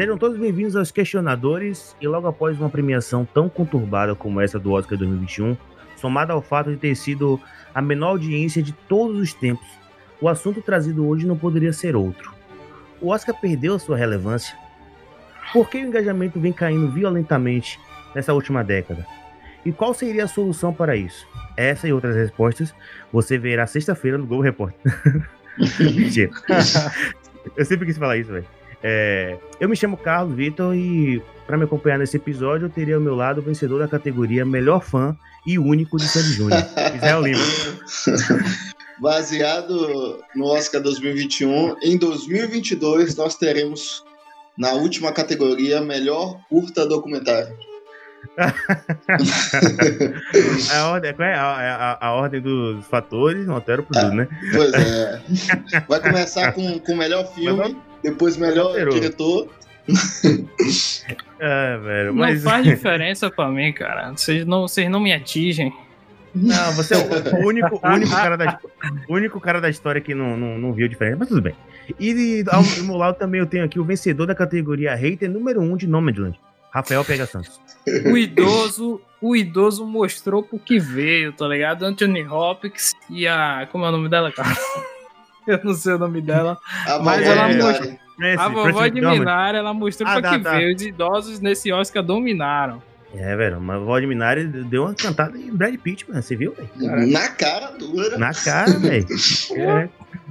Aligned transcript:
Sejam 0.00 0.16
todos 0.16 0.38
bem-vindos 0.38 0.74
aos 0.76 0.90
Questionadores 0.90 1.94
e 2.00 2.08
logo 2.08 2.26
após 2.26 2.58
uma 2.58 2.70
premiação 2.70 3.28
tão 3.34 3.50
conturbada 3.50 4.14
como 4.14 4.40
essa 4.40 4.58
do 4.58 4.72
Oscar 4.72 4.96
2021, 4.96 5.54
somada 5.94 6.32
ao 6.32 6.40
fato 6.40 6.70
de 6.70 6.78
ter 6.78 6.94
sido 6.94 7.38
a 7.74 7.82
menor 7.82 8.12
audiência 8.12 8.62
de 8.62 8.72
todos 8.72 9.20
os 9.20 9.34
tempos, 9.34 9.68
o 10.18 10.26
assunto 10.26 10.62
trazido 10.62 11.06
hoje 11.06 11.26
não 11.26 11.36
poderia 11.36 11.70
ser 11.70 11.94
outro. 11.94 12.32
O 12.98 13.08
Oscar 13.08 13.38
perdeu 13.38 13.78
sua 13.78 13.94
relevância? 13.94 14.56
Por 15.52 15.68
que 15.68 15.76
o 15.76 15.86
engajamento 15.86 16.40
vem 16.40 16.50
caindo 16.54 16.90
violentamente 16.90 17.78
nessa 18.14 18.32
última 18.32 18.64
década? 18.64 19.06
E 19.66 19.70
qual 19.70 19.92
seria 19.92 20.24
a 20.24 20.28
solução 20.28 20.72
para 20.72 20.96
isso? 20.96 21.28
Essa 21.58 21.86
e 21.86 21.92
outras 21.92 22.16
respostas 22.16 22.74
você 23.12 23.36
verá 23.36 23.66
sexta-feira 23.66 24.16
no 24.16 24.26
Globo 24.26 24.44
Repórter. 24.44 24.80
Mentira. 25.78 26.30
eu 27.54 27.66
sempre 27.66 27.84
quis 27.84 27.98
falar 27.98 28.16
isso, 28.16 28.32
velho. 28.32 28.59
É, 28.82 29.36
eu 29.58 29.68
me 29.68 29.76
chamo 29.76 29.96
Carlos 29.96 30.34
Vitor 30.34 30.74
e 30.74 31.22
para 31.46 31.58
me 31.58 31.64
acompanhar 31.64 31.98
nesse 31.98 32.16
episódio 32.16 32.66
eu 32.66 32.70
teria 32.70 32.94
ao 32.94 33.00
meu 33.00 33.14
lado 33.14 33.38
o 33.38 33.42
vencedor 33.42 33.80
da 33.80 33.88
categoria 33.88 34.44
Melhor 34.44 34.82
Fã 34.82 35.16
e 35.46 35.58
único 35.58 35.98
de 35.98 36.08
Sandy 36.08 36.32
Júnior, 36.32 36.62
Israel 36.94 37.22
Lima. 37.22 37.40
Baseado 38.98 40.22
no 40.34 40.46
Oscar 40.46 40.80
2021, 40.80 41.76
em 41.82 41.98
2022 41.98 43.16
nós 43.16 43.34
teremos 43.34 44.04
na 44.56 44.72
última 44.72 45.12
categoria 45.12 45.80
Melhor 45.80 46.38
Curta 46.48 46.86
Documentário. 46.86 47.54
a, 50.70 50.90
ordem, 50.90 51.14
qual 51.14 51.28
é 51.28 51.34
a, 51.34 51.42
a, 51.42 52.06
a, 52.06 52.12
ordem 52.12 52.40
dos 52.40 52.86
fatores? 52.86 53.46
Não 53.46 53.54
altero 53.54 53.82
por 53.82 53.98
tudo, 53.98 54.12
né? 54.12 54.28
Pois 54.52 54.72
é. 54.74 55.20
Vai 55.88 56.00
começar 56.00 56.52
com 56.52 56.62
o 56.62 56.96
melhor 56.96 57.26
filme, 57.34 57.76
depois 58.02 58.36
melhor 58.36 58.72
diretor. 58.90 59.48
é, 61.38 61.78
velho, 61.78 62.14
mas... 62.14 62.44
Não 62.44 62.50
faz 62.50 62.64
diferença 62.66 63.30
pra 63.30 63.48
mim, 63.48 63.72
cara. 63.72 64.12
Vocês 64.12 64.46
não, 64.46 64.62
vocês 64.62 64.90
não 64.90 65.00
me 65.00 65.12
atingem. 65.12 65.72
Não, 66.34 66.72
você 66.72 66.94
é 66.94 66.98
o 66.98 67.46
único, 67.46 67.80
único, 67.84 68.10
cara, 68.10 68.36
da, 68.36 68.60
único 69.08 69.40
cara 69.40 69.60
da 69.60 69.68
história 69.68 70.00
que 70.00 70.14
não, 70.14 70.36
não, 70.36 70.58
não 70.58 70.72
viu 70.72 70.88
diferença, 70.88 71.16
mas 71.18 71.28
tudo 71.28 71.42
bem. 71.42 71.54
E 71.98 72.44
ao 72.48 72.62
meu 72.86 72.96
lado 72.96 73.18
também 73.18 73.40
eu 73.40 73.46
tenho 73.46 73.64
aqui 73.64 73.80
o 73.80 73.84
vencedor 73.84 74.26
da 74.26 74.34
categoria 74.34 74.94
hater 74.94 75.28
número 75.28 75.60
1 75.60 75.72
um 75.72 75.76
de 75.76 75.88
Nomadland, 75.88 76.38
Rafael 76.70 77.04
Pega 77.04 77.26
Santos. 77.26 77.60
O 78.06 78.16
idoso, 78.16 79.00
o 79.20 79.34
idoso 79.34 79.84
mostrou 79.84 80.42
por 80.42 80.60
que 80.60 80.78
veio, 80.78 81.32
tá 81.32 81.48
ligado? 81.48 81.84
Anthony 81.84 82.24
Hopkins 82.24 82.92
e 83.08 83.26
a. 83.26 83.66
Como 83.72 83.84
é 83.84 83.88
o 83.88 83.92
nome 83.92 84.08
dela, 84.08 84.30
cara? 84.30 84.56
Eu 85.50 85.60
não 85.64 85.74
sei 85.74 85.94
o 85.94 85.98
nome 85.98 86.20
dela. 86.20 86.58
A 86.86 86.98
mas 86.98 87.26
ela 87.26 87.48
mostrou. 87.48 87.98
a 88.38 88.48
vovó 88.48 88.86
de 88.86 89.00
Minari, 89.00 89.58
ela 89.58 89.74
mostrou 89.74 90.08
ah, 90.08 90.12
pra 90.20 90.22
tá, 90.22 90.38
que 90.38 90.44
tá. 90.44 90.52
veio. 90.52 90.74
Os 90.74 90.82
idosos 90.82 91.40
nesse 91.40 91.72
Oscar 91.72 92.02
dominaram. 92.02 92.82
É, 93.14 93.34
velho, 93.36 93.60
mas 93.60 93.80
o 93.80 94.00
de 94.00 94.06
Minari 94.06 94.46
deu 94.46 94.84
uma 94.84 94.94
cantada 94.94 95.36
em 95.36 95.50
Brad 95.50 95.74
Pitt, 95.76 96.08
mano. 96.08 96.22
Você 96.22 96.36
viu, 96.36 96.54
velho? 96.54 97.06
Na 97.08 97.28
cara 97.28 97.72
dura. 97.72 98.16
Na 98.16 98.32
cara, 98.32 98.70
velho. 98.78 99.06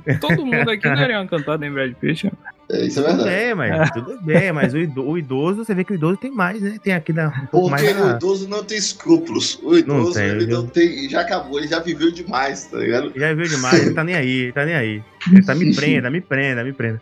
é. 0.06 0.14
Todo 0.16 0.45
mundo 0.45 0.70
aqui 0.70 0.84
daria 0.84 1.20
uma 1.20 1.28
cantada 1.28 1.66
em 1.66 1.72
Brad 1.72 1.94
Pitt, 1.94 2.26
mano. 2.26 2.38
É, 2.72 2.86
isso 2.86 3.00
é 3.00 3.03
verdade. 3.03 3.23
Tudo 3.23 3.25
bem, 3.25 3.56
mas, 3.56 3.72
é. 3.72 3.86
tudo 3.94 4.22
bem, 4.22 4.52
mas 4.52 4.73
o 4.73 5.17
idoso, 5.17 5.66
você 5.66 5.73
vê 5.73 5.84
que 5.84 5.92
o 5.92 5.95
idoso 5.95 6.17
tem 6.17 6.30
mais, 6.30 6.62
né? 6.62 6.78
Tem 6.84 6.94
aqui 6.94 7.11
da, 7.11 7.28
um 7.28 7.45
pouco 7.48 7.70
Porque 7.70 7.94
mais 7.94 8.06
o 8.06 8.16
idoso 8.16 8.48
não 8.48 8.64
tem 8.64 8.78
escrúpulos. 8.78 9.59
O 9.64 9.76
idoso, 9.76 10.06
não 10.06 10.14
tem, 10.14 10.28
ele 10.28 10.45
não 10.45 10.67
tem. 10.67 11.09
Já 11.09 11.22
acabou, 11.22 11.58
ele 11.58 11.67
já 11.67 11.80
viveu 11.80 12.11
demais, 12.11 12.66
tá 12.66 12.78
ligado? 12.78 13.11
Já 13.16 13.30
viveu 13.30 13.48
demais, 13.48 13.81
ele 13.81 13.95
tá 13.95 14.03
nem 14.03 14.16
aí, 14.16 14.42
ele 14.42 14.52
tá 14.52 14.66
nem 14.66 14.76
aí. 14.76 15.03
Ele 15.31 15.44
tá 15.44 15.56
me 15.56 15.73
prenda, 15.76 16.11
me 16.11 16.22
prenda, 16.22 16.64
me 16.64 16.73
prenda. 16.73 17.02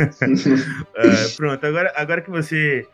uh, 0.00 1.30
pronto, 1.36 1.64
agora, 1.64 1.92
agora 1.94 2.20
que 2.20 2.30
você 2.30 2.84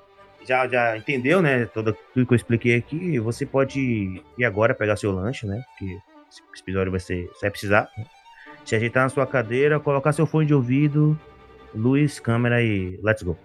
já, 0.47 0.69
já 0.69 0.99
entendeu, 0.99 1.41
né? 1.41 1.65
Tudo, 1.65 1.97
tudo 2.13 2.27
que 2.27 2.33
eu 2.35 2.37
expliquei 2.37 2.77
aqui, 2.77 3.19
você 3.21 3.47
pode 3.47 4.23
ir 4.37 4.45
agora 4.45 4.75
pegar 4.75 4.97
seu 4.97 5.13
lanche, 5.13 5.47
né? 5.47 5.63
Porque 5.71 5.97
esse 6.31 6.43
episódio 6.61 6.91
vai 6.91 7.01
ser. 7.01 7.27
Você 7.29 7.41
vai 7.41 7.51
precisar. 7.51 7.89
Né? 7.97 8.05
Se 8.67 8.77
ajeitar 8.77 9.05
na 9.05 9.09
sua 9.09 9.27
cadeira, 9.27 9.81
colocar 9.81 10.13
seu 10.13 10.27
fone 10.27 10.47
de 10.47 10.55
ouvido 10.55 11.19
luz, 11.75 12.21
câmera 12.21 12.63
e 12.63 12.99
let's 13.03 13.23
go. 13.23 13.37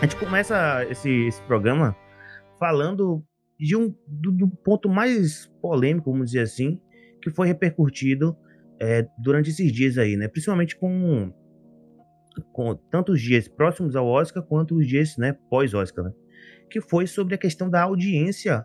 A 0.00 0.06
gente 0.06 0.16
começa 0.16 0.86
esse, 0.88 1.10
esse 1.26 1.42
programa 1.42 1.94
falando 2.58 3.22
de 3.58 3.76
um 3.76 3.94
do, 4.06 4.32
do, 4.32 4.48
ponto 4.48 4.88
mais 4.88 5.46
polêmico, 5.60 6.10
vamos 6.10 6.28
dizer 6.28 6.40
assim, 6.40 6.80
que 7.20 7.28
foi 7.28 7.46
repercutido 7.46 8.34
é, 8.80 9.06
durante 9.18 9.50
esses 9.50 9.70
dias 9.70 9.98
aí, 9.98 10.16
né? 10.16 10.26
Principalmente 10.26 10.74
com, 10.74 11.30
com 12.50 12.74
tantos 12.90 13.20
dias 13.20 13.46
próximos 13.46 13.94
ao 13.94 14.06
Oscar 14.06 14.42
quanto 14.42 14.74
os 14.76 14.88
dias, 14.88 15.18
né, 15.18 15.36
pós-Oscar, 15.50 16.06
né? 16.06 16.12
Que 16.70 16.80
foi 16.80 17.06
sobre 17.06 17.34
a 17.34 17.38
questão 17.38 17.68
da 17.68 17.82
audiência 17.82 18.64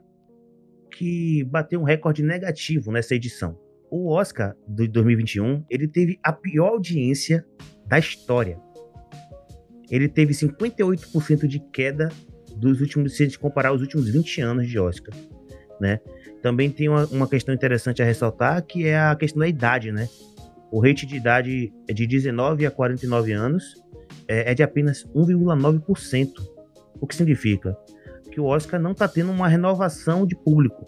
que 0.95 1.43
bateu 1.43 1.81
um 1.81 1.83
recorde 1.83 2.23
negativo 2.23 2.91
nessa 2.91 3.13
edição. 3.15 3.57
O 3.91 4.09
Oscar 4.11 4.55
de 4.67 4.87
2021, 4.87 5.63
ele 5.69 5.87
teve 5.87 6.17
a 6.23 6.31
pior 6.31 6.69
audiência 6.69 7.45
da 7.85 7.99
história. 7.99 8.57
Ele 9.91 10.07
teve 10.07 10.33
58% 10.33 11.47
de 11.47 11.59
queda 11.59 12.09
dos 12.55 12.79
últimos, 12.79 13.15
se 13.15 13.23
a 13.23 13.25
gente 13.25 13.37
comparar 13.37 13.73
os 13.73 13.81
últimos 13.81 14.09
20 14.09 14.41
anos 14.41 14.67
de 14.67 14.79
Oscar, 14.79 15.13
né? 15.79 15.99
Também 16.41 16.69
tem 16.69 16.87
uma, 16.87 17.05
uma 17.07 17.27
questão 17.27 17.53
interessante 17.53 18.01
a 18.01 18.05
ressaltar, 18.05 18.63
que 18.65 18.85
é 18.85 18.97
a 18.97 19.15
questão 19.15 19.39
da 19.39 19.47
idade, 19.47 19.91
né? 19.91 20.07
O 20.71 20.79
rate 20.79 21.05
de 21.05 21.15
idade 21.17 21.73
é 21.87 21.93
de 21.93 22.07
19 22.07 22.65
a 22.65 22.71
49 22.71 23.33
anos 23.33 23.75
é, 24.27 24.51
é 24.51 24.53
de 24.53 24.63
apenas 24.63 25.05
1,9%. 25.13 26.31
O 26.99 27.05
que 27.05 27.15
significa? 27.15 27.77
Que 28.35 28.41
o 28.41 28.45
Oscar 28.47 28.81
não 28.81 28.91
está 28.91 29.07
tendo 29.07 29.31
uma 29.31 29.47
renovação 29.47 30.27
de 30.27 30.35
público, 30.35 30.85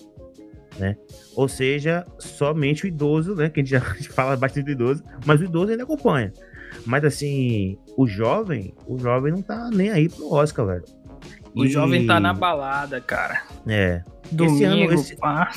né? 0.77 0.97
Ou 1.33 1.47
seja, 1.47 2.05
somente 2.19 2.83
o 2.83 2.87
idoso, 2.87 3.35
né? 3.35 3.49
Que 3.49 3.61
a 3.61 3.63
gente 3.63 3.71
já 3.71 3.79
fala 4.13 4.35
bastante 4.35 4.65
do 4.65 4.71
idoso, 4.71 5.01
mas 5.25 5.39
o 5.39 5.45
idoso 5.45 5.71
ainda 5.71 5.83
acompanha. 5.83 6.33
Mas 6.85 7.05
assim, 7.05 7.77
o 7.95 8.05
jovem, 8.05 8.73
o 8.85 8.99
jovem 8.99 9.31
não 9.31 9.41
tá 9.41 9.69
nem 9.71 9.89
aí 9.89 10.09
pro 10.09 10.33
Oscar, 10.33 10.65
velho. 10.65 10.83
O 11.55 11.63
e... 11.63 11.69
jovem 11.69 12.05
tá 12.05 12.19
na 12.19 12.33
balada, 12.33 12.99
cara. 12.99 13.43
É. 13.65 14.03
Domingo, 14.29 14.55
esse 14.55 14.63
ano, 14.65 14.93
esse... 14.93 15.15
pá. 15.15 15.49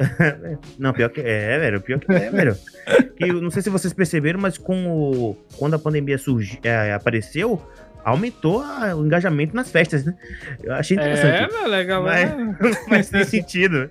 não, 0.78 0.94
pior 0.94 1.10
que 1.10 1.20
é, 1.20 1.58
velho. 1.58 1.82
Pior 1.82 2.00
que 2.00 2.10
é, 2.10 2.30
velho. 2.30 2.56
Que, 3.14 3.30
não 3.30 3.50
sei 3.50 3.60
se 3.60 3.68
vocês 3.68 3.92
perceberam, 3.92 4.40
mas 4.40 4.56
com 4.56 4.86
o, 4.90 5.36
quando 5.58 5.74
a 5.74 5.78
pandemia 5.78 6.16
surgiu, 6.16 6.58
é, 6.62 6.94
apareceu, 6.94 7.60
aumentou 8.08 8.62
a, 8.62 8.94
o 8.96 9.04
engajamento 9.04 9.54
nas 9.54 9.70
festas, 9.70 10.04
né? 10.04 10.14
Eu 10.62 10.74
achei 10.74 10.96
interessante. 10.96 11.54
É, 11.54 11.66
legal. 11.66 12.02
Mas 12.02 12.30
não 12.36 12.72
faz 12.88 13.10
nem 13.10 13.24
sentido. 13.24 13.88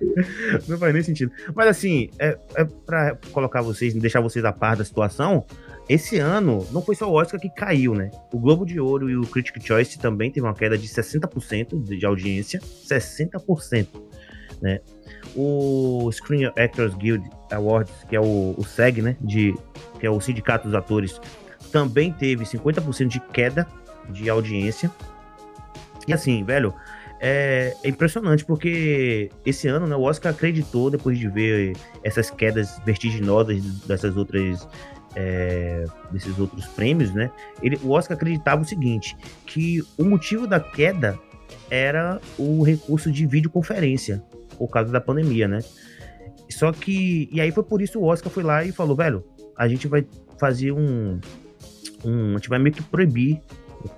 Não 0.66 0.78
faz 0.78 0.92
nem 0.92 1.02
sentido. 1.02 1.32
Mas 1.54 1.68
assim, 1.68 2.10
é, 2.18 2.38
é 2.54 2.64
pra 2.64 3.16
colocar 3.32 3.62
vocês, 3.62 3.94
deixar 3.94 4.20
vocês 4.20 4.44
a 4.44 4.52
par 4.52 4.76
da 4.76 4.84
situação, 4.84 5.44
esse 5.88 6.18
ano 6.18 6.66
não 6.70 6.82
foi 6.82 6.94
só 6.94 7.10
o 7.10 7.14
Oscar 7.14 7.40
que 7.40 7.48
caiu, 7.48 7.94
né? 7.94 8.10
O 8.32 8.38
Globo 8.38 8.66
de 8.66 8.78
Ouro 8.78 9.08
e 9.08 9.16
o 9.16 9.22
Critic 9.22 9.64
Choice 9.64 9.98
também 9.98 10.30
teve 10.30 10.46
uma 10.46 10.54
queda 10.54 10.76
de 10.76 10.86
60% 10.86 11.82
de 11.82 12.04
audiência. 12.04 12.60
60%. 12.60 13.86
Né? 14.60 14.80
O 15.34 16.10
Screen 16.12 16.46
Actors 16.46 16.94
Guild 16.94 17.24
Awards, 17.52 17.94
que 18.08 18.16
é 18.16 18.20
o, 18.20 18.54
o 18.56 18.64
SEG, 18.64 19.00
né? 19.00 19.16
De, 19.20 19.54
que 19.98 20.06
é 20.06 20.10
o 20.10 20.20
Sindicato 20.20 20.66
dos 20.66 20.74
Atores, 20.74 21.20
também 21.72 22.12
teve 22.12 22.44
50% 22.44 23.06
de 23.06 23.20
queda 23.20 23.66
de 24.10 24.28
audiência. 24.28 24.90
E 26.06 26.12
assim, 26.12 26.42
velho, 26.44 26.74
é, 27.20 27.76
é, 27.82 27.88
impressionante 27.88 28.44
porque 28.44 29.30
esse 29.44 29.66
ano 29.66 29.86
né, 29.86 29.96
o 29.96 30.02
Oscar 30.02 30.32
acreditou, 30.32 30.90
depois 30.90 31.18
de 31.18 31.28
ver 31.28 31.76
essas 32.02 32.30
quedas 32.30 32.80
vertiginosas 32.84 33.62
dessas 33.86 34.16
outras. 34.16 34.68
É, 35.16 35.84
desses 36.12 36.38
outros 36.38 36.66
prêmios, 36.66 37.12
né? 37.12 37.30
Ele, 37.62 37.76
o 37.82 37.90
Oscar 37.90 38.16
acreditava 38.16 38.62
o 38.62 38.64
seguinte: 38.64 39.16
que 39.46 39.82
o 39.96 40.04
motivo 40.04 40.46
da 40.46 40.60
queda 40.60 41.18
era 41.70 42.20
o 42.38 42.62
recurso 42.62 43.10
de 43.10 43.26
videoconferência, 43.26 44.22
por 44.56 44.68
causa 44.68 44.92
da 44.92 45.00
pandemia, 45.00 45.48
né? 45.48 45.60
Só 46.50 46.72
que. 46.72 47.28
E 47.32 47.40
aí 47.40 47.50
foi 47.50 47.64
por 47.64 47.82
isso 47.82 47.98
o 47.98 48.04
Oscar 48.04 48.30
foi 48.30 48.42
lá 48.42 48.64
e 48.64 48.70
falou, 48.70 48.94
velho, 48.94 49.24
a 49.56 49.66
gente 49.66 49.88
vai 49.88 50.06
fazer 50.38 50.72
um. 50.72 51.18
um 52.04 52.30
a 52.30 52.34
gente 52.34 52.48
vai 52.48 52.58
meio 52.58 52.74
que 52.74 52.82
proibir 52.82 53.40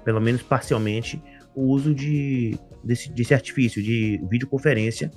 pelo 0.05 0.21
menos 0.21 0.43
parcialmente, 0.43 1.23
o 1.55 1.62
uso 1.62 1.94
de, 1.94 2.56
desse, 2.85 3.11
desse 3.12 3.35
artifício 3.35 3.82
de 3.82 4.21
videoconferência. 4.31 5.11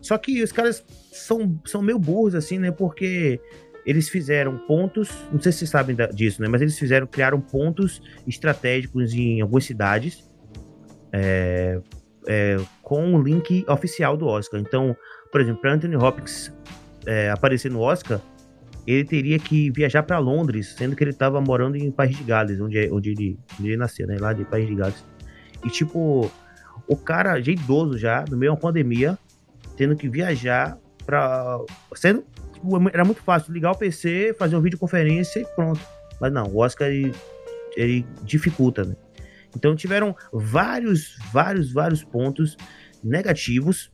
Só 0.00 0.16
que 0.18 0.42
os 0.42 0.52
caras 0.52 0.84
são, 1.12 1.60
são 1.64 1.82
meio 1.82 1.98
burros, 1.98 2.34
assim, 2.34 2.58
né? 2.58 2.70
Porque 2.70 3.40
eles 3.84 4.08
fizeram 4.08 4.58
pontos, 4.58 5.10
não 5.32 5.40
sei 5.40 5.52
se 5.52 5.58
vocês 5.58 5.70
sabem 5.70 5.96
disso, 6.12 6.42
né? 6.42 6.48
Mas 6.48 6.60
eles 6.60 6.78
fizeram, 6.78 7.06
criaram 7.06 7.40
pontos 7.40 8.02
estratégicos 8.26 9.14
em 9.14 9.40
algumas 9.40 9.64
cidades 9.64 10.28
é, 11.12 11.80
é, 12.26 12.56
com 12.82 13.14
o 13.14 13.22
link 13.22 13.64
oficial 13.68 14.16
do 14.16 14.26
Oscar. 14.26 14.60
Então, 14.60 14.96
por 15.30 15.40
exemplo, 15.40 15.60
para 15.60 15.72
Anthony 15.72 15.96
Hopkins 15.96 16.52
é, 17.06 17.30
aparecer 17.30 17.70
no 17.70 17.80
Oscar, 17.80 18.20
ele 18.86 19.04
teria 19.04 19.38
que 19.38 19.70
viajar 19.70 20.02
para 20.02 20.18
Londres, 20.18 20.74
sendo 20.78 20.94
que 20.94 21.02
ele 21.02 21.10
estava 21.10 21.40
morando 21.40 21.76
em 21.76 21.90
País 21.90 22.16
de 22.16 22.22
Gales, 22.22 22.60
onde, 22.60 22.78
é, 22.78 22.92
onde, 22.92 23.10
ele, 23.10 23.38
onde 23.58 23.70
ele 23.70 23.76
nasceu, 23.76 24.06
né? 24.06 24.16
Lá 24.20 24.32
de 24.32 24.44
País 24.44 24.66
de 24.66 24.74
Gales. 24.74 25.04
E 25.64 25.68
tipo, 25.68 26.30
o 26.86 26.96
cara 26.96 27.40
já 27.40 27.50
idoso 27.50 27.98
já, 27.98 28.24
no 28.30 28.36
meio 28.36 28.52
uma 28.52 28.58
pandemia, 28.58 29.18
tendo 29.76 29.96
que 29.96 30.08
viajar 30.08 30.78
para 31.04 31.58
sendo 31.94 32.24
era 32.92 33.04
muito 33.04 33.22
fácil 33.22 33.52
ligar 33.52 33.72
o 33.72 33.76
PC, 33.76 34.34
fazer 34.38 34.56
uma 34.56 34.62
videoconferência 34.62 35.40
e 35.40 35.46
pronto. 35.54 35.80
Mas 36.20 36.32
não, 36.32 36.46
o 36.46 36.58
Oscar 36.58 36.88
ele, 36.88 37.14
ele 37.76 38.06
dificulta, 38.22 38.84
né? 38.84 38.96
Então 39.54 39.74
tiveram 39.76 40.14
vários, 40.32 41.16
vários, 41.32 41.72
vários 41.72 42.02
pontos 42.02 42.56
negativos. 43.02 43.90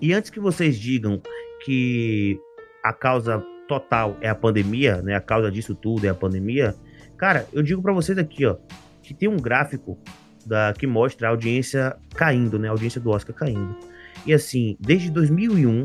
E 0.00 0.12
antes 0.12 0.30
que 0.30 0.40
vocês 0.40 0.78
digam 0.78 1.20
que 1.64 2.38
a 2.84 2.92
causa 2.92 3.42
total 3.66 4.16
é 4.20 4.28
a 4.28 4.34
pandemia, 4.34 5.02
né? 5.02 5.14
A 5.14 5.20
causa 5.20 5.50
disso 5.50 5.74
tudo 5.74 6.06
é 6.06 6.08
a 6.08 6.14
pandemia. 6.14 6.74
Cara, 7.16 7.46
eu 7.52 7.62
digo 7.62 7.82
para 7.82 7.92
vocês 7.92 8.18
aqui, 8.18 8.44
ó, 8.46 8.56
que 9.02 9.14
tem 9.14 9.28
um 9.28 9.36
gráfico 9.36 9.98
da 10.44 10.72
que 10.72 10.86
mostra 10.86 11.28
a 11.28 11.30
audiência 11.30 11.96
caindo, 12.14 12.58
né? 12.58 12.68
A 12.68 12.70
audiência 12.70 13.00
do 13.00 13.10
Oscar 13.10 13.34
caindo. 13.34 13.76
E 14.24 14.32
assim, 14.32 14.76
desde 14.80 15.10
2001, 15.10 15.84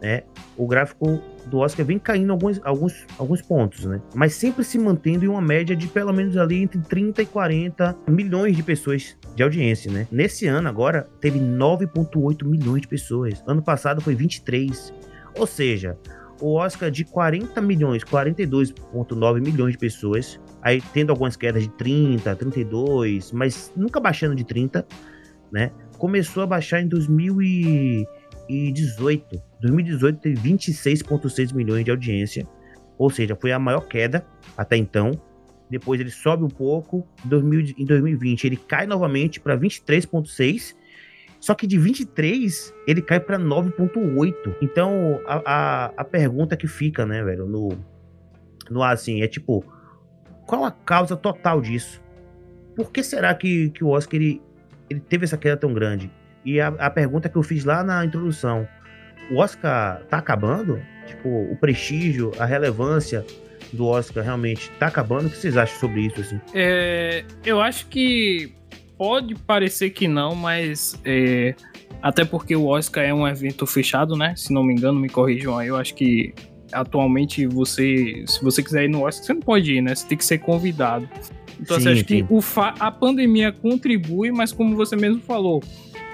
né? 0.00 0.22
O 0.56 0.66
gráfico 0.66 1.20
do 1.46 1.58
Oscar 1.58 1.84
vem 1.84 1.98
caindo 1.98 2.30
alguns, 2.30 2.60
alguns, 2.62 3.06
alguns 3.18 3.40
pontos, 3.40 3.84
né? 3.84 4.00
Mas 4.14 4.34
sempre 4.34 4.62
se 4.62 4.78
mantendo 4.78 5.24
em 5.24 5.28
uma 5.28 5.40
média 5.40 5.74
de 5.74 5.86
pelo 5.88 6.12
menos 6.12 6.36
ali 6.36 6.62
entre 6.62 6.78
30 6.80 7.22
e 7.22 7.26
40 7.26 7.96
milhões 8.08 8.56
de 8.56 8.62
pessoas 8.62 9.16
de 9.34 9.42
audiência, 9.42 9.90
né? 9.90 10.06
Nesse 10.10 10.46
ano 10.46 10.68
agora 10.68 11.08
teve 11.20 11.38
9.8 11.38 12.44
milhões 12.44 12.82
de 12.82 12.88
pessoas. 12.88 13.42
Ano 13.46 13.62
passado 13.62 14.00
foi 14.00 14.14
23. 14.14 14.92
Ou 15.36 15.46
seja, 15.46 15.98
o 16.44 16.54
Oscar 16.56 16.90
de 16.90 17.06
40 17.06 17.58
milhões, 17.62 18.04
42.9 18.04 19.40
milhões 19.40 19.72
de 19.72 19.78
pessoas, 19.78 20.38
aí 20.60 20.82
tendo 20.92 21.08
algumas 21.08 21.36
quedas 21.36 21.62
de 21.62 21.70
30, 21.70 22.36
32, 22.36 23.32
mas 23.32 23.72
nunca 23.74 23.98
baixando 23.98 24.34
de 24.34 24.44
30, 24.44 24.86
né? 25.50 25.70
Começou 25.96 26.42
a 26.42 26.46
baixar 26.46 26.82
em 26.82 26.88
2018. 26.88 29.42
2018 29.58 30.20
teve 30.20 30.50
26.6 30.50 31.54
milhões 31.54 31.82
de 31.82 31.90
audiência, 31.90 32.46
ou 32.98 33.08
seja, 33.08 33.34
foi 33.34 33.50
a 33.50 33.58
maior 33.58 33.88
queda 33.88 34.22
até 34.54 34.76
então. 34.76 35.12
Depois 35.70 35.98
ele 35.98 36.10
sobe 36.10 36.44
um 36.44 36.48
pouco, 36.48 37.08
em 37.24 37.86
2020 37.86 38.44
ele 38.44 38.58
cai 38.58 38.86
novamente 38.86 39.40
para 39.40 39.56
23.6 39.56 40.74
só 41.44 41.54
que 41.54 41.66
de 41.66 41.78
23, 41.78 42.74
ele 42.86 43.02
cai 43.02 43.20
para 43.20 43.38
9,8. 43.38 44.56
Então, 44.62 45.20
a, 45.26 45.42
a, 45.44 45.84
a, 45.94 46.02
pergunta 46.02 46.56
que 46.56 46.66
fica, 46.66 47.04
né, 47.04 47.22
velho, 47.22 47.44
no, 47.44 47.78
no 48.70 48.82
assim, 48.82 49.20
é 49.20 49.28
tipo, 49.28 49.62
qual 50.46 50.64
a 50.64 50.70
causa 50.70 51.18
total 51.18 51.60
disso? 51.60 52.00
Por 52.74 52.90
que 52.90 53.02
será 53.02 53.34
que, 53.34 53.68
que 53.68 53.84
o 53.84 53.88
Oscar 53.88 54.14
ele, 54.14 54.40
ele 54.88 55.00
teve 55.00 55.26
essa 55.26 55.36
queda 55.36 55.54
tão 55.54 55.74
grande? 55.74 56.10
E 56.46 56.58
a, 56.58 56.68
a 56.68 56.88
pergunta 56.88 57.28
que 57.28 57.36
eu 57.36 57.42
fiz 57.42 57.62
lá 57.62 57.84
na 57.84 58.02
introdução, 58.06 58.66
o 59.30 59.36
Oscar 59.36 60.00
tá 60.08 60.16
acabando? 60.16 60.80
Tipo, 61.06 61.28
o 61.28 61.56
prestígio, 61.56 62.32
a 62.38 62.46
relevância 62.46 63.22
do 63.70 63.84
Oscar 63.84 64.24
realmente 64.24 64.70
tá 64.78 64.86
acabando? 64.86 65.26
O 65.26 65.30
que 65.30 65.36
vocês 65.36 65.58
acham 65.58 65.78
sobre 65.78 66.06
isso, 66.06 66.22
assim? 66.22 66.40
É, 66.54 67.22
eu 67.44 67.60
acho 67.60 67.86
que 67.88 68.54
pode 68.96 69.34
parecer 69.34 69.90
que 69.90 70.08
não, 70.08 70.34
mas 70.34 71.00
é, 71.04 71.54
até 72.02 72.24
porque 72.24 72.54
o 72.54 72.66
Oscar 72.66 73.04
é 73.04 73.14
um 73.14 73.26
evento 73.26 73.66
fechado, 73.66 74.16
né? 74.16 74.34
Se 74.36 74.52
não 74.52 74.62
me 74.62 74.74
engano, 74.74 74.98
me 74.98 75.08
corrijam 75.08 75.58
aí. 75.58 75.68
Eu 75.68 75.76
acho 75.76 75.94
que 75.94 76.34
atualmente 76.72 77.46
você, 77.46 78.24
se 78.26 78.42
você 78.42 78.62
quiser 78.62 78.84
ir 78.84 78.88
no 78.88 79.04
Oscar, 79.04 79.24
você 79.24 79.34
não 79.34 79.40
pode 79.40 79.72
ir, 79.72 79.80
né? 79.80 79.94
Você 79.94 80.06
tem 80.06 80.18
que 80.18 80.24
ser 80.24 80.38
convidado. 80.38 81.08
Então, 81.60 81.76
sim, 81.78 81.84
você 81.84 81.88
acha 81.90 82.04
que 82.04 82.26
o 82.28 82.40
a 82.80 82.90
pandemia 82.90 83.52
contribui, 83.52 84.30
mas 84.30 84.52
como 84.52 84.76
você 84.76 84.96
mesmo 84.96 85.20
falou, 85.20 85.62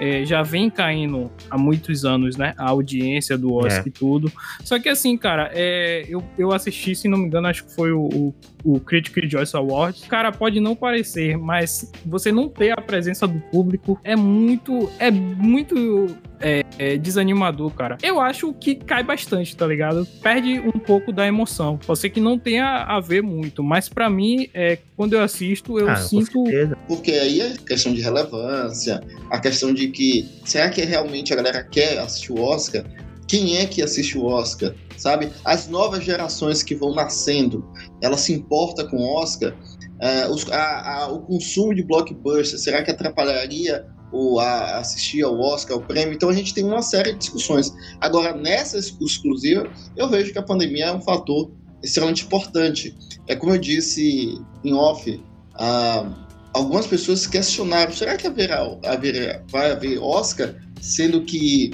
é, 0.01 0.25
já 0.25 0.43
vem 0.43 0.71
caindo 0.71 1.31
há 1.51 1.59
muitos 1.59 2.07
anos, 2.07 2.35
né? 2.37 2.55
A 2.57 2.71
audiência 2.71 3.37
do 3.37 3.53
Oscar 3.53 3.85
é. 3.85 3.89
e 3.89 3.91
tudo. 3.91 4.33
Só 4.65 4.79
que 4.79 4.89
assim, 4.89 5.15
cara, 5.15 5.51
é, 5.53 6.07
eu, 6.09 6.25
eu 6.39 6.53
assisti, 6.53 6.95
se 6.95 7.07
não 7.07 7.19
me 7.19 7.27
engano, 7.27 7.47
acho 7.47 7.67
que 7.67 7.75
foi 7.75 7.93
o, 7.93 8.09
o, 8.09 8.35
o 8.65 8.81
Critical 8.81 9.29
Choice 9.29 9.55
Awards. 9.55 10.07
Cara, 10.09 10.33
pode 10.33 10.59
não 10.59 10.75
parecer, 10.75 11.37
mas 11.37 11.93
você 12.07 12.33
não 12.33 12.49
ter 12.49 12.71
a 12.71 12.81
presença 12.81 13.29
do 13.29 13.39
público 13.53 14.01
é 14.03 14.17
muito. 14.17 14.91
É 14.99 15.11
muito 15.11 16.17
é, 16.41 16.65
é, 16.79 16.97
desanimador, 16.97 17.71
cara. 17.73 17.99
Eu 18.03 18.21
acho 18.21 18.53
que 18.55 18.75
cai 18.75 19.03
bastante, 19.03 19.57
tá 19.57 19.67
ligado? 19.67 20.07
Perde 20.23 20.59
um 20.61 20.79
pouco 20.79 21.13
da 21.13 21.27
emoção. 21.27 21.79
Pode 21.87 21.99
ser 21.99 22.11
que 22.11 22.21
não 22.21 22.39
tenha 22.39 22.85
a 22.85 23.01
ver 23.01 23.23
muito, 23.23 23.63
mas 23.63 23.89
para 23.89 24.09
mim, 24.09 24.49
é, 24.55 24.79
quando 24.97 25.13
eu 25.13 25.23
assisto, 25.23 25.79
eu 25.79 25.89
ah, 25.89 25.97
sinto. 25.97 26.45
Porque 26.89 27.13
aí 27.13 27.41
é 27.41 27.57
questão 27.67 27.93
de 27.93 28.01
relevância, 28.01 29.01
a 29.31 29.39
questão 29.39 29.73
de 29.73 29.89
que 29.89 30.29
será 30.45 30.71
que 30.71 30.83
realmente 30.83 31.33
a 31.33 31.37
galera 31.37 31.63
quer 31.63 31.99
assistir 31.99 32.33
o 32.33 32.41
Oscar? 32.41 32.85
Quem 33.29 33.59
é 33.59 33.67
que 33.67 33.81
assiste 33.83 34.19
o 34.19 34.25
Oscar? 34.25 34.75
Sabe? 34.97 35.31
As 35.45 35.69
novas 35.69 36.05
gerações 36.05 36.63
que 36.63 36.75
vão 36.75 36.95
nascendo, 36.95 37.65
ela 38.03 38.17
se 38.17 38.33
importa 38.33 38.85
com 38.85 38.97
o 38.97 39.17
Oscar? 39.17 39.55
É, 40.01 40.27
os, 40.29 40.51
a, 40.51 40.95
a, 40.95 41.13
o 41.13 41.21
consumo 41.21 41.75
de 41.75 41.83
blockbuster, 41.83 42.59
será 42.59 42.83
que 42.83 42.91
atrapalharia 42.91 43.87
o, 44.13 44.39
a, 44.41 44.79
assistir 44.79 45.23
ao 45.23 45.39
Oscar, 45.39 45.77
ao 45.77 45.83
prêmio? 45.83 46.15
Então 46.15 46.29
a 46.29 46.33
gente 46.33 46.55
tem 46.55 46.65
uma 46.65 46.83
série 46.83 47.13
de 47.13 47.19
discussões. 47.19 47.73
Agora, 48.01 48.35
nessa 48.35 48.79
exclusiva, 48.79 49.71
eu 49.97 50.09
vejo 50.09 50.33
que 50.33 50.39
a 50.39 50.43
pandemia 50.43 50.87
é 50.87 50.93
um 50.93 51.01
fator 51.01 51.51
extremamente 51.83 52.25
importante. 52.25 52.95
É 53.27 53.35
como 53.35 53.55
eu 53.55 53.59
disse 53.59 54.39
em 54.65 54.75
off, 54.75 55.23
a 55.55 56.27
algumas 56.53 56.87
pessoas 56.87 57.27
questionaram: 57.27 57.93
será 57.93 58.17
que 58.17 58.27
haverá, 58.27 58.77
haverá, 58.85 59.43
vai 59.51 59.73
haver 59.73 59.99
Oscar, 59.99 60.55
sendo 60.81 61.23
que 61.23 61.73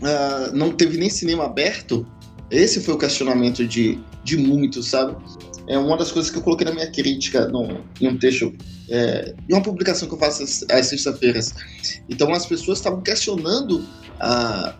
uh, 0.00 0.54
não 0.54 0.72
teve 0.72 0.98
nem 0.98 1.10
cinema 1.10 1.44
aberto? 1.44 2.06
Esse 2.50 2.80
foi 2.80 2.94
o 2.94 2.98
questionamento 2.98 3.66
de, 3.66 3.98
de 4.24 4.36
muitos, 4.36 4.88
sabe? 4.88 5.16
É 5.68 5.78
uma 5.78 5.96
das 5.96 6.12
coisas 6.12 6.30
que 6.30 6.36
eu 6.36 6.42
coloquei 6.42 6.66
na 6.66 6.72
minha 6.72 6.90
crítica 6.90 7.48
no, 7.48 7.80
em 8.00 8.08
um 8.08 8.18
texto, 8.18 8.52
é, 8.92 9.34
em 9.48 9.54
uma 9.54 9.62
publicação 9.62 10.06
que 10.06 10.14
eu 10.14 10.18
faço 10.18 10.42
às, 10.42 10.64
às 10.70 10.86
sextas-feiras. 10.86 11.54
Então 12.08 12.30
as 12.32 12.44
pessoas 12.44 12.78
estavam 12.78 13.00
questionando 13.00 13.78
uh, 14.20 14.74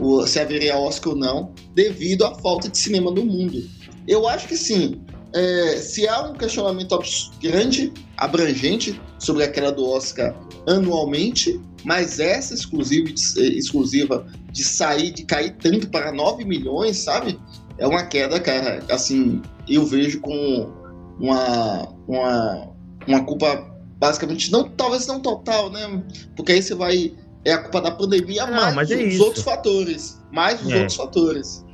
o, 0.00 0.26
se 0.26 0.40
haveria 0.40 0.78
Oscar 0.78 1.12
ou 1.12 1.18
não, 1.18 1.52
devido 1.74 2.24
à 2.24 2.34
falta 2.36 2.68
de 2.68 2.78
cinema 2.78 3.10
no 3.10 3.24
mundo. 3.24 3.62
Eu 4.08 4.26
acho 4.26 4.48
que 4.48 4.56
sim, 4.56 5.02
é, 5.34 5.76
se 5.76 6.08
há 6.08 6.22
um 6.22 6.32
questionamento 6.32 6.98
grande, 7.40 7.92
abrangente, 8.16 9.00
sobre 9.18 9.44
aquela 9.44 9.70
do 9.70 9.86
Oscar 9.86 10.34
anualmente, 10.66 11.60
mas 11.84 12.18
essa 12.18 12.54
exclusiva, 12.54 13.08
eh, 13.08 13.42
exclusiva 13.42 14.26
de 14.50 14.64
sair, 14.64 15.12
de 15.12 15.24
cair 15.24 15.56
tanto 15.58 15.88
para 15.90 16.10
9 16.10 16.44
milhões, 16.44 16.96
sabe? 16.96 17.38
É 17.78 17.86
uma 17.86 18.04
queda, 18.04 18.40
cara, 18.40 18.82
assim, 18.90 19.40
eu 19.68 19.84
vejo 19.86 20.20
com 20.20 20.72
uma, 21.18 21.88
uma, 22.08 22.69
uma 23.10 23.24
culpa 23.24 23.70
basicamente, 23.98 24.50
não, 24.50 24.68
talvez 24.68 25.06
não 25.06 25.20
total, 25.20 25.70
né? 25.70 26.02
Porque 26.34 26.52
aí 26.52 26.62
você 26.62 26.74
vai. 26.74 27.14
É 27.44 27.52
a 27.52 27.58
culpa 27.58 27.80
da 27.80 27.90
pandemia, 27.90 28.46
não, 28.46 28.52
mais 28.52 28.74
mas 28.74 28.90
é 28.90 28.96
os 28.96 29.20
outros 29.20 29.44
fatores. 29.44 30.20
Mais 30.30 30.60
os 30.62 30.70
é. 30.70 30.76
outros 30.76 30.96
fatores. 30.96 31.64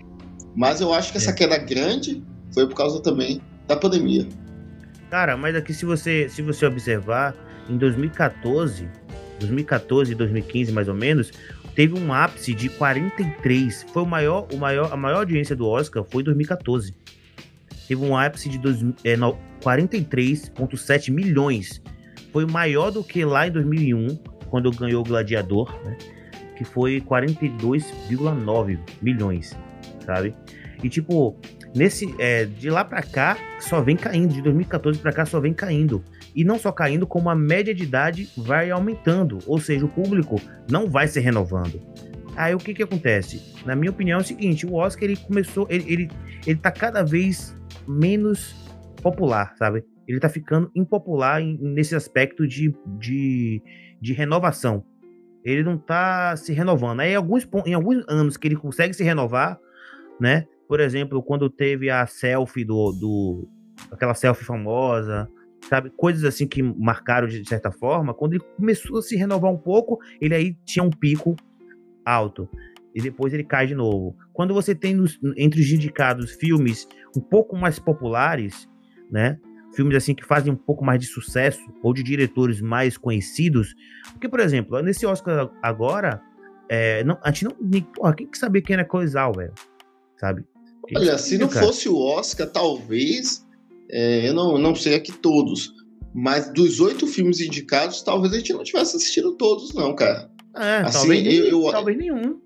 Mas 0.54 0.80
eu 0.80 0.92
acho 0.92 1.10
que 1.10 1.18
essa 1.18 1.30
é. 1.30 1.34
queda 1.34 1.58
grande 1.58 2.22
foi 2.54 2.66
por 2.68 2.74
causa 2.74 3.00
também 3.00 3.40
da 3.66 3.76
pandemia. 3.76 4.28
Cara, 5.10 5.36
mas 5.36 5.56
aqui 5.56 5.74
se 5.74 5.84
você, 5.84 6.28
se 6.28 6.40
você 6.40 6.66
observar, 6.66 7.34
em 7.68 7.76
2014, 7.76 8.88
2014 9.40 10.12
e 10.12 10.14
2015 10.14 10.72
mais 10.72 10.88
ou 10.88 10.94
menos, 10.94 11.32
teve 11.74 11.98
um 11.98 12.12
ápice 12.12 12.54
de 12.54 12.68
43. 12.68 13.86
Foi 13.92 14.02
o 14.02 14.06
maior, 14.06 14.46
o 14.52 14.56
maior, 14.56 14.92
a 14.92 14.96
maior 14.96 15.18
audiência 15.18 15.54
do 15.54 15.66
Oscar 15.66 16.04
foi 16.04 16.22
em 16.22 16.24
2014. 16.24 16.94
Teve 17.86 18.04
um 18.04 18.16
ápice 18.16 18.48
de 18.48 18.58
é, 19.04 19.16
43,7 19.16 21.12
milhões. 21.12 21.82
Foi 22.32 22.44
maior 22.46 22.90
do 22.90 23.04
que 23.04 23.24
lá 23.24 23.46
em 23.46 23.50
2001, 23.50 24.18
quando 24.48 24.70
ganhou 24.70 25.02
o 25.02 25.04
Gladiador, 25.04 25.72
né? 25.84 25.96
Que 26.56 26.64
foi 26.64 27.00
42,9 27.00 28.78
milhões, 29.02 29.56
sabe? 30.04 30.34
E 30.82 30.88
tipo, 30.88 31.36
nesse 31.74 32.14
é, 32.18 32.44
de 32.44 32.70
lá 32.70 32.84
para 32.84 33.02
cá 33.02 33.36
só 33.60 33.80
vem 33.80 33.96
caindo, 33.96 34.34
de 34.34 34.42
2014 34.42 34.98
para 34.98 35.12
cá 35.12 35.24
só 35.24 35.40
vem 35.40 35.52
caindo. 35.54 36.02
E 36.34 36.44
não 36.44 36.58
só 36.58 36.70
caindo, 36.70 37.06
como 37.06 37.30
a 37.30 37.34
média 37.34 37.74
de 37.74 37.84
idade 37.84 38.28
vai 38.36 38.70
aumentando, 38.70 39.38
ou 39.46 39.58
seja, 39.58 39.86
o 39.86 39.88
público 39.88 40.40
não 40.70 40.88
vai 40.88 41.08
se 41.08 41.18
renovando. 41.20 41.80
Aí 42.36 42.54
o 42.54 42.58
que 42.58 42.74
que 42.74 42.82
acontece? 42.82 43.42
Na 43.64 43.74
minha 43.74 43.90
opinião 43.90 44.18
é 44.18 44.20
o 44.20 44.24
seguinte, 44.24 44.66
o 44.66 44.74
Oscar 44.74 45.04
ele 45.04 45.16
começou, 45.16 45.66
ele, 45.70 45.90
ele, 45.90 46.10
ele 46.46 46.58
tá 46.58 46.70
cada 46.70 47.02
vez 47.02 47.55
menos 47.86 48.54
popular, 49.02 49.54
sabe? 49.56 49.84
Ele 50.06 50.20
tá 50.20 50.28
ficando 50.28 50.70
impopular 50.74 51.40
em, 51.40 51.58
nesse 51.58 51.94
aspecto 51.94 52.46
de, 52.46 52.74
de, 52.98 53.62
de 54.00 54.12
renovação. 54.12 54.84
Ele 55.44 55.62
não 55.62 55.78
tá 55.78 56.36
se 56.36 56.52
renovando. 56.52 57.00
Aí 57.00 57.14
alguns, 57.14 57.48
em 57.64 57.74
alguns 57.74 58.04
anos 58.08 58.36
que 58.36 58.48
ele 58.48 58.56
consegue 58.56 58.94
se 58.94 59.04
renovar, 59.04 59.58
né? 60.20 60.46
por 60.68 60.80
exemplo, 60.80 61.22
quando 61.22 61.48
teve 61.48 61.88
a 61.90 62.06
selfie 62.06 62.64
do, 62.64 62.92
do 62.92 63.48
aquela 63.90 64.14
selfie 64.14 64.44
famosa, 64.44 65.28
sabe? 65.68 65.90
Coisas 65.90 66.24
assim 66.24 66.46
que 66.46 66.62
marcaram 66.62 67.28
de 67.28 67.46
certa 67.48 67.70
forma. 67.70 68.12
Quando 68.12 68.34
ele 68.34 68.44
começou 68.56 68.98
a 68.98 69.02
se 69.02 69.16
renovar 69.16 69.52
um 69.52 69.58
pouco, 69.58 69.98
ele 70.20 70.34
aí 70.34 70.56
tinha 70.64 70.82
um 70.82 70.90
pico 70.90 71.36
alto. 72.04 72.48
E 72.94 73.00
depois 73.00 73.32
ele 73.32 73.44
cai 73.44 73.66
de 73.66 73.74
novo. 73.74 74.16
Quando 74.32 74.54
você 74.54 74.74
tem 74.74 74.94
nos, 74.94 75.18
entre 75.36 75.60
os 75.60 75.70
indicados 75.70 76.32
filmes 76.32 76.88
um 77.16 77.20
pouco 77.20 77.56
mais 77.56 77.78
populares, 77.78 78.68
né? 79.10 79.38
Filmes 79.74 79.96
assim 79.96 80.14
que 80.14 80.24
fazem 80.24 80.52
um 80.52 80.56
pouco 80.56 80.84
mais 80.84 81.00
de 81.00 81.06
sucesso, 81.06 81.60
ou 81.82 81.92
de 81.92 82.02
diretores 82.02 82.60
mais 82.60 82.96
conhecidos. 82.96 83.74
Porque, 84.12 84.28
por 84.28 84.40
exemplo, 84.40 84.80
nesse 84.80 85.04
Oscar 85.04 85.50
agora, 85.62 86.22
é, 86.68 87.04
não, 87.04 87.18
a 87.22 87.30
gente 87.30 87.44
não. 87.44 87.82
Porra, 87.94 88.14
quem 88.14 88.26
que 88.26 88.38
sabia 88.38 88.62
quem 88.62 88.74
era 88.74 88.84
Cloizal, 88.84 89.32
velho? 89.34 89.52
Sabe? 90.18 90.44
Olha, 90.94 91.18
se 91.18 91.36
não 91.36 91.48
cara? 91.48 91.66
fosse 91.66 91.88
o 91.88 91.98
Oscar, 91.98 92.48
talvez 92.48 93.46
é, 93.90 94.28
eu 94.28 94.34
não, 94.34 94.56
não 94.58 94.74
sei 94.74 94.94
aqui 94.94 95.12
todos, 95.12 95.74
mas 96.14 96.52
dos 96.52 96.80
oito 96.80 97.06
filmes 97.06 97.40
indicados, 97.40 98.02
talvez 98.02 98.32
a 98.32 98.38
gente 98.38 98.52
não 98.52 98.64
tivesse 98.64 98.96
assistido 98.96 99.36
todos, 99.36 99.74
não, 99.74 99.94
cara. 99.94 100.30
É, 100.56 100.78
assim, 100.78 100.98
talvez, 100.98 101.38
eu, 101.38 101.62
eu, 101.62 101.70
talvez 101.70 101.98
nenhum. 101.98 102.40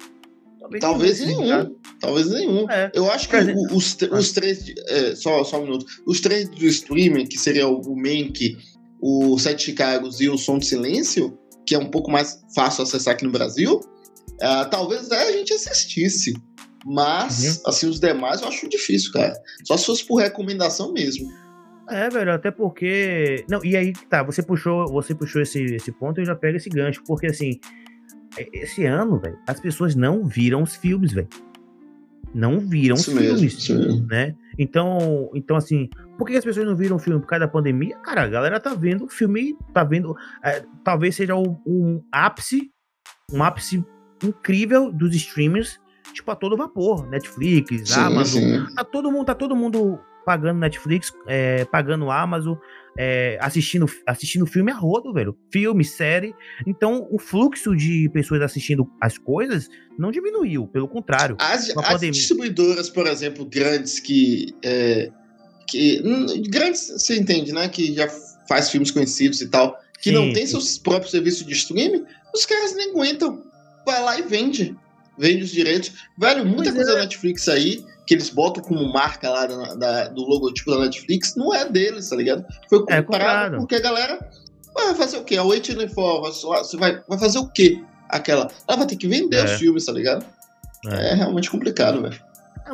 Talvez, 0.78 1.18
talvez 1.18 1.20
nenhum. 1.20 1.40
nenhum. 1.40 1.76
Talvez 2.00 2.30
nenhum. 2.30 2.70
É. 2.70 2.90
Eu 2.94 3.10
acho 3.10 3.28
que 3.28 3.36
o, 3.36 3.76
os, 3.76 3.96
os 4.12 4.32
três. 4.32 4.72
É, 4.88 5.14
só, 5.16 5.42
só 5.42 5.58
um 5.58 5.64
minuto. 5.64 5.86
Os 6.06 6.20
três 6.20 6.48
do 6.48 6.66
streaming, 6.66 7.26
que 7.26 7.38
seria 7.38 7.66
o, 7.66 7.80
o 7.80 7.96
Mank, 7.96 8.56
o 9.00 9.38
Sete 9.38 9.64
Chicagos 9.64 10.20
e 10.20 10.28
o 10.28 10.38
Som 10.38 10.58
de 10.58 10.66
Silêncio, 10.66 11.36
que 11.66 11.74
é 11.74 11.78
um 11.78 11.90
pouco 11.90 12.10
mais 12.10 12.40
fácil 12.54 12.82
acessar 12.82 13.14
aqui 13.14 13.24
no 13.24 13.32
Brasil, 13.32 13.76
uh, 13.76 14.70
talvez 14.70 15.10
é, 15.10 15.28
a 15.28 15.32
gente 15.32 15.52
assistisse. 15.52 16.34
Mas, 16.84 17.58
uhum. 17.58 17.62
assim, 17.66 17.86
os 17.88 18.00
demais 18.00 18.40
eu 18.40 18.48
acho 18.48 18.68
difícil, 18.68 19.12
cara. 19.12 19.34
Só 19.64 19.76
se 19.76 19.84
fosse 19.84 20.06
por 20.06 20.16
recomendação 20.16 20.92
mesmo. 20.92 21.28
É, 21.90 22.08
velho, 22.08 22.32
até 22.32 22.50
porque. 22.50 23.44
Não, 23.50 23.62
e 23.64 23.76
aí, 23.76 23.92
tá, 24.08 24.22
você 24.22 24.42
puxou, 24.42 24.86
você 24.86 25.14
puxou 25.14 25.42
esse, 25.42 25.62
esse 25.62 25.90
ponto 25.92 26.18
e 26.18 26.22
eu 26.22 26.26
já 26.26 26.36
pego 26.36 26.56
esse 26.56 26.70
gancho, 26.70 27.02
porque 27.04 27.26
assim, 27.26 27.58
esse 28.37 28.84
ano, 28.84 29.18
velho, 29.18 29.38
as 29.46 29.60
pessoas 29.60 29.94
não 29.94 30.25
viram 30.25 30.62
os 30.62 30.76
filmes, 30.76 31.12
velho. 31.12 31.28
Não 32.32 32.60
viram 32.60 32.94
isso 32.94 33.10
os 33.10 33.18
filmes, 33.18 33.56
mesmo, 33.64 34.06
né? 34.06 34.37
Então, 34.56 35.30
então 35.34 35.56
assim, 35.56 35.88
por 36.16 36.26
que 36.26 36.37
as 36.37 36.44
pessoas 36.44 36.66
não 36.66 36.76
viram 36.76 36.96
o 36.96 36.99
filme 36.99 37.20
por 37.20 37.26
causa 37.26 37.46
da 37.46 37.50
pandemia? 37.50 37.96
Cara, 37.99 38.22
a 38.22 38.28
galera 38.28 38.60
tá 38.60 38.72
vendo 38.75 39.06
o 39.06 39.08
filme, 39.08 39.56
tá 39.75 39.82
vendo, 39.82 40.14
é, 40.44 40.64
talvez 40.84 41.16
seja 41.16 41.34
um, 41.34 41.58
um 41.66 42.04
ápice, 42.12 42.70
um 43.32 43.42
ápice 43.42 43.84
incrível 44.22 44.92
dos 44.92 45.14
streamers 45.16 45.80
tipo, 46.12 46.30
a 46.30 46.37
todo 46.37 46.56
vapor. 46.56 47.06
Netflix, 47.08 47.90
sim, 47.90 48.00
Amazon. 48.00 48.42
Sim. 48.42 48.75
Tá 48.75 48.84
todo 48.84 49.10
mundo, 49.10 49.26
tá 49.26 49.34
todo 49.34 49.56
mundo 49.56 49.99
pagando 50.24 50.60
Netflix, 50.60 51.12
é, 51.26 51.64
pagando 51.64 52.10
Amazon, 52.10 52.56
é, 52.98 53.38
assistindo, 53.40 53.86
assistindo 54.06 54.46
filme 54.46 54.70
a 54.70 54.74
rodo, 54.74 55.12
velho. 55.12 55.36
Filme, 55.52 55.84
série. 55.84 56.34
Então, 56.66 57.06
o 57.10 57.18
fluxo 57.18 57.74
de 57.74 58.08
pessoas 58.12 58.42
assistindo 58.42 58.90
as 59.00 59.16
coisas 59.18 59.68
não 59.98 60.10
diminuiu, 60.10 60.66
pelo 60.66 60.88
contrário. 60.88 61.36
As, 61.38 61.70
as 61.76 62.00
distribuidoras, 62.00 62.90
por 62.90 63.06
exemplo, 63.06 63.44
grandes 63.44 63.98
que. 63.98 64.54
É, 64.64 65.10
que 65.66 66.02
hum, 66.04 66.26
grandes, 66.48 66.88
você 66.88 67.16
entende, 67.16 67.52
né? 67.52 67.68
Que 67.68 67.94
já 67.94 68.08
faz 68.48 68.70
filmes 68.70 68.90
conhecidos 68.90 69.40
e 69.40 69.48
tal, 69.48 69.78
que 70.00 70.10
sim, 70.10 70.14
não 70.14 70.32
tem 70.32 70.46
seus 70.46 70.76
próprios 70.78 71.12
serviços 71.12 71.46
de 71.46 71.52
streaming, 71.52 72.04
os 72.34 72.44
caras 72.44 72.74
nem 72.74 72.90
aguentam. 72.90 73.44
Vai 73.86 74.02
lá 74.02 74.18
e 74.18 74.22
vende 74.22 74.76
vende 75.20 75.44
os 75.44 75.50
direitos. 75.50 75.92
Velho, 76.18 76.46
muita 76.46 76.72
pois 76.72 76.74
coisa 76.74 76.92
é. 76.92 76.94
da 76.94 77.00
Netflix 77.02 77.46
aí, 77.48 77.84
que 78.11 78.14
eles 78.14 78.29
botam 78.29 78.61
como 78.61 78.93
marca 78.93 79.31
lá 79.31 79.47
da, 79.47 79.75
da, 79.76 80.09
do 80.09 80.23
logotipo 80.23 80.73
da 80.73 80.81
Netflix, 80.81 81.37
não 81.37 81.55
é 81.55 81.64
deles, 81.69 82.09
tá 82.09 82.17
ligado? 82.17 82.45
Foi 82.69 82.85
é 82.88 83.00
comprado 83.00 83.55
é, 83.55 83.59
porque 83.61 83.76
a 83.76 83.81
galera 83.81 84.29
vai 84.75 84.97
fazer 84.97 85.19
o 85.19 85.23
quê? 85.23 85.37
A 85.37 85.45
Wait 85.45 85.69
for, 85.95 86.21
você 86.21 86.76
vai, 86.76 87.00
vai 87.09 87.17
fazer 87.21 87.38
o 87.38 87.47
quê? 87.47 87.81
Aquela. 88.09 88.50
Ela 88.67 88.79
vai 88.79 88.87
ter 88.88 88.97
que 88.97 89.07
vender 89.07 89.37
é. 89.37 89.45
os 89.45 89.52
filmes, 89.52 89.85
tá 89.85 89.93
ligado? 89.93 90.26
É, 90.88 91.12
é 91.12 91.14
realmente 91.14 91.49
complicado, 91.49 92.02
velho. 92.02 92.21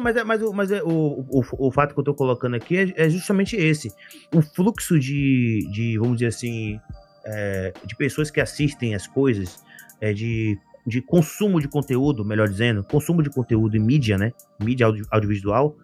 mas 0.00 0.16
é, 0.16 0.24
mas, 0.24 0.40
mas 0.54 0.72
é, 0.72 0.82
o, 0.82 1.26
o, 1.28 1.42
o 1.58 1.70
fato 1.70 1.92
que 1.92 2.00
eu 2.00 2.04
tô 2.04 2.14
colocando 2.14 2.56
aqui 2.56 2.78
é, 2.78 2.94
é 2.96 3.10
justamente 3.10 3.56
esse. 3.56 3.92
O 4.34 4.40
fluxo 4.40 4.98
de, 4.98 5.68
de 5.70 5.98
vamos 5.98 6.14
dizer 6.14 6.28
assim, 6.28 6.80
é, 7.26 7.74
de 7.84 7.94
pessoas 7.94 8.30
que 8.30 8.40
assistem 8.40 8.94
as 8.94 9.06
coisas, 9.06 9.58
é, 10.00 10.14
de 10.14 10.58
de 10.86 11.02
consumo 11.02 11.60
de 11.60 11.68
conteúdo, 11.68 12.24
melhor 12.24 12.48
dizendo, 12.48 12.84
consumo 12.84 13.22
de 13.22 13.28
conteúdo 13.28 13.76
em 13.76 13.80
mídia, 13.80 14.16
né? 14.16 14.32
Mídia 14.62 14.86
audio, 14.86 15.04
audiovisual, 15.10 15.76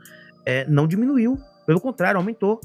é, 0.47 0.65
não 0.69 0.87
diminuiu. 0.87 1.39
Pelo 1.67 1.81
contrário, 1.81 2.19
aumentou. 2.19 2.61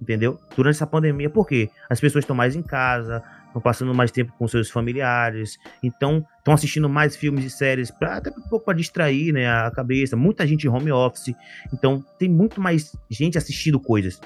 Entendeu? 0.00 0.38
Durante 0.56 0.74
essa 0.74 0.86
pandemia, 0.86 1.30
por 1.30 1.46
quê? 1.46 1.70
As 1.88 2.00
pessoas 2.00 2.24
estão 2.24 2.34
mais 2.34 2.56
em 2.56 2.62
casa, 2.62 3.22
estão 3.46 3.62
passando 3.62 3.94
mais 3.94 4.10
tempo 4.10 4.32
com 4.36 4.48
seus 4.48 4.68
familiares, 4.68 5.58
então 5.80 6.26
estão 6.38 6.52
assistindo 6.54 6.88
mais 6.88 7.14
filmes 7.14 7.44
e 7.44 7.50
séries 7.50 7.88
para 7.88 8.16
até 8.16 8.30
um 8.30 8.48
pouco 8.48 8.64
para 8.64 8.76
distrair, 8.76 9.32
né, 9.32 9.48
a 9.48 9.70
cabeça. 9.70 10.16
Muita 10.16 10.44
gente 10.44 10.66
em 10.66 10.70
home 10.70 10.90
office, 10.90 11.32
então 11.72 12.04
tem 12.18 12.28
muito 12.28 12.60
mais 12.60 12.96
gente 13.08 13.38
assistindo 13.38 13.78
coisas 13.78 14.20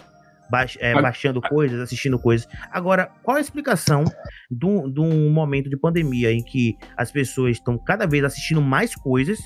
baix, 0.50 0.76
é, 0.80 0.94
baixando 1.00 1.40
coisas, 1.40 1.80
assistindo 1.80 2.18
coisas. 2.18 2.48
Agora, 2.70 3.10
qual 3.22 3.36
a 3.36 3.40
explicação 3.40 4.04
de 4.50 5.00
um 5.00 5.30
momento 5.30 5.68
de 5.68 5.76
pandemia 5.76 6.32
em 6.32 6.42
que 6.42 6.76
as 6.96 7.10
pessoas 7.10 7.56
estão 7.56 7.78
cada 7.78 8.06
vez 8.06 8.24
assistindo 8.24 8.60
mais 8.60 8.94
coisas, 8.94 9.38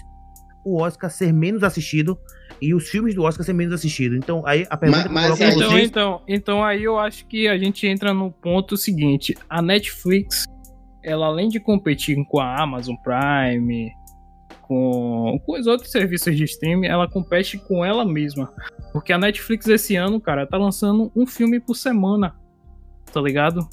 o 0.64 0.82
Oscar 0.82 1.10
ser 1.10 1.32
menos 1.32 1.62
assistido 1.62 2.18
e 2.60 2.74
os 2.74 2.88
filmes 2.88 3.14
do 3.14 3.22
Oscar 3.22 3.44
ser 3.44 3.52
menos 3.52 3.72
assistidos? 3.72 4.16
Então, 4.16 4.42
aí 4.46 4.66
a 4.68 4.76
pergunta 4.76 5.08
mas, 5.08 5.30
mas 5.30 5.40
então, 5.40 5.70
vocês... 5.70 5.88
então, 5.88 6.22
então, 6.28 6.64
aí 6.64 6.84
eu 6.84 6.98
acho 6.98 7.26
que 7.26 7.48
a 7.48 7.56
gente 7.56 7.86
entra 7.86 8.12
no 8.12 8.30
ponto 8.30 8.76
seguinte: 8.76 9.34
a 9.48 9.62
Netflix, 9.62 10.44
ela 11.02 11.26
além 11.26 11.48
de 11.48 11.58
competir 11.58 12.16
com 12.28 12.40
a 12.40 12.62
Amazon 12.62 12.94
Prime, 12.96 13.90
com, 14.70 15.36
com 15.44 15.58
os 15.58 15.66
outros 15.66 15.90
serviços 15.90 16.36
de 16.36 16.44
streaming, 16.44 16.86
ela 16.86 17.10
compete 17.10 17.58
com 17.58 17.84
ela 17.84 18.04
mesma. 18.04 18.54
Porque 18.92 19.12
a 19.12 19.18
Netflix 19.18 19.66
esse 19.66 19.96
ano, 19.96 20.20
cara, 20.20 20.46
tá 20.46 20.56
lançando 20.56 21.10
um 21.16 21.26
filme 21.26 21.58
por 21.58 21.74
semana, 21.74 22.36
tá 23.12 23.20
ligado? 23.20 23.68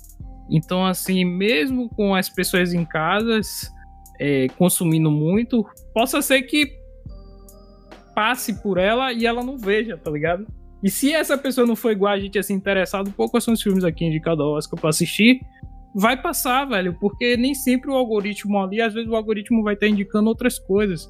Então, 0.49 0.83
assim, 0.83 1.23
mesmo 1.23 1.87
com 1.89 2.15
as 2.15 2.29
pessoas 2.29 2.73
em 2.73 2.83
casas 2.83 3.71
é, 4.19 4.47
consumindo 4.57 5.11
muito, 5.11 5.63
possa 5.93 6.19
ser 6.19 6.41
que 6.41 6.67
passe 8.15 8.59
por 8.63 8.79
ela 8.79 9.13
e 9.13 9.27
ela 9.27 9.43
não 9.43 9.55
veja, 9.55 9.99
tá 9.99 10.09
ligado? 10.09 10.47
E 10.81 10.89
se 10.89 11.13
essa 11.13 11.37
pessoa 11.37 11.67
não 11.67 11.75
for 11.75 11.91
igual 11.91 12.11
a 12.11 12.19
gente, 12.19 12.39
assim, 12.39 12.55
interessado, 12.55 13.11
poucos 13.11 13.43
são 13.43 13.53
os 13.53 13.61
filmes 13.61 13.83
aqui 13.83 14.03
indicados 14.03 14.43
ao 14.43 14.53
Oscar 14.53 14.79
pra 14.79 14.89
assistir, 14.89 15.41
vai 15.99 16.15
passar, 16.15 16.63
velho, 16.65 16.95
porque 16.99 17.35
nem 17.35 17.55
sempre 17.55 17.89
o 17.89 17.95
algoritmo 17.95 18.61
ali, 18.61 18.79
às 18.79 18.93
vezes 18.93 19.09
o 19.09 19.15
algoritmo 19.15 19.63
vai 19.63 19.73
estar 19.73 19.87
indicando 19.87 20.29
outras 20.29 20.59
coisas. 20.59 21.09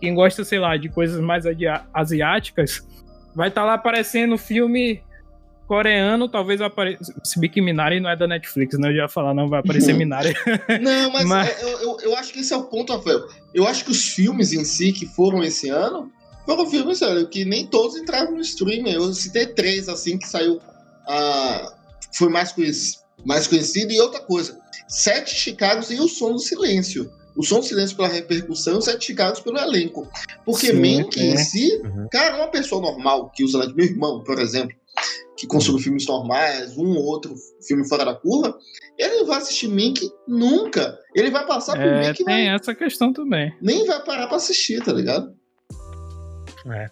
Quem 0.00 0.14
gosta, 0.14 0.44
sei 0.44 0.60
lá, 0.60 0.76
de 0.76 0.88
coisas 0.88 1.20
mais 1.20 1.44
asiáticas, 1.92 2.86
vai 3.34 3.48
estar 3.48 3.62
tá 3.62 3.66
lá 3.66 3.74
aparecendo 3.74 4.38
filme 4.38 5.02
coreano, 5.66 6.28
talvez 6.28 6.60
apareça. 6.60 7.12
Se 7.24 7.40
bem 7.40 7.50
que 7.50 7.60
Minari 7.60 7.98
não 7.98 8.08
é 8.08 8.14
da 8.14 8.28
Netflix, 8.28 8.78
né? 8.78 8.90
Eu 8.90 8.94
já 8.94 9.02
ia 9.02 9.08
falar, 9.08 9.34
não 9.34 9.48
vai 9.48 9.58
aparecer. 9.58 9.92
Minari. 9.98 10.32
não, 10.80 11.10
mas, 11.10 11.24
mas... 11.24 11.62
Eu, 11.62 11.68
eu, 11.80 12.00
eu, 12.02 12.16
acho 12.16 12.32
que 12.32 12.38
esse 12.38 12.54
é 12.54 12.56
o 12.56 12.62
ponto, 12.62 12.92
Rafael. 12.92 13.26
Eu 13.52 13.66
acho 13.66 13.84
que 13.84 13.90
os 13.90 14.14
filmes 14.14 14.52
em 14.52 14.64
si 14.64 14.92
que 14.92 15.04
foram 15.04 15.42
esse 15.42 15.68
ano 15.68 16.12
foram 16.46 16.64
filmes, 16.64 16.98
sério, 16.98 17.28
que 17.28 17.44
nem 17.44 17.66
todos 17.66 17.96
entraram 17.96 18.30
no 18.30 18.40
streaming. 18.40 18.92
Eu 18.92 19.12
citei 19.12 19.46
três, 19.46 19.88
assim, 19.88 20.16
que 20.16 20.28
saiu. 20.28 20.60
Ah, 21.08 21.72
foi 22.12 22.28
mais 22.28 22.52
conhecido 22.52 23.07
mais 23.28 23.46
conhecido. 23.46 23.92
E 23.92 24.00
outra 24.00 24.20
coisa, 24.20 24.58
Sete 24.88 25.34
Chicagos 25.34 25.90
e 25.90 26.00
o 26.00 26.08
Som 26.08 26.32
do 26.32 26.38
Silêncio. 26.38 27.12
O 27.36 27.44
Som 27.44 27.60
do 27.60 27.66
Silêncio 27.66 27.94
pela 27.94 28.08
repercussão 28.08 28.76
e 28.76 28.78
o 28.78 28.82
Sete 28.82 29.04
Chicagos 29.04 29.40
pelo 29.40 29.58
elenco. 29.58 30.08
Porque 30.46 30.72
Mank 30.72 31.20
é. 31.20 31.24
em 31.24 31.36
si, 31.36 31.80
uhum. 31.84 32.08
cara, 32.10 32.36
uma 32.36 32.48
pessoa 32.48 32.80
normal 32.80 33.30
que 33.30 33.44
usa, 33.44 33.58
meu 33.74 33.84
irmão, 33.84 34.24
por 34.24 34.40
exemplo, 34.40 34.74
que 35.36 35.46
consome 35.46 35.76
uhum. 35.76 35.84
filmes 35.84 36.06
normais, 36.06 36.76
um 36.76 36.96
ou 36.96 37.04
outro 37.04 37.34
filme 37.62 37.86
fora 37.86 38.04
da 38.04 38.14
curva, 38.14 38.58
ele 38.96 39.18
não 39.18 39.26
vai 39.26 39.36
assistir 39.36 39.68
Mink 39.68 40.10
nunca. 40.26 40.98
Ele 41.14 41.30
vai 41.30 41.46
passar 41.46 41.74
por 41.74 41.82
é, 41.82 42.08
Mink 42.08 42.24
Tem 42.24 42.46
vai... 42.46 42.48
essa 42.48 42.74
questão 42.74 43.12
também. 43.12 43.54
Nem 43.60 43.86
vai 43.86 44.02
parar 44.02 44.26
pra 44.26 44.38
assistir, 44.38 44.82
tá 44.82 44.92
ligado? 44.92 45.32
É. 46.66 46.88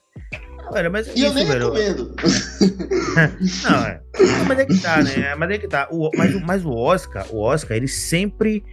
Olha, 0.71 0.91
mas 0.91 1.07
e 1.09 1.13
isso, 1.13 1.27
eu 1.27 1.33
nem 1.35 1.47
velho. 1.47 1.73
recomendo. 1.73 2.15
não, 3.65 3.85
é. 3.87 4.01
Mas 4.47 4.59
é 4.59 4.67
que 4.67 4.79
tá, 4.81 5.03
né? 5.03 5.35
Mas 5.35 5.51
é 5.51 5.59
que 5.59 5.69
tá. 5.69 5.89
O, 5.91 6.11
mas, 6.17 6.43
mas 6.43 6.65
o 6.65 6.71
Oscar, 6.71 7.27
o 7.31 7.41
Oscar, 7.41 7.77
ele 7.77 7.89
sempre 7.89 8.65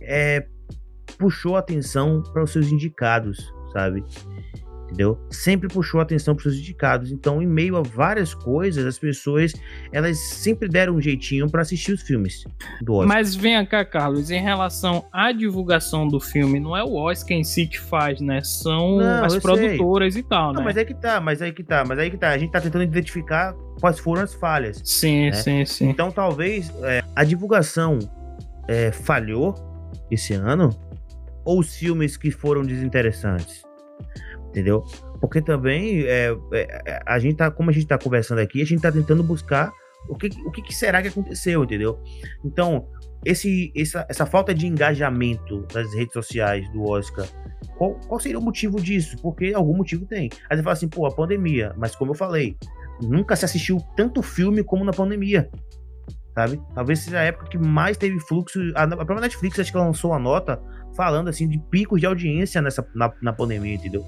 é, 0.00 0.46
puxou 1.18 1.56
atenção 1.56 2.22
para 2.32 2.42
os 2.42 2.52
seus 2.52 2.68
indicados, 2.70 3.52
sabe? 3.72 4.04
Entendeu? 4.92 5.18
Sempre 5.30 5.68
puxou 5.68 6.00
atenção 6.00 6.36
para 6.36 6.48
os 6.48 6.58
indicados. 6.58 7.10
Então, 7.10 7.42
em 7.42 7.46
meio 7.46 7.76
a 7.76 7.82
várias 7.82 8.34
coisas, 8.34 8.84
as 8.84 8.98
pessoas 8.98 9.52
elas 9.90 10.18
sempre 10.18 10.68
deram 10.68 10.94
um 10.94 11.00
jeitinho 11.00 11.50
para 11.50 11.62
assistir 11.62 11.92
os 11.92 12.02
filmes 12.02 12.44
do 12.82 12.94
Oscar. 12.94 13.08
Mas 13.08 13.34
vem 13.34 13.64
cá, 13.64 13.84
Carlos, 13.84 14.30
em 14.30 14.40
relação 14.40 15.04
à 15.10 15.32
divulgação 15.32 16.06
do 16.06 16.20
filme, 16.20 16.60
não 16.60 16.76
é 16.76 16.84
o 16.84 16.94
Oscar 16.94 17.36
em 17.36 17.44
si 17.44 17.66
que 17.66 17.80
faz, 17.80 18.20
né? 18.20 18.42
São 18.42 18.98
não, 18.98 19.24
as 19.24 19.36
produtoras 19.38 20.12
sei. 20.12 20.22
e 20.22 20.24
tal, 20.24 20.52
não, 20.52 20.60
né? 20.60 20.64
Mas 20.64 20.76
aí 20.76 20.84
que 20.84 20.94
tá, 20.94 21.20
mas 21.20 21.42
aí 21.42 21.52
que 21.52 21.64
tá, 21.64 21.84
mas 21.84 21.98
aí 21.98 22.10
que 22.10 22.18
tá. 22.18 22.30
A 22.30 22.38
gente 22.38 22.52
tá 22.52 22.60
tentando 22.60 22.84
identificar 22.84 23.54
quais 23.80 23.98
foram 23.98 24.22
as 24.22 24.34
falhas. 24.34 24.80
Sim, 24.84 25.30
né? 25.30 25.32
sim, 25.32 25.64
sim. 25.64 25.88
Então, 25.88 26.10
talvez 26.10 26.70
é, 26.82 27.02
a 27.16 27.24
divulgação 27.24 27.98
é, 28.68 28.92
falhou 28.92 29.54
esse 30.10 30.34
ano 30.34 30.70
ou 31.44 31.58
os 31.58 31.74
filmes 31.74 32.16
que 32.16 32.30
foram 32.30 32.62
desinteressantes 32.62 33.62
entendeu? 34.52 34.84
Porque 35.20 35.40
também 35.40 36.02
é, 36.02 36.36
é, 36.52 37.02
a 37.06 37.18
gente 37.18 37.36
tá, 37.36 37.50
como 37.50 37.70
a 37.70 37.72
gente 37.72 37.86
tá 37.86 37.98
conversando 37.98 38.38
aqui, 38.38 38.60
a 38.60 38.66
gente 38.66 38.82
tá 38.82 38.92
tentando 38.92 39.22
buscar 39.22 39.72
o 40.08 40.16
que, 40.16 40.28
o 40.44 40.50
que 40.50 40.74
será 40.74 41.00
que 41.00 41.08
aconteceu, 41.08 41.64
entendeu? 41.64 41.98
Então, 42.44 42.86
esse, 43.24 43.72
essa, 43.76 44.06
essa 44.08 44.26
falta 44.26 44.52
de 44.54 44.66
engajamento 44.66 45.66
nas 45.72 45.92
redes 45.94 46.12
sociais 46.12 46.68
do 46.72 46.82
Oscar, 46.84 47.26
qual, 47.76 47.94
qual 48.06 48.20
seria 48.20 48.38
o 48.38 48.42
motivo 48.42 48.80
disso? 48.80 49.16
Porque 49.22 49.52
algum 49.54 49.76
motivo 49.76 50.04
tem. 50.04 50.28
Aí 50.50 50.56
você 50.56 50.62
fala 50.62 50.72
assim, 50.72 50.88
pô, 50.88 51.06
a 51.06 51.14
pandemia, 51.14 51.72
mas 51.76 51.96
como 51.96 52.10
eu 52.10 52.16
falei, 52.16 52.56
nunca 53.00 53.36
se 53.36 53.44
assistiu 53.44 53.78
tanto 53.96 54.22
filme 54.22 54.62
como 54.62 54.84
na 54.84 54.92
pandemia. 54.92 55.48
Sabe? 56.34 56.60
Talvez 56.74 57.00
seja 57.00 57.20
a 57.20 57.24
época 57.24 57.46
que 57.46 57.58
mais 57.58 57.96
teve 57.96 58.18
fluxo. 58.20 58.58
A, 58.74 58.86
própria 58.88 59.20
Netflix 59.20 59.58
acho 59.60 59.70
que 59.70 59.78
lançou 59.78 60.12
a 60.14 60.18
nota 60.18 60.60
falando 60.96 61.28
assim 61.28 61.48
de 61.48 61.58
picos 61.70 62.00
de 62.00 62.06
audiência 62.06 62.60
nessa, 62.60 62.86
na, 62.94 63.12
na 63.22 63.32
pandemia, 63.32 63.74
entendeu? 63.74 64.04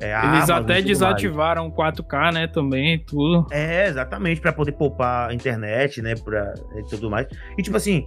É, 0.00 0.12
Eles 0.12 0.24
Amazon 0.24 0.56
até 0.62 0.82
desativaram 0.82 1.66
o 1.66 1.72
4K, 1.72 2.32
né, 2.32 2.46
também, 2.46 3.02
tudo. 3.04 3.46
É, 3.50 3.86
exatamente, 3.86 4.40
para 4.40 4.52
poder 4.52 4.72
poupar 4.72 5.30
a 5.30 5.34
internet, 5.34 6.00
né, 6.02 6.14
pra, 6.14 6.54
e 6.76 6.82
tudo 6.84 7.10
mais. 7.10 7.26
E 7.58 7.62
tipo 7.62 7.76
assim, 7.76 8.06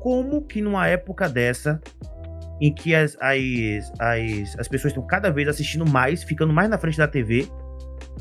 como 0.00 0.42
que 0.42 0.60
numa 0.60 0.86
época 0.86 1.28
dessa, 1.28 1.80
em 2.60 2.74
que 2.74 2.94
as, 2.94 3.16
as, 3.20 3.92
as, 3.98 4.58
as 4.58 4.68
pessoas 4.68 4.92
estão 4.92 5.06
cada 5.06 5.30
vez 5.30 5.48
assistindo 5.48 5.88
mais, 5.88 6.22
ficando 6.22 6.52
mais 6.52 6.68
na 6.68 6.78
frente 6.78 6.98
da 6.98 7.08
TV, 7.08 7.48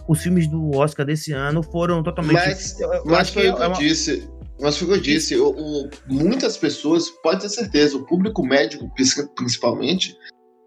os 0.08 0.22
filmes 0.22 0.48
do 0.48 0.72
Oscar 0.76 1.06
desse 1.06 1.32
ano 1.34 1.62
foram 1.62 2.04
totalmente... 2.04 2.36
Mas, 2.36 2.78
mas 3.06 3.30
foi 3.30 3.50
o 3.50 3.56
que 3.56 3.62
eu 3.62 3.66
é 3.66 3.74
disse... 3.74 4.30
Mas 4.62 4.78
foi 4.78 4.88
o 4.88 4.92
que 4.92 4.98
eu 4.98 5.02
disse, 5.02 5.36
o, 5.36 5.50
o, 5.50 5.90
muitas 6.08 6.56
pessoas, 6.56 7.10
pode 7.22 7.42
ter 7.42 7.50
certeza, 7.50 7.98
o 7.98 8.06
público 8.06 8.46
médico 8.46 8.90
principalmente, 9.36 10.16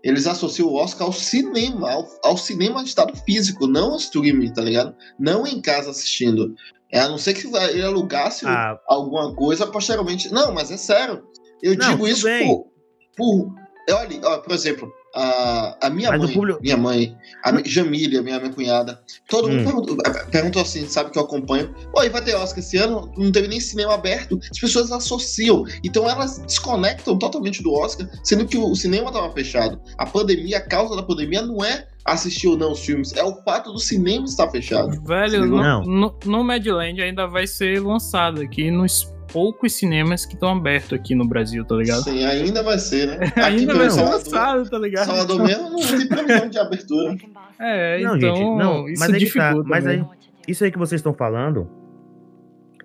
eles 0.06 0.28
associam 0.28 0.68
o 0.68 0.74
Oscar 0.74 1.08
ao 1.08 1.12
cinema, 1.12 1.90
ao, 1.90 2.06
ao 2.22 2.36
cinema 2.36 2.80
de 2.84 2.90
estado 2.90 3.12
físico, 3.24 3.66
não 3.66 3.90
ao 3.90 3.96
streaming, 3.96 4.52
tá 4.52 4.62
ligado? 4.62 4.94
Não 5.18 5.44
em 5.44 5.60
casa 5.60 5.90
assistindo. 5.90 6.54
É, 6.92 7.00
a 7.00 7.08
não 7.08 7.18
ser 7.18 7.34
que 7.34 7.48
ele 7.48 7.82
alugasse 7.82 8.46
ah. 8.46 8.78
alguma 8.86 9.34
coisa 9.34 9.66
posteriormente. 9.66 10.32
Não, 10.32 10.54
mas 10.54 10.70
é 10.70 10.76
sério. 10.76 11.24
Eu 11.60 11.76
não, 11.76 11.90
digo 11.90 12.06
isso 12.06 12.24
por, 12.44 12.68
por. 13.16 13.54
Olha, 13.90 14.38
por 14.38 14.52
exemplo, 14.52 14.92
a, 15.16 15.76
a 15.86 15.90
minha 15.90 16.10
Mas 16.10 16.20
mãe, 16.20 16.34
público... 16.34 16.60
minha 16.62 16.76
mãe, 16.76 17.16
a 17.42 17.50
hum. 17.50 17.62
Jamília, 17.64 18.22
minha, 18.22 18.38
minha 18.38 18.52
cunhada, 18.52 19.00
todo 19.28 19.48
hum. 19.48 19.54
mundo 19.54 19.64
perguntou, 19.64 19.96
perguntou, 20.30 20.62
assim, 20.62 20.86
sabe 20.86 21.10
que 21.10 21.18
eu 21.18 21.22
acompanho. 21.22 21.74
Oi, 21.94 22.10
vai 22.10 22.22
ter 22.22 22.34
Oscar 22.34 22.58
esse 22.58 22.76
ano? 22.76 23.10
Não 23.16 23.32
teve 23.32 23.48
nem 23.48 23.58
cinema 23.58 23.94
aberto. 23.94 24.38
As 24.50 24.58
pessoas 24.58 24.92
associam. 24.92 25.64
Então 25.82 26.08
elas 26.08 26.38
desconectam 26.38 27.18
totalmente 27.18 27.62
do 27.62 27.72
Oscar, 27.72 28.06
sendo 28.22 28.46
que 28.46 28.58
o, 28.58 28.74
cinema 28.74 29.08
estava 29.08 29.32
fechado. 29.32 29.80
A 29.96 30.04
pandemia, 30.04 30.58
a 30.58 30.60
causa 30.60 30.94
da 30.94 31.02
pandemia 31.02 31.40
não 31.40 31.64
é 31.64 31.86
assistir 32.04 32.46
ou 32.46 32.56
não 32.56 32.72
os 32.72 32.80
filmes, 32.80 33.12
é 33.14 33.24
o 33.24 33.34
fato 33.42 33.72
do 33.72 33.80
cinema 33.80 34.26
estar 34.26 34.48
fechado. 34.50 35.02
Velho, 35.02 35.44
no, 35.44 35.82
no, 35.82 36.18
no 36.24 36.44
Madland 36.44 37.02
ainda 37.02 37.26
vai 37.26 37.48
ser 37.48 37.82
lançado 37.82 38.40
aqui 38.42 38.70
no 38.70 38.86
poucos 39.32 39.74
cinemas 39.74 40.24
que 40.24 40.34
estão 40.34 40.50
abertos 40.50 40.92
aqui 40.92 41.14
no 41.14 41.26
Brasil, 41.26 41.64
tá 41.64 41.76
ligado? 41.76 42.04
Sim, 42.04 42.24
ainda 42.24 42.62
vai 42.62 42.78
ser, 42.78 43.06
né? 43.06 43.32
ainda 43.36 43.74
vai 43.74 43.90
ser 43.90 44.02
lançado, 44.02 44.68
tá 44.68 44.78
ligado? 44.78 45.06
Salvador 45.06 45.42
mesmo 45.42 45.70
não 45.70 45.80
tem 45.80 46.06
previsão 46.08 46.48
de 46.48 46.58
abertura. 46.58 47.16
É, 47.58 48.00
não, 48.00 48.16
então, 48.16 48.36
gente, 48.36 48.58
não, 48.58 48.88
isso 48.88 49.00
mas 49.00 49.10
tá, 49.10 49.18
dificulta. 49.18 49.62
Tá, 49.62 49.68
mas 49.68 49.86
aí, 49.86 50.04
isso 50.46 50.64
aí 50.64 50.70
que 50.70 50.78
vocês 50.78 51.00
estão 51.00 51.14
falando, 51.14 51.70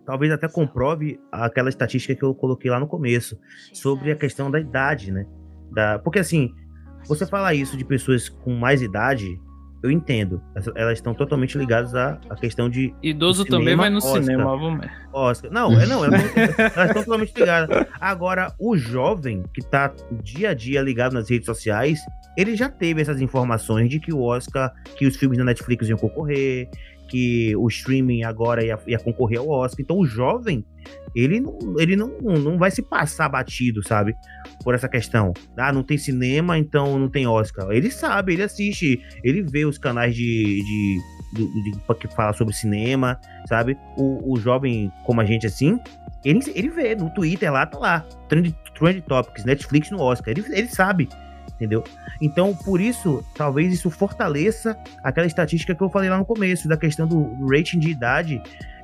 talvez 0.05 0.31
até 0.31 0.47
comprove 0.47 1.19
aquela 1.31 1.69
estatística 1.69 2.15
que 2.15 2.23
eu 2.23 2.33
coloquei 2.33 2.69
lá 2.69 2.79
no 2.79 2.87
começo, 2.87 3.39
sobre 3.73 4.11
a 4.11 4.15
questão 4.15 4.49
da 4.49 4.59
idade, 4.59 5.11
né? 5.11 5.25
Da, 5.71 5.99
porque 5.99 6.19
assim, 6.19 6.53
você 7.07 7.25
fala 7.25 7.53
isso 7.53 7.77
de 7.77 7.85
pessoas 7.85 8.29
com 8.29 8.53
mais 8.53 8.81
idade, 8.81 9.39
eu 9.83 9.89
entendo. 9.89 10.41
Elas 10.75 10.99
estão 10.99 11.13
totalmente 11.13 11.57
ligadas 11.57 11.95
à, 11.95 12.19
à 12.29 12.35
questão 12.35 12.69
de. 12.69 12.93
Idoso 13.01 13.43
cinema, 13.43 13.59
também 13.59 13.75
vai 13.75 13.89
no 13.89 13.97
Oscar. 13.97 14.23
cinema, 14.23 14.57
vamos 14.57 14.85
Oscar. 15.11 15.51
Não, 15.51 15.79
é, 15.79 15.85
não, 15.85 16.05
elas 16.05 16.23
estão 16.87 17.03
totalmente 17.03 17.33
ligadas. 17.37 17.87
Agora, 17.99 18.53
o 18.59 18.77
jovem 18.77 19.43
que 19.53 19.61
está 19.61 19.93
dia 20.21 20.51
a 20.51 20.53
dia 20.53 20.81
ligado 20.81 21.13
nas 21.13 21.29
redes 21.29 21.45
sociais, 21.45 21.99
ele 22.37 22.55
já 22.55 22.69
teve 22.69 23.01
essas 23.01 23.19
informações 23.21 23.89
de 23.89 23.99
que 23.99 24.13
o 24.13 24.21
Oscar, 24.21 24.71
que 24.95 25.05
os 25.05 25.15
filmes 25.15 25.37
da 25.37 25.43
Netflix 25.43 25.89
iam 25.89 25.97
concorrer, 25.97 26.69
que 27.11 27.53
o 27.57 27.67
streaming 27.67 28.23
agora 28.23 28.63
ia, 28.63 28.79
ia 28.87 28.97
concorrer 28.97 29.39
ao 29.39 29.49
Oscar. 29.49 29.81
Então 29.81 29.97
o 29.97 30.05
jovem, 30.05 30.65
ele, 31.13 31.41
não, 31.41 31.59
ele 31.77 31.97
não, 31.97 32.07
não 32.21 32.57
vai 32.57 32.71
se 32.71 32.81
passar 32.81 33.27
batido, 33.27 33.85
sabe? 33.85 34.15
Por 34.63 34.73
essa 34.73 34.87
questão. 34.87 35.33
Ah, 35.57 35.73
não 35.73 35.83
tem 35.83 35.97
cinema, 35.97 36.57
então 36.57 36.97
não 36.97 37.09
tem 37.09 37.27
Oscar. 37.27 37.69
Ele 37.71 37.91
sabe, 37.91 38.33
ele 38.33 38.43
assiste, 38.43 39.01
ele 39.25 39.43
vê 39.43 39.65
os 39.65 39.77
canais 39.77 40.15
de, 40.15 40.63
de, 40.63 41.97
que 41.99 42.07
fala 42.15 42.31
sobre 42.31 42.53
cinema, 42.53 43.19
sabe? 43.45 43.77
O, 43.97 44.33
o 44.33 44.39
jovem 44.39 44.89
como 45.05 45.19
a 45.19 45.25
gente 45.25 45.45
assim, 45.45 45.77
ele, 46.23 46.39
ele 46.55 46.69
vê 46.69 46.95
no 46.95 47.09
Twitter 47.09 47.51
lá, 47.51 47.65
tá 47.65 47.77
lá. 47.77 47.99
Trend, 48.29 48.55
trend 48.73 49.01
Topics, 49.01 49.43
Netflix 49.43 49.91
no 49.91 49.99
Oscar. 49.99 50.33
Ele, 50.33 50.45
ele 50.49 50.67
sabe 50.69 51.09
entendeu? 51.61 51.83
Então, 52.19 52.55
por 52.55 52.81
isso, 52.81 53.23
talvez 53.35 53.71
isso 53.71 53.91
fortaleça 53.91 54.75
aquela 55.03 55.27
estatística 55.27 55.75
que 55.75 55.81
eu 55.81 55.89
falei 55.89 56.09
lá 56.09 56.17
no 56.17 56.25
começo, 56.25 56.67
da 56.67 56.75
questão 56.75 57.07
do 57.07 57.47
rating 57.47 57.77
de 57.77 57.91
idade 57.91 58.41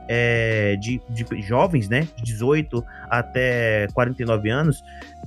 é, 0.08 0.76
de, 0.76 1.02
de, 1.10 1.42
jovens, 1.42 1.90
né, 1.90 2.08
de 2.18 2.24
18 2.24 2.84
até 3.10 3.88
49 3.94 4.50
anos, 4.50 4.84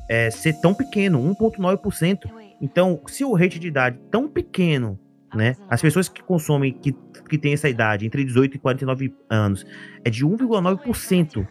é, 0.09 0.31
ser 0.31 0.55
tão 0.61 0.73
pequeno, 0.73 1.21
1,9%. 1.35 2.31
Então, 2.61 3.01
se 3.09 3.25
o 3.25 3.35
rate 3.35 3.59
de 3.59 3.67
idade 3.67 3.99
tão 4.11 4.29
pequeno, 4.29 4.99
né, 5.35 5.57
as 5.69 5.83
pessoas 5.83 6.09
que 6.09 6.23
consomem, 6.23 6.73
que, 6.73 6.95
que 7.29 7.37
têm 7.37 7.53
essa 7.53 7.69
idade, 7.69 8.07
entre 8.07 8.25
18 8.25 8.57
e 8.57 8.59
49 8.61 9.13
anos, 9.29 9.67
é 10.05 10.09
de 10.09 10.25
1,9%, 10.25 11.47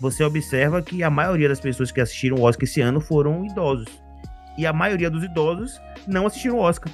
você 0.00 0.24
observa 0.24 0.80
que 0.82 1.02
a 1.02 1.10
maioria 1.10 1.48
das 1.48 1.60
pessoas 1.60 1.92
que 1.92 2.00
assistiram 2.00 2.38
o 2.38 2.42
Oscar 2.42 2.64
esse 2.64 2.80
ano 2.80 3.00
foram 3.00 3.44
idosos 3.44 4.01
e 4.56 4.66
a 4.66 4.72
maioria 4.72 5.10
dos 5.10 5.24
idosos 5.24 5.80
não 6.06 6.26
assistiram 6.26 6.56
o 6.56 6.60
Oscar. 6.60 6.92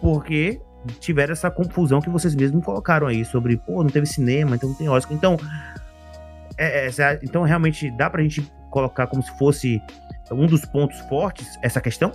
Porque 0.00 0.60
tiveram 1.00 1.32
essa 1.32 1.50
confusão 1.50 2.00
que 2.00 2.10
vocês 2.10 2.34
mesmos 2.34 2.64
colocaram 2.64 3.06
aí 3.06 3.24
sobre, 3.24 3.56
pô, 3.56 3.82
não 3.82 3.90
teve 3.90 4.06
cinema, 4.06 4.56
então 4.56 4.68
não 4.68 4.76
tem 4.76 4.88
Oscar. 4.88 5.16
Então, 5.16 5.36
é, 6.58 6.88
é, 6.88 7.20
então 7.22 7.42
realmente 7.42 7.90
dá 7.92 8.10
pra 8.10 8.22
gente 8.22 8.42
colocar 8.70 9.06
como 9.06 9.22
se 9.22 9.36
fosse 9.38 9.82
um 10.30 10.46
dos 10.46 10.64
pontos 10.64 10.98
fortes 11.00 11.58
essa 11.62 11.80
questão? 11.80 12.12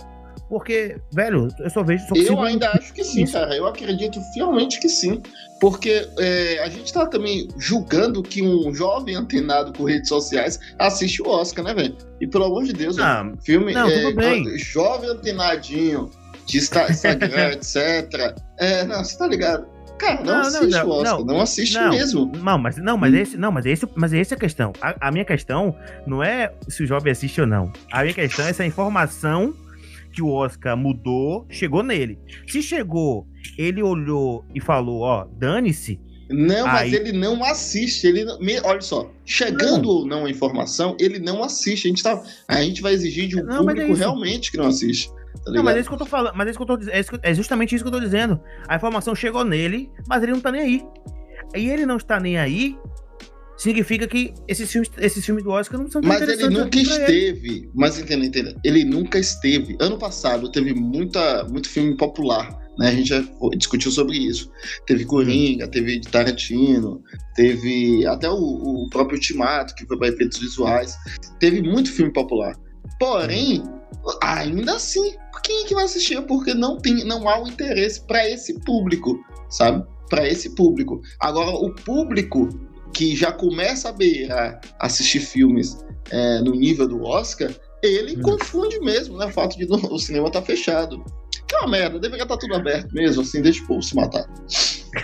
Porque, 0.50 0.96
velho, 1.12 1.46
eu 1.60 1.70
só 1.70 1.84
vejo. 1.84 2.04
Só 2.08 2.14
eu 2.16 2.42
ainda 2.42 2.70
acho 2.72 2.92
que 2.92 3.04
sim, 3.04 3.22
isso. 3.22 3.34
cara. 3.34 3.56
Eu 3.56 3.68
acredito 3.68 4.20
fielmente 4.34 4.80
que 4.80 4.88
sim. 4.88 5.22
Porque 5.60 6.08
é, 6.18 6.60
a 6.64 6.68
gente 6.68 6.92
tá 6.92 7.06
também 7.06 7.46
julgando 7.56 8.20
que 8.20 8.42
um 8.42 8.74
jovem 8.74 9.14
antenado 9.14 9.72
por 9.72 9.84
redes 9.84 10.08
sociais 10.08 10.58
assiste 10.76 11.22
o 11.22 11.28
Oscar, 11.28 11.64
né, 11.64 11.72
velho? 11.72 11.96
E 12.20 12.26
pelo 12.26 12.46
amor 12.46 12.64
de 12.64 12.72
Deus, 12.72 12.96
não, 12.96 13.36
filme 13.36 13.72
não, 13.72 13.88
é, 13.88 14.58
jovem 14.58 15.10
antenadinho 15.10 16.10
de 16.46 16.58
Instagram, 16.58 17.52
etc. 17.54 18.34
É, 18.58 18.84
não, 18.84 19.04
você 19.04 19.16
tá 19.16 19.28
ligado? 19.28 19.68
Cara, 19.98 20.24
não, 20.24 20.32
não 20.32 20.40
assiste 20.40 20.70
não, 20.70 20.86
o 20.86 20.90
Oscar, 20.90 21.18
não, 21.18 21.24
não 21.24 21.40
assiste 21.40 21.78
mesmo. 21.90 22.32
Não, 22.42 22.58
mas 22.58 22.76
não, 22.78 22.96
mas 22.96 23.12
hum. 23.12 23.18
esse, 23.18 23.36
não, 23.36 23.52
mas 23.52 23.66
esse, 23.66 23.86
mas 23.94 24.12
esse 24.12 24.34
é 24.34 24.36
a 24.36 24.40
questão. 24.40 24.72
A, 24.80 25.08
a, 25.08 25.12
minha 25.12 25.24
questão 25.24 25.76
não 26.06 26.24
é 26.24 26.52
se 26.68 26.82
o 26.82 26.86
jovem 26.86 27.12
assiste 27.12 27.40
ou 27.40 27.46
não. 27.46 27.70
A 27.92 28.02
minha 28.02 28.14
questão 28.14 28.46
é 28.46 28.50
essa 28.50 28.64
informação 28.64 29.54
que 30.12 30.22
o 30.22 30.28
Oscar 30.28 30.76
mudou, 30.76 31.46
chegou 31.48 31.82
nele. 31.82 32.18
Se 32.46 32.62
chegou, 32.62 33.26
ele 33.56 33.82
olhou 33.82 34.44
e 34.54 34.60
falou, 34.60 35.00
ó, 35.00 35.24
dane-se. 35.24 36.00
Não, 36.28 36.66
aí... 36.66 36.90
mas 36.90 36.92
ele 36.92 37.12
não 37.12 37.42
assiste. 37.42 38.06
Ele 38.06 38.24
não... 38.24 38.38
olha 38.64 38.80
só, 38.80 39.10
chegando 39.24 39.82
não. 39.82 39.94
ou 39.94 40.06
não 40.06 40.26
a 40.26 40.30
informação, 40.30 40.96
ele 41.00 41.18
não 41.18 41.42
assiste. 41.42 41.86
A 41.86 41.88
gente, 41.88 42.02
tá... 42.02 42.22
a 42.46 42.62
gente 42.62 42.80
vai 42.80 42.92
exigir 42.92 43.28
de 43.28 43.40
um 43.40 43.44
não, 43.44 43.66
público 43.66 43.92
é 43.92 43.96
realmente 43.96 44.50
que 44.50 44.56
não 44.56 44.66
assiste. 44.66 45.10
Tá 45.44 45.52
não, 45.52 45.62
mas 45.62 45.76
é 45.76 45.80
isso 45.80 45.88
que 45.88 45.94
eu 45.94 45.98
tô 45.98 46.06
falando. 46.06 46.34
Mas 46.34 46.46
é, 46.46 46.50
isso 46.50 46.58
que 46.58 46.70
eu 46.70 46.78
tô, 46.78 46.90
é, 46.90 47.30
é 47.30 47.34
justamente 47.34 47.74
isso 47.74 47.82
que 47.82 47.88
eu 47.88 47.92
tô 47.92 48.00
dizendo. 48.00 48.40
A 48.68 48.76
informação 48.76 49.14
chegou 49.14 49.44
nele, 49.44 49.90
mas 50.06 50.22
ele 50.22 50.32
não 50.32 50.40
tá 50.40 50.52
nem 50.52 50.60
aí. 50.62 50.84
E 51.54 51.68
ele 51.68 51.84
não 51.84 51.96
está 51.96 52.20
nem 52.20 52.38
aí, 52.38 52.78
significa 53.60 54.08
que 54.08 54.32
esses 54.48 54.70
filmes, 54.72 54.90
esses 54.98 55.24
filmes 55.24 55.44
do 55.44 55.50
Oscar 55.50 55.78
não 55.78 55.90
são 55.90 56.00
Mas 56.02 56.22
ele 56.22 56.48
nunca 56.48 56.80
esteve. 56.80 57.48
Ele. 57.48 57.70
Mas 57.74 57.98
entenda, 57.98 58.24
entenda. 58.24 58.56
Ele 58.64 58.84
nunca 58.84 59.18
esteve. 59.18 59.76
Ano 59.78 59.98
passado 59.98 60.50
teve 60.50 60.72
muita, 60.72 61.44
muito 61.44 61.68
filme 61.68 61.94
popular 61.94 62.58
Né? 62.78 62.88
A 62.88 62.92
gente 62.92 63.08
já 63.10 63.22
discutiu 63.56 63.90
sobre 63.90 64.16
isso. 64.16 64.50
Teve 64.86 65.04
Coringa, 65.04 65.68
teve 65.68 66.00
Tarantino, 66.00 67.02
teve 67.34 68.06
até 68.06 68.30
o, 68.30 68.34
o 68.34 68.88
próprio 68.88 69.16
Ultimato, 69.16 69.74
que 69.74 69.84
foi 69.84 69.98
para 69.98 70.08
efeitos 70.08 70.38
visuais. 70.38 70.96
Teve 71.38 71.60
muito 71.60 71.92
filme 71.92 72.12
popular. 72.12 72.56
Porém, 72.98 73.62
ainda 74.22 74.76
assim, 74.76 75.14
quem 75.44 75.64
é 75.64 75.66
que 75.66 75.74
vai 75.74 75.84
assistir? 75.84 76.20
Porque 76.22 76.54
não, 76.54 76.78
tem, 76.78 77.04
não 77.04 77.28
há 77.28 77.38
o 77.38 77.44
um 77.44 77.48
interesse 77.48 78.06
para 78.06 78.26
esse 78.26 78.58
público, 78.60 79.18
sabe? 79.50 79.84
Para 80.08 80.26
esse 80.26 80.54
público. 80.54 81.02
Agora, 81.20 81.50
o 81.50 81.74
público 81.74 82.48
que 82.92 83.14
já 83.16 83.32
começa 83.32 83.88
a 83.88 83.92
beirar 83.92 84.60
assistir 84.78 85.20
filmes 85.20 85.76
é, 86.10 86.40
no 86.40 86.52
nível 86.54 86.88
do 86.88 87.02
Oscar, 87.02 87.50
ele 87.82 88.16
hum. 88.16 88.22
confunde 88.22 88.78
mesmo, 88.80 89.16
né? 89.16 89.26
O 89.26 89.30
fato 89.30 89.56
de 89.56 89.66
o 89.70 89.98
cinema 89.98 90.28
estar 90.28 90.40
tá 90.40 90.46
fechado. 90.46 91.02
Que 91.46 91.56
é 91.56 91.58
uma 91.60 91.68
merda, 91.68 91.98
deveria 91.98 92.22
estar 92.22 92.36
tá 92.36 92.40
tudo 92.40 92.54
aberto 92.54 92.92
mesmo, 92.92 93.22
assim, 93.22 93.42
deixa 93.42 93.62
o 93.64 93.66
povo 93.66 93.82
se 93.82 93.96
matar. 93.96 94.24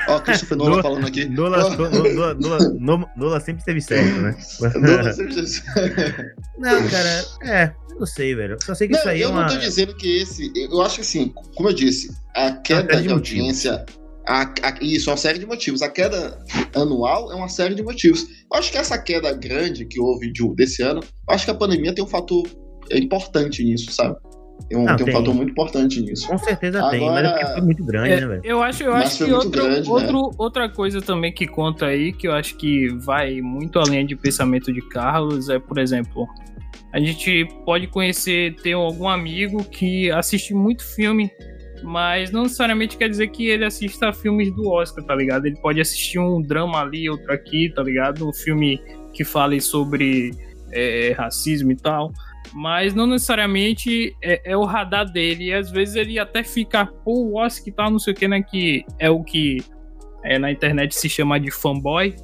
Ó, 0.08 0.20
Christopher 0.20 0.56
Nolan 0.56 0.82
falando 0.82 1.06
aqui. 1.06 1.24
Nola, 1.24 1.70
Nola, 1.76 2.34
Nola, 2.34 3.10
Nola, 3.16 3.40
sempre 3.40 3.60
esteve 3.60 3.80
certo, 3.80 4.20
né? 4.20 4.36
Nola 4.80 5.12
sempre 5.12 5.40
esteve 5.40 5.48
certo. 5.48 6.24
Não, 6.58 6.88
cara, 6.88 7.24
é, 7.42 7.72
não 7.98 8.06
sei, 8.06 8.34
velho. 8.34 8.56
Só 8.62 8.74
sei 8.74 8.86
que 8.86 8.92
não, 8.92 9.00
isso 9.00 9.08
aí 9.08 9.22
eu 9.22 9.30
é 9.30 9.32
uma... 9.32 9.42
não 9.42 9.48
tô 9.48 9.56
dizendo 9.56 9.94
que 9.96 10.18
esse. 10.18 10.52
Eu 10.54 10.80
acho 10.82 10.96
que 10.96 11.00
assim, 11.00 11.32
como 11.56 11.68
eu 11.68 11.74
disse, 11.74 12.10
a 12.34 12.52
queda 12.52 12.96
de, 12.96 13.02
de 13.02 13.12
audiência. 13.12 13.84
A, 14.28 14.42
a, 14.42 14.78
isso, 14.80 15.08
é 15.08 15.12
uma 15.12 15.16
série 15.16 15.38
de 15.38 15.46
motivos. 15.46 15.82
A 15.82 15.88
queda 15.88 16.38
anual 16.74 17.30
é 17.30 17.34
uma 17.34 17.48
série 17.48 17.74
de 17.74 17.82
motivos. 17.82 18.26
Eu 18.52 18.58
acho 18.58 18.72
que 18.72 18.78
essa 18.78 18.98
queda 18.98 19.32
grande 19.32 19.84
que 19.84 20.00
houve 20.00 20.32
de, 20.32 20.46
desse 20.54 20.82
ano, 20.82 21.00
eu 21.00 21.34
acho 21.34 21.44
que 21.44 21.50
a 21.50 21.54
pandemia 21.54 21.94
tem 21.94 22.04
um 22.04 22.08
fator 22.08 22.44
importante 22.92 23.64
nisso, 23.64 23.92
sabe? 23.92 24.16
Tem 24.68 24.76
um, 24.76 24.84
não, 24.84 24.96
tem 24.96 25.08
um 25.08 25.12
fator 25.12 25.34
muito 25.34 25.50
importante 25.50 26.00
nisso. 26.00 26.26
Com 26.26 26.38
certeza 26.38 26.78
Agora, 26.78 26.90
tem, 26.98 27.10
mas 27.10 27.50
é 27.50 27.52
foi 27.52 27.62
muito 27.62 27.84
grande, 27.84 28.12
é, 28.12 28.20
né, 28.20 28.26
velho? 28.26 28.40
Eu 28.44 28.62
acho, 28.62 28.82
eu 28.82 28.94
acho 28.94 29.24
que 29.24 29.32
outro, 29.32 29.50
grande, 29.50 29.88
outro, 29.88 30.22
né? 30.22 30.34
outra 30.38 30.68
coisa 30.68 31.00
também 31.00 31.32
que 31.32 31.46
conta 31.46 31.86
aí, 31.86 32.12
que 32.12 32.26
eu 32.26 32.32
acho 32.32 32.56
que 32.56 32.88
vai 32.88 33.40
muito 33.40 33.78
além 33.78 34.04
de 34.04 34.16
pensamento 34.16 34.72
de 34.72 34.80
Carlos, 34.88 35.48
é, 35.48 35.58
por 35.58 35.78
exemplo, 35.78 36.26
a 36.92 36.98
gente 36.98 37.46
pode 37.64 37.86
conhecer, 37.86 38.56
ter 38.56 38.72
algum 38.72 39.08
amigo 39.08 39.62
que 39.64 40.10
assiste 40.10 40.52
muito 40.52 40.82
filme, 40.82 41.30
mas 41.82 42.30
não 42.30 42.44
necessariamente 42.44 42.96
quer 42.96 43.08
dizer 43.08 43.28
que 43.28 43.48
ele 43.48 43.64
assista 43.64 44.12
filmes 44.12 44.52
do 44.54 44.68
Oscar, 44.68 45.04
tá 45.04 45.14
ligado? 45.14 45.46
Ele 45.46 45.56
pode 45.56 45.80
assistir 45.80 46.18
um 46.18 46.40
drama 46.40 46.80
ali, 46.80 47.08
outro 47.08 47.32
aqui, 47.32 47.72
tá 47.74 47.82
ligado? 47.82 48.28
Um 48.28 48.32
filme 48.32 48.80
que 49.12 49.24
fale 49.24 49.60
sobre 49.60 50.32
é, 50.72 51.12
racismo 51.16 51.72
e 51.72 51.76
tal 51.76 52.12
mas 52.52 52.94
não 52.94 53.06
necessariamente 53.06 54.16
é, 54.22 54.52
é, 54.52 54.56
o 54.56 54.64
radar 54.64 55.10
dele. 55.10 55.46
E 55.46 55.54
às 55.54 55.70
vezes 55.70 55.94
ele 55.96 56.18
até 56.18 56.42
fica, 56.42 56.86
pô, 56.86 57.24
o 57.24 57.36
Oscar 57.36 57.68
e 57.68 57.72
tal, 57.72 57.90
não 57.90 57.98
sei 57.98 58.12
o 58.12 58.16
que, 58.16 58.28
né? 58.28 58.42
Que 58.42 58.84
é 58.98 59.10
o 59.10 59.22
que 59.22 59.58
é, 60.24 60.38
na 60.38 60.50
internet 60.50 60.94
se 60.94 61.08
chama 61.08 61.38
de 61.38 61.50
fanboy. 61.50 62.14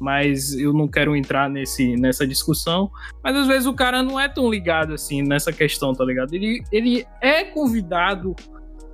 Mas 0.00 0.54
eu 0.54 0.72
não 0.72 0.88
quero 0.88 1.14
entrar 1.14 1.48
nesse, 1.48 1.96
nessa 1.96 2.26
discussão. 2.26 2.90
Mas 3.22 3.36
às 3.36 3.46
vezes 3.46 3.66
o 3.66 3.74
cara 3.74 4.02
não 4.02 4.18
é 4.18 4.28
tão 4.28 4.50
ligado 4.50 4.94
assim 4.94 5.22
nessa 5.22 5.52
questão, 5.52 5.92
tá 5.92 6.04
ligado? 6.04 6.34
Ele, 6.34 6.62
ele 6.72 7.06
é 7.20 7.44
convidado 7.44 8.34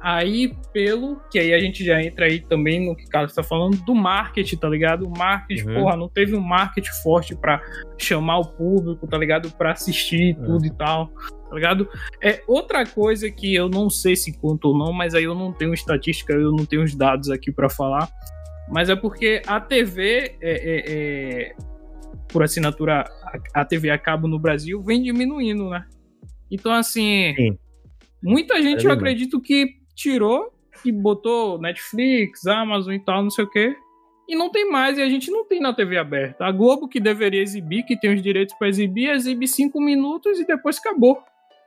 Aí, 0.01 0.55
pelo 0.73 1.21
que 1.29 1.39
aí 1.41 1.53
a 1.53 1.59
gente 1.59 1.85
já 1.85 2.01
entra 2.01 2.27
aí 2.27 2.41
também 2.41 2.87
no 2.87 2.95
que 2.95 3.05
o 3.05 3.09
Carlos 3.09 3.35
tá 3.35 3.43
falando 3.43 3.77
do 3.85 3.95
marketing, 3.95 4.57
tá 4.57 4.69
ligado? 4.69 5.07
O 5.07 5.11
marketing, 5.11 5.69
uhum. 5.69 5.75
porra, 5.75 5.97
não 5.97 6.09
teve 6.09 6.37
um 6.37 6.41
marketing 6.41 6.93
forte 7.03 7.35
para 7.35 7.61
chamar 7.99 8.39
o 8.39 8.47
público, 8.47 9.09
tá 9.09 9.19
ligado? 9.19 9.51
Para 9.51 9.73
assistir 9.73 10.37
uhum. 10.39 10.47
tudo 10.47 10.67
e 10.67 10.71
tal, 10.71 11.09
tá 11.09 11.55
ligado? 11.55 11.89
É 12.23 12.41
outra 12.47 12.87
coisa 12.87 13.29
que 13.29 13.53
eu 13.53 13.69
não 13.69 13.91
sei 13.91 14.15
se 14.15 14.39
conta 14.39 14.69
ou 14.69 14.79
não, 14.79 14.93
mas 14.93 15.17
aí 15.17 15.25
eu 15.25 15.35
não 15.35 15.53
tenho 15.53 15.75
estatística, 15.75 16.33
eu 16.33 16.53
não 16.53 16.65
tenho 16.65 16.85
os 16.85 16.95
dados 16.95 17.29
aqui 17.29 17.51
para 17.51 17.69
falar. 17.69 18.09
Mas 18.71 18.89
é 18.89 18.95
porque 18.95 19.43
a 19.47 19.61
TV 19.61 20.37
é, 20.41 20.51
é, 20.51 20.85
é, 20.87 21.57
por 22.29 22.45
assinatura, 22.45 23.05
a, 23.53 23.65
TV 23.65 23.91
a 23.91 23.99
cabo 23.99 24.29
no 24.29 24.39
Brasil 24.39 24.81
vem 24.81 25.03
diminuindo, 25.03 25.71
né? 25.71 25.85
Então, 26.51 26.73
assim, 26.73 27.35
Sim. 27.35 27.59
muita 28.23 28.63
gente 28.63 28.85
eu 28.85 28.93
acredito 28.93 29.41
que 29.41 29.78
tirou 29.99 30.53
e 30.85 30.93
botou 30.93 31.61
Netflix, 31.61 32.47
Amazon 32.47 32.95
e 32.95 33.01
tal, 33.01 33.23
não 33.23 33.31
sei 33.31 33.45
o 33.45 33.51
quê. 33.51 33.75
E 34.29 34.37
não 34.37 34.51
tem 34.51 34.71
mais, 34.71 34.99
e 34.99 35.03
a 35.03 35.09
gente 35.09 35.31
não 35.31 35.45
tem 35.45 35.61
na 35.61 35.73
TV 35.73 35.97
aberta. 35.97 36.45
A 36.45 36.53
Globo, 36.53 36.87
que 36.87 37.01
deveria 37.01 37.43
exibir, 37.43 37.83
que 37.85 37.99
tem 37.99 38.15
os 38.15 38.23
direitos 38.23 38.55
para 38.59 38.69
exibir, 38.69 39.11
exibe 39.11 39.49
cinco 39.49 39.81
minutos 39.81 40.39
e 40.39 40.47
depois 40.47 40.79
acabou. 40.79 41.19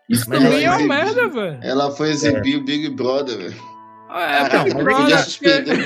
Isso 0.08 0.30
Mas 0.30 0.40
também 0.40 0.64
é 0.64 0.70
uma 0.70 0.88
merda, 0.88 1.28
velho. 1.28 1.60
Ela 1.62 1.92
foi 1.92 2.12
exibir 2.12 2.56
é. 2.56 2.58
o 2.58 2.64
Big 2.64 2.90
Brother, 2.90 3.38
velho. 3.38 3.72
É, 4.12 4.40
ah, 4.40 4.64
Big 4.64 4.76
Brother. 4.76 5.18
Suspender, 5.20 5.78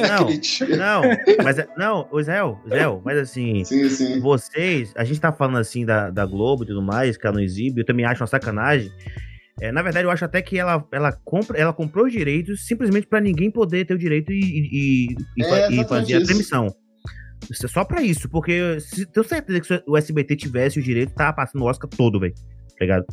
não, 0.00 0.26
não, 0.76 1.02
mas 1.42 1.58
é, 1.58 1.68
não, 1.76 2.08
o 2.10 2.20
Israel, 2.20 2.60
Israel, 2.66 3.00
mas 3.04 3.16
assim, 3.16 3.64
sim, 3.64 3.88
sim. 3.88 4.20
vocês, 4.20 4.92
a 4.96 5.04
gente 5.04 5.20
tá 5.20 5.32
falando 5.32 5.58
assim 5.58 5.86
da, 5.86 6.10
da 6.10 6.26
Globo 6.26 6.64
e 6.64 6.66
tudo 6.66 6.82
mais, 6.82 7.16
que 7.16 7.24
ela 7.26 7.36
não 7.36 7.42
exibe, 7.42 7.80
eu 7.80 7.86
também 7.86 8.04
acho 8.04 8.22
uma 8.22 8.26
sacanagem. 8.26 8.92
É, 9.60 9.70
na 9.70 9.82
verdade, 9.82 10.06
eu 10.06 10.10
acho 10.10 10.24
até 10.24 10.40
que 10.40 10.58
ela, 10.58 10.86
ela, 10.90 11.12
compra, 11.24 11.58
ela 11.58 11.72
comprou 11.72 12.06
os 12.06 12.12
direitos 12.12 12.66
simplesmente 12.66 13.06
para 13.06 13.20
ninguém 13.20 13.50
poder 13.50 13.84
ter 13.84 13.94
o 13.94 13.98
direito 13.98 14.32
e, 14.32 14.40
e, 14.40 15.16
e, 15.36 15.44
é, 15.44 15.72
e 15.72 15.84
fazer 15.84 16.14
isso. 16.14 16.22
a 16.22 16.24
transmissão. 16.24 16.76
Isso 17.50 17.66
é 17.66 17.68
só 17.68 17.84
para 17.84 18.02
isso, 18.02 18.28
porque 18.28 18.78
se, 18.80 19.06
tenho 19.06 19.26
certeza 19.26 19.60
que 19.60 19.66
se 19.66 19.82
o 19.86 19.96
SBT 19.96 20.36
tivesse 20.36 20.78
o 20.78 20.82
direito, 20.82 21.14
tava 21.14 21.34
passando 21.34 21.62
o 21.62 21.66
Oscar 21.66 21.88
todo, 21.90 22.18
velho. 22.18 22.34
Tá? 22.78 23.04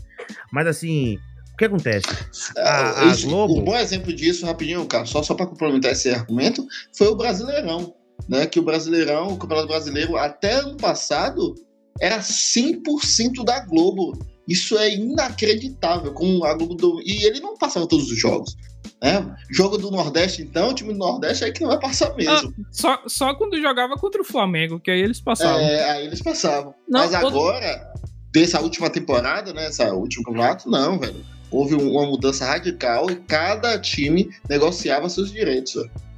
Mas 0.51 0.67
assim, 0.67 1.17
o 1.53 1.57
que 1.57 1.65
acontece? 1.65 2.07
É, 2.55 2.62
a, 2.62 3.12
a 3.12 3.15
Globo... 3.23 3.60
Um 3.60 3.65
bom 3.65 3.77
exemplo 3.77 4.13
disso, 4.13 4.45
rapidinho, 4.45 4.86
cara, 4.86 5.05
só, 5.05 5.21
só 5.21 5.33
para 5.33 5.47
complementar 5.47 5.91
esse 5.91 6.10
argumento, 6.10 6.65
foi 6.97 7.07
o 7.07 7.15
Brasileirão. 7.15 7.93
Né, 8.27 8.47
que 8.47 8.60
o 8.60 8.63
Brasileirão, 8.63 9.27
o 9.27 9.38
Campeonato 9.38 9.67
Brasileiro, 9.67 10.17
até 10.17 10.53
ano 10.53 10.75
passado, 10.75 11.53
era 12.01 12.19
100% 12.19 13.45
da 13.45 13.63
Globo. 13.63 14.17
Isso 14.47 14.77
é 14.77 14.93
inacreditável. 14.93 16.13
Com 16.13 16.43
a 16.45 16.53
Globo 16.53 16.75
do... 16.75 17.01
E 17.01 17.25
ele 17.25 17.39
não 17.39 17.57
passava 17.57 17.88
todos 17.88 18.10
os 18.10 18.17
jogos. 18.17 18.55
Né? 19.01 19.36
Jogo 19.51 19.77
do 19.77 19.91
Nordeste, 19.91 20.41
então, 20.41 20.69
o 20.69 20.73
time 20.73 20.93
do 20.93 20.99
Nordeste 20.99 21.43
é 21.43 21.51
que 21.51 21.62
não 21.62 21.69
vai 21.69 21.79
passar 21.79 22.15
mesmo. 22.15 22.53
Ah, 22.57 22.63
só, 22.71 23.01
só 23.05 23.36
quando 23.36 23.62
jogava 23.62 23.95
contra 23.95 24.21
o 24.21 24.25
Flamengo, 24.25 24.79
que 24.79 24.89
aí 24.89 25.01
eles 25.01 25.19
passavam. 25.19 25.60
É, 25.60 25.91
aí 25.91 26.05
eles 26.05 26.21
passavam. 26.21 26.73
Não, 26.88 27.01
Mas 27.01 27.13
agora, 27.13 27.93
dessa 28.31 28.60
última 28.62 28.89
temporada, 28.89 29.53
né? 29.53 29.67
Essa 29.67 29.93
última 29.93 30.25
campeonato, 30.25 30.69
não, 30.69 30.97
velho. 30.99 31.23
Houve 31.49 31.75
uma 31.75 32.05
mudança 32.05 32.45
radical 32.45 33.10
e 33.10 33.15
cada 33.15 33.79
time 33.79 34.29
negociava 34.49 35.07
seus 35.10 35.31
direitos. 35.31 35.73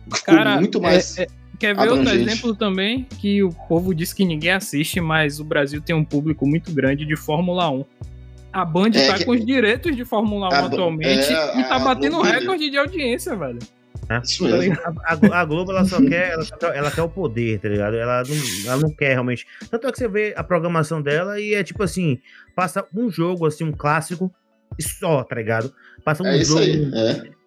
Ficou 0.06 0.36
Cara, 0.36 0.56
muito 0.56 0.82
mais. 0.82 1.18
É, 1.18 1.24
é, 1.24 1.28
quer 1.60 1.76
ver 1.76 1.82
abrangente. 1.82 2.10
outro 2.10 2.32
exemplo 2.32 2.56
também? 2.56 3.04
Que 3.20 3.44
o 3.44 3.52
povo 3.68 3.94
diz 3.94 4.12
que 4.12 4.26
ninguém 4.26 4.52
assiste, 4.52 5.00
mas 5.00 5.40
o 5.40 5.44
Brasil 5.44 5.82
tem 5.82 5.96
um 5.96 6.04
público 6.04 6.48
muito 6.48 6.72
grande 6.72 7.06
de 7.06 7.16
Fórmula 7.16 7.70
1. 7.70 7.86
A 8.52 8.66
Band 8.66 8.92
é 8.96 9.08
tá 9.08 9.18
que... 9.18 9.26
com 9.26 9.32
os 9.32 9.46
direitos 9.46 9.96
de 9.96 10.04
Fórmula 10.04 10.50
1 10.50 10.54
a, 10.54 10.60
atualmente 10.66 11.34
é, 11.34 11.60
e 11.60 11.64
tá 11.64 11.80
batendo 11.80 12.22
recorde 12.22 12.70
de 12.70 12.78
audiência, 12.78 13.36
velho. 13.36 13.60
É, 14.10 14.20
isso 14.24 14.44
mesmo. 14.44 14.76
A, 15.04 15.40
a, 15.40 15.46
Globo 15.46 15.72
ela 15.72 15.86
só 15.86 15.98
quer, 16.02 16.32
ela, 16.32 16.44
quer, 16.44 16.76
ela 16.76 16.92
quer 16.92 17.04
o 17.04 17.10
poder, 17.10 17.60
tá 17.60 17.70
ligado? 17.70 17.96
Ela 17.96 18.24
não, 18.24 18.72
ela 18.72 18.82
não 18.82 18.90
quer 18.90 19.14
realmente. 19.14 19.46
Tanto 19.70 19.88
é 19.88 19.92
que 19.92 19.98
você 20.00 20.08
vê 20.08 20.34
a 20.36 20.44
programação 20.44 21.00
dela 21.00 21.40
e 21.40 21.54
é 21.54 21.64
tipo 21.64 21.84
assim: 21.84 22.20
passa 22.56 22.86
um 22.94 23.12
jogo, 23.12 23.46
assim, 23.46 23.64
um 23.64 23.72
clássico, 23.72 24.34
e 24.78 24.84
só, 24.84 25.24
tá 25.24 25.36
ligado? 25.36 25.72
Passa 26.04 26.24
um 26.24 26.28
é 26.28 26.44
jogo. 26.44 26.60
Aí, 26.60 26.92
é. 26.92 27.40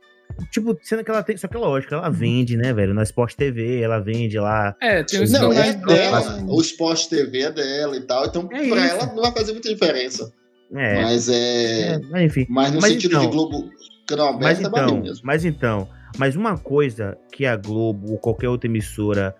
Tipo, 0.50 0.78
sendo 0.82 1.04
que 1.04 1.10
ela 1.10 1.22
tem. 1.22 1.36
Só 1.36 1.48
que 1.48 1.56
é 1.56 1.60
lógico, 1.60 1.94
ela 1.94 2.08
vende, 2.08 2.56
né, 2.56 2.72
velho? 2.72 2.94
Na 2.94 3.02
Sport 3.02 3.34
TV, 3.34 3.80
ela 3.80 3.98
vende 3.98 4.38
lá. 4.38 4.74
É, 4.80 5.02
tem 5.02 5.22
os 5.22 5.32
Não, 5.32 5.52
é 5.52 5.74
dela. 5.74 6.44
O 6.46 6.60
Sport 6.60 7.08
TV 7.08 7.42
é 7.42 7.50
dela 7.50 7.96
e 7.96 8.00
tal. 8.02 8.26
Então, 8.26 8.48
é 8.52 8.68
pra 8.68 8.86
isso. 8.86 8.94
ela 8.94 9.06
não 9.06 9.22
vai 9.22 9.32
fazer 9.32 9.52
muita 9.52 9.68
diferença. 9.68 10.32
É. 10.74 11.02
Mas 11.02 11.28
é. 11.28 12.00
é 12.14 12.24
enfim. 12.24 12.46
Mas 12.48 12.72
no 12.72 12.80
mas 12.80 12.92
sentido 12.92 13.16
então, 13.16 13.26
de 13.26 13.36
Globo 13.36 13.70
canal 14.06 14.28
aberto 14.28 14.42
mas 14.42 14.60
é 14.60 14.62
então, 14.62 15.00
mesmo. 15.00 15.20
Mas 15.24 15.44
então, 15.44 15.88
mas 16.18 16.36
uma 16.36 16.58
coisa 16.58 17.16
que 17.32 17.46
a 17.46 17.56
Globo 17.56 18.12
ou 18.12 18.18
qualquer 18.18 18.48
outra 18.48 18.68
emissora 18.68 19.34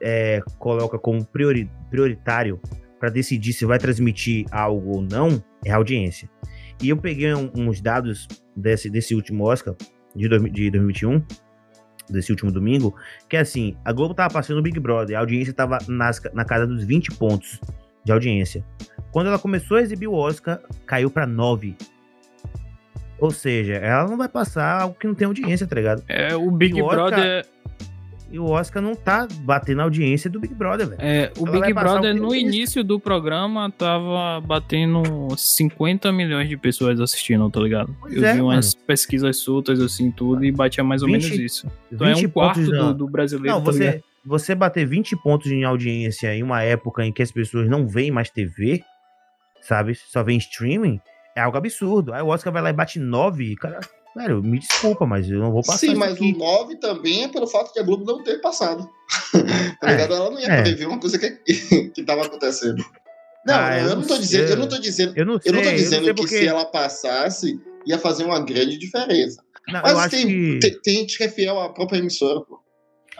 é, 0.00 0.40
coloca 0.58 0.98
como 0.98 1.24
priori, 1.24 1.70
prioritário 1.90 2.60
para 2.98 3.10
decidir 3.10 3.52
se 3.52 3.64
vai 3.64 3.78
transmitir 3.78 4.46
algo 4.50 4.96
ou 4.96 5.02
não 5.02 5.42
é 5.64 5.70
a 5.70 5.76
audiência. 5.76 6.28
E 6.82 6.88
eu 6.88 6.96
peguei 6.96 7.34
um, 7.34 7.50
uns 7.54 7.80
dados 7.80 8.26
desse, 8.56 8.88
desse 8.90 9.14
último 9.14 9.44
Oscar 9.44 9.74
de, 10.14 10.28
do, 10.28 10.48
de 10.48 10.70
2021, 10.70 11.22
desse 12.10 12.30
último 12.30 12.50
domingo, 12.50 12.94
que 13.28 13.36
é 13.36 13.40
assim, 13.40 13.76
a 13.84 13.92
Globo 13.92 14.14
tava 14.14 14.32
passando 14.32 14.58
o 14.58 14.62
Big 14.62 14.78
Brother, 14.78 15.16
a 15.16 15.20
audiência 15.20 15.52
tava 15.52 15.78
nas, 15.88 16.20
na 16.32 16.44
casa 16.44 16.66
dos 16.66 16.84
20 16.84 17.16
pontos 17.16 17.60
de 18.04 18.12
audiência. 18.12 18.64
Quando 19.10 19.28
ela 19.28 19.38
começou 19.38 19.76
a 19.76 19.82
exibir 19.82 20.06
o 20.06 20.14
Oscar, 20.14 20.60
caiu 20.86 21.10
para 21.10 21.26
9. 21.26 21.76
Ou 23.18 23.30
seja, 23.30 23.74
ela 23.74 24.08
não 24.08 24.16
vai 24.16 24.28
passar 24.28 24.82
algo 24.82 24.96
que 24.98 25.06
não 25.06 25.14
tem 25.14 25.26
audiência, 25.26 25.66
tá 25.66 25.74
ligado? 25.74 26.02
É, 26.08 26.36
o 26.36 26.50
Big 26.50 26.80
o 26.80 26.86
Brother. 26.86 27.44
E 28.30 28.38
o 28.38 28.44
Oscar 28.44 28.82
não 28.82 28.94
tá 28.94 29.26
batendo 29.40 29.80
a 29.80 29.84
audiência 29.84 30.28
do 30.28 30.38
Big 30.38 30.52
Brother, 30.52 30.86
velho. 30.86 31.00
É, 31.00 31.32
o 31.38 31.46
Ela 31.46 31.60
Big 31.60 31.72
Brother 31.72 32.14
no 32.14 32.34
início 32.34 32.84
do 32.84 33.00
programa 33.00 33.70
tava 33.70 34.38
batendo 34.46 35.02
50 35.34 36.12
milhões 36.12 36.46
de 36.46 36.56
pessoas 36.56 37.00
assistindo, 37.00 37.48
tá 37.48 37.58
ligado? 37.60 37.96
Pois 37.98 38.14
Eu 38.14 38.24
é, 38.24 38.34
vi 38.34 38.40
umas 38.42 38.74
mano. 38.74 38.86
pesquisas 38.86 39.38
soltas 39.38 39.80
assim, 39.80 40.10
tudo, 40.10 40.44
e 40.44 40.52
batia 40.52 40.84
mais 40.84 41.02
ou 41.02 41.08
20, 41.08 41.22
menos 41.22 41.38
isso. 41.38 41.66
Então 41.90 42.06
é 42.06 42.14
um 42.14 42.28
quarto 42.28 42.60
do, 42.60 42.94
do, 42.94 43.08
brasileiro. 43.08 43.56
Não, 43.56 43.64
tá 43.64 43.72
você, 43.72 44.02
você 44.22 44.54
bater 44.54 44.86
20 44.86 45.16
pontos 45.22 45.50
em 45.50 45.64
audiência 45.64 46.34
em 46.34 46.42
uma 46.42 46.62
época 46.62 47.06
em 47.06 47.12
que 47.12 47.22
as 47.22 47.32
pessoas 47.32 47.66
não 47.66 47.88
veem 47.88 48.10
mais 48.10 48.28
TV, 48.28 48.84
sabe? 49.68 49.94
Só 49.94 50.22
vem 50.24 50.38
streaming, 50.38 51.00
é 51.36 51.42
algo 51.42 51.56
absurdo. 51.56 52.12
Aí 52.12 52.22
o 52.22 52.28
Oscar 52.28 52.52
vai 52.52 52.62
lá 52.62 52.70
e 52.70 52.72
bate 52.72 52.98
9, 52.98 53.54
cara. 53.56 53.80
Velho, 54.16 54.42
me 54.42 54.58
desculpa, 54.58 55.06
mas 55.06 55.30
eu 55.30 55.38
não 55.38 55.52
vou 55.52 55.62
passar. 55.62 55.78
Sim, 55.78 55.94
mas 55.94 56.14
aqui. 56.14 56.32
o 56.32 56.38
9 56.38 56.76
também 56.76 57.24
é 57.24 57.28
pelo 57.28 57.46
fato 57.46 57.72
de 57.72 57.78
a 57.78 57.82
Globo 57.82 58.04
não 58.04 58.22
ter 58.24 58.40
passado. 58.40 58.88
tá 59.80 59.90
ligado? 59.90 60.14
É, 60.14 60.16
Ela 60.16 60.30
não 60.30 60.40
ia 60.40 60.46
é. 60.46 60.62
ver 60.62 60.88
uma 60.88 60.98
coisa 60.98 61.18
que, 61.18 61.30
que 61.94 62.02
tava 62.02 62.24
acontecendo. 62.24 62.84
Não, 63.46 63.54
ah, 63.54 63.78
eu, 63.78 63.88
eu, 63.90 63.96
não 63.96 64.02
tô 64.02 64.18
dizendo, 64.18 64.50
eu 64.50 64.56
não 64.56 64.68
tô 64.68 64.78
dizendo, 64.78 65.12
eu 65.16 65.24
não, 65.24 65.40
sei, 65.40 65.50
eu 65.50 65.54
não 65.54 65.62
tô 65.62 65.70
dizendo 65.70 66.06
não 66.06 66.14
que 66.14 66.20
porque... 66.20 66.38
se 66.38 66.46
ela 66.46 66.64
passasse, 66.66 67.58
ia 67.86 67.98
fazer 67.98 68.24
uma 68.24 68.40
grande 68.40 68.76
diferença. 68.76 69.42
Não, 69.68 69.80
mas 69.80 70.10
tem, 70.10 70.26
que... 70.26 70.58
tem, 70.58 70.80
tem 70.82 70.94
gente 70.96 71.16
que 71.16 71.24
é 71.24 71.28
fiel 71.28 71.58
à 71.60 71.72
própria 71.72 71.98
emissora, 71.98 72.40
pô. 72.40 72.60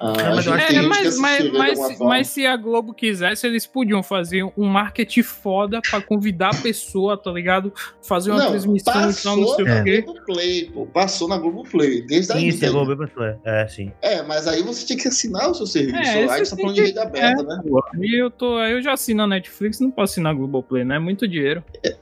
Ah, 0.00 0.12
mas, 0.34 0.46
é, 0.46 0.82
mas, 0.82 1.18
mas, 1.18 1.50
mas, 1.50 1.98
mas, 1.98 2.28
se 2.28 2.46
a 2.46 2.56
Globo 2.56 2.94
quisesse, 2.94 3.46
eles 3.46 3.66
podiam 3.66 4.00
fazer 4.00 4.44
um 4.56 4.64
marketing 4.64 5.24
foda 5.24 5.80
pra 5.82 6.00
convidar 6.00 6.50
a 6.50 6.62
pessoa, 6.62 7.16
tá 7.16 7.32
ligado? 7.32 7.72
Fazer 8.00 8.30
uma 8.30 8.38
não, 8.38 8.50
transmissão 8.50 8.92
passou 8.92 9.32
então, 9.32 9.37
não 9.37 9.56
sei 9.56 9.64
na 9.64 9.80
o 9.80 9.84
quê. 9.84 10.02
Globo 10.02 10.24
Play, 10.24 10.70
pô. 10.72 10.87
Passou 10.87 11.28
na 11.28 11.37
Globo 11.37 11.64
Play. 11.64 12.02
Desde 12.06 12.32
sim, 12.32 12.38
aí. 12.38 12.52
Sim, 12.52 12.70
Globo 12.70 12.96
passou. 12.96 13.24
É, 13.24 13.38
é, 13.44 13.66
sim. 13.66 13.92
É, 14.00 14.22
mas 14.22 14.46
aí 14.46 14.62
você 14.62 14.87
tinha 14.87 14.98
que 14.98 15.08
assinar 15.08 15.50
o 15.50 15.54
seu 15.54 15.66
serviço. 15.66 15.98
É, 15.98 16.28
aí 16.30 16.44
você 16.44 16.54
tá 16.54 16.62
falando 16.62 16.74
que... 16.76 16.80
de 16.80 16.87
rede 16.87 16.98
aberta, 17.00 17.42
é, 17.42 17.44
né? 17.44 17.62
E 18.00 18.22
eu, 18.22 18.30
tô, 18.30 18.61
eu 18.62 18.80
já 18.80 18.92
assino 18.92 19.24
a 19.24 19.26
Netflix, 19.26 19.80
não 19.80 19.90
posso 19.90 20.12
assinar 20.12 20.32
a 20.32 20.37
Globo 20.37 20.62
Play, 20.62 20.84
né? 20.84 20.94
É 20.94 21.00
muito 21.00 21.26
dinheiro. 21.26 21.64
É, 21.82 21.96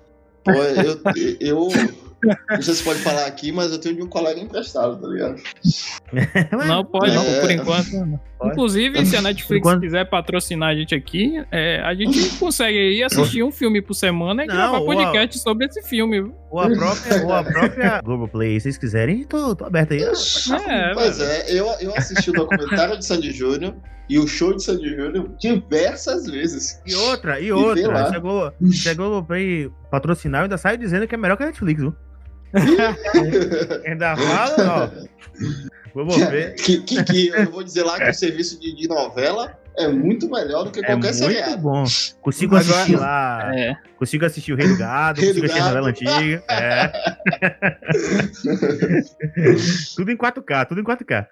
pô, 0.45 0.53
eu, 0.53 1.01
eu 1.41 1.69
não 2.51 2.63
sei 2.63 2.75
se 2.75 2.83
pode 2.83 3.01
falar 3.01 3.27
aqui, 3.27 3.53
mas 3.53 3.71
eu 3.73 3.79
tenho 3.79 3.97
de 3.97 4.03
um 4.03 4.09
colega 4.09 4.41
emprestado, 4.41 5.01
tá 5.01 5.07
ligado? 5.07 5.41
Não, 6.67 6.85
pode, 6.85 7.17
é. 7.17 7.41
por 7.41 7.51
enquanto. 7.51 7.93
Não. 7.93 8.21
Inclusive, 8.51 9.05
se 9.07 9.17
a 9.17 9.23
Netflix 9.23 9.67
enquanto... 9.67 9.81
quiser 9.81 10.05
patrocinar 10.09 10.71
a 10.71 10.75
gente 10.75 10.95
aqui, 10.95 11.43
é, 11.51 11.81
a 11.81 11.95
gente 11.95 12.31
consegue 12.39 12.79
aí 12.79 13.03
assistir 13.03 13.43
um 13.43 13.51
filme 13.51 13.83
por 13.83 13.95
semana 13.95 14.45
e 14.45 14.47
não, 14.47 14.55
gravar 14.55 14.81
podcast 14.83 15.39
a... 15.39 15.41
sobre 15.41 15.67
esse 15.67 15.83
filme. 15.83 16.33
Ou 16.51 16.61
a 16.61 16.69
própria, 16.69 17.25
ou 17.25 17.33
a 17.33 17.43
própria 17.43 18.01
Globoplay, 18.03 18.61
se 18.61 18.65
vocês 18.65 18.79
quiserem, 18.79 19.25
tô, 19.25 19.57
tô 19.57 19.65
aberto 19.65 19.93
aí. 19.93 20.03
É, 20.03 20.95
pois 20.95 21.21
é, 21.21 21.51
eu, 21.51 21.67
eu 21.81 21.97
assisti 21.97 22.31
o 22.31 22.33
documentário 22.33 22.99
de 22.99 23.05
Sandy 23.05 23.33
Júnior 23.33 23.75
e 24.09 24.19
o 24.19 24.29
show 24.29 24.55
de 24.55 24.63
Sandy 24.63 24.91
Júnior 24.91 25.31
diversas 25.41 26.27
vezes. 26.27 26.81
E 26.87 26.95
outra, 26.95 27.41
e 27.41 27.51
outra. 27.51 28.13
Chegou, 28.13 28.53
chegou 28.71 29.23
pra 29.25 29.37
patrocinar 29.91 30.43
e 30.43 30.45
ainda 30.45 30.59
sai 30.59 30.77
dizendo 30.77 31.09
que 31.09 31.15
é 31.15 31.19
melhor 31.19 31.37
que 31.37 31.43
a 31.43 31.47
Netflix, 31.47 31.81
viu? 31.81 31.97
Ainda 33.85 34.17
fala, 34.17 34.91
ó. 34.93 35.07
Vamos 35.97 36.15
ver. 36.15 36.55
Que, 36.57 36.83
que, 36.83 37.03
que, 37.03 37.29
eu 37.35 37.51
vou 37.51 37.65
dizer 37.65 37.83
lá 37.83 37.99
que 37.99 38.11
o 38.11 38.15
serviço 38.15 38.61
de, 38.61 38.75
de 38.75 38.87
novela 38.87 39.59
é 39.79 39.89
muito 39.89 40.31
melhor 40.31 40.65
do 40.65 40.71
que 40.71 40.81
é 40.81 40.83
qualquer 40.83 41.15
série. 41.15 41.43
Muito 41.43 41.59
bom. 41.59 41.85
Consigo 42.21 42.57
Agora, 42.57 42.75
assistir 42.75 42.97
lá. 42.97 43.51
É. 43.55 43.75
Consigo 43.99 44.27
assistir 44.27 44.53
o 44.53 44.57
Rei 44.57 44.69
do 44.69 44.77
Gado, 44.77 45.21
Rei 45.21 45.31
consigo 45.31 45.47
assistir 45.47 45.63
a 45.63 45.69
novela 45.69 45.89
antiga. 45.89 46.45
É. 46.51 46.93
tudo 49.97 50.11
em 50.11 50.17
4K, 50.17 50.69
tudo 50.69 50.83
em 50.83 50.85
4K. 50.85 51.27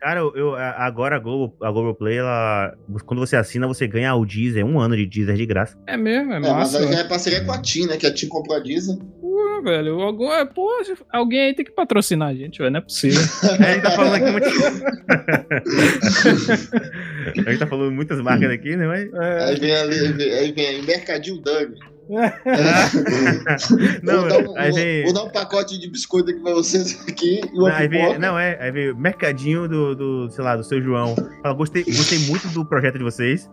Cara, 0.00 0.20
eu, 0.20 0.54
agora 0.54 1.16
a 1.16 1.18
Globo, 1.18 1.56
a 1.64 1.70
Globo 1.70 1.94
Play, 1.94 2.18
ela, 2.18 2.76
quando 3.04 3.18
você 3.18 3.34
assina, 3.34 3.66
você 3.66 3.88
ganha 3.88 4.14
o 4.14 4.24
Deezer, 4.24 4.64
um 4.64 4.78
ano 4.78 4.96
de 4.96 5.04
Deezer 5.04 5.36
de 5.36 5.46
graça. 5.46 5.76
É 5.86 5.96
mesmo, 5.96 6.32
é, 6.32 6.36
é 6.36 6.40
Mas 6.40 6.76
aí 6.76 6.92
já 6.92 7.00
é 7.00 7.04
parceria 7.04 7.44
com 7.44 7.50
a 7.50 7.60
TIM, 7.60 7.86
né? 7.86 7.96
Que 7.96 8.06
a 8.06 8.14
TIM 8.14 8.28
comprou 8.28 8.56
a 8.56 8.60
Deezer. 8.60 8.96
Pô, 9.36 9.62
velho, 9.62 10.00
algum, 10.00 10.32
é, 10.32 10.46
pô, 10.46 10.66
alguém 11.12 11.40
aí 11.40 11.54
tem 11.54 11.62
que 11.62 11.70
patrocinar 11.70 12.30
a 12.30 12.34
gente, 12.34 12.58
velho, 12.58 12.70
não 12.70 12.78
é 12.78 12.80
possível. 12.80 13.20
a 13.60 13.70
gente 13.70 13.82
tá 13.82 13.90
falando 13.90 14.14
aqui 14.14 14.30
muito... 14.30 14.48
a 17.46 17.50
gente 17.50 17.58
tá 17.58 17.66
falando 17.66 17.92
muitas 17.92 18.18
marcas 18.22 18.50
aqui, 18.50 18.74
né? 18.76 18.86
Mas... 18.86 19.12
É. 19.12 19.44
Aí 19.44 19.60
vem 19.60 19.76
ali, 19.76 20.32
aí 20.32 20.52
vem 20.52 20.66
aí, 20.66 20.80
Mercadinho 20.86 21.38
Dani. 21.42 21.76
não, 24.02 24.20
vou, 24.20 24.28
dar 24.30 24.38
um, 24.38 24.56
aí 24.56 24.72
vem... 24.72 25.04
vou, 25.04 25.12
dar 25.12 25.24
um 25.24 25.30
pacote 25.30 25.78
de 25.78 25.90
biscoito 25.90 26.30
aqui 26.30 26.40
pra 26.40 26.54
vocês 26.54 26.98
aqui. 27.06 27.42
Não, 27.52 27.66
aí 27.66 27.88
vem, 27.88 28.18
não, 28.18 28.38
é, 28.38 28.56
aí 28.58 28.70
vem 28.70 28.94
mercadinho 28.94 29.68
do, 29.68 29.94
do, 29.94 30.30
sei 30.30 30.42
lá, 30.42 30.56
do 30.56 30.64
seu 30.64 30.80
João. 30.80 31.14
Fala, 31.42 31.54
gostei, 31.54 31.84
gostei 31.84 32.20
muito 32.20 32.48
do 32.48 32.64
projeto 32.64 32.96
de 32.96 33.04
vocês. 33.04 33.50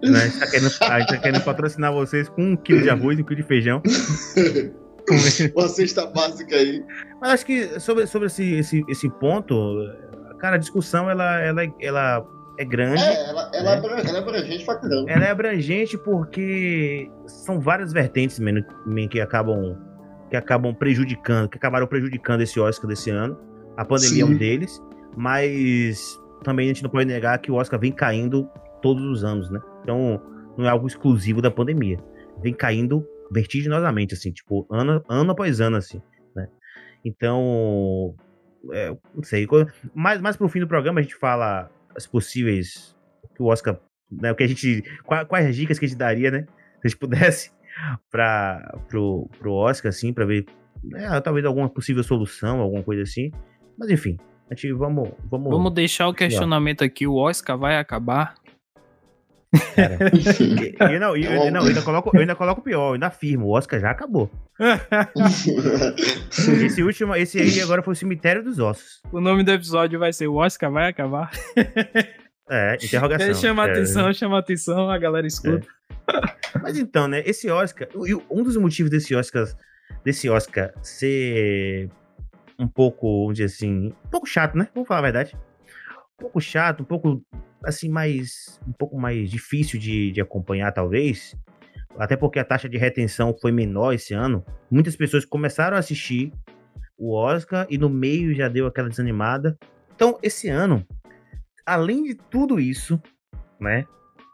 Né? 0.00 0.16
A, 0.16 0.28
gente 0.28 0.38
tá 0.38 0.46
querendo, 0.46 0.70
a 0.80 1.00
gente 1.00 1.08
tá 1.08 1.16
querendo 1.16 1.42
patrocinar 1.42 1.92
vocês 1.92 2.28
com 2.28 2.52
um 2.52 2.56
quilo 2.56 2.82
de 2.82 2.90
arroz 2.90 3.18
e 3.18 3.22
um 3.22 3.24
quilo 3.24 3.40
de 3.40 3.46
feijão. 3.48 3.82
Uma 5.54 5.68
cesta 5.68 6.06
básica 6.06 6.56
aí. 6.56 6.84
Mas 7.20 7.32
acho 7.32 7.46
que 7.46 7.80
sobre, 7.80 8.06
sobre 8.06 8.26
esse, 8.26 8.54
esse, 8.54 8.84
esse 8.88 9.08
ponto, 9.08 9.54
cara, 10.38 10.56
a 10.56 10.58
discussão 10.58 11.10
ela, 11.10 11.40
ela, 11.40 11.62
ela 11.80 12.26
é 12.58 12.64
grande. 12.64 13.02
É, 13.02 13.28
ela, 13.28 13.50
ela, 13.52 13.76
né? 13.76 14.02
é, 14.04 14.08
ela 14.08 14.18
é 14.18 14.20
abrangente 14.20 14.64
pra 14.64 14.76
caramba. 14.76 15.10
Ela 15.10 15.24
é 15.24 15.30
abrangente 15.30 15.98
porque 15.98 17.10
são 17.26 17.60
várias 17.60 17.92
vertentes 17.92 18.38
mesmo, 18.38 18.64
que 19.10 19.20
acabam 19.20 19.76
que 20.30 20.36
acabam 20.36 20.74
prejudicando, 20.74 21.48
que 21.48 21.58
acabaram 21.58 21.86
prejudicando 21.86 22.40
esse 22.40 22.58
Oscar 22.58 22.88
desse 22.88 23.10
ano. 23.10 23.38
A 23.76 23.84
pandemia 23.84 24.24
Sim. 24.24 24.32
é 24.32 24.34
um 24.34 24.36
deles, 24.36 24.82
mas 25.16 26.18
também 26.42 26.66
a 26.66 26.68
gente 26.68 26.82
não 26.82 26.90
pode 26.90 27.06
negar 27.06 27.38
que 27.38 27.50
o 27.50 27.54
Oscar 27.54 27.78
vem 27.78 27.92
caindo 27.92 28.48
todos 28.80 29.02
os 29.04 29.24
anos, 29.24 29.50
né? 29.50 29.60
Então, 29.82 30.20
não 30.56 30.64
é 30.64 30.68
algo 30.68 30.86
exclusivo 30.86 31.42
da 31.42 31.50
pandemia. 31.50 31.98
Vem 32.42 32.54
caindo 32.54 33.06
vertiginosamente, 33.34 34.14
assim, 34.14 34.32
tipo, 34.32 34.66
ano, 34.70 35.04
ano 35.08 35.32
após 35.32 35.60
ano, 35.60 35.76
assim, 35.76 36.00
né? 36.34 36.48
Então, 37.04 38.14
é, 38.72 38.96
não 39.14 39.22
sei. 39.22 39.46
Mais, 39.92 40.20
mais 40.20 40.36
pro 40.36 40.48
fim 40.48 40.60
do 40.60 40.68
programa 40.68 41.00
a 41.00 41.02
gente 41.02 41.16
fala 41.16 41.70
as 41.94 42.06
possíveis 42.06 42.96
que 43.34 43.42
o 43.42 43.46
Oscar, 43.46 43.78
né, 44.10 44.30
o 44.30 44.36
que 44.36 44.44
a 44.44 44.46
gente, 44.46 44.82
quais, 45.04 45.26
quais 45.26 45.46
as 45.46 45.56
dicas 45.56 45.78
que 45.78 45.84
a 45.84 45.88
gente 45.88 45.98
daria, 45.98 46.30
né, 46.30 46.46
se 46.80 46.86
a 46.86 46.88
gente 46.88 46.98
pudesse 46.98 47.50
para 48.10 48.78
pro, 48.88 49.28
pro 49.38 49.52
Oscar 49.52 49.90
assim, 49.90 50.12
para 50.12 50.24
ver 50.24 50.46
né, 50.82 51.20
talvez 51.20 51.44
alguma 51.44 51.68
possível 51.68 52.04
solução, 52.04 52.60
alguma 52.60 52.82
coisa 52.82 53.02
assim. 53.02 53.32
Mas 53.76 53.90
enfim, 53.90 54.16
a 54.48 54.54
gente 54.54 54.72
vamos 54.72 55.10
vamos 55.28 55.50
Vamos 55.50 55.74
deixar 55.74 56.06
o 56.06 56.14
questionamento 56.14 56.84
aqui, 56.84 57.06
o 57.06 57.16
Oscar 57.16 57.58
vai 57.58 57.76
acabar? 57.78 58.34
Cara, 59.74 59.98
eu, 60.92 61.00
não, 61.00 61.16
eu, 61.16 61.30
eu, 61.30 61.50
não, 61.50 61.62
eu, 61.62 61.68
ainda 61.68 61.82
coloco, 61.82 62.10
eu 62.14 62.20
ainda 62.20 62.34
coloco 62.34 62.62
pior, 62.62 62.88
eu 62.88 62.94
ainda 62.94 63.06
afirmo, 63.06 63.46
o 63.46 63.50
Oscar 63.50 63.80
já 63.80 63.90
acabou. 63.90 64.30
esse 66.64 66.82
último, 66.82 67.14
esse 67.14 67.40
aí 67.40 67.60
agora 67.60 67.82
foi 67.82 67.92
o 67.92 67.96
Cemitério 67.96 68.42
dos 68.42 68.58
Ossos. 68.58 69.00
O 69.12 69.20
nome 69.20 69.42
do 69.42 69.50
episódio 69.50 69.98
vai 69.98 70.12
ser 70.12 70.28
O 70.28 70.36
Oscar 70.36 70.70
vai 70.70 70.88
acabar? 70.88 71.30
É, 72.46 72.74
interrogação. 72.74 73.30
É, 73.30 73.32
chama 73.32 73.66
é. 73.66 73.70
atenção, 73.70 74.12
chama 74.12 74.38
atenção, 74.38 74.90
a 74.90 74.98
galera 74.98 75.26
escuta. 75.26 75.66
É. 76.12 76.58
Mas 76.62 76.76
então, 76.76 77.08
né, 77.08 77.22
esse 77.24 77.50
Oscar, 77.50 77.88
um 78.30 78.42
dos 78.42 78.58
motivos 78.58 78.90
desse 78.90 79.14
Oscar, 79.14 79.46
desse 80.04 80.28
Oscar 80.28 80.70
ser 80.82 81.88
um 82.58 82.68
pouco, 82.68 83.22
vamos 83.22 83.38
dizer 83.38 83.46
assim, 83.46 83.94
um 84.04 84.08
pouco 84.10 84.26
chato, 84.26 84.58
né? 84.58 84.68
Vamos 84.74 84.86
falar 84.86 85.00
a 85.00 85.04
verdade. 85.04 85.34
Pouco 86.24 86.40
chato, 86.40 86.80
um 86.80 86.86
pouco 86.86 87.22
assim, 87.62 87.90
mais. 87.90 88.58
um 88.66 88.72
pouco 88.72 88.98
mais 88.98 89.30
difícil 89.30 89.78
de, 89.78 90.10
de 90.10 90.22
acompanhar, 90.22 90.72
talvez. 90.72 91.36
Até 91.98 92.16
porque 92.16 92.38
a 92.38 92.44
taxa 92.44 92.66
de 92.66 92.78
retenção 92.78 93.36
foi 93.38 93.52
menor 93.52 93.92
esse 93.92 94.14
ano. 94.14 94.42
Muitas 94.70 94.96
pessoas 94.96 95.26
começaram 95.26 95.76
a 95.76 95.80
assistir 95.80 96.32
o 96.96 97.14
Oscar 97.14 97.66
e 97.68 97.76
no 97.76 97.90
meio 97.90 98.34
já 98.34 98.48
deu 98.48 98.66
aquela 98.66 98.88
desanimada. 98.88 99.58
Então, 99.94 100.18
esse 100.22 100.48
ano, 100.48 100.82
além 101.66 102.04
de 102.04 102.14
tudo 102.14 102.58
isso, 102.58 102.98
né? 103.60 103.84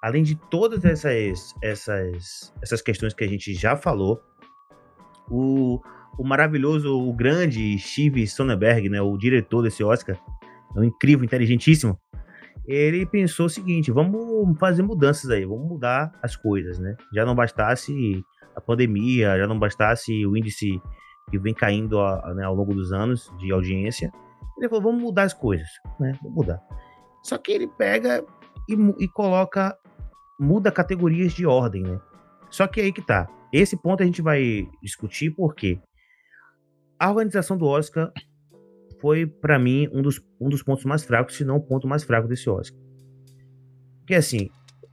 Além 0.00 0.22
de 0.22 0.36
todas 0.48 0.84
essas, 0.84 1.52
essas, 1.60 2.54
essas 2.62 2.80
questões 2.80 3.12
que 3.12 3.24
a 3.24 3.28
gente 3.28 3.52
já 3.52 3.76
falou, 3.76 4.22
o, 5.28 5.80
o 6.16 6.24
maravilhoso, 6.24 6.96
o 6.96 7.12
grande 7.12 7.76
Steve 7.80 8.28
Sonnenberg, 8.28 8.88
né, 8.88 9.02
o 9.02 9.18
diretor 9.18 9.62
desse 9.62 9.82
Oscar, 9.82 10.16
é 10.76 10.80
um 10.80 10.84
incrível, 10.84 11.24
inteligentíssimo, 11.24 11.98
ele 12.66 13.04
pensou 13.06 13.46
o 13.46 13.50
seguinte: 13.50 13.90
vamos 13.90 14.58
fazer 14.58 14.82
mudanças 14.82 15.30
aí, 15.30 15.44
vamos 15.44 15.68
mudar 15.68 16.12
as 16.22 16.36
coisas, 16.36 16.78
né? 16.78 16.96
Já 17.12 17.24
não 17.24 17.34
bastasse 17.34 18.24
a 18.54 18.60
pandemia, 18.60 19.38
já 19.38 19.46
não 19.46 19.58
bastasse 19.58 20.24
o 20.26 20.36
índice 20.36 20.80
que 21.30 21.38
vem 21.38 21.54
caindo 21.54 21.98
a, 22.00 22.34
né, 22.34 22.44
ao 22.44 22.54
longo 22.54 22.74
dos 22.74 22.92
anos 22.92 23.32
de 23.38 23.52
audiência. 23.52 24.12
Ele 24.58 24.68
falou: 24.68 24.84
vamos 24.84 25.02
mudar 25.02 25.24
as 25.24 25.34
coisas, 25.34 25.68
né? 25.98 26.12
Vamos 26.22 26.36
mudar. 26.36 26.60
Só 27.22 27.38
que 27.38 27.52
ele 27.52 27.66
pega 27.66 28.24
e, 28.68 28.74
e 29.04 29.08
coloca, 29.08 29.76
muda 30.38 30.70
categorias 30.70 31.32
de 31.32 31.46
ordem, 31.46 31.82
né? 31.82 32.00
Só 32.50 32.66
que 32.66 32.80
aí 32.80 32.92
que 32.92 33.02
tá. 33.02 33.28
Esse 33.52 33.76
ponto 33.76 34.02
a 34.02 34.06
gente 34.06 34.22
vai 34.22 34.68
discutir 34.82 35.30
porque 35.30 35.80
a 36.98 37.08
organização 37.10 37.56
do 37.56 37.66
Oscar 37.66 38.12
foi 39.00 39.26
para 39.26 39.58
mim 39.58 39.88
um 39.92 40.02
dos, 40.02 40.20
um 40.40 40.48
dos 40.48 40.62
pontos 40.62 40.84
mais 40.84 41.04
fracos, 41.04 41.36
se 41.36 41.44
não 41.44 41.56
o 41.56 41.60
ponto 41.60 41.88
mais 41.88 42.02
fraco 42.02 42.28
desse 42.28 42.48
Oscar. 42.48 42.78
Porque 44.00 44.14
assim, 44.14 44.48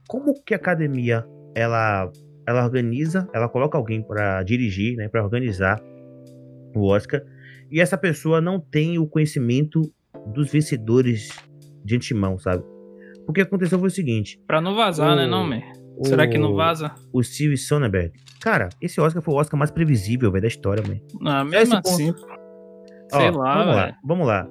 como 0.06 0.34
que 0.44 0.54
a 0.54 0.56
academia 0.56 1.26
ela 1.54 2.10
ela 2.46 2.64
organiza, 2.64 3.28
ela 3.34 3.46
coloca 3.46 3.76
alguém 3.76 4.02
para 4.02 4.42
dirigir, 4.42 4.96
né, 4.96 5.06
para 5.06 5.22
organizar 5.22 5.78
o 6.74 6.86
Oscar, 6.86 7.22
e 7.70 7.78
essa 7.78 7.98
pessoa 7.98 8.40
não 8.40 8.58
tem 8.58 8.98
o 8.98 9.06
conhecimento 9.06 9.82
dos 10.32 10.50
vencedores 10.50 11.28
de 11.84 11.96
antemão, 11.96 12.38
sabe? 12.38 12.64
Porque 13.26 13.42
aconteceu 13.42 13.78
foi 13.78 13.88
o 13.88 13.90
seguinte. 13.90 14.40
Pra 14.46 14.62
não 14.62 14.74
vazar, 14.74 15.14
né, 15.14 15.26
o, 15.26 15.26
né, 15.26 15.26
não? 15.26 16.04
Será 16.04 16.26
que 16.26 16.38
não 16.38 16.54
vaza? 16.54 16.94
O 17.12 17.22
Steve 17.22 17.58
Sonnenberg. 17.58 18.12
Cara, 18.40 18.68
esse 18.80 18.98
Oscar 19.00 19.22
foi 19.22 19.34
o 19.34 19.36
Oscar 19.36 19.58
mais 19.58 19.70
previsível, 19.70 20.30
velho, 20.30 20.42
da 20.42 20.48
história, 20.48 20.82
man. 20.86 20.98
Ah, 21.30 21.44
mesmo 21.44 21.76
assim. 21.76 22.14
Sei 23.10 23.30
Ó, 23.30 23.38
lá, 23.38 23.54
vamos 23.54 23.74
véio. 23.74 23.86
lá, 23.86 23.98
vamos 24.04 24.26
lá. 24.26 24.48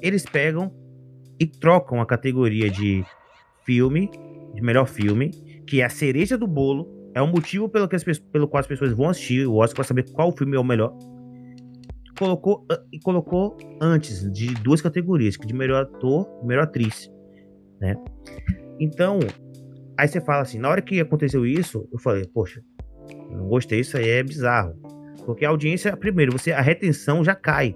Eles 0.00 0.24
pegam 0.24 0.72
e 1.38 1.46
trocam 1.46 2.00
a 2.00 2.06
categoria 2.06 2.70
de 2.70 3.04
filme, 3.64 4.10
de 4.54 4.62
melhor 4.62 4.86
filme, 4.86 5.30
que 5.66 5.80
é 5.80 5.84
a 5.84 5.88
cereja 5.88 6.36
do 6.38 6.46
bolo, 6.46 6.88
é 7.14 7.22
o 7.22 7.26
motivo 7.26 7.68
pelo, 7.68 7.88
que 7.88 7.96
as, 7.96 8.04
pelo 8.04 8.48
qual 8.48 8.60
as 8.60 8.66
pessoas 8.66 8.92
vão 8.92 9.08
assistir 9.08 9.46
o 9.46 9.56
Oscar 9.56 9.76
para 9.76 9.84
saber 9.84 10.10
qual 10.12 10.36
filme 10.36 10.56
é 10.56 10.60
o 10.60 10.64
melhor. 10.64 10.96
Colocou, 12.18 12.64
e 12.92 13.00
colocou 13.00 13.56
antes 13.80 14.30
de 14.32 14.54
duas 14.54 14.80
categorias, 14.80 15.36
que 15.36 15.46
de 15.46 15.54
melhor 15.54 15.82
ator 15.82 16.28
e 16.42 16.46
melhor 16.46 16.64
atriz, 16.64 17.10
né? 17.80 17.96
Então, 18.78 19.18
aí 19.98 20.06
você 20.06 20.20
fala 20.20 20.42
assim, 20.42 20.58
na 20.58 20.68
hora 20.68 20.80
que 20.80 21.00
aconteceu 21.00 21.44
isso, 21.44 21.88
eu 21.92 21.98
falei, 21.98 22.24
poxa, 22.32 22.62
não 23.30 23.48
gostei, 23.48 23.80
isso 23.80 23.96
aí 23.96 24.08
é 24.08 24.22
bizarro. 24.22 24.74
Porque 25.24 25.44
a 25.44 25.48
audiência, 25.48 25.96
primeiro, 25.96 26.32
você 26.32 26.52
a 26.52 26.60
retenção 26.60 27.24
já 27.24 27.34
cai. 27.34 27.74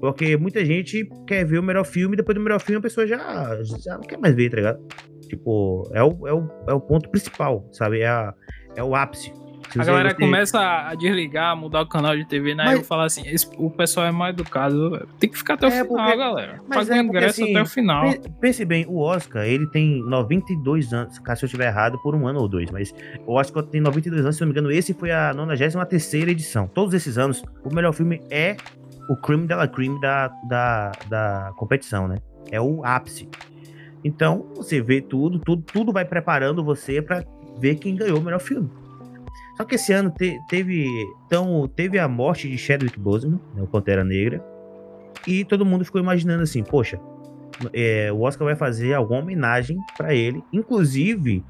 Porque 0.00 0.36
muita 0.36 0.64
gente 0.64 1.08
quer 1.26 1.44
ver 1.44 1.58
o 1.58 1.62
melhor 1.62 1.84
filme, 1.84 2.16
depois 2.16 2.34
do 2.36 2.42
melhor 2.42 2.60
filme 2.60 2.78
a 2.78 2.82
pessoa 2.82 3.06
já, 3.06 3.62
já 3.62 3.94
não 3.94 4.00
quer 4.00 4.18
mais 4.18 4.34
ver, 4.34 4.50
tá 4.50 4.56
ligado? 4.56 4.84
Tipo, 5.28 5.88
é 5.92 6.02
o, 6.02 6.26
é 6.26 6.32
o, 6.32 6.48
é 6.68 6.72
o 6.74 6.80
ponto 6.80 7.08
principal, 7.08 7.68
sabe? 7.72 8.00
É, 8.00 8.08
a, 8.08 8.34
é 8.76 8.82
o 8.82 8.94
ápice. 8.94 9.32
A 9.78 9.84
galera 9.84 10.14
começa 10.14 10.60
a 10.60 10.94
desligar, 10.94 11.56
mudar 11.56 11.82
o 11.82 11.86
canal 11.86 12.16
de 12.16 12.24
TV, 12.24 12.54
né? 12.54 12.64
Mas... 12.64 12.78
Eu 12.78 12.84
falo 12.84 13.02
assim, 13.02 13.22
esse, 13.26 13.48
o 13.56 13.70
pessoal 13.70 14.06
é 14.06 14.10
mal 14.10 14.28
educado. 14.28 15.06
Tem 15.18 15.30
que 15.30 15.38
ficar 15.38 15.54
até 15.54 15.66
o 15.66 15.68
é 15.68 15.84
final, 15.84 15.88
porque... 15.88 16.16
galera. 16.16 16.60
Mas 16.68 16.88
Paga 16.88 16.96
é 16.96 17.00
o 17.00 17.04
ingresso 17.04 17.40
porque, 17.40 17.42
assim, 17.42 17.56
até 17.56 17.62
o 17.62 17.66
final. 17.66 18.14
Pense 18.40 18.64
bem, 18.64 18.86
o 18.88 18.98
Oscar, 19.00 19.44
ele 19.44 19.66
tem 19.66 20.02
92 20.04 20.92
anos, 20.92 21.18
caso 21.18 21.44
eu 21.44 21.46
estiver 21.46 21.66
errado, 21.66 21.98
por 22.02 22.14
um 22.14 22.26
ano 22.26 22.40
ou 22.40 22.48
dois, 22.48 22.70
mas 22.70 22.94
o 23.26 23.34
Oscar 23.34 23.62
tem 23.62 23.80
92 23.80 24.24
anos, 24.24 24.36
se 24.36 24.42
não 24.42 24.48
me 24.48 24.52
engano, 24.52 24.70
esse 24.70 24.92
foi 24.94 25.10
a 25.10 25.32
93 25.34 26.28
edição. 26.28 26.66
Todos 26.66 26.94
esses 26.94 27.18
anos, 27.18 27.42
o 27.64 27.74
melhor 27.74 27.92
filme 27.92 28.20
é 28.30 28.56
o 29.08 29.16
crime 29.16 29.46
della 29.46 29.68
crime 29.68 30.00
da, 30.00 30.28
da, 30.48 30.92
da 31.08 31.52
competição, 31.56 32.06
né? 32.06 32.16
É 32.50 32.60
o 32.60 32.84
ápice. 32.84 33.28
Então, 34.04 34.46
você 34.54 34.80
vê 34.80 35.00
tudo, 35.00 35.38
tudo, 35.38 35.62
tudo 35.62 35.92
vai 35.92 36.04
preparando 36.04 36.64
você 36.64 37.00
para 37.00 37.24
ver 37.58 37.76
quem 37.76 37.94
ganhou 37.94 38.18
o 38.18 38.22
melhor 38.22 38.40
filme. 38.40 38.68
Só 39.56 39.64
que 39.64 39.74
esse 39.74 39.92
ano 39.92 40.10
te, 40.10 40.38
teve, 40.48 40.86
então, 41.26 41.68
teve 41.74 41.98
a 41.98 42.08
morte 42.08 42.48
de 42.48 42.56
Chadwick 42.56 42.98
Boseman, 42.98 43.40
né, 43.54 43.62
o 43.62 43.66
Pantera 43.66 44.02
Negra, 44.02 44.42
e 45.26 45.44
todo 45.44 45.64
mundo 45.64 45.84
ficou 45.84 46.00
imaginando 46.00 46.42
assim, 46.42 46.62
poxa, 46.62 46.98
é, 47.72 48.10
o 48.12 48.22
Oscar 48.22 48.46
vai 48.46 48.56
fazer 48.56 48.94
alguma 48.94 49.20
homenagem 49.20 49.78
para 49.96 50.14
ele. 50.14 50.42
Inclusive, 50.52 51.44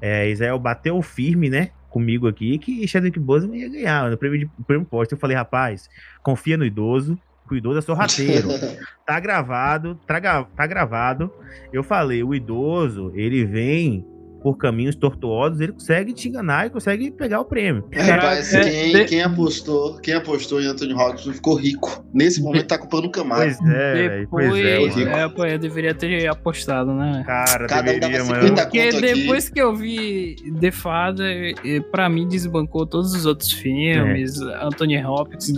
é, 0.00 0.28
Israel 0.28 0.58
bateu 0.58 1.00
firme, 1.00 1.48
né, 1.48 1.70
comigo 1.88 2.26
aqui, 2.26 2.58
que 2.58 2.86
Chadwick 2.88 3.18
Boseman 3.18 3.56
ia 3.56 3.68
ganhar 3.68 4.10
no 4.10 4.18
prêmio, 4.18 4.40
de, 4.40 4.50
prêmio 4.66 4.84
posto. 4.84 5.12
Eu 5.12 5.18
falei, 5.18 5.36
rapaz, 5.36 5.88
confia 6.22 6.56
no 6.56 6.64
idoso, 6.64 7.18
o 7.48 7.54
idoso 7.54 7.78
é 7.78 7.82
sorrateiro. 7.82 8.48
tá 9.06 9.20
gravado, 9.20 9.94
tá 10.04 10.66
gravado. 10.66 11.30
Eu 11.72 11.84
falei, 11.84 12.22
o 12.24 12.34
idoso, 12.34 13.12
ele 13.14 13.44
vem 13.44 14.04
por 14.44 14.58
caminhos 14.58 14.94
tortuosos, 14.94 15.58
ele 15.58 15.72
consegue 15.72 16.12
te 16.12 16.28
enganar 16.28 16.66
e 16.66 16.70
consegue 16.70 17.10
pegar 17.10 17.40
o 17.40 17.46
prêmio. 17.46 17.88
É, 17.90 18.02
rapaz, 18.02 18.52
é, 18.52 18.60
quem, 18.60 18.94
é, 18.94 19.04
quem, 19.04 19.22
apostou, 19.22 19.98
quem 20.00 20.12
apostou 20.12 20.60
em 20.60 20.66
Anthony 20.66 20.92
Hopkins 20.92 21.36
ficou 21.36 21.54
rico. 21.54 22.04
Nesse 22.12 22.42
momento 22.42 22.66
tá 22.66 22.76
culpando 22.76 23.06
o 23.06 23.10
Camaro. 23.10 23.40
Pois 23.40 23.74
é, 23.74 24.18
depois, 24.20 24.50
pois 24.50 24.98
é, 24.98 25.22
é, 25.22 25.28
pô, 25.30 25.46
eu 25.46 25.58
deveria 25.58 25.94
ter 25.94 26.28
apostado, 26.28 26.92
né? 26.92 27.22
Cara, 27.24 27.66
Cada 27.66 27.90
deveria, 27.90 28.22
um 28.22 28.26
mano. 28.26 28.54
Porque 28.54 28.90
depois 29.00 29.48
que 29.48 29.58
eu 29.58 29.74
vi 29.74 30.36
The 30.60 30.70
Father, 30.70 31.54
pra 31.90 32.10
mim 32.10 32.28
desbancou 32.28 32.84
todos 32.84 33.14
os 33.14 33.24
outros 33.24 33.50
filmes. 33.50 34.38
É. 34.42 34.62
Anthony 34.62 35.02
Hopkins 35.02 35.50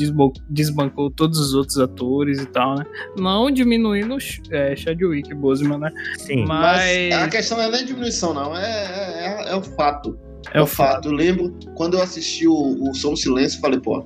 desbancou 0.49 1.11
todos 1.11 1.41
os 1.41 1.55
outros 1.55 1.81
atores 1.81 2.41
e 2.41 2.47
tal, 2.47 2.77
né? 2.77 2.87
Não 3.19 3.51
diminuindo 3.51 4.17
é, 4.53 4.77
Chadwick 4.77 5.35
Boseman, 5.35 5.79
né? 5.79 5.91
Sim. 6.19 6.45
Mas... 6.47 6.77
Mas 7.11 7.13
a 7.15 7.29
questão 7.29 7.59
não 7.59 7.65
é 7.65 7.71
nem 7.73 7.85
diminuição, 7.85 8.33
não. 8.33 8.57
É 8.57 8.76
é, 8.77 9.45
é, 9.49 9.51
é, 9.51 9.57
o 9.57 9.63
fato. 9.63 10.19
É, 10.53 10.59
é 10.59 10.63
o 10.63 10.67
fato. 10.67 11.09
Eu 11.09 11.13
lembro 11.13 11.55
quando 11.75 11.95
eu 11.95 12.03
assisti 12.03 12.47
o, 12.47 12.55
o 12.55 12.95
Som 12.95 13.17
Silêncio, 13.17 13.61
falei, 13.61 13.81
pô, 13.81 14.05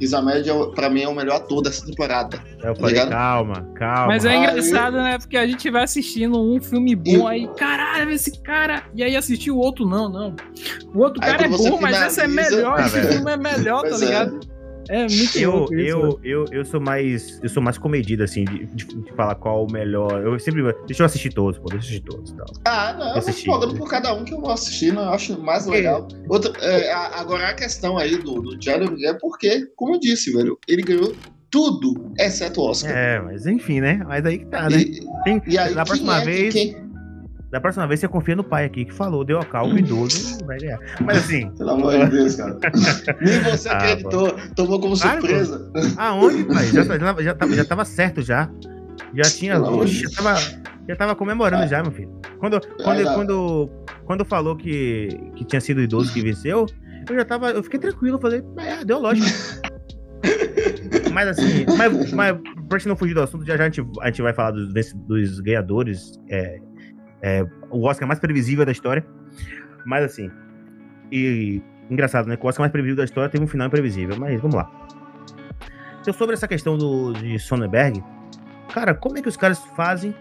Riz 0.00 0.14
Ahmed, 0.14 0.48
é, 0.48 0.66
pra 0.74 0.90
mim, 0.90 1.02
é 1.02 1.08
o 1.08 1.14
melhor 1.14 1.36
ator 1.36 1.62
dessa 1.62 1.86
temporada. 1.86 2.42
É, 2.62 2.68
eu 2.68 2.74
tá 2.74 2.80
falei, 2.80 3.06
calma, 3.06 3.68
calma. 3.74 4.06
Mas 4.06 4.24
é 4.24 4.36
engraçado, 4.36 4.96
né? 4.96 5.18
Porque 5.18 5.36
a 5.36 5.46
gente 5.46 5.70
vai 5.70 5.84
assistindo 5.84 6.40
um 6.40 6.60
filme 6.60 6.96
bom, 6.96 7.28
aí, 7.28 7.48
caralho, 7.56 8.10
esse 8.10 8.42
cara. 8.42 8.84
E 8.94 9.02
aí 9.02 9.16
assistir 9.16 9.50
o 9.50 9.58
outro, 9.58 9.86
não, 9.86 10.08
não. 10.08 10.34
O 10.94 11.00
outro 11.00 11.20
cara 11.20 11.44
é 11.44 11.48
bom, 11.48 11.56
finaliza... 11.56 11.80
mas 11.80 12.02
esse 12.02 12.20
é 12.20 12.28
melhor, 12.28 12.80
ah, 12.80 12.86
esse 12.86 13.00
filme 13.02 13.30
é 13.30 13.36
melhor, 13.36 13.82
tá 13.82 13.96
ligado? 13.96 14.40
É 14.48 14.51
muito 14.90 15.38
eu, 15.38 15.64
isso, 15.64 15.70
eu, 15.72 16.20
eu, 16.22 16.44
eu 16.50 16.64
sou 16.64 16.80
mais. 16.80 17.40
Eu 17.42 17.48
sou 17.48 17.62
mais 17.62 17.78
comedido, 17.78 18.22
assim, 18.22 18.44
de, 18.44 18.66
de, 18.66 18.84
de, 18.86 19.12
falar 19.12 19.34
qual 19.36 19.64
o 19.64 19.72
melhor. 19.72 20.22
Eu 20.22 20.38
sempre. 20.38 20.62
Deixa 20.86 21.02
eu 21.02 21.06
assistir 21.06 21.32
todos, 21.32 21.58
pô. 21.58 21.68
Deixa 21.68 21.76
eu 21.76 21.80
assistir 21.80 22.00
todos 22.00 22.32
tal. 22.32 22.46
Ah, 22.64 22.92
não, 22.92 23.08
eu 23.10 23.18
assisti, 23.18 23.46
vou 23.46 23.74
por 23.74 23.88
cada 23.88 24.14
um 24.14 24.24
que 24.24 24.34
eu 24.34 24.40
vou 24.40 24.50
assistir, 24.50 24.92
não, 24.92 25.04
eu 25.04 25.10
acho 25.10 25.40
mais 25.40 25.66
legal. 25.66 26.08
É. 26.12 26.26
Outra, 26.28 26.52
é, 26.64 26.92
agora 26.92 27.48
a 27.48 27.54
questão 27.54 27.98
aí 27.98 28.16
do, 28.16 28.40
do 28.40 28.62
Jeremy 28.62 29.04
é 29.06 29.14
porque, 29.14 29.66
como 29.76 29.94
eu 29.94 30.00
disse, 30.00 30.32
velho, 30.32 30.58
ele 30.68 30.82
ganhou 30.82 31.14
tudo, 31.50 32.12
exceto 32.18 32.60
o 32.60 32.70
Oscar. 32.70 32.90
É, 32.90 33.20
mas 33.20 33.46
enfim, 33.46 33.80
né? 33.80 34.02
Mas 34.06 34.24
aí 34.24 34.38
que 34.38 34.46
tá, 34.46 34.68
né? 34.68 34.78
E, 34.78 35.00
Tem, 35.24 35.42
e 35.46 35.58
aí, 35.58 35.74
na 35.74 35.84
próxima 35.84 36.20
é 36.20 36.24
vez. 36.24 36.54
Quem, 36.54 36.91
da 37.52 37.60
próxima 37.60 37.86
vez 37.86 38.00
você 38.00 38.08
confia 38.08 38.34
no 38.34 38.42
pai 38.42 38.64
aqui 38.64 38.86
que 38.86 38.94
falou, 38.94 39.22
deu 39.22 39.38
a 39.38 39.44
calma, 39.44 39.78
idoso, 39.78 40.42
vai 40.46 40.58
ganhar. 40.58 40.78
Mas 41.02 41.18
assim. 41.18 41.50
Pelo 41.50 41.72
amor 41.72 41.92
de 41.98 42.10
Deus, 42.10 42.36
cara. 42.36 42.58
Nem 43.20 43.40
você 43.42 43.68
ah, 43.68 43.72
acreditou, 43.74 44.34
tomou 44.56 44.80
como 44.80 44.96
surpresa. 44.96 45.70
Aonde, 45.98 46.44
pai? 46.44 46.64
Já, 46.68 46.82
já, 46.98 46.98
já, 47.20 47.34
tava, 47.34 47.54
já 47.54 47.64
tava 47.66 47.84
certo 47.84 48.22
já. 48.22 48.50
Já 49.12 49.22
tinha. 49.24 49.56
já, 49.84 50.10
tava, 50.16 50.40
já 50.88 50.96
tava 50.96 51.14
comemorando 51.14 51.68
já, 51.68 51.82
meu 51.82 51.92
filho. 51.92 52.10
Quando, 52.38 52.58
quando, 52.82 53.00
é, 53.00 53.14
quando, 53.14 53.70
quando 54.06 54.24
falou 54.24 54.56
que, 54.56 55.08
que 55.36 55.44
tinha 55.44 55.60
sido 55.60 55.76
o 55.76 55.82
idoso 55.82 56.10
que 56.10 56.22
venceu, 56.22 56.64
eu 57.06 57.14
já 57.14 57.24
tava. 57.26 57.50
Eu 57.50 57.62
fiquei 57.62 57.78
tranquilo, 57.78 58.18
falei, 58.18 58.42
é, 58.56 58.82
deu 58.82 58.98
lógico. 58.98 59.28
mas 61.12 61.28
assim, 61.28 61.66
mas, 61.76 62.12
mas 62.12 62.34
pra 62.66 62.78
gente 62.78 62.88
não 62.88 62.96
fugir 62.96 63.12
do 63.12 63.20
assunto, 63.20 63.44
já 63.44 63.58
já 63.58 63.64
a 63.64 63.66
gente, 63.66 63.86
a 64.00 64.06
gente 64.06 64.22
vai 64.22 64.32
falar 64.32 64.52
dos, 64.52 64.72
dos 65.06 65.40
ganhadores. 65.40 66.18
É, 66.30 66.58
é, 67.22 67.46
o 67.70 67.84
Oscar 67.86 68.06
mais 68.06 68.20
previsível 68.20 68.64
da 68.66 68.72
história. 68.72 69.04
Mas 69.84 70.04
assim. 70.04 70.30
E 71.10 71.62
engraçado, 71.90 72.26
né? 72.26 72.38
O 72.40 72.46
Oscar 72.46 72.62
mais 72.62 72.72
previsível 72.72 72.96
da 72.96 73.04
história 73.04 73.30
teve 73.30 73.44
um 73.44 73.46
final 73.46 73.66
imprevisível. 73.66 74.16
Mas 74.18 74.40
vamos 74.40 74.56
lá. 74.56 74.70
Então, 76.00 76.12
sobre 76.12 76.34
essa 76.34 76.48
questão 76.48 76.76
do, 76.76 77.12
de 77.12 77.38
Sonnenberg, 77.38 78.02
cara, 78.74 78.94
como 78.94 79.18
é 79.18 79.22
que 79.22 79.28
os 79.28 79.36
caras 79.36 79.58
fazem 79.76 80.14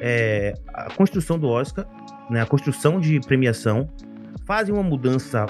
é, 0.00 0.54
a 0.72 0.90
construção 0.94 1.38
do 1.38 1.48
Oscar, 1.48 1.86
né? 2.30 2.40
A 2.40 2.46
construção 2.46 2.98
de 2.98 3.20
premiação, 3.20 3.88
fazem 4.46 4.74
uma 4.74 4.82
mudança 4.82 5.46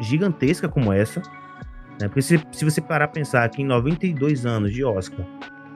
gigantesca 0.00 0.68
como 0.68 0.92
essa. 0.92 1.20
Né? 2.00 2.08
Porque 2.08 2.22
se, 2.22 2.40
se 2.52 2.64
você 2.64 2.80
parar 2.80 3.06
a 3.06 3.08
pensar 3.08 3.48
que 3.50 3.60
em 3.60 3.64
92 3.64 4.46
anos 4.46 4.72
de 4.72 4.84
Oscar, 4.84 5.26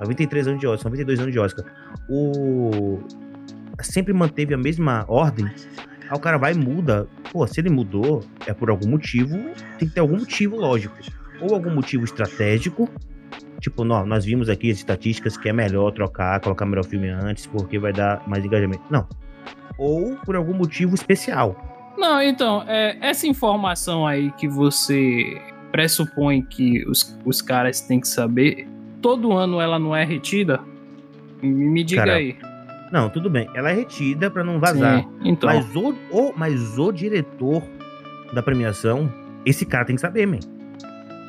93 0.00 0.48
anos 0.48 0.60
de 0.60 0.66
Oscar, 0.66 0.90
92 0.90 1.20
anos 1.20 1.32
de 1.32 1.38
Oscar, 1.38 1.64
o, 2.08 2.98
sempre 3.80 4.12
manteve 4.12 4.54
a 4.54 4.58
mesma 4.58 5.04
ordem, 5.08 5.46
aí 6.08 6.16
o 6.16 6.20
cara 6.20 6.38
vai 6.38 6.52
e 6.52 6.58
muda. 6.58 7.06
Pô, 7.32 7.46
se 7.46 7.60
ele 7.60 7.70
mudou, 7.70 8.24
é 8.46 8.52
por 8.52 8.70
algum 8.70 8.88
motivo, 8.88 9.36
tem 9.78 9.88
que 9.88 9.94
ter 9.94 10.00
algum 10.00 10.18
motivo 10.18 10.56
lógico. 10.56 10.96
Ou 11.40 11.54
algum 11.54 11.74
motivo 11.74 12.04
estratégico, 12.04 12.88
tipo, 13.60 13.84
nós, 13.84 14.06
nós 14.06 14.24
vimos 14.24 14.48
aqui 14.48 14.70
as 14.70 14.78
estatísticas 14.78 15.36
que 15.36 15.48
é 15.48 15.52
melhor 15.52 15.90
trocar, 15.92 16.40
colocar 16.40 16.64
melhor 16.64 16.84
filme 16.84 17.08
antes, 17.08 17.46
porque 17.46 17.78
vai 17.78 17.92
dar 17.92 18.22
mais 18.26 18.44
engajamento. 18.44 18.84
Não. 18.90 19.06
Ou 19.78 20.16
por 20.24 20.36
algum 20.36 20.54
motivo 20.54 20.94
especial. 20.94 21.94
Não, 21.98 22.22
então, 22.22 22.62
é, 22.66 22.96
essa 23.00 23.26
informação 23.26 24.06
aí 24.06 24.30
que 24.32 24.48
você 24.48 25.40
pressupõe 25.72 26.42
que 26.42 26.86
os, 26.88 27.18
os 27.24 27.42
caras 27.42 27.80
têm 27.80 28.00
que 28.00 28.08
saber, 28.08 28.66
todo 29.00 29.32
ano 29.32 29.60
ela 29.60 29.78
não 29.78 29.94
é 29.94 30.04
retida? 30.04 30.60
Me 31.42 31.84
diga 31.84 32.02
Cara, 32.02 32.14
aí. 32.14 32.36
Não, 32.92 33.08
tudo 33.08 33.28
bem. 33.28 33.48
Ela 33.54 33.70
é 33.70 33.74
retida 33.74 34.30
para 34.30 34.44
não 34.44 34.60
vazar. 34.60 35.00
Sim, 35.00 35.08
então. 35.24 35.48
Mas 35.48 35.74
o, 35.74 35.94
o, 36.10 36.32
mas 36.36 36.78
o 36.78 36.92
diretor 36.92 37.62
da 38.32 38.42
premiação, 38.42 39.12
esse 39.44 39.64
cara 39.64 39.84
tem 39.84 39.96
que 39.96 40.00
saber, 40.00 40.26
man. 40.26 40.40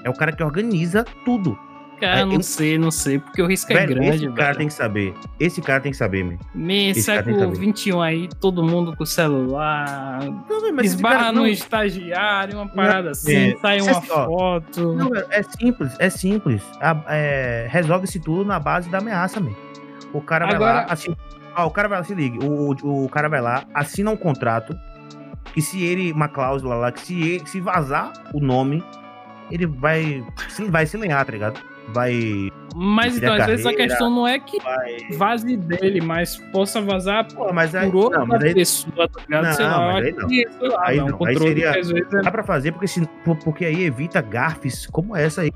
É 0.03 0.10
o 0.10 0.14
cara 0.14 0.32
que 0.32 0.43
organiza 0.43 1.03
tudo. 1.26 1.58
Cara, 1.99 2.26
não 2.26 2.34
eu... 2.34 2.43
sei, 2.43 2.78
não 2.78 2.91
sei, 2.91 3.18
porque 3.18 3.41
o 3.41 3.47
risco 3.47 3.74
é 3.74 3.76
velho, 3.76 3.91
é 3.91 3.95
grande. 3.95 4.26
Esse 4.26 4.36
cara 4.36 4.55
tem 4.55 4.68
que 4.68 4.74
saber. 4.74 5.14
Esse 5.39 5.62
cara 5.62 5.82
tem 5.82 5.91
que 5.91 5.97
saber, 5.97 6.24
meu. 6.24 6.38
Me, 6.53 6.93
século 6.93 7.55
XXI 7.55 7.91
aí, 7.99 8.30
todo 8.39 8.64
mundo 8.64 8.95
com 8.95 9.03
celular. 9.03 10.20
Não, 10.24 10.74
mas 10.74 10.93
esbarra 10.93 11.18
cara, 11.18 11.32
no 11.32 11.39
não... 11.39 11.47
estagiário, 11.47 12.60
uma 12.60 12.68
parada 12.68 13.03
não, 13.03 13.12
assim, 13.12 13.36
é, 13.36 13.58
sai 13.58 13.82
uma 13.82 13.91
assim, 13.91 14.08
foto. 14.08 14.93
Não, 14.93 15.10
é 15.16 15.41
simples, 15.41 15.95
é 15.97 16.10
simples. 16.10 16.64
É, 17.10 17.68
Resolve-se 17.70 18.20
tudo 18.20 18.45
na 18.45 18.60
base 18.60 18.89
da 18.89 18.99
ameaça, 18.99 19.39
meu. 19.39 19.55
O 20.14 20.22
cara 20.22 20.45
vai 20.45 20.55
Agora... 20.55 20.74
lá, 20.74 20.86
assim. 20.89 21.16
Ó, 21.58 21.68
o 21.68 21.72
cara 21.72 21.88
vai 21.88 21.97
lá, 21.97 22.03
se 22.03 22.14
ligue. 22.14 22.39
O, 22.45 22.76
o, 22.84 23.05
o 23.05 23.10
cara 23.10 23.28
vai 23.28 23.41
lá, 23.41 23.66
assina 23.74 24.12
um 24.12 24.18
contrato. 24.18 24.78
Que 25.53 25.62
se 25.62 25.84
ele, 25.84 26.12
uma 26.12 26.28
cláusula 26.28 26.76
lá, 26.76 26.91
que 26.91 27.01
se, 27.01 27.20
ele, 27.20 27.47
se 27.47 27.60
vazar 27.60 28.14
o 28.34 28.39
nome, 28.39 28.84
ele 29.49 29.66
vai, 29.66 30.24
vai 30.70 30.86
se 30.86 30.97
lenhar, 30.97 31.26
tá 31.26 31.32
ligado? 31.32 31.60
vai. 31.93 32.51
Mas 32.76 33.18
então, 33.18 33.34
às 33.34 33.39
carreira, 33.39 33.64
vezes 33.64 33.66
a 33.66 33.74
questão 33.74 34.10
não 34.10 34.28
é 34.28 34.39
que 34.39 34.62
vai... 34.62 34.97
vaze 35.18 35.58
dele, 35.58 36.01
mas 36.01 36.38
possa 36.51 36.82
vazar 36.82 37.28
Pô, 37.34 37.51
mas 37.51 37.74
aí, 37.74 37.89
por 37.89 37.95
outra 37.95 38.20
não, 38.20 38.28
mas 38.28 38.43
aí... 38.43 38.53
pessoa, 38.53 39.10
tá 39.10 39.22
ligado? 39.22 39.43
Não, 39.45 39.53
sei 39.53 39.66
lá, 39.66 39.95
aí 39.95 40.12
não. 40.12 40.28
Que, 40.28 40.47
sei 40.60 40.70
lá, 40.70 40.84
aí, 40.86 40.97
não. 40.97 41.26
aí 41.26 41.38
seria... 41.38 41.72
vezes 41.72 41.91
é... 41.91 42.22
Dá 42.22 42.32
pra 42.32 42.43
fazer 42.43 42.72
porque, 42.72 42.88
se, 42.88 43.10
porque 43.43 43.66
aí 43.66 43.84
evita 43.84 44.22
gafes 44.22 44.86
como 44.88 45.16
essa 45.16 45.41
aí. 45.41 45.51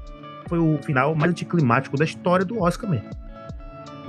Foi 0.48 0.60
o 0.60 0.78
final 0.84 1.16
mais 1.16 1.32
anticlimático 1.32 1.96
da 1.96 2.04
história 2.04 2.44
do 2.44 2.62
Oscar 2.62 2.90
mesmo. 2.90 3.10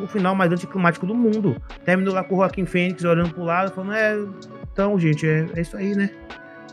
O 0.01 0.07
final 0.07 0.35
mais 0.35 0.51
anticlimático 0.53 1.07
do 1.07 1.15
mundo. 1.15 1.61
Terminou 1.85 2.15
lá 2.15 2.25
com 2.25 2.35
o 2.35 2.39
Joaquim 2.39 2.65
Fênix 2.65 3.05
olhando 3.05 3.35
pro 3.35 3.45
lado, 3.45 3.73
falando, 3.73 3.95
é. 3.95 4.19
Então, 4.73 4.99
gente, 4.99 5.27
é, 5.27 5.47
é 5.55 5.61
isso 5.61 5.77
aí, 5.77 5.95
né? 5.95 6.11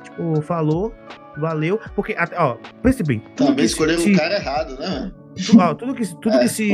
Tipo, 0.04 0.42
falou, 0.42 0.94
valeu. 1.38 1.80
Porque, 1.96 2.16
ó, 2.38 2.56
pense 2.82 3.04
bem. 3.04 3.22
Talvez 3.36 3.72
escolheram 3.72 4.04
o 4.04 4.16
cara 4.16 4.36
errado, 4.36 4.78
né? 4.78 5.12
Ó, 5.58 5.74
tudo 5.74 5.94
que, 5.94 6.06
tudo 6.16 6.36
é, 6.36 6.40
que 6.40 6.50
se. 6.50 6.70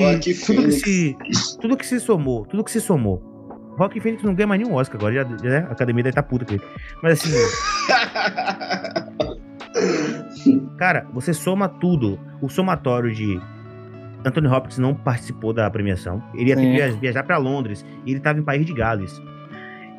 Tudo 0.46 0.64
que 0.64 0.72
se. 0.72 1.18
Tudo 1.62 1.78
que 1.78 1.86
se 1.86 2.00
somou. 2.00 2.46
Tudo 2.46 2.64
que 2.64 2.72
se 2.72 2.82
somou. 2.82 3.36
Rock 3.78 4.00
Phoenix 4.00 4.24
não 4.24 4.34
ganha 4.34 4.48
mais 4.48 4.62
nenhum 4.62 4.74
Oscar 4.76 4.98
agora, 4.98 5.14
já, 5.14 5.26
né? 5.26 5.68
A 5.70 5.74
academia 5.74 6.04
deve 6.04 6.12
estar 6.12 6.24
tá 6.24 6.28
puta 6.28 6.46
com 6.46 6.54
ele. 6.54 6.64
Mas 7.04 7.20
assim. 7.20 7.32
cara, 10.78 11.06
você 11.14 11.34
soma 11.34 11.68
tudo. 11.68 12.20
O 12.42 12.50
somatório 12.50 13.14
de. 13.14 13.40
Anthony 14.26 14.48
Hopkins 14.48 14.78
não 14.78 14.94
participou 14.94 15.54
da 15.54 15.70
premiação. 15.70 16.22
Ele 16.34 16.50
ia 16.50 16.56
ter 16.56 16.94
que 16.94 17.00
viajar 17.00 17.24
para 17.24 17.38
Londres. 17.38 17.86
E 18.06 18.12
ele 18.12 18.18
estava 18.18 18.40
em 18.40 18.44
País 18.44 18.66
de 18.66 18.74
Gales. 18.74 19.22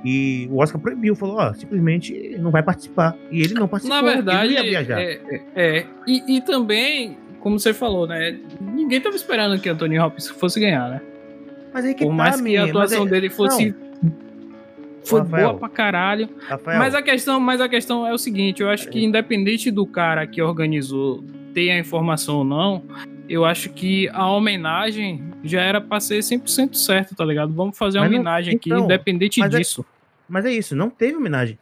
E 0.05 0.49
o 0.51 0.59
Oscar 0.59 0.81
proibiu, 0.81 1.15
falou, 1.15 1.37
ó, 1.39 1.53
simplesmente 1.55 2.37
não 2.39 2.51
vai 2.51 2.63
participar. 2.63 3.17
E 3.31 3.41
ele 3.41 3.55
não 3.55 3.67
participou. 3.67 4.03
Na 4.03 4.09
verdade, 4.09 4.55
ele 4.55 4.55
ia 4.55 4.63
viajar. 4.63 5.01
É, 5.01 5.21
é, 5.31 5.43
é. 5.55 5.87
E, 6.07 6.37
e 6.37 6.41
também 6.43 7.17
como 7.47 7.61
você 7.61 7.73
falou, 7.73 8.09
né? 8.09 8.41
Ninguém 8.61 9.01
tava 9.01 9.15
esperando 9.15 9.61
que 9.61 9.69
Anthony 9.69 10.01
Hopkins 10.01 10.29
fosse 10.29 10.59
ganhar, 10.59 10.91
né? 10.91 11.01
Mas 11.73 11.85
aí 11.85 11.95
que 11.95 12.05
Por 12.05 12.11
tá, 12.11 12.17
mais 12.17 12.41
que 12.41 12.57
a 12.57 12.65
atuação 12.65 13.07
é... 13.07 13.09
dele 13.09 13.31
fosse 13.31 13.73
foi 15.05 15.21
Rafael, 15.21 15.49
boa 15.51 15.61
pra 15.61 15.69
caralho. 15.69 16.29
Rafael. 16.41 16.79
Mas 16.81 16.93
a 16.97 17.03
questão, 17.03 17.39
mas 17.39 17.61
a 17.61 17.69
questão 17.69 18.05
é 18.05 18.13
o 18.13 18.19
seguinte, 18.19 18.63
eu 18.63 18.69
acho 18.69 18.89
que 18.89 19.05
independente 19.05 19.71
do 19.71 19.87
cara 19.87 20.27
que 20.27 20.43
organizou 20.43 21.23
ter 21.55 21.71
a 21.71 21.79
informação 21.79 22.39
ou 22.39 22.45
não, 22.45 22.83
eu 23.29 23.45
acho 23.45 23.71
que 23.71 24.09
a 24.11 24.31
homenagem 24.31 25.23
já 25.43 25.61
era 25.61 25.81
pra 25.81 26.01
ser 26.01 26.19
100% 26.21 26.75
certo, 26.75 27.15
tá 27.15 27.25
ligado? 27.25 27.53
Vamos 27.53 27.77
fazer 27.77 27.99
uma 27.99 28.07
homenagem 28.07 28.55
não, 28.55 28.61
então, 28.65 28.77
aqui, 28.79 28.85
independente 28.85 29.41
mas 29.41 29.55
é 29.55 29.59
disso. 29.59 29.81
É, 29.83 29.85
mas 30.29 30.45
é 30.45 30.53
isso, 30.53 30.77
não 30.77 30.91
teve 30.91 31.17
homenagem. 31.17 31.59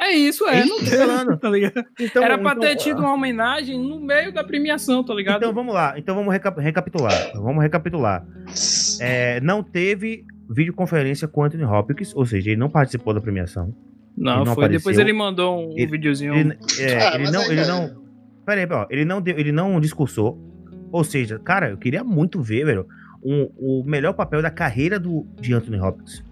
É 0.00 0.12
isso, 0.12 0.46
é, 0.46 0.64
não 0.64 0.78
teve, 0.78 1.36
tá 1.38 1.50
ligado? 1.50 1.84
Então, 1.98 2.22
Era 2.22 2.38
pra 2.38 2.52
então, 2.52 2.60
ter 2.60 2.76
tido 2.76 3.00
uma 3.00 3.12
homenagem 3.12 3.78
no 3.78 3.98
meio 3.98 4.32
da 4.32 4.44
premiação, 4.44 5.02
tá 5.02 5.12
ligado? 5.12 5.38
Então 5.38 5.52
vamos 5.52 5.74
lá, 5.74 5.98
então 5.98 6.14
vamos 6.14 6.32
reca 6.32 6.54
recapitular. 6.56 7.32
Vamos 7.34 7.62
recapitular. 7.62 8.24
É, 9.00 9.40
não 9.40 9.62
teve 9.62 10.24
videoconferência 10.48 11.26
com 11.26 11.42
Anthony 11.42 11.64
Hopkins, 11.64 12.14
ou 12.14 12.24
seja, 12.24 12.50
ele 12.50 12.60
não 12.60 12.70
participou 12.70 13.12
da 13.12 13.20
premiação. 13.20 13.74
Não, 14.16 14.44
não 14.44 14.54
foi. 14.54 14.64
Apareceu. 14.64 14.78
Depois 14.78 14.98
ele 14.98 15.12
mandou 15.12 15.68
um 15.68 15.72
ele, 15.72 15.86
videozinho. 15.86 16.34
Ele, 16.34 16.58
é, 16.80 16.98
ah, 16.98 17.14
ele 17.14 17.30
não, 17.30 17.42
ele 17.44 17.64
não. 17.64 18.08
Pera 18.44 18.60
aí, 18.60 18.68
ó, 18.70 18.86
ele 18.90 19.04
não 19.04 19.20
deu, 19.20 19.38
ele 19.38 19.52
não 19.52 19.80
discursou. 19.80 20.38
Ou 20.90 21.04
seja, 21.04 21.38
cara, 21.38 21.70
eu 21.70 21.76
queria 21.76 22.02
muito 22.02 22.40
ver, 22.40 22.64
velho, 22.64 22.86
um, 23.22 23.50
o 23.56 23.84
melhor 23.84 24.12
papel 24.12 24.40
da 24.40 24.50
carreira 24.50 24.98
do, 24.98 25.26
de 25.40 25.52
Anthony 25.52 25.80
Hopkins. 25.80 26.24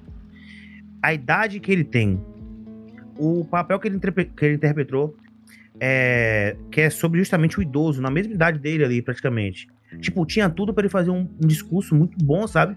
A 1.03 1.13
idade 1.13 1.61
que 1.61 1.71
ele 1.71 1.85
tem, 1.85 2.21
o 3.19 3.45
papel 3.45 3.79
que 3.79 3.89
ele, 3.89 4.01
que 4.01 4.45
ele 4.45 4.55
interpretou 4.55 5.17
é, 5.81 6.57
que 6.71 6.81
é 6.81 6.91
sobre 6.91 7.19
justamente 7.19 7.59
o 7.59 7.63
idoso, 7.63 8.01
na 8.01 8.11
mesma 8.11 8.35
idade 8.35 8.59
dele 8.59 8.85
ali, 8.85 9.03
praticamente. 9.03 9.69
Tipo, 10.01 10.25
tinha 10.27 10.49
tudo 10.49 10.73
para 10.73 10.83
ele 10.83 10.89
fazer 10.89 11.11
um, 11.11 11.29
um, 11.43 11.47
discurso 11.47 11.95
muito 11.95 12.17
bom, 12.25 12.47
sabe? 12.47 12.77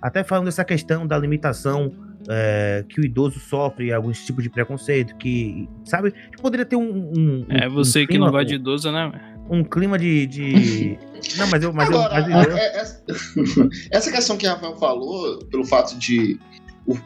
Até 0.00 0.22
falando 0.22 0.46
dessa 0.46 0.64
questão 0.64 1.06
da 1.06 1.18
limitação 1.18 1.92
é, 2.28 2.84
que 2.88 3.00
o 3.00 3.04
idoso 3.04 3.38
sofre, 3.40 3.92
alguns 3.92 4.24
tipos 4.24 4.42
de 4.42 4.50
preconceito, 4.50 5.16
que, 5.16 5.68
sabe? 5.84 6.12
Que 6.12 6.40
poderia 6.40 6.64
ter 6.64 6.76
um. 6.76 7.12
um 7.16 7.46
é 7.48 7.68
você 7.68 8.04
um 8.04 8.06
que 8.06 8.18
não 8.18 8.30
vai 8.30 8.44
de 8.44 8.54
idoso, 8.54 8.90
né? 8.90 9.35
Um 9.48 9.64
clima 9.64 9.98
de. 9.98 10.26
de... 10.26 10.98
não, 11.36 11.46
mas 11.48 11.62
eu. 11.62 11.72
Mas 11.72 11.88
Agora, 11.88 12.20
eu, 12.20 12.30
mas 12.30 12.46
eu... 12.48 12.56
É, 12.56 12.66
é, 12.66 13.68
essa 13.90 14.10
questão 14.12 14.36
que 14.36 14.46
o 14.46 14.50
Rafael 14.50 14.76
falou, 14.76 15.38
pelo 15.46 15.64
fato 15.64 15.96
de. 15.98 16.38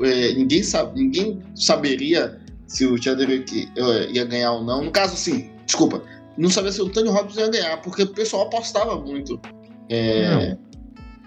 É, 0.03 0.35
ninguém, 0.35 0.63
sabe, 0.63 1.01
ninguém 1.01 1.43
saberia 1.55 2.39
se 2.67 2.87
o 2.87 3.03
Chadwick 3.03 3.69
ia 4.13 4.25
ganhar 4.25 4.53
ou 4.53 4.65
não. 4.65 4.85
No 4.85 4.91
caso, 4.91 5.17
sim, 5.17 5.51
desculpa, 5.65 6.03
não 6.37 6.51
sabia 6.51 6.71
se 6.71 6.83
o 6.83 6.89
Tony 6.89 7.09
Robbins 7.09 7.37
ia 7.37 7.49
ganhar, 7.49 7.77
porque 7.79 8.03
o 8.03 8.09
pessoal 8.09 8.43
apostava 8.47 9.01
muito. 9.01 9.41
É, 9.89 10.57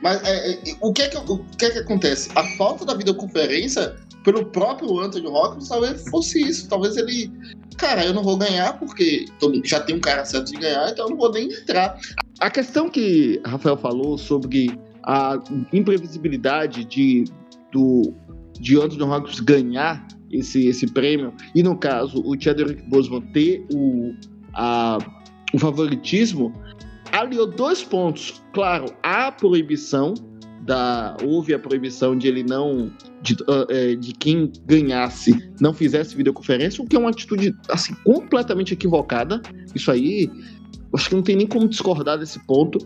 mas 0.04 0.22
é, 0.24 0.52
é, 0.52 0.60
o, 0.82 0.92
que 0.92 1.02
é 1.02 1.08
que, 1.08 1.18
o 1.18 1.38
que 1.58 1.66
é 1.66 1.72
que 1.72 1.80
acontece? 1.80 2.30
A 2.36 2.44
falta 2.58 2.84
da 2.84 2.94
videoconferência 2.94 3.96
pelo 4.24 4.46
próprio 4.46 5.00
Anthony 5.00 5.28
Hopkins 5.28 5.70
talvez 5.70 6.04
fosse 6.10 6.42
isso. 6.42 6.68
Talvez 6.68 6.98
ele. 6.98 7.32
Cara, 7.78 8.06
eu 8.06 8.14
não 8.14 8.24
vou 8.24 8.38
ganhar 8.38 8.78
porque 8.80 9.26
já 9.64 9.80
tem 9.80 9.96
um 9.96 10.00
cara 10.00 10.26
certo 10.26 10.52
de 10.52 10.58
ganhar, 10.58 10.90
então 10.90 11.06
eu 11.06 11.12
não 11.12 11.18
vou 11.18 11.32
nem 11.32 11.52
entrar. 11.52 12.00
A 12.40 12.50
questão 12.50 12.90
que 12.90 13.42
Rafael 13.46 13.78
falou 13.78 14.18
sobre 14.18 14.78
a 15.04 15.40
imprevisibilidade 15.72 16.86
de, 16.86 17.26
do, 17.72 18.14
de 18.60 18.78
Anthony 18.78 19.04
Hopkins 19.04 19.40
ganhar 19.40 20.08
esse, 20.32 20.68
esse 20.68 20.88
prêmio, 20.88 21.34
e 21.54 21.62
no 21.62 21.78
caso 21.78 22.22
o 22.26 22.40
Chadwick 22.40 22.82
Boseman 22.90 23.22
ter 23.34 23.66
o, 23.74 24.14
a, 24.54 24.98
o 25.54 25.60
favoritismo, 25.60 26.54
aliou 27.12 27.48
dois 27.48 27.84
pontos. 27.84 28.42
Claro, 28.54 28.86
a 29.04 29.32
proibição 29.32 30.14
da 30.66 31.18
houve 31.24 31.54
a 31.54 31.60
proibição 31.60 32.16
de 32.16 32.28
ele 32.28 32.44
não 32.44 32.92
de, 33.22 33.34
uh, 33.44 33.98
de 33.98 34.14
quem 34.14 34.52
ganhasse 34.66 35.52
não 35.60 35.74
fizesse 35.74 36.16
videoconferência, 36.16 36.84
o 36.84 36.88
que 36.88 36.96
é 36.96 37.00
uma 37.00 37.10
atitude 37.10 37.54
assim 37.70 37.94
completamente 38.04 38.74
equivocada. 38.74 39.42
Isso 39.76 39.92
aí 39.92 40.30
acho 40.96 41.10
que 41.10 41.16
não 41.16 41.24
tem 41.24 41.36
nem 41.36 41.48
como 41.48 41.68
discordar 41.68 42.18
desse 42.18 42.40
ponto. 42.46 42.78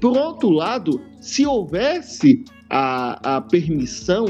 Por 0.00 0.16
outro 0.16 0.50
lado, 0.50 1.00
se 1.20 1.46
houvesse 1.46 2.44
a, 2.68 3.36
a 3.36 3.40
permissão 3.40 4.26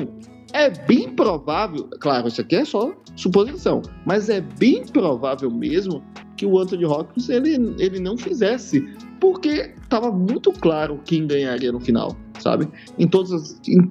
é 0.52 0.70
bem 0.70 1.10
provável, 1.10 1.88
claro, 2.00 2.28
isso 2.28 2.40
aqui 2.40 2.56
é 2.56 2.64
só 2.64 2.92
suposição, 3.14 3.82
mas 4.04 4.28
é 4.28 4.40
bem 4.40 4.84
provável 4.84 5.50
mesmo 5.50 6.02
que 6.36 6.46
o 6.46 6.58
Anthony 6.58 6.86
Hopkins 6.86 7.28
ele, 7.28 7.74
ele 7.78 8.00
não 8.00 8.16
fizesse, 8.16 8.80
porque 9.20 9.74
estava 9.82 10.10
muito 10.10 10.50
claro 10.52 10.98
quem 11.04 11.26
ganharia 11.26 11.70
no 11.70 11.78
final, 11.78 12.16
sabe? 12.42 12.68
Em 12.98 13.06
todas 13.06 13.32
as, 13.32 13.60
em, 13.68 13.88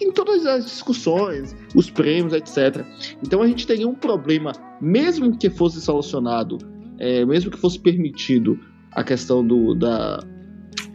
em 0.00 0.12
todas 0.12 0.46
as 0.46 0.64
discussões, 0.64 1.56
os 1.74 1.90
prêmios, 1.90 2.32
etc. 2.32 2.84
Então 3.22 3.42
a 3.42 3.46
gente 3.46 3.66
teria 3.66 3.88
um 3.88 3.94
problema, 3.94 4.52
mesmo 4.80 5.36
que 5.36 5.50
fosse 5.50 5.80
solucionado, 5.80 6.58
é, 6.98 7.24
mesmo 7.24 7.50
que 7.50 7.58
fosse 7.58 7.78
permitido 7.78 8.58
a 8.92 9.04
questão 9.04 9.46
do, 9.46 9.74
da, 9.74 10.20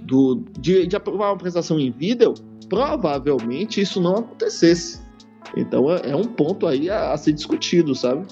do, 0.04 0.44
de, 0.60 0.88
de 0.88 0.96
aprovar 0.96 1.28
uma 1.28 1.36
apresentação 1.36 1.80
em 1.80 1.92
vídeo, 1.92 2.34
provavelmente 2.70 3.82
isso 3.82 4.02
não 4.02 4.18
acontecesse. 4.18 5.02
Então 5.56 5.92
é, 5.92 6.12
é 6.12 6.16
um 6.16 6.24
ponto 6.24 6.68
aí 6.68 6.90
a, 6.90 7.14
a, 7.14 7.18
ser 7.18 7.34
discutido, 7.34 7.94
sabe? 7.94 8.26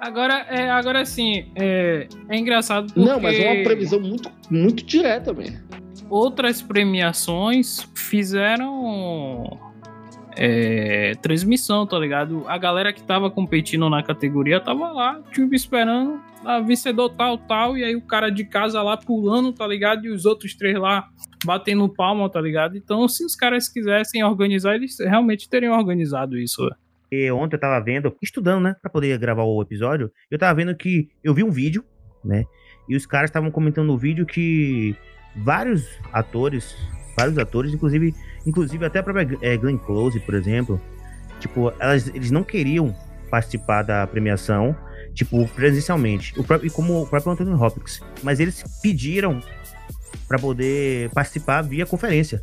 Agora, 0.00 0.46
é, 0.48 0.70
agora 0.70 1.04
sim, 1.04 1.50
é, 1.56 2.06
é 2.28 2.38
engraçado 2.38 2.92
porque... 2.92 3.00
Não, 3.00 3.18
mas 3.18 3.36
é 3.36 3.52
uma 3.52 3.64
previsão 3.64 3.98
muito, 3.98 4.30
muito 4.48 4.84
direta 4.84 5.32
mesmo. 5.32 5.58
Outras 6.10 6.62
premiações 6.62 7.88
fizeram 7.94 9.58
é, 10.36 11.12
transmissão, 11.20 11.86
tá 11.86 11.98
ligado? 11.98 12.44
A 12.46 12.56
galera 12.56 12.92
que 12.92 13.02
tava 13.02 13.30
competindo 13.30 13.90
na 13.90 14.02
categoria 14.02 14.60
tava 14.60 14.90
lá, 14.92 15.20
tipo, 15.32 15.54
esperando 15.54 16.20
a 16.44 16.60
vencedor 16.60 17.10
tal, 17.10 17.36
tal, 17.36 17.76
e 17.76 17.82
aí 17.82 17.96
o 17.96 18.00
cara 18.00 18.30
de 18.30 18.44
casa 18.44 18.80
lá 18.80 18.96
pulando, 18.96 19.52
tá 19.52 19.66
ligado? 19.66 20.06
E 20.06 20.10
os 20.10 20.24
outros 20.24 20.54
três 20.54 20.78
lá 20.78 21.08
batendo 21.44 21.88
palma, 21.88 22.30
tá 22.30 22.40
ligado? 22.40 22.76
Então, 22.76 23.08
se 23.08 23.24
os 23.24 23.34
caras 23.34 23.68
quisessem 23.68 24.22
organizar, 24.24 24.76
eles 24.76 24.96
realmente 25.00 25.48
teriam 25.48 25.76
organizado 25.76 26.38
isso. 26.38 26.68
E 27.10 27.30
ontem 27.30 27.56
eu 27.56 27.60
tava 27.60 27.84
vendo, 27.84 28.14
estudando, 28.22 28.62
né, 28.62 28.76
pra 28.80 28.90
poder 28.90 29.18
gravar 29.18 29.42
o 29.42 29.60
episódio, 29.62 30.10
eu 30.30 30.38
tava 30.38 30.54
vendo 30.54 30.76
que 30.76 31.08
eu 31.24 31.34
vi 31.34 31.42
um 31.42 31.50
vídeo, 31.50 31.84
né, 32.24 32.44
e 32.88 32.94
os 32.94 33.06
caras 33.06 33.30
estavam 33.30 33.50
comentando 33.50 33.86
no 33.86 33.98
vídeo 33.98 34.26
que 34.26 34.94
vários 35.36 35.86
atores, 36.12 36.74
vários 37.16 37.38
atores, 37.38 37.72
inclusive, 37.72 38.14
inclusive 38.46 38.84
até 38.84 38.98
a 38.98 39.02
própria 39.02 39.38
é, 39.42 39.56
Glenn 39.56 39.78
Close, 39.78 40.18
por 40.20 40.34
exemplo, 40.34 40.80
tipo, 41.40 41.72
elas, 41.78 42.08
eles 42.08 42.30
não 42.30 42.42
queriam 42.42 42.94
participar 43.30 43.82
da 43.82 44.06
premiação, 44.06 44.76
tipo, 45.14 45.46
presencialmente, 45.48 46.38
o 46.38 46.44
próprio, 46.44 46.70
como 46.72 47.02
o 47.02 47.06
próprio 47.06 47.32
Anthony 47.32 47.52
Hopkins, 47.52 48.00
mas 48.22 48.40
eles 48.40 48.62
pediram 48.82 49.40
para 50.26 50.38
poder 50.38 51.10
participar 51.10 51.62
via 51.62 51.86
conferência, 51.86 52.42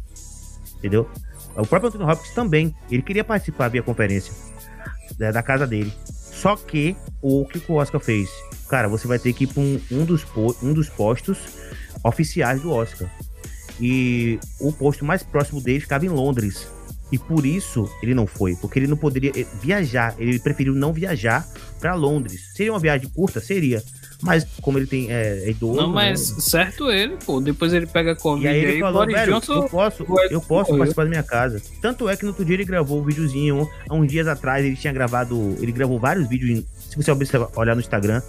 entendeu? 0.77 1.09
O 1.55 1.65
próprio 1.65 1.87
Anthony 1.87 2.03
Hopkins 2.03 2.33
também, 2.33 2.75
ele 2.91 3.01
queria 3.01 3.23
participar 3.23 3.69
via 3.69 3.81
conferência 3.81 4.33
da, 5.17 5.31
da 5.31 5.43
casa 5.43 5.65
dele. 5.65 5.91
Só 6.05 6.55
que 6.55 6.95
o 7.21 7.45
que 7.45 7.61
o 7.71 7.75
Oscar 7.75 8.01
fez? 8.01 8.29
Cara, 8.67 8.87
você 8.87 9.07
vai 9.07 9.17
ter 9.17 9.31
que 9.33 9.45
ir 9.45 9.47
para 9.47 9.61
um, 9.61 9.81
um, 9.91 10.05
dos, 10.05 10.25
um 10.61 10.73
dos 10.73 10.89
postos 10.89 11.39
oficiais 12.07 12.61
do 12.61 12.71
Oscar. 12.71 13.09
E 13.79 14.39
o 14.59 14.71
posto 14.71 15.03
mais 15.03 15.23
próximo 15.23 15.59
dele 15.59 15.79
ficava 15.79 16.05
em 16.05 16.09
Londres. 16.09 16.67
E 17.11 17.19
por 17.19 17.45
isso 17.45 17.89
ele 18.01 18.13
não 18.13 18.25
foi, 18.25 18.55
porque 18.55 18.79
ele 18.79 18.87
não 18.87 18.97
poderia 18.97 19.31
eh, 19.35 19.45
viajar, 19.61 20.15
ele 20.17 20.39
preferiu 20.39 20.73
não 20.73 20.91
viajar 20.91 21.47
para 21.79 21.93
Londres. 21.93 22.51
Seria 22.55 22.73
uma 22.73 22.79
viagem 22.79 23.07
curta? 23.09 23.39
Seria. 23.39 23.83
Mas 24.21 24.45
como 24.61 24.79
ele 24.79 24.87
tem 24.87 25.11
é, 25.11 25.43
é 25.43 25.49
idoso. 25.51 25.79
Não, 25.79 25.89
mas 25.89 26.31
né? 26.31 26.39
certo 26.39 26.89
ele, 26.89 27.17
pô. 27.23 27.39
Depois 27.39 27.73
ele 27.73 27.85
pega 27.85 28.15
Covid. 28.15 28.45
E 28.45 28.49
aí 28.49 28.57
ele 28.57 28.71
aí, 28.73 28.79
falou, 28.79 29.05
velho, 29.05 29.33
Johnson, 29.33 29.53
eu 29.53 29.69
posso, 29.69 30.05
eu 30.31 30.41
posso 30.41 30.75
participar 30.75 31.03
da 31.03 31.09
minha 31.09 31.23
casa. 31.23 31.61
Tanto 31.81 32.09
é 32.09 32.15
que 32.15 32.23
no 32.23 32.29
outro 32.29 32.43
dia 32.43 32.55
ele 32.55 32.65
gravou 32.65 33.01
um 33.01 33.03
videozinho. 33.03 33.69
Há 33.87 33.93
uns 33.93 34.07
dias 34.07 34.27
atrás 34.27 34.65
ele 34.65 34.75
tinha 34.75 34.91
gravado. 34.91 35.55
Ele 35.59 35.71
gravou 35.71 35.99
vários 35.99 36.27
vídeos. 36.27 36.63
Se 36.89 36.95
você 36.95 37.11
olhar 37.55 37.75
no 37.75 37.81
Instagram, 37.81 38.21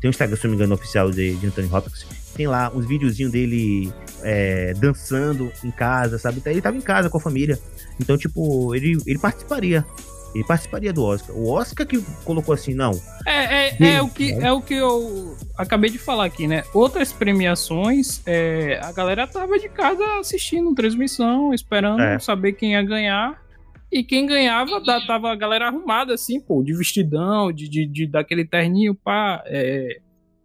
tem 0.00 0.08
um 0.08 0.10
Instagram, 0.10 0.36
se 0.36 0.44
não 0.44 0.50
me 0.50 0.56
engano, 0.56 0.74
oficial 0.74 1.10
de, 1.10 1.36
de 1.36 1.46
Anthony 1.46 1.68
Hopkins. 1.70 2.17
Tem 2.38 2.46
lá 2.46 2.70
uns 2.72 2.86
videozinhos 2.86 3.32
dele 3.32 3.92
é, 4.22 4.72
dançando 4.74 5.50
em 5.64 5.72
casa, 5.72 6.20
sabe? 6.20 6.40
Ele 6.46 6.62
tava 6.62 6.76
em 6.76 6.80
casa 6.80 7.10
com 7.10 7.18
a 7.18 7.20
família. 7.20 7.58
Então, 8.00 8.16
tipo, 8.16 8.72
ele, 8.76 8.96
ele 9.08 9.18
participaria. 9.18 9.84
Ele 10.32 10.44
participaria 10.44 10.92
do 10.92 11.02
Oscar. 11.02 11.34
O 11.34 11.50
Oscar 11.50 11.84
que 11.84 12.00
colocou 12.24 12.54
assim, 12.54 12.74
não. 12.74 12.92
É, 13.26 13.66
é, 13.66 13.94
é 13.94 14.00
o, 14.00 14.08
que, 14.08 14.30
é 14.30 14.52
o 14.52 14.62
que 14.62 14.74
eu 14.74 15.36
acabei 15.56 15.90
de 15.90 15.98
falar 15.98 16.26
aqui, 16.26 16.46
né? 16.46 16.62
Outras 16.72 17.12
premiações, 17.12 18.22
é, 18.24 18.78
a 18.84 18.92
galera 18.92 19.26
tava 19.26 19.58
de 19.58 19.68
casa 19.68 20.04
assistindo 20.20 20.72
transmissão, 20.76 21.52
esperando 21.52 22.00
é. 22.00 22.20
saber 22.20 22.52
quem 22.52 22.74
ia 22.74 22.82
ganhar. 22.84 23.36
E 23.90 24.04
quem 24.04 24.26
ganhava, 24.26 24.80
da, 24.80 25.04
tava 25.04 25.32
a 25.32 25.34
galera 25.34 25.66
arrumada, 25.66 26.14
assim, 26.14 26.38
pô, 26.38 26.62
de 26.62 26.72
vestidão, 26.72 27.50
de, 27.50 27.68
de, 27.68 27.84
de 27.84 28.06
daquele 28.06 28.44
terninho, 28.44 28.94
pá, 28.94 29.42
é, 29.44 29.98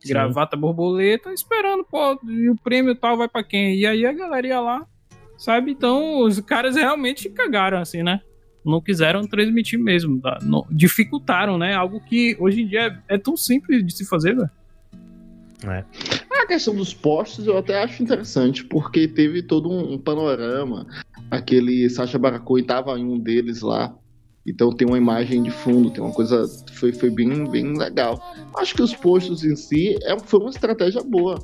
gravata 0.05 0.57
borboleta, 0.57 1.33
esperando, 1.33 1.83
pô, 1.83 2.19
e 2.27 2.49
o 2.49 2.55
prêmio 2.55 2.95
tal 2.95 3.17
vai 3.17 3.27
para 3.27 3.43
quem? 3.43 3.75
E 3.75 3.85
aí 3.85 4.05
a 4.05 4.13
galera 4.13 4.47
ia 4.47 4.59
lá, 4.59 4.85
sabe? 5.37 5.71
Então 5.71 6.19
os 6.19 6.39
caras 6.39 6.75
realmente 6.75 7.29
cagaram, 7.29 7.79
assim, 7.79 8.03
né? 8.03 8.21
Não 8.65 8.81
quiseram 8.81 9.27
transmitir 9.27 9.79
mesmo, 9.79 10.21
tá? 10.21 10.39
Não, 10.41 10.65
dificultaram, 10.71 11.57
né? 11.57 11.73
Algo 11.73 11.99
que 11.99 12.37
hoje 12.39 12.61
em 12.61 12.67
dia 12.67 13.01
é, 13.09 13.15
é 13.15 13.17
tão 13.17 13.35
simples 13.35 13.85
de 13.85 13.93
se 13.93 14.05
fazer, 14.05 14.35
velho. 14.35 14.49
É. 15.65 15.83
A 16.29 16.45
questão 16.45 16.75
dos 16.75 16.93
postos 16.93 17.47
eu 17.47 17.57
até 17.57 17.81
acho 17.81 18.03
interessante, 18.03 18.65
porque 18.65 19.07
teve 19.07 19.41
todo 19.41 19.69
um, 19.69 19.93
um 19.93 19.97
panorama. 19.97 20.85
Aquele 21.31 21.89
Sacha 21.89 22.19
Baron 22.19 22.43
estava 22.57 22.97
em 22.99 23.05
um 23.05 23.17
deles 23.17 23.61
lá. 23.61 23.95
Então 24.45 24.71
tem 24.71 24.87
uma 24.87 24.97
imagem 24.97 25.41
de 25.41 25.51
fundo, 25.51 25.89
tem 25.89 26.03
uma 26.03 26.13
coisa. 26.13 26.45
Foi, 26.73 26.91
foi 26.91 27.09
bem, 27.09 27.49
bem 27.49 27.77
legal. 27.77 28.21
Acho 28.57 28.75
que 28.75 28.81
os 28.81 28.93
postos 28.93 29.43
em 29.43 29.55
si 29.55 29.97
é, 30.03 30.17
foi 30.19 30.39
uma 30.39 30.49
estratégia 30.49 31.01
boa 31.01 31.39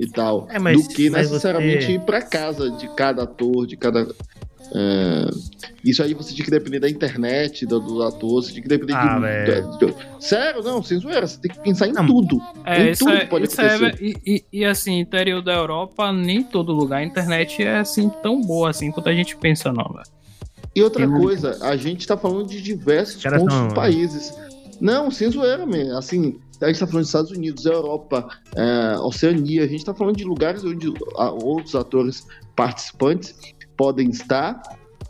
e 0.00 0.08
tal. 0.08 0.48
É, 0.50 0.58
mas, 0.58 0.82
do 0.82 0.94
que 0.94 1.10
necessariamente 1.10 1.84
você... 1.84 1.92
ir 1.92 2.00
para 2.00 2.22
casa 2.22 2.70
de 2.70 2.88
cada 2.94 3.24
ator, 3.24 3.66
de 3.66 3.76
cada. 3.76 4.08
É... 4.72 5.30
Isso 5.84 6.02
aí 6.02 6.14
você 6.14 6.32
tinha 6.32 6.44
que 6.44 6.50
depender 6.50 6.80
da 6.80 6.88
internet, 6.88 7.66
do, 7.66 7.80
do 7.80 8.02
ator, 8.02 8.42
você 8.42 8.52
tinha 8.52 8.62
que 8.62 8.68
depender 8.68 8.94
ah, 8.94 9.18
de, 9.18 9.78
de, 9.78 9.92
de, 9.92 9.94
Sério, 10.18 10.62
não, 10.62 10.82
sem 10.82 10.98
zoeira, 10.98 11.26
você 11.26 11.40
tem 11.40 11.50
que 11.50 11.60
pensar 11.60 11.88
em 11.88 11.92
não. 11.92 12.06
tudo. 12.06 12.40
É, 12.64 12.90
em 12.90 12.94
tudo 12.94 13.10
é, 13.10 13.26
pode 13.26 13.46
isso 13.46 13.60
é 13.60 13.74
acontecer. 13.74 14.02
É, 14.02 14.06
e, 14.06 14.16
e, 14.26 14.60
e, 14.60 14.64
assim, 14.64 14.98
interior 15.00 15.42
da 15.42 15.54
Europa, 15.54 16.12
nem 16.12 16.42
todo 16.42 16.72
lugar 16.72 16.98
a 16.98 17.04
internet 17.04 17.62
é 17.62 17.78
assim 17.78 18.10
tão 18.22 18.40
boa 18.40 18.70
assim 18.70 18.90
quanto 18.90 19.08
a 19.08 19.14
gente 19.14 19.36
pensa, 19.36 19.72
não, 19.72 19.84
velho. 19.84 20.19
E 20.74 20.82
outra 20.82 21.06
coisa, 21.08 21.58
a 21.62 21.76
gente 21.76 22.06
tá 22.06 22.16
falando 22.16 22.46
de 22.46 22.62
diversos 22.62 23.22
pontos 23.22 23.54
não, 23.54 23.68
países. 23.68 24.32
Não, 24.80 25.10
sem 25.10 25.30
zoeira, 25.30 25.66
mesmo. 25.66 25.96
Assim, 25.96 26.38
a 26.60 26.68
gente 26.68 26.78
tá 26.78 26.86
falando 26.86 27.02
dos 27.02 27.08
Estados 27.08 27.30
Unidos, 27.30 27.66
Europa, 27.66 28.28
é, 28.54 28.98
Oceania, 29.00 29.64
a 29.64 29.66
gente 29.66 29.84
tá 29.84 29.94
falando 29.94 30.16
de 30.16 30.24
lugares 30.24 30.64
onde 30.64 30.92
outros 31.42 31.74
atores 31.74 32.26
participantes 32.54 33.34
podem 33.76 34.10
estar 34.10 34.62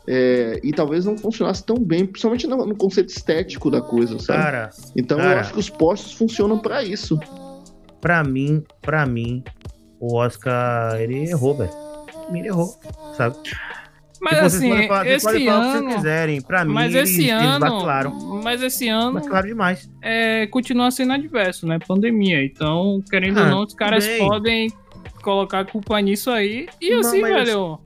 é, 0.07 0.59
e 0.63 0.71
talvez 0.71 1.05
não 1.05 1.17
funcionasse 1.17 1.63
tão 1.63 1.77
bem, 1.77 2.05
principalmente 2.05 2.47
no, 2.47 2.65
no 2.65 2.75
conceito 2.75 3.09
estético 3.09 3.69
da 3.69 3.81
coisa, 3.81 4.17
sabe? 4.19 4.43
Cara, 4.43 4.69
então 4.95 5.17
cara, 5.17 5.33
eu 5.33 5.39
acho 5.39 5.53
que 5.53 5.59
os 5.59 5.69
postos 5.69 6.13
funcionam 6.13 6.57
para 6.57 6.83
isso. 6.83 7.19
Para 7.99 8.23
mim, 8.23 8.63
para 8.81 9.05
mim, 9.05 9.43
o 9.99 10.15
Oscar 10.15 10.99
ele 10.99 11.29
errou, 11.29 11.55
velho. 11.55 11.71
Ele 12.33 12.47
errou, 12.47 12.79
sabe? 13.15 13.37
Mas 14.21 14.33
tipo, 14.33 14.45
assim, 14.45 14.87
falar, 14.87 15.07
esse 15.07 15.47
ano, 15.47 15.87
que 15.87 15.95
quiserem. 15.95 16.41
Pra 16.41 16.63
mim, 16.63 16.73
mas 16.73 16.93
esse 16.93 17.21
eles, 17.21 17.31
ano, 17.31 17.65
eles. 17.65 18.43
Mas 18.43 18.61
esse 18.61 18.87
ano. 18.87 19.13
Vacilaram 19.13 19.47
demais. 19.47 19.89
É, 20.01 20.45
continua 20.47 20.91
sendo 20.91 21.13
adverso, 21.13 21.65
né? 21.65 21.79
Pandemia. 21.79 22.43
Então, 22.45 23.03
querendo 23.09 23.39
ah, 23.39 23.43
ou 23.43 23.49
não, 23.49 23.63
os 23.63 23.73
caras 23.73 24.05
bem. 24.05 24.19
podem 24.19 24.73
colocar 25.23 25.65
culpa 25.65 25.99
nisso 25.99 26.29
aí. 26.29 26.67
E 26.79 26.93
assim, 26.93 27.21
não, 27.21 27.29
velho. 27.29 27.79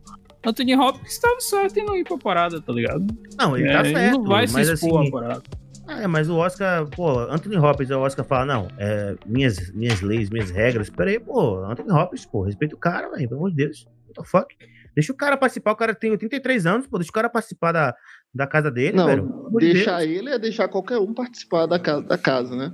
Anthony 0.46 0.76
Hopkins 0.76 1.14
estava 1.14 1.40
certo 1.40 1.80
em 1.80 1.86
não 1.86 1.96
ir 1.96 2.04
pra 2.04 2.18
parada, 2.18 2.62
tá 2.62 2.72
ligado? 2.72 3.08
Não, 3.38 3.58
ele 3.58 3.70
é, 3.70 3.74
tá 3.74 3.84
certo. 3.84 3.98
Ele 3.98 4.12
não 4.12 4.24
vai 4.26 4.48
se 4.48 4.62
expor 4.62 5.02
assim, 5.02 5.08
a 5.08 5.12
parada. 5.12 5.44
É, 5.88 6.08
mas 6.08 6.30
o 6.30 6.36
Oscar, 6.36 6.86
pô, 6.88 7.20
Anthony 7.20 7.58
Hopkins, 7.58 7.90
o 7.92 8.00
Oscar 8.00 8.26
fala, 8.26 8.46
não, 8.46 8.68
é, 8.78 9.16
minhas, 9.26 9.72
minhas 9.72 10.02
leis, 10.02 10.30
minhas 10.30 10.50
regras, 10.50 10.90
peraí, 10.90 11.20
pô, 11.20 11.64
Anthony 11.64 11.92
Hopkins, 11.92 12.26
pô, 12.26 12.42
respeita 12.42 12.76
o 12.76 12.78
cara, 12.78 13.10
velho, 13.10 13.30
pelo 13.30 13.40
amor 13.40 13.52
de 13.52 13.58
Deus, 13.58 13.88
what 14.08 14.14
the 14.16 14.24
fuck? 14.24 14.56
Deixa 14.96 15.12
o 15.12 15.16
cara 15.16 15.36
participar, 15.36 15.74
o 15.74 15.76
cara 15.76 15.94
tem 15.94 16.12
83 16.12 16.66
anos, 16.66 16.88
pô, 16.88 16.98
deixa 16.98 17.12
o 17.12 17.14
cara 17.14 17.30
participar 17.30 17.74
da, 17.74 17.94
da 18.34 18.48
casa 18.48 18.72
dele, 18.72 18.96
não, 18.96 19.06
velho. 19.06 19.50
Deixar 19.60 20.06
de 20.06 20.14
ele 20.14 20.30
é 20.30 20.40
deixar 20.40 20.70
qualquer 20.70 20.98
um 21.00 21.14
participar 21.14 21.66
da 21.66 21.78
casa, 21.78 22.02
da 22.02 22.18
casa 22.18 22.56
né? 22.56 22.74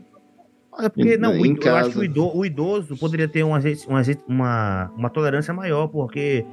É 0.79 0.87
porque, 0.87 1.17
não, 1.17 1.35
em, 1.35 1.57
eu 1.61 1.75
acho 1.75 1.91
que 1.91 1.99
o 1.99 2.03
idoso, 2.03 2.37
o 2.37 2.45
idoso, 2.45 2.97
poderia 2.97 3.27
ter 3.27 3.43
uma, 3.43 3.59
uma, 3.59 4.01
uma, 4.27 4.91
uma 4.95 5.09
tolerância 5.09 5.53
maior, 5.53 5.87
porque 5.87 6.45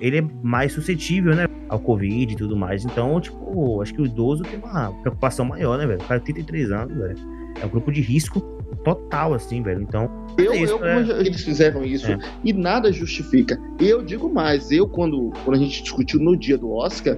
ele 0.00 0.18
é 0.18 0.22
mais 0.42 0.72
suscetível, 0.72 1.36
né, 1.36 1.46
ao 1.68 1.78
Covid 1.78 2.32
e 2.32 2.36
tudo 2.36 2.56
mais. 2.56 2.84
Então, 2.84 3.20
tipo, 3.20 3.80
acho 3.80 3.94
que 3.94 4.02
o 4.02 4.06
idoso 4.06 4.42
tem 4.42 4.58
uma 4.58 4.90
preocupação 5.02 5.44
maior, 5.44 5.78
né, 5.78 5.86
velho? 5.86 6.00
O 6.00 6.04
cara 6.04 6.18
tem 6.20 6.34
83 6.34 6.72
anos, 6.72 6.96
velho. 6.96 7.16
É 7.60 7.66
um 7.66 7.68
grupo 7.68 7.92
de 7.92 8.00
risco 8.00 8.40
total, 8.84 9.34
assim, 9.34 9.62
velho. 9.62 9.82
Então. 9.82 10.10
Eu, 10.36 10.52
é 10.52 10.56
isso, 10.58 10.74
eu 10.74 10.84
é... 10.84 11.20
eles 11.20 11.42
fizeram 11.42 11.84
isso 11.84 12.10
é. 12.10 12.18
e 12.44 12.52
nada 12.52 12.92
justifica. 12.92 13.58
Eu 13.80 14.02
digo 14.04 14.32
mais, 14.32 14.70
eu, 14.70 14.86
quando, 14.86 15.32
quando 15.44 15.56
a 15.56 15.58
gente 15.58 15.82
discutiu 15.82 16.20
no 16.20 16.36
dia 16.36 16.58
do 16.58 16.72
Oscar, 16.72 17.16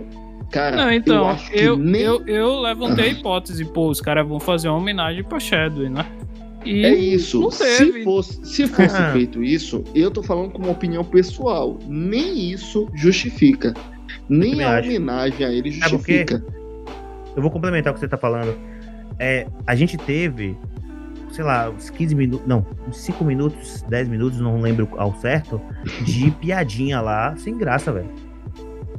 Cara, 0.50 0.76
não, 0.76 0.92
então, 0.92 1.16
eu 1.16 1.26
acho 1.26 1.50
que 1.50 1.58
eu, 1.58 1.76
nem... 1.76 2.02
eu, 2.02 2.24
eu 2.24 2.60
levantei 2.60 3.06
a 3.06 3.08
hipótese, 3.08 3.64
pô, 3.64 3.88
os 3.88 4.00
caras 4.00 4.26
vão 4.26 4.38
fazer 4.38 4.68
uma 4.68 4.78
homenagem 4.78 5.24
pra 5.24 5.40
Chadwick, 5.40 5.90
né? 5.90 6.06
E 6.64 6.84
é 6.84 6.94
isso. 6.94 7.50
Se 7.50 8.02
fosse, 8.02 8.44
se 8.44 8.66
fosse 8.66 8.96
ah. 8.96 9.12
feito 9.12 9.42
isso, 9.42 9.84
eu 9.94 10.10
tô 10.10 10.22
falando 10.22 10.50
com 10.50 10.58
uma 10.58 10.72
opinião 10.72 11.04
pessoal. 11.04 11.78
Nem 11.86 12.50
isso 12.50 12.88
justifica. 12.94 13.74
Nem 14.28 14.62
a 14.62 14.76
acho. 14.76 14.88
homenagem 14.88 15.46
a 15.46 15.52
ele 15.52 15.70
justifica. 15.70 16.42
É 16.52 16.56
eu 17.36 17.42
vou 17.42 17.50
complementar 17.50 17.92
o 17.92 17.94
que 17.94 18.00
você 18.00 18.08
tá 18.08 18.16
falando. 18.16 18.56
É, 19.18 19.46
a 19.66 19.74
gente 19.74 19.96
teve, 19.96 20.56
sei 21.36 21.44
lá, 21.44 21.68
uns 21.68 21.90
15 21.90 22.14
minutos, 22.14 22.46
não, 22.46 22.66
uns 22.88 22.96
5 22.96 23.22
minutos, 23.22 23.84
10 23.88 24.08
minutos, 24.08 24.40
não 24.40 24.58
lembro 24.58 24.88
ao 24.96 25.14
certo, 25.16 25.60
de 26.02 26.30
piadinha 26.40 27.00
lá, 27.00 27.36
sem 27.36 27.56
graça, 27.56 27.92
velho 27.92 28.26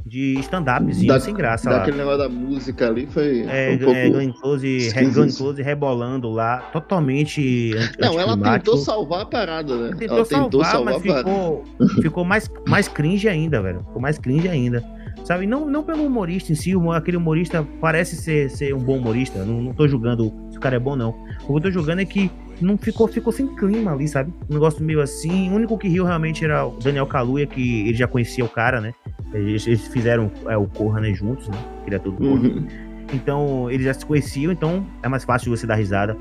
de 0.08 0.38
stand-upzinho 0.40 1.20
sem 1.20 1.34
graça 1.34 1.68
daquele 1.68 1.98
lá. 1.98 2.04
negócio 2.04 2.18
da 2.18 2.28
música 2.30 2.88
ali 2.88 3.06
foi. 3.06 3.40
É, 3.42 3.78
um 3.82 3.94
é 3.94 4.08
Glenn, 4.08 4.32
Close, 4.32 4.90
Glenn 5.12 5.30
Close 5.30 5.62
rebolando 5.62 6.30
lá, 6.30 6.60
totalmente. 6.72 7.72
Não, 7.98 8.18
ela 8.18 8.34
tentou 8.34 8.78
salvar 8.78 9.20
a 9.20 9.26
parada, 9.26 9.76
né? 9.76 9.96
Tentou 9.98 10.16
ela 10.16 10.26
tentou 10.26 10.64
salvar, 10.64 10.94
mas 10.94 11.02
ficou, 11.02 11.64
ficou 12.00 12.24
mais, 12.24 12.50
mais 12.66 12.88
cringe 12.88 13.28
ainda, 13.28 13.60
velho. 13.60 13.80
Ficou 13.80 14.00
mais 14.00 14.18
cringe 14.18 14.48
ainda. 14.48 14.82
Sabe? 15.24 15.46
Não, 15.46 15.66
não 15.66 15.82
pelo 15.82 16.04
humorista 16.04 16.52
em 16.52 16.54
si, 16.54 16.72
aquele 16.94 17.18
humorista 17.18 17.66
parece 17.80 18.16
ser, 18.16 18.48
ser 18.48 18.74
um 18.74 18.78
bom 18.78 18.96
humorista. 18.96 19.44
Não, 19.44 19.60
não 19.60 19.74
tô 19.74 19.86
julgando 19.86 20.32
se 20.58 20.60
o 20.60 20.60
cara 20.60 20.76
é 20.76 20.78
bom, 20.78 20.96
não. 20.96 21.10
O 21.44 21.46
que 21.46 21.52
eu 21.52 21.60
tô 21.60 21.70
julgando 21.70 22.02
é 22.02 22.04
que 22.04 22.30
não 22.60 22.76
ficou, 22.76 23.06
ficou 23.06 23.32
sem 23.32 23.46
clima 23.54 23.92
ali, 23.92 24.08
sabe? 24.08 24.32
Um 24.50 24.54
negócio 24.54 24.82
meio 24.84 25.00
assim. 25.00 25.50
O 25.50 25.54
único 25.54 25.78
que 25.78 25.88
riu 25.88 26.04
realmente 26.04 26.44
era 26.44 26.66
o 26.66 26.76
Daniel 26.78 27.06
Kaluuya, 27.06 27.46
que 27.46 27.88
ele 27.88 27.94
já 27.94 28.08
conhecia 28.08 28.44
o 28.44 28.48
cara, 28.48 28.80
né? 28.80 28.92
Eles, 29.32 29.66
eles 29.66 29.86
fizeram 29.88 30.30
é, 30.46 30.56
o 30.56 30.66
Corra, 30.66 31.00
né, 31.00 31.14
juntos, 31.14 31.48
né? 31.48 31.56
Ele 31.86 31.94
é 31.96 31.98
todo 31.98 32.22
uhum. 32.22 32.66
Então, 33.12 33.70
eles 33.70 33.86
já 33.86 33.94
se 33.94 34.04
conheciam, 34.04 34.52
então 34.52 34.84
é 35.02 35.08
mais 35.08 35.24
fácil 35.24 35.56
você 35.56 35.66
dar 35.66 35.76
risada 35.76 36.16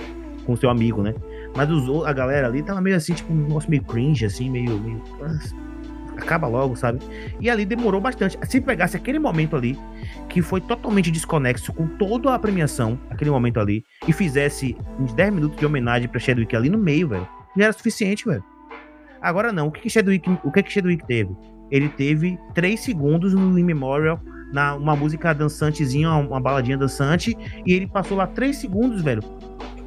com 0.45 0.53
o 0.53 0.57
seu 0.57 0.69
amigo, 0.69 1.01
né? 1.01 1.13
Mas 1.55 1.69
os, 1.69 2.05
a 2.05 2.13
galera 2.13 2.47
ali 2.47 2.61
tava 2.61 2.79
meio 2.79 2.95
assim, 2.95 3.13
tipo, 3.13 3.33
um 3.33 3.47
negócio 3.47 3.69
meio 3.69 3.83
cringe, 3.83 4.25
assim, 4.25 4.49
meio. 4.49 4.79
meio 4.79 5.01
acaba 6.17 6.47
logo, 6.47 6.75
sabe? 6.75 6.99
E 7.39 7.49
ali 7.49 7.65
demorou 7.65 8.01
bastante. 8.01 8.37
Se 8.43 8.59
pegasse 8.59 8.97
aquele 8.97 9.19
momento 9.19 9.55
ali, 9.55 9.77
que 10.29 10.41
foi 10.41 10.59
totalmente 10.59 11.11
desconexo 11.11 11.71
com 11.73 11.87
toda 11.87 12.33
a 12.33 12.39
premiação, 12.39 12.99
aquele 13.09 13.29
momento 13.29 13.59
ali, 13.59 13.83
e 14.07 14.13
fizesse 14.13 14.75
uns 14.99 15.13
10 15.13 15.33
minutos 15.33 15.57
de 15.57 15.65
homenagem 15.65 16.07
pra 16.07 16.19
Chadwick 16.19 16.55
ali 16.55 16.69
no 16.69 16.77
meio, 16.77 17.07
velho, 17.07 17.27
já 17.55 17.65
era 17.65 17.73
suficiente, 17.73 18.25
velho. 18.25 18.43
Agora 19.21 19.51
não, 19.51 19.67
o 19.67 19.71
que 19.71 19.81
que 19.81 19.89
Chadwick, 19.89 20.29
o 20.43 20.51
que 20.51 20.63
que 20.63 20.71
Chadwick 20.71 21.05
teve? 21.07 21.35
Ele 21.71 21.89
teve 21.89 22.37
3 22.53 22.79
segundos 22.79 23.33
no 23.33 23.57
In 23.57 23.63
Memorial, 23.63 24.19
na 24.53 24.75
uma 24.75 24.95
música 24.95 25.33
dançantezinha, 25.33 26.09
uma, 26.11 26.39
baladinha 26.39 26.77
dançante, 26.77 27.35
e 27.65 27.73
ele 27.73 27.87
passou 27.87 28.17
lá 28.17 28.27
3 28.27 28.55
segundos, 28.55 29.01
velho. 29.01 29.21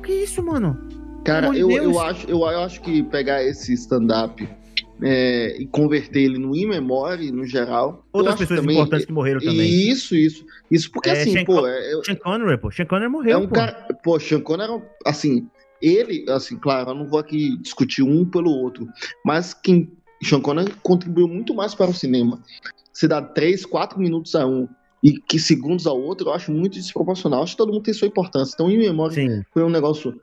Que 0.02 0.12
isso, 0.12 0.42
mano? 0.42 0.78
Cara, 1.24 1.46
eu, 1.56 1.70
eu, 1.70 2.00
acho, 2.00 2.28
eu, 2.28 2.38
eu 2.38 2.60
acho 2.60 2.80
que 2.80 3.02
pegar 3.02 3.42
esse 3.44 3.72
stand-up 3.74 4.46
é, 5.02 5.56
e 5.60 5.66
converter 5.66 6.20
ele 6.20 6.38
no 6.38 6.54
in 6.54 6.66
memory, 6.66 7.30
no 7.30 7.46
geral. 7.46 8.06
Outras 8.12 8.36
pessoas 8.36 8.60
também, 8.60 8.76
importantes 8.76 9.06
que 9.06 9.12
morreram 9.12 9.40
também. 9.40 9.68
Isso, 9.68 10.14
isso. 10.14 10.44
Isso 10.70 10.90
porque 10.90 11.10
é, 11.10 11.12
assim, 11.12 11.32
Sean 11.32 11.44
pô. 11.44 11.66
É, 11.66 12.02
Sean 12.04 12.16
Connery, 12.16 12.58
pô. 12.58 12.70
Sean 12.70 12.86
Connery 12.86 13.10
morreu. 13.10 13.32
É 13.32 13.36
um 13.36 13.46
pô. 13.46 13.54
cara. 13.54 13.88
Pô, 14.02 14.20
Sean 14.20 14.40
Connery, 14.40 14.82
assim, 15.04 15.48
ele, 15.80 16.24
assim, 16.28 16.56
claro, 16.58 16.90
eu 16.90 16.94
não 16.94 17.06
vou 17.06 17.18
aqui 17.18 17.56
discutir 17.60 18.02
um 18.02 18.24
pelo 18.24 18.50
outro, 18.50 18.86
mas 19.24 19.54
quem. 19.54 19.90
Sean 20.22 20.40
Connery 20.40 20.72
contribuiu 20.82 21.26
muito 21.26 21.54
mais 21.54 21.74
para 21.74 21.90
o 21.90 21.94
cinema. 21.94 22.42
Se 22.92 23.08
dá 23.08 23.22
3, 23.22 23.64
4 23.64 23.98
minutos 23.98 24.34
a 24.34 24.46
um 24.46 24.68
e 25.02 25.12
que 25.12 25.38
segundos 25.38 25.86
ao 25.86 25.98
outro, 25.98 26.28
eu 26.28 26.34
acho 26.34 26.52
muito 26.52 26.74
desproporcional. 26.74 27.42
Acho 27.42 27.52
que 27.52 27.58
todo 27.58 27.72
mundo 27.72 27.84
tem 27.84 27.94
sua 27.94 28.08
importância. 28.08 28.52
Então, 28.54 28.70
em 28.70 28.76
memória, 28.76 29.14
Sim. 29.14 29.42
foi 29.50 29.64
um 29.64 29.70
negócio 29.70 30.20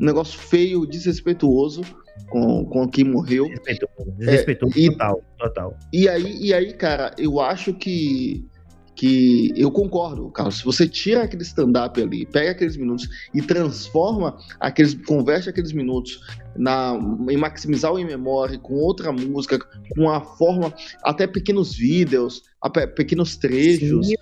um 0.00 0.04
negócio 0.04 0.38
feio, 0.38 0.86
desrespeituoso 0.86 1.82
com, 2.28 2.64
com 2.64 2.88
quem 2.88 3.04
morreu. 3.04 3.44
Desrespeitoso, 3.44 4.12
desrespeitoso 4.16 4.78
é, 4.78 4.90
total, 4.90 5.22
e, 5.22 5.38
total. 5.38 5.78
E 5.92 6.08
aí, 6.08 6.38
e 6.40 6.54
aí, 6.54 6.72
cara, 6.72 7.14
eu 7.18 7.40
acho 7.40 7.74
que 7.74 8.48
que 9.00 9.50
eu 9.56 9.70
concordo, 9.70 10.30
Carlos. 10.30 10.58
Se 10.58 10.64
você 10.64 10.86
tira 10.86 11.22
aquele 11.22 11.42
stand-up 11.42 11.98
ali, 12.02 12.26
pega 12.26 12.50
aqueles 12.50 12.76
minutos 12.76 13.08
e 13.32 13.40
transforma 13.40 14.36
aqueles, 14.60 14.92
converte 15.06 15.48
aqueles 15.48 15.72
minutos 15.72 16.20
na, 16.54 16.98
em 17.30 17.36
maximizar 17.38 17.94
o 17.94 17.98
in 17.98 18.04
memory 18.04 18.58
com 18.58 18.74
outra 18.74 19.10
música, 19.10 19.58
com 19.58 20.02
uma 20.02 20.20
forma, 20.20 20.74
até 21.02 21.26
pequenos 21.26 21.74
vídeos, 21.74 22.42
pequenos 22.94 23.38
trechos, 23.38 24.08
sim, 24.08 24.14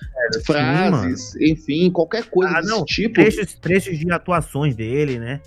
frases, 0.47 1.33
sim, 1.33 1.51
enfim, 1.51 1.91
qualquer 1.91 2.31
coisa 2.31 2.53
ah, 2.53 2.61
desse 2.61 2.72
não, 2.72 2.85
tipo. 2.85 3.14
Trechos, 3.14 3.55
trechos 3.55 3.99
de 3.99 4.12
atuações 4.12 4.76
dele, 4.76 5.18
né? 5.18 5.41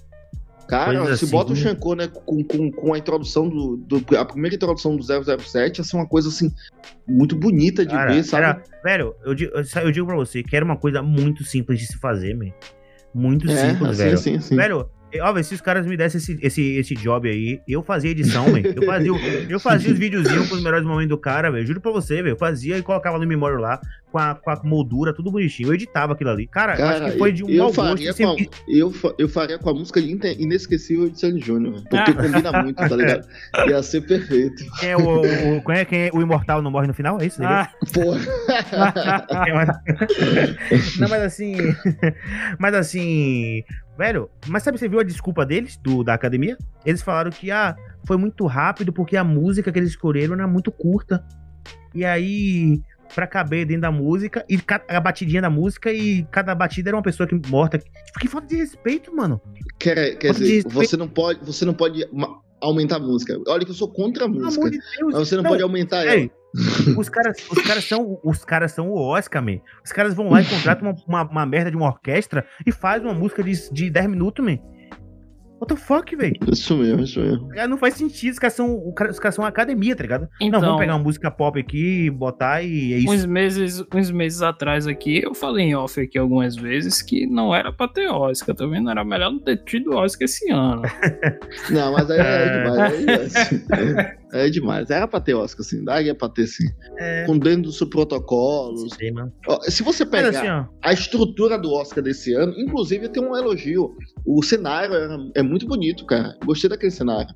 Cara, 0.71 1.17
se 1.17 1.25
assim, 1.25 1.31
bota 1.33 1.51
o 1.51 1.55
Shankar, 1.55 1.97
né, 1.97 2.07
com, 2.07 2.41
com, 2.45 2.71
com 2.71 2.93
a 2.93 2.97
introdução 2.97 3.49
do, 3.49 3.75
do, 3.75 4.17
A 4.17 4.23
primeira 4.23 4.55
introdução 4.55 4.95
do 4.95 5.03
007, 5.03 5.81
essa 5.81 5.97
é 5.97 5.99
uma 5.99 6.07
coisa, 6.07 6.29
assim, 6.29 6.49
muito 7.05 7.35
bonita 7.35 7.85
de 7.85 7.91
Cara, 7.91 8.13
ver, 8.13 8.23
sabe? 8.23 8.45
Era, 8.45 8.63
velho, 8.81 9.13
eu 9.25 9.35
digo, 9.35 9.51
eu 9.53 9.91
digo 9.91 10.07
pra 10.07 10.15
você 10.15 10.41
que 10.41 10.55
era 10.55 10.63
uma 10.63 10.77
coisa 10.77 11.01
muito 11.01 11.43
simples 11.43 11.77
de 11.77 11.87
se 11.87 11.97
fazer, 11.97 12.37
man. 12.37 12.53
Muito 13.13 13.51
é, 13.51 13.69
simples, 13.69 13.89
assim, 13.89 14.03
velho. 14.03 14.17
Sim, 14.17 14.39
sim. 14.39 14.55
Velho, 14.55 14.89
Ó, 15.21 15.43
se 15.43 15.53
os 15.53 15.61
caras 15.61 15.85
me 15.85 15.97
dessem 15.97 16.19
esse, 16.19 16.39
esse, 16.41 16.61
esse 16.77 16.95
job 16.95 17.29
aí, 17.29 17.61
eu 17.67 17.83
fazia 17.83 18.11
edição, 18.11 18.45
velho. 18.45 18.73
Eu 18.75 18.85
fazia, 18.85 19.11
eu 19.49 19.59
fazia 19.59 19.91
os 19.91 19.99
videozinhos 19.99 20.49
com 20.49 20.55
os 20.55 20.63
melhores 20.63 20.85
momentos 20.85 21.09
do 21.09 21.17
cara, 21.17 21.51
velho. 21.51 21.65
Juro 21.65 21.81
pra 21.81 21.91
você, 21.91 22.15
velho. 22.15 22.33
Eu 22.33 22.37
fazia 22.37 22.77
e 22.77 22.81
colocava 22.81 23.17
no 23.17 23.27
memória 23.27 23.57
lá, 23.57 23.79
com 24.11 24.17
a, 24.17 24.35
com 24.35 24.49
a 24.49 24.61
moldura, 24.63 25.13
tudo 25.13 25.31
bonitinho. 25.31 25.69
Eu 25.69 25.73
editava 25.73 26.13
aquilo 26.13 26.29
ali. 26.29 26.47
Cara, 26.47 26.75
cara 26.75 27.05
acho 27.05 27.13
que 27.13 27.17
foi 27.17 27.31
de 27.31 27.43
um 27.43 27.49
eu 27.49 27.63
mau 27.63 27.73
faria 27.73 28.07
gosto. 28.07 28.23
Com 28.23 28.29
a, 28.29 28.35
eu, 28.67 28.93
eu 29.17 29.29
faria 29.29 29.57
com 29.57 29.69
a 29.69 29.73
música 29.73 29.99
inesquecível 29.99 31.09
de 31.09 31.19
Sandy 31.19 31.39
Júnior, 31.39 31.81
porque 31.89 32.11
ah. 32.11 32.13
combina 32.13 32.63
muito, 32.63 32.77
tá 32.77 32.95
ligado? 32.95 33.27
Ia 33.67 33.81
ser 33.81 34.01
perfeito. 34.01 34.63
Quem 34.79 34.89
é 34.89 34.97
o, 34.97 35.21
o, 35.21 35.63
quem 35.63 35.75
é, 35.75 35.85
quem 35.85 35.99
é 36.07 36.09
o 36.13 36.21
Imortal 36.21 36.61
não 36.61 36.71
morre 36.71 36.87
no 36.87 36.93
final? 36.93 37.19
É 37.21 37.25
isso? 37.25 37.41
Ah. 37.43 37.69
Porra. 37.93 38.19
não, 40.99 41.09
mas 41.09 41.21
assim. 41.21 41.55
Mas 42.59 42.73
assim. 42.73 43.63
Velho, 44.01 44.31
mas 44.47 44.63
sabe, 44.63 44.79
você 44.79 44.89
viu 44.89 44.99
a 44.99 45.03
desculpa 45.03 45.45
deles, 45.45 45.77
do, 45.77 46.03
da 46.03 46.15
academia? 46.15 46.57
Eles 46.83 47.03
falaram 47.03 47.29
que 47.29 47.51
ah, 47.51 47.75
foi 48.03 48.17
muito 48.17 48.47
rápido 48.47 48.91
porque 48.91 49.15
a 49.15 49.23
música 49.23 49.71
que 49.71 49.77
eles 49.77 49.91
escolheram 49.91 50.33
era 50.33 50.47
muito 50.47 50.71
curta. 50.71 51.23
E 51.93 52.03
aí, 52.03 52.81
pra 53.13 53.27
caber 53.27 53.63
dentro 53.63 53.83
da 53.83 53.91
música, 53.91 54.43
e 54.49 54.59
a 54.87 54.99
batidinha 54.99 55.39
da 55.39 55.51
música, 55.51 55.93
e 55.93 56.23
cada 56.31 56.55
batida 56.55 56.89
era 56.89 56.97
uma 56.97 57.03
pessoa 57.03 57.27
que 57.27 57.39
morta. 57.47 57.77
Tipo, 57.77 58.19
que 58.19 58.27
falta 58.27 58.47
de 58.47 58.55
respeito, 58.55 59.15
mano. 59.15 59.39
Quer, 59.77 60.15
quer 60.17 60.33
dizer, 60.33 60.63
você 60.67 60.97
não 60.97 61.07
pode. 61.07 61.45
Você 61.45 61.63
não 61.63 61.75
pode 61.75 62.03
aumentar 62.59 62.95
a 62.95 62.99
música. 62.99 63.39
Olha 63.47 63.63
que 63.63 63.69
eu 63.69 63.75
sou 63.75 63.87
contra 63.87 64.25
a 64.25 64.27
música. 64.27 64.67
De 64.67 64.79
mas 65.03 65.13
você 65.13 65.35
não, 65.35 65.43
não 65.43 65.51
pode 65.51 65.61
aumentar 65.61 66.07
ela. 66.07 66.27
Os 66.97 67.07
caras, 67.09 67.37
os 67.49 67.61
caras 67.61 67.85
são 67.85 68.19
os 68.23 68.43
caras 68.43 68.71
são 68.71 68.89
o 68.89 68.97
Oscar, 68.97 69.43
man. 69.43 69.59
Os 69.83 69.91
caras 69.91 70.13
vão 70.13 70.29
lá 70.29 70.41
e 70.41 70.45
contratam 70.45 70.89
uma, 70.89 70.95
uma, 71.07 71.31
uma 71.31 71.45
merda 71.45 71.71
de 71.71 71.77
uma 71.77 71.87
orquestra 71.87 72.45
e 72.65 72.71
faz 72.71 73.03
uma 73.03 73.13
música 73.13 73.43
de, 73.43 73.53
de 73.71 73.89
10 73.89 74.07
minutos, 74.07 74.43
man. 74.43 74.59
What 75.61 75.75
the 75.75 75.79
fuck, 75.79 76.15
velho? 76.15 76.33
Isso 76.51 76.75
mesmo, 76.75 77.03
isso 77.03 77.19
mesmo. 77.19 77.47
Não 77.69 77.77
faz 77.77 77.93
sentido, 77.93 78.31
os 78.31 78.39
caras 78.39 78.55
são, 78.55 78.81
os 78.87 79.19
caras 79.19 79.35
são 79.35 79.43
uma 79.43 79.49
academia, 79.49 79.95
tá 79.95 80.01
ligado? 80.01 80.27
Então, 80.41 80.59
não, 80.59 80.69
vamos 80.69 80.81
pegar 80.81 80.95
uma 80.95 81.03
música 81.03 81.29
pop 81.29 81.59
aqui, 81.59 82.09
botar 82.09 82.63
e 82.63 82.93
é 82.93 82.97
isso. 82.97 83.11
Uns 83.11 83.25
meses, 83.27 83.85
uns 83.93 84.09
meses 84.09 84.41
atrás 84.41 84.87
aqui, 84.87 85.21
eu 85.23 85.35
falei 85.35 85.67
em 85.67 85.75
off 85.75 86.01
aqui 86.01 86.17
algumas 86.17 86.55
vezes 86.55 87.03
que 87.03 87.27
não 87.27 87.53
era 87.53 87.71
pra 87.71 87.87
ter 87.87 88.07
Oscar, 88.07 88.55
também 88.55 88.81
não 88.81 88.89
era 88.89 89.05
melhor 89.05 89.31
não 89.31 89.39
ter 89.39 89.63
tido 89.63 89.93
Oscar 89.93 90.25
esse 90.25 90.49
ano. 90.49 90.81
não, 91.69 91.93
mas 91.93 92.09
aí 92.09 92.19
é, 92.19 92.23
é 92.43 92.63
demais, 92.63 93.35
é, 93.35 93.55
é, 93.75 94.17
é 94.31 94.49
demais. 94.49 94.89
Era 94.89 95.07
pra 95.07 95.19
ter 95.19 95.33
Oscar, 95.33 95.65
assim, 95.65 95.83
daí 95.83 96.09
é 96.09 96.13
pra 96.13 96.29
ter 96.29 96.47
sim. 96.47 96.65
É... 96.97 97.25
Com 97.25 97.37
dentro 97.37 97.63
dos 97.63 97.79
protocolos. 97.79 98.81
Sim, 98.93 99.13
Se 99.69 99.83
você 99.83 100.05
pegar 100.05 100.29
assim, 100.29 100.69
a 100.81 100.93
estrutura 100.93 101.57
do 101.57 101.71
Oscar 101.71 102.03
desse 102.03 102.33
ano, 102.33 102.53
inclusive 102.57 103.09
tem 103.09 103.23
um 103.23 103.35
elogio. 103.35 103.95
O 104.25 104.41
cenário 104.43 104.93
é 105.35 105.43
muito 105.43 105.67
bonito, 105.67 106.05
cara. 106.05 106.37
Gostei 106.45 106.69
daquele 106.69 106.91
cenário. 106.91 107.33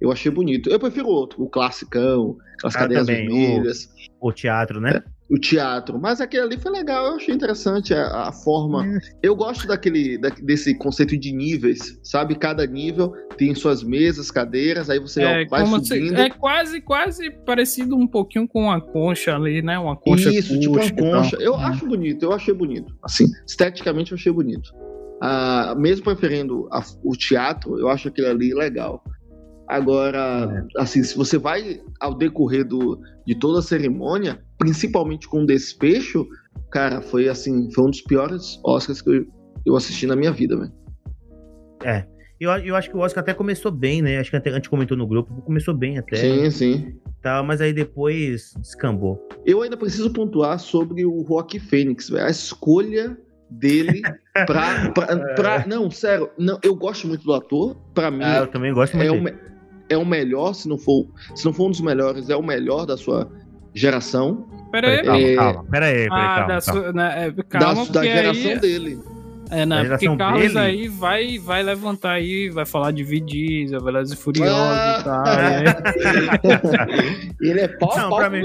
Eu 0.00 0.10
achei 0.10 0.30
bonito. 0.30 0.70
Eu 0.70 0.78
prefiro 0.78 1.06
o 1.06 1.10
outro, 1.10 1.42
o 1.42 1.48
classicão, 1.48 2.36
as 2.64 2.74
ah, 2.74 2.80
cadeiras 2.80 3.06
também, 3.06 3.28
vermelhas. 3.28 3.88
O, 4.20 4.28
o, 4.28 4.32
teatro, 4.32 4.80
né? 4.80 4.92
É, 4.96 5.02
o 5.30 5.38
teatro. 5.38 5.98
Mas 5.98 6.20
aquele 6.20 6.42
ali 6.42 6.58
foi 6.58 6.72
legal, 6.72 7.06
eu 7.06 7.16
achei 7.16 7.34
interessante 7.34 7.94
a, 7.94 8.28
a 8.28 8.32
forma. 8.32 8.86
É. 8.86 8.98
Eu 9.22 9.36
gosto 9.36 9.66
daquele, 9.66 10.18
da, 10.18 10.30
desse 10.30 10.74
conceito 10.74 11.16
de 11.16 11.32
níveis, 11.32 11.98
sabe? 12.02 12.34
Cada 12.34 12.66
nível 12.66 13.12
tem 13.36 13.54
suas 13.54 13.82
mesas, 13.82 14.30
cadeiras, 14.30 14.90
aí 14.90 14.98
você 14.98 15.22
é, 15.22 15.44
vai 15.46 15.64
subindo. 15.66 15.86
Se, 15.86 16.14
é 16.14 16.30
quase, 16.30 16.80
quase 16.80 17.30
parecido 17.30 17.96
um 17.96 18.06
pouquinho 18.06 18.48
com 18.48 18.70
a 18.70 18.80
concha 18.80 19.36
ali, 19.36 19.62
né? 19.62 19.78
Uma 19.78 19.96
concha 19.96 20.30
Isso, 20.30 20.58
tipo 20.58 20.74
uma 20.74 20.90
concha. 20.90 21.36
Eu 21.36 21.54
é. 21.54 21.64
acho 21.64 21.86
bonito, 21.86 22.24
eu 22.24 22.32
achei 22.32 22.54
bonito. 22.54 22.94
Assim, 23.02 23.26
esteticamente 23.46 24.12
eu 24.12 24.16
achei 24.16 24.32
bonito. 24.32 24.72
Ah, 25.22 25.74
mesmo 25.76 26.04
preferindo 26.04 26.66
a, 26.72 26.82
o 27.04 27.14
teatro, 27.14 27.78
eu 27.78 27.88
acho 27.88 28.08
aquele 28.08 28.28
ali 28.28 28.54
legal. 28.54 29.04
Agora, 29.70 30.66
é. 30.76 30.82
assim, 30.82 31.00
se 31.04 31.16
você 31.16 31.38
vai 31.38 31.80
ao 32.00 32.12
decorrer 32.12 32.66
do, 32.66 33.00
de 33.24 33.36
toda 33.36 33.60
a 33.60 33.62
cerimônia, 33.62 34.42
principalmente 34.58 35.28
com 35.28 35.44
o 35.44 35.46
desfecho, 35.46 36.26
cara, 36.72 37.00
foi 37.00 37.28
assim, 37.28 37.72
foi 37.72 37.84
um 37.84 37.90
dos 37.90 38.00
piores 38.00 38.58
Oscars 38.64 39.00
que 39.00 39.10
eu, 39.10 39.26
eu 39.64 39.76
assisti 39.76 40.08
na 40.08 40.16
minha 40.16 40.32
vida, 40.32 40.56
velho. 40.56 40.72
É. 41.84 42.04
Eu, 42.40 42.50
eu 42.50 42.74
acho 42.74 42.90
que 42.90 42.96
o 42.96 43.00
Oscar 43.00 43.22
até 43.22 43.32
começou 43.32 43.70
bem, 43.70 44.02
né? 44.02 44.18
Acho 44.18 44.30
que 44.30 44.36
até 44.36 44.50
a 44.50 44.54
gente 44.54 44.68
comentou 44.68 44.96
no 44.96 45.06
grupo, 45.06 45.40
começou 45.42 45.72
bem 45.72 45.98
até. 45.98 46.16
Sim, 46.16 46.50
sim. 46.50 47.00
Tá, 47.22 47.40
mas 47.40 47.60
aí 47.60 47.72
depois 47.72 48.54
descambou. 48.58 49.28
Eu 49.46 49.62
ainda 49.62 49.76
preciso 49.76 50.10
pontuar 50.10 50.58
sobre 50.58 51.04
o 51.04 51.22
Rock 51.22 51.60
Fênix, 51.60 52.08
velho. 52.08 52.26
A 52.26 52.30
escolha 52.30 53.16
dele 53.50 54.00
pra, 54.46 54.90
pra, 54.90 55.34
pra, 55.34 55.66
Não, 55.66 55.88
sério, 55.90 56.30
não, 56.36 56.58
eu 56.64 56.74
gosto 56.74 57.06
muito 57.06 57.22
do 57.22 57.34
ator. 57.34 57.76
Pra 57.94 58.10
mim. 58.10 58.24
Ah, 58.24 58.38
eu 58.38 58.46
também 58.48 58.72
gosto 58.72 58.96
muito. 58.96 59.14
É 59.14 59.16
o, 59.16 59.50
é 59.90 59.98
o 59.98 60.06
melhor, 60.06 60.54
se 60.54 60.68
não 60.68 60.78
for. 60.78 61.06
Se 61.34 61.44
não 61.44 61.52
for 61.52 61.66
um 61.66 61.70
dos 61.70 61.80
melhores, 61.80 62.30
é 62.30 62.36
o 62.36 62.42
melhor 62.42 62.86
da 62.86 62.96
sua 62.96 63.30
geração. 63.74 64.46
Pera 64.70 64.88
aí, 64.88 65.04
calma, 65.04 65.20
é... 65.20 65.34
calma, 65.34 65.64
pera 65.64 65.86
aí, 65.86 65.94
pera 65.94 66.14
aí, 66.14 66.22
ah, 66.22 66.34
calma, 66.34 66.46
da, 66.46 66.60
calma. 66.60 66.60
Sua, 66.60 66.92
né, 66.92 67.26
é, 67.26 67.42
calma, 67.42 67.86
da, 67.86 67.92
da 67.92 68.04
geração 68.04 68.50
aí... 68.52 68.60
dele. 68.60 68.98
É, 69.52 69.66
né? 69.66 69.84
Porque 69.84 70.16
Carlos 70.16 70.42
dele... 70.42 70.58
aí 70.58 70.86
vai, 70.86 71.38
vai 71.38 71.60
levantar 71.60 72.12
aí, 72.12 72.48
vai 72.50 72.64
falar 72.64 72.92
de 72.92 73.02
Vidiz, 73.02 73.72
Velozes 73.72 74.16
e 74.16 74.16
Furiosos 74.16 74.54
ah! 74.54 74.98
e 75.00 75.04
tal. 76.38 76.64
ele 77.42 77.60
é 77.60 77.66
pau, 77.66 77.96
Não, 77.96 78.10
pau 78.10 78.18
pra 78.18 78.30
mim, 78.30 78.44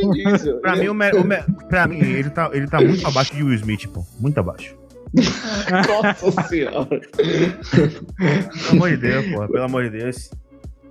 pra, 0.62 0.76
mim, 0.76 0.88
o 0.88 0.96
me, 0.96 1.12
o 1.12 1.24
me, 1.24 1.38
pra 1.70 1.88
mim, 1.88 2.00
ele 2.00 2.32
tá, 2.32 2.50
ele 2.52 2.66
tá 2.66 2.82
muito 2.82 3.06
abaixo 3.06 3.36
de 3.36 3.44
Will 3.44 3.54
Smith, 3.54 3.88
pô. 3.90 4.04
Muito 4.20 4.40
abaixo. 4.40 4.76
Nossa 5.88 6.42
senhora. 6.48 7.02
Pelo 7.70 8.72
amor 8.72 8.90
de 8.90 8.98
Deus, 8.98 9.26
porra, 9.28 9.48
pelo 9.48 9.64
amor 9.64 9.84
de 9.84 9.90
Deus. 9.92 10.32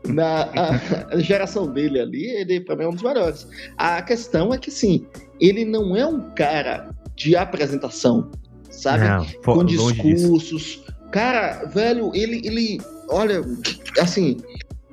Na 0.09 0.42
a, 0.55 1.14
a 1.14 1.18
geração 1.18 1.72
dele 1.72 1.98
ali, 1.98 2.26
ele 2.26 2.61
pra 2.61 2.76
mim 2.76 2.84
é 2.84 2.88
um 2.88 2.92
dos 2.92 3.02
melhores. 3.02 3.48
A 3.76 4.02
questão 4.02 4.52
é 4.52 4.59
que, 4.59 4.70
sim, 4.70 5.07
ele 5.40 5.64
não 5.64 5.96
é 5.96 6.07
um 6.07 6.30
cara 6.34 6.90
de 7.16 7.36
apresentação, 7.36 8.30
sabe? 8.70 9.05
Não, 9.05 9.26
Com 9.42 9.64
discursos. 9.64 10.84
Cara, 11.11 11.64
velho, 11.66 12.11
ele, 12.14 12.42
ele. 12.44 12.80
Olha, 13.09 13.40
assim. 14.00 14.36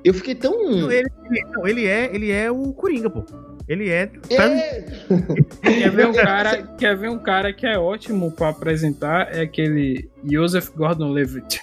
Eu 0.03 0.13
fiquei 0.13 0.33
tão. 0.33 0.51
Não, 0.53 0.91
ele, 0.91 1.09
não, 1.51 1.67
ele 1.67 1.85
é, 1.85 2.09
ele 2.13 2.31
é 2.31 2.49
o 2.49 2.73
Coringa, 2.73 3.09
pô. 3.09 3.23
Ele 3.67 3.89
é. 3.89 4.11
é. 4.29 4.85
quer, 5.61 5.91
ver 5.91 6.07
um 6.07 6.13
cara, 6.13 6.63
quer 6.77 6.97
ver 6.97 7.09
um 7.09 7.19
cara 7.19 7.53
que 7.53 7.65
é 7.65 7.77
ótimo 7.77 8.31
para 8.31 8.49
apresentar? 8.49 9.33
É 9.33 9.41
aquele 9.41 10.09
Joseph 10.29 10.69
Gordon-Levitt. 10.75 11.61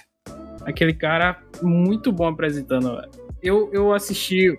Aquele 0.63 0.93
cara 0.93 1.37
muito 1.61 2.11
bom 2.11 2.27
apresentando. 2.27 3.01
Eu, 3.41 3.69
eu 3.73 3.93
assisti. 3.93 4.57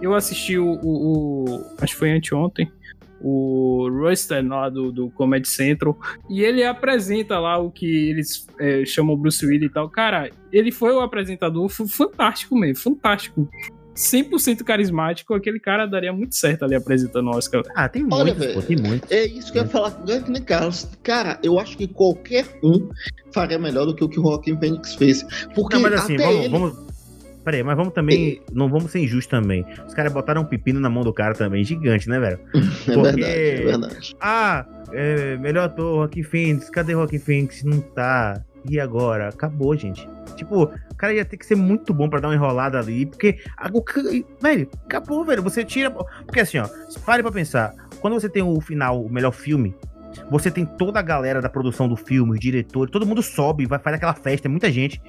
Eu 0.00 0.14
assisti 0.14 0.58
o, 0.58 0.80
o, 0.82 1.44
o 1.44 1.66
Acho 1.78 1.92
que 1.92 1.98
foi 1.98 2.10
anteontem 2.10 2.70
o 3.22 3.88
Royster 3.88 4.44
lá 4.46 4.68
do, 4.68 4.90
do 4.90 5.08
Comedy 5.10 5.48
Central, 5.48 5.96
e 6.28 6.42
ele 6.42 6.64
apresenta 6.64 7.38
lá 7.38 7.56
o 7.56 7.70
que 7.70 7.86
eles 8.10 8.46
é, 8.58 8.84
chamam 8.84 9.16
Bruce 9.16 9.46
Willis 9.46 9.70
e 9.70 9.72
tal. 9.72 9.88
Cara, 9.88 10.30
ele 10.52 10.72
foi 10.72 10.92
o 10.92 11.00
apresentador 11.00 11.68
fantástico 11.68 12.56
mesmo, 12.56 12.82
fantástico. 12.82 13.48
100% 13.94 14.64
carismático, 14.64 15.34
aquele 15.34 15.60
cara 15.60 15.84
daria 15.84 16.12
muito 16.14 16.34
certo 16.34 16.64
ali 16.64 16.74
apresentando 16.74 17.26
o 17.28 17.36
Oscar. 17.36 17.62
Ah, 17.74 17.88
tem 17.88 18.02
muito, 18.02 18.54
pô, 18.54 18.62
tem 18.62 18.76
muito. 18.76 19.06
É 19.12 19.26
isso 19.26 19.52
que 19.52 19.58
eu 19.58 19.64
ia 19.64 19.68
falar 19.68 19.90
com 19.90 20.02
o 20.02 20.44
Carlos. 20.44 20.88
Cara, 21.02 21.38
eu 21.42 21.58
acho 21.58 21.76
que 21.76 21.86
qualquer 21.86 22.58
um 22.64 22.88
faria 23.34 23.58
melhor 23.58 23.84
do 23.84 23.94
que 23.94 24.02
o 24.02 24.08
que 24.08 24.18
o 24.18 24.22
Joaquim 24.22 24.58
Phoenix 24.58 24.94
fez. 24.94 25.22
Porque 25.54 25.76
Não, 25.76 25.82
mas 25.82 25.92
assim, 25.92 26.16
vamos, 26.16 26.36
ele... 26.36 26.48
vamos, 26.48 26.78
Peraí, 27.44 27.62
mas 27.62 27.76
vamos 27.76 27.92
também. 27.92 28.40
Não 28.52 28.68
vamos 28.68 28.90
ser 28.90 29.00
injustos 29.00 29.26
também. 29.26 29.64
Os 29.86 29.94
caras 29.94 30.12
botaram 30.12 30.42
um 30.42 30.44
pepino 30.44 30.78
na 30.78 30.88
mão 30.88 31.02
do 31.02 31.12
cara 31.12 31.34
também, 31.34 31.64
gigante, 31.64 32.08
né, 32.08 32.18
velho? 32.20 32.38
É 32.82 32.94
Porque, 32.94 33.20
verdade, 33.20 33.22
é 33.22 33.64
verdade. 33.64 34.16
Ah, 34.20 34.66
é, 34.92 35.36
melhor 35.36 35.64
ator, 35.64 36.00
Rocky 36.00 36.22
Phoenix. 36.22 36.68
Cadê 36.70 36.94
Rocky 36.94 37.18
Phoenix? 37.18 37.62
Não 37.64 37.80
tá. 37.80 38.42
E 38.68 38.78
agora? 38.78 39.28
Acabou, 39.28 39.76
gente. 39.76 40.08
Tipo, 40.36 40.64
o 40.64 40.94
cara 40.96 41.12
ia 41.14 41.24
ter 41.24 41.36
que 41.36 41.46
ser 41.46 41.56
muito 41.56 41.92
bom 41.92 42.08
para 42.08 42.20
dar 42.20 42.28
uma 42.28 42.34
enrolada 42.34 42.78
ali, 42.78 43.06
porque. 43.06 43.38
Velho, 44.40 44.68
acabou, 44.84 45.24
velho. 45.24 45.42
Você 45.42 45.64
tira. 45.64 45.90
Porque 45.90 46.40
assim, 46.40 46.58
ó, 46.58 46.68
pare 47.04 47.22
pra 47.22 47.32
pensar. 47.32 47.74
Quando 48.00 48.14
você 48.14 48.28
tem 48.28 48.42
o 48.42 48.60
final, 48.60 49.04
o 49.04 49.10
melhor 49.10 49.32
filme, 49.32 49.74
você 50.30 50.50
tem 50.50 50.64
toda 50.64 50.98
a 50.98 51.02
galera 51.02 51.40
da 51.40 51.48
produção 51.48 51.88
do 51.88 51.96
filme, 51.96 52.32
os 52.32 52.40
diretores, 52.40 52.90
todo 52.90 53.06
mundo 53.06 53.22
sobe, 53.22 53.66
vai 53.66 53.78
fazer 53.78 53.96
aquela 53.96 54.14
festa, 54.14 54.48
é 54.48 54.50
muita 54.50 54.70
gente 54.70 55.00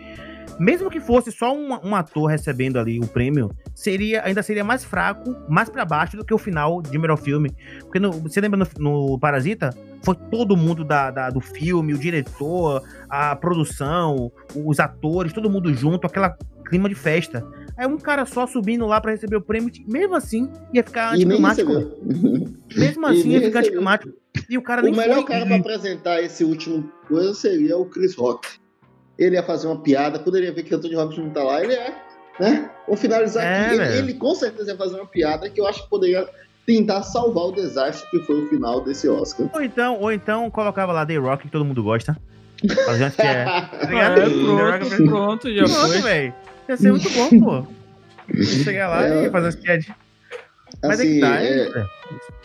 mesmo 0.60 0.90
que 0.90 1.00
fosse 1.00 1.32
só 1.32 1.56
um, 1.56 1.74
um, 1.84 1.96
ator 1.96 2.28
recebendo 2.28 2.78
ali 2.78 3.00
o 3.00 3.08
prêmio, 3.08 3.50
seria 3.74 4.24
ainda 4.24 4.44
seria 4.44 4.64
mais 4.64 4.84
fraco, 4.84 5.36
mais 5.50 5.70
para 5.70 5.86
baixo 5.86 6.18
do 6.18 6.26
que 6.26 6.34
o 6.34 6.38
final 6.38 6.82
de 6.82 6.98
melhor 6.98 7.18
filme. 7.18 7.52
Porque 7.82 8.00
no, 8.00 8.12
você 8.12 8.40
lembra 8.40 8.60
no, 8.60 8.68
no, 9.12 9.20
Parasita? 9.20 9.72
Foi 10.04 10.16
todo 10.16 10.58
mundo 10.58 10.84
da, 10.84 11.10
da, 11.12 11.30
do 11.30 11.40
filme, 11.40 11.94
o 11.94 11.98
diretor, 11.98 12.84
a 13.10 13.36
produção, 13.36 14.32
os 14.56 14.80
atores, 14.80 15.32
todo 15.32 15.50
mundo 15.50 15.74
junto, 15.74 16.06
aquela 16.06 16.38
clima 16.66 16.90
de 16.90 16.96
festa. 16.96 17.46
Aí 17.78 17.88
um 17.88 17.98
cara 17.98 18.26
só 18.26 18.46
subindo 18.46 18.86
lá 18.86 19.02
para 19.02 19.12
receber 19.12 19.36
o 19.36 19.42
prêmio, 19.42 19.72
mesmo 19.88 20.16
assim 20.16 20.52
ia 20.74 20.84
ficar 20.84 21.14
anticlimático. 21.14 21.72
Mesmo 22.76 23.06
assim 23.06 23.30
ia 23.30 23.42
ficar 23.42 23.60
anticlimático. 23.60 24.14
E 24.50 24.58
o 24.58 24.62
cara 24.62 24.82
o 24.82 24.86
nem 24.86 24.96
melhor 24.96 25.18
foi, 25.18 25.26
cara 25.26 25.46
para 25.46 25.56
apresentar 25.58 26.22
esse 26.22 26.44
último 26.44 26.92
coisa 27.08 27.34
seria 27.36 27.78
o 27.78 27.86
Chris 27.86 28.16
Rock 28.16 28.48
ele 29.18 29.36
ia 29.36 29.44
fazer 29.44 29.68
uma 29.68 29.80
piada, 29.80 30.20
poderia 30.20 30.52
ver 30.52 30.64
que 30.64 30.74
Anthony 30.74 30.96
Hopkins 30.96 31.26
não 31.26 31.30
tá 31.32 31.44
lá, 31.44 31.64
ele 31.64 31.74
é, 31.74 31.94
né? 32.40 32.70
Vou 32.88 32.98
finalizar 32.98 33.44
é, 33.44 33.66
aqui. 33.66 33.76
Ele, 33.76 33.98
ele, 33.98 34.14
com 34.16 34.34
certeza 34.34 34.72
ia 34.72 34.78
fazer 34.78 34.96
uma 34.96 35.06
piada 35.06 35.50
que 35.50 35.60
eu 35.60 35.68
acho 35.68 35.84
que 35.84 35.90
poderia 35.90 36.28
tentar 36.66 37.04
salvar 37.04 37.46
o 37.46 37.52
desastre 37.52 38.10
que 38.10 38.20
foi 38.26 38.44
o 38.44 38.50
final 38.50 38.82
desse 38.82 39.08
Oscar. 39.08 39.48
Ou 39.54 39.62
então, 39.62 40.00
ou 40.00 40.12
então 40.12 40.50
colocava 40.50 40.92
lá 40.92 41.06
The 41.06 41.18
Rock, 41.18 41.44
que 41.44 41.52
todo 41.52 41.66
mundo 41.66 41.84
gosta. 41.84 42.18
Fazendo 42.86 43.12
que 43.12 43.22
é. 43.22 43.44
Tá 43.46 43.70
é 43.82 44.30
pronto, 44.30 45.06
pronto, 45.06 45.54
já 45.54 45.64
pronto, 45.64 45.88
foi. 45.88 46.02
velho. 46.02 46.34
Ia 46.70 46.78
ser 46.78 46.92
muito 46.92 47.10
bom, 47.10 47.40
pô. 47.40 47.68
Chegar 48.42 48.88
lá 48.88 49.06
é, 49.06 49.26
e 49.26 49.30
fazer 49.30 49.48
as 49.50 49.56
piadinhas. 49.56 50.03
Mas 50.82 51.00
assim, 51.00 51.10
é 51.10 51.14
que 51.14 51.20
tá, 51.20 51.42
é, 51.42 51.88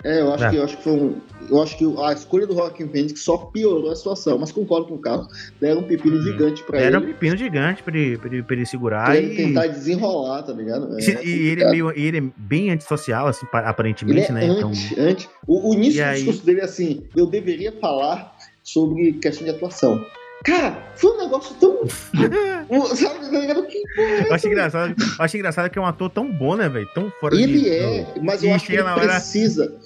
é, 0.05 0.19
é, 0.19 0.21
eu 0.21 0.33
acho 0.33 0.45
é. 0.45 0.51
que 0.51 0.57
eu 0.57 0.65
acho 0.65 0.77
que 0.77 0.83
foi 0.83 0.93
um, 0.93 1.21
eu 1.51 1.63
acho 1.63 1.79
que 1.79 1.85
a 2.03 2.13
escolha 2.13 2.47
do 2.47 2.55
Joaquim 2.55 2.89
Phoenix 2.89 3.21
só 3.21 3.37
piorou 3.37 3.91
a 3.91 3.97
situação, 3.97 4.39
mas 4.39 4.53
concordo 4.53 4.89
com 4.89 4.95
o 4.95 4.99
Carlos. 4.99 5.53
Deram 5.61 5.81
um 5.81 5.85
pepino 5.85 6.17
uhum. 6.17 6.23
gigante 6.23 6.63
pra 6.63 6.79
Deram 6.79 6.87
ele. 6.87 6.91
Deram 6.91 7.11
um 7.11 7.15
pepino 7.15 7.37
gigante 7.37 7.83
pra 7.83 7.97
ele, 7.97 8.19
pra 8.19 8.29
ele, 8.29 8.43
pra 8.43 8.57
ele 8.57 8.67
segurar 8.67 9.05
pra 9.07 9.17
ele 9.17 9.33
e... 9.33 9.37
tentar 9.37 9.67
desenrolar, 9.67 10.43
tá 10.43 10.53
ligado? 10.53 10.99
É, 10.99 11.25
e 11.25 11.49
ele, 11.49 11.63
é 11.63 11.71
meio, 11.71 11.91
ele 11.91 12.19
é 12.19 12.23
bem 12.37 12.71
antissocial, 12.71 13.27
assim, 13.27 13.47
aparentemente, 13.53 14.31
ele 14.31 14.45
é 14.45 14.47
né? 14.47 14.47
Anti, 14.47 14.93
então... 14.93 15.05
anti. 15.05 15.29
O, 15.47 15.71
o 15.71 15.75
início 15.75 16.05
do 16.05 16.15
discurso 16.15 16.47
dele 16.47 16.61
é 16.61 16.65
assim, 16.65 17.05
eu 17.17 17.27
deveria 17.27 17.73
falar 17.73 18.37
sobre 18.63 19.15
questão 19.15 19.45
de 19.45 19.51
atuação. 19.51 20.05
Cara, 20.45 20.93
foi 20.95 21.11
um 21.13 21.19
negócio 21.19 21.55
tão. 21.57 21.87
Sabe, 22.97 23.31
tá 23.31 23.39
ligado? 23.39 23.67
Que 23.67 23.83
eu 24.27 24.35
acho 24.35 24.47
engraçado, 24.47 24.95
eu 24.99 25.25
acho 25.25 25.37
engraçado 25.37 25.71
que 25.71 25.79
é 25.79 25.83
um 25.83 25.87
ator 25.87 26.11
tão 26.11 26.31
bom, 26.31 26.57
né, 26.57 26.69
velho? 26.69 26.89
Tão 26.95 27.11
fora 27.21 27.35
ele 27.35 27.47
de. 27.47 27.67
Ele 27.67 27.69
é, 27.71 28.07
mas 28.23 28.43
eu 28.43 28.55
acho 28.55 28.67
que 28.67 28.75
ele 28.75 28.83
precisa. 28.83 29.77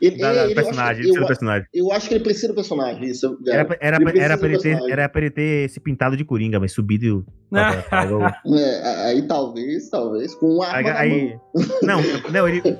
Ele, 0.00 0.18
da, 0.18 0.34
é, 0.34 0.44
ele, 0.44 0.54
personagem, 0.54 1.06
eu, 1.06 1.26
personagem. 1.26 1.68
Eu 1.72 1.92
acho 1.92 2.08
que 2.08 2.14
ele 2.14 2.24
precisa 2.24 2.48
do 2.48 2.54
personagem. 2.54 3.04
Isso, 3.04 3.38
era, 3.46 3.60
era, 3.80 3.96
era, 3.96 4.18
era, 4.18 4.38
pra 4.38 4.48
ele 4.48 4.58
ter, 4.58 4.78
era 4.90 5.08
pra 5.08 5.20
ele 5.20 5.30
ter 5.30 5.70
se 5.70 5.80
pintado 5.80 6.16
de 6.16 6.24
coringa, 6.24 6.58
mas 6.58 6.72
subido. 6.72 7.24
é, 7.52 9.06
aí 9.06 9.22
talvez, 9.22 9.88
talvez, 9.88 10.34
com 10.34 10.56
uma 10.56 10.66
arma. 10.66 10.92
Aí, 10.92 11.38
não, 11.82 12.00
não, 12.30 12.48
ele. 12.48 12.62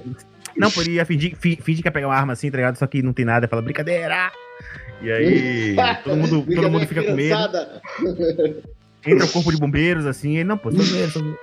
Não, 0.56 0.70
por 0.70 0.84
ele 0.84 0.92
ia 0.92 1.04
fingir, 1.04 1.36
fingir 1.36 1.82
que 1.82 1.88
ia 1.88 1.90
pegar 1.90 2.06
uma 2.06 2.14
arma 2.14 2.32
assim, 2.32 2.48
tá 2.48 2.56
ligado? 2.56 2.76
Só 2.76 2.86
que 2.86 3.02
não 3.02 3.12
tem 3.12 3.24
nada, 3.24 3.48
fala 3.48 3.60
brincadeira. 3.60 4.30
E 5.02 5.10
aí, 5.10 5.76
todo 6.02 6.16
mundo, 6.16 6.54
todo 6.54 6.70
mundo 6.70 6.86
fica 6.86 7.02
com 7.02 7.14
medo. 7.14 7.36
Entra 9.06 9.26
o 9.26 9.32
corpo 9.32 9.52
de 9.52 9.58
bombeiros, 9.58 10.06
assim, 10.06 10.38
e 10.38 10.44
não, 10.44 10.56
pô, 10.56 10.70
tô 10.70 10.78
vendo, 10.78 11.38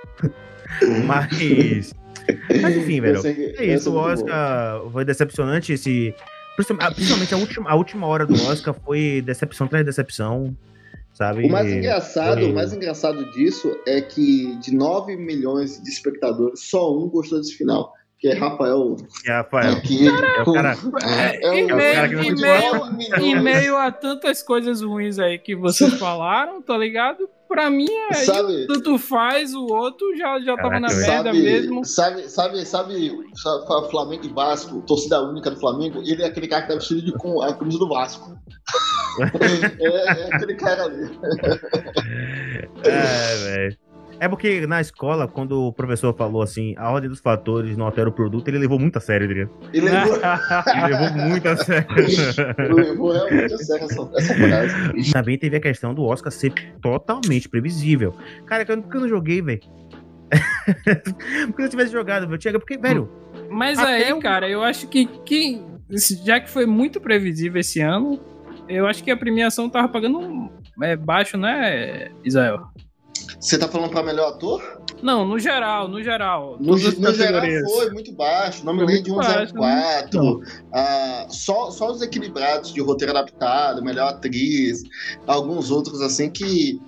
Mas. 1.06 1.94
Mas 2.60 2.76
enfim, 2.76 3.00
velho. 3.00 3.20
é 3.24 3.64
isso, 3.66 3.92
o 3.92 3.96
Oscar 3.96 4.82
foi 4.90 5.04
decepcionante 5.04 5.72
esse. 5.72 6.14
Principalmente 6.56 7.34
a 7.34 7.36
última, 7.38 7.70
a 7.70 7.74
última 7.74 8.06
hora 8.06 8.26
do 8.26 8.34
Oscar 8.46 8.74
foi 8.74 9.22
decepção 9.24 9.66
atrás 9.66 9.84
decepção. 9.84 10.56
Sabe? 11.14 11.44
O 11.46 11.50
mais 11.50 11.70
engraçado, 11.70 12.40
foi... 12.40 12.50
o 12.50 12.54
mais 12.54 12.72
engraçado 12.72 13.30
disso 13.32 13.76
é 13.86 14.00
que 14.00 14.56
de 14.56 14.74
9 14.74 15.14
milhões 15.16 15.80
de 15.82 15.90
espectadores, 15.90 16.60
só 16.60 16.96
um 16.96 17.08
gostou 17.08 17.38
desse 17.38 17.54
final 17.54 17.92
que 18.22 18.28
é 18.28 18.34
Rafael. 18.34 18.96
É 19.26 19.32
Rafael. 19.32 19.80
Que, 19.82 20.06
é 20.06 20.42
o 20.42 20.52
cara. 20.52 20.76
É, 21.02 21.44
é, 21.44 21.58
em, 21.58 21.66
meio, 22.36 23.42
meio 23.42 23.76
a 23.76 23.90
tantas 23.90 24.44
coisas 24.44 24.80
ruins 24.80 25.18
aí 25.18 25.40
que 25.40 25.56
vocês 25.56 25.92
falaram, 25.98 26.62
tá 26.62 26.78
ligado? 26.78 27.28
Pra 27.48 27.68
mim, 27.68 27.90
é 28.10 28.14
sabe, 28.14 28.66
tanto 28.66 28.96
faz, 28.96 29.52
o 29.54 29.66
outro 29.66 30.16
já, 30.16 30.40
já 30.40 30.56
tava 30.56 30.78
na 30.80 30.88
merda 30.88 31.32
mesmo. 31.34 31.84
Sabe, 31.84 32.28
sabe, 32.30 32.64
sabe, 32.64 33.10
sabe, 33.34 33.90
Flamengo 33.90 34.24
e 34.24 34.28
Vasco, 34.28 34.80
torcida 34.82 35.20
única 35.20 35.50
do 35.50 35.60
Flamengo, 35.60 36.00
ele 36.00 36.22
é 36.22 36.26
aquele 36.26 36.46
cara 36.46 36.62
que 36.62 36.68
tá 36.68 36.74
vestido 36.74 37.02
de, 37.02 37.12
com 37.12 37.42
a 37.42 37.52
camisa 37.52 37.78
do 37.78 37.88
Vasco. 37.88 38.38
é, 39.80 39.86
é 39.86 40.34
aquele 40.34 40.54
cara 40.54 40.84
ali. 40.84 41.18
é, 42.84 43.36
velho. 43.36 43.81
É 44.22 44.28
porque 44.28 44.68
na 44.68 44.80
escola, 44.80 45.26
quando 45.26 45.66
o 45.66 45.72
professor 45.72 46.14
falou 46.14 46.42
assim, 46.42 46.76
a 46.78 46.88
ordem 46.92 47.10
dos 47.10 47.18
fatores 47.18 47.76
não 47.76 47.86
altera 47.86 48.08
o 48.08 48.12
produto, 48.12 48.46
ele 48.46 48.58
levou 48.58 48.78
muito 48.78 48.96
a 48.96 49.00
sério, 49.00 49.26
diria. 49.26 49.50
Ele 49.72 49.90
levou, 49.90 50.14
ele 50.76 50.86
levou 50.86 51.28
muito 51.28 51.48
a 51.48 51.56
sério. 51.56 51.88
ele 52.56 52.72
levou 52.72 53.10
realmente 53.10 53.52
a 53.52 53.58
sério 53.58 53.84
essa, 53.84 54.10
essa 54.16 54.34
frase. 54.36 55.12
Também 55.12 55.36
teve 55.36 55.56
a 55.56 55.60
questão 55.60 55.92
do 55.92 56.04
Oscar 56.04 56.30
ser 56.30 56.52
totalmente 56.80 57.48
previsível. 57.48 58.14
Cara, 58.46 58.64
eu 58.68 58.76
nunca 58.76 59.00
não 59.00 59.08
joguei, 59.08 59.42
velho. 59.42 59.60
porque 61.48 61.62
eu 61.62 61.68
tivesse 61.68 61.90
jogado, 61.90 62.32
eu 62.32 62.38
tinha. 62.38 62.56
Porque, 62.60 62.78
velho. 62.78 63.10
Mas 63.50 63.76
aí, 63.80 64.16
cara, 64.20 64.48
eu 64.48 64.62
acho 64.62 64.86
que, 64.86 65.04
que. 65.04 65.60
Já 66.24 66.38
que 66.38 66.48
foi 66.48 66.64
muito 66.64 67.00
previsível 67.00 67.60
esse 67.60 67.80
ano, 67.80 68.20
eu 68.68 68.86
acho 68.86 69.02
que 69.02 69.10
a 69.10 69.16
premiação 69.16 69.68
tava 69.68 69.88
pagando 69.88 70.48
é, 70.80 70.94
baixo, 70.94 71.36
né, 71.36 72.12
Israel? 72.24 72.70
Você 73.42 73.58
tá 73.58 73.66
falando 73.66 73.90
pra 73.90 74.04
melhor 74.04 74.28
ator? 74.28 74.62
Não, 75.02 75.26
no 75.26 75.36
geral, 75.36 75.88
no 75.88 76.00
geral. 76.00 76.56
No, 76.60 76.74
no 76.74 76.78
geral 76.78 77.42
foi 77.74 77.90
muito 77.90 78.12
baixo. 78.12 78.64
Não 78.64 78.72
me 78.72 78.84
lembro 78.84 79.02
de 79.02 79.10
104. 79.10 80.38
Né? 80.38 80.46
Ah, 80.72 81.26
só, 81.28 81.72
só 81.72 81.90
os 81.90 82.00
equilibrados 82.00 82.72
de 82.72 82.80
roteiro 82.80 83.10
adaptado, 83.10 83.82
melhor 83.82 84.10
atriz, 84.10 84.84
alguns 85.26 85.72
outros 85.72 86.00
assim 86.00 86.30
que. 86.30 86.80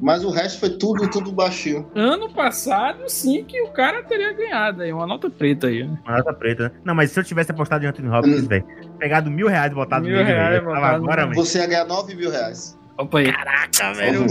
Mas 0.00 0.24
o 0.24 0.30
resto 0.30 0.58
foi 0.58 0.70
tudo, 0.70 1.08
tudo 1.08 1.30
baixinho. 1.30 1.88
Ano 1.94 2.30
passado, 2.30 3.08
sim, 3.08 3.44
que 3.44 3.62
o 3.62 3.68
cara 3.68 4.02
teria 4.02 4.32
ganhado 4.32 4.82
aí. 4.82 4.92
Uma 4.92 5.06
nota 5.06 5.30
preta 5.30 5.68
aí. 5.68 5.84
Uma 5.84 6.16
nota 6.18 6.34
preta, 6.34 6.64
né? 6.64 6.70
Não, 6.84 6.96
mas 6.96 7.12
se 7.12 7.20
eu 7.20 7.24
tivesse 7.24 7.52
apostado 7.52 7.84
em 7.84 7.88
Anthony 7.88 8.08
Hopkins, 8.08 8.42
hum. 8.42 8.48
velho, 8.48 8.66
pegado 8.98 9.30
mil 9.30 9.46
reais 9.46 9.70
e 9.70 9.74
botado 9.74 10.04
mil 10.04 10.16
nele, 10.16 10.30
reais, 10.32 10.66
agora, 10.66 11.32
Você 11.32 11.60
ia 11.60 11.66
ganhar 11.66 11.84
nove 11.84 12.12
mil 12.16 12.28
reais. 12.28 12.76
Opa 12.98 13.18
aí. 13.18 13.32
Caraca, 13.32 13.92
velho. 13.94 14.26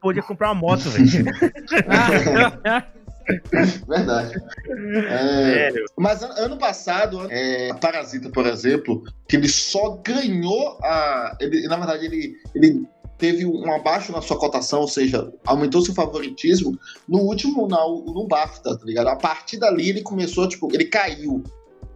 Podia 0.00 0.22
comprar 0.22 0.52
uma 0.52 0.54
moto, 0.54 0.88
velho. 0.90 1.06
Verdade. 3.88 4.40
É, 5.08 5.72
mas 5.98 6.22
ano 6.22 6.56
passado, 6.58 7.26
é, 7.28 7.74
Parasita, 7.74 8.30
por 8.30 8.46
exemplo, 8.46 9.02
que 9.28 9.34
ele 9.36 9.48
só 9.48 9.96
ganhou 9.96 10.78
a. 10.82 11.36
Ele, 11.40 11.66
na 11.66 11.76
verdade, 11.76 12.06
ele, 12.06 12.36
ele 12.54 12.86
teve 13.18 13.44
um 13.44 13.72
abaixo 13.72 14.12
na 14.12 14.22
sua 14.22 14.38
cotação, 14.38 14.80
ou 14.80 14.88
seja, 14.88 15.32
aumentou 15.44 15.82
seu 15.82 15.94
favoritismo 15.94 16.78
no 17.08 17.18
último, 17.18 17.66
na, 17.66 17.78
no 17.78 18.26
BAFTA, 18.28 18.78
tá 18.78 18.84
ligado? 18.84 19.08
A 19.08 19.16
partir 19.16 19.58
dali 19.58 19.88
ele 19.88 20.02
começou, 20.02 20.48
tipo, 20.48 20.68
ele 20.72 20.84
caiu 20.84 21.42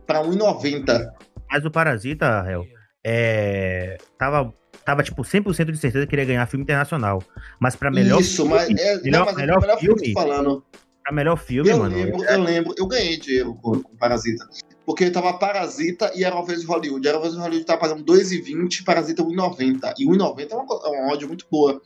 pra 0.07 0.25
1,90. 0.25 1.13
Mas 1.51 1.65
o 1.65 1.71
Parasita, 1.71 2.45
Hel, 2.49 2.65
é, 3.05 3.99
tava, 4.19 4.53
tava 4.85 5.03
tipo 5.03 5.23
100% 5.23 5.71
de 5.71 5.79
certeza 5.79 6.07
que 6.07 6.15
ele 6.15 6.23
ia 6.23 6.29
ganhar 6.29 6.47
filme 6.47 6.63
internacional. 6.63 7.23
Mas 7.59 7.77
pra 7.77 7.91
melhor 7.91 8.21
Isso, 8.21 8.37
filme, 8.37 8.51
mas, 8.51 8.69
é, 8.71 9.03
melhor, 9.03 9.19
não, 9.19 9.27
mas 9.27 9.37
melhor, 9.37 9.61
melhor 9.61 9.79
filme, 9.79 9.99
filme 10.01 10.15
falando. 10.15 10.65
Pra 11.03 11.13
melhor 11.13 11.37
filme, 11.37 11.71
eu 11.71 11.79
mano. 11.79 11.97
Lembro, 11.97 12.25
é... 12.25 12.35
Eu 12.35 12.43
lembro, 12.43 12.75
eu 12.77 12.87
ganhei 12.87 13.19
dinheiro 13.19 13.55
com, 13.55 13.83
com 13.83 13.97
Parasita. 13.97 14.49
Porque 14.85 15.11
tava 15.11 15.33
Parasita 15.35 16.13
e 16.15 16.25
era 16.25 16.35
uma 16.35 16.45
vez 16.45 16.65
Hollywood. 16.65 17.07
Era 17.07 17.19
uma 17.19 17.23
vez 17.23 17.35
Hollywood 17.35 17.65
tava 17.65 17.81
pagando 17.81 18.05
2,20, 18.05 18.85
Parasita 18.85 19.23
1,90. 19.23 19.95
E 19.99 20.07
1,90 20.07 20.51
é 20.51 20.55
uma, 20.55 20.65
é 20.65 20.89
uma 20.89 21.13
ódio 21.13 21.29
muito 21.29 21.47
boa. 21.51 21.81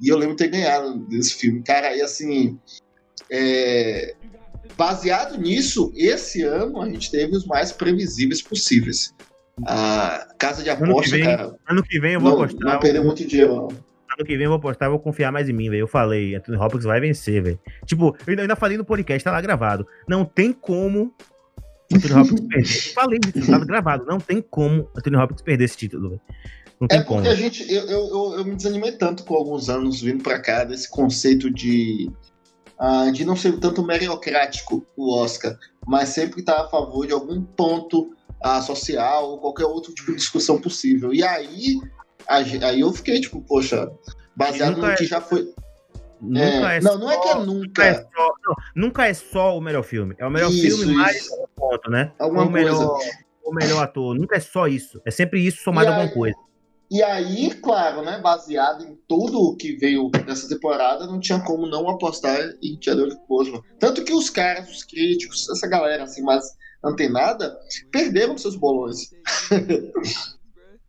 E 0.00 0.08
eu 0.08 0.18
lembro 0.18 0.36
ter 0.36 0.48
ganhado 0.48 0.98
desse 1.06 1.34
filme. 1.34 1.62
Cara, 1.62 1.96
e 1.96 2.02
assim. 2.02 2.58
É... 3.30 4.14
Baseado 4.76 5.38
nisso, 5.38 5.92
esse 5.94 6.42
ano 6.42 6.82
a 6.82 6.88
gente 6.88 7.10
teve 7.10 7.34
os 7.34 7.46
mais 7.46 7.72
previsíveis 7.72 8.42
possíveis. 8.42 9.14
A 9.64 10.34
Casa 10.38 10.62
de 10.62 10.68
Aposta, 10.68 10.92
ano 10.92 11.02
que 11.02 11.10
vem, 11.10 11.24
cara. 11.24 11.56
Ano 11.66 11.82
que 11.82 12.00
vem 12.00 12.12
eu 12.12 12.20
vou 12.20 12.30
não, 12.30 12.42
apostar. 12.42 12.72
Não 12.74 12.80
perdeu 12.80 13.04
muito 13.04 13.26
dinheiro, 13.26 13.54
não. 13.54 13.68
Ano 13.68 14.26
que 14.26 14.36
vem 14.36 14.44
eu 14.44 14.50
vou 14.50 14.58
apostar, 14.58 14.90
vou 14.90 14.98
confiar 14.98 15.32
mais 15.32 15.48
em 15.48 15.52
mim, 15.52 15.70
velho. 15.70 15.80
Eu 15.80 15.88
falei, 15.88 16.34
Anthony 16.34 16.58
Hopkins 16.58 16.84
vai 16.84 17.00
vencer, 17.00 17.42
velho. 17.42 17.58
Tipo, 17.86 18.16
eu 18.26 18.38
ainda 18.38 18.56
falei 18.56 18.76
no 18.76 18.84
podcast, 18.84 19.24
tá 19.24 19.32
lá 19.32 19.40
gravado. 19.40 19.86
Não 20.06 20.24
tem 20.24 20.52
como 20.52 21.14
Anthony 21.92 22.20
Hopkins 22.20 22.40
perder. 22.48 22.88
Eu 22.88 22.92
falei 22.94 23.20
isso, 23.34 23.50
tá 23.50 23.58
gravado. 23.60 24.04
Não 24.04 24.18
tem 24.18 24.42
como 24.42 24.90
Anthony 24.96 25.16
Hopkins 25.16 25.42
perder 25.42 25.64
esse 25.64 25.76
título, 25.76 26.10
velho. 26.10 26.20
Não 26.78 26.88
tem 26.88 26.98
é 26.98 27.02
porque 27.02 27.22
como. 27.22 27.28
a 27.30 27.34
gente. 27.34 27.72
Eu, 27.72 27.86
eu, 27.86 28.08
eu, 28.08 28.34
eu, 28.38 28.44
me 28.44 28.54
desanimei 28.54 28.92
tanto 28.92 29.24
com 29.24 29.34
alguns 29.34 29.70
anos 29.70 30.02
vindo 30.02 30.22
pra 30.22 30.38
cá 30.38 30.64
desse 30.64 30.90
conceito 30.90 31.50
de. 31.50 32.10
Uh, 32.78 33.10
de 33.10 33.24
não 33.24 33.34
ser 33.34 33.58
tanto 33.58 33.82
meritocrático 33.82 34.86
o 34.94 35.18
Oscar, 35.18 35.58
mas 35.86 36.10
sempre 36.10 36.40
estar 36.40 36.60
a 36.60 36.68
favor 36.68 37.06
de 37.06 37.12
algum 37.14 37.42
ponto 37.42 38.14
uh, 38.44 38.62
social 38.62 39.30
ou 39.30 39.38
qualquer 39.38 39.64
outro 39.64 39.92
tipo 39.94 40.10
de 40.12 40.18
discussão 40.18 40.60
possível. 40.60 41.12
E 41.12 41.22
aí, 41.22 41.78
aí 42.28 42.80
eu 42.80 42.92
fiquei 42.92 43.20
tipo, 43.20 43.40
poxa, 43.42 43.90
baseado 44.34 44.76
no 44.76 44.86
é... 44.86 44.96
que 44.96 45.06
já 45.06 45.20
foi. 45.20 45.52
Nunca 46.20 46.72
é, 46.72 46.76
é 46.78 46.80
não, 46.80 46.92
só, 46.92 46.98
não 46.98 47.10
é 47.10 47.20
que 47.20 47.28
é 47.28 47.34
nunca. 47.34 47.46
Nunca 47.46 47.84
é, 47.84 47.94
só, 47.94 48.34
não, 48.44 48.54
nunca 48.74 49.06
é 49.06 49.14
só 49.14 49.58
o 49.58 49.60
melhor 49.60 49.82
filme. 49.82 50.14
É 50.18 50.26
o 50.26 50.30
melhor 50.30 50.50
isso, 50.50 50.78
filme 50.78 50.94
mais 50.94 51.28
um 51.30 51.46
ponto, 51.54 51.90
né? 51.90 52.12
Alguma 52.18 52.44
o 52.44 52.50
melhor, 52.50 52.88
coisa. 52.88 53.10
O 53.44 53.54
melhor 53.54 53.82
ator. 53.82 54.14
Nunca 54.14 54.36
é 54.36 54.40
só 54.40 54.66
isso. 54.66 55.00
É 55.04 55.10
sempre 55.10 55.40
isso 55.40 55.62
somado 55.62 55.88
a 55.88 55.94
alguma 55.94 56.12
coisa. 56.12 56.36
E 56.90 57.02
aí, 57.02 57.52
claro, 57.54 58.02
né, 58.02 58.20
baseado 58.20 58.84
em 58.84 58.96
tudo 59.08 59.40
o 59.40 59.56
que 59.56 59.74
veio 59.76 60.08
nessa 60.24 60.48
temporada, 60.48 61.06
não 61.06 61.18
tinha 61.18 61.40
como 61.40 61.66
não 61.66 61.88
apostar 61.90 62.38
em 62.62 62.78
Chadwick 62.80 63.16
Boseman. 63.28 63.60
Tanto 63.78 64.04
que 64.04 64.12
os 64.12 64.30
caras, 64.30 64.70
os 64.70 64.84
críticos, 64.84 65.48
essa 65.50 65.66
galera 65.66 66.04
assim 66.04 66.22
mais 66.22 66.44
antenada, 66.86 67.56
perderam 67.90 68.36
seus 68.38 68.56
bolões. 68.56 69.10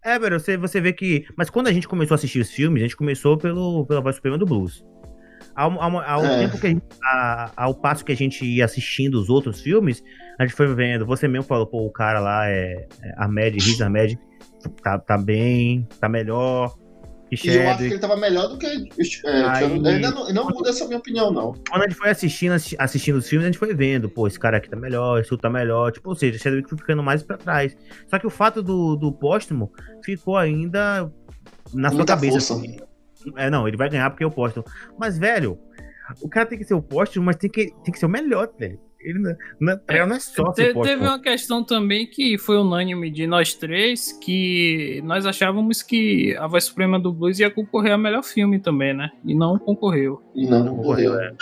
é, 0.03 0.19
velho, 0.19 0.39
você, 0.39 0.57
você 0.57 0.81
vê 0.81 0.93
que... 0.93 1.25
Mas 1.35 1.49
quando 1.49 1.67
a 1.67 1.73
gente 1.73 1.87
começou 1.87 2.15
a 2.15 2.17
assistir 2.17 2.39
os 2.39 2.51
filmes, 2.51 2.81
a 2.81 2.85
gente 2.85 2.97
começou 2.97 3.37
pelo, 3.37 3.85
pela 3.85 4.01
voz 4.01 4.15
suprema 4.15 4.37
do 4.37 4.45
blues. 4.45 4.83
Ao, 5.55 5.71
ao, 5.81 5.97
ao 5.97 6.25
é. 6.25 6.39
tempo 6.39 6.59
que 6.59 6.67
a 6.67 6.69
gente, 6.69 6.83
a, 7.03 7.51
ao 7.55 7.73
passo 7.73 8.05
que 8.05 8.11
a 8.11 8.15
gente 8.15 8.45
ia 8.45 8.65
assistindo 8.65 9.15
os 9.15 9.27
outros 9.27 9.59
filmes, 9.61 10.03
a 10.39 10.43
gente 10.43 10.55
foi 10.55 10.73
vendo. 10.73 11.05
Você 11.05 11.27
mesmo 11.27 11.45
falou, 11.45 11.65
pô, 11.65 11.85
o 11.85 11.91
cara 11.91 12.19
lá 12.19 12.47
é, 12.47 12.87
é 13.01 13.13
Ahmed, 13.17 13.57
Riz 13.57 13.81
Ahmed 13.81 14.19
tá, 14.83 14.99
tá 14.99 15.17
bem, 15.17 15.87
tá 15.99 16.09
melhor. 16.09 16.75
E 17.29 17.47
eu 17.49 17.69
acho 17.69 17.79
que 17.79 17.85
ele 17.85 17.99
tava 17.99 18.15
melhor 18.15 18.47
do 18.47 18.57
que. 18.57 18.67
É, 19.25 19.43
Aí... 19.43 19.65
ainda 19.65 20.11
não, 20.11 20.29
não 20.29 20.45
muda 20.45 20.69
essa 20.69 20.85
minha 20.85 20.97
opinião, 20.97 21.31
não. 21.31 21.53
Quando 21.69 21.83
a 21.83 21.87
gente 21.87 21.97
foi 21.97 22.09
assistindo, 22.09 22.53
assistindo 22.53 23.17
os 23.17 23.27
filmes, 23.27 23.45
a 23.45 23.47
gente 23.49 23.59
foi 23.59 23.73
vendo, 23.73 24.09
pô, 24.09 24.27
esse 24.27 24.39
cara 24.39 24.57
aqui 24.57 24.69
tá 24.69 24.77
melhor, 24.77 25.19
esse 25.19 25.33
outro 25.33 25.43
tá 25.43 25.49
melhor. 25.49 25.91
Tipo, 25.91 26.09
ou 26.09 26.15
seja, 26.15 26.39
Chadwick 26.39 26.69
foi 26.69 26.77
ficando 26.77 27.03
mais 27.03 27.23
pra 27.23 27.37
trás. 27.37 27.75
Só 28.07 28.17
que 28.17 28.25
o 28.25 28.29
fato 28.29 28.63
do, 28.63 28.95
do 28.95 29.11
póstumo 29.11 29.71
ficou 30.03 30.37
ainda 30.37 31.11
na 31.73 31.89
Muita 31.89 31.95
sua 31.95 32.05
cabeça. 32.05 32.37
Assim. 32.37 32.77
É, 33.35 33.49
não, 33.49 33.67
ele 33.67 33.77
vai 33.77 33.89
ganhar 33.89 34.09
porque 34.09 34.23
é 34.23 34.27
o 34.27 34.31
póstumo. 34.31 34.65
Mas, 34.97 35.17
velho, 35.17 35.59
o 36.21 36.29
cara 36.29 36.45
tem 36.45 36.57
que 36.57 36.63
ser 36.63 36.75
o 36.75 36.81
póstumo, 36.81 37.25
mas 37.25 37.35
tem 37.35 37.49
que, 37.49 37.73
tem 37.83 37.91
que 37.91 37.99
ser 37.99 38.05
o 38.05 38.09
melhor, 38.09 38.49
velho. 38.57 38.79
Ele 39.07 39.19
não, 39.19 39.35
não, 39.61 39.79
é, 39.87 40.05
não 40.05 40.15
é 40.17 40.19
só 40.19 40.51
Te, 40.51 40.73
Teve 40.73 41.01
uma 41.01 41.19
questão 41.19 41.63
também 41.63 42.05
que 42.05 42.37
foi 42.37 42.57
unânime 42.57 43.09
de 43.09 43.25
nós 43.25 43.53
três, 43.53 44.11
que 44.11 45.01
nós 45.05 45.25
achávamos 45.25 45.81
que 45.81 46.35
a 46.35 46.45
Voz 46.45 46.65
Suprema 46.65 46.99
do 46.99 47.13
Blues 47.13 47.39
ia 47.39 47.49
concorrer 47.49 47.93
ao 47.93 47.97
melhor 47.97 48.23
filme 48.23 48.59
também, 48.59 48.93
né? 48.93 49.09
E 49.23 49.33
não 49.33 49.57
concorreu. 49.57 50.21
E 50.35 50.45
não 50.45 50.75
concorreu, 50.75 51.17
é. 51.17 51.33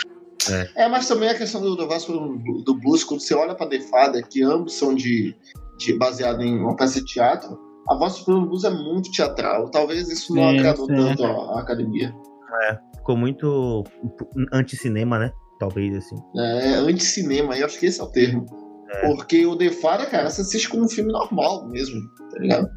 É. 0.48 0.84
é, 0.84 0.88
mas 0.88 1.08
também 1.08 1.28
a 1.28 1.34
questão 1.34 1.60
do, 1.60 1.74
do 1.74 1.88
Vasco 1.88 2.12
do, 2.12 2.62
do 2.62 2.74
Blues, 2.74 3.02
quando 3.02 3.20
você 3.20 3.34
olha 3.34 3.54
pra 3.54 3.66
The 3.66 3.80
Father, 3.80 4.24
que 4.28 4.44
ambos 4.44 4.74
são 4.74 4.94
de, 4.94 5.34
de 5.76 5.98
baseado 5.98 6.40
em 6.42 6.56
uma 6.56 6.76
peça 6.76 7.00
de 7.00 7.06
teatro, 7.06 7.58
a 7.88 7.96
Voz 7.96 8.12
Suprema 8.12 8.42
do 8.42 8.46
Blues 8.46 8.62
é 8.62 8.70
muito 8.70 9.10
teatral. 9.10 9.68
Talvez 9.70 10.08
isso 10.08 10.32
não 10.34 10.50
agradou 10.50 10.86
tanto 10.86 11.24
a, 11.24 11.56
a 11.56 11.60
academia. 11.60 12.14
É, 12.62 12.78
ficou 12.96 13.16
muito 13.16 13.82
anti-cinema, 14.52 15.18
né? 15.18 15.32
Talvez, 15.58 15.96
assim. 15.96 16.16
É, 16.36 16.74
anti-cinema, 16.74 17.56
eu 17.56 17.66
acho 17.66 17.78
que 17.78 17.86
esse 17.86 18.00
é 18.00 18.04
o 18.04 18.08
termo. 18.08 18.46
É. 18.90 19.06
Porque 19.06 19.44
o 19.46 19.56
The 19.56 19.70
Father, 19.70 20.08
cara, 20.08 20.30
você 20.30 20.42
assiste 20.42 20.68
como 20.68 20.84
um 20.84 20.88
filme 20.88 21.12
normal 21.12 21.68
mesmo, 21.68 22.00
tá 22.32 22.38
ligado? 22.38 22.68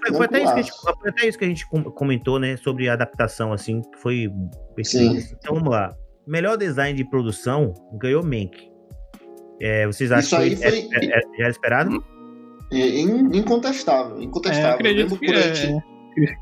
Foi, 0.00 0.16
foi, 0.16 0.26
até 0.26 0.56
gente, 0.56 0.72
foi, 0.80 1.10
até 1.10 1.28
isso 1.28 1.38
que 1.38 1.44
a 1.44 1.48
gente 1.48 1.66
comentou, 1.94 2.38
né, 2.38 2.56
sobre 2.56 2.88
a 2.88 2.92
adaptação, 2.92 3.52
assim, 3.52 3.82
que 3.82 3.98
foi 4.00 4.28
perfeito. 4.74 5.34
Então 5.38 5.54
vamos 5.56 5.70
lá. 5.70 5.94
Melhor 6.26 6.56
design 6.56 6.96
de 6.96 7.08
produção 7.08 7.74
ganhou 8.00 8.22
Mank. 8.22 8.70
É, 9.60 9.86
vocês 9.86 10.12
acham 10.12 10.40
que 10.40 10.56
foi, 10.56 10.70
foi... 10.70 10.88
É, 10.92 11.04
é, 11.04 11.20
já 11.20 11.40
era 11.40 11.50
esperado? 11.50 12.04
É, 12.70 13.00
incontestável, 13.00 14.20
incontestável. 14.20 14.86
É, 14.86 15.02
eu 15.02 15.08
quando, 15.08 15.34
a 15.34 15.40
gente, 15.40 15.84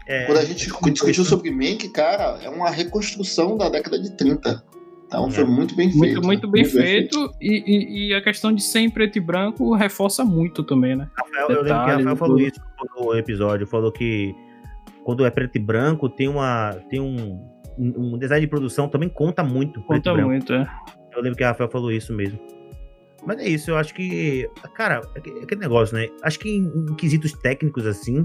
é, 0.08 0.24
quando 0.26 0.38
a 0.38 0.44
gente 0.44 0.70
discutiu 0.92 1.24
sobre 1.24 1.50
Mank, 1.50 1.88
cara, 1.90 2.38
é 2.42 2.50
uma 2.50 2.68
reconstrução 2.68 3.56
da 3.56 3.68
década 3.68 3.98
de 3.98 4.16
30. 4.16 4.62
Então 5.06 5.30
foi 5.30 5.44
muito 5.44 5.74
bem 5.76 5.90
feito. 5.90 5.98
Muito, 5.98 6.22
muito 6.22 6.50
bem, 6.50 6.62
muito 6.62 6.76
feito, 6.76 7.18
bem 7.18 7.28
feito. 7.28 7.36
E, 7.40 7.64
e, 7.66 8.08
e, 8.08 8.14
a 8.14 8.20
questão 8.20 8.52
de 8.52 8.62
ser 8.62 8.80
em 8.80 8.90
preto 8.90 9.16
e 9.16 9.20
branco 9.20 9.74
reforça 9.74 10.24
muito 10.24 10.64
também, 10.64 10.96
né? 10.96 11.08
Rafael, 11.16 11.48
eu 11.48 11.62
lembro 11.62 11.84
que 11.84 11.90
Rafael 11.90 12.16
falou 12.16 12.40
isso 12.40 12.60
no 12.96 13.14
episódio, 13.14 13.66
falou 13.66 13.92
que 13.92 14.34
quando 15.04 15.24
é 15.24 15.30
preto 15.30 15.56
e 15.56 15.60
branco 15.60 16.08
tem 16.08 16.28
uma 16.28 16.72
tem 16.90 17.00
um, 17.00 17.40
um 17.78 18.18
design 18.18 18.44
de 18.44 18.50
produção 18.50 18.88
também 18.88 19.08
conta 19.08 19.44
muito. 19.44 19.80
Conta 19.82 20.14
muito, 20.14 20.52
é. 20.52 20.68
Eu 21.14 21.22
lembro 21.22 21.38
que 21.38 21.44
a 21.44 21.48
Rafael 21.48 21.70
falou 21.70 21.92
isso 21.92 22.12
mesmo. 22.12 22.38
Mas 23.24 23.38
é 23.38 23.48
isso, 23.48 23.70
eu 23.70 23.76
acho 23.76 23.92
que, 23.92 24.48
cara, 24.74 25.00
é 25.14 25.18
aquele 25.18 25.60
negócio, 25.60 25.96
né? 25.96 26.08
Acho 26.22 26.38
que 26.38 26.48
em, 26.48 26.64
em 26.64 26.94
quesitos 26.94 27.32
técnicos 27.32 27.86
assim, 27.86 28.22